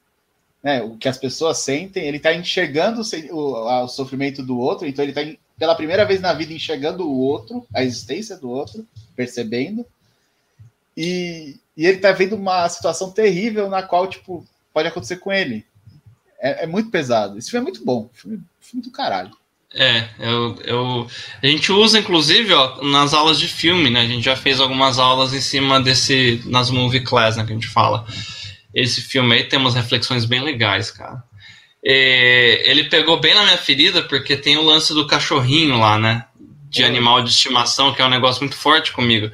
né, 0.62 0.82
o 0.82 0.96
que 0.96 1.08
as 1.08 1.16
pessoas 1.16 1.58
sentem, 1.58 2.06
ele 2.06 2.16
está 2.16 2.34
enxergando 2.34 3.00
o, 3.00 3.34
o, 3.34 3.84
o, 3.84 3.88
sofrimento 3.88 4.42
do 4.42 4.58
outro, 4.58 4.86
então 4.86 5.04
ele 5.04 5.12
está 5.12 5.40
pela 5.58 5.74
primeira 5.74 6.04
vez 6.04 6.20
na 6.20 6.32
vida 6.32 6.52
enxergando 6.52 7.06
o 7.06 7.18
outro, 7.18 7.66
a 7.74 7.84
existência 7.84 8.36
do 8.36 8.48
outro, 8.50 8.86
percebendo, 9.14 9.84
e, 10.96 11.56
e 11.76 11.86
ele 11.86 11.96
está 11.96 12.12
vendo 12.12 12.34
uma 12.34 12.68
situação 12.68 13.10
terrível 13.10 13.68
na 13.68 13.82
qual, 13.82 14.06
tipo, 14.06 14.46
pode 14.72 14.88
acontecer 14.88 15.16
com 15.16 15.32
ele. 15.32 15.66
É, 16.38 16.64
é 16.64 16.66
muito 16.66 16.90
pesado. 16.90 17.38
Esse 17.38 17.50
filme 17.50 17.64
é 17.64 17.70
muito 17.70 17.84
bom, 17.84 18.08
filme, 18.12 18.42
filme 18.60 18.82
do 18.84 18.90
caralho. 18.90 19.36
É, 19.72 20.08
eu, 20.18 20.58
eu, 20.64 21.06
a 21.40 21.46
gente 21.46 21.70
usa 21.70 21.98
inclusive 21.98 22.52
ó, 22.52 22.82
nas 22.82 23.14
aulas 23.14 23.38
de 23.38 23.46
filme, 23.46 23.88
né? 23.88 24.00
A 24.00 24.06
gente 24.06 24.24
já 24.24 24.34
fez 24.34 24.60
algumas 24.60 24.98
aulas 24.98 25.32
em 25.32 25.40
cima 25.40 25.80
desse, 25.80 26.42
nas 26.46 26.70
movie 26.70 27.04
class, 27.04 27.36
né? 27.36 27.44
Que 27.44 27.52
a 27.52 27.54
gente 27.54 27.68
fala. 27.68 28.04
Esse 28.74 29.00
filme 29.00 29.34
aí 29.34 29.44
tem 29.44 29.58
umas 29.58 29.74
reflexões 29.74 30.24
bem 30.24 30.42
legais, 30.42 30.90
cara. 30.90 31.22
E 31.82 32.62
ele 32.64 32.84
pegou 32.84 33.20
bem 33.20 33.34
na 33.34 33.44
minha 33.44 33.58
ferida 33.58 34.02
porque 34.02 34.36
tem 34.36 34.56
o 34.56 34.64
lance 34.64 34.92
do 34.92 35.06
cachorrinho 35.06 35.78
lá, 35.78 35.98
né? 35.98 36.26
De 36.70 36.84
animal 36.84 37.20
de 37.24 37.30
estimação, 37.30 37.92
que 37.92 38.00
é 38.00 38.06
um 38.06 38.08
negócio 38.08 38.42
muito 38.42 38.56
forte 38.56 38.92
comigo. 38.92 39.28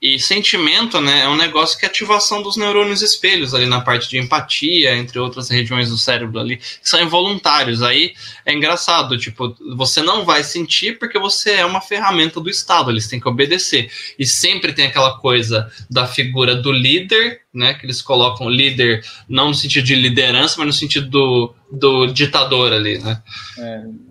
E 0.00 0.18
sentimento, 0.18 1.02
né, 1.02 1.24
é 1.24 1.28
um 1.28 1.36
negócio 1.36 1.78
que 1.78 1.84
é 1.84 1.88
ativação 1.88 2.42
dos 2.42 2.56
neurônios 2.56 3.02
espelhos 3.02 3.52
ali 3.52 3.66
na 3.66 3.82
parte 3.82 4.08
de 4.08 4.16
empatia, 4.16 4.96
entre 4.96 5.18
outras 5.18 5.50
regiões 5.50 5.90
do 5.90 5.98
cérebro 5.98 6.40
ali, 6.40 6.56
que 6.56 6.88
são 6.88 6.98
involuntários. 7.02 7.82
Aí 7.82 8.14
é 8.46 8.54
engraçado, 8.54 9.18
tipo, 9.18 9.54
você 9.76 10.00
não 10.00 10.24
vai 10.24 10.42
sentir 10.42 10.98
porque 10.98 11.18
você 11.18 11.50
é 11.52 11.66
uma 11.66 11.82
ferramenta 11.82 12.40
do 12.40 12.48
Estado, 12.48 12.90
eles 12.90 13.06
têm 13.06 13.20
que 13.20 13.28
obedecer. 13.28 13.90
E 14.18 14.24
sempre 14.24 14.72
tem 14.72 14.86
aquela 14.86 15.18
coisa 15.18 15.70
da 15.90 16.06
figura 16.06 16.54
do 16.54 16.72
líder, 16.72 17.42
né, 17.52 17.74
que 17.74 17.84
eles 17.84 18.00
colocam 18.00 18.48
líder 18.48 19.04
não 19.28 19.48
no 19.48 19.54
sentido 19.54 19.84
de 19.84 19.94
liderança, 19.94 20.54
mas 20.56 20.66
no 20.66 20.72
sentido 20.72 21.10
do, 21.10 21.54
do 21.70 22.06
ditador 22.06 22.72
ali, 22.72 22.98
né? 22.98 23.22
É 23.58 24.08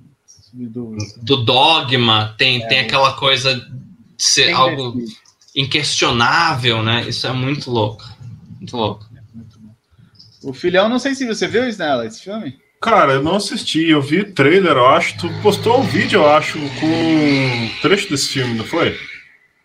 do, 0.65 0.97
do 1.21 1.37
dogma, 1.37 2.33
tem, 2.37 2.63
é, 2.63 2.67
tem 2.67 2.79
aquela 2.79 3.13
coisa 3.13 3.55
de 3.55 3.63
ser 4.17 4.51
algo 4.51 4.99
inquestionável, 5.55 6.81
né? 6.81 7.07
Isso 7.07 7.27
é 7.27 7.33
muito 7.33 7.69
louco. 7.69 8.03
Muito 8.57 8.75
louco. 8.75 9.05
o 10.43 10.53
filhão, 10.53 10.89
não 10.89 10.99
sei 10.99 11.15
se 11.15 11.25
você 11.25 11.47
viu, 11.47 11.67
Snella, 11.67 12.05
esse 12.05 12.23
filme? 12.23 12.57
Cara, 12.81 13.13
eu 13.13 13.23
não 13.23 13.35
assisti, 13.35 13.89
eu 13.89 14.01
vi 14.01 14.23
trailer, 14.23 14.73
eu 14.73 14.85
acho. 14.87 15.17
Tu 15.17 15.29
postou 15.41 15.79
um 15.79 15.83
vídeo, 15.83 16.21
eu 16.21 16.29
acho, 16.29 16.59
com 16.79 16.85
um 16.85 17.69
trecho 17.81 18.09
desse 18.09 18.29
filme, 18.29 18.53
não 18.53 18.65
foi? 18.65 18.97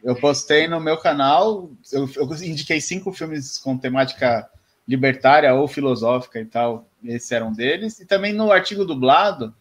Eu 0.02 0.16
postei 0.16 0.66
no 0.66 0.80
meu 0.80 0.96
canal, 0.96 1.70
eu, 1.92 2.10
eu 2.16 2.26
indiquei 2.42 2.80
cinco 2.80 3.12
filmes 3.12 3.58
com 3.58 3.78
temática 3.78 4.48
libertária 4.88 5.54
ou 5.54 5.68
filosófica 5.68 6.40
e 6.40 6.44
tal. 6.44 6.88
Esse 7.04 7.34
era 7.34 7.44
um 7.44 7.52
deles. 7.52 8.00
E 8.00 8.06
também 8.06 8.32
no 8.32 8.50
artigo 8.50 8.84
dublado, 8.84 9.54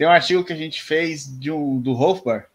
tem 0.00 0.08
um 0.08 0.12
artigo 0.12 0.42
que 0.42 0.54
a 0.54 0.56
gente 0.56 0.82
fez 0.82 1.26
de 1.38 1.50
um, 1.50 1.78
do 1.78 1.92
Hofbar, 1.92 2.46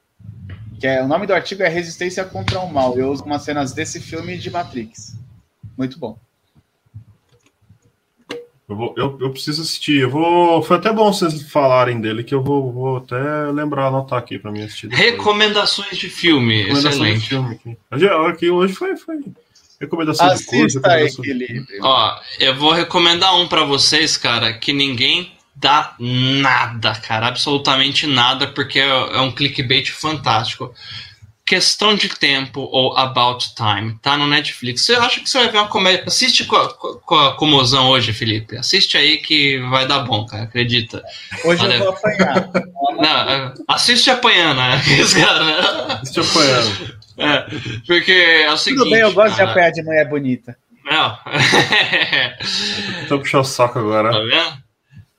que 0.79 0.87
é 0.87 1.03
o 1.03 1.07
nome 1.07 1.27
do 1.27 1.33
artigo 1.33 1.61
é 1.61 1.69
Resistência 1.69 2.25
contra 2.25 2.59
o 2.59 2.73
Mal. 2.73 2.97
Eu 2.97 3.11
uso 3.11 3.23
umas 3.23 3.43
cenas 3.43 3.71
desse 3.71 4.01
filme 4.01 4.35
de 4.35 4.49
Matrix. 4.49 5.15
Muito 5.77 5.99
bom. 5.99 6.17
Eu, 8.67 8.75
vou, 8.75 8.95
eu, 8.97 9.17
eu, 9.21 9.29
preciso 9.29 9.61
assistir. 9.61 9.99
Eu 9.99 10.09
vou. 10.09 10.63
Foi 10.63 10.77
até 10.77 10.91
bom 10.91 11.13
vocês 11.13 11.43
falarem 11.43 12.01
dele, 12.01 12.23
que 12.23 12.33
eu 12.33 12.41
vou, 12.41 12.71
vou 12.71 12.97
até 12.97 13.51
lembrar, 13.51 13.89
anotar 13.89 14.17
aqui 14.17 14.39
para 14.39 14.51
mim 14.51 14.63
assistir. 14.63 14.87
Depois. 14.87 15.11
Recomendações 15.11 15.99
de 15.99 16.09
filme. 16.09 16.63
Recomendações 16.63 16.95
excelente. 16.95 17.19
de 17.19 17.27
filme 17.27 17.53
aqui. 17.53 17.77
Aqui 18.27 18.49
hoje 18.49 18.73
foi, 18.73 18.97
foi 18.97 19.19
recomendação 19.79 20.25
Assista 20.25 20.51
de 20.51 20.61
curso. 20.61 20.79
Recomendação... 20.79 21.23
Ó, 21.83 22.19
eu 22.39 22.55
vou 22.55 22.71
recomendar 22.71 23.35
um 23.39 23.47
para 23.47 23.63
vocês, 23.63 24.17
cara, 24.17 24.51
que 24.51 24.73
ninguém 24.73 25.35
dá 25.55 25.95
nada, 25.99 26.93
cara, 26.95 27.27
absolutamente 27.27 28.05
nada, 28.05 28.47
porque 28.47 28.79
é, 28.79 28.87
é 28.87 29.19
um 29.21 29.31
clickbait 29.31 29.89
fantástico. 29.91 30.73
Questão 31.45 31.93
de 31.93 32.09
tempo 32.09 32.61
ou 32.71 32.97
About 32.97 33.53
Time, 33.55 33.97
tá 34.01 34.17
no 34.17 34.25
Netflix. 34.25 34.83
Você 34.83 34.95
acha 34.95 35.21
que 35.21 35.29
você 35.29 35.37
vai 35.37 35.51
ver 35.51 35.59
uma 35.59 35.67
comédia? 35.67 36.05
Assiste 36.07 36.43
com 36.45 36.55
a, 36.55 36.73
com 36.73 37.15
a 37.15 37.35
Comosão 37.35 37.89
hoje, 37.89 38.11
Felipe. 38.13 38.57
Assiste 38.57 38.97
aí 38.97 39.17
que 39.17 39.59
vai 39.69 39.87
dar 39.87 39.99
bom, 39.99 40.25
cara, 40.25 40.43
acredita. 40.43 41.03
Hoje 41.43 41.63
Olha... 41.63 41.75
eu 41.75 41.83
vou 41.83 41.93
apanhar. 41.93 42.49
Não, 42.97 43.29
é, 43.29 43.53
assiste 43.67 44.09
apanhando, 44.09 44.57
né? 44.57 44.75
Assiste 46.01 46.19
apanhando. 46.19 46.95
É, 47.17 47.45
porque 47.85 48.11
é 48.11 48.51
o 48.51 48.57
seguinte. 48.57 48.83
Tudo 48.83 48.91
bem, 48.91 49.01
eu 49.01 49.13
gosto 49.13 49.35
cara... 49.35 49.45
de 49.45 49.51
apanhar 49.51 49.71
de 49.71 49.83
mulher 49.83 50.09
bonita. 50.09 50.57
Não. 50.85 51.17
Tô 53.09 53.19
puxando 53.19 53.41
o 53.41 53.45
saco 53.45 53.79
agora. 53.79 54.11
Tá 54.11 54.19
vendo? 54.19 54.64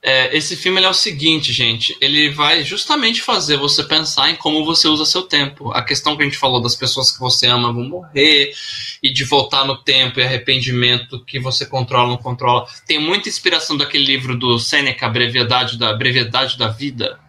É, 0.03 0.35
esse 0.37 0.55
filme 0.55 0.81
é 0.81 0.89
o 0.89 0.93
seguinte, 0.93 1.51
gente. 1.51 1.97
Ele 1.99 2.29
vai 2.29 2.63
justamente 2.63 3.21
fazer 3.21 3.57
você 3.57 3.83
pensar 3.83 4.29
em 4.29 4.35
como 4.35 4.63
você 4.63 4.87
usa 4.87 5.05
seu 5.05 5.23
tempo. 5.23 5.71
A 5.71 5.81
questão 5.81 6.15
que 6.15 6.21
a 6.21 6.25
gente 6.25 6.37
falou 6.37 6.61
das 6.61 6.75
pessoas 6.75 7.11
que 7.11 7.19
você 7.19 7.47
ama 7.47 7.73
vão 7.73 7.83
morrer 7.83 8.53
e 9.01 9.11
de 9.11 9.23
voltar 9.23 9.65
no 9.65 9.75
tempo 9.75 10.19
e 10.19 10.23
arrependimento 10.23 11.23
que 11.25 11.39
você 11.39 11.65
controla 11.65 12.09
não 12.09 12.17
controla. 12.17 12.67
Tem 12.85 12.99
muita 12.99 13.27
inspiração 13.27 13.75
daquele 13.75 14.05
livro 14.05 14.37
do 14.37 14.59
Seneca, 14.59 15.09
Brevidade 15.09 15.77
da 15.77 15.93
Brevidade 15.93 16.57
da 16.57 16.67
Vida. 16.67 17.19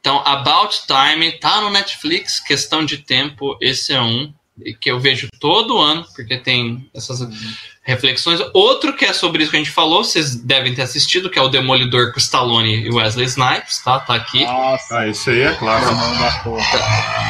Então, 0.00 0.22
About 0.24 0.82
Time 0.86 1.32
tá 1.32 1.60
no 1.60 1.70
Netflix, 1.70 2.40
questão 2.40 2.84
de 2.84 2.98
tempo, 2.98 3.56
esse 3.60 3.92
é 3.92 4.00
um 4.00 4.32
que 4.80 4.90
eu 4.90 4.98
vejo 4.98 5.28
todo 5.38 5.78
ano, 5.78 6.04
porque 6.14 6.36
tem 6.36 6.88
essas 6.94 7.20
reflexões. 7.88 8.38
Outro 8.52 8.92
que 8.92 9.06
é 9.06 9.14
sobre 9.14 9.42
isso 9.42 9.50
que 9.50 9.56
a 9.56 9.60
gente 9.60 9.72
falou, 9.72 10.04
vocês 10.04 10.34
devem 10.34 10.74
ter 10.74 10.82
assistido, 10.82 11.30
que 11.30 11.38
é 11.38 11.42
o 11.42 11.48
Demolidor 11.48 12.12
com 12.12 12.18
Stallone 12.18 12.84
e 12.84 12.92
Wesley 12.92 13.24
Snipes, 13.24 13.78
tá? 13.78 13.98
Tá 13.98 14.14
aqui. 14.14 14.44
Nossa. 14.44 14.98
Ah, 14.98 15.08
isso 15.08 15.30
aí 15.30 15.40
é 15.40 15.54
clássico. 15.54 16.54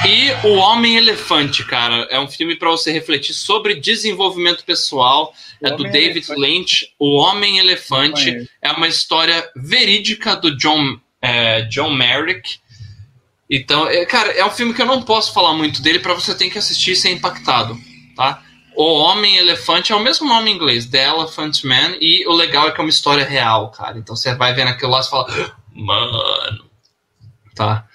E 0.04 0.46
O 0.48 0.56
Homem 0.56 0.96
Elefante, 0.96 1.64
cara, 1.64 2.08
é 2.10 2.18
um 2.18 2.26
filme 2.26 2.56
para 2.56 2.68
você 2.70 2.90
refletir 2.90 3.34
sobre 3.34 3.76
desenvolvimento 3.76 4.64
pessoal. 4.64 5.32
O 5.62 5.66
é 5.68 5.70
do 5.70 5.84
David 5.84 6.28
Elefante. 6.28 6.40
Lynch. 6.40 6.88
O 6.98 7.16
Homem 7.18 7.58
Elefante 7.58 8.50
é 8.60 8.72
uma 8.72 8.88
história 8.88 9.48
verídica 9.54 10.34
do 10.34 10.56
John, 10.56 10.98
é, 11.22 11.62
John 11.62 11.90
Merrick 11.90 12.58
então, 13.50 13.88
é, 13.88 14.04
cara, 14.04 14.30
é 14.32 14.44
um 14.44 14.50
filme 14.50 14.74
que 14.74 14.82
eu 14.82 14.86
não 14.86 15.00
posso 15.00 15.32
falar 15.32 15.54
muito 15.54 15.80
dele 15.80 16.00
para 16.00 16.12
você 16.12 16.34
ter 16.34 16.50
que 16.50 16.58
assistir 16.58 16.90
e 16.92 16.96
ser 16.96 17.10
impactado, 17.10 17.78
tá? 18.14 18.42
O 18.78 18.94
Homem 18.94 19.36
Elefante 19.36 19.90
é 19.90 19.96
o 19.96 19.98
mesmo 19.98 20.28
nome 20.28 20.52
em 20.52 20.54
inglês, 20.54 20.86
The 20.86 21.08
Elephant 21.08 21.64
Man, 21.64 21.96
e 22.00 22.24
o 22.28 22.32
legal 22.32 22.68
é 22.68 22.70
que 22.70 22.80
é 22.80 22.84
uma 22.84 22.88
história 22.88 23.24
real, 23.24 23.72
cara. 23.72 23.98
Então 23.98 24.14
você 24.14 24.32
vai 24.36 24.54
vendo 24.54 24.68
aquilo 24.68 24.92
lá 24.92 25.00
e 25.00 25.10
fala, 25.10 25.26
mano, 25.74 26.64
tá? 27.56 27.88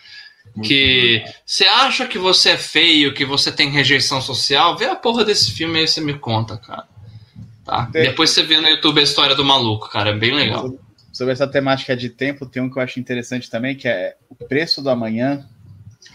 Que 0.61 1.23
você 1.45 1.64
acha 1.64 2.05
que 2.05 2.18
você 2.18 2.49
é 2.49 2.57
feio, 2.57 3.14
que 3.14 3.23
você 3.23 3.49
tem 3.49 3.69
rejeição 3.69 4.22
social, 4.22 4.76
vê 4.76 4.88
a 4.88 4.95
porra 4.95 5.23
desse 5.23 5.51
filme 5.51 5.80
aí 5.80 5.88
você 5.88 6.01
me 6.01 6.15
conta, 6.15 6.57
cara. 6.57 6.85
Tá? 7.64 7.88
Depois 7.89 8.31
você 8.31 8.43
vê 8.43 8.60
no 8.60 8.68
YouTube 8.68 8.99
a 8.99 9.03
história 9.03 9.35
do 9.35 9.45
maluco, 9.45 9.89
cara, 9.89 10.10
é 10.10 10.14
bem 10.14 10.34
legal 10.34 10.69
sobre 11.14 11.31
essa 11.31 11.47
temática 11.47 11.95
de 11.95 12.10
tempo, 12.10 12.45
tem 12.45 12.61
um 12.61 12.69
que 12.69 12.77
eu 12.77 12.84
acho 12.84 12.99
interessante 12.99 13.49
também, 13.49 13.76
que 13.76 13.88
é 13.88 14.18
O 14.27 14.35
Preço 14.35 14.81
do 14.81 14.89
Amanhã. 14.89 15.47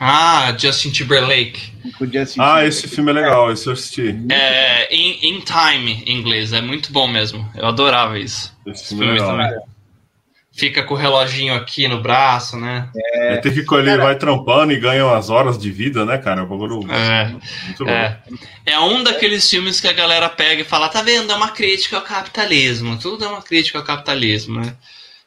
Ah, 0.01 0.55
Justin 0.57 0.91
Timberlake. 0.91 1.73
Justin 2.01 2.41
ah, 2.41 2.45
Timberlake. 2.45 2.69
esse 2.69 2.89
filme 2.89 3.11
é 3.11 3.15
legal, 3.15 3.53
esse 3.53 3.67
eu 3.67 3.73
assisti. 3.73 4.17
É, 4.31 4.95
in, 4.95 5.19
in 5.23 5.41
Time, 5.41 6.03
em 6.07 6.19
inglês, 6.19 6.53
é 6.53 6.61
muito 6.61 6.93
bom 6.93 7.09
mesmo. 7.09 7.49
Eu 7.55 7.67
adorava 7.67 8.19
isso. 8.19 8.57
Esse, 8.67 8.83
esse 8.83 8.89
filme, 8.89 9.07
é 9.07 9.13
legal. 9.13 9.31
Também. 9.31 9.69
Fica 10.59 10.83
com 10.83 10.95
o 10.95 10.97
reloginho 10.97 11.55
aqui 11.55 11.87
no 11.87 12.01
braço, 12.01 12.57
né? 12.57 12.89
É, 12.97 13.37
tem 13.37 13.53
que 13.53 13.63
colher, 13.63 13.97
cara, 13.97 14.03
vai 14.03 14.19
trampando 14.19 14.73
e 14.73 14.81
ganha 14.81 15.07
umas 15.07 15.31
horas 15.31 15.57
de 15.57 15.71
vida, 15.71 16.05
né, 16.05 16.19
cara? 16.19 16.41
É, 16.41 16.45
muito 16.45 17.89
é. 17.89 18.19
é 18.67 18.81
um 18.81 19.05
daqueles 19.05 19.49
filmes 19.49 19.81
que 19.81 19.87
a 19.87 19.93
galera 19.93 20.29
pega 20.29 20.63
e 20.63 20.65
fala, 20.65 20.89
tá 20.89 21.01
vendo? 21.01 21.31
É 21.31 21.37
uma 21.37 21.51
crítica 21.51 21.97
ao 21.97 22.03
capitalismo. 22.03 22.99
Tudo 22.99 23.25
é 23.25 23.29
uma 23.29 23.41
crítica 23.41 23.79
ao 23.79 23.85
capitalismo, 23.85 24.61
né? 24.61 24.75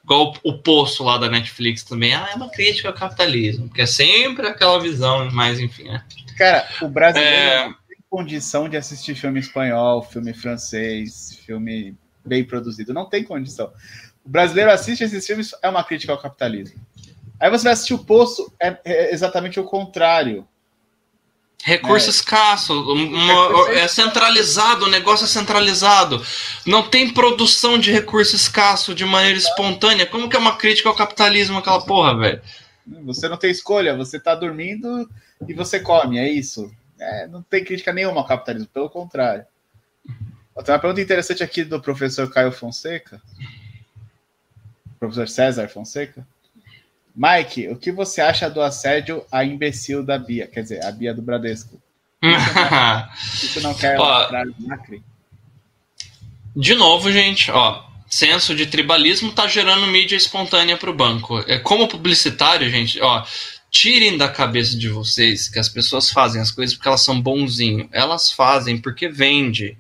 Igual 0.04 0.34
o, 0.44 0.50
o 0.50 0.58
Poço 0.58 1.04
lá 1.04 1.18
da 1.18 1.30
Netflix 1.30 1.84
também. 1.84 2.14
Ah, 2.14 2.30
é 2.32 2.36
uma 2.36 2.50
crítica 2.50 2.90
ao 2.90 2.94
capitalismo. 2.94 3.68
Porque 3.68 3.82
é 3.82 3.86
sempre 3.86 4.48
aquela 4.48 4.80
visão, 4.80 5.30
mas 5.32 5.60
enfim, 5.60 5.84
né? 5.84 6.04
Cara, 6.38 6.68
o 6.82 6.88
brasileiro 6.88 7.36
é... 7.36 7.66
não 7.66 7.74
tem 7.88 7.98
condição 8.10 8.68
de 8.68 8.78
assistir 8.78 9.16
filme 9.16 9.40
espanhol, 9.40 10.02
filme 10.04 10.34
francês, 10.34 11.40
filme 11.46 11.96
bem 12.26 12.44
produzido. 12.44 12.94
Não 12.94 13.08
tem 13.08 13.24
condição. 13.24 13.72
O 14.24 14.30
brasileiro 14.30 14.72
assiste 14.72 15.04
esses 15.04 15.26
filmes, 15.26 15.52
é 15.62 15.70
uma 15.70 15.84
crítica 15.84 16.12
ao 16.12 16.22
capitalismo. 16.22 16.80
Aí 17.40 17.50
você 17.50 17.64
vai 17.64 17.74
assistir 17.74 17.96
o 17.96 18.06
Poço, 18.06 18.54
é, 18.62 18.78
é 18.86 19.14
exatamente 19.14 19.60
o 19.60 19.64
contrário. 19.64 20.48
Recurso 21.64 22.08
é. 22.08 22.10
escasso, 22.10 22.74
uma, 22.92 23.72
é 23.72 23.88
centralizado, 23.88 24.86
o 24.86 24.90
negócio 24.90 25.26
é 25.26 25.28
centralizado. 25.28 26.22
Não 26.66 26.88
tem 26.88 27.14
produção 27.14 27.78
de 27.78 27.92
recurso 27.92 28.36
escasso 28.36 28.96
de 28.96 29.06
maneira 29.06 29.38
espontânea. 29.38 30.06
Como 30.06 30.28
que 30.28 30.36
é 30.36 30.40
uma 30.40 30.58
crítica 30.58 30.90
ao 30.90 30.96
capitalismo 30.96 31.60
aquela 31.60 31.86
porra, 31.86 32.18
velho? 32.18 32.42
Você 33.06 33.30
não 33.30 33.38
tem 33.38 33.52
escolha, 33.52 33.96
você 33.96 34.20
tá 34.20 34.34
dormindo 34.34 35.08
e 35.48 35.54
você 35.54 35.80
come, 35.80 36.18
é 36.18 36.28
isso. 36.28 36.72
É, 37.00 37.28
não 37.28 37.42
tem 37.44 37.64
crítica 37.64 37.94
nenhuma 37.94 38.22
ao 38.22 38.28
capitalismo, 38.28 38.68
pelo 38.74 38.90
contrário. 38.90 39.46
Tem 40.66 40.74
uma 40.74 40.80
pergunta 40.80 41.02
interessante 41.02 41.44
aqui 41.44 41.64
do 41.64 41.82
professor 41.82 42.30
Caio 42.32 42.52
Fonseca 42.52 43.22
professor 45.02 45.28
César 45.28 45.68
Fonseca. 45.68 46.26
Mike, 47.16 47.68
o 47.70 47.76
que 47.76 47.92
você 47.92 48.22
acha 48.22 48.50
do 48.50 48.62
assédio 48.62 49.26
à 49.32 49.44
imbecil 49.44 50.04
da 50.04 50.18
Bia? 50.18 50.48
Quer 50.48 50.64
dizer, 50.64 50.86
a 50.86 50.92
Bia 50.92 51.14
do 51.14 51.22
Bradesco. 51.22 51.82
Isso 53.34 53.60
não 53.62 53.74
quer 53.74 54.00
ó, 54.00 54.30
Macri? 54.60 55.04
De 56.56 56.76
novo, 56.76 57.12
gente, 57.12 57.50
ó, 57.50 57.84
senso 58.10 58.54
de 58.54 58.66
tribalismo 58.66 59.32
tá 59.32 59.48
gerando 59.48 59.88
mídia 59.88 60.16
espontânea 60.16 60.78
para 60.78 60.90
o 60.90 60.96
banco. 60.96 61.40
É 61.48 61.58
como 61.58 61.88
publicitário, 61.88 62.70
gente, 62.70 63.02
ó, 63.02 63.26
tirem 63.70 64.18
da 64.18 64.28
cabeça 64.28 64.78
de 64.78 64.90
vocês 64.90 65.48
que 65.48 65.58
as 65.58 65.70
pessoas 65.70 66.12
fazem 66.12 66.42
as 66.42 66.52
coisas 66.52 66.76
porque 66.76 66.90
elas 66.90 67.02
são 67.02 67.20
bonzinho. 67.20 67.90
Elas 67.92 68.32
fazem 68.32 68.78
porque 68.78 69.08
vende. 69.08 69.78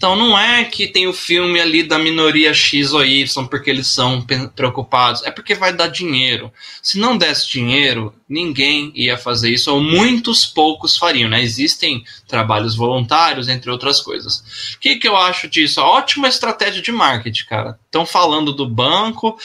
Então 0.00 0.16
não 0.16 0.38
é 0.38 0.64
que 0.64 0.88
tem 0.88 1.06
o 1.06 1.12
filme 1.12 1.60
ali 1.60 1.82
da 1.82 1.98
minoria 1.98 2.54
X 2.54 2.94
ou 2.94 3.04
Y 3.04 3.46
porque 3.48 3.68
eles 3.68 3.86
são 3.86 4.26
preocupados, 4.56 5.22
é 5.24 5.30
porque 5.30 5.54
vai 5.54 5.74
dar 5.74 5.88
dinheiro. 5.88 6.50
Se 6.82 6.98
não 6.98 7.18
desse 7.18 7.46
dinheiro, 7.50 8.14
ninguém 8.26 8.90
ia 8.94 9.18
fazer 9.18 9.50
isso, 9.50 9.70
ou 9.70 9.78
muitos 9.78 10.46
poucos 10.46 10.96
fariam, 10.96 11.28
né? 11.28 11.42
Existem 11.42 12.02
trabalhos 12.26 12.74
voluntários, 12.74 13.46
entre 13.46 13.70
outras 13.70 14.00
coisas. 14.00 14.38
O 14.74 14.80
que, 14.80 14.96
que 14.96 15.06
eu 15.06 15.18
acho 15.18 15.46
disso? 15.50 15.82
Ótima 15.82 16.28
estratégia 16.28 16.80
de 16.80 16.90
marketing, 16.90 17.44
cara. 17.44 17.78
Estão 17.84 18.06
falando 18.06 18.54
do 18.54 18.66
banco, 18.66 19.38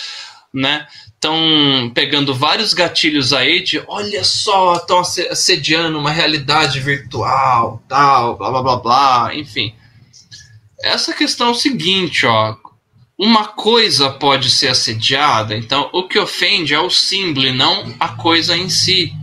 né? 0.53 0.87
Estão 1.15 1.91
pegando 1.93 2.33
vários 2.33 2.73
gatilhos 2.73 3.33
aí 3.33 3.61
de 3.61 3.83
olha 3.89 4.23
só, 4.23 4.75
estão 4.75 4.99
assediando 4.99 5.99
uma 5.99 6.11
realidade 6.11 6.79
virtual, 6.79 7.83
tal, 7.89 8.37
blá 8.37 8.49
blá 8.51 8.61
blá 8.61 8.75
blá, 8.77 9.35
enfim 9.35 9.75
essa 10.81 11.13
questão 11.13 11.47
é 11.47 11.51
o 11.51 11.55
seguinte, 11.55 12.25
ó. 12.25 12.55
Uma 13.17 13.47
coisa 13.47 14.09
pode 14.09 14.49
ser 14.49 14.67
assediada, 14.67 15.55
então 15.55 15.89
o 15.93 16.05
que 16.05 16.19
ofende 16.19 16.73
é 16.73 16.79
o 16.79 16.89
símbolo 16.89 17.47
e 17.47 17.51
não 17.53 17.95
a 17.97 18.09
coisa 18.09 18.57
em 18.57 18.69
si. 18.69 19.13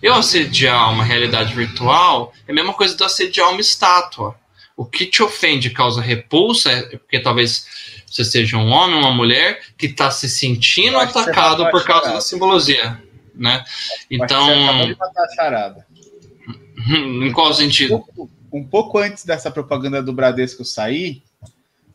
Eu 0.00 0.14
assediar 0.14 0.92
uma 0.92 1.02
realidade 1.02 1.52
virtual 1.52 2.32
é 2.46 2.52
a 2.52 2.54
mesma 2.54 2.72
coisa 2.72 2.96
do 2.96 3.04
assediar 3.04 3.50
uma 3.50 3.60
estátua. 3.60 4.38
O 4.76 4.84
que 4.84 5.04
te 5.04 5.22
ofende 5.22 5.68
causa 5.68 6.00
repulsa 6.00 6.70
é 6.70 6.96
porque 6.96 7.18
talvez 7.18 7.66
você 8.06 8.24
seja 8.24 8.56
um 8.56 8.70
homem 8.70 8.96
ou 8.96 9.02
uma 9.02 9.12
mulher 9.12 9.60
que 9.76 9.86
está 9.86 10.10
se 10.10 10.28
sentindo 10.28 10.98
atacado 10.98 11.68
por 11.70 11.84
causa 11.84 12.04
charada. 12.04 12.14
da 12.14 12.20
simbologia, 12.20 13.02
né? 13.34 13.64
Então. 14.10 14.86
De 14.86 14.96
em 17.26 17.32
qual 17.32 17.52
sentido? 17.52 18.04
Um 18.52 18.64
pouco 18.64 18.98
antes 18.98 19.24
dessa 19.24 19.50
propaganda 19.50 20.02
do 20.02 20.12
Bradesco 20.12 20.64
sair, 20.64 21.22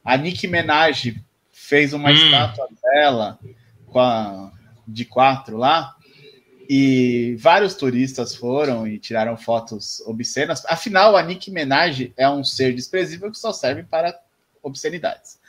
a 0.04 0.18
Nick 0.18 0.48
Menage 0.48 1.22
fez 1.52 1.94
uma 1.94 2.10
hum. 2.10 2.14
estátua 2.14 2.68
dela 2.82 3.40
com 3.88 4.00
a, 4.00 4.52
de 4.88 5.06
quatro 5.06 5.58
lá, 5.58 5.96
e 6.70 7.36
vários 7.40 7.76
turistas 7.76 8.36
foram 8.36 8.88
e 8.88 8.98
tiraram 8.98 9.38
fotos 9.38 10.02
obscenas. 10.02 10.66
Afinal, 10.66 11.16
a 11.16 11.22
Nick 11.22 11.52
Menage 11.52 12.14
é 12.18 12.28
um 12.30 12.44
ser 12.44 12.74
desprezível 12.74 13.32
que 13.32 13.38
só 13.38 13.54
serve 13.54 13.84
para 13.84 14.20
obscenidades. 14.64 15.40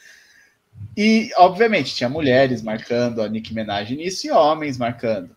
E, 0.97 1.31
obviamente, 1.37 1.95
tinha 1.95 2.09
mulheres 2.09 2.63
marcando 2.63 3.23
a 3.23 3.29
Nick 3.29 3.55
Menage 3.55 3.97
nisso 3.97 4.27
e 4.27 4.31
homens 4.31 4.77
marcando. 4.77 5.35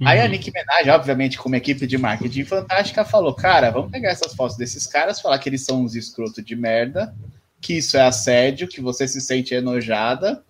Uhum. 0.00 0.08
Aí 0.08 0.20
a 0.20 0.24
uhum. 0.24 0.30
Nick 0.30 0.50
Minaj, 0.50 0.88
obviamente, 0.88 1.38
como 1.38 1.54
equipe 1.54 1.86
de 1.86 1.98
marketing 1.98 2.44
fantástica, 2.44 3.04
falou: 3.04 3.34
cara, 3.34 3.70
vamos 3.70 3.90
pegar 3.90 4.10
essas 4.10 4.34
fotos 4.34 4.56
desses 4.56 4.86
caras, 4.86 5.20
falar 5.20 5.38
que 5.38 5.48
eles 5.48 5.64
são 5.64 5.82
uns 5.82 5.94
escrotos 5.94 6.42
de 6.42 6.56
merda, 6.56 7.14
que 7.60 7.74
isso 7.74 7.96
é 7.96 8.02
assédio, 8.02 8.66
que 8.66 8.80
você 8.80 9.06
se 9.06 9.20
sente 9.20 9.54
enojada, 9.54 10.42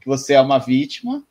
que 0.00 0.06
você 0.06 0.34
é 0.34 0.40
uma 0.40 0.58
vítima. 0.58 1.22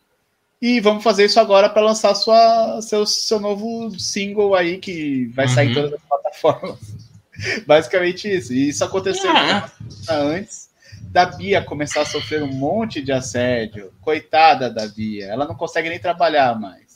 E 0.62 0.82
vamos 0.82 1.04
fazer 1.04 1.26
isso 1.26 1.40
agora 1.40 1.70
para 1.70 1.84
lançar 1.84 2.14
sua, 2.16 2.82
seu, 2.82 3.06
seu 3.06 3.40
novo 3.40 3.98
single 3.98 4.56
aí, 4.56 4.78
que 4.78 5.28
vai 5.28 5.46
uhum. 5.46 5.54
sair 5.54 5.72
em 5.72 5.74
todas 5.74 5.94
as 5.94 6.02
plataformas. 6.02 6.80
Basicamente 7.66 8.28
isso. 8.28 8.52
E 8.52 8.70
isso 8.70 8.84
aconteceu 8.84 9.32
yeah. 9.32 9.72
antes 10.10 10.70
da 11.12 11.26
Bia 11.26 11.64
começar 11.64 12.02
a 12.02 12.06
sofrer 12.06 12.44
um 12.44 12.52
monte 12.52 13.02
de 13.02 13.12
assédio. 13.12 13.94
Coitada 14.02 14.70
da 14.70 14.86
Bia. 14.88 15.28
Ela 15.28 15.48
não 15.48 15.56
consegue 15.56 15.88
nem 15.88 16.00
trabalhar 16.00 16.60
mais. 16.60 16.89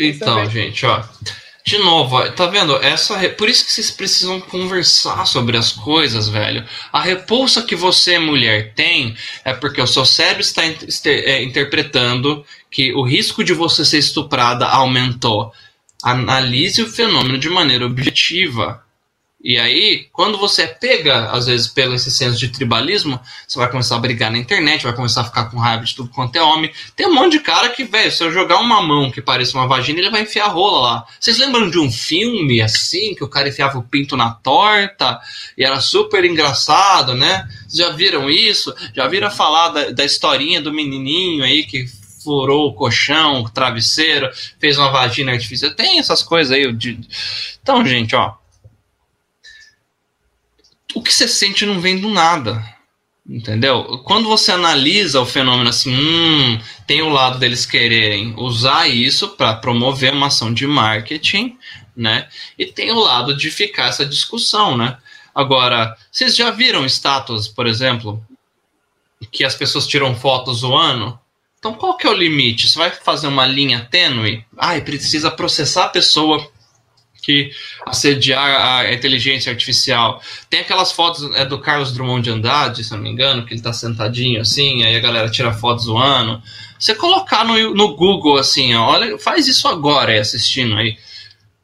Então, 0.00 0.48
gente, 0.50 0.86
ó. 0.86 1.04
De 1.62 1.78
novo, 1.78 2.18
tá 2.32 2.46
vendo? 2.46 2.74
Essa, 2.76 3.16
por 3.28 3.48
isso 3.48 3.64
que 3.64 3.70
vocês 3.70 3.90
precisam 3.90 4.40
conversar 4.40 5.26
sobre 5.26 5.58
as 5.58 5.72
coisas, 5.72 6.26
velho. 6.26 6.64
A 6.90 7.00
repulsa 7.00 7.62
que 7.62 7.76
você, 7.76 8.18
mulher, 8.18 8.72
tem 8.74 9.14
é 9.44 9.52
porque 9.52 9.80
o 9.80 9.86
seu 9.86 10.06
cérebro 10.06 10.40
está 10.40 10.64
é, 10.64 11.42
interpretando 11.42 12.44
que 12.70 12.94
o 12.94 13.02
risco 13.02 13.44
de 13.44 13.52
você 13.52 13.84
ser 13.84 13.98
estuprada 13.98 14.66
aumentou. 14.66 15.52
Analise 16.02 16.82
o 16.82 16.90
fenômeno 16.90 17.38
de 17.38 17.50
maneira 17.50 17.84
objetiva. 17.84 18.82
E 19.42 19.58
aí, 19.58 20.06
quando 20.12 20.36
você 20.36 20.66
pega, 20.66 21.30
às 21.30 21.46
vezes, 21.46 21.66
pelo 21.66 21.94
esse 21.94 22.10
senso 22.10 22.38
de 22.38 22.48
tribalismo, 22.48 23.18
você 23.48 23.58
vai 23.58 23.70
começar 23.70 23.96
a 23.96 23.98
brigar 23.98 24.30
na 24.30 24.36
internet, 24.36 24.82
vai 24.82 24.94
começar 24.94 25.22
a 25.22 25.24
ficar 25.24 25.46
com 25.46 25.56
raiva 25.56 25.82
de 25.82 25.94
tudo 25.94 26.10
quanto 26.10 26.36
é 26.36 26.42
homem. 26.42 26.70
Tem 26.94 27.06
um 27.06 27.14
monte 27.14 27.32
de 27.32 27.40
cara 27.40 27.70
que, 27.70 27.84
velho, 27.84 28.12
se 28.12 28.22
eu 28.22 28.30
jogar 28.30 28.58
uma 28.58 28.82
mão 28.82 29.10
que 29.10 29.22
pareça 29.22 29.56
uma 29.56 29.66
vagina, 29.66 29.98
ele 29.98 30.10
vai 30.10 30.22
enfiar 30.22 30.48
rola 30.48 30.80
lá. 30.80 31.06
Vocês 31.18 31.38
lembram 31.38 31.70
de 31.70 31.78
um 31.78 31.90
filme 31.90 32.60
assim, 32.60 33.14
que 33.14 33.24
o 33.24 33.28
cara 33.28 33.48
enfiava 33.48 33.78
o 33.78 33.82
pinto 33.82 34.14
na 34.14 34.30
torta 34.30 35.18
e 35.56 35.64
era 35.64 35.80
super 35.80 36.22
engraçado, 36.22 37.14
né? 37.14 37.48
Vocês 37.66 37.78
já 37.78 37.90
viram 37.96 38.28
isso? 38.28 38.74
Já 38.94 39.08
viram 39.08 39.30
falar 39.30 39.70
da, 39.70 39.90
da 39.90 40.04
historinha 40.04 40.60
do 40.60 40.70
menininho 40.70 41.42
aí 41.42 41.64
que 41.64 41.86
furou 42.22 42.68
o 42.68 42.74
colchão, 42.74 43.40
o 43.40 43.48
travesseiro, 43.48 44.30
fez 44.58 44.76
uma 44.76 44.90
vagina 44.90 45.32
artificial? 45.32 45.70
Tem 45.70 45.98
essas 45.98 46.22
coisas 46.22 46.52
aí. 46.52 46.70
De... 46.74 47.00
Então, 47.62 47.86
gente, 47.86 48.14
ó 48.14 48.34
o 50.94 51.02
que 51.02 51.12
você 51.12 51.28
sente 51.28 51.64
não 51.66 51.80
vem 51.80 51.98
do 51.98 52.08
nada. 52.08 52.62
Entendeu? 53.28 54.02
Quando 54.04 54.28
você 54.28 54.50
analisa 54.50 55.20
o 55.20 55.26
fenômeno 55.26 55.70
assim, 55.70 55.94
hum, 55.94 56.60
tem 56.86 57.00
o 57.02 57.08
lado 57.08 57.38
deles 57.38 57.64
quererem 57.64 58.34
usar 58.36 58.88
isso 58.88 59.28
para 59.28 59.54
promover 59.54 60.12
uma 60.12 60.26
ação 60.26 60.52
de 60.52 60.66
marketing, 60.66 61.56
né? 61.94 62.28
E 62.58 62.66
tem 62.66 62.90
o 62.90 62.98
lado 62.98 63.36
de 63.36 63.50
ficar 63.50 63.86
essa 63.86 64.04
discussão, 64.04 64.76
né? 64.76 64.96
Agora, 65.34 65.96
vocês 66.10 66.34
já 66.34 66.50
viram 66.50 66.84
estátuas, 66.84 67.46
por 67.46 67.66
exemplo, 67.66 68.20
que 69.30 69.44
as 69.44 69.54
pessoas 69.54 69.86
tiram 69.86 70.14
fotos 70.14 70.58
zoando? 70.58 71.16
Então, 71.58 71.74
qual 71.74 71.96
que 71.96 72.06
é 72.06 72.10
o 72.10 72.14
limite? 72.14 72.68
Você 72.68 72.78
vai 72.78 72.90
fazer 72.90 73.28
uma 73.28 73.46
linha 73.46 73.86
tênue? 73.90 74.44
Ai, 74.58 74.80
precisa 74.80 75.30
processar 75.30 75.84
a 75.84 75.90
pessoa 75.90 76.50
assediar 77.86 78.84
a 78.84 78.92
inteligência 78.92 79.50
artificial. 79.50 80.22
Tem 80.48 80.60
aquelas 80.60 80.92
fotos 80.92 81.34
é 81.34 81.44
do 81.44 81.58
Carlos 81.58 81.92
Drummond 81.92 82.22
de 82.22 82.30
Andrade, 82.30 82.84
se 82.84 82.92
não 82.92 83.00
me 83.00 83.10
engano, 83.10 83.44
que 83.44 83.54
ele 83.54 83.62
tá 83.62 83.72
sentadinho 83.72 84.40
assim, 84.40 84.84
aí 84.84 84.96
a 84.96 85.00
galera 85.00 85.30
tira 85.30 85.52
fotos 85.52 85.84
zoando. 85.84 86.42
Você 86.78 86.94
colocar 86.94 87.44
no, 87.44 87.74
no 87.74 87.94
Google 87.94 88.38
assim, 88.38 88.74
ó, 88.74 88.92
olha, 88.92 89.18
faz 89.18 89.46
isso 89.46 89.68
agora 89.68 90.12
aí 90.12 90.18
assistindo 90.18 90.76
aí. 90.76 90.96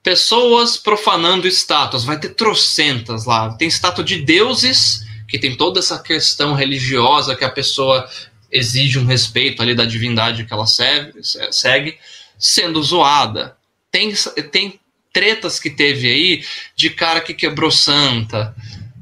Pessoas 0.03 0.77
profanando 0.77 1.49
estátuas, 1.49 2.05
vai 2.05 2.19
ter 2.19 2.31
trocentas 2.35 3.25
lá. 3.25 3.55
Tem 3.55 3.67
estátua 3.67 4.05
de 4.05 4.23
deuses, 4.23 5.05
que 5.27 5.39
tem 5.39 5.57
toda 5.57 5.81
essa 5.81 5.99
questão 5.99 6.55
religiosa 6.55 7.35
que 7.35 7.45
a 7.45 7.51
pessoa 7.51 8.09
exige 8.51 8.99
um 8.99 9.07
respeito 9.07 9.61
ali 9.61 9.75
da 9.75 9.85
divindade 9.85 10.45
que 10.45 10.53
ela 10.53 10.67
segue, 10.67 11.13
segue 11.51 11.99
sendo 12.39 12.83
zoada. 12.83 13.57
Tem, 13.91 14.13
tem 14.51 14.79
tretas 15.17 15.59
que 15.59 15.71
teve 15.71 16.11
aí 16.11 16.45
de 16.77 16.91
cara 16.91 17.23
que 17.23 17.33
quebrou 17.33 17.71
santa. 17.71 18.55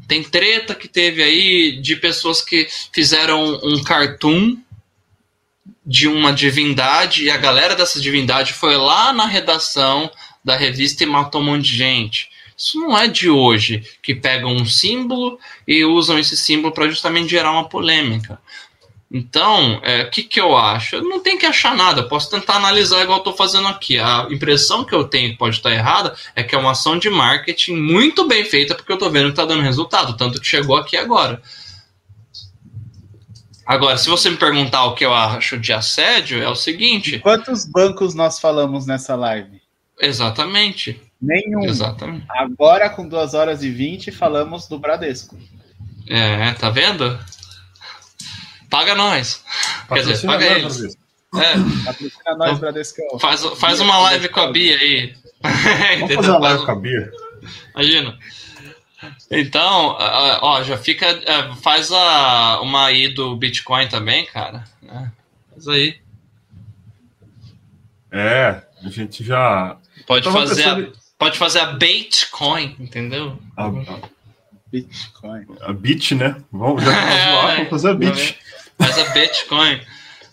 Tem 0.06 0.22
treta 0.22 0.72
que 0.72 0.86
teve 0.86 1.20
aí 1.24 1.80
de 1.82 1.96
pessoas 1.96 2.40
que 2.40 2.68
fizeram 2.92 3.58
um 3.64 3.82
cartoon 3.82 4.56
de 5.84 6.06
uma 6.06 6.32
divindade 6.32 7.24
e 7.24 7.30
a 7.32 7.36
galera 7.36 7.74
dessa 7.74 8.00
divindade 8.00 8.52
foi 8.52 8.76
lá 8.76 9.12
na 9.12 9.26
redação 9.26 10.08
da 10.44 10.54
revista 10.54 11.02
e 11.02 11.06
matou 11.06 11.40
um 11.40 11.46
monte 11.46 11.64
de 11.64 11.76
gente. 11.78 12.28
Isso 12.56 12.78
não 12.78 12.96
é 12.96 13.08
de 13.08 13.28
hoje, 13.28 13.82
que 14.00 14.14
pegam 14.14 14.54
um 14.54 14.64
símbolo 14.64 15.36
e 15.66 15.84
usam 15.84 16.16
esse 16.16 16.36
símbolo 16.36 16.72
para 16.72 16.88
justamente 16.88 17.30
gerar 17.30 17.50
uma 17.50 17.68
polêmica. 17.68 18.40
Então, 19.16 19.80
é, 19.84 19.98
o 19.98 20.00
é, 20.00 20.04
que, 20.06 20.24
que 20.24 20.40
eu 20.40 20.56
acho? 20.56 20.96
Eu 20.96 21.04
não 21.04 21.20
tenho 21.20 21.38
que 21.38 21.46
achar 21.46 21.76
nada, 21.76 22.00
eu 22.00 22.08
posso 22.08 22.28
tentar 22.28 22.56
analisar 22.56 23.00
igual 23.00 23.18
estou 23.18 23.32
fazendo 23.32 23.68
aqui. 23.68 23.96
A 23.96 24.26
impressão 24.28 24.82
que 24.84 24.92
eu 24.92 25.04
tenho 25.04 25.30
que 25.30 25.38
pode 25.38 25.54
estar 25.54 25.70
errada 25.70 26.16
é 26.34 26.42
que 26.42 26.52
é 26.52 26.58
uma 26.58 26.72
ação 26.72 26.98
de 26.98 27.08
marketing 27.08 27.76
muito 27.76 28.26
bem 28.26 28.44
feita, 28.44 28.74
porque 28.74 28.90
eu 28.90 28.96
estou 28.96 29.12
vendo 29.12 29.26
que 29.26 29.30
está 29.30 29.44
dando 29.44 29.62
resultado, 29.62 30.16
tanto 30.16 30.40
que 30.40 30.46
chegou 30.48 30.76
aqui 30.76 30.96
agora. 30.96 31.40
Agora, 33.64 33.96
se 33.96 34.10
você 34.10 34.28
me 34.28 34.36
perguntar 34.36 34.84
o 34.86 34.96
que 34.96 35.04
eu 35.04 35.14
acho 35.14 35.60
de 35.60 35.72
assédio, 35.72 36.42
é 36.42 36.48
o 36.48 36.56
seguinte: 36.56 37.20
quantos 37.20 37.64
bancos 37.64 38.16
nós 38.16 38.40
falamos 38.40 38.84
nessa 38.84 39.14
live? 39.14 39.62
Exatamente. 40.00 41.00
Nenhum. 41.22 41.64
Exatamente. 41.64 42.26
Agora, 42.28 42.90
com 42.90 43.06
2 43.06 43.32
horas 43.32 43.62
e 43.62 43.70
20, 43.70 44.10
falamos 44.10 44.66
do 44.66 44.76
Bradesco. 44.76 45.38
É, 46.08 46.52
tá 46.54 46.68
vendo? 46.68 47.16
Paga 48.74 48.96
nós. 48.96 49.44
Quer 49.86 50.02
dizer, 50.02 50.26
paga 50.26 50.44
eles. 50.46 50.96
É. 51.32 52.34
Nós, 52.36 52.58
Bradescão. 52.58 53.20
Faz, 53.20 53.44
faz 53.56 53.80
uma 53.80 53.98
live 53.98 54.28
com 54.28 54.40
a 54.40 54.50
Bia 54.50 54.76
aí. 54.76 55.14
Vamos 56.00 56.14
fazer 56.16 56.30
uma 56.30 56.38
live 56.40 56.64
com 56.64 56.72
a 56.72 56.74
Bia. 56.74 57.12
Imagina. 57.72 58.18
Então, 59.30 59.96
ó, 60.40 60.60
já 60.64 60.76
fica. 60.76 61.06
Faz 61.62 61.92
a, 61.92 62.60
uma 62.62 62.86
aí 62.86 63.14
do 63.14 63.36
Bitcoin 63.36 63.86
também, 63.86 64.26
cara. 64.26 64.64
Né? 64.82 65.12
Faz 65.52 65.68
aí. 65.68 66.00
É, 68.10 68.60
a 68.84 68.88
gente 68.88 69.22
já. 69.22 69.76
Pode 70.04 70.28
fazer, 70.28 70.68
a, 70.68 70.88
pode 71.16 71.38
fazer 71.38 71.60
a 71.60 71.66
Bitcoin, 71.66 72.74
entendeu? 72.80 73.38
A, 73.56 73.66
a, 73.66 73.70
Bitcoin. 74.72 75.46
A 75.60 75.72
Bit, 75.72 76.16
né? 76.16 76.42
Vamos, 76.50 76.82
já 76.82 76.90
é, 76.90 77.54
vamos 77.54 77.70
fazer 77.70 77.90
a 77.90 77.94
Bit. 77.94 78.42
Faz 78.78 78.98
a 78.98 79.04
Bitcoin. 79.10 79.80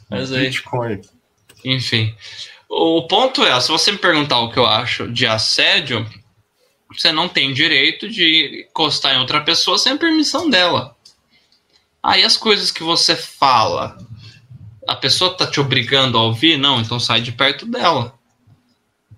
Faz 0.10 0.32
aí. 0.32 0.46
Bitcoin. 0.46 1.02
Enfim. 1.64 2.16
O 2.68 3.06
ponto 3.08 3.44
é, 3.44 3.60
se 3.60 3.70
você 3.70 3.92
me 3.92 3.98
perguntar 3.98 4.40
o 4.40 4.52
que 4.52 4.58
eu 4.58 4.66
acho 4.66 5.08
de 5.12 5.28
assédio, 5.28 6.08
você 6.90 7.12
não 7.12 7.28
tem 7.28 7.54
direito 7.54 8.10
de 8.10 8.66
encostar 8.70 9.16
em 9.16 9.20
outra 9.20 9.42
pessoa 9.42 9.78
sem 9.78 9.94
a 9.94 9.98
permissão 9.98 10.50
dela. 10.50 10.96
Aí 12.02 12.24
as 12.24 12.38
coisas 12.38 12.72
que 12.72 12.82
você 12.82 13.16
fala, 13.16 13.98
a 14.88 14.96
pessoa 14.96 15.36
tá 15.36 15.46
te 15.46 15.60
obrigando 15.60 16.18
a 16.18 16.24
ouvir? 16.24 16.58
Não, 16.58 16.82
então 16.82 17.00
sai 17.00 17.22
de 17.22 17.32
perto 17.32 17.66
dela. 17.66 18.18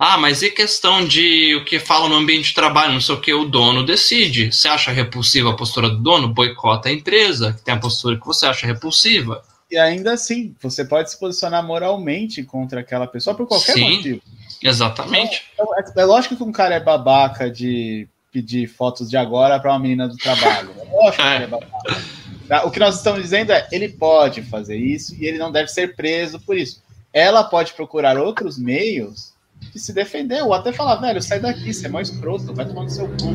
Ah, 0.05 0.17
mas 0.17 0.41
e 0.41 0.49
questão 0.51 1.07
de 1.07 1.55
o 1.55 1.63
que 1.63 1.79
fala 1.79 2.09
no 2.09 2.15
ambiente 2.15 2.49
de 2.49 2.53
trabalho, 2.53 2.91
não 2.91 2.99
sei 2.99 3.15
o 3.15 3.21
que, 3.21 3.33
o 3.33 3.45
dono 3.45 3.85
decide. 3.85 4.51
Você 4.51 4.67
acha 4.67 4.91
repulsiva 4.91 5.51
a 5.51 5.55
postura 5.55 5.89
do 5.89 5.95
dono? 5.95 6.27
Boicota 6.27 6.89
a 6.89 6.91
empresa, 6.91 7.53
que 7.53 7.61
tem 7.61 7.73
a 7.73 7.79
postura 7.79 8.19
que 8.19 8.25
você 8.25 8.45
acha 8.45 8.67
repulsiva. 8.67 9.41
E 9.71 9.77
ainda 9.77 10.11
assim, 10.11 10.53
você 10.61 10.83
pode 10.83 11.09
se 11.09 11.17
posicionar 11.17 11.65
moralmente 11.65 12.43
contra 12.43 12.81
aquela 12.81 13.07
pessoa 13.07 13.33
por 13.33 13.47
qualquer 13.47 13.75
Sim, 13.75 13.95
motivo. 13.95 14.21
Exatamente. 14.61 15.45
Então, 15.53 15.67
é, 15.77 16.01
é, 16.01 16.03
lógico 16.03 16.35
que 16.35 16.43
um 16.43 16.51
cara 16.51 16.75
é 16.75 16.81
babaca 16.81 17.49
de 17.49 18.05
pedir 18.29 18.67
fotos 18.67 19.09
de 19.09 19.15
agora 19.15 19.57
para 19.57 19.71
uma 19.71 19.79
menina 19.79 20.05
do 20.09 20.17
trabalho. 20.17 20.69
É 20.81 21.01
lógico 21.01 21.23
é. 21.23 21.29
que 21.29 21.35
ele 21.35 21.43
é 21.45 21.47
babaca. 21.47 22.03
Tá? 22.49 22.65
O 22.65 22.71
que 22.71 22.79
nós 22.79 22.97
estamos 22.97 23.21
dizendo 23.21 23.53
é, 23.53 23.69
ele 23.71 23.87
pode 23.87 24.41
fazer 24.41 24.75
isso 24.75 25.15
e 25.15 25.25
ele 25.25 25.37
não 25.37 25.49
deve 25.49 25.69
ser 25.69 25.95
preso 25.95 26.41
por 26.41 26.57
isso. 26.57 26.83
Ela 27.13 27.41
pode 27.41 27.71
procurar 27.71 28.17
outros 28.17 28.57
meios 28.57 29.32
de 29.73 29.79
se 29.79 29.91
defender, 29.91 30.43
ou 30.43 30.53
até 30.53 30.71
falar, 30.71 30.97
velho, 30.97 31.21
sai 31.21 31.39
daqui, 31.39 31.73
você 31.73 31.87
é 31.87 31.89
mais 31.89 32.09
escroto, 32.09 32.53
vai 32.53 32.65
tomar 32.65 32.83
no 32.83 32.89
seu 32.89 33.07
cu. 33.07 33.33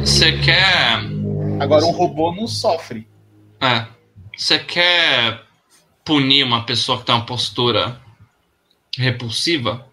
Você 0.00 0.38
quer. 0.38 1.00
Agora, 1.58 1.84
um 1.84 1.90
robô 1.90 2.32
não 2.32 2.46
sofre. 2.46 3.08
É. 3.60 3.86
Você 4.36 4.58
quer 4.58 5.42
punir 6.04 6.44
uma 6.44 6.64
pessoa 6.64 6.98
que 6.98 7.06
tem 7.06 7.14
uma 7.14 7.26
postura 7.26 8.00
repulsiva? 8.96 9.86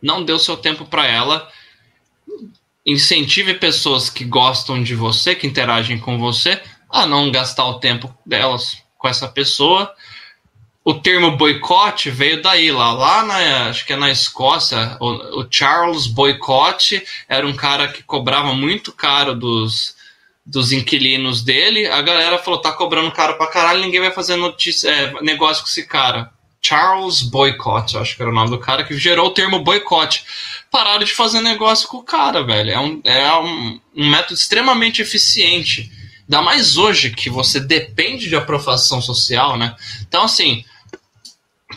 Não 0.00 0.24
dê 0.24 0.32
o 0.32 0.38
seu 0.38 0.56
tempo 0.56 0.84
para 0.84 1.06
ela. 1.06 1.50
Incentive 2.84 3.54
pessoas 3.54 4.08
que 4.08 4.24
gostam 4.24 4.80
de 4.80 4.94
você, 4.94 5.34
que 5.34 5.46
interagem 5.46 5.98
com 5.98 6.18
você, 6.18 6.62
a 6.88 7.04
não 7.04 7.32
gastar 7.32 7.64
o 7.66 7.80
tempo 7.80 8.16
delas 8.24 8.80
com 8.96 9.08
essa 9.08 9.26
pessoa 9.26 9.92
o 10.86 10.94
termo 10.94 11.36
boicote 11.36 12.10
veio 12.10 12.40
daí, 12.40 12.70
lá, 12.70 12.92
lá 12.92 13.24
na, 13.24 13.70
acho 13.70 13.84
que 13.84 13.92
é 13.92 13.96
na 13.96 14.08
Escócia, 14.08 14.96
o, 15.00 15.40
o, 15.40 15.46
Charles 15.50 16.06
Boycott 16.06 17.02
era 17.28 17.44
um 17.44 17.56
cara 17.56 17.88
que 17.88 18.04
cobrava 18.04 18.54
muito 18.54 18.92
caro 18.92 19.34
dos, 19.34 19.96
dos 20.46 20.70
inquilinos 20.70 21.42
dele. 21.42 21.88
A 21.88 22.00
galera 22.02 22.38
falou: 22.38 22.60
tá 22.60 22.70
cobrando 22.70 23.10
caro 23.10 23.36
pra 23.36 23.48
caralho, 23.48 23.80
ninguém 23.80 23.98
vai 23.98 24.12
fazer 24.12 24.36
notícia, 24.36 24.88
é, 24.88 25.20
negócio 25.22 25.64
com 25.64 25.68
esse 25.68 25.84
cara. 25.88 26.30
Charles 26.62 27.20
Boycott, 27.20 27.98
acho 27.98 28.14
que 28.14 28.22
era 28.22 28.30
o 28.30 28.34
nome 28.34 28.50
do 28.50 28.58
cara, 28.60 28.84
que 28.84 28.96
gerou 28.96 29.26
o 29.26 29.34
termo 29.34 29.58
boicote. 29.58 30.24
Pararam 30.70 31.04
de 31.04 31.12
fazer 31.12 31.40
negócio 31.40 31.88
com 31.88 31.96
o 31.96 32.04
cara, 32.04 32.44
velho. 32.44 32.70
É 32.70 32.78
um, 32.78 33.00
é 33.02 33.34
um, 33.34 33.80
um 33.96 34.08
método 34.08 34.34
extremamente 34.34 35.02
eficiente. 35.02 35.90
Ainda 36.28 36.42
mais 36.42 36.76
hoje 36.76 37.10
que 37.10 37.28
você 37.28 37.58
depende 37.58 38.28
de 38.28 38.36
aprovação 38.36 39.02
social, 39.02 39.56
né? 39.56 39.74
Então, 40.06 40.22
assim, 40.22 40.64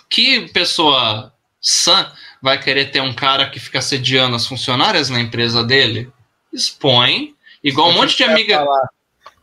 que 0.09 0.47
pessoa 0.49 1.31
sã 1.61 2.11
vai 2.41 2.59
querer 2.59 2.91
ter 2.91 3.01
um 3.01 3.13
cara 3.13 3.49
que 3.49 3.59
fica 3.59 3.81
sediando 3.81 4.35
as 4.35 4.47
funcionárias 4.47 5.09
na 5.09 5.19
empresa 5.19 5.63
dele? 5.63 6.11
Expõe, 6.51 7.35
igual 7.63 7.89
um 7.89 7.93
monte 7.93 8.17
de 8.17 8.23
amiga. 8.23 8.57
Falar. 8.57 8.89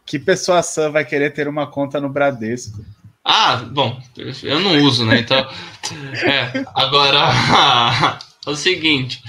Que 0.05 0.19
pessoa 0.19 0.63
sã 0.63 0.91
vai 0.91 1.05
querer 1.05 1.31
ter 1.31 1.49
uma 1.49 1.67
conta 1.67 2.01
no 2.01 2.09
Bradesco? 2.09 2.85
Ah, 3.25 3.57
bom, 3.57 4.01
eu 4.43 4.61
não 4.61 4.83
uso, 4.83 5.05
né? 5.05 5.19
Então, 5.19 5.39
é, 6.25 6.65
agora 6.75 8.19
é 8.47 8.51
o 8.51 8.57
seguinte. 8.57 9.21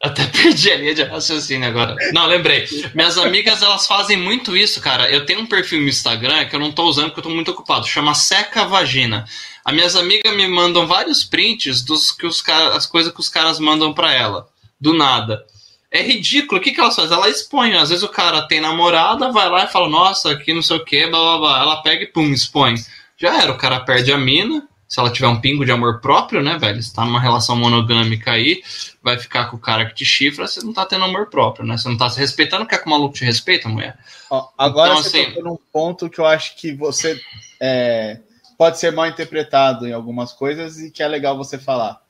Até 0.00 0.26
perdi 0.26 0.70
a 0.70 0.76
linha 0.76 0.94
de 0.94 1.02
raciocínio 1.02 1.68
agora. 1.68 1.96
Não, 2.12 2.24
lembrei. 2.26 2.66
Minhas 2.94 3.18
amigas, 3.18 3.62
elas 3.62 3.84
fazem 3.86 4.16
muito 4.16 4.56
isso, 4.56 4.80
cara. 4.80 5.10
Eu 5.10 5.26
tenho 5.26 5.40
um 5.40 5.46
perfil 5.46 5.80
no 5.80 5.88
Instagram 5.88 6.46
que 6.46 6.54
eu 6.54 6.60
não 6.60 6.70
tô 6.70 6.84
usando 6.84 7.06
porque 7.06 7.18
eu 7.18 7.24
tô 7.24 7.30
muito 7.30 7.50
ocupado. 7.50 7.86
Chama 7.86 8.14
Seca 8.14 8.64
Vagina. 8.64 9.24
As 9.68 9.74
minhas 9.74 9.96
amigas 9.96 10.34
me 10.34 10.48
mandam 10.48 10.86
vários 10.86 11.22
prints 11.22 11.82
dos 11.82 12.10
que 12.10 12.26
os 12.26 12.40
caras, 12.40 12.74
as 12.74 12.86
coisas 12.86 13.12
que 13.12 13.20
os 13.20 13.28
caras 13.28 13.58
mandam 13.58 13.92
para 13.92 14.10
ela. 14.14 14.48
Do 14.80 14.94
nada. 14.94 15.44
É 15.90 16.00
ridículo. 16.00 16.58
O 16.58 16.64
que, 16.64 16.72
que 16.72 16.80
elas 16.80 16.96
fazem? 16.96 17.14
Ela 17.14 17.28
expõe. 17.28 17.74
Às 17.74 17.90
vezes 17.90 18.02
o 18.02 18.08
cara 18.08 18.48
tem 18.48 18.62
namorada, 18.62 19.30
vai 19.30 19.46
lá 19.50 19.64
e 19.64 19.68
fala, 19.68 19.86
nossa, 19.86 20.32
aqui 20.32 20.54
não 20.54 20.62
sei 20.62 20.78
o 20.78 20.84
que, 20.86 21.06
blá 21.08 21.20
blá 21.20 21.38
blá. 21.38 21.60
Ela 21.60 21.82
pega 21.82 22.04
e 22.04 22.06
pum, 22.06 22.32
expõe. 22.32 22.76
Já 23.18 23.42
era, 23.42 23.52
o 23.52 23.58
cara 23.58 23.80
perde 23.80 24.10
a 24.10 24.16
mina 24.16 24.66
se 24.88 24.98
ela 24.98 25.10
tiver 25.10 25.28
um 25.28 25.38
pingo 25.38 25.66
de 25.66 25.70
amor 25.70 26.00
próprio, 26.00 26.42
né, 26.42 26.56
velho? 26.56 26.82
Você 26.82 26.94
tá 26.94 27.04
numa 27.04 27.20
relação 27.20 27.54
monogâmica 27.54 28.32
aí, 28.32 28.62
vai 29.02 29.18
ficar 29.18 29.50
com 29.50 29.58
o 29.58 29.60
cara 29.60 29.84
que 29.84 29.96
te 29.96 30.04
chifra, 30.06 30.46
você 30.46 30.64
não 30.64 30.72
tá 30.72 30.86
tendo 30.86 31.04
amor 31.04 31.26
próprio, 31.26 31.66
né? 31.66 31.76
Você 31.76 31.90
não 31.90 31.96
tá 31.98 32.08
se 32.08 32.18
respeitando, 32.18 32.64
quer 32.64 32.78
que 32.78 32.86
o 32.86 32.90
maluco 32.90 33.14
te 33.14 33.22
respeita, 33.22 33.68
mulher? 33.68 33.98
Ó, 34.30 34.48
agora 34.56 34.92
então, 34.92 35.02
você 35.02 35.20
assim, 35.20 35.42
num 35.42 35.58
ponto 35.70 36.08
que 36.08 36.18
eu 36.18 36.24
acho 36.24 36.56
que 36.56 36.72
você 36.72 37.20
é, 37.60 38.18
pode 38.58 38.78
ser 38.78 38.92
mal 38.92 39.06
interpretado 39.06 39.86
em 39.86 39.92
algumas 39.92 40.32
coisas 40.32 40.78
e 40.78 40.90
que 40.90 41.02
é 41.02 41.08
legal 41.08 41.36
você 41.36 41.56
falar. 41.56 42.02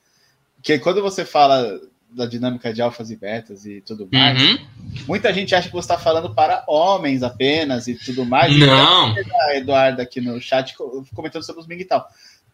Porque 0.56 0.78
quando 0.78 1.00
você 1.00 1.24
fala 1.24 1.80
da 2.10 2.26
dinâmica 2.26 2.72
de 2.72 2.82
alfas 2.82 3.10
e 3.10 3.16
betas 3.16 3.66
e 3.66 3.82
tudo 3.82 4.08
mais, 4.10 4.40
uhum. 4.42 4.58
muita 5.06 5.32
gente 5.32 5.54
acha 5.54 5.68
que 5.68 5.74
você 5.74 5.92
está 5.92 5.98
falando 5.98 6.34
para 6.34 6.64
homens 6.66 7.22
apenas 7.22 7.86
e 7.86 7.94
tudo 7.94 8.24
mais. 8.24 8.58
Não. 8.58 9.14
A 9.48 9.56
Eduardo 9.56 10.02
aqui 10.02 10.20
no 10.20 10.40
chat 10.40 10.74
comentando 11.14 11.44
sobre 11.44 11.60
os 11.60 11.68
Ming 11.68 11.80
e 11.80 11.84
tal 11.84 12.08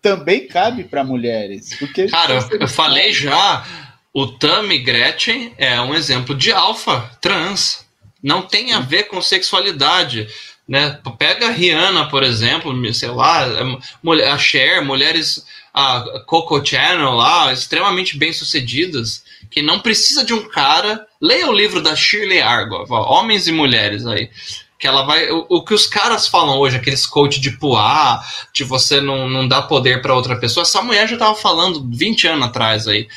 também 0.04 0.46
cabe 0.46 0.84
para 0.84 1.02
mulheres. 1.02 1.74
Porque 1.78 2.06
Cara, 2.08 2.34
eu, 2.34 2.60
eu 2.60 2.68
falei 2.68 3.10
já, 3.10 3.66
o 4.12 4.26
Tammy 4.26 4.78
Gretchen 4.80 5.54
é 5.56 5.80
um 5.80 5.94
exemplo 5.94 6.34
de 6.34 6.52
alfa 6.52 7.10
trans. 7.22 7.86
Não 8.22 8.42
tem 8.42 8.74
a 8.74 8.80
ver 8.80 9.04
com 9.04 9.22
sexualidade. 9.22 10.28
Né? 10.66 10.98
Pega 11.18 11.48
a 11.48 11.50
Rihanna, 11.50 12.08
por 12.08 12.22
exemplo, 12.22 12.72
sei 12.94 13.10
lá, 13.10 13.46
é, 13.46 14.30
a 14.30 14.38
Cher, 14.38 14.82
mulheres, 14.82 15.44
a 15.72 16.22
Coco 16.26 16.64
Channel 16.64 17.10
lá, 17.10 17.52
extremamente 17.52 18.16
bem-sucedidas, 18.16 19.22
que 19.50 19.60
não 19.60 19.80
precisa 19.80 20.24
de 20.24 20.32
um 20.32 20.48
cara. 20.48 21.06
Leia 21.20 21.48
o 21.48 21.52
livro 21.52 21.82
da 21.82 21.94
Shirley 21.94 22.40
Argo, 22.40 22.86
Homens 22.88 23.46
e 23.46 23.52
Mulheres 23.52 24.06
aí 24.06 24.30
que 24.84 24.88
ela 24.88 25.02
vai. 25.02 25.30
O, 25.30 25.46
o, 25.48 25.64
que 25.64 25.72
os 25.72 25.86
caras 25.86 26.28
falam 26.28 26.58
hoje, 26.58 26.76
aqueles 26.76 27.06
coach 27.06 27.40
de 27.40 27.52
puar, 27.52 28.22
de 28.52 28.64
você 28.64 29.00
não, 29.00 29.30
não 29.30 29.48
dar 29.48 29.62
poder 29.62 30.02
para 30.02 30.14
outra 30.14 30.36
pessoa, 30.36 30.62
essa 30.62 30.82
mulher 30.82 31.08
já 31.08 31.16
tava 31.16 31.34
falando 31.34 31.88
20 31.90 32.28
anos 32.28 32.46
atrás 32.46 32.86
aí. 32.86 33.08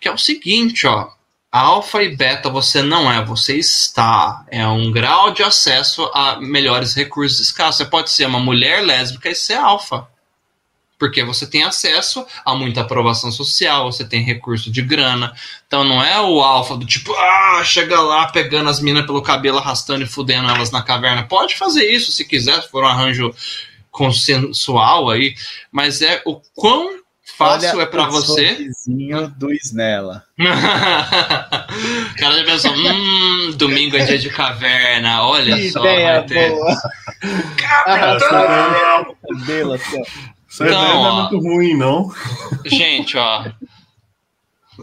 Que 0.00 0.08
é 0.08 0.12
o 0.12 0.18
seguinte, 0.18 0.84
ó. 0.84 1.08
Alfa 1.52 2.02
e 2.02 2.16
beta 2.16 2.48
você 2.48 2.82
não 2.82 3.12
é, 3.12 3.22
você 3.22 3.56
está. 3.56 4.42
É 4.50 4.66
um 4.66 4.90
grau 4.90 5.32
de 5.32 5.42
acesso 5.42 6.10
a 6.14 6.40
melhores 6.40 6.94
recursos 6.94 7.38
escassos. 7.40 7.76
Você 7.76 7.84
pode 7.84 8.10
ser 8.10 8.24
uma 8.24 8.40
mulher 8.40 8.82
lésbica 8.82 9.28
e 9.28 9.34
ser 9.34 9.54
alfa 9.54 10.08
porque 11.02 11.24
você 11.24 11.44
tem 11.48 11.64
acesso 11.64 12.24
a 12.44 12.54
muita 12.54 12.82
aprovação 12.82 13.32
social, 13.32 13.90
você 13.90 14.04
tem 14.04 14.22
recurso 14.22 14.70
de 14.70 14.80
grana. 14.80 15.34
Então 15.66 15.82
não 15.82 16.00
é 16.00 16.20
o 16.20 16.40
alfa 16.40 16.76
do 16.76 16.86
tipo, 16.86 17.12
ah, 17.12 17.60
chega 17.64 18.00
lá 18.00 18.28
pegando 18.28 18.70
as 18.70 18.78
minas 18.78 19.04
pelo 19.04 19.20
cabelo, 19.20 19.58
arrastando 19.58 20.04
e 20.04 20.06
fudendo 20.06 20.48
elas 20.48 20.70
na 20.70 20.80
caverna. 20.80 21.24
Pode 21.24 21.56
fazer 21.56 21.90
isso 21.90 22.12
se 22.12 22.24
quiser, 22.24 22.62
se 22.62 22.68
for 22.68 22.84
um 22.84 22.86
arranjo 22.86 23.34
consensual 23.90 25.10
aí, 25.10 25.34
mas 25.72 26.02
é 26.02 26.22
o 26.24 26.40
quão 26.54 27.01
fácil 27.36 27.74
Olha 27.74 27.82
é 27.82 27.86
para 27.86 28.06
você. 28.06 28.54
Vizinho 28.54 29.28
do 29.36 29.52
Snella. 29.52 30.24
o 30.38 32.16
cara 32.16 32.38
já 32.38 32.44
pensou, 32.44 32.72
hum, 32.72 33.52
domingo 33.56 33.96
é 33.96 34.04
dia 34.04 34.18
de 34.18 34.30
caverna, 34.30 35.22
olha 35.24 35.56
que 35.56 35.70
só. 35.70 35.80
Ideia 35.80 36.26
boa. 36.28 36.76
Cabelo, 39.28 39.74
assim, 39.74 40.02
isso 40.48 40.64
então, 40.64 40.82
não 40.82 41.08
é 41.08 41.12
muito 41.22 41.38
ruim, 41.38 41.74
não. 41.76 42.12
Gente, 42.66 43.16
ó. 43.16 43.44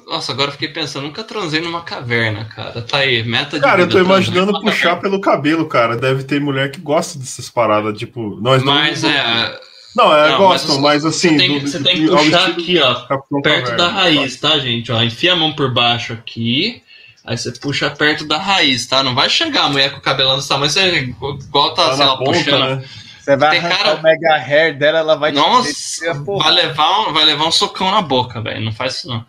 Nossa, 0.08 0.32
agora 0.32 0.50
eu 0.50 0.54
fiquei 0.54 0.70
pensando, 0.70 1.04
nunca 1.04 1.24
transei 1.24 1.62
numa 1.62 1.82
caverna, 1.82 2.46
cara. 2.46 2.82
Tá 2.82 3.00
aí, 3.00 3.24
meta 3.24 3.58
de. 3.58 3.64
Cara, 3.64 3.82
eu 3.82 3.90
tô 3.90 4.00
imaginando 4.00 4.60
puxar 4.62 4.90
caverna. 4.90 5.02
pelo 5.02 5.22
cabelo, 5.22 5.68
cara. 5.68 5.98
Deve 5.98 6.24
ter 6.24 6.40
mulher 6.40 6.72
que 6.72 6.80
gosta 6.80 7.18
dessas 7.18 7.50
paradas, 7.50 7.98
tipo. 7.98 8.40
Nós 8.42 8.64
mas 8.64 9.04
não... 9.04 9.10
é. 9.10 9.60
Não, 9.96 10.16
é, 10.16 10.32
não, 10.32 10.38
gostam, 10.38 10.80
mas, 10.80 11.04
mas 11.04 11.06
assim. 11.06 11.30
Você 11.30 11.38
tem, 11.38 11.60
do, 11.60 11.68
você 11.68 11.84
tem 11.84 11.96
que 11.96 12.08
puxar 12.08 12.50
aqui, 12.50 12.80
ó. 12.80 12.94
Perto 12.96 13.42
caverna, 13.42 13.78
da 13.78 13.88
raiz, 13.88 14.36
tá, 14.38 14.60
gente? 14.60 14.92
Ó, 14.92 15.02
enfia 15.02 15.34
a 15.34 15.36
mão 15.36 15.54
por 15.54 15.74
baixo 15.74 16.14
aqui. 16.14 16.84
Aí 17.26 17.38
você 17.38 17.52
puxa 17.52 17.90
perto 17.90 18.26
da 18.26 18.38
raiz, 18.38 18.88
tá? 18.88 19.04
Não 19.04 19.14
vai 19.14 19.30
chegar 19.30 19.66
a 19.66 19.70
mulher 19.70 19.92
com 19.92 19.98
o 19.98 20.02
cabelão 20.02 20.38
desse 20.38 20.50
tamanho, 20.50 20.72
você 20.72 20.98
igual 20.98 21.74
tá, 21.74 21.90
tá 21.90 21.96
sei 21.96 22.06
lá, 22.06 22.18
ponta, 22.18 22.32
puxando. 22.32 22.78
Né? 22.78 22.84
Você 23.20 23.38
vai 23.38 23.50
Tem 23.52 23.60
arrancar 23.60 23.84
cara... 23.84 23.96
o 23.96 24.02
mega 24.02 24.36
hair 24.36 24.78
dela, 24.80 25.00
ela 25.00 25.16
vai 25.16 25.32
Nossa, 25.32 26.14
vai 26.14 26.52
levar, 26.52 27.02
um, 27.02 27.14
vai 27.14 27.26
levar 27.26 27.46
um 27.46 27.52
socão 27.52 27.92
na 27.92 28.02
boca, 28.02 28.42
velho. 28.42 28.62
Não 28.62 28.72
faz 28.72 28.96
isso 28.96 29.08
não. 29.08 29.24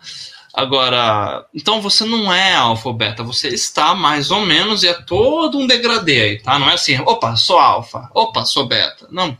Agora, 0.53 1.45
então 1.53 1.79
você 1.79 2.03
não 2.03 2.33
é 2.33 2.53
alfa 2.55 2.89
ou 2.89 2.95
beta, 2.95 3.23
você 3.23 3.47
está 3.49 3.93
mais 3.93 4.31
ou 4.31 4.41
menos 4.41 4.83
e 4.83 4.87
é 4.87 4.93
todo 4.93 5.57
um 5.57 5.67
degradê 5.67 6.21
aí, 6.21 6.41
tá? 6.41 6.59
Não 6.59 6.69
é 6.69 6.73
assim, 6.73 6.99
opa, 6.99 7.35
sou 7.35 7.57
alfa, 7.57 8.09
opa, 8.13 8.43
sou 8.43 8.67
beta. 8.67 9.07
Não. 9.11 9.37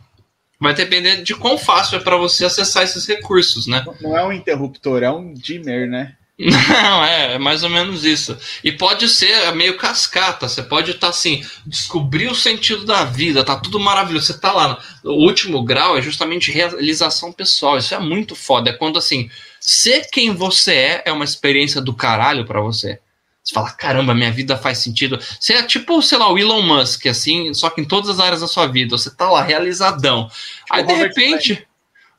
Vai 0.62 0.74
depender 0.74 1.22
de 1.24 1.34
quão 1.34 1.58
fácil 1.58 1.96
é 1.96 2.00
para 2.00 2.16
você 2.16 2.44
acessar 2.44 2.84
esses 2.84 3.04
recursos, 3.04 3.66
né? 3.66 3.84
Não 4.00 4.16
é 4.16 4.24
um 4.24 4.32
interruptor, 4.32 5.02
é 5.02 5.10
um 5.10 5.34
dimmer, 5.34 5.88
né? 5.88 6.14
Não, 6.38 7.04
é, 7.04 7.34
é 7.34 7.38
mais 7.38 7.64
ou 7.64 7.68
menos 7.68 8.04
isso. 8.04 8.38
E 8.62 8.70
pode 8.70 9.08
ser 9.08 9.52
meio 9.56 9.76
cascata. 9.76 10.48
Você 10.48 10.62
pode 10.62 10.92
estar 10.92 11.08
tá, 11.08 11.10
assim, 11.10 11.44
descobrir 11.66 12.28
o 12.28 12.34
sentido 12.34 12.84
da 12.84 13.04
vida, 13.04 13.44
tá 13.44 13.56
tudo 13.56 13.80
maravilhoso. 13.80 14.26
Você 14.26 14.38
tá 14.38 14.52
lá. 14.52 14.80
No, 15.02 15.12
o 15.12 15.24
último 15.26 15.64
grau 15.64 15.98
é 15.98 16.02
justamente 16.02 16.52
realização 16.52 17.32
pessoal. 17.32 17.76
Isso 17.76 17.94
é 17.94 17.98
muito 17.98 18.36
foda. 18.36 18.70
É 18.70 18.72
quando 18.72 18.98
assim, 18.98 19.28
ser 19.60 20.08
quem 20.12 20.32
você 20.32 20.74
é 20.74 21.02
é 21.06 21.12
uma 21.12 21.24
experiência 21.24 21.80
do 21.80 21.92
caralho 21.92 22.46
para 22.46 22.60
você. 22.60 23.00
Você 23.42 23.54
fala, 23.54 23.70
caramba, 23.70 24.14
minha 24.14 24.30
vida 24.30 24.56
faz 24.56 24.78
sentido. 24.78 25.18
Você 25.40 25.54
é 25.54 25.62
tipo, 25.62 26.00
sei 26.00 26.18
lá, 26.18 26.30
o 26.30 26.38
Elon 26.38 26.62
Musk, 26.62 27.06
assim, 27.06 27.52
só 27.52 27.68
que 27.70 27.80
em 27.80 27.84
todas 27.84 28.10
as 28.10 28.20
áreas 28.20 28.40
da 28.40 28.46
sua 28.46 28.66
vida. 28.66 28.96
Você 28.96 29.10
tá 29.14 29.28
lá, 29.30 29.42
realizadão. 29.42 30.28
Tipo 30.28 30.66
Aí 30.70 30.86
de 30.86 30.94
repente. 30.94 31.66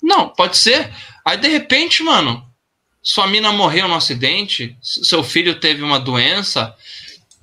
Não, 0.01 0.27
pode 0.27 0.57
ser. 0.57 0.93
Aí 1.23 1.37
de 1.37 1.47
repente, 1.47 2.03
mano, 2.03 2.45
sua 3.01 3.27
mina 3.27 3.51
morreu 3.51 3.87
no 3.87 3.95
acidente, 3.95 4.77
seu 4.81 5.23
filho 5.23 5.59
teve 5.59 5.81
uma 5.81 5.99
doença, 5.99 6.75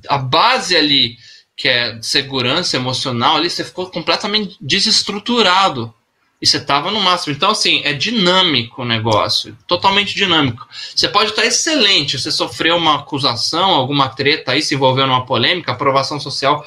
a 0.08 0.18
base 0.18 0.76
ali, 0.76 1.18
que 1.56 1.68
é 1.68 1.98
segurança 2.02 2.76
emocional, 2.76 3.36
ali 3.36 3.50
você 3.50 3.64
ficou 3.64 3.90
completamente 3.90 4.56
desestruturado. 4.60 5.94
E 6.40 6.46
você 6.46 6.56
estava 6.56 6.90
no 6.90 7.00
máximo. 7.00 7.34
Então, 7.34 7.50
assim, 7.50 7.82
é 7.84 7.92
dinâmico 7.92 8.82
o 8.82 8.84
negócio. 8.84 9.56
Totalmente 9.66 10.14
dinâmico. 10.14 10.66
Você 10.94 11.08
pode 11.08 11.30
estar 11.30 11.44
excelente. 11.44 12.18
Você 12.18 12.30
sofreu 12.30 12.76
uma 12.76 12.96
acusação, 12.96 13.70
alguma 13.70 14.08
treta 14.08 14.52
aí, 14.52 14.62
se 14.62 14.74
envolveu 14.74 15.06
numa 15.06 15.26
polêmica, 15.26 15.70
a 15.70 15.74
aprovação 15.74 16.18
social 16.18 16.64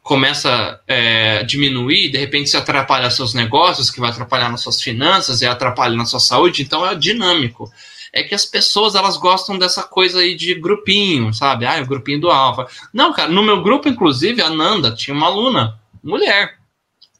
começa 0.00 0.80
é, 0.86 1.38
a 1.38 1.42
diminuir, 1.42 2.10
de 2.10 2.18
repente 2.18 2.48
se 2.48 2.56
atrapalha 2.56 3.10
seus 3.10 3.34
negócios, 3.34 3.90
que 3.90 3.98
vai 3.98 4.10
atrapalhar 4.10 4.48
nas 4.48 4.60
suas 4.60 4.80
finanças 4.80 5.42
e 5.42 5.46
atrapalha 5.46 5.96
na 5.96 6.04
sua 6.04 6.20
saúde. 6.20 6.62
Então, 6.62 6.86
é 6.86 6.94
dinâmico 6.94 7.68
é 8.16 8.22
que 8.22 8.34
as 8.34 8.46
pessoas 8.46 8.94
elas 8.94 9.18
gostam 9.18 9.58
dessa 9.58 9.82
coisa 9.82 10.20
aí 10.20 10.34
de 10.34 10.54
grupinho, 10.54 11.34
sabe? 11.34 11.66
Ah, 11.66 11.80
o 11.82 11.86
grupinho 11.86 12.18
do 12.18 12.30
Alfa. 12.30 12.66
Não, 12.92 13.12
cara, 13.12 13.30
no 13.30 13.42
meu 13.42 13.62
grupo, 13.62 13.90
inclusive, 13.90 14.40
a 14.40 14.48
Nanda 14.48 14.90
tinha 14.90 15.14
uma 15.14 15.26
aluna, 15.26 15.78
mulher. 16.02 16.55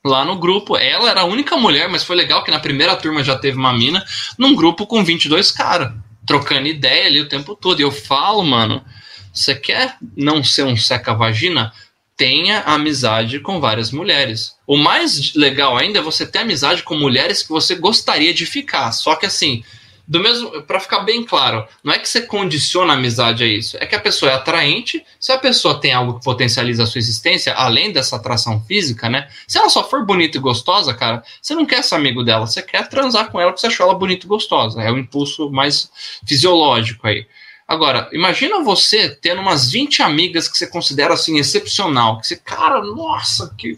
Lá 0.07 0.25
no 0.25 0.37
grupo, 0.37 0.77
ela 0.77 1.11
era 1.11 1.23
a 1.23 1.25
única 1.25 1.57
mulher, 1.57 1.89
mas 1.89 2.05
foi 2.05 2.15
legal 2.15 2.45
que 2.45 2.51
na 2.51 2.61
primeira 2.61 2.95
turma 2.95 3.25
já 3.25 3.37
teve 3.37 3.59
uma 3.59 3.73
mina, 3.73 4.05
num 4.39 4.55
grupo 4.55 4.87
com 4.87 5.03
22 5.03 5.51
caras, 5.51 5.93
trocando 6.25 6.69
ideia 6.69 7.07
ali 7.07 7.21
o 7.21 7.29
tempo 7.29 7.57
todo. 7.57 7.81
E 7.81 7.83
eu 7.83 7.91
falo, 7.91 8.45
mano, 8.45 8.85
você 9.33 9.53
quer 9.53 9.97
não 10.17 10.45
ser 10.45 10.63
um 10.63 10.77
seca-vagina? 10.77 11.73
Tenha 12.17 12.61
amizade 12.61 13.41
com 13.41 13.61
várias 13.61 13.91
mulheres. 13.91 14.55
O 14.65 14.77
mais 14.77 15.35
legal 15.35 15.77
ainda 15.77 15.99
é 15.99 16.03
você 16.03 16.25
ter 16.25 16.39
amizade 16.39 16.85
com 16.85 16.97
mulheres 16.97 17.43
que 17.43 17.49
você 17.49 17.75
gostaria 17.75 18.33
de 18.33 18.47
ficar. 18.47 18.93
Só 18.93 19.17
que 19.17 19.27
assim, 19.27 19.65
do 20.07 20.21
mesmo, 20.21 20.63
para 20.63 20.79
ficar 20.79 21.01
bem 21.01 21.25
claro, 21.25 21.67
não 21.83 21.93
é 21.93 21.99
que 21.99 22.09
você 22.09 22.21
condiciona 22.21 22.93
a 22.93 22.97
amizade 22.97 23.43
a 23.43 23.47
isso, 23.47 23.77
é 23.81 23.87
que 23.87 23.95
a 23.95 24.01
pessoa 24.01 24.31
é 24.31 24.35
atraente. 24.35 25.05
Se 25.19 25.33
a 25.33 25.39
pessoa 25.39 25.81
tem 25.81 25.93
algo 25.93 26.19
que 26.19 26.25
potencializa 26.25 26.85
a 26.85 26.87
sua 26.87 26.99
existência, 26.99 27.53
além 27.55 27.93
dessa 27.93 28.17
atração 28.17 28.63
física, 28.63 29.09
né? 29.09 29.29
Se 29.49 29.59
ela 29.59 29.69
só 29.69 29.83
for 29.83 30.05
bonita 30.05 30.37
e 30.37 30.41
gostosa, 30.41 30.95
cara, 30.95 31.23
você 31.43 31.55
não 31.55 31.67
quer 31.67 31.83
ser 31.83 31.97
amigo 31.97 32.23
dela, 32.23 32.47
você 32.47 32.63
quer 32.63 32.89
transar 32.89 33.31
com 33.31 33.41
ela 33.41 33.51
porque 33.51 33.61
você 33.61 33.67
achou 33.67 33.87
ela 33.87 33.99
bonita 33.99 34.27
e 34.27 34.29
gostosa. 34.29 34.81
É 34.81 34.91
o 34.93 34.99
impulso 34.99 35.51
mais 35.51 35.91
fisiológico 36.25 37.07
aí. 37.07 37.27
Agora, 37.69 38.09
imagina 38.13 38.63
você 38.63 39.09
tendo 39.09 39.41
umas 39.41 39.73
20 39.73 40.01
amigas 40.01 40.47
que 40.47 40.57
você 40.57 40.69
considera 40.69 41.15
assim 41.15 41.39
excepcional, 41.39 42.21
que 42.21 42.29
você, 42.29 42.37
cara, 42.37 42.81
nossa, 42.81 43.53
que 43.59 43.77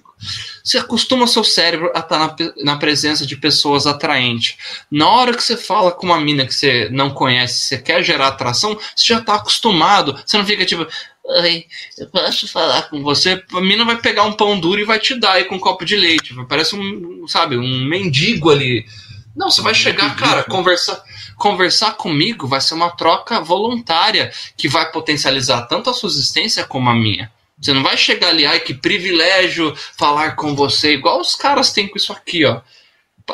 você 0.63 0.77
acostuma 0.77 1.27
seu 1.27 1.43
cérebro 1.43 1.91
a 1.95 2.01
estar 2.01 2.19
na, 2.19 2.37
na 2.65 2.77
presença 2.77 3.25
de 3.25 3.37
pessoas 3.37 3.87
atraentes. 3.87 4.57
Na 4.91 5.09
hora 5.09 5.35
que 5.35 5.43
você 5.43 5.57
fala 5.57 5.91
com 5.91 6.07
uma 6.07 6.21
mina 6.21 6.45
que 6.45 6.55
você 6.55 6.91
não 6.91 7.11
conhece, 7.11 7.67
você 7.67 7.79
quer 7.79 8.03
gerar 8.03 8.29
atração, 8.29 8.79
você 8.95 9.07
já 9.07 9.21
está 9.21 9.37
acostumado. 9.37 10.21
Você 10.25 10.37
não 10.37 10.45
fica 10.45 10.67
tipo, 10.67 10.87
Oi, 11.25 11.67
eu 11.99 12.07
posso 12.09 12.49
falar 12.49 12.89
com 12.89 13.03
você? 13.03 13.43
A 13.53 13.61
mina 13.61 13.85
vai 13.85 14.01
pegar 14.01 14.23
um 14.25 14.33
pão 14.33 14.59
duro 14.59 14.81
e 14.81 14.85
vai 14.85 14.99
te 14.99 15.15
dar 15.15 15.33
aí 15.33 15.45
com 15.45 15.57
um 15.57 15.61
copo 15.61 15.85
de 15.85 15.95
leite. 15.95 16.35
Parece 16.49 16.75
um, 16.75 17.29
sabe, 17.29 17.57
um 17.59 17.85
mendigo 17.85 18.51
ali. 18.51 18.87
Não, 19.39 19.49
você 19.49 19.63
vai 19.63 19.73
chegar, 19.73 20.17
cara, 20.17 20.43
conversar 20.43 21.01
conversar 21.37 21.93
comigo 21.93 22.49
vai 22.49 22.61
ser 22.61 22.75
uma 22.75 22.91
troca 22.91 23.41
voluntária 23.41 24.33
que 24.57 24.69
vai 24.69 24.91
potencializar 24.91 25.63
tanto 25.69 25.89
a 25.89 25.95
sua 25.95 26.09
existência 26.09 26.65
como 26.65 26.91
a 26.91 26.95
minha. 26.95 27.31
Você 27.61 27.73
não 27.73 27.83
vai 27.83 27.97
chegar 27.97 28.31
ali, 28.31 28.45
ai 28.45 28.59
que 28.59 28.75
privilégio 28.75 29.75
falar 29.97 30.33
com 30.35 30.57
você, 30.57 30.95
igual 30.95 31.21
os 31.21 31.37
caras 31.37 31.73
têm 31.73 31.87
com 31.87 31.97
isso 31.97 32.13
aqui, 32.13 32.45
ó. 32.45 32.61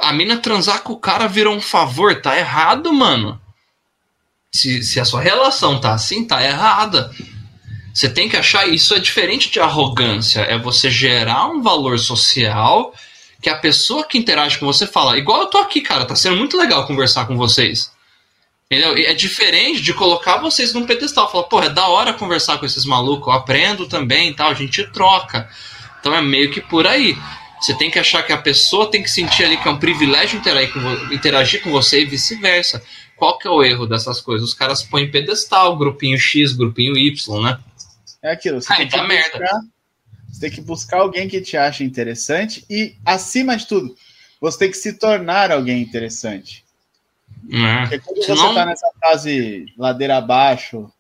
A 0.03 0.13
mina 0.13 0.37
transar 0.37 0.83
com 0.83 0.93
o 0.93 0.99
cara 0.99 1.27
virou 1.27 1.55
um 1.55 1.61
favor, 1.61 2.21
tá 2.21 2.37
errado, 2.37 2.93
mano. 2.93 3.41
Se, 4.53 4.83
se 4.83 5.01
a 5.01 5.05
sua 5.05 5.23
relação 5.23 5.81
tá 5.81 5.95
assim, 5.95 6.27
tá 6.27 6.43
errada. 6.43 7.11
Você 7.95 8.11
tem 8.11 8.29
que 8.29 8.37
achar 8.37 8.69
isso 8.69 8.95
é 8.95 8.99
diferente 8.99 9.51
de 9.51 9.61
arrogância, 9.61 10.41
é 10.41 10.59
você 10.59 10.91
gerar 10.91 11.47
um 11.47 11.63
valor 11.63 11.99
social 11.99 12.93
que 13.45 13.51
a 13.51 13.59
pessoa 13.59 14.05
que 14.05 14.17
interage 14.17 14.59
com 14.59 14.65
você 14.65 14.87
fala, 14.87 15.19
igual 15.19 15.43
eu 15.43 15.47
tô 15.49 15.59
aqui, 15.59 15.83
cara, 15.83 16.07
tá 16.07 16.17
sendo 16.17 16.39
muito 16.39 16.57
legal 16.57 16.87
conversar 16.87 17.27
com 17.27 17.37
vocês. 17.37 17.93
Entendeu? 18.65 18.97
É 18.97 19.13
diferente 19.13 19.83
de 19.83 19.93
colocar 19.93 20.39
vocês 20.39 20.73
num 20.73 20.87
pedestal. 20.87 21.31
Falar, 21.31 21.45
pô, 21.45 21.63
é 21.63 21.69
da 21.69 21.87
hora 21.87 22.15
conversar 22.15 22.57
com 22.57 22.65
esses 22.65 22.87
malucos, 22.87 23.27
eu 23.27 23.35
aprendo 23.35 23.87
também 23.87 24.31
e 24.31 24.35
tal, 24.35 24.49
a 24.49 24.55
gente 24.55 24.83
troca. 24.91 25.47
Então 26.01 26.15
é 26.15 26.23
meio 26.23 26.51
que 26.51 26.63
por 26.63 26.87
aí. 26.87 27.19
Você 27.61 27.75
tem 27.75 27.91
que 27.91 27.99
achar 27.99 28.23
que 28.23 28.33
a 28.33 28.39
pessoa 28.39 28.91
tem 28.91 29.03
que 29.03 29.11
sentir 29.11 29.45
ali 29.45 29.59
que 29.59 29.69
é 29.69 29.71
um 29.71 29.79
privilégio 29.79 30.39
interagir 30.39 30.73
com, 30.73 31.15
interagir 31.15 31.63
com 31.63 31.71
você 31.71 32.01
e 32.01 32.07
vice-versa. 32.07 32.83
Qual 33.15 33.39
que 33.39 33.47
é 33.47 33.51
o 33.51 33.63
erro 33.63 33.87
dessas 33.87 34.23
coisas? 34.23 34.49
Os 34.49 34.55
caras 34.55 34.83
põem 34.83 35.11
pedestal, 35.11 35.77
grupinho 35.77 36.17
X, 36.17 36.55
grupinho 36.55 36.97
Y, 36.97 37.43
né? 37.43 37.59
É 38.23 38.33
aquilo. 38.33 38.63
Você, 38.63 38.75
tem, 38.75 38.89
que 38.89 38.97
buscar, 38.97 39.07
merda. 39.07 39.47
Você 40.35 40.41
tem 40.41 40.51
que 40.51 40.61
buscar 40.61 40.99
alguém 40.99 41.29
que 41.29 41.41
te 41.41 41.57
acha 41.57 41.85
interessante 41.85 42.67
e, 42.69 42.97
acima 43.05 43.57
de 43.57 43.69
tudo, 43.69 43.95
você 44.41 44.59
tem 44.59 44.71
que 44.71 44.77
se 44.77 44.95
tornar 44.95 45.53
alguém 45.53 45.81
interessante. 45.81 46.65
É. 47.53 47.81
Porque 47.83 48.01
quando 48.01 48.25
Senão... 48.25 48.49
você 48.49 48.55
tá 48.55 48.67
nessa 48.67 48.91
fase 49.01 49.67
ladeira 49.79 50.17
abaixo, 50.17 50.91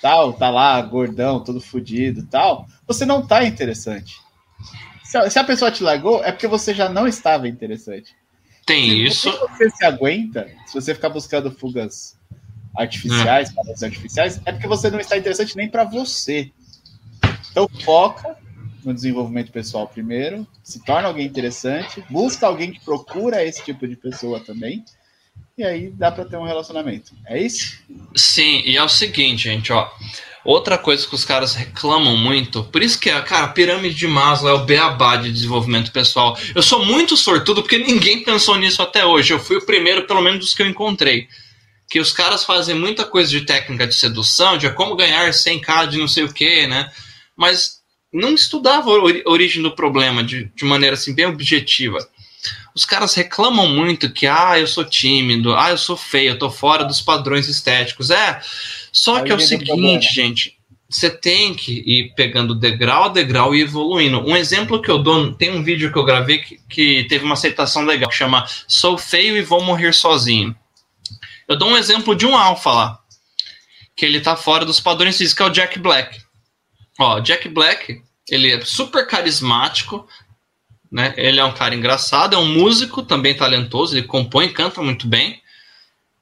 tal, 0.00 0.32
tá 0.32 0.50
lá, 0.50 0.82
gordão, 0.82 1.44
todo 1.44 1.60
fodido 1.60 2.26
tal, 2.26 2.66
você 2.84 3.06
não 3.06 3.24
tá 3.24 3.44
interessante. 3.44 4.16
Se 5.04 5.38
a, 5.38 5.44
pessoa 5.44 5.70
te 5.70 5.84
largou, 5.84 6.24
é 6.24 6.32
porque 6.32 6.48
você 6.48 6.74
já 6.74 6.88
não 6.88 7.06
estava 7.06 7.46
interessante. 7.46 8.16
Tem 8.66 8.88
se 8.88 9.04
isso. 9.04 9.30
Se 9.30 9.38
você 9.38 9.70
se 9.70 9.84
aguenta, 9.84 10.50
se 10.66 10.74
você 10.74 10.92
ficar 10.92 11.10
buscando 11.10 11.52
fugas 11.52 12.18
artificiais, 12.76 13.50
é. 13.50 13.84
artificiais, 13.84 14.40
é 14.44 14.50
porque 14.50 14.66
você 14.66 14.90
não 14.90 14.98
está 14.98 15.16
interessante 15.16 15.54
nem 15.54 15.68
para 15.68 15.84
você. 15.84 16.50
Então 17.50 17.68
foca 17.84 18.42
no 18.84 18.94
desenvolvimento 18.94 19.52
pessoal 19.52 19.86
primeiro, 19.86 20.46
se 20.62 20.84
torna 20.84 21.08
alguém 21.08 21.26
interessante, 21.26 22.02
busca 22.10 22.46
alguém 22.46 22.72
que 22.72 22.80
procura 22.80 23.44
esse 23.44 23.64
tipo 23.64 23.86
de 23.86 23.96
pessoa 23.96 24.40
também, 24.40 24.84
e 25.56 25.64
aí 25.64 25.90
dá 25.90 26.10
para 26.10 26.24
ter 26.24 26.36
um 26.36 26.44
relacionamento. 26.44 27.12
É 27.26 27.40
isso? 27.40 27.78
Sim, 28.14 28.62
e 28.64 28.76
é 28.76 28.82
o 28.82 28.88
seguinte, 28.88 29.44
gente, 29.44 29.72
ó. 29.72 29.90
Outra 30.44 30.76
coisa 30.76 31.06
que 31.06 31.14
os 31.14 31.24
caras 31.24 31.54
reclamam 31.54 32.16
muito, 32.16 32.64
por 32.64 32.82
isso 32.82 32.98
que, 32.98 33.08
cara, 33.22 33.44
a 33.44 33.48
pirâmide 33.48 33.94
de 33.94 34.08
Maslow 34.08 34.50
é 34.50 34.54
o 34.54 34.64
beabá 34.64 35.14
de 35.14 35.30
desenvolvimento 35.30 35.92
pessoal. 35.92 36.36
Eu 36.52 36.62
sou 36.62 36.84
muito 36.84 37.16
sortudo 37.16 37.62
porque 37.62 37.78
ninguém 37.78 38.24
pensou 38.24 38.56
nisso 38.56 38.82
até 38.82 39.06
hoje. 39.06 39.32
Eu 39.32 39.38
fui 39.38 39.58
o 39.58 39.66
primeiro, 39.66 40.04
pelo 40.04 40.20
menos, 40.20 40.40
dos 40.40 40.54
que 40.54 40.62
eu 40.62 40.66
encontrei. 40.66 41.28
Que 41.88 42.00
os 42.00 42.12
caras 42.12 42.42
fazem 42.44 42.74
muita 42.74 43.04
coisa 43.04 43.30
de 43.30 43.42
técnica 43.42 43.86
de 43.86 43.94
sedução, 43.94 44.58
de 44.58 44.68
como 44.70 44.96
ganhar 44.96 45.30
100k 45.30 45.86
de 45.86 45.98
não 45.98 46.08
sei 46.08 46.24
o 46.24 46.32
que, 46.32 46.66
né? 46.66 46.90
Mas 47.36 47.81
não 48.12 48.34
estudava 48.34 48.90
a 48.90 49.30
origem 49.30 49.62
do 49.62 49.74
problema 49.74 50.22
de, 50.22 50.50
de 50.54 50.64
maneira 50.64 50.94
assim 50.94 51.14
bem 51.14 51.26
objetiva. 51.26 51.98
Os 52.74 52.84
caras 52.84 53.14
reclamam 53.14 53.68
muito 53.68 54.12
que, 54.12 54.26
ah, 54.26 54.58
eu 54.58 54.66
sou 54.66 54.84
tímido, 54.84 55.54
ah, 55.54 55.70
eu 55.70 55.78
sou 55.78 55.96
feio, 55.96 56.30
eu 56.30 56.38
tô 56.38 56.50
fora 56.50 56.84
dos 56.84 57.00
padrões 57.00 57.48
estéticos. 57.48 58.10
É, 58.10 58.40
só 58.90 59.16
Aí 59.16 59.24
que 59.24 59.32
é 59.32 59.34
o 59.34 59.40
seguinte, 59.40 60.12
gente, 60.12 60.58
você 60.88 61.10
tem 61.10 61.54
que 61.54 61.72
ir 61.86 62.14
pegando 62.14 62.54
degrau 62.54 63.04
a 63.04 63.08
degrau 63.08 63.54
e 63.54 63.62
evoluindo. 63.62 64.20
Um 64.20 64.36
exemplo 64.36 64.80
que 64.80 64.90
eu 64.90 64.98
dou, 64.98 65.32
tem 65.34 65.50
um 65.50 65.62
vídeo 65.62 65.92
que 65.92 65.98
eu 65.98 66.04
gravei 66.04 66.38
que, 66.38 66.60
que 66.68 67.04
teve 67.04 67.24
uma 67.24 67.34
aceitação 67.34 67.84
legal, 67.84 68.10
que 68.10 68.16
chama 68.16 68.46
Sou 68.66 68.98
feio 68.98 69.36
e 69.36 69.42
vou 69.42 69.62
morrer 69.62 69.92
sozinho. 69.92 70.54
Eu 71.48 71.56
dou 71.56 71.68
um 71.68 71.76
exemplo 71.76 72.14
de 72.14 72.26
um 72.26 72.36
alfa 72.36 72.70
lá, 72.70 72.98
que 73.96 74.04
ele 74.04 74.20
tá 74.20 74.36
fora 74.36 74.64
dos 74.64 74.80
padrões 74.80 75.16
físicos, 75.16 75.34
que 75.36 75.42
é 75.42 75.46
o 75.46 75.50
Jack 75.50 75.78
Black. 75.78 76.20
Ó, 77.02 77.20
Jack 77.20 77.48
Black, 77.48 78.00
ele 78.30 78.52
é 78.52 78.60
super 78.60 79.06
carismático, 79.06 80.06
né? 80.90 81.12
Ele 81.16 81.40
é 81.40 81.44
um 81.44 81.52
cara 81.52 81.74
engraçado, 81.74 82.36
é 82.36 82.38
um 82.38 82.46
músico 82.46 83.02
também 83.02 83.34
talentoso, 83.34 83.96
ele 83.96 84.06
compõe, 84.06 84.48
canta 84.48 84.80
muito 84.80 85.08
bem, 85.08 85.42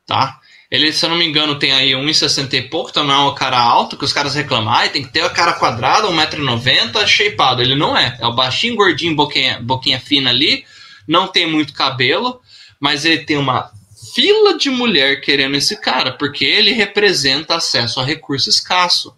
tá? 0.07 0.41
Ele, 0.71 0.93
se 0.93 1.05
eu 1.05 1.11
não 1.11 1.19
me 1.19 1.27
engano, 1.27 1.59
tem 1.59 1.73
aí 1.73 1.91
1,60 1.91 2.55
e 2.55 2.63
pouco, 2.63 2.91
então 2.91 3.05
não 3.05 3.15
é 3.15 3.31
um 3.31 3.35
cara 3.35 3.59
alto, 3.59 3.97
que 3.97 4.05
os 4.05 4.13
caras 4.13 4.35
reclamam, 4.35 4.73
ah, 4.73 4.89
tem 4.89 5.03
que 5.03 5.13
ter 5.13 5.21
a 5.21 5.29
cara 5.29 5.55
quadrada, 5.55 6.09
1,90m, 6.09 7.07
shapeado. 7.07 7.61
Ele 7.61 7.75
não 7.75 7.99
é. 7.99 8.17
É 8.21 8.27
o 8.27 8.33
baixinho, 8.35 8.77
gordinho, 8.77 9.17
boquinha, 9.17 9.61
boquinha 9.61 10.01
fina 10.01 10.31
ali, 10.31 10.65
não 11.07 11.27
tem 11.27 11.47
muito 11.47 11.75
cabelo, 11.75 12.41
mas 12.79 13.05
ele 13.05 13.25
tem 13.25 13.37
uma 13.37 13.71
fila 14.15 14.57
de 14.57 14.71
mulher 14.71 15.21
querendo 15.21 15.57
esse 15.57 15.79
cara, 15.79 16.13
porque 16.13 16.45
ele 16.45 16.73
representa 16.73 17.57
acesso 17.57 18.01
a 18.01 18.05
recurso 18.05 18.49
escasso. 18.49 19.15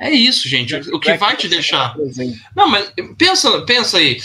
É 0.00 0.10
isso, 0.10 0.48
gente. 0.48 0.74
O 0.94 0.98
que 0.98 1.12
vai 1.12 1.36
te 1.36 1.46
deixar. 1.46 1.94
Não, 2.56 2.66
mas 2.66 2.90
pensa, 3.18 3.60
pensa 3.62 3.98
aí. 3.98 4.18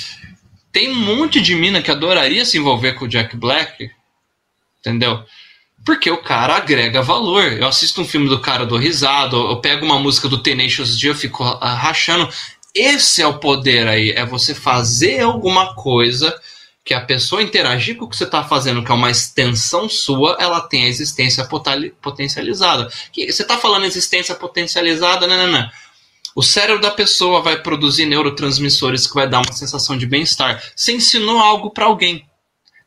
Tem 0.71 0.89
um 0.89 0.95
monte 0.95 1.41
de 1.41 1.53
mina 1.53 1.81
que 1.81 1.91
adoraria 1.91 2.45
se 2.45 2.57
envolver 2.57 2.93
com 2.93 3.03
o 3.03 3.07
Jack 3.07 3.35
Black, 3.35 3.91
entendeu? 4.79 5.21
Porque 5.85 6.09
o 6.09 6.23
cara 6.23 6.55
agrega 6.55 7.01
valor. 7.01 7.43
Eu 7.43 7.67
assisto 7.67 8.01
um 8.01 8.05
filme 8.05 8.29
do 8.29 8.39
cara, 8.39 8.65
do 8.65 8.77
risado, 8.77 9.35
eu 9.35 9.57
pego 9.59 9.85
uma 9.85 9.99
música 9.99 10.29
do 10.29 10.41
Tenacious 10.41 10.97
D, 10.97 11.09
eu 11.09 11.15
fico 11.15 11.43
rachando. 11.43 12.29
Esse 12.73 13.21
é 13.21 13.27
o 13.27 13.39
poder 13.39 13.87
aí, 13.87 14.11
é 14.11 14.25
você 14.25 14.55
fazer 14.55 15.21
alguma 15.21 15.75
coisa 15.75 16.33
que 16.85 16.93
a 16.93 17.01
pessoa 17.01 17.41
interagir 17.41 17.97
com 17.97 18.05
o 18.05 18.07
que 18.07 18.15
você 18.15 18.25
está 18.25 18.43
fazendo, 18.43 18.83
que 18.83 18.91
é 18.91 18.93
uma 18.93 19.09
extensão 19.09 19.89
sua, 19.89 20.37
ela 20.39 20.61
tem 20.61 20.83
a 20.83 20.87
existência 20.87 21.43
potencializada. 21.99 22.87
você 23.11 23.41
está 23.41 23.57
falando 23.57 23.85
existência 23.85 24.35
potencializada, 24.35 25.25
não, 25.25 25.35
não, 25.35 25.51
não. 25.51 25.69
O 26.35 26.43
cérebro 26.43 26.79
da 26.79 26.91
pessoa 26.91 27.41
vai 27.41 27.59
produzir 27.59 28.05
neurotransmissores 28.05 29.07
que 29.07 29.15
vai 29.15 29.27
dar 29.27 29.39
uma 29.39 29.51
sensação 29.51 29.97
de 29.97 30.05
bem-estar. 30.05 30.61
Você 30.75 30.91
ensinou 30.91 31.39
algo 31.39 31.71
para 31.71 31.85
alguém. 31.85 32.23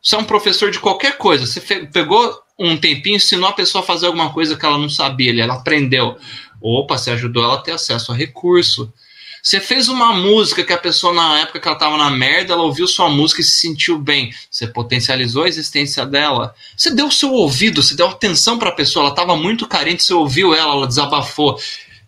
Você 0.00 0.14
é 0.14 0.18
um 0.18 0.24
professor 0.24 0.70
de 0.70 0.78
qualquer 0.78 1.18
coisa. 1.18 1.44
Você 1.44 1.60
pegou 1.60 2.40
um 2.56 2.76
tempinho, 2.76 3.16
ensinou 3.16 3.48
a 3.48 3.52
pessoa 3.52 3.82
a 3.82 3.86
fazer 3.86 4.06
alguma 4.06 4.32
coisa 4.32 4.56
que 4.56 4.64
ela 4.64 4.78
não 4.78 4.88
sabia, 4.88 5.42
ela 5.42 5.54
aprendeu. 5.54 6.16
Opa, 6.60 6.96
você 6.96 7.10
ajudou 7.10 7.42
ela 7.42 7.54
a 7.54 7.62
ter 7.62 7.72
acesso 7.72 8.12
a 8.12 8.14
recurso. 8.14 8.92
Você 9.42 9.60
fez 9.60 9.88
uma 9.88 10.12
música 10.12 10.64
que 10.64 10.72
a 10.72 10.78
pessoa, 10.78 11.12
na 11.12 11.40
época 11.40 11.60
que 11.60 11.68
ela 11.68 11.76
estava 11.76 11.96
na 11.96 12.10
merda, 12.10 12.52
ela 12.52 12.62
ouviu 12.62 12.86
sua 12.86 13.08
música 13.08 13.40
e 13.40 13.44
se 13.44 13.60
sentiu 13.60 13.98
bem. 13.98 14.32
Você 14.50 14.66
potencializou 14.66 15.44
a 15.44 15.48
existência 15.48 16.04
dela. 16.04 16.54
Você 16.76 16.90
deu 16.90 17.10
seu 17.10 17.32
ouvido, 17.32 17.82
você 17.82 17.94
deu 17.94 18.08
atenção 18.08 18.58
para 18.58 18.70
a 18.70 18.74
pessoa. 18.74 19.04
Ela 19.04 19.12
estava 19.12 19.36
muito 19.36 19.66
carente, 19.66 20.04
você 20.04 20.14
ouviu 20.14 20.54
ela, 20.54 20.72
ela 20.72 20.86
desabafou 20.86 21.58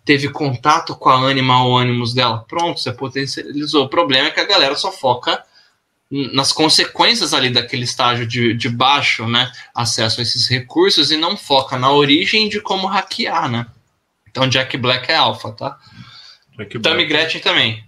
teve 0.03 0.29
contato 0.29 0.95
com 0.95 1.09
a 1.09 1.15
ânima 1.15 1.63
ou 1.63 1.77
ânimos 1.77 2.13
dela. 2.13 2.43
Pronto, 2.47 2.79
você 2.79 2.91
potencializou. 2.91 3.85
O 3.85 3.89
problema 3.89 4.27
é 4.27 4.31
que 4.31 4.39
a 4.39 4.45
galera 4.45 4.75
só 4.75 4.91
foca 4.91 5.43
nas 6.11 6.51
consequências 6.51 7.33
ali 7.33 7.49
daquele 7.49 7.85
estágio 7.85 8.27
de, 8.27 8.53
de 8.53 8.67
baixo, 8.67 9.25
né? 9.27 9.49
Acesso 9.73 10.19
a 10.19 10.23
esses 10.23 10.47
recursos 10.47 11.11
e 11.11 11.17
não 11.17 11.37
foca 11.37 11.77
na 11.77 11.89
origem 11.91 12.49
de 12.49 12.59
como 12.59 12.87
hackear, 12.87 13.49
né? 13.49 13.65
Então 14.29 14.47
Jack 14.47 14.75
Black 14.77 15.09
é 15.09 15.15
alfa, 15.15 15.51
tá? 15.53 15.79
Jack 16.63 16.79
Tammy 16.79 17.05
Gretchen 17.05 17.41
também. 17.41 17.83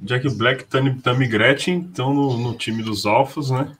Jack 0.00 0.28
Black, 0.36 0.64
Tammy 0.64 1.26
Gretchen 1.26 1.80
estão 1.80 2.12
no, 2.12 2.36
no 2.36 2.54
time 2.54 2.82
dos 2.82 3.06
alfas, 3.06 3.50
né? 3.50 3.74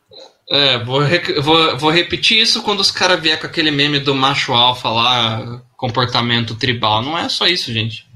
É, 0.48 0.82
vou, 0.82 1.02
vou, 1.42 1.78
vou 1.78 1.90
repetir 1.90 2.40
isso 2.40 2.62
quando 2.62 2.80
os 2.80 2.90
caras 2.90 3.20
vier 3.20 3.38
com 3.38 3.46
aquele 3.46 3.70
meme 3.70 4.00
do 4.00 4.14
macho 4.14 4.52
alfa 4.52 4.88
lá, 4.88 5.62
comportamento 5.76 6.54
tribal. 6.54 7.02
Não 7.02 7.16
é 7.16 7.28
só 7.28 7.46
isso, 7.46 7.72
gente. 7.72 8.06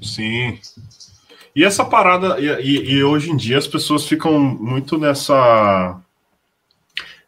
Sim. 0.00 0.58
E 1.54 1.64
essa 1.64 1.84
parada, 1.84 2.38
e, 2.40 2.92
e, 2.92 3.02
hoje 3.02 3.30
em 3.30 3.36
dia 3.36 3.58
as 3.58 3.66
pessoas 3.66 4.06
ficam 4.06 4.38
muito 4.38 4.96
nessa 4.96 6.00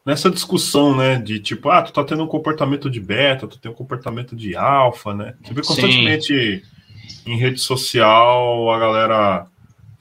nessa 0.05 0.31
discussão, 0.31 0.97
né? 0.97 1.17
De 1.17 1.39
tipo, 1.41 1.69
ah, 1.69 1.83
tu 1.83 1.93
tá 1.93 2.05
tendo 2.05 2.23
um 2.23 2.29
comportamento 2.29 2.91
de 2.91 3.01
beta, 3.01 3.47
tu 3.47 3.59
tem 3.59 3.71
um 3.71 3.75
comportamento 3.75 4.35
de 4.37 4.57
alfa, 4.57 5.15
né? 5.15 5.35
Você 5.43 5.55
vê 5.55 5.63
constantemente 5.63 6.65
Sim. 7.07 7.33
em 7.33 7.37
rede 7.37 7.61
social 7.61 8.71
a 8.71 8.79
galera 8.79 9.47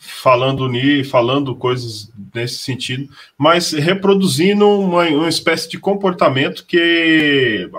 falando 0.03 0.67
ni, 0.67 1.03
falando 1.03 1.55
coisas 1.55 2.11
nesse 2.33 2.57
sentido, 2.57 3.07
mas 3.37 3.71
reproduzindo 3.71 4.67
uma, 4.67 5.05
uma 5.05 5.29
espécie 5.29 5.69
de 5.69 5.77
comportamento 5.77 6.65
que, 6.65 7.69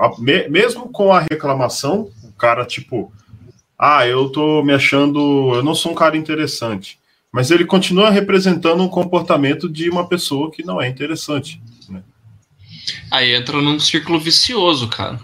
mesmo 0.48 0.88
com 0.88 1.12
a 1.12 1.18
reclamação, 1.18 2.08
o 2.22 2.32
cara, 2.38 2.64
tipo, 2.64 3.12
ah, 3.76 4.06
eu 4.06 4.28
tô 4.30 4.62
me 4.62 4.72
achando, 4.72 5.52
eu 5.52 5.64
não 5.64 5.74
sou 5.74 5.90
um 5.90 5.96
cara 5.96 6.16
interessante, 6.16 6.96
mas 7.32 7.50
ele 7.50 7.64
continua 7.64 8.08
representando 8.08 8.84
um 8.84 8.88
comportamento 8.88 9.68
de 9.68 9.90
uma 9.90 10.06
pessoa 10.06 10.48
que 10.52 10.64
não 10.64 10.80
é 10.80 10.88
interessante. 10.88 11.60
Aí 13.10 13.34
entra 13.34 13.60
num 13.60 13.78
círculo 13.78 14.18
vicioso, 14.18 14.88
cara. 14.88 15.20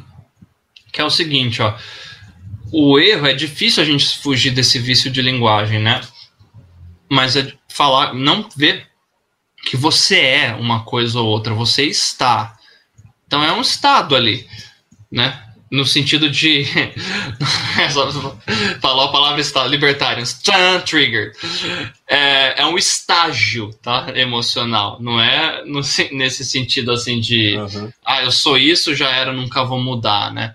Que 0.93 1.01
é 1.01 1.05
o 1.05 1.11
seguinte, 1.11 1.61
ó. 1.63 1.77
O 2.71 2.99
erro 2.99 3.27
é 3.27 3.33
difícil 3.33 3.83
a 3.83 3.87
gente 3.87 4.19
fugir 4.19 4.51
desse 4.51 4.79
vício 4.79 5.11
de 5.11 5.23
linguagem, 5.23 5.81
né? 5.81 6.01
mas 7.11 7.37
é 7.37 7.53
falar, 7.69 8.13
não 8.15 8.49
ver 8.55 8.87
que 9.65 9.77
você 9.77 10.21
é 10.21 10.55
uma 10.55 10.85
coisa 10.85 11.19
ou 11.21 11.27
outra, 11.27 11.55
você 11.55 11.85
está. 11.85 12.57
Então 13.27 13.43
é 13.43 13.53
um 13.53 13.61
estado 13.61 14.15
ali, 14.15 14.47
né? 15.11 15.45
No 15.71 15.85
sentido 15.85 16.31
de. 16.31 16.65
Falou 18.81 19.05
a 19.05 19.13
palavra 19.13 19.41
estado, 19.41 19.69
libertarians. 19.69 20.41
Trigger. 20.87 21.33
É, 22.07 22.63
é 22.63 22.67
um 22.67 22.79
estágio, 22.79 23.71
tá? 23.83 24.07
Emocional. 24.15 24.99
Não 25.01 25.21
é 25.21 25.65
no, 25.65 25.81
nesse 26.13 26.45
sentido 26.45 26.91
assim 26.91 27.21
de. 27.21 27.57
Uhum. 27.57 27.93
Ah, 28.05 28.23
eu 28.23 28.31
sou 28.31 28.57
isso, 28.57 28.95
já 28.95 29.11
era, 29.11 29.33
nunca 29.33 29.65
vou 29.65 29.79
mudar, 29.79 30.33
né? 30.33 30.55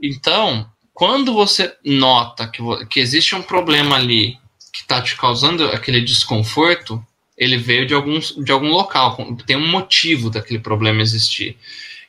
Então, 0.00 0.68
quando 0.92 1.32
você 1.32 1.74
nota 1.84 2.46
que, 2.46 2.62
que 2.86 3.00
existe 3.00 3.34
um 3.34 3.42
problema 3.42 3.96
ali 3.96 4.38
que 4.72 4.80
está 4.80 5.02
te 5.02 5.16
causando 5.16 5.64
aquele 5.66 6.00
desconforto, 6.00 7.04
ele 7.36 7.56
veio 7.56 7.86
de, 7.86 7.94
alguns, 7.94 8.34
de 8.36 8.52
algum 8.52 8.68
local, 8.68 9.16
tem 9.44 9.56
um 9.56 9.68
motivo 9.68 10.30
daquele 10.30 10.60
problema 10.60 11.02
existir. 11.02 11.56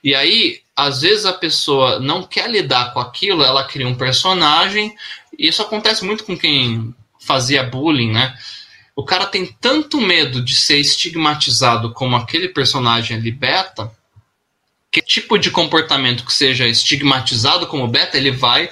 E 0.03 0.14
aí, 0.14 0.61
às 0.76 1.02
vezes 1.02 1.26
a 1.26 1.34
pessoa 1.34 2.00
não 2.00 2.24
quer 2.24 2.50
lidar 2.50 2.94
com 2.94 3.00
aquilo, 3.00 3.44
ela 3.44 3.64
cria 3.64 3.88
um 3.88 3.95
personagem, 3.95 4.94
e 5.38 5.48
isso 5.48 5.62
acontece 5.62 6.04
muito 6.04 6.24
com 6.24 6.38
quem 6.38 6.94
fazia 7.20 7.64
bullying, 7.64 8.12
né? 8.12 8.38
O 8.95 9.04
cara 9.04 9.26
tem 9.26 9.45
tanto 9.60 10.00
medo 10.00 10.44
de 10.44 10.56
ser 10.56 10.78
estigmatizado 10.78 11.94
como 11.94 12.16
aquele 12.16 12.50
personagem 12.50 13.18
ali 13.18 13.32
beta, 13.32 13.92
que 14.92 15.02
tipo 15.02 15.38
de 15.38 15.52
comportamento 15.52 16.26
que 16.26 16.34
seja 16.34 16.68
estigmatizado 16.68 17.68
como 17.68 17.88
beta, 17.88 18.18
ele 18.18 18.32
vai 18.32 18.70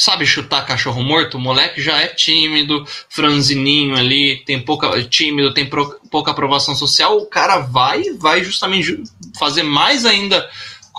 sabe 0.00 0.24
chutar 0.24 0.64
cachorro 0.64 1.02
morto? 1.02 1.36
O 1.36 1.40
moleque 1.40 1.82
já 1.82 2.00
é 2.00 2.06
tímido, 2.06 2.86
franzininho 3.10 3.94
ali, 3.94 4.42
tem 4.46 4.58
pouca 4.58 5.02
tímido, 5.04 5.52
tem 5.52 5.66
pro, 5.66 6.00
pouca 6.10 6.30
aprovação 6.30 6.74
social. 6.74 7.18
O 7.18 7.26
cara 7.26 7.58
vai 7.58 8.04
vai 8.14 8.42
justamente 8.42 9.02
fazer 9.38 9.62
mais 9.62 10.06
ainda 10.06 10.48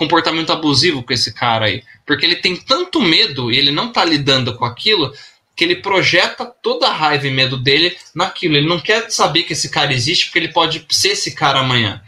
comportamento 0.02 0.52
abusivo 0.52 1.02
com 1.02 1.12
esse 1.12 1.32
cara 1.32 1.66
aí, 1.66 1.82
porque 2.04 2.26
ele 2.26 2.36
tem 2.36 2.56
tanto 2.56 3.00
medo 3.00 3.52
e 3.52 3.56
ele 3.56 3.70
não 3.70 3.92
tá 3.92 4.04
lidando 4.04 4.54
com 4.56 4.64
aquilo 4.64 5.12
que 5.54 5.64
ele 5.64 5.76
projeta 5.76 6.44
toda 6.44 6.88
a 6.88 6.92
raiva 6.92 7.26
e 7.26 7.30
medo 7.30 7.56
dele 7.56 7.96
naquilo. 8.14 8.56
Ele 8.56 8.68
não 8.68 8.80
quer 8.80 9.10
saber 9.10 9.44
que 9.44 9.52
esse 9.52 9.70
cara 9.70 9.92
existe 9.92 10.26
porque 10.26 10.38
ele 10.38 10.52
pode 10.52 10.84
ser 10.90 11.10
esse 11.10 11.34
cara 11.34 11.60
amanhã. 11.60 12.02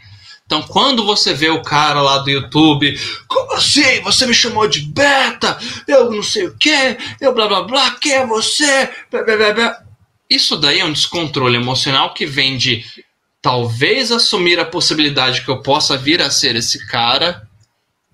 Então, 0.45 0.61
quando 0.61 1.05
você 1.05 1.33
vê 1.33 1.49
o 1.49 1.61
cara 1.61 2.01
lá 2.01 2.19
do 2.19 2.29
YouTube, 2.29 2.99
como 3.27 3.53
assim? 3.53 4.01
Você 4.01 4.27
me 4.27 4.33
chamou 4.33 4.67
de 4.67 4.81
beta? 4.81 5.57
Eu 5.87 6.11
não 6.11 6.21
sei 6.21 6.47
o 6.47 6.57
que, 6.57 6.97
eu 7.19 7.33
blá 7.33 7.47
blá 7.47 7.63
blá, 7.63 7.91
quem 7.91 8.13
é 8.13 8.27
você? 8.27 8.89
Blá, 9.09 9.23
blá, 9.23 9.53
blá. 9.53 9.77
Isso 10.29 10.57
daí 10.57 10.79
é 10.79 10.85
um 10.85 10.93
descontrole 10.93 11.55
emocional 11.55 12.13
que 12.13 12.25
vem 12.25 12.57
de 12.57 12.83
talvez 13.41 14.11
assumir 14.11 14.59
a 14.59 14.65
possibilidade 14.65 15.41
que 15.41 15.49
eu 15.49 15.61
possa 15.61 15.95
vir 15.95 16.21
a 16.21 16.29
ser 16.29 16.55
esse 16.55 16.85
cara 16.87 17.44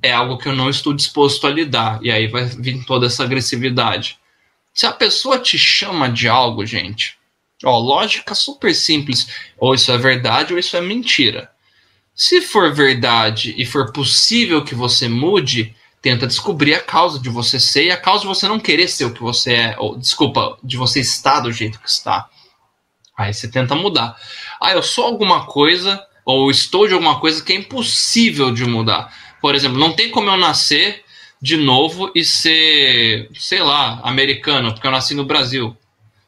é 0.02 0.12
algo 0.12 0.38
que 0.38 0.48
eu 0.48 0.56
não 0.56 0.70
estou 0.70 0.94
disposto 0.94 1.46
a 1.46 1.50
lidar. 1.50 2.00
E 2.02 2.12
aí 2.12 2.28
vai 2.28 2.46
vir 2.46 2.84
toda 2.86 3.06
essa 3.06 3.24
agressividade. 3.24 4.18
Se 4.74 4.86
a 4.86 4.92
pessoa 4.92 5.38
te 5.38 5.58
chama 5.58 6.10
de 6.10 6.28
algo, 6.28 6.66
gente, 6.66 7.18
ó, 7.64 7.78
lógica 7.78 8.34
super 8.34 8.74
simples. 8.74 9.28
Ou 9.58 9.76
isso 9.76 9.92
é 9.92 9.98
verdade 9.98 10.54
ou 10.54 10.60
isso 10.60 10.76
é 10.76 10.82
mentira. 10.82 11.52
Se 12.16 12.42
for 12.42 12.74
verdade 12.74 13.54
e 13.58 13.66
for 13.66 13.92
possível 13.92 14.64
que 14.64 14.76
você 14.76 15.08
mude, 15.08 15.76
tenta 16.02 16.28
descobrir 16.28 16.74
a 16.74 16.80
causa 16.80 17.20
de 17.20 17.30
você 17.30 17.60
ser 17.60 17.86
e 17.86 17.92
a 17.92 17.98
causa 17.98 18.22
de 18.22 18.28
você 18.28 18.48
não 18.48 18.60
querer 18.60 18.88
ser 18.88 19.06
o 19.06 19.14
que 19.14 19.22
você 19.22 19.54
é, 19.54 19.76
ou 19.78 19.98
desculpa, 19.98 20.58
de 20.64 20.78
você 20.78 21.00
estar 21.00 21.42
do 21.42 21.52
jeito 21.52 21.80
que 21.80 21.90
está. 21.90 22.28
Aí 23.18 23.34
você 23.34 23.48
tenta 23.48 23.76
mudar. 23.76 24.16
Ah, 24.60 24.72
eu 24.72 24.82
sou 24.82 25.06
alguma 25.06 25.46
coisa 25.46 26.04
ou 26.26 26.50
estou 26.50 26.88
de 26.88 26.94
alguma 26.94 27.20
coisa 27.20 27.44
que 27.44 27.54
é 27.54 27.56
impossível 27.56 28.52
de 28.52 28.66
mudar. 28.66 29.14
Por 29.42 29.56
exemplo, 29.56 29.80
não 29.80 29.94
tem 29.94 30.10
como 30.10 30.30
eu 30.30 30.38
nascer 30.38 31.04
de 31.42 31.58
novo 31.58 32.12
e 32.14 32.24
ser, 32.24 33.30
sei 33.34 33.62
lá, 33.62 34.00
americano, 34.04 34.72
porque 34.72 34.86
eu 34.86 34.92
nasci 34.92 35.16
no 35.16 35.26
Brasil. 35.26 35.76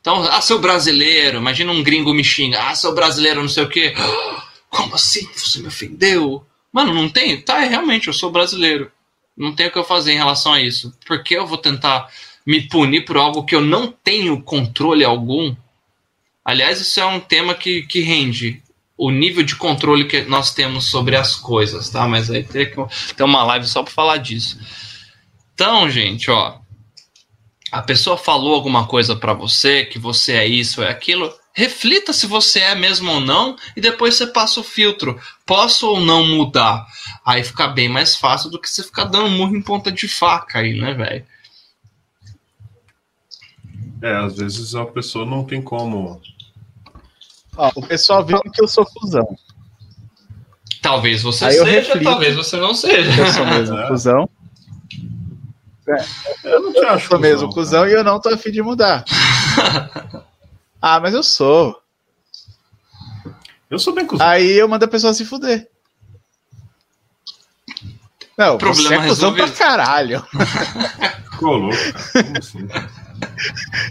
Então, 0.02 0.24
ah, 0.24 0.42
seu 0.42 0.60
brasileiro, 0.60 1.38
imagina 1.38 1.72
um 1.72 1.84
gringo 1.84 2.14
me 2.14 2.24
xinga, 2.24 2.62
ah, 2.62 2.76
seu 2.76 2.94
brasileiro, 2.94 3.42
não 3.42 3.48
sei 3.48 3.64
o 3.64 3.70
quê. 3.70 3.94
Como 4.70 4.96
assim? 4.96 5.30
Você 5.34 5.60
me 5.60 5.68
ofendeu? 5.68 6.44
Mano, 6.72 6.92
não 6.94 7.08
tem? 7.08 7.40
Tá, 7.40 7.64
é, 7.64 7.68
realmente, 7.68 8.08
eu 8.08 8.14
sou 8.14 8.32
brasileiro. 8.32 8.92
Não 9.38 9.54
tem 9.54 9.68
o 9.68 9.72
que 9.72 9.78
eu 9.78 9.84
fazer 9.84 10.14
em 10.14 10.18
relação 10.18 10.54
a 10.54 10.62
isso. 10.62 10.92
Por 11.06 11.24
que 11.24 11.36
eu 11.36 11.46
vou 11.46 11.60
tentar 11.60 12.10
me 12.46 12.62
punir 12.68 13.06
por 13.06 13.16
algo 13.16 13.46
que 13.46 13.56
eu 13.56 13.62
não 13.62 13.92
tenho 13.92 14.42
controle 14.42 15.06
algum? 15.06 15.56
Aliás, 16.44 16.82
isso 16.82 17.00
é 17.00 17.06
um 17.06 17.20
tema 17.20 17.54
que, 17.54 17.84
que 17.84 18.02
rende 18.02 18.63
o 19.04 19.12
nível 19.12 19.44
de 19.44 19.58
controle 19.58 20.06
que 20.06 20.22
nós 20.22 20.54
temos 20.54 20.86
sobre 20.86 21.18
as 21.18 21.36
coisas, 21.36 21.90
tá? 21.90 22.08
Mas 22.08 22.32
aí 22.32 22.42
tem 22.42 22.70
que 22.70 23.14
ter 23.14 23.24
uma 23.24 23.44
live 23.44 23.68
só 23.68 23.84
para 23.84 23.92
falar 23.92 24.16
disso. 24.16 24.58
Então, 25.54 25.90
gente, 25.90 26.32
ó, 26.32 26.58
a 27.70 27.82
pessoa 27.82 28.18
falou 28.18 28.56
alguma 28.56 28.88
coisa 28.88 29.14
para 29.14 29.34
você 29.34 29.84
que 29.84 30.00
você 30.00 30.36
é 30.36 30.48
isso, 30.48 30.82
é 30.82 30.90
aquilo, 30.90 31.34
reflita 31.54 32.14
se 32.14 32.26
você 32.26 32.60
é 32.60 32.76
mesmo 32.76 33.12
ou 33.12 33.20
não 33.20 33.58
e 33.76 33.82
depois 33.82 34.16
você 34.16 34.26
passa 34.26 34.62
o 34.62 34.64
filtro. 34.64 35.20
Posso 35.46 35.86
ou 35.86 36.00
não 36.00 36.26
mudar? 36.26 36.88
Aí 37.26 37.44
fica 37.44 37.68
bem 37.68 37.90
mais 37.90 38.16
fácil 38.16 38.50
do 38.50 38.60
que 38.60 38.70
você 38.70 38.84
ficar 38.84 39.04
dando 39.04 39.32
murro 39.32 39.54
em 39.54 39.62
ponta 39.62 39.92
de 39.92 40.08
faca 40.08 40.60
aí, 40.60 40.80
né, 40.80 40.94
velho? 40.94 41.26
É, 44.02 44.16
às 44.16 44.38
vezes 44.38 44.76
a 44.76 44.86
pessoa 44.86 45.26
não 45.26 45.44
tem 45.44 45.62
como. 45.62 46.22
Ó, 47.58 47.72
o 47.76 47.86
pessoal 47.86 48.26
viu 48.26 48.40
que 48.42 48.62
eu 48.62 48.68
sou 48.68 48.86
fusão. 48.86 49.38
Talvez 50.82 51.22
você 51.22 51.46
aí 51.46 51.54
seja, 51.54 52.02
talvez 52.04 52.36
você 52.36 52.58
não 52.58 52.74
seja. 52.74 53.22
Eu 53.22 53.32
sou 53.32 53.46
mesmo 53.46 53.78
é. 53.80 53.88
fusão. 53.88 54.30
É, 55.88 56.06
eu 56.46 56.62
não 56.62 56.74
te 56.74 56.80
acho. 56.80 57.06
Eu 57.06 57.10
sou 57.10 57.20
mesmo 57.20 57.50
cuzão 57.54 57.88
e 57.88 57.92
eu 57.94 58.04
não 58.04 58.20
tô 58.20 58.30
afim 58.30 58.52
de 58.52 58.62
mudar. 58.62 59.04
Ah, 60.86 61.00
mas 61.00 61.14
eu 61.14 61.24
sou. 61.24 61.82
Eu 63.70 63.80
sou 63.80 63.94
bem 63.94 64.06
cuzão. 64.06 64.28
Aí 64.28 64.52
eu 64.52 64.68
mando 64.68 64.84
a 64.84 64.88
pessoa 64.90 65.14
se 65.14 65.24
fuder. 65.24 65.70
Não, 68.38 68.58
Problema 68.58 68.90
você 68.90 68.94
é 68.96 69.08
cuzão 69.08 69.32
resolvido. 69.34 69.48
pra 69.48 69.66
caralho. 69.66 70.22
Ficou 71.32 71.56
louco, 71.56 71.78
Como 72.12 72.38
assim? 72.38 72.68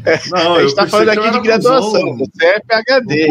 É, 0.04 0.20
não, 0.30 0.54
a 0.56 0.62
gente 0.62 0.74
tá 0.74 0.86
falando 0.86 1.08
aqui 1.10 1.30
de 1.30 1.40
graduação. 1.40 1.92
Cuzão. 1.92 2.18
Você 2.18 2.44
é 2.44 2.60
PHD. 2.60 3.28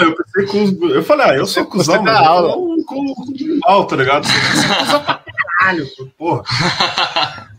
Eu 0.00 0.14
pensei 0.14 0.46
com. 0.46 0.86
Eu 0.86 1.02
falei, 1.02 1.26
ah, 1.26 1.34
eu 1.36 1.46
sou 1.46 1.64
cuzão, 1.66 2.02
mas 2.02 2.16
aula. 2.16 2.52
com, 2.52 2.84
com, 2.84 3.58
mal, 3.66 3.84
tá 3.86 3.96
ligado? 3.96 4.26
Você 4.26 4.36
é 4.36 4.78
cuzão 4.78 5.02
pra 5.02 5.20
caralho, 5.58 5.86
porra. 6.16 6.42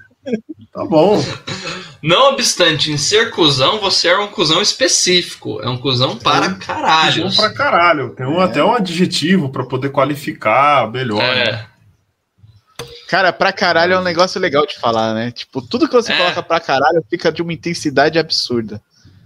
Tá 0.71 0.85
bom. 0.85 1.21
Não 2.01 2.29
obstante, 2.31 2.91
em 2.91 2.97
ser 2.97 3.31
cuzão, 3.31 3.79
você 3.79 4.07
é 4.07 4.17
um 4.17 4.27
cuzão 4.27 4.61
específico. 4.61 5.59
É 5.61 5.67
um 5.67 5.77
cuzão 5.77 6.15
para 6.15 6.53
caralho. 6.53 7.23
Cuzão 7.23 7.43
para 7.43 7.53
caralho. 7.53 8.09
Tem 8.11 8.25
um, 8.25 8.39
é. 8.39 8.45
até 8.45 8.63
um 8.63 8.73
adjetivo 8.73 9.49
para 9.49 9.65
poder 9.65 9.89
qualificar 9.89 10.89
melhor. 10.91 11.21
É. 11.21 11.51
Né? 11.51 11.65
Cara, 13.09 13.33
pra 13.33 13.51
caralho 13.51 13.93
é 13.93 13.99
um 13.99 14.03
negócio 14.03 14.39
legal 14.39 14.67
de 14.67 14.77
falar, 14.77 15.15
né? 15.15 15.31
Tipo, 15.31 15.63
tudo 15.63 15.87
que 15.87 15.95
você 15.95 16.13
é. 16.13 16.15
coloca 16.15 16.43
pra 16.43 16.59
caralho 16.59 17.03
fica 17.09 17.31
de 17.31 17.41
uma 17.41 17.51
intensidade 17.51 18.19
absurda. 18.19 18.79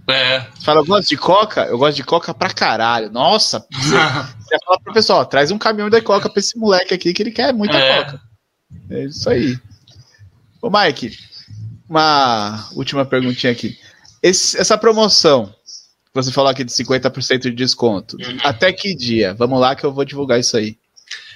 É. 0.08 0.40
Você 0.40 0.64
fala, 0.64 0.80
eu 0.80 0.86
gosto 0.86 1.10
de 1.10 1.18
coca? 1.18 1.66
Eu 1.66 1.76
gosto 1.76 1.96
de 1.96 2.02
coca 2.02 2.32
pra 2.32 2.48
caralho. 2.48 3.10
Nossa, 3.10 3.60
você, 3.70 3.90
você 3.90 4.56
fala 4.64 4.80
pro 4.80 4.94
pessoal, 4.94 5.26
traz 5.26 5.50
um 5.50 5.58
caminhão 5.58 5.90
de 5.90 6.00
coca 6.00 6.30
pra 6.30 6.40
esse 6.40 6.56
moleque 6.58 6.94
aqui 6.94 7.12
que 7.12 7.22
ele 7.22 7.30
quer 7.30 7.52
muita 7.52 7.76
é. 7.76 8.04
coca. 8.04 8.22
É 8.88 9.04
isso 9.04 9.28
aí. 9.28 9.54
Ô, 10.62 10.70
Mike, 10.70 11.14
uma 11.86 12.66
última 12.72 13.04
perguntinha 13.04 13.52
aqui. 13.52 13.78
Esse, 14.22 14.56
essa 14.56 14.78
promoção, 14.78 15.54
você 16.14 16.32
falou 16.32 16.50
aqui 16.50 16.64
de 16.64 16.72
50% 16.72 17.38
de 17.38 17.50
desconto, 17.50 18.16
uhum. 18.16 18.38
até 18.42 18.72
que 18.72 18.94
dia? 18.94 19.34
Vamos 19.34 19.60
lá 19.60 19.76
que 19.76 19.84
eu 19.84 19.92
vou 19.92 20.06
divulgar 20.06 20.40
isso 20.40 20.56
aí. 20.56 20.78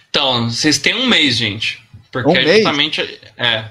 Então, 0.09 0.49
vocês 0.49 0.79
têm 0.79 0.95
um 0.95 1.07
mês, 1.07 1.37
gente. 1.37 1.87
Porque 2.11 2.31
um 2.31 2.37
é 2.37 2.55
justamente. 2.57 3.03
Mês? 3.03 3.21
É. 3.37 3.71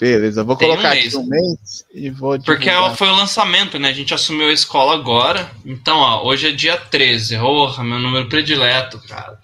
Beleza, 0.00 0.44
vou 0.44 0.54
Tem 0.54 0.68
colocar 0.68 0.90
um 0.90 0.94
mês. 0.94 1.06
aqui 1.06 1.16
um 1.16 1.26
mês 1.28 1.84
e 1.92 2.10
vou 2.10 2.38
divulgar. 2.38 2.84
Porque 2.84 2.96
foi 2.96 3.08
o 3.08 3.16
lançamento, 3.16 3.78
né? 3.78 3.88
A 3.88 3.92
gente 3.92 4.14
assumiu 4.14 4.48
a 4.48 4.52
escola 4.52 4.94
agora. 4.94 5.50
Então, 5.64 5.98
ó, 5.98 6.24
hoje 6.24 6.48
é 6.48 6.52
dia 6.52 6.76
13. 6.76 7.36
Porra, 7.38 7.82
meu 7.82 7.98
número 7.98 8.28
predileto, 8.28 9.00
cara. 9.08 9.38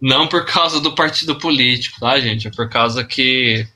Não 0.00 0.26
por 0.26 0.44
causa 0.44 0.80
do 0.80 0.94
partido 0.94 1.36
político, 1.36 2.00
tá, 2.00 2.18
gente? 2.18 2.48
É 2.48 2.50
por 2.50 2.68
causa 2.68 3.04
que 3.04 3.66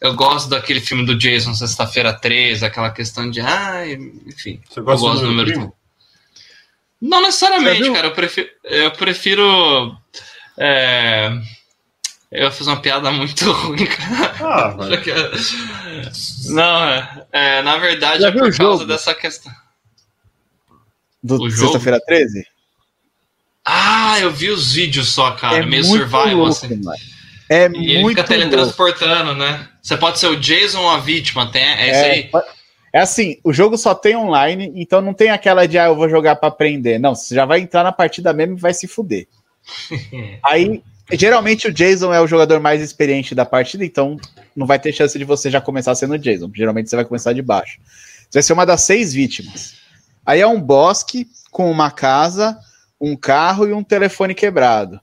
eu 0.00 0.14
gosto 0.14 0.50
daquele 0.50 0.80
filme 0.80 1.06
do 1.06 1.16
Jason, 1.16 1.54
Sexta-feira 1.54 2.12
13, 2.12 2.64
aquela 2.64 2.90
questão 2.90 3.30
de. 3.30 3.40
Ah, 3.40 3.84
enfim. 4.26 4.60
Você 4.68 4.80
gosta 4.80 5.06
eu 5.06 5.10
gosto 5.10 5.20
do 5.20 5.26
número. 5.28 5.52
número 5.52 5.72
Não 7.00 7.22
necessariamente, 7.22 7.90
cara. 7.92 8.08
Eu 8.08 8.14
prefiro. 8.14 8.48
Eu 8.64 8.90
prefiro 8.90 9.96
é... 10.58 11.30
Eu 12.30 12.50
fiz 12.52 12.66
uma 12.66 12.80
piada 12.80 13.10
muito 13.10 13.44
ruim, 13.50 13.86
cara. 13.86 14.32
Ah, 14.40 14.76
Não, 16.50 16.88
é, 16.88 17.26
é, 17.32 17.62
na 17.62 17.76
verdade 17.78 18.24
é 18.24 18.30
por 18.30 18.40
causa 18.40 18.52
jogo? 18.52 18.84
dessa 18.86 19.14
questão. 19.14 19.52
Do 21.22 21.50
Sexta-feira 21.50 22.00
13? 22.06 22.46
Ah, 23.64 24.18
eu 24.20 24.30
vi 24.30 24.48
os 24.48 24.72
vídeos 24.72 25.08
só, 25.08 25.32
cara. 25.32 25.58
É 25.58 25.66
meio 25.66 25.84
survival, 25.84 26.28
louco, 26.28 26.50
assim. 26.50 26.76
Mano. 26.82 26.98
É 27.50 27.66
e 27.66 27.68
muito 27.68 27.82
ele 27.88 28.08
fica 28.10 28.24
teletransportando, 28.24 29.24
louco. 29.34 29.40
né? 29.40 29.68
Você 29.82 29.96
pode 29.96 30.18
ser 30.18 30.28
o 30.28 30.36
Jason 30.36 30.80
ou 30.80 30.88
a 30.88 30.98
vítima, 30.98 31.50
tem, 31.50 31.62
é, 31.62 31.88
é 31.88 31.90
isso 31.90 32.34
aí. 32.34 32.44
É 32.92 33.00
assim, 33.00 33.38
o 33.44 33.52
jogo 33.52 33.76
só 33.76 33.94
tem 33.94 34.16
online, 34.16 34.72
então 34.74 35.00
não 35.00 35.14
tem 35.14 35.30
aquela 35.30 35.66
de, 35.66 35.78
ah, 35.78 35.86
eu 35.86 35.96
vou 35.96 36.08
jogar 36.08 36.36
para 36.36 36.48
aprender. 36.48 36.98
Não, 36.98 37.14
você 37.14 37.34
já 37.34 37.44
vai 37.44 37.60
entrar 37.60 37.84
na 37.84 37.92
partida 37.92 38.32
mesmo 38.32 38.56
e 38.56 38.60
vai 38.60 38.72
se 38.72 38.88
fuder. 38.88 39.28
aí, 40.42 40.82
geralmente 41.12 41.68
o 41.68 41.72
Jason 41.72 42.12
é 42.12 42.20
o 42.20 42.26
jogador 42.26 42.60
mais 42.60 42.80
experiente 42.80 43.34
da 43.34 43.44
partida, 43.44 43.84
então 43.84 44.16
não 44.54 44.66
vai 44.66 44.78
ter 44.78 44.92
chance 44.92 45.18
de 45.18 45.24
você 45.24 45.50
já 45.50 45.60
começar 45.60 45.94
sendo 45.94 46.14
o 46.14 46.18
Jason. 46.18 46.50
Geralmente 46.54 46.90
você 46.90 46.96
vai 46.96 47.04
começar 47.04 47.32
de 47.32 47.42
baixo. 47.42 47.78
Você 48.28 48.38
vai 48.38 48.42
ser 48.42 48.52
uma 48.52 48.66
das 48.66 48.82
seis 48.82 49.12
vítimas. 49.12 49.74
Aí 50.24 50.40
é 50.40 50.46
um 50.46 50.60
bosque 50.60 51.26
com 51.50 51.70
uma 51.70 51.90
casa 51.90 52.58
um 53.00 53.16
carro 53.16 53.66
e 53.66 53.72
um 53.72 53.82
telefone 53.82 54.34
quebrado. 54.34 55.00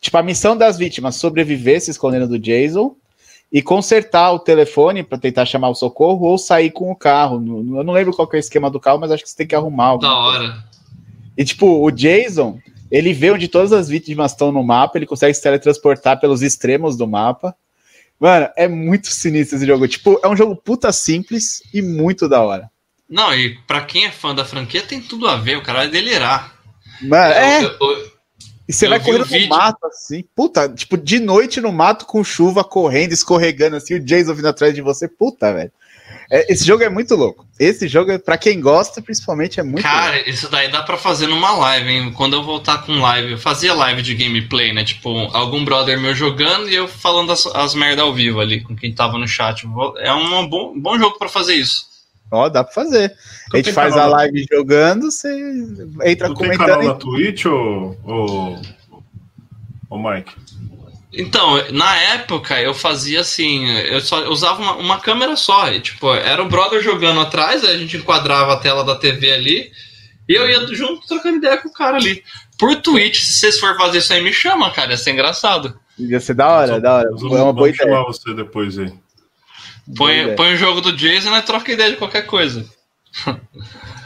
Tipo, 0.00 0.16
a 0.16 0.22
missão 0.22 0.56
das 0.56 0.78
vítimas 0.78 1.16
sobreviver 1.16 1.80
se 1.80 1.90
escondendo 1.90 2.26
do 2.26 2.38
Jason 2.38 2.96
e 3.52 3.62
consertar 3.62 4.32
o 4.32 4.38
telefone 4.38 5.02
para 5.02 5.18
tentar 5.18 5.44
chamar 5.44 5.68
o 5.68 5.74
socorro 5.74 6.26
ou 6.26 6.38
sair 6.38 6.70
com 6.70 6.90
o 6.90 6.96
carro. 6.96 7.36
Eu 7.36 7.84
não 7.84 7.92
lembro 7.92 8.14
qual 8.14 8.28
é 8.32 8.36
o 8.36 8.38
esquema 8.38 8.70
do 8.70 8.80
carro, 8.80 8.98
mas 8.98 9.10
acho 9.10 9.22
que 9.22 9.28
você 9.28 9.36
tem 9.36 9.46
que 9.46 9.54
arrumar. 9.54 9.96
Da 9.98 10.14
hora. 10.14 10.64
E 11.36 11.44
tipo, 11.44 11.84
o 11.84 11.90
Jason, 11.90 12.58
ele 12.90 13.12
vê 13.12 13.30
onde 13.30 13.48
todas 13.48 13.72
as 13.72 13.88
vítimas 13.88 14.32
estão 14.32 14.52
no 14.52 14.62
mapa, 14.62 14.98
ele 14.98 15.06
consegue 15.06 15.34
se 15.34 15.42
teletransportar 15.42 16.20
pelos 16.20 16.42
extremos 16.42 16.96
do 16.96 17.06
mapa. 17.06 17.54
Mano, 18.18 18.48
é 18.56 18.68
muito 18.68 19.08
sinistro 19.08 19.56
esse 19.56 19.66
jogo. 19.66 19.88
Tipo, 19.88 20.20
é 20.22 20.28
um 20.28 20.36
jogo 20.36 20.54
puta 20.56 20.92
simples 20.92 21.62
e 21.72 21.82
muito 21.82 22.28
da 22.28 22.40
hora. 22.40 22.70
Não, 23.08 23.34
e 23.34 23.56
para 23.66 23.82
quem 23.82 24.06
é 24.06 24.10
fã 24.10 24.34
da 24.34 24.44
franquia 24.44 24.82
tem 24.82 25.00
tudo 25.00 25.28
a 25.28 25.36
ver, 25.36 25.56
o 25.56 25.62
cara 25.62 25.80
vai 25.80 25.88
delirar. 25.88 26.54
Mas, 27.02 27.36
é. 27.36 27.64
Eu, 27.64 27.76
eu, 27.80 28.14
e 28.66 28.72
você 28.72 28.88
vai 28.88 28.98
correndo 28.98 29.26
no 29.26 29.48
mato, 29.48 29.86
assim. 29.86 30.24
Puta, 30.34 30.68
tipo, 30.68 30.96
de 30.96 31.20
noite 31.20 31.60
no 31.60 31.70
mato 31.70 32.06
com 32.06 32.24
chuva, 32.24 32.64
correndo, 32.64 33.12
escorregando, 33.12 33.76
assim, 33.76 33.94
o 33.94 34.00
Jason 34.00 34.34
vindo 34.34 34.48
atrás 34.48 34.74
de 34.74 34.80
você. 34.80 35.06
Puta, 35.06 35.52
velho. 35.52 35.70
É, 36.30 36.52
esse 36.52 36.64
jogo 36.64 36.82
é 36.82 36.88
muito 36.88 37.14
louco. 37.14 37.46
Esse 37.58 37.86
jogo, 37.86 38.18
para 38.18 38.38
quem 38.38 38.60
gosta, 38.60 39.02
principalmente, 39.02 39.60
é 39.60 39.62
muito 39.62 39.82
Cara, 39.82 40.16
louco. 40.16 40.30
isso 40.30 40.50
daí 40.50 40.70
dá 40.70 40.82
para 40.82 40.96
fazer 40.96 41.26
numa 41.26 41.52
live, 41.52 41.90
hein? 41.90 42.12
Quando 42.12 42.34
eu 42.34 42.42
voltar 42.42 42.78
com 42.84 43.00
live, 43.00 43.32
eu 43.32 43.38
fazia 43.38 43.74
live 43.74 44.02
de 44.02 44.14
gameplay, 44.14 44.72
né? 44.72 44.84
Tipo, 44.84 45.10
algum 45.32 45.64
brother 45.64 46.00
meu 46.00 46.14
jogando 46.14 46.68
e 46.68 46.74
eu 46.74 46.88
falando 46.88 47.32
as, 47.32 47.46
as 47.46 47.74
merda 47.74 48.02
ao 48.02 48.12
vivo 48.14 48.40
ali 48.40 48.60
com 48.60 48.74
quem 48.74 48.92
tava 48.92 49.18
no 49.18 49.28
chat. 49.28 49.66
É 49.98 50.12
um 50.12 50.48
bom, 50.48 50.78
bom 50.78 50.98
jogo 50.98 51.18
para 51.18 51.28
fazer 51.28 51.54
isso. 51.54 51.94
Ó, 52.30 52.48
dá 52.48 52.64
pra 52.64 52.72
fazer. 52.72 53.14
a 53.52 53.56
gente 53.56 53.72
faz 53.72 53.96
a 53.96 54.06
live 54.06 54.46
na... 54.50 54.56
jogando, 54.56 55.10
você 55.10 55.28
entra 56.04 56.28
tu 56.28 56.34
comentando. 56.34 56.58
Tem 56.58 56.66
canal 56.66 56.82
na 56.82 56.94
Twitch 56.94 57.46
ou, 57.46 57.96
ou, 58.02 58.62
ou 59.90 59.98
Mike? 60.02 60.32
Então, 61.16 61.62
na 61.70 61.96
época 61.96 62.60
eu 62.60 62.74
fazia 62.74 63.20
assim, 63.20 63.68
eu 63.70 64.00
só 64.00 64.28
usava 64.28 64.60
uma, 64.60 64.76
uma 64.76 65.00
câmera 65.00 65.36
só, 65.36 65.72
e, 65.72 65.80
tipo, 65.80 66.12
era 66.12 66.42
o 66.42 66.48
brother 66.48 66.82
jogando 66.82 67.20
atrás, 67.20 67.64
a 67.64 67.76
gente 67.76 67.96
enquadrava 67.96 68.54
a 68.54 68.56
tela 68.56 68.84
da 68.84 68.96
TV 68.96 69.32
ali, 69.32 69.70
e 70.28 70.34
eu 70.34 70.48
ia 70.48 70.66
junto 70.74 71.06
trocando 71.06 71.36
ideia 71.36 71.58
com 71.58 71.68
o 71.68 71.72
cara 71.72 71.96
ali. 71.96 72.22
Por 72.58 72.76
Twitch, 72.76 73.20
se 73.20 73.34
vocês 73.34 73.60
for 73.60 73.76
fazer 73.76 73.98
isso 73.98 74.12
aí, 74.12 74.22
me 74.22 74.32
chama, 74.32 74.70
cara, 74.70 74.92
ia 74.92 74.96
ser 74.96 75.12
engraçado. 75.12 75.78
Ia 75.98 76.20
ser 76.20 76.34
da 76.34 76.48
hora, 76.48 76.80
da 76.80 76.94
hora. 76.94 77.08
É 77.08 77.42
uma 77.42 77.52
boa 77.52 77.68
ideia. 77.68 77.88
chamar 77.88 78.04
você 78.04 78.34
depois 78.34 78.78
aí. 78.78 78.92
Põe, 79.96 80.34
põe 80.34 80.54
o 80.54 80.56
jogo 80.56 80.80
do 80.80 80.96
Jason 80.96 81.36
e 81.36 81.42
troca 81.42 81.72
ideia 81.72 81.90
de 81.90 81.96
qualquer 81.96 82.26
coisa. 82.26 82.64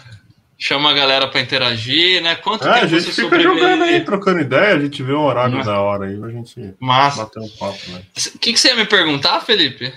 Chama 0.60 0.90
a 0.90 0.92
galera 0.92 1.28
pra 1.28 1.40
interagir, 1.40 2.20
né? 2.20 2.34
Quanto 2.34 2.66
é, 2.66 2.72
tempo 2.80 2.84
a 2.84 2.88
gente 2.88 3.12
fica 3.12 3.38
jogando 3.38 3.84
aí, 3.84 4.04
trocando 4.04 4.40
ideia, 4.40 4.74
a 4.74 4.80
gente 4.80 5.04
vê 5.04 5.12
um 5.12 5.22
horário 5.22 5.56
Mas... 5.56 5.66
da 5.66 5.80
hora 5.80 6.06
aí, 6.06 6.20
a 6.20 6.28
gente 6.30 6.74
Massa. 6.80 7.22
bater 7.22 7.40
um 7.40 7.48
papo, 7.48 7.78
né? 7.92 8.02
O 8.34 8.38
que, 8.38 8.52
que 8.52 8.58
você 8.58 8.68
ia 8.68 8.76
me 8.76 8.84
perguntar, 8.84 9.40
Felipe? 9.40 9.92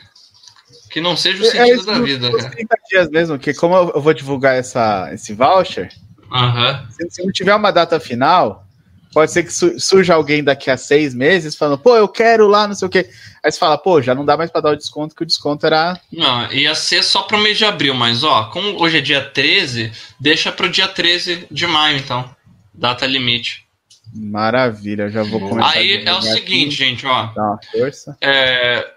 Que 0.91 1.01
não 1.01 1.17
seja 1.17 1.41
o 1.41 1.48
é, 1.48 1.49
sentido 1.49 1.90
é, 1.90 1.93
da 1.93 1.99
vida, 1.99 2.31
cara. 2.31 2.51
30 2.51 2.75
dias 2.90 3.09
mesmo, 3.09 3.40
que 3.40 3.56
como 3.56 3.75
eu 3.75 3.99
vou 3.99 4.14
divulgar 4.14 4.56
essa, 4.56 5.09
esse 5.11 5.33
voucher, 5.33 5.90
uhum. 6.30 6.90
se, 6.91 7.09
se 7.09 7.25
não 7.25 7.31
tiver 7.31 7.56
uma 7.56 7.72
data 7.72 7.99
final, 7.99 8.67
Pode 9.14 9.31
ser 9.31 9.43
que 9.43 9.51
surja 9.51 10.14
alguém 10.14 10.43
daqui 10.43 10.72
a 10.72 10.77
seis 10.77 11.14
meses 11.14 11.56
falando, 11.56 11.80
pô, 11.80 11.95
eu 11.95 12.07
quero 12.07 12.48
lá, 12.48 12.67
não 12.67 12.73
sei 12.73 12.88
o 12.88 12.91
quê. 12.91 13.09
Aí 13.43 13.51
você 13.51 13.59
fala, 13.59 13.77
pô, 13.77 14.01
já 14.01 14.15
não 14.15 14.23
dá 14.23 14.38
mais 14.38 14.49
para 14.49 14.61
dar 14.61 14.72
o 14.72 14.77
desconto, 14.77 15.15
que 15.15 15.23
o 15.23 15.25
desconto 15.25 15.65
era. 15.65 15.99
Não, 16.11 16.49
ia 16.51 16.73
ser 16.75 17.03
só 17.03 17.23
para 17.23 17.38
o 17.38 17.41
mês 17.41 17.57
de 17.57 17.65
abril, 17.65 17.93
mas 17.93 18.23
ó, 18.23 18.45
como 18.45 18.81
hoje 18.81 18.99
é 18.99 19.01
dia 19.01 19.22
13, 19.22 19.91
deixa 20.19 20.51
para 20.51 20.65
o 20.65 20.69
dia 20.69 20.88
13 20.88 21.48
de 21.51 21.67
maio, 21.67 21.98
então. 21.98 22.33
Data 22.73 23.06
limite. 23.06 23.65
Maravilha, 24.14 25.09
já 25.09 25.23
vou 25.23 25.40
começar. 25.40 25.72
Aí 25.72 26.03
é 26.06 26.14
o 26.14 26.22
seguinte, 26.22 26.75
aqui. 26.75 26.90
gente, 26.91 27.06
ó. 27.06 27.27
Dá 27.33 27.41
uma 27.41 27.59
força. 27.72 28.17
É, 28.22 28.93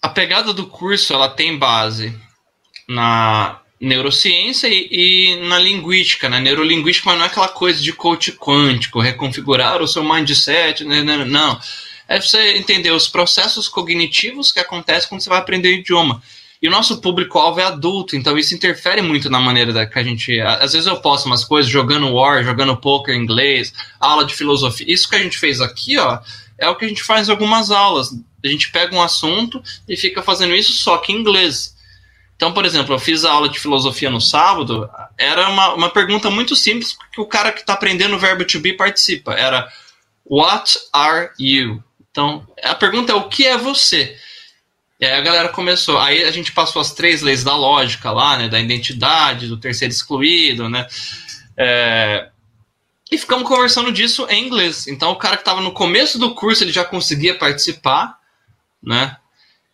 a 0.00 0.08
pegada 0.08 0.52
do 0.52 0.66
curso, 0.66 1.12
ela 1.12 1.28
tem 1.28 1.58
base 1.58 2.14
na 2.88 3.60
neurociência 3.80 4.66
e, 4.68 4.88
e, 4.90 5.36
na 5.48 5.58
linguística, 5.58 6.28
né? 6.28 6.40
Neurolinguística 6.40 7.14
não 7.14 7.22
é 7.22 7.26
aquela 7.26 7.48
coisa 7.48 7.80
de 7.80 7.92
coach 7.92 8.32
quântico, 8.32 9.00
reconfigurar 9.00 9.80
o 9.80 9.88
seu 9.88 10.02
mindset, 10.02 10.84
né? 10.84 11.02
não. 11.02 11.24
não. 11.24 11.60
É 12.08 12.20
você 12.20 12.56
entender 12.56 12.90
os 12.90 13.06
processos 13.06 13.68
cognitivos 13.68 14.50
que 14.50 14.58
acontecem 14.58 15.08
quando 15.08 15.20
você 15.20 15.28
vai 15.28 15.38
aprender 15.38 15.68
o 15.68 15.78
idioma. 15.78 16.22
E 16.60 16.66
o 16.66 16.70
nosso 16.70 17.00
público-alvo 17.00 17.60
é 17.60 17.64
adulto, 17.64 18.16
então 18.16 18.36
isso 18.36 18.54
interfere 18.54 19.00
muito 19.00 19.30
na 19.30 19.38
maneira 19.38 19.72
da, 19.72 19.86
que 19.86 19.98
a 19.98 20.02
gente. 20.02 20.40
Às 20.40 20.72
vezes 20.72 20.88
eu 20.88 21.00
posto 21.00 21.26
umas 21.26 21.44
coisas 21.44 21.70
jogando 21.70 22.12
War, 22.12 22.42
jogando 22.42 22.76
poker 22.76 23.14
em 23.14 23.22
inglês, 23.22 23.72
aula 24.00 24.24
de 24.24 24.34
filosofia. 24.34 24.86
Isso 24.88 25.08
que 25.08 25.14
a 25.14 25.22
gente 25.22 25.38
fez 25.38 25.60
aqui, 25.60 25.98
ó, 25.98 26.18
é 26.58 26.68
o 26.68 26.74
que 26.74 26.84
a 26.84 26.88
gente 26.88 27.04
faz 27.04 27.28
em 27.28 27.30
algumas 27.30 27.70
aulas. 27.70 28.10
A 28.44 28.48
gente 28.48 28.72
pega 28.72 28.94
um 28.94 29.02
assunto 29.02 29.62
e 29.88 29.96
fica 29.96 30.20
fazendo 30.20 30.54
isso 30.54 30.72
só 30.72 30.98
que 30.98 31.12
em 31.12 31.16
inglês. 31.16 31.76
Então, 32.38 32.52
por 32.52 32.64
exemplo, 32.64 32.94
eu 32.94 33.00
fiz 33.00 33.24
a 33.24 33.32
aula 33.32 33.48
de 33.48 33.58
filosofia 33.58 34.08
no 34.08 34.20
sábado, 34.20 34.88
era 35.18 35.48
uma, 35.48 35.74
uma 35.74 35.90
pergunta 35.90 36.30
muito 36.30 36.54
simples 36.54 36.96
que 37.12 37.20
o 37.20 37.26
cara 37.26 37.50
que 37.50 37.62
está 37.62 37.72
aprendendo 37.72 38.14
o 38.14 38.18
verbo 38.18 38.44
to 38.44 38.60
be 38.60 38.72
participa. 38.72 39.32
Era 39.32 39.68
What 40.24 40.78
are 40.92 41.30
you? 41.36 41.82
Então, 42.12 42.46
a 42.62 42.76
pergunta 42.76 43.10
é 43.10 43.14
o 43.16 43.28
que 43.28 43.44
é 43.44 43.58
você? 43.58 44.16
E 45.00 45.04
aí 45.04 45.14
a 45.14 45.20
galera 45.20 45.48
começou. 45.48 45.98
Aí 45.98 46.22
a 46.22 46.30
gente 46.30 46.52
passou 46.52 46.80
as 46.80 46.92
três 46.92 47.22
leis 47.22 47.42
da 47.42 47.56
lógica 47.56 48.12
lá, 48.12 48.38
né? 48.38 48.48
Da 48.48 48.60
identidade, 48.60 49.48
do 49.48 49.56
terceiro 49.56 49.92
excluído, 49.92 50.68
né? 50.68 50.86
É... 51.56 52.28
E 53.10 53.18
ficamos 53.18 53.48
conversando 53.48 53.90
disso 53.90 54.28
em 54.30 54.46
inglês. 54.46 54.86
Então 54.86 55.10
o 55.10 55.16
cara 55.16 55.36
que 55.36 55.42
estava 55.42 55.60
no 55.60 55.72
começo 55.72 56.20
do 56.20 56.36
curso 56.36 56.62
ele 56.62 56.72
já 56.72 56.84
conseguia 56.84 57.36
participar, 57.36 58.16
né? 58.80 59.16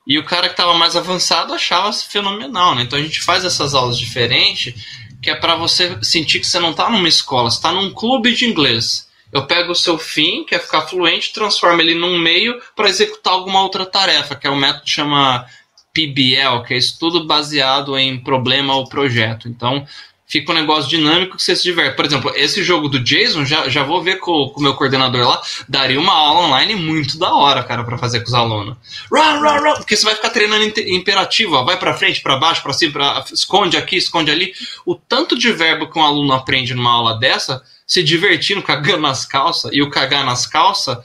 E 0.06 0.18
o 0.18 0.24
cara 0.24 0.48
que 0.48 0.54
estava 0.54 0.74
mais 0.74 0.96
avançado 0.96 1.54
achava 1.54 1.92
fenomenal, 1.92 2.74
né? 2.74 2.82
Então 2.82 2.98
a 2.98 3.02
gente 3.02 3.22
faz 3.22 3.44
essas 3.44 3.74
aulas 3.74 3.98
diferentes, 3.98 4.74
que 5.22 5.30
é 5.30 5.34
para 5.34 5.56
você 5.56 5.98
sentir 6.02 6.40
que 6.40 6.46
você 6.46 6.58
não 6.58 6.72
está 6.72 6.90
numa 6.90 7.08
escola, 7.08 7.50
você 7.50 7.56
está 7.56 7.72
num 7.72 7.90
clube 7.90 8.34
de 8.34 8.44
inglês. 8.44 9.08
Eu 9.32 9.46
pego 9.46 9.72
o 9.72 9.74
seu 9.74 9.98
fim, 9.98 10.44
que 10.44 10.54
é 10.54 10.58
ficar 10.58 10.82
fluente, 10.82 11.32
transformo 11.32 11.80
ele 11.80 11.94
num 11.94 12.18
meio 12.18 12.60
para 12.76 12.88
executar 12.88 13.32
alguma 13.32 13.62
outra 13.62 13.84
tarefa, 13.84 14.36
que 14.36 14.46
é 14.46 14.50
o 14.50 14.56
método 14.56 14.84
que 14.84 14.90
chama 14.90 15.46
PBL, 15.92 16.62
que 16.66 16.74
é 16.74 16.76
estudo 16.76 17.24
baseado 17.24 17.98
em 17.98 18.18
problema 18.18 18.76
ou 18.76 18.88
projeto. 18.88 19.48
Então, 19.48 19.86
fica 20.26 20.52
um 20.52 20.54
negócio 20.54 20.88
dinâmico 20.88 21.36
que 21.36 21.42
você 21.42 21.54
se 21.54 21.62
diverte. 21.62 21.96
Por 21.96 22.04
exemplo, 22.04 22.32
esse 22.34 22.62
jogo 22.62 22.88
do 22.88 23.00
Jason, 23.00 23.44
já, 23.44 23.68
já 23.68 23.82
vou 23.82 24.02
ver 24.02 24.18
com, 24.18 24.52
o 24.56 24.60
meu 24.60 24.74
coordenador 24.74 25.28
lá, 25.28 25.42
daria 25.68 26.00
uma 26.00 26.12
aula 26.12 26.46
online 26.46 26.74
muito 26.74 27.18
da 27.18 27.32
hora, 27.34 27.62
cara, 27.62 27.84
para 27.84 27.98
fazer 27.98 28.20
com 28.20 28.28
os 28.28 28.34
alunos. 28.34 28.76
Run, 29.10 29.40
run, 29.40 29.62
run, 29.62 29.74
porque 29.76 29.96
você 29.96 30.04
vai 30.04 30.14
ficar 30.14 30.30
treinando 30.30 30.64
imperativo, 30.86 31.56
ó, 31.56 31.64
vai 31.64 31.78
para 31.78 31.94
frente, 31.94 32.20
para 32.20 32.36
baixo, 32.36 32.62
para 32.62 32.72
cima, 32.72 32.92
pra, 32.92 33.24
esconde 33.32 33.76
aqui, 33.76 33.96
esconde 33.96 34.30
ali. 34.30 34.52
O 34.84 34.94
tanto 34.94 35.38
de 35.38 35.52
verbo 35.52 35.90
que 35.90 35.98
um 35.98 36.04
aluno 36.04 36.32
aprende 36.32 36.74
numa 36.74 36.92
aula 36.92 37.18
dessa, 37.18 37.62
se 37.86 38.02
divertindo, 38.02 38.62
cagando 38.62 39.02
nas 39.02 39.26
calças, 39.26 39.70
e 39.72 39.82
o 39.82 39.90
cagar 39.90 40.24
nas 40.24 40.46
calças 40.46 40.98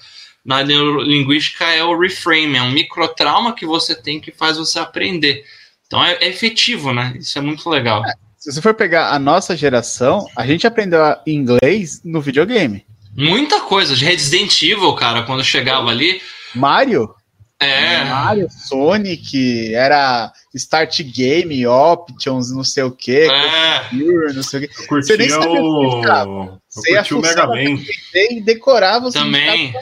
na 0.43 0.63
neurolinguística 0.63 1.65
é 1.65 1.83
o 1.83 1.99
reframe, 1.99 2.57
é 2.57 2.61
um 2.61 2.71
microtrauma 2.71 3.53
que 3.53 3.65
você 3.65 3.93
tem 3.93 4.19
que 4.19 4.31
faz 4.31 4.57
você 4.57 4.79
aprender. 4.79 5.43
Então 5.85 6.03
é, 6.03 6.13
é 6.21 6.27
efetivo, 6.27 6.93
né? 6.93 7.13
Isso 7.19 7.37
é 7.37 7.41
muito 7.41 7.69
legal. 7.69 8.05
É, 8.05 8.13
se 8.39 8.53
você 8.53 8.61
for 8.61 8.73
pegar 8.73 9.09
a 9.11 9.19
nossa 9.19 9.55
geração, 9.55 10.25
a 10.35 10.47
gente 10.47 10.65
aprendeu 10.65 11.01
inglês 11.27 12.01
no 12.05 12.21
videogame. 12.21 12.85
Muita 13.15 13.59
coisa. 13.61 13.93
Resident 13.93 14.61
Evil, 14.61 14.93
cara, 14.95 15.23
quando 15.23 15.43
chegava 15.43 15.89
ali. 15.89 16.21
Mario? 16.55 17.13
É. 17.59 18.05
Mario, 18.05 18.47
Sonic, 18.49 19.75
era 19.75 20.31
Start 20.55 21.01
Game, 21.01 21.67
Options, 21.67 22.53
não 22.55 22.63
sei 22.63 22.83
o 22.83 22.91
que, 22.91 23.27
é. 23.29 23.89
não 24.33 24.41
sei 24.41 24.63
o 24.63 24.67
que. 24.69 24.87
Você 24.87 25.17
nem 25.17 25.27
sabia 25.27 25.61
o... 25.61 26.57
Você 26.69 26.93
ia 26.93 27.03
o 27.11 27.21
Mega 27.21 27.47
Man. 27.47 27.83
E 28.13 28.39
decorava 28.39 29.07
os 29.07 29.13
Também. 29.13 29.73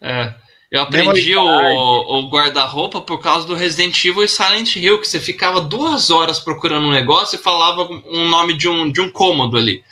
É. 0.00 0.32
Eu 0.70 0.82
aprendi 0.82 1.36
o, 1.36 1.42
o 1.44 2.28
guarda-roupa 2.28 3.00
por 3.00 3.20
causa 3.20 3.46
do 3.46 3.54
Resident 3.54 4.04
Evil 4.04 4.24
e 4.24 4.28
Silent 4.28 4.76
Hill, 4.76 5.00
que 5.00 5.06
você 5.06 5.20
ficava 5.20 5.60
duas 5.60 6.10
horas 6.10 6.40
procurando 6.40 6.86
um 6.86 6.92
negócio 6.92 7.36
e 7.36 7.42
falava 7.42 7.82
um 7.82 8.28
nome 8.28 8.54
de 8.54 8.68
um, 8.68 8.90
de 8.90 9.00
um 9.00 9.10
cômodo 9.10 9.56
ali. 9.56 9.84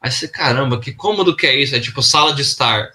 Aí 0.00 0.10
você, 0.10 0.28
caramba, 0.28 0.78
que 0.78 0.92
cômodo 0.92 1.34
que 1.34 1.46
é 1.46 1.58
isso? 1.58 1.74
É 1.74 1.80
tipo 1.80 2.02
sala 2.02 2.34
de 2.34 2.42
estar. 2.42 2.90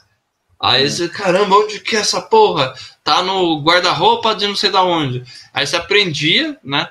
Aí 0.61 0.83
é. 0.83 0.89
você, 0.89 1.09
caramba, 1.09 1.55
onde 1.55 1.79
que 1.79 1.95
é 1.95 1.99
essa 1.99 2.21
porra? 2.21 2.73
Tá 3.03 3.23
no 3.23 3.59
guarda-roupa 3.63 4.35
de 4.35 4.45
não 4.45 4.55
sei 4.55 4.69
da 4.69 4.83
onde. 4.83 5.23
Aí 5.51 5.65
você 5.65 5.75
aprendia, 5.75 6.57
né? 6.63 6.87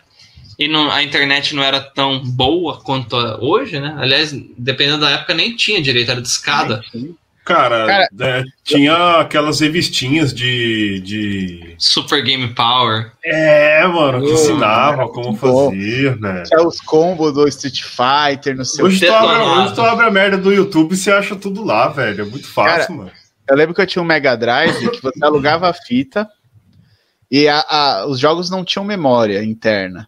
E 0.58 0.66
não, 0.66 0.90
a 0.90 1.04
internet 1.04 1.54
não 1.54 1.62
era 1.62 1.80
tão 1.80 2.20
boa 2.24 2.80
quanto 2.80 3.14
hoje, 3.40 3.78
né? 3.78 3.94
Aliás, 3.96 4.34
dependendo 4.58 5.02
da 5.02 5.10
época, 5.10 5.32
nem 5.32 5.54
tinha 5.54 5.80
direito, 5.80 6.10
era 6.10 6.20
de 6.20 6.26
escada. 6.26 6.82
Cara, 7.48 7.86
Cara 7.86 8.08
é, 8.20 8.44
tinha 8.62 9.20
aquelas 9.20 9.60
revistinhas 9.60 10.34
de, 10.34 11.00
de. 11.00 11.74
Super 11.78 12.22
Game 12.22 12.46
Power. 12.54 13.10
É, 13.24 13.86
mano, 13.86 14.22
que 14.22 14.32
ensinava 14.32 15.08
como 15.08 15.34
fazer, 15.34 16.18
velho. 16.18 16.42
Tinha 16.42 16.68
os 16.68 16.78
combos 16.78 17.32
do 17.32 17.48
Street 17.48 17.80
Fighter, 17.82 18.54
não 18.54 18.66
sei 18.66 18.84
hoje 18.84 18.96
o 18.96 19.08
que. 19.08 19.10
Hoje 19.10 19.74
tu 19.74 19.80
abre 19.80 20.04
a 20.04 20.10
merda 20.10 20.36
do 20.36 20.52
YouTube 20.52 20.92
e 20.92 20.96
você 20.98 21.10
acha 21.10 21.34
tudo 21.36 21.64
lá, 21.64 21.88
velho. 21.88 22.20
É 22.20 22.24
muito 22.26 22.46
fácil, 22.46 22.88
Cara, 22.88 22.92
mano. 22.92 23.12
Eu 23.48 23.56
lembro 23.56 23.74
que 23.74 23.80
eu 23.80 23.86
tinha 23.86 24.02
um 24.02 24.06
Mega 24.06 24.36
Drive 24.36 24.90
que 24.90 25.02
você 25.02 25.24
alugava 25.24 25.70
a 25.70 25.72
fita 25.72 26.28
e 27.30 27.48
a, 27.48 27.64
a, 27.66 28.06
os 28.06 28.18
jogos 28.20 28.50
não 28.50 28.62
tinham 28.62 28.84
memória 28.84 29.42
interna. 29.42 30.06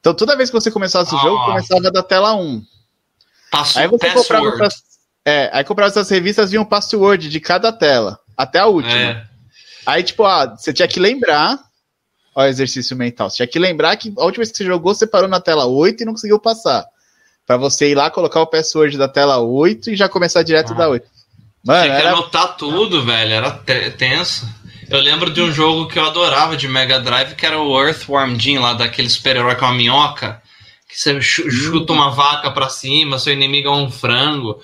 Então 0.00 0.14
toda 0.14 0.34
vez 0.34 0.48
que 0.48 0.58
você 0.58 0.70
começasse 0.70 1.14
o 1.14 1.18
jogo, 1.18 1.44
começava 1.44 1.90
da 1.90 2.02
tela 2.02 2.34
1. 2.34 2.62
Passou 3.50 3.82
aí 3.82 3.88
você 3.88 4.10
comprava 4.12 4.56
é, 5.24 5.50
aí 5.52 5.64
comprava 5.64 5.90
essas 5.90 6.08
revistas 6.08 6.50
vinha 6.50 6.62
um 6.62 6.64
password 6.64 7.28
de 7.28 7.40
cada 7.40 7.72
tela, 7.72 8.18
até 8.36 8.58
a 8.58 8.66
última. 8.66 8.94
É. 8.94 9.24
Aí, 9.86 10.02
tipo, 10.02 10.24
ah, 10.24 10.56
você 10.56 10.72
tinha 10.72 10.88
que 10.88 11.00
lembrar. 11.00 11.58
O 12.32 12.44
exercício 12.44 12.96
mental. 12.96 13.28
Você 13.28 13.38
tinha 13.38 13.46
que 13.48 13.58
lembrar 13.58 13.96
que 13.96 14.14
a 14.16 14.24
última 14.24 14.42
vez 14.42 14.52
que 14.52 14.58
você 14.58 14.64
jogou, 14.64 14.94
você 14.94 15.04
parou 15.04 15.28
na 15.28 15.40
tela 15.40 15.66
8 15.66 16.00
e 16.00 16.06
não 16.06 16.12
conseguiu 16.12 16.38
passar. 16.38 16.86
Pra 17.44 17.56
você 17.56 17.90
ir 17.90 17.96
lá, 17.96 18.08
colocar 18.08 18.40
o 18.40 18.46
password 18.46 18.96
da 18.96 19.08
tela 19.08 19.38
8 19.38 19.90
e 19.90 19.96
já 19.96 20.08
começar 20.08 20.44
direto 20.44 20.72
ah. 20.72 20.76
da 20.76 20.88
8. 20.88 21.06
Mano, 21.66 21.82
tinha 21.82 21.96
que 21.96 22.02
era... 22.02 22.12
anotar 22.12 22.56
tudo, 22.56 23.04
velho. 23.04 23.32
Era 23.32 23.50
tenso. 23.98 24.48
Eu 24.88 25.00
lembro 25.00 25.30
de 25.30 25.42
um 25.42 25.52
jogo 25.52 25.88
que 25.88 25.98
eu 25.98 26.04
adorava 26.04 26.56
de 26.56 26.68
Mega 26.68 27.00
Drive, 27.00 27.34
que 27.34 27.44
era 27.44 27.60
o 27.60 27.80
Earthworm 27.80 28.38
Jim, 28.38 28.58
lá 28.58 28.74
daquele 28.74 29.10
super-herói 29.10 29.56
com 29.56 29.66
a 29.66 29.74
minhoca. 29.74 30.40
Que 30.88 30.98
você 30.98 31.20
chuta 31.20 31.92
uma 31.92 32.10
vaca 32.10 32.50
pra 32.50 32.68
cima, 32.68 33.18
seu 33.18 33.32
inimigo 33.32 33.68
é 33.68 33.72
um 33.72 33.90
frango. 33.90 34.60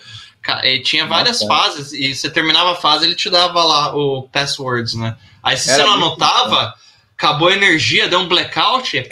E 0.64 0.80
tinha 0.80 1.06
várias 1.06 1.40
Nossa. 1.40 1.54
fases, 1.54 1.92
e 1.92 2.14
você 2.14 2.30
terminava 2.30 2.72
a 2.72 2.76
fase, 2.76 3.04
ele 3.04 3.14
te 3.14 3.28
dava 3.30 3.62
lá 3.64 3.94
o 3.94 4.28
passwords, 4.32 4.94
né? 4.94 5.16
Aí 5.42 5.56
se 5.56 5.70
Era 5.70 5.82
você 5.82 5.88
não 5.88 5.94
anotava, 5.94 6.74
acabou 7.16 7.48
a 7.48 7.54
energia, 7.54 8.08
deu 8.08 8.20
um 8.20 8.28
blackout. 8.28 9.06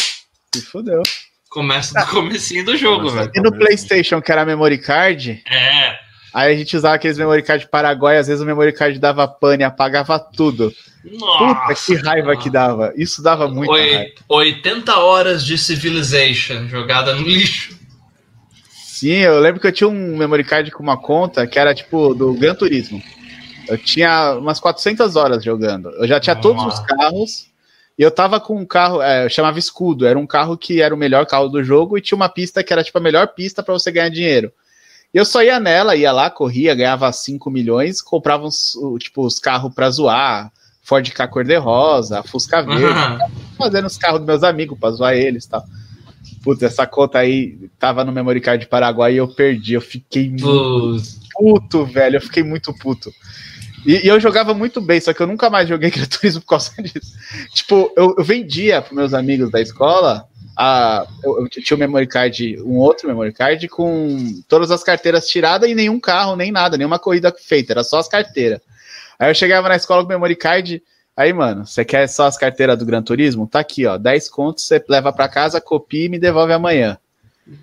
Se 0.54 0.62
fodeu. 0.62 1.02
Começa 1.48 2.00
do 2.00 2.10
comecinho 2.10 2.64
do 2.64 2.76
jogo, 2.76 3.10
velho. 3.10 3.30
E 3.34 3.40
no 3.40 3.52
PlayStation, 3.52 4.20
que 4.20 4.32
era 4.32 4.44
memory 4.44 4.78
card? 4.78 5.42
É. 5.48 5.98
Aí 6.34 6.52
a 6.52 6.56
gente 6.56 6.76
usava 6.76 6.96
aqueles 6.96 7.16
memory 7.16 7.42
card 7.42 7.68
Paraguai, 7.68 8.18
às 8.18 8.26
vezes 8.26 8.42
o 8.42 8.46
memory 8.46 8.72
card 8.72 8.98
dava 8.98 9.28
pane, 9.28 9.62
apagava 9.62 10.18
tudo. 10.18 10.74
Nossa, 11.04 11.54
Puta, 11.54 11.74
que 11.74 11.94
raiva 11.94 12.36
que 12.36 12.50
dava. 12.50 12.92
Isso 12.96 13.22
dava 13.22 13.46
muito 13.46 13.70
raiva. 13.70 14.10
80 14.28 14.98
horas 14.98 15.44
de 15.44 15.56
Civilization 15.56 16.66
jogada 16.66 17.14
no 17.14 17.22
lixo. 17.22 17.78
Sim, 19.04 19.18
eu 19.18 19.38
lembro 19.38 19.60
que 19.60 19.66
eu 19.66 19.72
tinha 19.72 19.86
um 19.86 20.16
memory 20.16 20.42
card 20.42 20.70
com 20.70 20.82
uma 20.82 20.96
conta 20.96 21.46
que 21.46 21.58
era 21.58 21.74
tipo 21.74 22.14
do 22.14 22.32
Gran 22.32 22.54
Turismo. 22.54 23.02
Eu 23.68 23.76
tinha 23.76 24.32
umas 24.38 24.58
400 24.58 25.14
horas 25.14 25.44
jogando. 25.44 25.90
Eu 25.90 26.08
já 26.08 26.18
tinha 26.18 26.34
todos 26.34 26.64
os 26.64 26.80
carros. 26.80 27.50
E 27.98 28.02
eu 28.02 28.10
tava 28.10 28.40
com 28.40 28.56
um 28.56 28.64
carro, 28.64 29.02
é, 29.02 29.26
eu 29.26 29.28
chamava 29.28 29.58
Escudo. 29.58 30.06
Era 30.06 30.18
um 30.18 30.26
carro 30.26 30.56
que 30.56 30.80
era 30.80 30.94
o 30.94 30.96
melhor 30.96 31.26
carro 31.26 31.48
do 31.48 31.62
jogo 31.62 31.98
e 31.98 32.00
tinha 32.00 32.16
uma 32.16 32.30
pista 32.30 32.64
que 32.64 32.72
era 32.72 32.82
tipo 32.82 32.96
a 32.96 33.00
melhor 33.00 33.28
pista 33.28 33.62
para 33.62 33.74
você 33.74 33.92
ganhar 33.92 34.08
dinheiro. 34.08 34.50
E 35.12 35.18
eu 35.18 35.26
só 35.26 35.42
ia 35.42 35.60
nela, 35.60 35.94
ia 35.94 36.10
lá, 36.10 36.30
corria, 36.30 36.74
ganhava 36.74 37.12
5 37.12 37.50
milhões, 37.50 38.00
comprava 38.00 38.46
uns, 38.46 38.72
tipo, 38.98 39.26
os 39.26 39.38
carros 39.38 39.74
pra 39.74 39.90
zoar. 39.90 40.50
Ford 40.82 41.06
K 41.10 41.28
cor-de-rosa, 41.28 42.22
Fusca 42.22 42.62
verde. 42.64 43.18
Fazendo 43.58 43.84
os 43.84 43.98
carros 43.98 44.20
dos 44.20 44.26
meus 44.26 44.42
amigos 44.42 44.78
pra 44.78 44.92
zoar 44.92 45.12
eles 45.12 45.44
e 45.44 45.50
tal. 45.50 45.62
Putz, 46.44 46.62
essa 46.62 46.86
conta 46.86 47.18
aí 47.18 47.56
tava 47.78 48.04
no 48.04 48.12
memory 48.12 48.40
card 48.40 48.66
Paraguai 48.66 49.14
e 49.14 49.16
eu 49.16 49.26
perdi. 49.26 49.72
Eu 49.72 49.80
fiquei 49.80 50.28
muito 50.28 51.02
puto, 51.32 51.86
velho. 51.86 52.16
Eu 52.16 52.20
fiquei 52.20 52.42
muito 52.42 52.72
puto. 52.74 53.10
E, 53.86 54.04
e, 54.04 54.08
eu 54.08 54.20
jogava 54.20 54.52
muito 54.52 54.80
bem, 54.80 55.00
só 55.00 55.12
que 55.12 55.20
eu 55.20 55.26
nunca 55.26 55.48
mais 55.48 55.68
joguei 55.68 55.88
Gran 55.90 56.04
Turismo 56.04 56.42
por 56.42 56.48
causa 56.48 56.70
disso. 56.82 57.14
Tipo, 57.54 57.90
eu, 57.96 58.14
eu 58.18 58.24
vendia 58.24 58.82
para 58.82 58.94
meus 58.94 59.14
amigos 59.14 59.50
da 59.50 59.60
escola. 59.60 60.28
A, 60.56 61.06
eu, 61.22 61.40
eu, 61.40 61.48
tinha 61.48 61.76
um 61.76 61.80
memory 61.80 62.06
card, 62.06 62.62
um 62.62 62.76
outro 62.76 63.08
memory 63.08 63.32
card 63.32 63.66
com 63.68 64.42
todas 64.46 64.70
as 64.70 64.84
carteiras 64.84 65.26
tiradas 65.26 65.68
e 65.68 65.74
nenhum 65.74 65.98
carro, 65.98 66.36
nem 66.36 66.52
nada, 66.52 66.76
nenhuma 66.76 66.98
corrida 66.98 67.34
feita, 67.36 67.72
era 67.72 67.82
só 67.82 67.98
as 67.98 68.06
carteiras. 68.06 68.60
Aí 69.18 69.30
eu 69.30 69.34
chegava 69.34 69.68
na 69.68 69.76
escola 69.76 70.02
com 70.02 70.06
o 70.06 70.08
memory 70.10 70.36
card, 70.36 70.80
Aí, 71.16 71.32
mano, 71.32 71.64
você 71.64 71.84
quer 71.84 72.08
só 72.08 72.26
as 72.26 72.36
carteiras 72.36 72.76
do 72.78 72.84
Gran 72.84 73.02
Turismo? 73.02 73.46
Tá 73.46 73.60
aqui, 73.60 73.86
ó. 73.86 73.96
10 73.96 74.28
contos, 74.28 74.64
você 74.64 74.84
leva 74.88 75.12
para 75.12 75.28
casa, 75.28 75.60
copia 75.60 76.06
e 76.06 76.08
me 76.08 76.18
devolve 76.18 76.52
amanhã. 76.52 76.98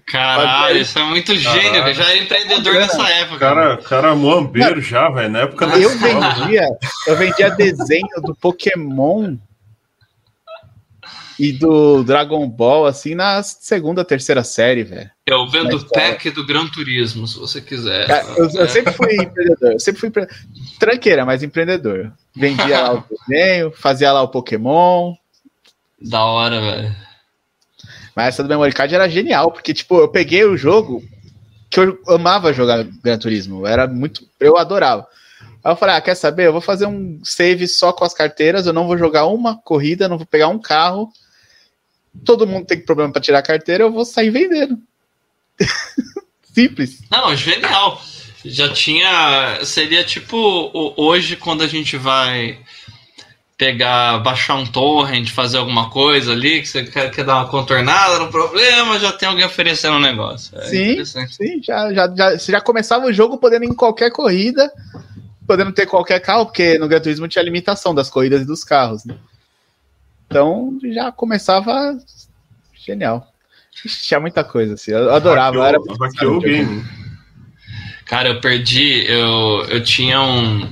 Caralho, 0.05 0.77
isso 0.77 0.97
é 0.99 1.03
muito 1.03 1.35
gênio, 1.35 1.71
Caralho. 1.71 1.87
eu 1.87 1.93
já 1.95 2.03
era 2.03 2.17
empreendedor 2.17 2.73
nessa 2.75 3.09
época. 3.09 3.39
Cara, 3.39 3.77
cara 3.77 4.15
moambeiro 4.15 4.79
já, 4.79 5.09
velho, 5.09 5.29
na 5.29 5.39
época 5.39 5.65
da 5.65 5.79
Eu 5.79 5.89
vendia, 5.89 6.67
eu 7.07 7.17
vendia 7.17 7.49
desenho 7.49 8.21
do 8.23 8.35
Pokémon 8.35 9.37
e 11.39 11.51
do 11.51 12.03
Dragon 12.03 12.47
Ball, 12.47 12.85
assim, 12.85 13.15
na 13.15 13.41
segunda, 13.41 14.05
terceira 14.05 14.43
série, 14.43 14.83
velho. 14.83 15.09
Eu 15.25 15.47
vendo 15.47 15.75
o 15.75 15.89
pack 15.89 16.29
do 16.29 16.45
Gran 16.45 16.67
Turismo, 16.67 17.27
se 17.27 17.39
você 17.39 17.59
quiser. 17.59 18.05
Cara, 18.05 18.27
eu, 18.37 18.49
eu, 18.51 18.69
sempre 18.69 18.93
fui 18.93 19.15
empreendedor, 19.15 19.71
eu 19.71 19.79
sempre 19.79 19.99
fui 19.99 20.09
empre... 20.09 20.27
tranqueira, 20.79 21.25
mas 21.25 21.41
empreendedor. 21.41 22.13
Vendia 22.35 22.81
lá 22.81 22.93
o 22.95 23.05
desenho, 23.27 23.71
fazia 23.71 24.11
lá 24.11 24.21
o 24.21 24.29
Pokémon. 24.29 25.15
Da 26.01 26.23
hora, 26.23 26.59
velho. 26.59 26.95
Mas 28.15 28.27
essa 28.27 28.43
do 28.43 28.49
Memory 28.49 28.73
Card 28.73 28.93
era 28.93 29.09
genial, 29.09 29.51
porque, 29.51 29.73
tipo, 29.73 29.99
eu 29.99 30.07
peguei 30.07 30.43
o 30.43 30.57
jogo 30.57 31.03
que 31.69 31.79
eu 31.79 31.99
amava 32.07 32.53
jogar 32.53 32.83
Gran 32.83 33.17
Turismo. 33.17 33.65
Era 33.65 33.87
muito. 33.87 34.27
Eu 34.39 34.57
adorava. 34.57 35.07
Aí 35.63 35.71
eu 35.71 35.75
falei, 35.75 35.95
ah, 35.95 36.01
quer 36.01 36.15
saber? 36.15 36.47
Eu 36.47 36.51
vou 36.51 36.61
fazer 36.61 36.87
um 36.87 37.19
save 37.23 37.67
só 37.67 37.93
com 37.93 38.03
as 38.03 38.13
carteiras, 38.13 38.65
eu 38.65 38.73
não 38.73 38.87
vou 38.87 38.97
jogar 38.97 39.27
uma 39.27 39.55
corrida, 39.55 40.09
não 40.09 40.17
vou 40.17 40.25
pegar 40.25 40.47
um 40.47 40.59
carro 40.59 41.11
todo 42.25 42.47
mundo 42.47 42.65
tem 42.65 42.79
problema 42.79 43.11
para 43.11 43.21
tirar 43.21 43.39
a 43.39 43.43
carteira, 43.43 43.83
eu 43.83 43.91
vou 43.91 44.05
sair 44.05 44.29
vendendo. 44.29 44.77
Simples. 46.53 47.01
Não, 47.09 47.35
genial. 47.35 48.01
Já 48.43 48.69
tinha. 48.73 49.63
Seria 49.63 50.03
tipo 50.03 50.71
hoje 50.97 51.35
quando 51.35 51.63
a 51.63 51.67
gente 51.67 51.97
vai 51.97 52.59
pegar, 53.61 54.17
baixar 54.23 54.55
um 54.55 54.65
torrent, 54.65 55.29
fazer 55.29 55.59
alguma 55.59 55.91
coisa 55.91 56.31
ali, 56.31 56.61
que 56.61 56.67
você 56.67 56.83
quer, 56.83 57.11
quer 57.11 57.23
dar 57.23 57.35
uma 57.35 57.47
contornada 57.47 58.17
no 58.17 58.31
problema, 58.31 58.97
já 58.97 59.11
tem 59.11 59.29
alguém 59.29 59.45
oferecendo 59.45 59.97
um 59.97 59.99
negócio. 59.99 60.57
É 60.57 60.65
sim, 60.65 61.05
sim 61.05 61.61
já, 61.61 61.93
já, 61.93 62.11
já, 62.15 62.31
você 62.39 62.51
já 62.51 62.59
começava 62.59 63.05
o 63.05 63.13
jogo 63.13 63.37
podendo 63.37 63.65
ir 63.65 63.67
em 63.67 63.75
qualquer 63.75 64.11
corrida, 64.11 64.71
podendo 65.45 65.71
ter 65.71 65.85
qualquer 65.85 66.19
carro, 66.19 66.47
porque 66.47 66.79
no 66.79 66.87
Gran 66.87 67.01
Turismo 67.01 67.27
tinha 67.27 67.43
limitação 67.43 67.93
das 67.93 68.09
corridas 68.09 68.41
e 68.41 68.45
dos 68.45 68.63
carros. 68.63 69.05
Né? 69.05 69.15
Então 70.25 70.79
já 70.91 71.11
começava 71.11 71.95
genial. 72.73 73.31
Tinha 73.71 74.19
muita 74.19 74.43
coisa, 74.43 74.73
assim. 74.73 74.91
Eu 74.91 75.13
adorava. 75.13 75.61
Hackeou, 75.61 76.37
era 76.37 76.39
game. 76.39 76.83
Cara, 78.11 78.27
eu 78.27 78.41
perdi. 78.41 79.05
Eu, 79.07 79.65
eu 79.69 79.81
tinha 79.81 80.21
um. 80.21 80.69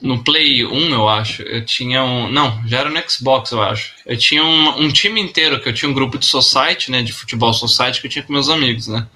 No 0.00 0.24
Play 0.24 0.64
1, 0.64 0.90
eu 0.94 1.06
acho. 1.06 1.42
Eu 1.42 1.62
tinha 1.66 2.02
um. 2.02 2.30
Não, 2.32 2.66
já 2.66 2.78
era 2.78 2.88
no 2.88 3.10
Xbox, 3.10 3.50
eu 3.50 3.60
acho. 3.60 3.92
Eu 4.06 4.16
tinha 4.16 4.42
um, 4.42 4.84
um 4.84 4.88
time 4.88 5.20
inteiro, 5.20 5.60
que 5.60 5.68
eu 5.68 5.74
tinha 5.74 5.86
um 5.86 5.92
grupo 5.92 6.16
de 6.16 6.24
society, 6.24 6.90
né? 6.90 7.02
De 7.02 7.12
futebol 7.12 7.52
society 7.52 8.00
que 8.00 8.06
eu 8.06 8.10
tinha 8.10 8.22
com 8.22 8.32
meus 8.32 8.48
amigos, 8.48 8.88
né? 8.88 9.06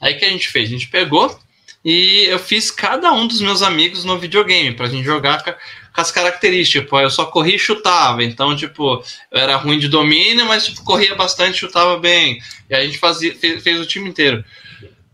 Aí 0.00 0.14
que 0.14 0.24
a 0.24 0.30
gente 0.30 0.48
fez? 0.48 0.70
A 0.70 0.72
gente 0.72 0.88
pegou 0.88 1.38
e 1.84 2.24
eu 2.24 2.38
fiz 2.38 2.70
cada 2.70 3.12
um 3.12 3.26
dos 3.26 3.42
meus 3.42 3.60
amigos 3.60 4.06
no 4.06 4.18
videogame 4.18 4.74
pra 4.74 4.88
gente 4.88 5.04
jogar 5.04 5.44
com, 5.44 5.52
as 6.00 6.10
características. 6.10 6.84
Tipo, 6.84 6.98
eu 6.98 7.10
só 7.10 7.26
corria 7.26 7.56
e 7.56 7.58
chutava. 7.58 8.24
Então, 8.24 8.56
tipo, 8.56 9.04
eu 9.30 9.38
era 9.38 9.56
ruim 9.56 9.78
de 9.78 9.88
domínio, 9.88 10.46
mas 10.46 10.64
tipo, 10.64 10.82
corria 10.82 11.14
bastante 11.14 11.58
chutava 11.58 11.98
bem. 11.98 12.40
E 12.70 12.74
a 12.74 12.82
gente 12.86 12.96
fazia, 12.96 13.34
fez, 13.34 13.62
fez 13.62 13.78
o 13.78 13.86
time 13.86 14.08
inteiro. 14.08 14.42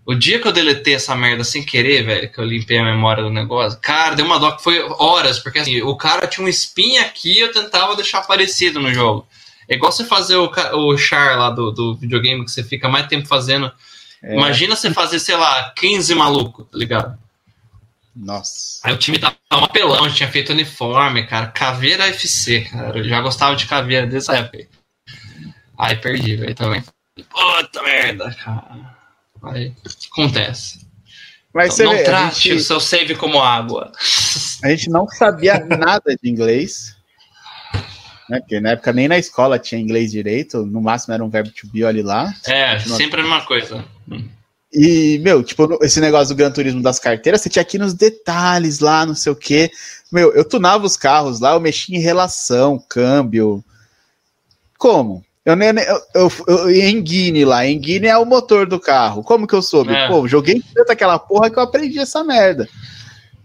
O 0.06 0.14
dia 0.14 0.38
que 0.38 0.46
eu 0.46 0.52
deletei 0.52 0.94
essa 0.94 1.14
merda 1.14 1.42
sem 1.44 1.62
querer, 1.62 2.04
velho, 2.04 2.30
que 2.30 2.38
eu 2.38 2.44
limpei 2.44 2.78
a 2.78 2.84
memória 2.84 3.22
do 3.22 3.30
negócio, 3.30 3.78
cara, 3.80 4.14
deu 4.14 4.26
uma 4.26 4.38
dó 4.38 4.52
que 4.52 4.62
foi 4.62 4.78
horas, 4.98 5.38
porque 5.38 5.60
assim, 5.60 5.80
o 5.80 5.96
cara 5.96 6.26
tinha 6.26 6.44
um 6.44 6.48
spin 6.48 6.98
aqui 6.98 7.32
e 7.32 7.40
eu 7.40 7.52
tentava 7.52 7.96
deixar 7.96 8.20
parecido 8.22 8.80
no 8.80 8.92
jogo. 8.92 9.26
É 9.66 9.76
igual 9.76 9.90
você 9.90 10.04
fazer 10.04 10.36
o, 10.36 10.50
o 10.74 10.96
char 10.98 11.38
lá 11.38 11.48
do, 11.48 11.70
do 11.70 11.94
videogame 11.94 12.44
que 12.44 12.50
você 12.50 12.62
fica 12.62 12.86
mais 12.86 13.06
tempo 13.06 13.26
fazendo. 13.26 13.72
É. 14.22 14.34
Imagina 14.34 14.76
você 14.76 14.92
fazer, 14.92 15.18
sei 15.18 15.36
lá, 15.36 15.72
15 15.74 16.14
maluco, 16.14 16.64
tá 16.64 16.76
ligado? 16.76 17.18
Nossa. 18.14 18.80
Aí 18.84 18.92
o 18.92 18.98
time 18.98 19.18
tava 19.18 19.36
um 19.52 19.64
apelão, 19.64 20.10
tinha 20.10 20.30
feito 20.30 20.52
uniforme, 20.52 21.26
cara. 21.26 21.46
Caveira 21.46 22.06
FC, 22.08 22.60
cara. 22.70 22.98
Eu 22.98 23.04
já 23.04 23.20
gostava 23.20 23.56
de 23.56 23.66
caveira 23.66 24.06
dessa 24.06 24.36
época. 24.36 24.68
Aí 25.78 25.96
perdi, 25.96 26.36
velho, 26.36 26.54
também. 26.54 26.84
Puta 27.30 27.82
merda, 27.82 28.32
cara. 28.34 28.93
Acontece. 30.10 30.84
Mas 31.52 31.78
então, 31.78 31.92
não 31.92 31.98
vê, 31.98 32.04
trate 32.04 32.48
gente, 32.48 32.60
o 32.60 32.64
seu 32.64 32.80
save 32.80 33.14
como 33.14 33.40
água. 33.40 33.92
A 34.62 34.70
gente 34.70 34.90
não 34.90 35.06
sabia 35.08 35.64
nada 35.64 36.16
de 36.20 36.28
inglês. 36.28 36.96
Né? 38.28 38.40
Porque 38.40 38.60
na 38.60 38.70
época 38.70 38.92
nem 38.92 39.06
na 39.06 39.18
escola 39.18 39.58
tinha 39.58 39.80
inglês 39.80 40.10
direito, 40.10 40.64
no 40.66 40.80
máximo 40.80 41.14
era 41.14 41.24
um 41.24 41.28
verbo 41.28 41.50
to 41.50 41.68
be, 41.68 41.84
olha 41.84 42.04
lá. 42.04 42.34
É, 42.46 42.78
sempre 42.80 43.20
a 43.20 43.22
mesma 43.22 43.42
coisa. 43.42 43.84
E, 44.72 45.20
meu, 45.22 45.44
tipo, 45.44 45.78
esse 45.84 46.00
negócio 46.00 46.34
do 46.34 46.38
Gran 46.38 46.50
Turismo 46.50 46.82
das 46.82 46.98
carteiras, 46.98 47.40
você 47.40 47.48
tinha 47.48 47.62
aqui 47.62 47.78
nos 47.78 47.94
detalhes 47.94 48.80
lá, 48.80 49.06
não 49.06 49.14
sei 49.14 49.30
o 49.30 49.36
quê. 49.36 49.70
Meu, 50.10 50.34
eu 50.34 50.44
tunava 50.44 50.84
os 50.84 50.96
carros 50.96 51.38
lá, 51.38 51.52
eu 51.52 51.60
mexia 51.60 51.96
em 51.96 52.00
relação, 52.00 52.82
câmbio. 52.88 53.64
Como? 54.76 55.24
Eu 55.44 55.54
nem. 55.56 55.68
Eu, 55.68 56.00
eu, 56.14 56.32
eu, 56.48 56.70
Engine 56.70 57.44
lá, 57.44 57.66
Engine 57.66 58.06
é 58.06 58.16
o 58.16 58.24
motor 58.24 58.66
do 58.66 58.80
carro. 58.80 59.22
Como 59.22 59.46
que 59.46 59.54
eu 59.54 59.62
soube? 59.62 59.92
É. 59.92 60.08
Pô, 60.08 60.26
joguei 60.26 60.62
tanto 60.74 60.90
aquela 60.90 61.18
porra 61.18 61.50
que 61.50 61.58
eu 61.58 61.62
aprendi 61.62 61.98
essa 61.98 62.24
merda. 62.24 62.68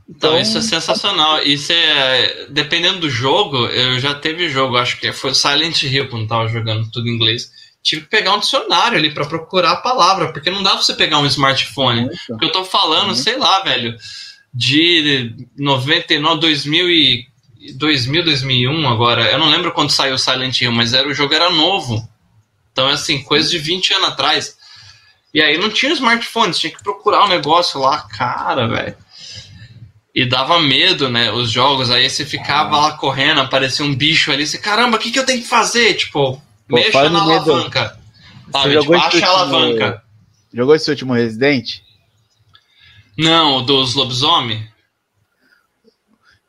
Então, 0.09 0.31
então, 0.31 0.41
isso 0.41 0.57
é 0.57 0.61
sensacional. 0.61 1.43
Isso 1.43 1.71
é. 1.73 2.47
Dependendo 2.49 2.99
do 2.99 3.09
jogo, 3.09 3.67
eu 3.67 3.99
já 3.99 4.15
teve 4.15 4.49
jogo, 4.49 4.77
acho 4.77 4.97
que 4.99 5.11
foi 5.11 5.33
Silent 5.33 5.83
Hill 5.83 6.09
quando 6.09 6.27
tava 6.27 6.47
jogando 6.47 6.89
tudo 6.89 7.07
em 7.07 7.15
inglês. 7.15 7.51
Tive 7.83 8.03
que 8.03 8.09
pegar 8.09 8.33
um 8.33 8.39
dicionário 8.39 8.97
ali 8.97 9.13
para 9.13 9.25
procurar 9.25 9.71
a 9.71 9.77
palavra, 9.77 10.31
porque 10.31 10.49
não 10.49 10.63
dá 10.63 10.71
pra 10.71 10.81
você 10.81 10.93
pegar 10.93 11.19
um 11.19 11.25
smartphone. 11.25 12.01
Muito. 12.01 12.17
Porque 12.27 12.45
eu 12.45 12.51
tô 12.51 12.65
falando, 12.65 13.07
Muito. 13.07 13.19
sei 13.19 13.37
lá, 13.37 13.61
velho, 13.61 13.95
de 14.53 15.33
99, 15.57 16.41
2000 16.41 16.89
e 16.89 17.28
2000, 17.73 18.23
2001 18.23 18.87
agora. 18.87 19.31
Eu 19.31 19.39
não 19.39 19.49
lembro 19.49 19.71
quando 19.71 19.91
saiu 19.91 20.17
Silent 20.17 20.61
Hill, 20.61 20.71
mas 20.71 20.93
era, 20.93 21.07
o 21.07 21.13
jogo 21.13 21.33
era 21.33 21.49
novo. 21.49 22.07
Então, 22.71 22.89
é 22.89 22.93
assim, 22.93 23.21
coisa 23.21 23.49
de 23.49 23.57
20 23.57 23.93
anos 23.93 24.09
atrás. 24.09 24.57
E 25.33 25.41
aí 25.41 25.57
não 25.57 25.69
tinha 25.69 25.93
smartphone, 25.93 26.53
tinha 26.53 26.71
que 26.71 26.81
procurar 26.81 27.23
o 27.23 27.25
um 27.25 27.29
negócio 27.29 27.79
lá, 27.79 28.01
cara, 28.01 28.67
velho. 28.67 28.95
E 30.13 30.25
dava 30.25 30.59
medo, 30.59 31.07
né? 31.09 31.31
Os 31.31 31.51
jogos, 31.51 31.91
aí 31.91 32.09
você 32.09 32.25
ficava 32.25 32.77
lá 32.77 32.91
correndo, 32.93 33.41
aparecia 33.41 33.85
um 33.85 33.93
bicho 33.93 34.31
ali, 34.31 34.45
você, 34.45 34.57
caramba, 34.57 34.97
o 34.97 34.99
que, 34.99 35.11
que 35.11 35.19
eu 35.19 35.25
tenho 35.25 35.41
que 35.41 35.47
fazer? 35.47 35.93
Tipo, 35.93 36.41
Pô, 36.67 36.75
mexa 36.75 37.09
na 37.09 37.21
alavanca. 37.21 37.99
Sabe, 38.51 38.79
tipo, 38.79 38.93
acha 38.95 39.25
a 39.25 39.29
alavanca. 39.29 40.03
Jogou 40.51 40.75
esse 40.75 40.89
último 40.89 41.13
Resident? 41.13 41.81
Não, 43.17 43.63
dos 43.63 43.93
lobisomem? 43.93 44.67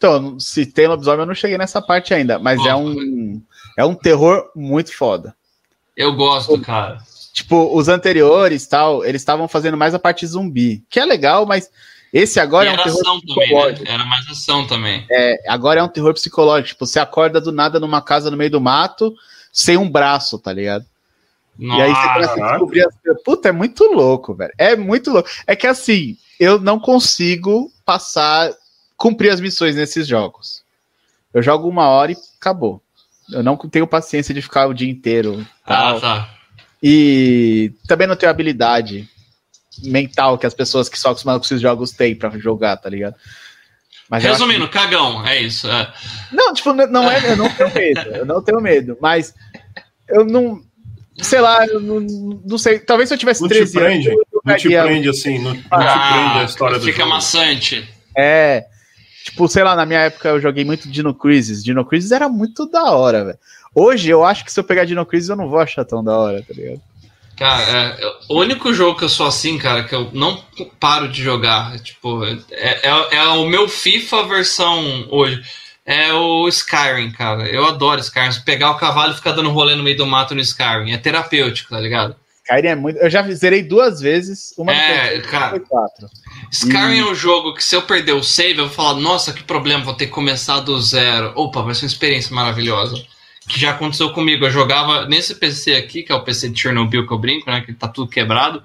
Então, 0.00 0.40
se 0.40 0.64
tem 0.64 0.86
lobisomem, 0.86 1.20
eu 1.20 1.26
não 1.26 1.34
cheguei 1.34 1.58
nessa 1.58 1.82
parte 1.82 2.14
ainda, 2.14 2.38
mas 2.38 2.58
é 2.64 2.74
um 2.74 3.42
é 3.76 3.84
um 3.84 3.94
terror 3.94 4.50
muito 4.56 4.96
foda. 4.96 5.36
Eu 5.94 6.14
gosto, 6.14 6.58
cara. 6.62 6.96
Tipo, 7.34 7.76
os 7.76 7.86
anteriores, 7.86 8.66
tal, 8.66 9.04
eles 9.04 9.20
estavam 9.20 9.46
fazendo 9.46 9.76
mais 9.76 9.94
a 9.94 9.98
parte 9.98 10.26
zumbi, 10.26 10.82
que 10.88 10.98
é 10.98 11.04
legal, 11.04 11.44
mas 11.44 11.70
esse 12.10 12.40
agora 12.40 12.64
e 12.64 12.68
é 12.68 12.72
um 12.72 12.82
terror 12.82 13.00
ação 13.02 13.20
psicológico. 13.20 13.78
Também, 13.78 13.84
né? 13.84 13.94
Era 13.94 14.04
mais 14.06 14.30
ação 14.30 14.66
também. 14.66 15.06
É, 15.10 15.42
agora 15.46 15.80
é 15.80 15.82
um 15.82 15.88
terror 15.88 16.14
psicológico. 16.14 16.68
Tipo, 16.70 16.86
você 16.86 16.98
acorda 16.98 17.38
do 17.38 17.52
nada 17.52 17.78
numa 17.78 18.00
casa 18.00 18.30
no 18.30 18.38
meio 18.38 18.50
do 18.50 18.60
mato, 18.60 19.14
sem 19.52 19.76
um 19.76 19.88
braço, 19.88 20.38
tá 20.38 20.50
ligado? 20.50 20.86
Nossa. 21.58 21.78
E 21.78 21.82
aí 21.82 21.94
você 21.94 22.08
começa 22.14 22.32
a 22.32 22.50
descobrir 22.52 22.86
as 22.86 23.22
Puta, 23.22 23.50
é 23.50 23.52
muito 23.52 23.84
louco, 23.84 24.32
velho. 24.32 24.52
É 24.56 24.74
muito 24.74 25.10
louco. 25.10 25.28
É 25.46 25.54
que 25.54 25.66
assim, 25.66 26.16
eu 26.38 26.58
não 26.58 26.80
consigo 26.80 27.70
passar, 27.84 28.50
cumprir 29.00 29.30
as 29.30 29.40
missões 29.40 29.74
nesses 29.74 30.06
jogos. 30.06 30.62
Eu 31.32 31.42
jogo 31.42 31.66
uma 31.66 31.88
hora 31.88 32.12
e 32.12 32.16
acabou. 32.38 32.82
Eu 33.32 33.42
não 33.42 33.56
tenho 33.56 33.86
paciência 33.86 34.34
de 34.34 34.42
ficar 34.42 34.66
o 34.66 34.74
dia 34.74 34.90
inteiro. 34.90 35.46
Ah, 35.64 35.74
tal. 35.74 35.96
Ah, 35.96 36.00
tá. 36.00 36.30
E 36.82 37.72
também 37.88 38.06
não 38.06 38.14
tenho 38.14 38.28
habilidade 38.28 39.08
mental 39.82 40.36
que 40.36 40.46
as 40.46 40.52
pessoas 40.52 40.86
que 40.88 40.98
só 40.98 41.10
acostumadas 41.10 41.40
com 41.40 41.46
esses 41.46 41.62
jogos 41.62 41.92
têm 41.92 42.14
pra 42.14 42.28
jogar, 42.38 42.76
tá 42.76 42.90
ligado? 42.90 43.14
Mas 44.10 44.22
Resumindo, 44.22 44.66
que... 44.68 44.74
cagão, 44.74 45.26
é 45.26 45.40
isso. 45.40 45.70
É. 45.70 45.90
Não, 46.30 46.52
tipo, 46.52 46.74
não 46.74 47.10
é, 47.10 47.32
eu 47.32 47.36
não 47.36 47.48
tenho 47.48 47.72
medo, 47.72 48.00
eu 48.10 48.26
não 48.26 48.42
tenho 48.42 48.60
medo, 48.60 48.98
mas 49.00 49.32
eu 50.08 50.24
não, 50.26 50.60
sei 51.16 51.40
lá, 51.40 51.64
eu 51.66 51.80
não, 51.80 52.00
não 52.44 52.58
sei, 52.58 52.80
talvez 52.80 53.08
se 53.08 53.14
eu 53.14 53.18
tivesse 53.18 53.40
não 53.40 53.48
13 53.48 53.70
te 53.70 53.78
prende, 53.78 54.08
anos, 54.08 54.20
não 54.44 54.56
te 54.56 54.68
prende 54.68 55.08
assim, 55.08 55.38
não, 55.38 55.54
não 55.54 55.62
ah, 55.70 55.84
te 55.84 56.12
prende 56.12 56.38
a 56.40 56.44
história 56.44 56.78
do 56.78 56.84
fica 56.84 56.98
jogo. 56.98 57.10
maçante. 57.10 57.88
É, 58.16 58.66
tipo, 59.30 59.48
sei 59.48 59.62
lá, 59.62 59.74
na 59.76 59.86
minha 59.86 60.00
época 60.00 60.28
eu 60.28 60.40
joguei 60.40 60.64
muito 60.64 60.88
Dino 60.88 61.14
Crisis, 61.14 61.64
Dino 61.64 61.84
Crisis 61.84 62.10
era 62.10 62.28
muito 62.28 62.66
da 62.66 62.90
hora, 62.90 63.24
velho. 63.24 63.38
Hoje 63.74 64.10
eu 64.10 64.24
acho 64.24 64.44
que 64.44 64.52
se 64.52 64.58
eu 64.58 64.64
pegar 64.64 64.84
Dino 64.84 65.06
Crisis 65.06 65.30
eu 65.30 65.36
não 65.36 65.48
vou 65.48 65.60
achar 65.60 65.84
tão 65.84 66.02
da 66.02 66.16
hora, 66.16 66.42
tá 66.42 66.52
ligado? 66.52 66.80
Cara, 67.36 67.62
é, 67.62 68.12
o 68.28 68.40
único 68.40 68.74
jogo 68.74 68.98
que 68.98 69.04
eu 69.04 69.08
sou 69.08 69.26
assim, 69.26 69.56
cara, 69.56 69.84
que 69.84 69.94
eu 69.94 70.10
não 70.12 70.42
paro 70.78 71.08
de 71.08 71.22
jogar, 71.22 71.78
tipo, 71.80 72.22
é, 72.24 72.36
é, 72.52 73.16
é, 73.16 73.22
o 73.28 73.46
meu 73.46 73.66
FIFA 73.68 74.24
versão 74.24 75.06
hoje. 75.08 75.42
É 75.86 76.12
o 76.12 76.46
Skyrim, 76.46 77.10
cara. 77.10 77.48
Eu 77.48 77.64
adoro 77.64 78.00
Skyrim. 78.00 78.42
Pegar 78.44 78.70
o 78.70 78.76
cavalo 78.76 79.12
e 79.12 79.16
ficar 79.16 79.32
dando 79.32 79.50
rolê 79.50 79.74
no 79.74 79.82
meio 79.82 79.96
do 79.96 80.06
mato 80.06 80.34
no 80.34 80.40
Skyrim. 80.40 80.92
É 80.92 80.98
terapêutico, 80.98 81.70
tá 81.70 81.80
ligado? 81.80 82.14
Skyrim 82.50 82.68
é 82.68 82.74
muito. 82.74 82.98
Eu 82.98 83.08
já 83.08 83.22
zerei 83.30 83.62
duas 83.62 84.00
vezes. 84.00 84.52
Uma 84.58 84.72
é, 84.72 85.20
cara. 85.20 85.60
Quatro. 85.60 86.08
Skyrim 86.50 86.96
e... 86.96 86.98
é 86.98 87.04
um 87.04 87.14
jogo 87.14 87.54
que 87.54 87.62
se 87.62 87.76
eu 87.76 87.82
perder 87.82 88.12
o 88.12 88.22
save, 88.22 88.58
eu 88.58 88.66
vou 88.66 88.74
falar, 88.74 88.94
nossa, 88.94 89.32
que 89.32 89.42
problema, 89.42 89.84
vou 89.84 89.94
ter 89.94 90.06
que 90.06 90.12
começar 90.12 90.60
do 90.60 90.80
zero. 90.80 91.32
Opa, 91.36 91.62
vai 91.62 91.74
ser 91.74 91.84
uma 91.84 91.90
experiência 91.90 92.34
maravilhosa 92.34 93.02
que 93.48 93.58
já 93.58 93.70
aconteceu 93.70 94.12
comigo. 94.12 94.44
Eu 94.44 94.50
jogava 94.50 95.06
nesse 95.06 95.34
PC 95.34 95.74
aqui, 95.74 96.02
que 96.02 96.12
é 96.12 96.14
o 96.14 96.22
PC 96.22 96.50
de 96.50 96.60
Chernobyl 96.60 97.06
que 97.06 97.12
eu 97.12 97.18
brinco, 97.18 97.50
né? 97.50 97.60
Que 97.60 97.72
tá 97.72 97.88
tudo 97.88 98.10
quebrado. 98.10 98.62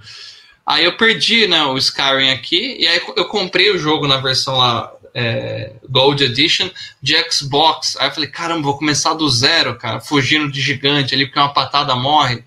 Aí 0.66 0.84
eu 0.84 0.98
perdi, 0.98 1.48
né, 1.48 1.64
o 1.64 1.78
Skyrim 1.78 2.32
aqui, 2.32 2.78
e 2.80 2.88
aí 2.88 3.00
eu 3.16 3.26
comprei 3.26 3.70
o 3.70 3.78
jogo 3.78 4.08
na 4.08 4.18
versão 4.18 4.58
lá, 4.58 4.92
é, 5.14 5.74
Gold 5.88 6.24
Edition 6.24 6.68
de 7.00 7.16
Xbox. 7.32 7.96
Aí 7.98 8.08
eu 8.08 8.12
falei, 8.12 8.30
caramba, 8.30 8.64
vou 8.64 8.78
começar 8.78 9.14
do 9.14 9.30
zero, 9.30 9.76
cara, 9.76 10.00
fugindo 10.00 10.52
de 10.52 10.60
gigante 10.60 11.14
ali, 11.14 11.28
porque 11.28 11.40
uma 11.40 11.54
patada 11.54 11.96
morre. 11.96 12.44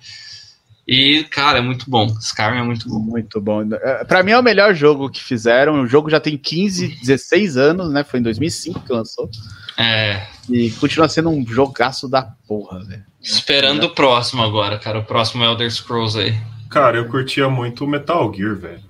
E, 0.89 1.23
cara, 1.25 1.59
é 1.59 1.61
muito 1.61 1.85
bom. 1.87 2.07
Skyrim 2.19 2.61
é 2.61 2.63
muito 2.63 2.89
bom. 2.89 2.99
Muito 2.99 3.41
bom. 3.43 3.63
É, 3.75 4.05
pra 4.05 4.23
mim 4.23 4.31
é 4.31 4.39
o 4.39 4.43
melhor 4.43 4.75
jogo 4.75 5.11
que 5.11 5.23
fizeram. 5.23 5.83
O 5.83 5.87
jogo 5.87 6.09
já 6.09 6.19
tem 6.19 6.39
15, 6.39 6.89
16 7.03 7.59
anos, 7.59 7.93
né? 7.93 8.03
Foi 8.03 8.21
em 8.21 8.23
2005 8.23 8.81
que 8.81 8.93
lançou. 8.93 9.29
É. 9.77 10.27
E 10.49 10.71
continua 10.71 11.07
sendo 11.07 11.29
um 11.29 11.47
jogaço 11.47 12.09
da 12.09 12.23
porra, 12.23 12.83
velho. 12.83 13.05
Esperando 13.21 13.85
o 13.85 13.91
próximo 13.91 14.43
agora, 14.43 14.79
cara. 14.79 15.01
O 15.01 15.05
próximo 15.05 15.45
Elder 15.45 15.71
Scrolls 15.71 16.19
aí. 16.19 16.35
Cara, 16.71 16.97
eu 16.97 17.07
curtia 17.07 17.51
muito 17.51 17.85
o 17.85 17.89
Metal 17.89 18.33
Gear, 18.35 18.57
velho. 18.57 18.83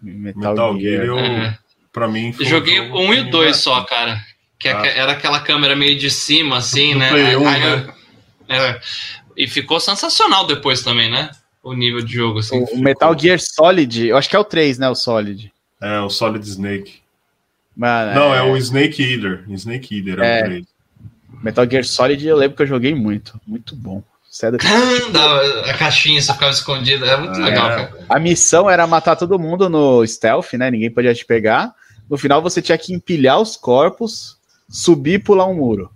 Metal, 0.00 0.52
Metal 0.52 0.80
Gear, 0.80 1.04
Gear, 1.04 1.06
eu. 1.06 1.18
É. 1.18 1.58
Pra 1.92 2.08
mim. 2.08 2.32
Foi 2.32 2.46
Joguei 2.46 2.80
o 2.80 3.00
1 3.00 3.14
e 3.14 3.20
o 3.20 3.30
2 3.30 3.54
só, 3.54 3.82
cara. 3.82 4.18
Que 4.58 4.68
é 4.68 4.72
ah. 4.72 4.86
era 4.86 5.12
aquela 5.12 5.40
câmera 5.40 5.76
meio 5.76 5.98
de 5.98 6.08
cima, 6.08 6.56
assim, 6.56 6.94
né? 6.94 7.10
Play 7.10 7.36
1, 7.36 7.48
aí, 7.48 7.60
né? 7.60 7.86
É, 8.48 8.80
e 9.38 9.46
ficou 9.46 9.78
sensacional 9.78 10.44
depois 10.44 10.82
também, 10.82 11.08
né? 11.08 11.30
O 11.62 11.72
nível 11.72 12.02
de 12.02 12.12
jogo, 12.12 12.40
assim. 12.40 12.64
O, 12.72 12.78
Metal 12.78 13.16
Gear 13.16 13.38
Solid, 13.38 14.08
eu 14.08 14.16
acho 14.16 14.28
que 14.28 14.34
é 14.34 14.38
o 14.38 14.44
3, 14.44 14.78
né? 14.78 14.88
O 14.88 14.96
Solid. 14.96 15.52
É, 15.80 16.00
o 16.00 16.10
Solid 16.10 16.44
Snake. 16.44 17.00
Mano, 17.76 18.14
Não, 18.14 18.34
é... 18.34 18.38
é... 18.38 18.42
o 18.42 18.56
Snake 18.56 19.00
Eater. 19.00 19.44
Snake 19.50 19.96
Eater 19.96 20.18
é, 20.20 20.40
é 20.40 20.60
o 21.32 21.44
Metal 21.44 21.70
Gear 21.70 21.84
Solid 21.84 22.26
eu 22.26 22.36
lembro 22.36 22.56
que 22.56 22.64
eu 22.64 22.66
joguei 22.66 22.92
muito. 22.94 23.40
Muito 23.46 23.76
bom. 23.76 24.02
Cedo... 24.28 24.58
a 25.64 25.74
caixinha, 25.74 26.20
você 26.20 26.32
ficava 26.32 26.52
escondida. 26.52 27.06
É 27.06 27.16
muito 27.16 27.38
é, 27.38 27.44
legal, 27.44 27.68
cara. 27.68 28.06
A 28.08 28.18
missão 28.18 28.68
era 28.68 28.86
matar 28.88 29.14
todo 29.14 29.38
mundo 29.38 29.68
no 29.70 30.04
stealth, 30.04 30.54
né? 30.54 30.68
Ninguém 30.70 30.90
podia 30.90 31.14
te 31.14 31.24
pegar. 31.24 31.72
No 32.10 32.18
final 32.18 32.42
você 32.42 32.60
tinha 32.60 32.76
que 32.76 32.92
empilhar 32.92 33.40
os 33.40 33.56
corpos, 33.56 34.36
subir 34.68 35.14
e 35.14 35.18
pular 35.18 35.46
um 35.46 35.54
muro. 35.54 35.90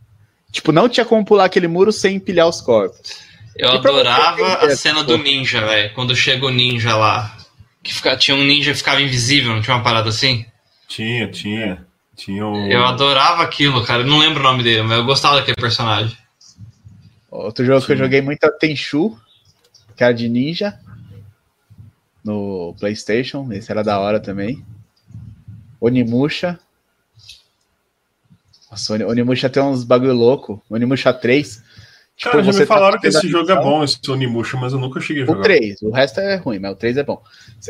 Tipo, 0.52 0.70
não 0.70 0.88
tinha 0.88 1.04
como 1.04 1.24
pular 1.24 1.46
aquele 1.46 1.66
muro 1.66 1.90
sem 1.90 2.16
empilhar 2.16 2.46
os 2.46 2.60
corpos. 2.60 3.31
Eu 3.56 3.70
e 3.70 3.76
adorava 3.76 4.54
a 4.54 4.76
cena 4.76 5.04
do 5.04 5.18
ninja, 5.18 5.60
velho. 5.60 5.94
Quando 5.94 6.16
chega 6.16 6.46
o 6.46 6.50
ninja 6.50 6.96
lá. 6.96 7.36
Que 7.82 7.92
fica, 7.92 8.16
tinha 8.16 8.36
um 8.36 8.44
ninja 8.44 8.72
que 8.72 8.78
ficava 8.78 9.02
invisível, 9.02 9.52
não 9.52 9.60
tinha 9.60 9.76
uma 9.76 9.82
parada 9.82 10.08
assim? 10.08 10.46
Tinha, 10.88 11.30
tinha. 11.30 11.84
tinha 12.16 12.46
um... 12.46 12.70
Eu 12.70 12.84
adorava 12.84 13.42
aquilo, 13.42 13.84
cara. 13.84 14.02
Eu 14.02 14.06
não 14.06 14.18
lembro 14.18 14.40
o 14.40 14.42
nome 14.42 14.62
dele, 14.62 14.82
mas 14.82 14.98
eu 14.98 15.04
gostava 15.04 15.36
daquele 15.36 15.56
personagem. 15.56 16.16
Outro 17.30 17.64
jogo 17.64 17.84
que 17.84 17.92
eu 17.92 17.96
joguei 17.96 18.20
muito 18.20 18.44
é 18.44 18.46
o 18.46 18.52
Tenchu, 18.52 19.18
que 19.96 20.04
era 20.04 20.12
de 20.12 20.28
ninja. 20.28 20.78
No 22.24 22.76
PlayStation. 22.78 23.50
Esse 23.52 23.72
era 23.72 23.82
da 23.82 23.98
hora 23.98 24.20
também. 24.20 24.64
Onimusha. 25.80 26.60
Nossa, 28.70 28.94
Onimusha 29.06 29.50
tem 29.50 29.62
uns 29.62 29.82
bagulho 29.82 30.14
louco. 30.14 30.62
Onimusha 30.70 31.12
3. 31.12 31.62
Tipo, 32.16 32.32
Cara, 32.32 32.44
já 32.44 32.52
me 32.52 32.58
tá 32.58 32.66
falaram 32.66 32.96
tá 32.96 33.00
que 33.00 33.08
esse 33.08 33.28
jogo 33.28 33.50
é 33.50 33.56
bom, 33.56 33.82
esse 33.82 33.98
Onimusha, 34.08 34.56
mas 34.56 34.72
eu 34.72 34.78
nunca 34.78 35.00
cheguei 35.00 35.22
a 35.22 35.26
jogar. 35.26 35.40
O 35.40 35.42
3, 35.42 35.82
o 35.82 35.90
resto 35.90 36.20
é 36.20 36.36
ruim, 36.36 36.58
mas 36.58 36.72
o 36.72 36.76
3 36.76 36.98
é 36.98 37.02
bom. 37.02 37.22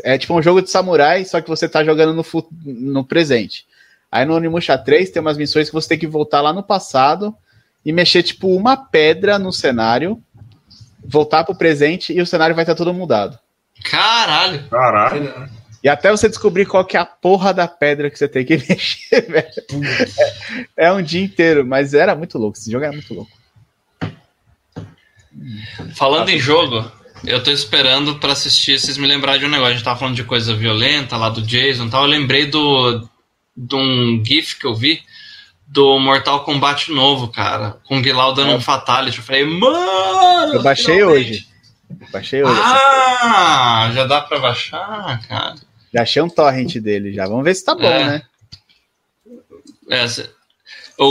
É 0.03 0.17
tipo 0.17 0.37
um 0.37 0.41
jogo 0.41 0.61
de 0.61 0.69
samurai, 0.69 1.25
só 1.25 1.41
que 1.41 1.49
você 1.49 1.67
tá 1.67 1.83
jogando 1.83 2.13
no, 2.13 2.25
no 2.65 3.03
presente. 3.03 3.65
Aí 4.11 4.25
no 4.25 4.35
Onimusha 4.35 4.77
3 4.77 5.09
tem 5.09 5.21
umas 5.21 5.37
missões 5.37 5.69
que 5.69 5.73
você 5.73 5.89
tem 5.89 5.97
que 5.97 6.07
voltar 6.07 6.41
lá 6.41 6.53
no 6.53 6.61
passado 6.61 7.33
e 7.85 7.91
mexer, 7.91 8.21
tipo, 8.21 8.55
uma 8.55 8.77
pedra 8.77 9.39
no 9.39 9.51
cenário, 9.51 10.21
voltar 11.03 11.43
pro 11.43 11.55
presente 11.55 12.13
e 12.13 12.21
o 12.21 12.27
cenário 12.27 12.55
vai 12.55 12.63
estar 12.63 12.75
todo 12.75 12.93
mudado. 12.93 13.39
Caralho! 13.83 14.67
Caralho! 14.69 15.49
E 15.83 15.89
até 15.89 16.09
você 16.09 16.29
descobrir 16.29 16.65
qual 16.65 16.85
que 16.85 16.95
é 16.95 16.99
a 16.99 17.05
porra 17.05 17.53
da 17.53 17.67
pedra 17.67 18.09
que 18.09 18.17
você 18.17 18.27
tem 18.27 18.45
que 18.45 18.55
mexer, 18.69 19.21
velho. 19.21 19.47
É, 20.77 20.85
é 20.85 20.93
um 20.93 21.01
dia 21.01 21.21
inteiro, 21.21 21.65
mas 21.65 21.93
era 21.93 22.15
muito 22.15 22.37
louco. 22.37 22.57
Esse 22.57 22.71
jogo 22.71 22.85
era 22.85 22.93
muito 22.93 23.13
louco. 23.13 23.42
Falando 25.95 26.29
em 26.29 26.39
jogo, 26.39 26.89
eu 27.25 27.41
tô 27.41 27.51
esperando 27.51 28.15
para 28.15 28.33
assistir, 28.33 28.79
vocês 28.79 28.97
me 28.97 29.07
lembrarem 29.07 29.39
de 29.39 29.45
um 29.45 29.49
negócio. 29.49 29.71
A 29.71 29.75
gente 29.75 29.85
tava 29.85 29.99
falando 29.99 30.15
de 30.15 30.23
coisa 30.23 30.55
violenta 30.55 31.17
lá 31.17 31.29
do 31.29 31.41
Jason 31.41 31.85
e 31.85 31.89
tal. 31.89 32.03
Eu 32.03 32.09
lembrei 32.09 32.45
do, 32.45 33.07
de 33.55 33.75
um 33.75 34.23
GIF 34.25 34.59
que 34.59 34.65
eu 34.65 34.75
vi 34.75 35.01
do 35.67 35.97
Mortal 35.99 36.43
Kombat 36.43 36.91
novo, 36.91 37.29
cara. 37.29 37.77
Com 37.85 37.97
o 37.97 38.01
Guilau 38.01 38.33
dando 38.33 38.51
é. 38.51 38.55
um 38.55 38.61
fatality. 38.61 39.17
Eu 39.17 39.23
falei, 39.23 39.45
mano! 39.45 40.53
Eu 40.53 40.61
baixei 40.61 40.95
finalmente. 40.95 41.29
hoje. 41.29 41.47
Baixei 42.11 42.43
hoje. 42.43 42.61
Ah, 42.61 43.91
já 43.93 44.05
dá 44.05 44.21
pra 44.21 44.39
baixar, 44.39 45.19
cara. 45.27 45.55
Já 45.93 46.01
achei 46.01 46.21
um 46.21 46.29
torrent 46.29 46.75
dele 46.77 47.13
já. 47.13 47.25
Vamos 47.25 47.43
ver 47.43 47.55
se 47.55 47.63
tá 47.63 47.73
bom, 47.73 47.83
é. 47.83 48.05
né? 48.05 48.21
É, 49.89 50.05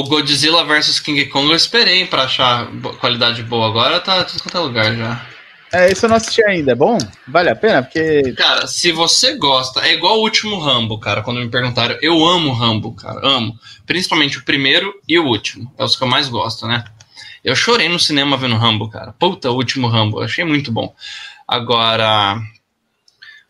o 0.01 0.05
Godzilla 0.05 0.65
vs 0.65 1.01
King 1.01 1.27
Kong 1.27 1.49
eu 1.51 1.57
esperei 1.57 2.07
pra 2.07 2.25
achar 2.25 2.69
qualidade 3.01 3.43
boa. 3.43 3.67
Agora 3.67 4.01
tá 4.01 4.25
tudo 4.25 4.43
quanto 4.43 4.57
é 4.57 4.61
lugar 4.61 4.97
já. 4.97 5.27
É, 5.73 5.91
isso 5.91 6.05
eu 6.05 6.11
não 6.11 6.17
assisti 6.17 6.45
ainda. 6.45 6.73
É 6.73 6.75
bom? 6.75 6.99
Vale 7.27 7.49
a 7.49 7.57
pena? 7.57 7.83
Porque. 7.83 8.35
Cara, 8.37 8.67
se 8.67 8.93
você 8.93 9.37
gosta, 9.37 9.81
é 9.81 9.95
igual 9.95 10.19
o 10.19 10.23
último 10.23 10.59
Rambo, 10.59 10.99
cara. 10.99 11.23
Quando 11.23 11.41
me 11.41 11.49
perguntaram, 11.49 11.97
eu 12.03 12.25
amo 12.27 12.53
Rambo, 12.53 12.93
cara. 12.93 13.27
Amo. 13.27 13.59
Principalmente 13.87 14.39
o 14.39 14.45
primeiro 14.45 14.93
e 15.09 15.19
o 15.19 15.25
último. 15.27 15.73
É 15.79 15.85
os 15.85 15.97
que 15.97 16.05
eu 16.05 16.09
mais 16.09 16.29
gosto, 16.29 16.67
né? 16.67 16.85
Eu 17.43 17.57
chorei 17.57 17.89
no 17.89 17.99
cinema 17.99 18.37
vendo 18.37 18.57
Rambo, 18.57 18.91
cara. 18.91 19.15
Puta, 19.19 19.51
o 19.51 19.55
último 19.55 19.89
Rambo. 19.89 20.21
Eu 20.21 20.25
achei 20.25 20.45
muito 20.45 20.71
bom. 20.71 20.95
Agora. 21.49 22.39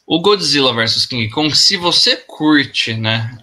O 0.07 0.21
Godzilla 0.21 0.73
vs 0.73 1.07
King 1.07 1.29
Kong, 1.29 1.57
se 1.57 1.77
você 1.77 2.17
curte, 2.17 2.95
né? 2.95 3.39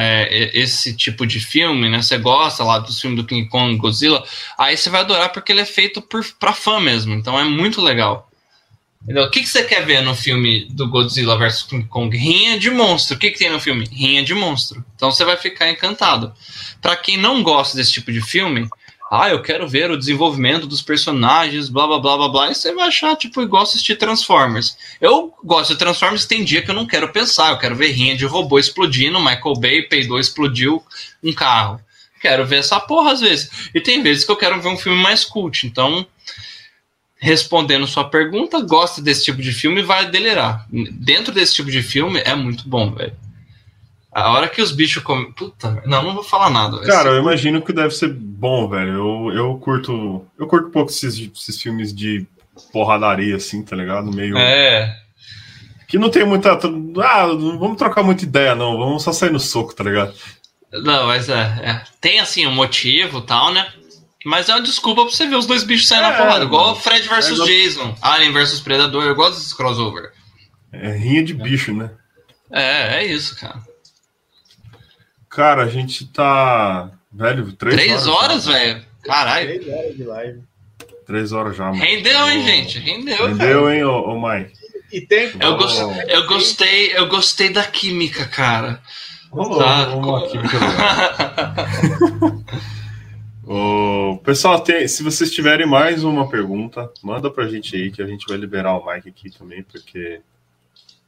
É, 0.00 0.56
esse 0.56 0.94
tipo 0.94 1.26
de 1.26 1.40
filme, 1.40 1.88
né? 1.88 2.00
Você 2.00 2.16
gosta 2.18 2.62
lá 2.62 2.78
do 2.78 2.92
filme 2.92 3.16
do 3.16 3.24
King 3.24 3.48
Kong 3.48 3.76
Godzilla, 3.76 4.24
aí 4.56 4.76
você 4.76 4.88
vai 4.88 5.00
adorar 5.00 5.32
porque 5.32 5.50
ele 5.50 5.60
é 5.60 5.64
feito 5.64 6.00
por, 6.00 6.24
pra 6.38 6.52
fã 6.52 6.78
mesmo. 6.78 7.14
Então 7.14 7.36
é 7.36 7.42
muito 7.42 7.82
legal. 7.82 8.30
Entendeu? 9.02 9.24
O 9.24 9.30
que, 9.30 9.40
que 9.40 9.48
você 9.48 9.64
quer 9.64 9.84
ver 9.84 10.00
no 10.02 10.14
filme 10.14 10.66
do 10.70 10.88
Godzilla 10.88 11.36
vs 11.36 11.64
King 11.64 11.84
Kong? 11.88 12.16
Rinha 12.16 12.60
de 12.60 12.70
monstro. 12.70 13.16
O 13.16 13.18
que, 13.18 13.32
que 13.32 13.38
tem 13.38 13.50
no 13.50 13.58
filme? 13.58 13.86
Rinha 13.86 14.22
de 14.22 14.34
monstro. 14.34 14.84
Então 14.94 15.10
você 15.10 15.24
vai 15.24 15.36
ficar 15.36 15.68
encantado. 15.68 16.32
Para 16.80 16.94
quem 16.94 17.16
não 17.16 17.42
gosta 17.42 17.76
desse 17.76 17.92
tipo 17.92 18.12
de 18.12 18.20
filme, 18.20 18.68
ah, 19.10 19.30
eu 19.30 19.40
quero 19.40 19.66
ver 19.66 19.90
o 19.90 19.96
desenvolvimento 19.96 20.66
dos 20.66 20.82
personagens, 20.82 21.70
blá 21.70 21.86
blá 21.86 21.98
blá 21.98 22.16
blá 22.16 22.28
blá, 22.28 22.50
e 22.50 22.54
você 22.54 22.74
vai 22.74 22.88
achar, 22.88 23.16
tipo, 23.16 23.40
igual 23.40 23.62
assistir 23.62 23.96
Transformers. 23.96 24.76
Eu 25.00 25.32
gosto 25.42 25.72
de 25.72 25.78
Transformers, 25.78 26.26
tem 26.26 26.44
dia 26.44 26.60
que 26.60 26.70
eu 26.70 26.74
não 26.74 26.86
quero 26.86 27.08
pensar, 27.10 27.50
eu 27.50 27.58
quero 27.58 27.74
ver 27.74 27.92
rinha 27.92 28.16
de 28.16 28.26
robô 28.26 28.58
explodindo, 28.58 29.18
Michael 29.18 29.54
Bay 29.58 29.82
peidou, 29.82 30.20
explodiu 30.20 30.82
um 31.24 31.32
carro. 31.32 31.80
Quero 32.20 32.44
ver 32.44 32.56
essa 32.56 32.78
porra 32.80 33.12
às 33.12 33.20
vezes. 33.20 33.70
E 33.74 33.80
tem 33.80 34.02
vezes 34.02 34.24
que 34.24 34.30
eu 34.30 34.36
quero 34.36 34.60
ver 34.60 34.68
um 34.68 34.76
filme 34.76 35.00
mais 35.00 35.24
cult, 35.24 35.66
então 35.66 36.06
respondendo 37.20 37.86
sua 37.86 38.04
pergunta, 38.04 38.60
gosta 38.60 39.02
desse 39.02 39.24
tipo 39.24 39.42
de 39.42 39.52
filme 39.52 39.80
e 39.80 39.84
vai 39.84 40.10
delirar. 40.10 40.66
Dentro 40.70 41.32
desse 41.32 41.54
tipo 41.54 41.70
de 41.70 41.82
filme 41.82 42.20
é 42.24 42.34
muito 42.34 42.68
bom, 42.68 42.92
velho. 42.92 43.16
A 44.22 44.32
hora 44.32 44.48
que 44.48 44.60
os 44.60 44.72
bichos 44.72 45.02
comem. 45.02 45.32
Puta, 45.32 45.82
não, 45.86 46.02
não 46.02 46.14
vou 46.14 46.22
falar 46.22 46.50
nada. 46.50 46.80
Cara, 46.82 47.10
eu 47.10 47.20
imagino 47.20 47.62
que 47.62 47.72
deve 47.72 47.94
ser 47.94 48.12
bom, 48.12 48.68
velho. 48.68 48.92
Eu, 48.92 49.32
eu 49.34 49.58
curto. 49.58 50.26
Eu 50.38 50.46
curto 50.46 50.70
pouco 50.70 50.90
esses, 50.90 51.30
esses 51.34 51.60
filmes 51.60 51.94
de 51.94 52.26
porradaria, 52.72 53.36
assim, 53.36 53.62
tá 53.62 53.76
ligado? 53.76 54.12
Meio. 54.12 54.36
É. 54.36 54.96
Que 55.86 55.98
não 55.98 56.10
tem 56.10 56.24
muita. 56.24 56.52
Ah, 56.52 57.26
não 57.26 57.58
vamos 57.58 57.78
trocar 57.78 58.02
muita 58.02 58.24
ideia, 58.24 58.54
não. 58.54 58.76
Vamos 58.76 59.02
só 59.02 59.12
sair 59.12 59.30
no 59.30 59.40
soco, 59.40 59.74
tá 59.74 59.84
ligado? 59.84 60.12
Não, 60.72 61.06
mas 61.06 61.28
é. 61.28 61.40
é. 61.62 61.82
Tem, 62.00 62.20
assim, 62.20 62.46
um 62.46 62.54
motivo 62.54 63.20
tal, 63.22 63.52
né? 63.52 63.66
Mas 64.24 64.48
é 64.48 64.54
uma 64.54 64.60
desculpa 64.60 65.02
pra 65.02 65.10
você 65.10 65.26
ver 65.26 65.36
os 65.36 65.46
dois 65.46 65.64
bichos 65.64 65.88
saindo 65.88 66.06
é, 66.06 66.10
na 66.10 66.16
porrada. 66.16 66.44
Igual 66.44 66.76
Fred 66.76 67.08
vs 67.08 67.40
é, 67.40 67.44
Jason, 67.44 67.96
Alien 68.02 68.32
vs 68.32 68.60
Predador. 68.60 69.04
Eu 69.04 69.14
gosto 69.14 69.36
desses 69.36 69.54
crossover. 69.54 70.12
É 70.72 70.92
rinha 70.92 71.22
de 71.22 71.32
bicho, 71.32 71.72
né? 71.72 71.90
É, 72.50 72.98
é 72.98 73.06
isso, 73.06 73.38
cara. 73.38 73.67
Cara, 75.38 75.62
a 75.62 75.68
gente 75.68 76.04
tá. 76.04 76.90
Velho, 77.12 77.52
três, 77.52 77.76
três 77.76 78.08
horas, 78.08 78.08
horas 78.08 78.46
velho. 78.46 78.84
Caralho. 79.04 79.46
Três 79.46 79.68
horas 79.72 79.96
de 79.96 80.02
live. 80.02 80.42
Três 81.06 81.32
horas 81.32 81.56
já, 81.56 81.66
mano. 81.66 81.80
Rendeu, 81.80 82.28
hein, 82.28 82.42
gente? 82.42 82.80
Rendeu. 82.80 83.28
Rendeu, 83.28 83.70
hein, 83.72 83.84
ô, 83.84 84.00
ô 84.00 84.20
Mike. 84.20 84.52
E 84.92 85.00
tem. 85.00 85.30
Eu, 85.38 85.56
gost... 85.56 85.78
eu, 86.08 86.26
gostei, 86.26 86.92
eu 86.92 87.06
gostei 87.06 87.50
da 87.50 87.62
química, 87.62 88.26
cara. 88.26 88.82
Vamos 89.30 89.58
tá. 89.58 89.84
vamos 89.84 90.32
química 90.32 90.58
Ô, 93.46 94.18
pessoal, 94.24 94.58
tem, 94.58 94.88
se 94.88 95.04
vocês 95.04 95.30
tiverem 95.30 95.68
mais 95.68 96.02
uma 96.02 96.28
pergunta, 96.28 96.90
manda 97.00 97.30
pra 97.30 97.46
gente 97.46 97.76
aí 97.76 97.92
que 97.92 98.02
a 98.02 98.06
gente 98.08 98.26
vai 98.26 98.36
liberar 98.36 98.76
o 98.76 98.84
Mike 98.84 99.08
aqui 99.08 99.30
também, 99.30 99.62
porque 99.62 100.20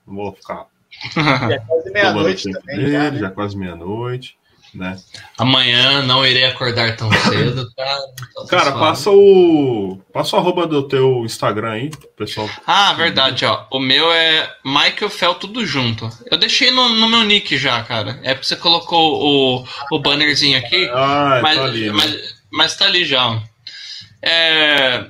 não 0.06 0.14
vou 0.14 0.32
ficar 0.32 0.68
já 1.14 1.54
é 1.54 1.58
quase 1.66 1.90
meia-noite 1.90 2.52
também. 2.52 2.90
Já, 2.90 3.10
né? 3.10 3.18
já 3.18 3.26
é 3.26 3.30
quase 3.30 3.56
meia-noite. 3.56 4.40
Né? 4.72 4.96
Amanhã 5.36 6.02
não 6.02 6.24
irei 6.24 6.44
acordar 6.44 6.96
tão 6.96 7.10
cedo, 7.10 7.68
cara. 7.74 7.98
Então, 8.30 8.46
tá 8.46 8.56
cara, 8.56 8.72
passa 8.72 9.10
o. 9.10 10.00
Passa 10.12 10.36
o 10.36 10.38
arroba 10.38 10.64
do 10.64 10.86
teu 10.86 11.24
Instagram 11.24 11.72
aí, 11.72 11.90
pessoal. 12.16 12.48
Ah, 12.64 12.92
verdade, 12.92 13.44
ó. 13.44 13.66
O 13.72 13.80
meu 13.80 14.12
é 14.12 14.48
Michael 14.64 15.10
Fel 15.10 15.34
tudo 15.34 15.66
junto. 15.66 16.08
Eu 16.30 16.38
deixei 16.38 16.70
no, 16.70 16.88
no 16.88 17.08
meu 17.08 17.24
nick 17.24 17.58
já, 17.58 17.82
cara. 17.82 18.20
É 18.22 18.32
porque 18.32 18.46
você 18.46 18.54
colocou 18.54 19.60
o, 19.60 19.66
o 19.90 19.98
bannerzinho 19.98 20.56
aqui. 20.56 20.88
Ah, 20.94 21.40
mas, 21.42 21.56
tá 21.56 21.64
ali, 21.64 21.86
né? 21.86 21.92
mas, 21.92 22.34
mas 22.52 22.76
tá 22.76 22.84
ali 22.84 23.04
já. 23.04 23.26
Ó. 23.26 23.40
É, 24.22 25.06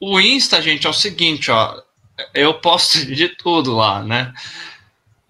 o 0.00 0.18
Insta, 0.18 0.62
gente, 0.62 0.86
é 0.86 0.90
o 0.90 0.94
seguinte, 0.94 1.50
ó. 1.50 1.76
Eu 2.32 2.54
posto 2.54 3.04
de 3.12 3.28
tudo 3.28 3.74
lá, 3.74 4.02
né? 4.02 4.32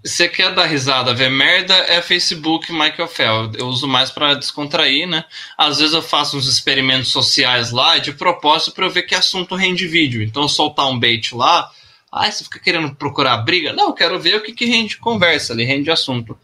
Você 0.05 0.29
quer 0.29 0.53
dar 0.53 0.67
risada, 0.67 1.15
ver 1.15 1.31
merda, 1.31 1.75
é 1.75 2.03
Facebook 2.03 2.73
Michael 2.73 3.07
Fell. 3.07 3.53
Eu 3.55 3.69
uso 3.69 3.87
mais 3.87 4.11
para 4.11 4.35
descontrair, 4.35 5.07
né? 5.07 5.25
Às 5.57 5.79
vezes 5.79 5.95
eu 5.95 6.03
faço 6.03 6.37
uns 6.37 6.49
experimentos 6.49 7.11
sociais 7.13 7.71
lá 7.71 7.99
de 7.99 8.13
propósito 8.13 8.73
para 8.73 8.85
eu 8.85 8.91
ver 8.91 9.03
que 9.03 9.15
assunto 9.15 9.55
rende 9.55 9.87
vídeo. 9.87 10.21
Então, 10.21 10.49
soltar 10.49 10.89
um 10.89 10.99
bait 10.99 11.33
lá, 11.33 11.71
ah, 12.11 12.29
você 12.29 12.43
fica 12.43 12.59
querendo 12.59 12.95
procurar 12.97 13.37
briga? 13.39 13.73
Não, 13.73 13.89
eu 13.89 13.95
quero 13.95 14.19
ver 14.19 14.37
o 14.37 14.43
que, 14.43 14.53
que 14.53 14.67
rende 14.67 14.99
conversa 14.99 15.53
ali, 15.53 15.65
rende 15.65 15.89
assunto. 15.89 16.37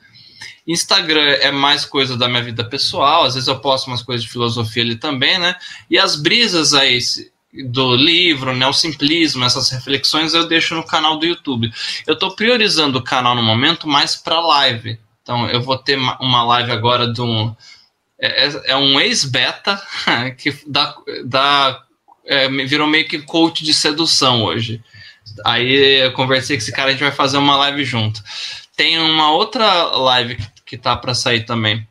Instagram 0.64 1.38
é 1.40 1.50
mais 1.50 1.84
coisa 1.84 2.16
da 2.16 2.28
minha 2.28 2.42
vida 2.42 2.62
pessoal, 2.62 3.24
às 3.24 3.34
vezes 3.34 3.48
eu 3.48 3.58
posto 3.58 3.88
umas 3.88 4.02
coisas 4.02 4.24
de 4.24 4.30
filosofia 4.30 4.82
ali 4.82 4.96
também, 4.96 5.38
né? 5.38 5.56
E 5.90 5.98
as 5.98 6.14
brisas 6.14 6.74
aí, 6.74 6.98
do 7.66 7.94
livro, 7.94 8.54
né, 8.54 8.66
o 8.66 8.72
simplismo, 8.72 9.44
essas 9.44 9.70
reflexões 9.70 10.34
eu 10.34 10.46
deixo 10.46 10.74
no 10.74 10.84
canal 10.84 11.18
do 11.18 11.26
YouTube. 11.26 11.72
Eu 12.06 12.14
estou 12.14 12.34
priorizando 12.34 12.98
o 12.98 13.02
canal 13.02 13.34
no 13.34 13.42
momento 13.42 13.88
mais 13.88 14.14
para 14.14 14.40
live. 14.40 14.98
Então 15.22 15.48
eu 15.50 15.60
vou 15.60 15.76
ter 15.76 15.98
uma 15.98 16.42
live 16.44 16.70
agora 16.70 17.12
de 17.12 17.20
um 17.20 17.54
é, 18.18 18.46
é, 18.46 18.62
é 18.72 18.76
um 18.76 18.98
ex-beta 19.00 19.80
que 20.36 20.52
dá, 20.66 20.94
dá 21.24 21.82
é, 22.26 22.48
virou 22.48 22.86
meio 22.86 23.06
que 23.08 23.20
coach 23.20 23.64
de 23.64 23.72
sedução 23.72 24.42
hoje. 24.42 24.82
Aí 25.44 26.02
eu 26.02 26.12
conversei 26.12 26.56
com 26.56 26.62
esse 26.62 26.72
cara, 26.72 26.88
a 26.88 26.92
gente 26.92 27.02
vai 27.02 27.12
fazer 27.12 27.38
uma 27.38 27.56
live 27.56 27.84
junto. 27.84 28.22
Tem 28.76 28.98
uma 28.98 29.30
outra 29.32 29.84
live 29.84 30.36
que, 30.36 30.46
que 30.66 30.78
tá 30.78 30.96
para 30.96 31.14
sair 31.14 31.44
também, 31.44 31.86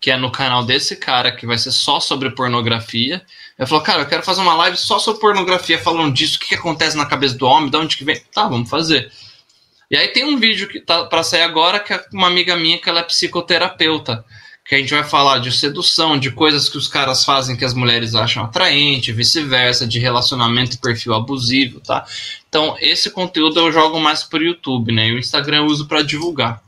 que 0.00 0.10
é 0.10 0.16
no 0.16 0.30
canal 0.30 0.64
desse 0.64 0.96
cara, 0.96 1.32
que 1.32 1.46
vai 1.46 1.58
ser 1.58 1.72
só 1.72 2.00
sobre 2.00 2.30
pornografia. 2.30 3.24
Ele 3.58 3.66
falou, 3.66 3.82
cara, 3.82 4.02
eu 4.02 4.06
quero 4.06 4.22
fazer 4.22 4.40
uma 4.40 4.54
live 4.54 4.76
só 4.76 4.98
sobre 4.98 5.20
pornografia, 5.20 5.78
falando 5.78 6.14
disso, 6.14 6.36
o 6.36 6.40
que, 6.40 6.48
que 6.48 6.54
acontece 6.54 6.96
na 6.96 7.06
cabeça 7.06 7.36
do 7.36 7.46
homem, 7.46 7.68
de 7.68 7.76
onde 7.76 7.96
que 7.96 8.04
vem. 8.04 8.22
Tá, 8.32 8.46
vamos 8.46 8.70
fazer. 8.70 9.10
E 9.90 9.96
aí 9.96 10.08
tem 10.08 10.24
um 10.24 10.38
vídeo 10.38 10.68
que 10.68 10.80
tá 10.80 11.04
para 11.04 11.22
sair 11.22 11.42
agora 11.42 11.80
que 11.80 11.92
é 11.92 12.04
uma 12.12 12.28
amiga 12.28 12.54
minha 12.56 12.78
que 12.78 12.88
ela 12.88 13.00
é 13.00 13.02
psicoterapeuta, 13.02 14.24
que 14.64 14.74
a 14.74 14.78
gente 14.78 14.92
vai 14.92 15.02
falar 15.02 15.38
de 15.38 15.50
sedução, 15.50 16.18
de 16.18 16.30
coisas 16.30 16.68
que 16.68 16.76
os 16.76 16.86
caras 16.86 17.24
fazem 17.24 17.56
que 17.56 17.64
as 17.64 17.72
mulheres 17.72 18.14
acham 18.14 18.44
atraente, 18.44 19.12
vice-versa, 19.12 19.86
de 19.86 19.98
relacionamento 19.98 20.76
e 20.76 20.78
perfil 20.78 21.14
abusivo, 21.14 21.80
tá? 21.80 22.04
Então, 22.48 22.76
esse 22.78 23.10
conteúdo 23.10 23.58
eu 23.58 23.72
jogo 23.72 23.98
mais 23.98 24.22
pro 24.22 24.44
YouTube, 24.44 24.92
né? 24.92 25.08
E 25.08 25.14
o 25.14 25.18
Instagram 25.18 25.58
eu 25.58 25.66
uso 25.66 25.88
para 25.88 26.02
divulgar. 26.02 26.62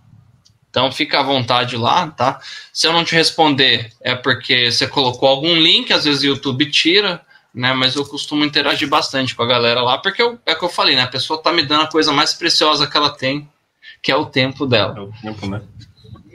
Então, 0.70 0.90
fica 0.92 1.18
à 1.18 1.22
vontade 1.22 1.76
lá, 1.76 2.08
tá? 2.08 2.40
Se 2.72 2.86
eu 2.86 2.92
não 2.92 3.04
te 3.04 3.14
responder, 3.14 3.92
é 4.00 4.14
porque 4.14 4.70
você 4.70 4.86
colocou 4.86 5.28
algum 5.28 5.54
link, 5.54 5.92
às 5.92 6.04
vezes 6.04 6.22
o 6.22 6.26
YouTube 6.26 6.70
tira, 6.70 7.20
né? 7.52 7.72
Mas 7.72 7.96
eu 7.96 8.04
costumo 8.04 8.44
interagir 8.44 8.88
bastante 8.88 9.34
com 9.34 9.42
a 9.42 9.46
galera 9.46 9.82
lá, 9.82 9.98
porque 9.98 10.22
eu, 10.22 10.38
é 10.46 10.52
o 10.52 10.58
que 10.58 10.64
eu 10.64 10.68
falei, 10.68 10.94
né? 10.94 11.02
A 11.02 11.08
pessoa 11.08 11.42
tá 11.42 11.52
me 11.52 11.64
dando 11.64 11.82
a 11.82 11.90
coisa 11.90 12.12
mais 12.12 12.32
preciosa 12.34 12.86
que 12.86 12.96
ela 12.96 13.10
tem, 13.10 13.48
que 14.00 14.12
é 14.12 14.16
o 14.16 14.26
tempo 14.26 14.64
dela. 14.64 14.96
É 14.96 15.00
o 15.00 15.12
tempo, 15.20 15.46
né? 15.48 15.60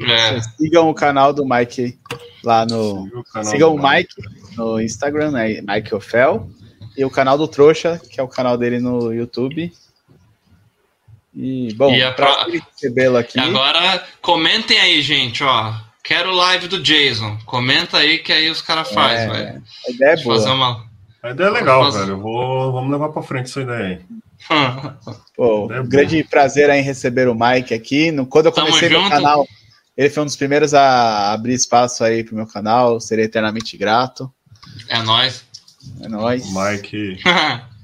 É. 0.01 0.41
Sigam 0.41 0.89
o 0.89 0.93
canal 0.93 1.31
do 1.31 1.45
Mike 1.45 1.97
lá 2.43 2.65
no. 2.65 3.09
Sigam 3.43 3.73
o 3.73 3.81
Mike 3.81 4.13
no 4.57 4.81
Instagram, 4.81 5.31
né? 5.31 5.61
Mike 5.61 5.95
Ofel. 5.95 6.49
E 6.97 7.03
o 7.03 7.09
canal 7.09 7.37
do 7.37 7.47
Trouxa, 7.47 7.99
que 8.09 8.19
é 8.19 8.23
o 8.23 8.27
canal 8.27 8.57
dele 8.57 8.79
no 8.79 9.13
YouTube. 9.13 9.71
E, 11.35 11.73
bom, 11.73 11.93
e 11.93 12.11
pra 12.13 12.45
recebê-lo 12.45 13.17
aqui. 13.17 13.37
Agora, 13.39 14.03
comentem 14.21 14.79
aí, 14.79 15.01
gente, 15.01 15.43
ó. 15.43 15.73
Quero 16.03 16.31
live 16.31 16.67
do 16.67 16.81
Jason. 16.81 17.37
Comenta 17.45 17.97
aí 17.97 18.19
que 18.19 18.31
aí 18.31 18.49
os 18.49 18.61
caras 18.61 18.91
fazem, 18.91 19.29
é, 19.31 19.59
A 19.87 19.91
ideia 19.91 20.11
é 20.11 20.23
boa. 20.23 20.35
Fazer 20.37 20.51
uma... 20.51 20.85
A 21.21 21.31
ideia 21.31 21.47
é 21.47 21.51
legal, 21.51 21.83
fazer... 21.83 22.05
velho. 22.05 22.19
Vou... 22.19 22.71
Vamos 22.71 22.91
levar 22.91 23.09
pra 23.09 23.23
frente 23.23 23.49
essa 23.49 23.61
ideia 23.61 23.85
aí. 23.85 24.01
Pô, 25.35 25.65
um 25.65 25.87
grande 25.87 26.23
prazer 26.23 26.69
em 26.69 26.83
receber 26.83 27.27
o 27.27 27.35
Mike 27.35 27.73
aqui. 27.73 28.11
No, 28.11 28.25
quando 28.25 28.45
eu 28.45 28.51
comecei 28.51 28.87
Tamo 28.87 29.01
meu 29.01 29.01
junto. 29.01 29.09
canal, 29.09 29.47
ele 29.97 30.09
foi 30.09 30.23
um 30.23 30.27
dos 30.27 30.35
primeiros 30.35 30.73
a 30.73 31.33
abrir 31.33 31.53
espaço 31.53 32.03
aí 32.03 32.23
pro 32.23 32.35
meu 32.35 32.45
canal. 32.45 33.01
Serei 33.01 33.25
eternamente 33.25 33.75
grato. 33.75 34.31
É 34.87 35.01
nóis. 35.01 35.43
É 36.01 36.07
nóis. 36.07 36.45
Mike. 36.53 37.19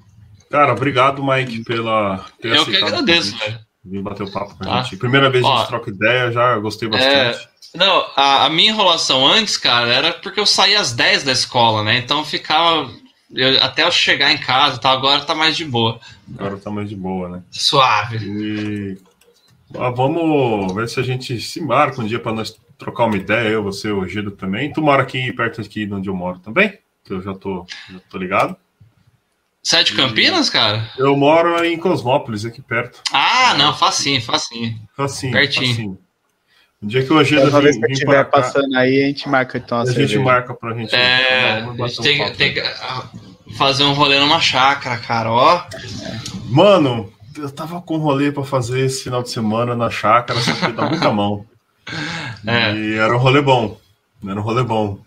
Cara, 0.52 0.74
obrigado, 0.74 1.24
Mike, 1.24 1.64
pela. 1.64 2.26
Eu 2.44 2.66
que 2.66 2.76
agradeço, 2.76 3.38
velho. 3.38 3.60
Vim 3.84 4.02
bater 4.02 4.24
o 4.24 4.32
papo 4.32 4.56
com 4.56 4.64
a 4.64 4.68
tá. 4.68 4.84
gente. 4.84 4.98
Primeira 4.98 5.30
vez 5.30 5.44
Ó, 5.44 5.54
a 5.54 5.58
gente 5.60 5.68
troca 5.70 5.90
ideia, 5.90 6.32
já 6.32 6.58
gostei 6.60 6.88
é, 6.88 6.92
bastante. 6.92 7.48
É... 7.48 7.78
Não, 7.78 8.06
a, 8.16 8.46
a, 8.46 8.50
minha 8.50 8.72
enrolação 8.72 9.26
antes, 9.26 9.56
cara, 9.56 9.88
era 9.88 10.14
porque 10.14 10.40
eu 10.40 10.46
saía 10.46 10.80
às 10.80 10.92
10 10.92 11.24
da 11.24 11.32
escola, 11.32 11.84
né? 11.84 11.98
Então 11.98 12.24
ficava. 12.26 12.92
Eu, 13.34 13.64
até 13.64 13.84
eu 13.84 13.92
chegar 13.92 14.30
em 14.32 14.38
casa 14.38 14.78
tá, 14.78 14.92
agora 14.92 15.22
tá 15.22 15.34
mais 15.34 15.56
de 15.56 15.64
boa. 15.64 16.00
Agora 16.38 16.58
tá 16.58 16.70
mais 16.70 16.90
de 16.90 16.98
boa, 16.98 17.30
né? 17.30 17.44
Suave. 17.50 18.18
E 18.18 18.98
ah, 19.80 19.90
vamos 19.90 20.74
ver 20.74 20.90
se 20.90 21.00
a 21.00 21.04
gente 21.04 21.40
se 21.40 21.62
marca 21.62 22.02
um 22.02 22.06
dia 22.06 22.20
para 22.20 22.34
nós 22.34 22.60
trocar 22.78 23.06
uma 23.06 23.16
ideia, 23.16 23.48
eu, 23.48 23.64
você, 23.64 23.90
o 23.90 24.06
Gido 24.06 24.32
também. 24.32 24.74
Tu 24.74 24.82
mora 24.82 25.04
aqui 25.04 25.32
perto 25.32 25.62
aqui 25.62 25.86
de 25.86 25.94
onde 25.94 26.10
eu 26.10 26.16
moro 26.16 26.40
também? 26.40 26.78
Que 27.06 27.14
eu 27.14 27.22
já 27.22 27.34
tô, 27.34 27.66
já 27.90 28.00
tô 28.10 28.18
ligado. 28.18 28.58
Sete 29.64 29.94
Campinas, 29.94 30.50
cara? 30.50 30.90
Eu 30.98 31.16
moro 31.16 31.64
em 31.64 31.78
Cosmópolis, 31.78 32.46
aqui 32.46 32.62
perto. 32.62 33.02
Ah, 33.14 33.54
não, 33.56 33.74
facinho, 33.76 34.22
facinho. 34.22 34.76
Facinho, 34.98 35.32
Pertinho. 35.32 35.68
Facinho. 35.68 35.98
Um 36.82 36.88
dia 36.88 37.06
que 37.06 37.14
o 37.14 37.20
Agenda 37.20 37.48
Uma 37.48 37.62
vez 37.62 37.78
que 37.78 37.86
eu 37.86 37.90
estiver 37.92 38.24
passando 38.26 38.76
aí, 38.76 39.04
a 39.04 39.08
gente 39.08 39.30
marca 39.30 39.60
então 39.60 39.78
a, 39.78 39.82
a 39.84 39.86
gente 39.86 40.18
marca 40.18 40.56
pra 40.56 40.74
gente. 40.74 40.96
É, 40.96 41.60
a 41.60 41.88
gente 41.88 42.02
tem, 42.02 42.24
um 42.24 42.34
tem 42.34 42.54
que 42.56 42.64
fazer 43.56 43.84
um 43.84 43.94
rolê 43.94 44.20
numa 44.20 44.40
chácara, 44.40 44.98
cara, 44.98 45.32
ó. 45.32 45.64
Mano, 46.46 47.14
eu 47.38 47.52
tava 47.52 47.80
com 47.82 47.98
um 47.98 48.00
rolê 48.00 48.32
pra 48.32 48.44
fazer 48.44 48.80
esse 48.80 49.04
final 49.04 49.22
de 49.22 49.30
semana 49.30 49.76
na 49.76 49.92
chácara, 49.92 50.40
só 50.40 50.54
que 50.54 50.72
dá 50.72 50.90
muita 50.90 51.12
mão. 51.12 51.46
É. 52.48 52.74
E 52.74 52.94
era 52.96 53.14
um 53.14 53.20
rolê 53.20 53.42
bom. 53.42 53.78
Era 54.26 54.40
um 54.40 54.44
rolê 54.44 54.64
bom. 54.64 55.00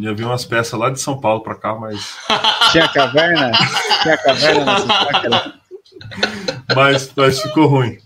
Já 0.00 0.12
vi 0.12 0.24
umas 0.24 0.44
peças 0.44 0.78
lá 0.78 0.90
de 0.90 1.00
São 1.00 1.20
Paulo 1.20 1.42
pra 1.42 1.54
cá, 1.54 1.74
mas. 1.74 2.16
Tinha 2.72 2.88
caverna? 2.88 3.50
Tinha 4.02 4.16
caverna 4.18 4.64
nessa 4.64 4.86
chácara? 4.86 5.54
Mas, 6.74 7.12
mas 7.16 7.40
ficou 7.40 7.66
ruim. 7.66 7.98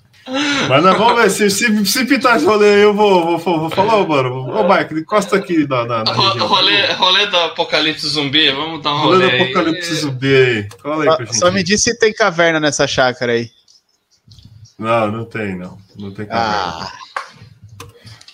Mas 0.68 0.82
nós 0.84 0.96
vamos 0.96 1.20
ver, 1.20 1.30
se, 1.30 1.50
se, 1.50 1.84
se 1.84 2.04
pintar 2.04 2.36
esse 2.36 2.46
rolê 2.46 2.76
aí, 2.76 2.82
eu 2.82 2.94
vou, 2.94 3.36
vou, 3.38 3.60
vou 3.60 3.70
falar, 3.70 4.06
mano. 4.06 4.48
Ô, 4.50 4.62
Mike, 4.62 4.94
encosta 4.94 5.36
aqui 5.36 5.66
na, 5.66 5.84
na, 5.84 6.04
na 6.04 6.12
rolê, 6.12 6.92
rolê 6.92 7.26
do 7.26 7.36
Apocalipse 7.36 8.08
Zumbi, 8.08 8.50
vamos 8.52 8.82
dar 8.82 8.94
um 8.94 8.98
rolê. 8.98 9.26
Rolê 9.26 9.36
do 9.38 9.42
Apocalipse 9.42 9.94
Zumbi 9.96 10.34
aí. 10.34 10.68
Cola 10.80 11.04
aí 11.04 11.10
só, 11.10 11.16
gente. 11.18 11.36
Só 11.38 11.50
me 11.50 11.62
diz 11.62 11.82
se 11.82 11.98
tem 11.98 12.12
caverna 12.14 12.60
nessa 12.60 12.86
chácara 12.86 13.32
aí. 13.32 13.50
Não, 14.78 15.10
não 15.10 15.24
tem, 15.24 15.56
não. 15.56 15.76
Não 15.98 16.12
tem 16.12 16.24
caverna. 16.24 16.86
Ah. 16.86 16.92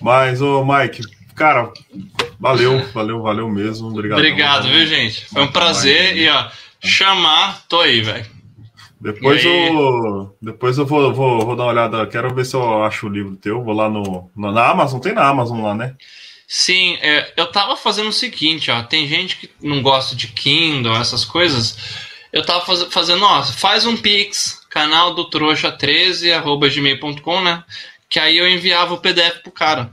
Mas, 0.00 0.42
ô, 0.42 0.64
Mike, 0.64 1.02
cara, 1.38 1.72
valeu, 2.38 2.84
valeu, 2.92 3.22
valeu 3.22 3.48
mesmo. 3.48 3.88
Obrigado. 3.88 4.18
Obrigado, 4.18 4.68
viu, 4.68 4.86
gente? 4.86 5.24
Foi 5.26 5.42
um 5.42 5.52
prazer. 5.52 6.16
E, 6.16 6.28
ó, 6.28 6.48
chamar, 6.82 7.64
tô 7.68 7.80
aí, 7.80 8.02
velho. 8.02 8.26
Depois 9.00 9.44
eu, 9.44 10.36
depois 10.42 10.76
eu 10.76 10.84
vou, 10.84 11.14
vou, 11.14 11.46
vou 11.46 11.56
dar 11.56 11.64
uma 11.64 11.72
olhada. 11.72 12.06
Quero 12.06 12.34
ver 12.34 12.44
se 12.44 12.56
eu 12.56 12.82
acho 12.82 13.06
o 13.06 13.10
livro 13.10 13.36
teu. 13.36 13.62
Vou 13.62 13.74
lá 13.74 13.88
no, 13.88 14.28
no 14.34 14.52
na 14.52 14.68
Amazon. 14.68 15.00
Tem 15.00 15.14
na 15.14 15.28
Amazon 15.28 15.62
lá, 15.62 15.74
né? 15.74 15.94
Sim, 16.48 16.98
é, 17.00 17.32
eu 17.36 17.46
tava 17.46 17.76
fazendo 17.76 18.08
o 18.08 18.12
seguinte, 18.12 18.70
ó. 18.70 18.82
Tem 18.82 19.06
gente 19.06 19.36
que 19.36 19.50
não 19.62 19.82
gosta 19.82 20.16
de 20.16 20.28
Kindle, 20.28 20.96
essas 20.96 21.24
coisas. 21.24 21.76
Eu 22.32 22.44
tava 22.44 22.64
faz, 22.64 22.82
fazendo, 22.84 23.24
ó, 23.24 23.42
faz 23.42 23.86
um 23.86 23.96
Pix, 23.96 24.66
canal 24.68 25.14
do 25.14 25.30
trouxa13, 25.30 26.32
arroba 26.32 26.68
gmail.com, 26.68 27.40
né? 27.40 27.62
Que 28.08 28.18
aí 28.18 28.36
eu 28.38 28.48
enviava 28.48 28.94
o 28.94 28.98
PDF 28.98 29.42
pro 29.42 29.52
cara. 29.52 29.90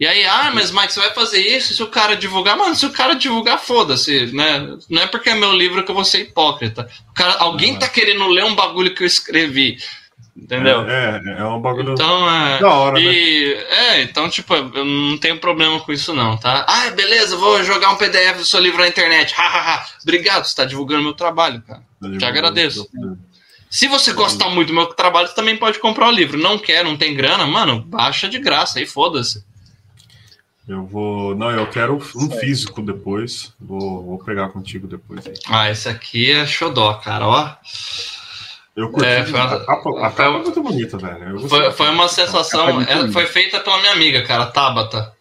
E 0.00 0.06
aí, 0.06 0.24
ah, 0.24 0.52
mas 0.54 0.70
Mike, 0.70 0.92
você 0.92 1.00
vai 1.00 1.10
fazer 1.10 1.40
isso 1.40 1.74
se 1.74 1.82
o 1.82 1.88
cara 1.88 2.14
divulgar? 2.14 2.56
Mano, 2.56 2.74
se 2.74 2.86
o 2.86 2.92
cara 2.92 3.14
divulgar, 3.14 3.58
foda-se, 3.58 4.26
né? 4.32 4.76
Não 4.88 5.02
é 5.02 5.06
porque 5.08 5.30
é 5.30 5.34
meu 5.34 5.52
livro 5.52 5.84
que 5.84 5.90
eu 5.90 5.94
vou 5.94 6.04
ser 6.04 6.20
hipócrita. 6.20 6.88
O 7.10 7.14
cara, 7.14 7.36
alguém 7.40 7.76
tá 7.76 7.88
querendo 7.88 8.28
ler 8.28 8.44
um 8.44 8.54
bagulho 8.54 8.94
que 8.94 9.02
eu 9.02 9.06
escrevi. 9.06 9.78
Entendeu? 10.36 10.88
É, 10.88 11.20
é, 11.26 11.40
é 11.40 11.44
um 11.44 11.60
bagulho 11.60 11.94
então, 11.94 12.30
é, 12.30 12.60
da 12.60 12.72
hora, 12.72 13.00
e, 13.00 13.56
né? 13.56 13.64
É, 13.70 14.02
então, 14.02 14.30
tipo, 14.30 14.54
eu 14.54 14.84
não 14.84 15.18
tenho 15.18 15.40
problema 15.40 15.80
com 15.80 15.92
isso, 15.92 16.14
não, 16.14 16.36
tá? 16.36 16.64
Ah, 16.68 16.90
beleza, 16.90 17.36
vou 17.36 17.64
jogar 17.64 17.90
um 17.90 17.96
PDF 17.96 18.36
do 18.36 18.44
seu 18.44 18.60
livro 18.60 18.78
na 18.78 18.86
internet. 18.86 19.34
Hahaha. 19.34 19.84
Obrigado, 20.00 20.44
você 20.44 20.54
tá 20.54 20.64
divulgando 20.64 21.02
meu 21.02 21.12
trabalho, 21.12 21.60
cara. 21.62 21.82
Tá 22.00 22.18
Te 22.18 22.24
agradeço. 22.24 22.88
Se 23.68 23.88
você 23.88 24.12
gostar 24.12 24.48
muito 24.48 24.68
do 24.68 24.74
meu 24.74 24.86
trabalho, 24.86 25.26
você 25.26 25.34
também 25.34 25.56
pode 25.56 25.80
comprar 25.80 26.06
o 26.06 26.12
livro. 26.12 26.38
Não 26.38 26.56
quer, 26.56 26.84
não 26.84 26.96
tem 26.96 27.16
grana, 27.16 27.44
mano, 27.44 27.82
baixa 27.82 28.28
de 28.28 28.38
graça 28.38 28.78
aí, 28.78 28.86
foda-se. 28.86 29.44
Eu 30.68 30.84
vou. 30.84 31.34
Não, 31.34 31.50
eu 31.50 31.66
quero 31.70 31.96
um 32.14 32.30
físico 32.30 32.82
depois. 32.82 33.54
Vou, 33.58 34.04
vou 34.04 34.18
pegar 34.18 34.50
contigo 34.50 34.86
depois 34.86 35.26
aí. 35.26 35.34
Ah, 35.48 35.70
esse 35.70 35.88
aqui 35.88 36.30
é 36.30 36.46
xodó, 36.46 36.92
cara, 36.94 37.26
ó. 37.26 37.54
Eu 38.76 38.90
curti. 38.90 39.06
É, 39.06 39.24
foi 39.24 39.40
uma, 39.40 39.54
a 39.54 39.64
capa, 39.64 39.90
a 39.98 40.10
capa 40.10 40.38
é 40.38 40.42
muito 40.42 40.62
bonita, 40.62 40.98
velho. 40.98 41.48
Foi, 41.48 41.72
foi 41.72 41.88
uma 41.88 42.06
sensação. 42.06 42.82
É, 42.82 43.10
foi 43.10 43.26
feita 43.26 43.58
pela 43.60 43.78
minha 43.78 43.92
amiga, 43.92 44.22
cara, 44.22 44.46
Tabata. 44.46 45.12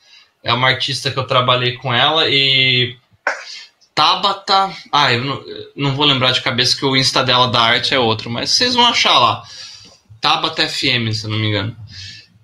É 0.44 0.54
uma 0.54 0.68
artista 0.68 1.10
que 1.10 1.18
eu 1.18 1.26
trabalhei 1.26 1.78
com 1.78 1.94
ela 1.94 2.28
e. 2.28 2.98
Tabata. 3.96 4.70
Ah, 4.92 5.14
eu 5.14 5.24
não, 5.24 5.44
não 5.76 5.96
vou 5.96 6.06
lembrar 6.06 6.32
de 6.32 6.42
cabeça 6.42 6.78
que 6.78 6.86
o 6.86 6.96
Insta 6.96 7.24
dela 7.24 7.48
da 7.48 7.62
arte 7.62 7.96
é 7.96 8.00
outro, 8.00 8.30
mas 8.30 8.52
vocês 8.52 8.76
vão 8.76 8.86
achar 8.86 9.18
lá. 9.18 9.42
Tabata 10.20 10.68
FM, 10.68 11.14
se 11.14 11.26
não 11.26 11.38
me 11.38 11.48
engano. 11.48 11.76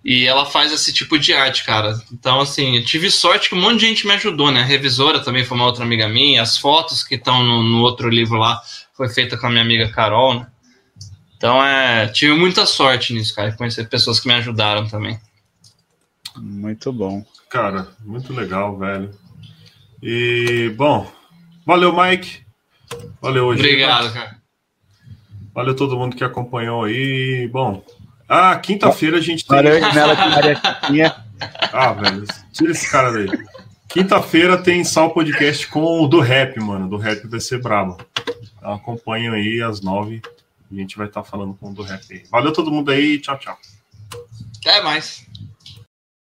E 0.03 0.27
ela 0.27 0.45
faz 0.45 0.71
esse 0.73 0.91
tipo 0.91 1.17
de 1.17 1.33
arte, 1.33 1.63
cara. 1.63 1.97
Então, 2.11 2.41
assim, 2.41 2.75
eu 2.75 2.83
tive 2.83 3.09
sorte 3.09 3.47
que 3.47 3.55
um 3.55 3.61
monte 3.61 3.79
de 3.79 3.87
gente 3.87 4.05
me 4.05 4.13
ajudou, 4.13 4.51
né? 4.51 4.61
A 4.61 4.65
revisora 4.65 5.21
também 5.21 5.45
foi 5.45 5.55
uma 5.55 5.65
outra 5.65 5.85
amiga 5.85 6.09
minha. 6.09 6.41
As 6.41 6.57
fotos 6.57 7.03
que 7.03 7.15
estão 7.15 7.41
no, 7.41 7.63
no, 7.63 7.81
outro 7.81 8.09
livro 8.09 8.37
lá 8.37 8.61
foi 8.97 9.07
feita 9.07 9.37
com 9.37 9.47
a 9.47 9.49
minha 9.49 9.63
amiga 9.63 9.89
Carol, 9.89 10.39
né? 10.39 10.47
Então, 11.37 11.63
é, 11.63 12.07
tive 12.07 12.33
muita 12.33 12.65
sorte 12.65 13.13
nisso, 13.13 13.33
cara. 13.33 13.53
Conhecer 13.53 13.87
pessoas 13.87 14.19
que 14.19 14.27
me 14.27 14.33
ajudaram 14.33 14.87
também. 14.87 15.17
Muito 16.35 16.91
bom. 16.91 17.25
Cara, 17.49 17.87
muito 18.03 18.33
legal, 18.33 18.77
velho. 18.77 19.11
E, 20.01 20.73
bom, 20.75 21.09
valeu, 21.65 21.95
Mike. 21.95 22.43
Valeu 23.21 23.45
hoje. 23.45 23.61
Obrigado, 23.61 24.11
cara. 24.11 24.37
Valeu 25.53 25.75
todo 25.75 25.97
mundo 25.97 26.15
que 26.15 26.23
acompanhou 26.23 26.83
aí. 26.83 27.47
Bom, 27.47 27.83
ah, 28.27 28.55
quinta-feira 28.57 29.17
a 29.17 29.21
gente 29.21 29.45
tem. 29.45 29.57
ah, 31.71 31.93
velho, 31.93 32.25
tira 32.51 32.71
esse 32.71 32.89
cara 32.89 33.11
daí. 33.11 33.27
Quinta-feira 33.89 34.57
tem 34.57 34.83
Sal 34.83 35.11
Podcast 35.11 35.67
com 35.67 36.01
o 36.01 36.07
do 36.07 36.19
rap, 36.19 36.59
mano. 36.59 36.89
Do 36.89 36.97
rap 36.97 37.27
vai 37.27 37.39
ser 37.39 37.61
brabo. 37.61 37.97
Então, 38.57 38.73
acompanham 38.73 39.35
aí 39.35 39.61
às 39.61 39.81
nove. 39.81 40.21
A 40.71 40.75
gente 40.75 40.97
vai 40.97 41.07
estar 41.07 41.21
tá 41.21 41.29
falando 41.29 41.53
com 41.53 41.69
o 41.69 41.73
do 41.73 41.83
rap 41.83 42.01
aí. 42.09 42.23
Valeu 42.31 42.51
todo 42.51 42.71
mundo 42.71 42.89
aí. 42.89 43.19
Tchau, 43.19 43.37
tchau. 43.37 43.57
Até 44.59 44.81
mais. 44.81 45.27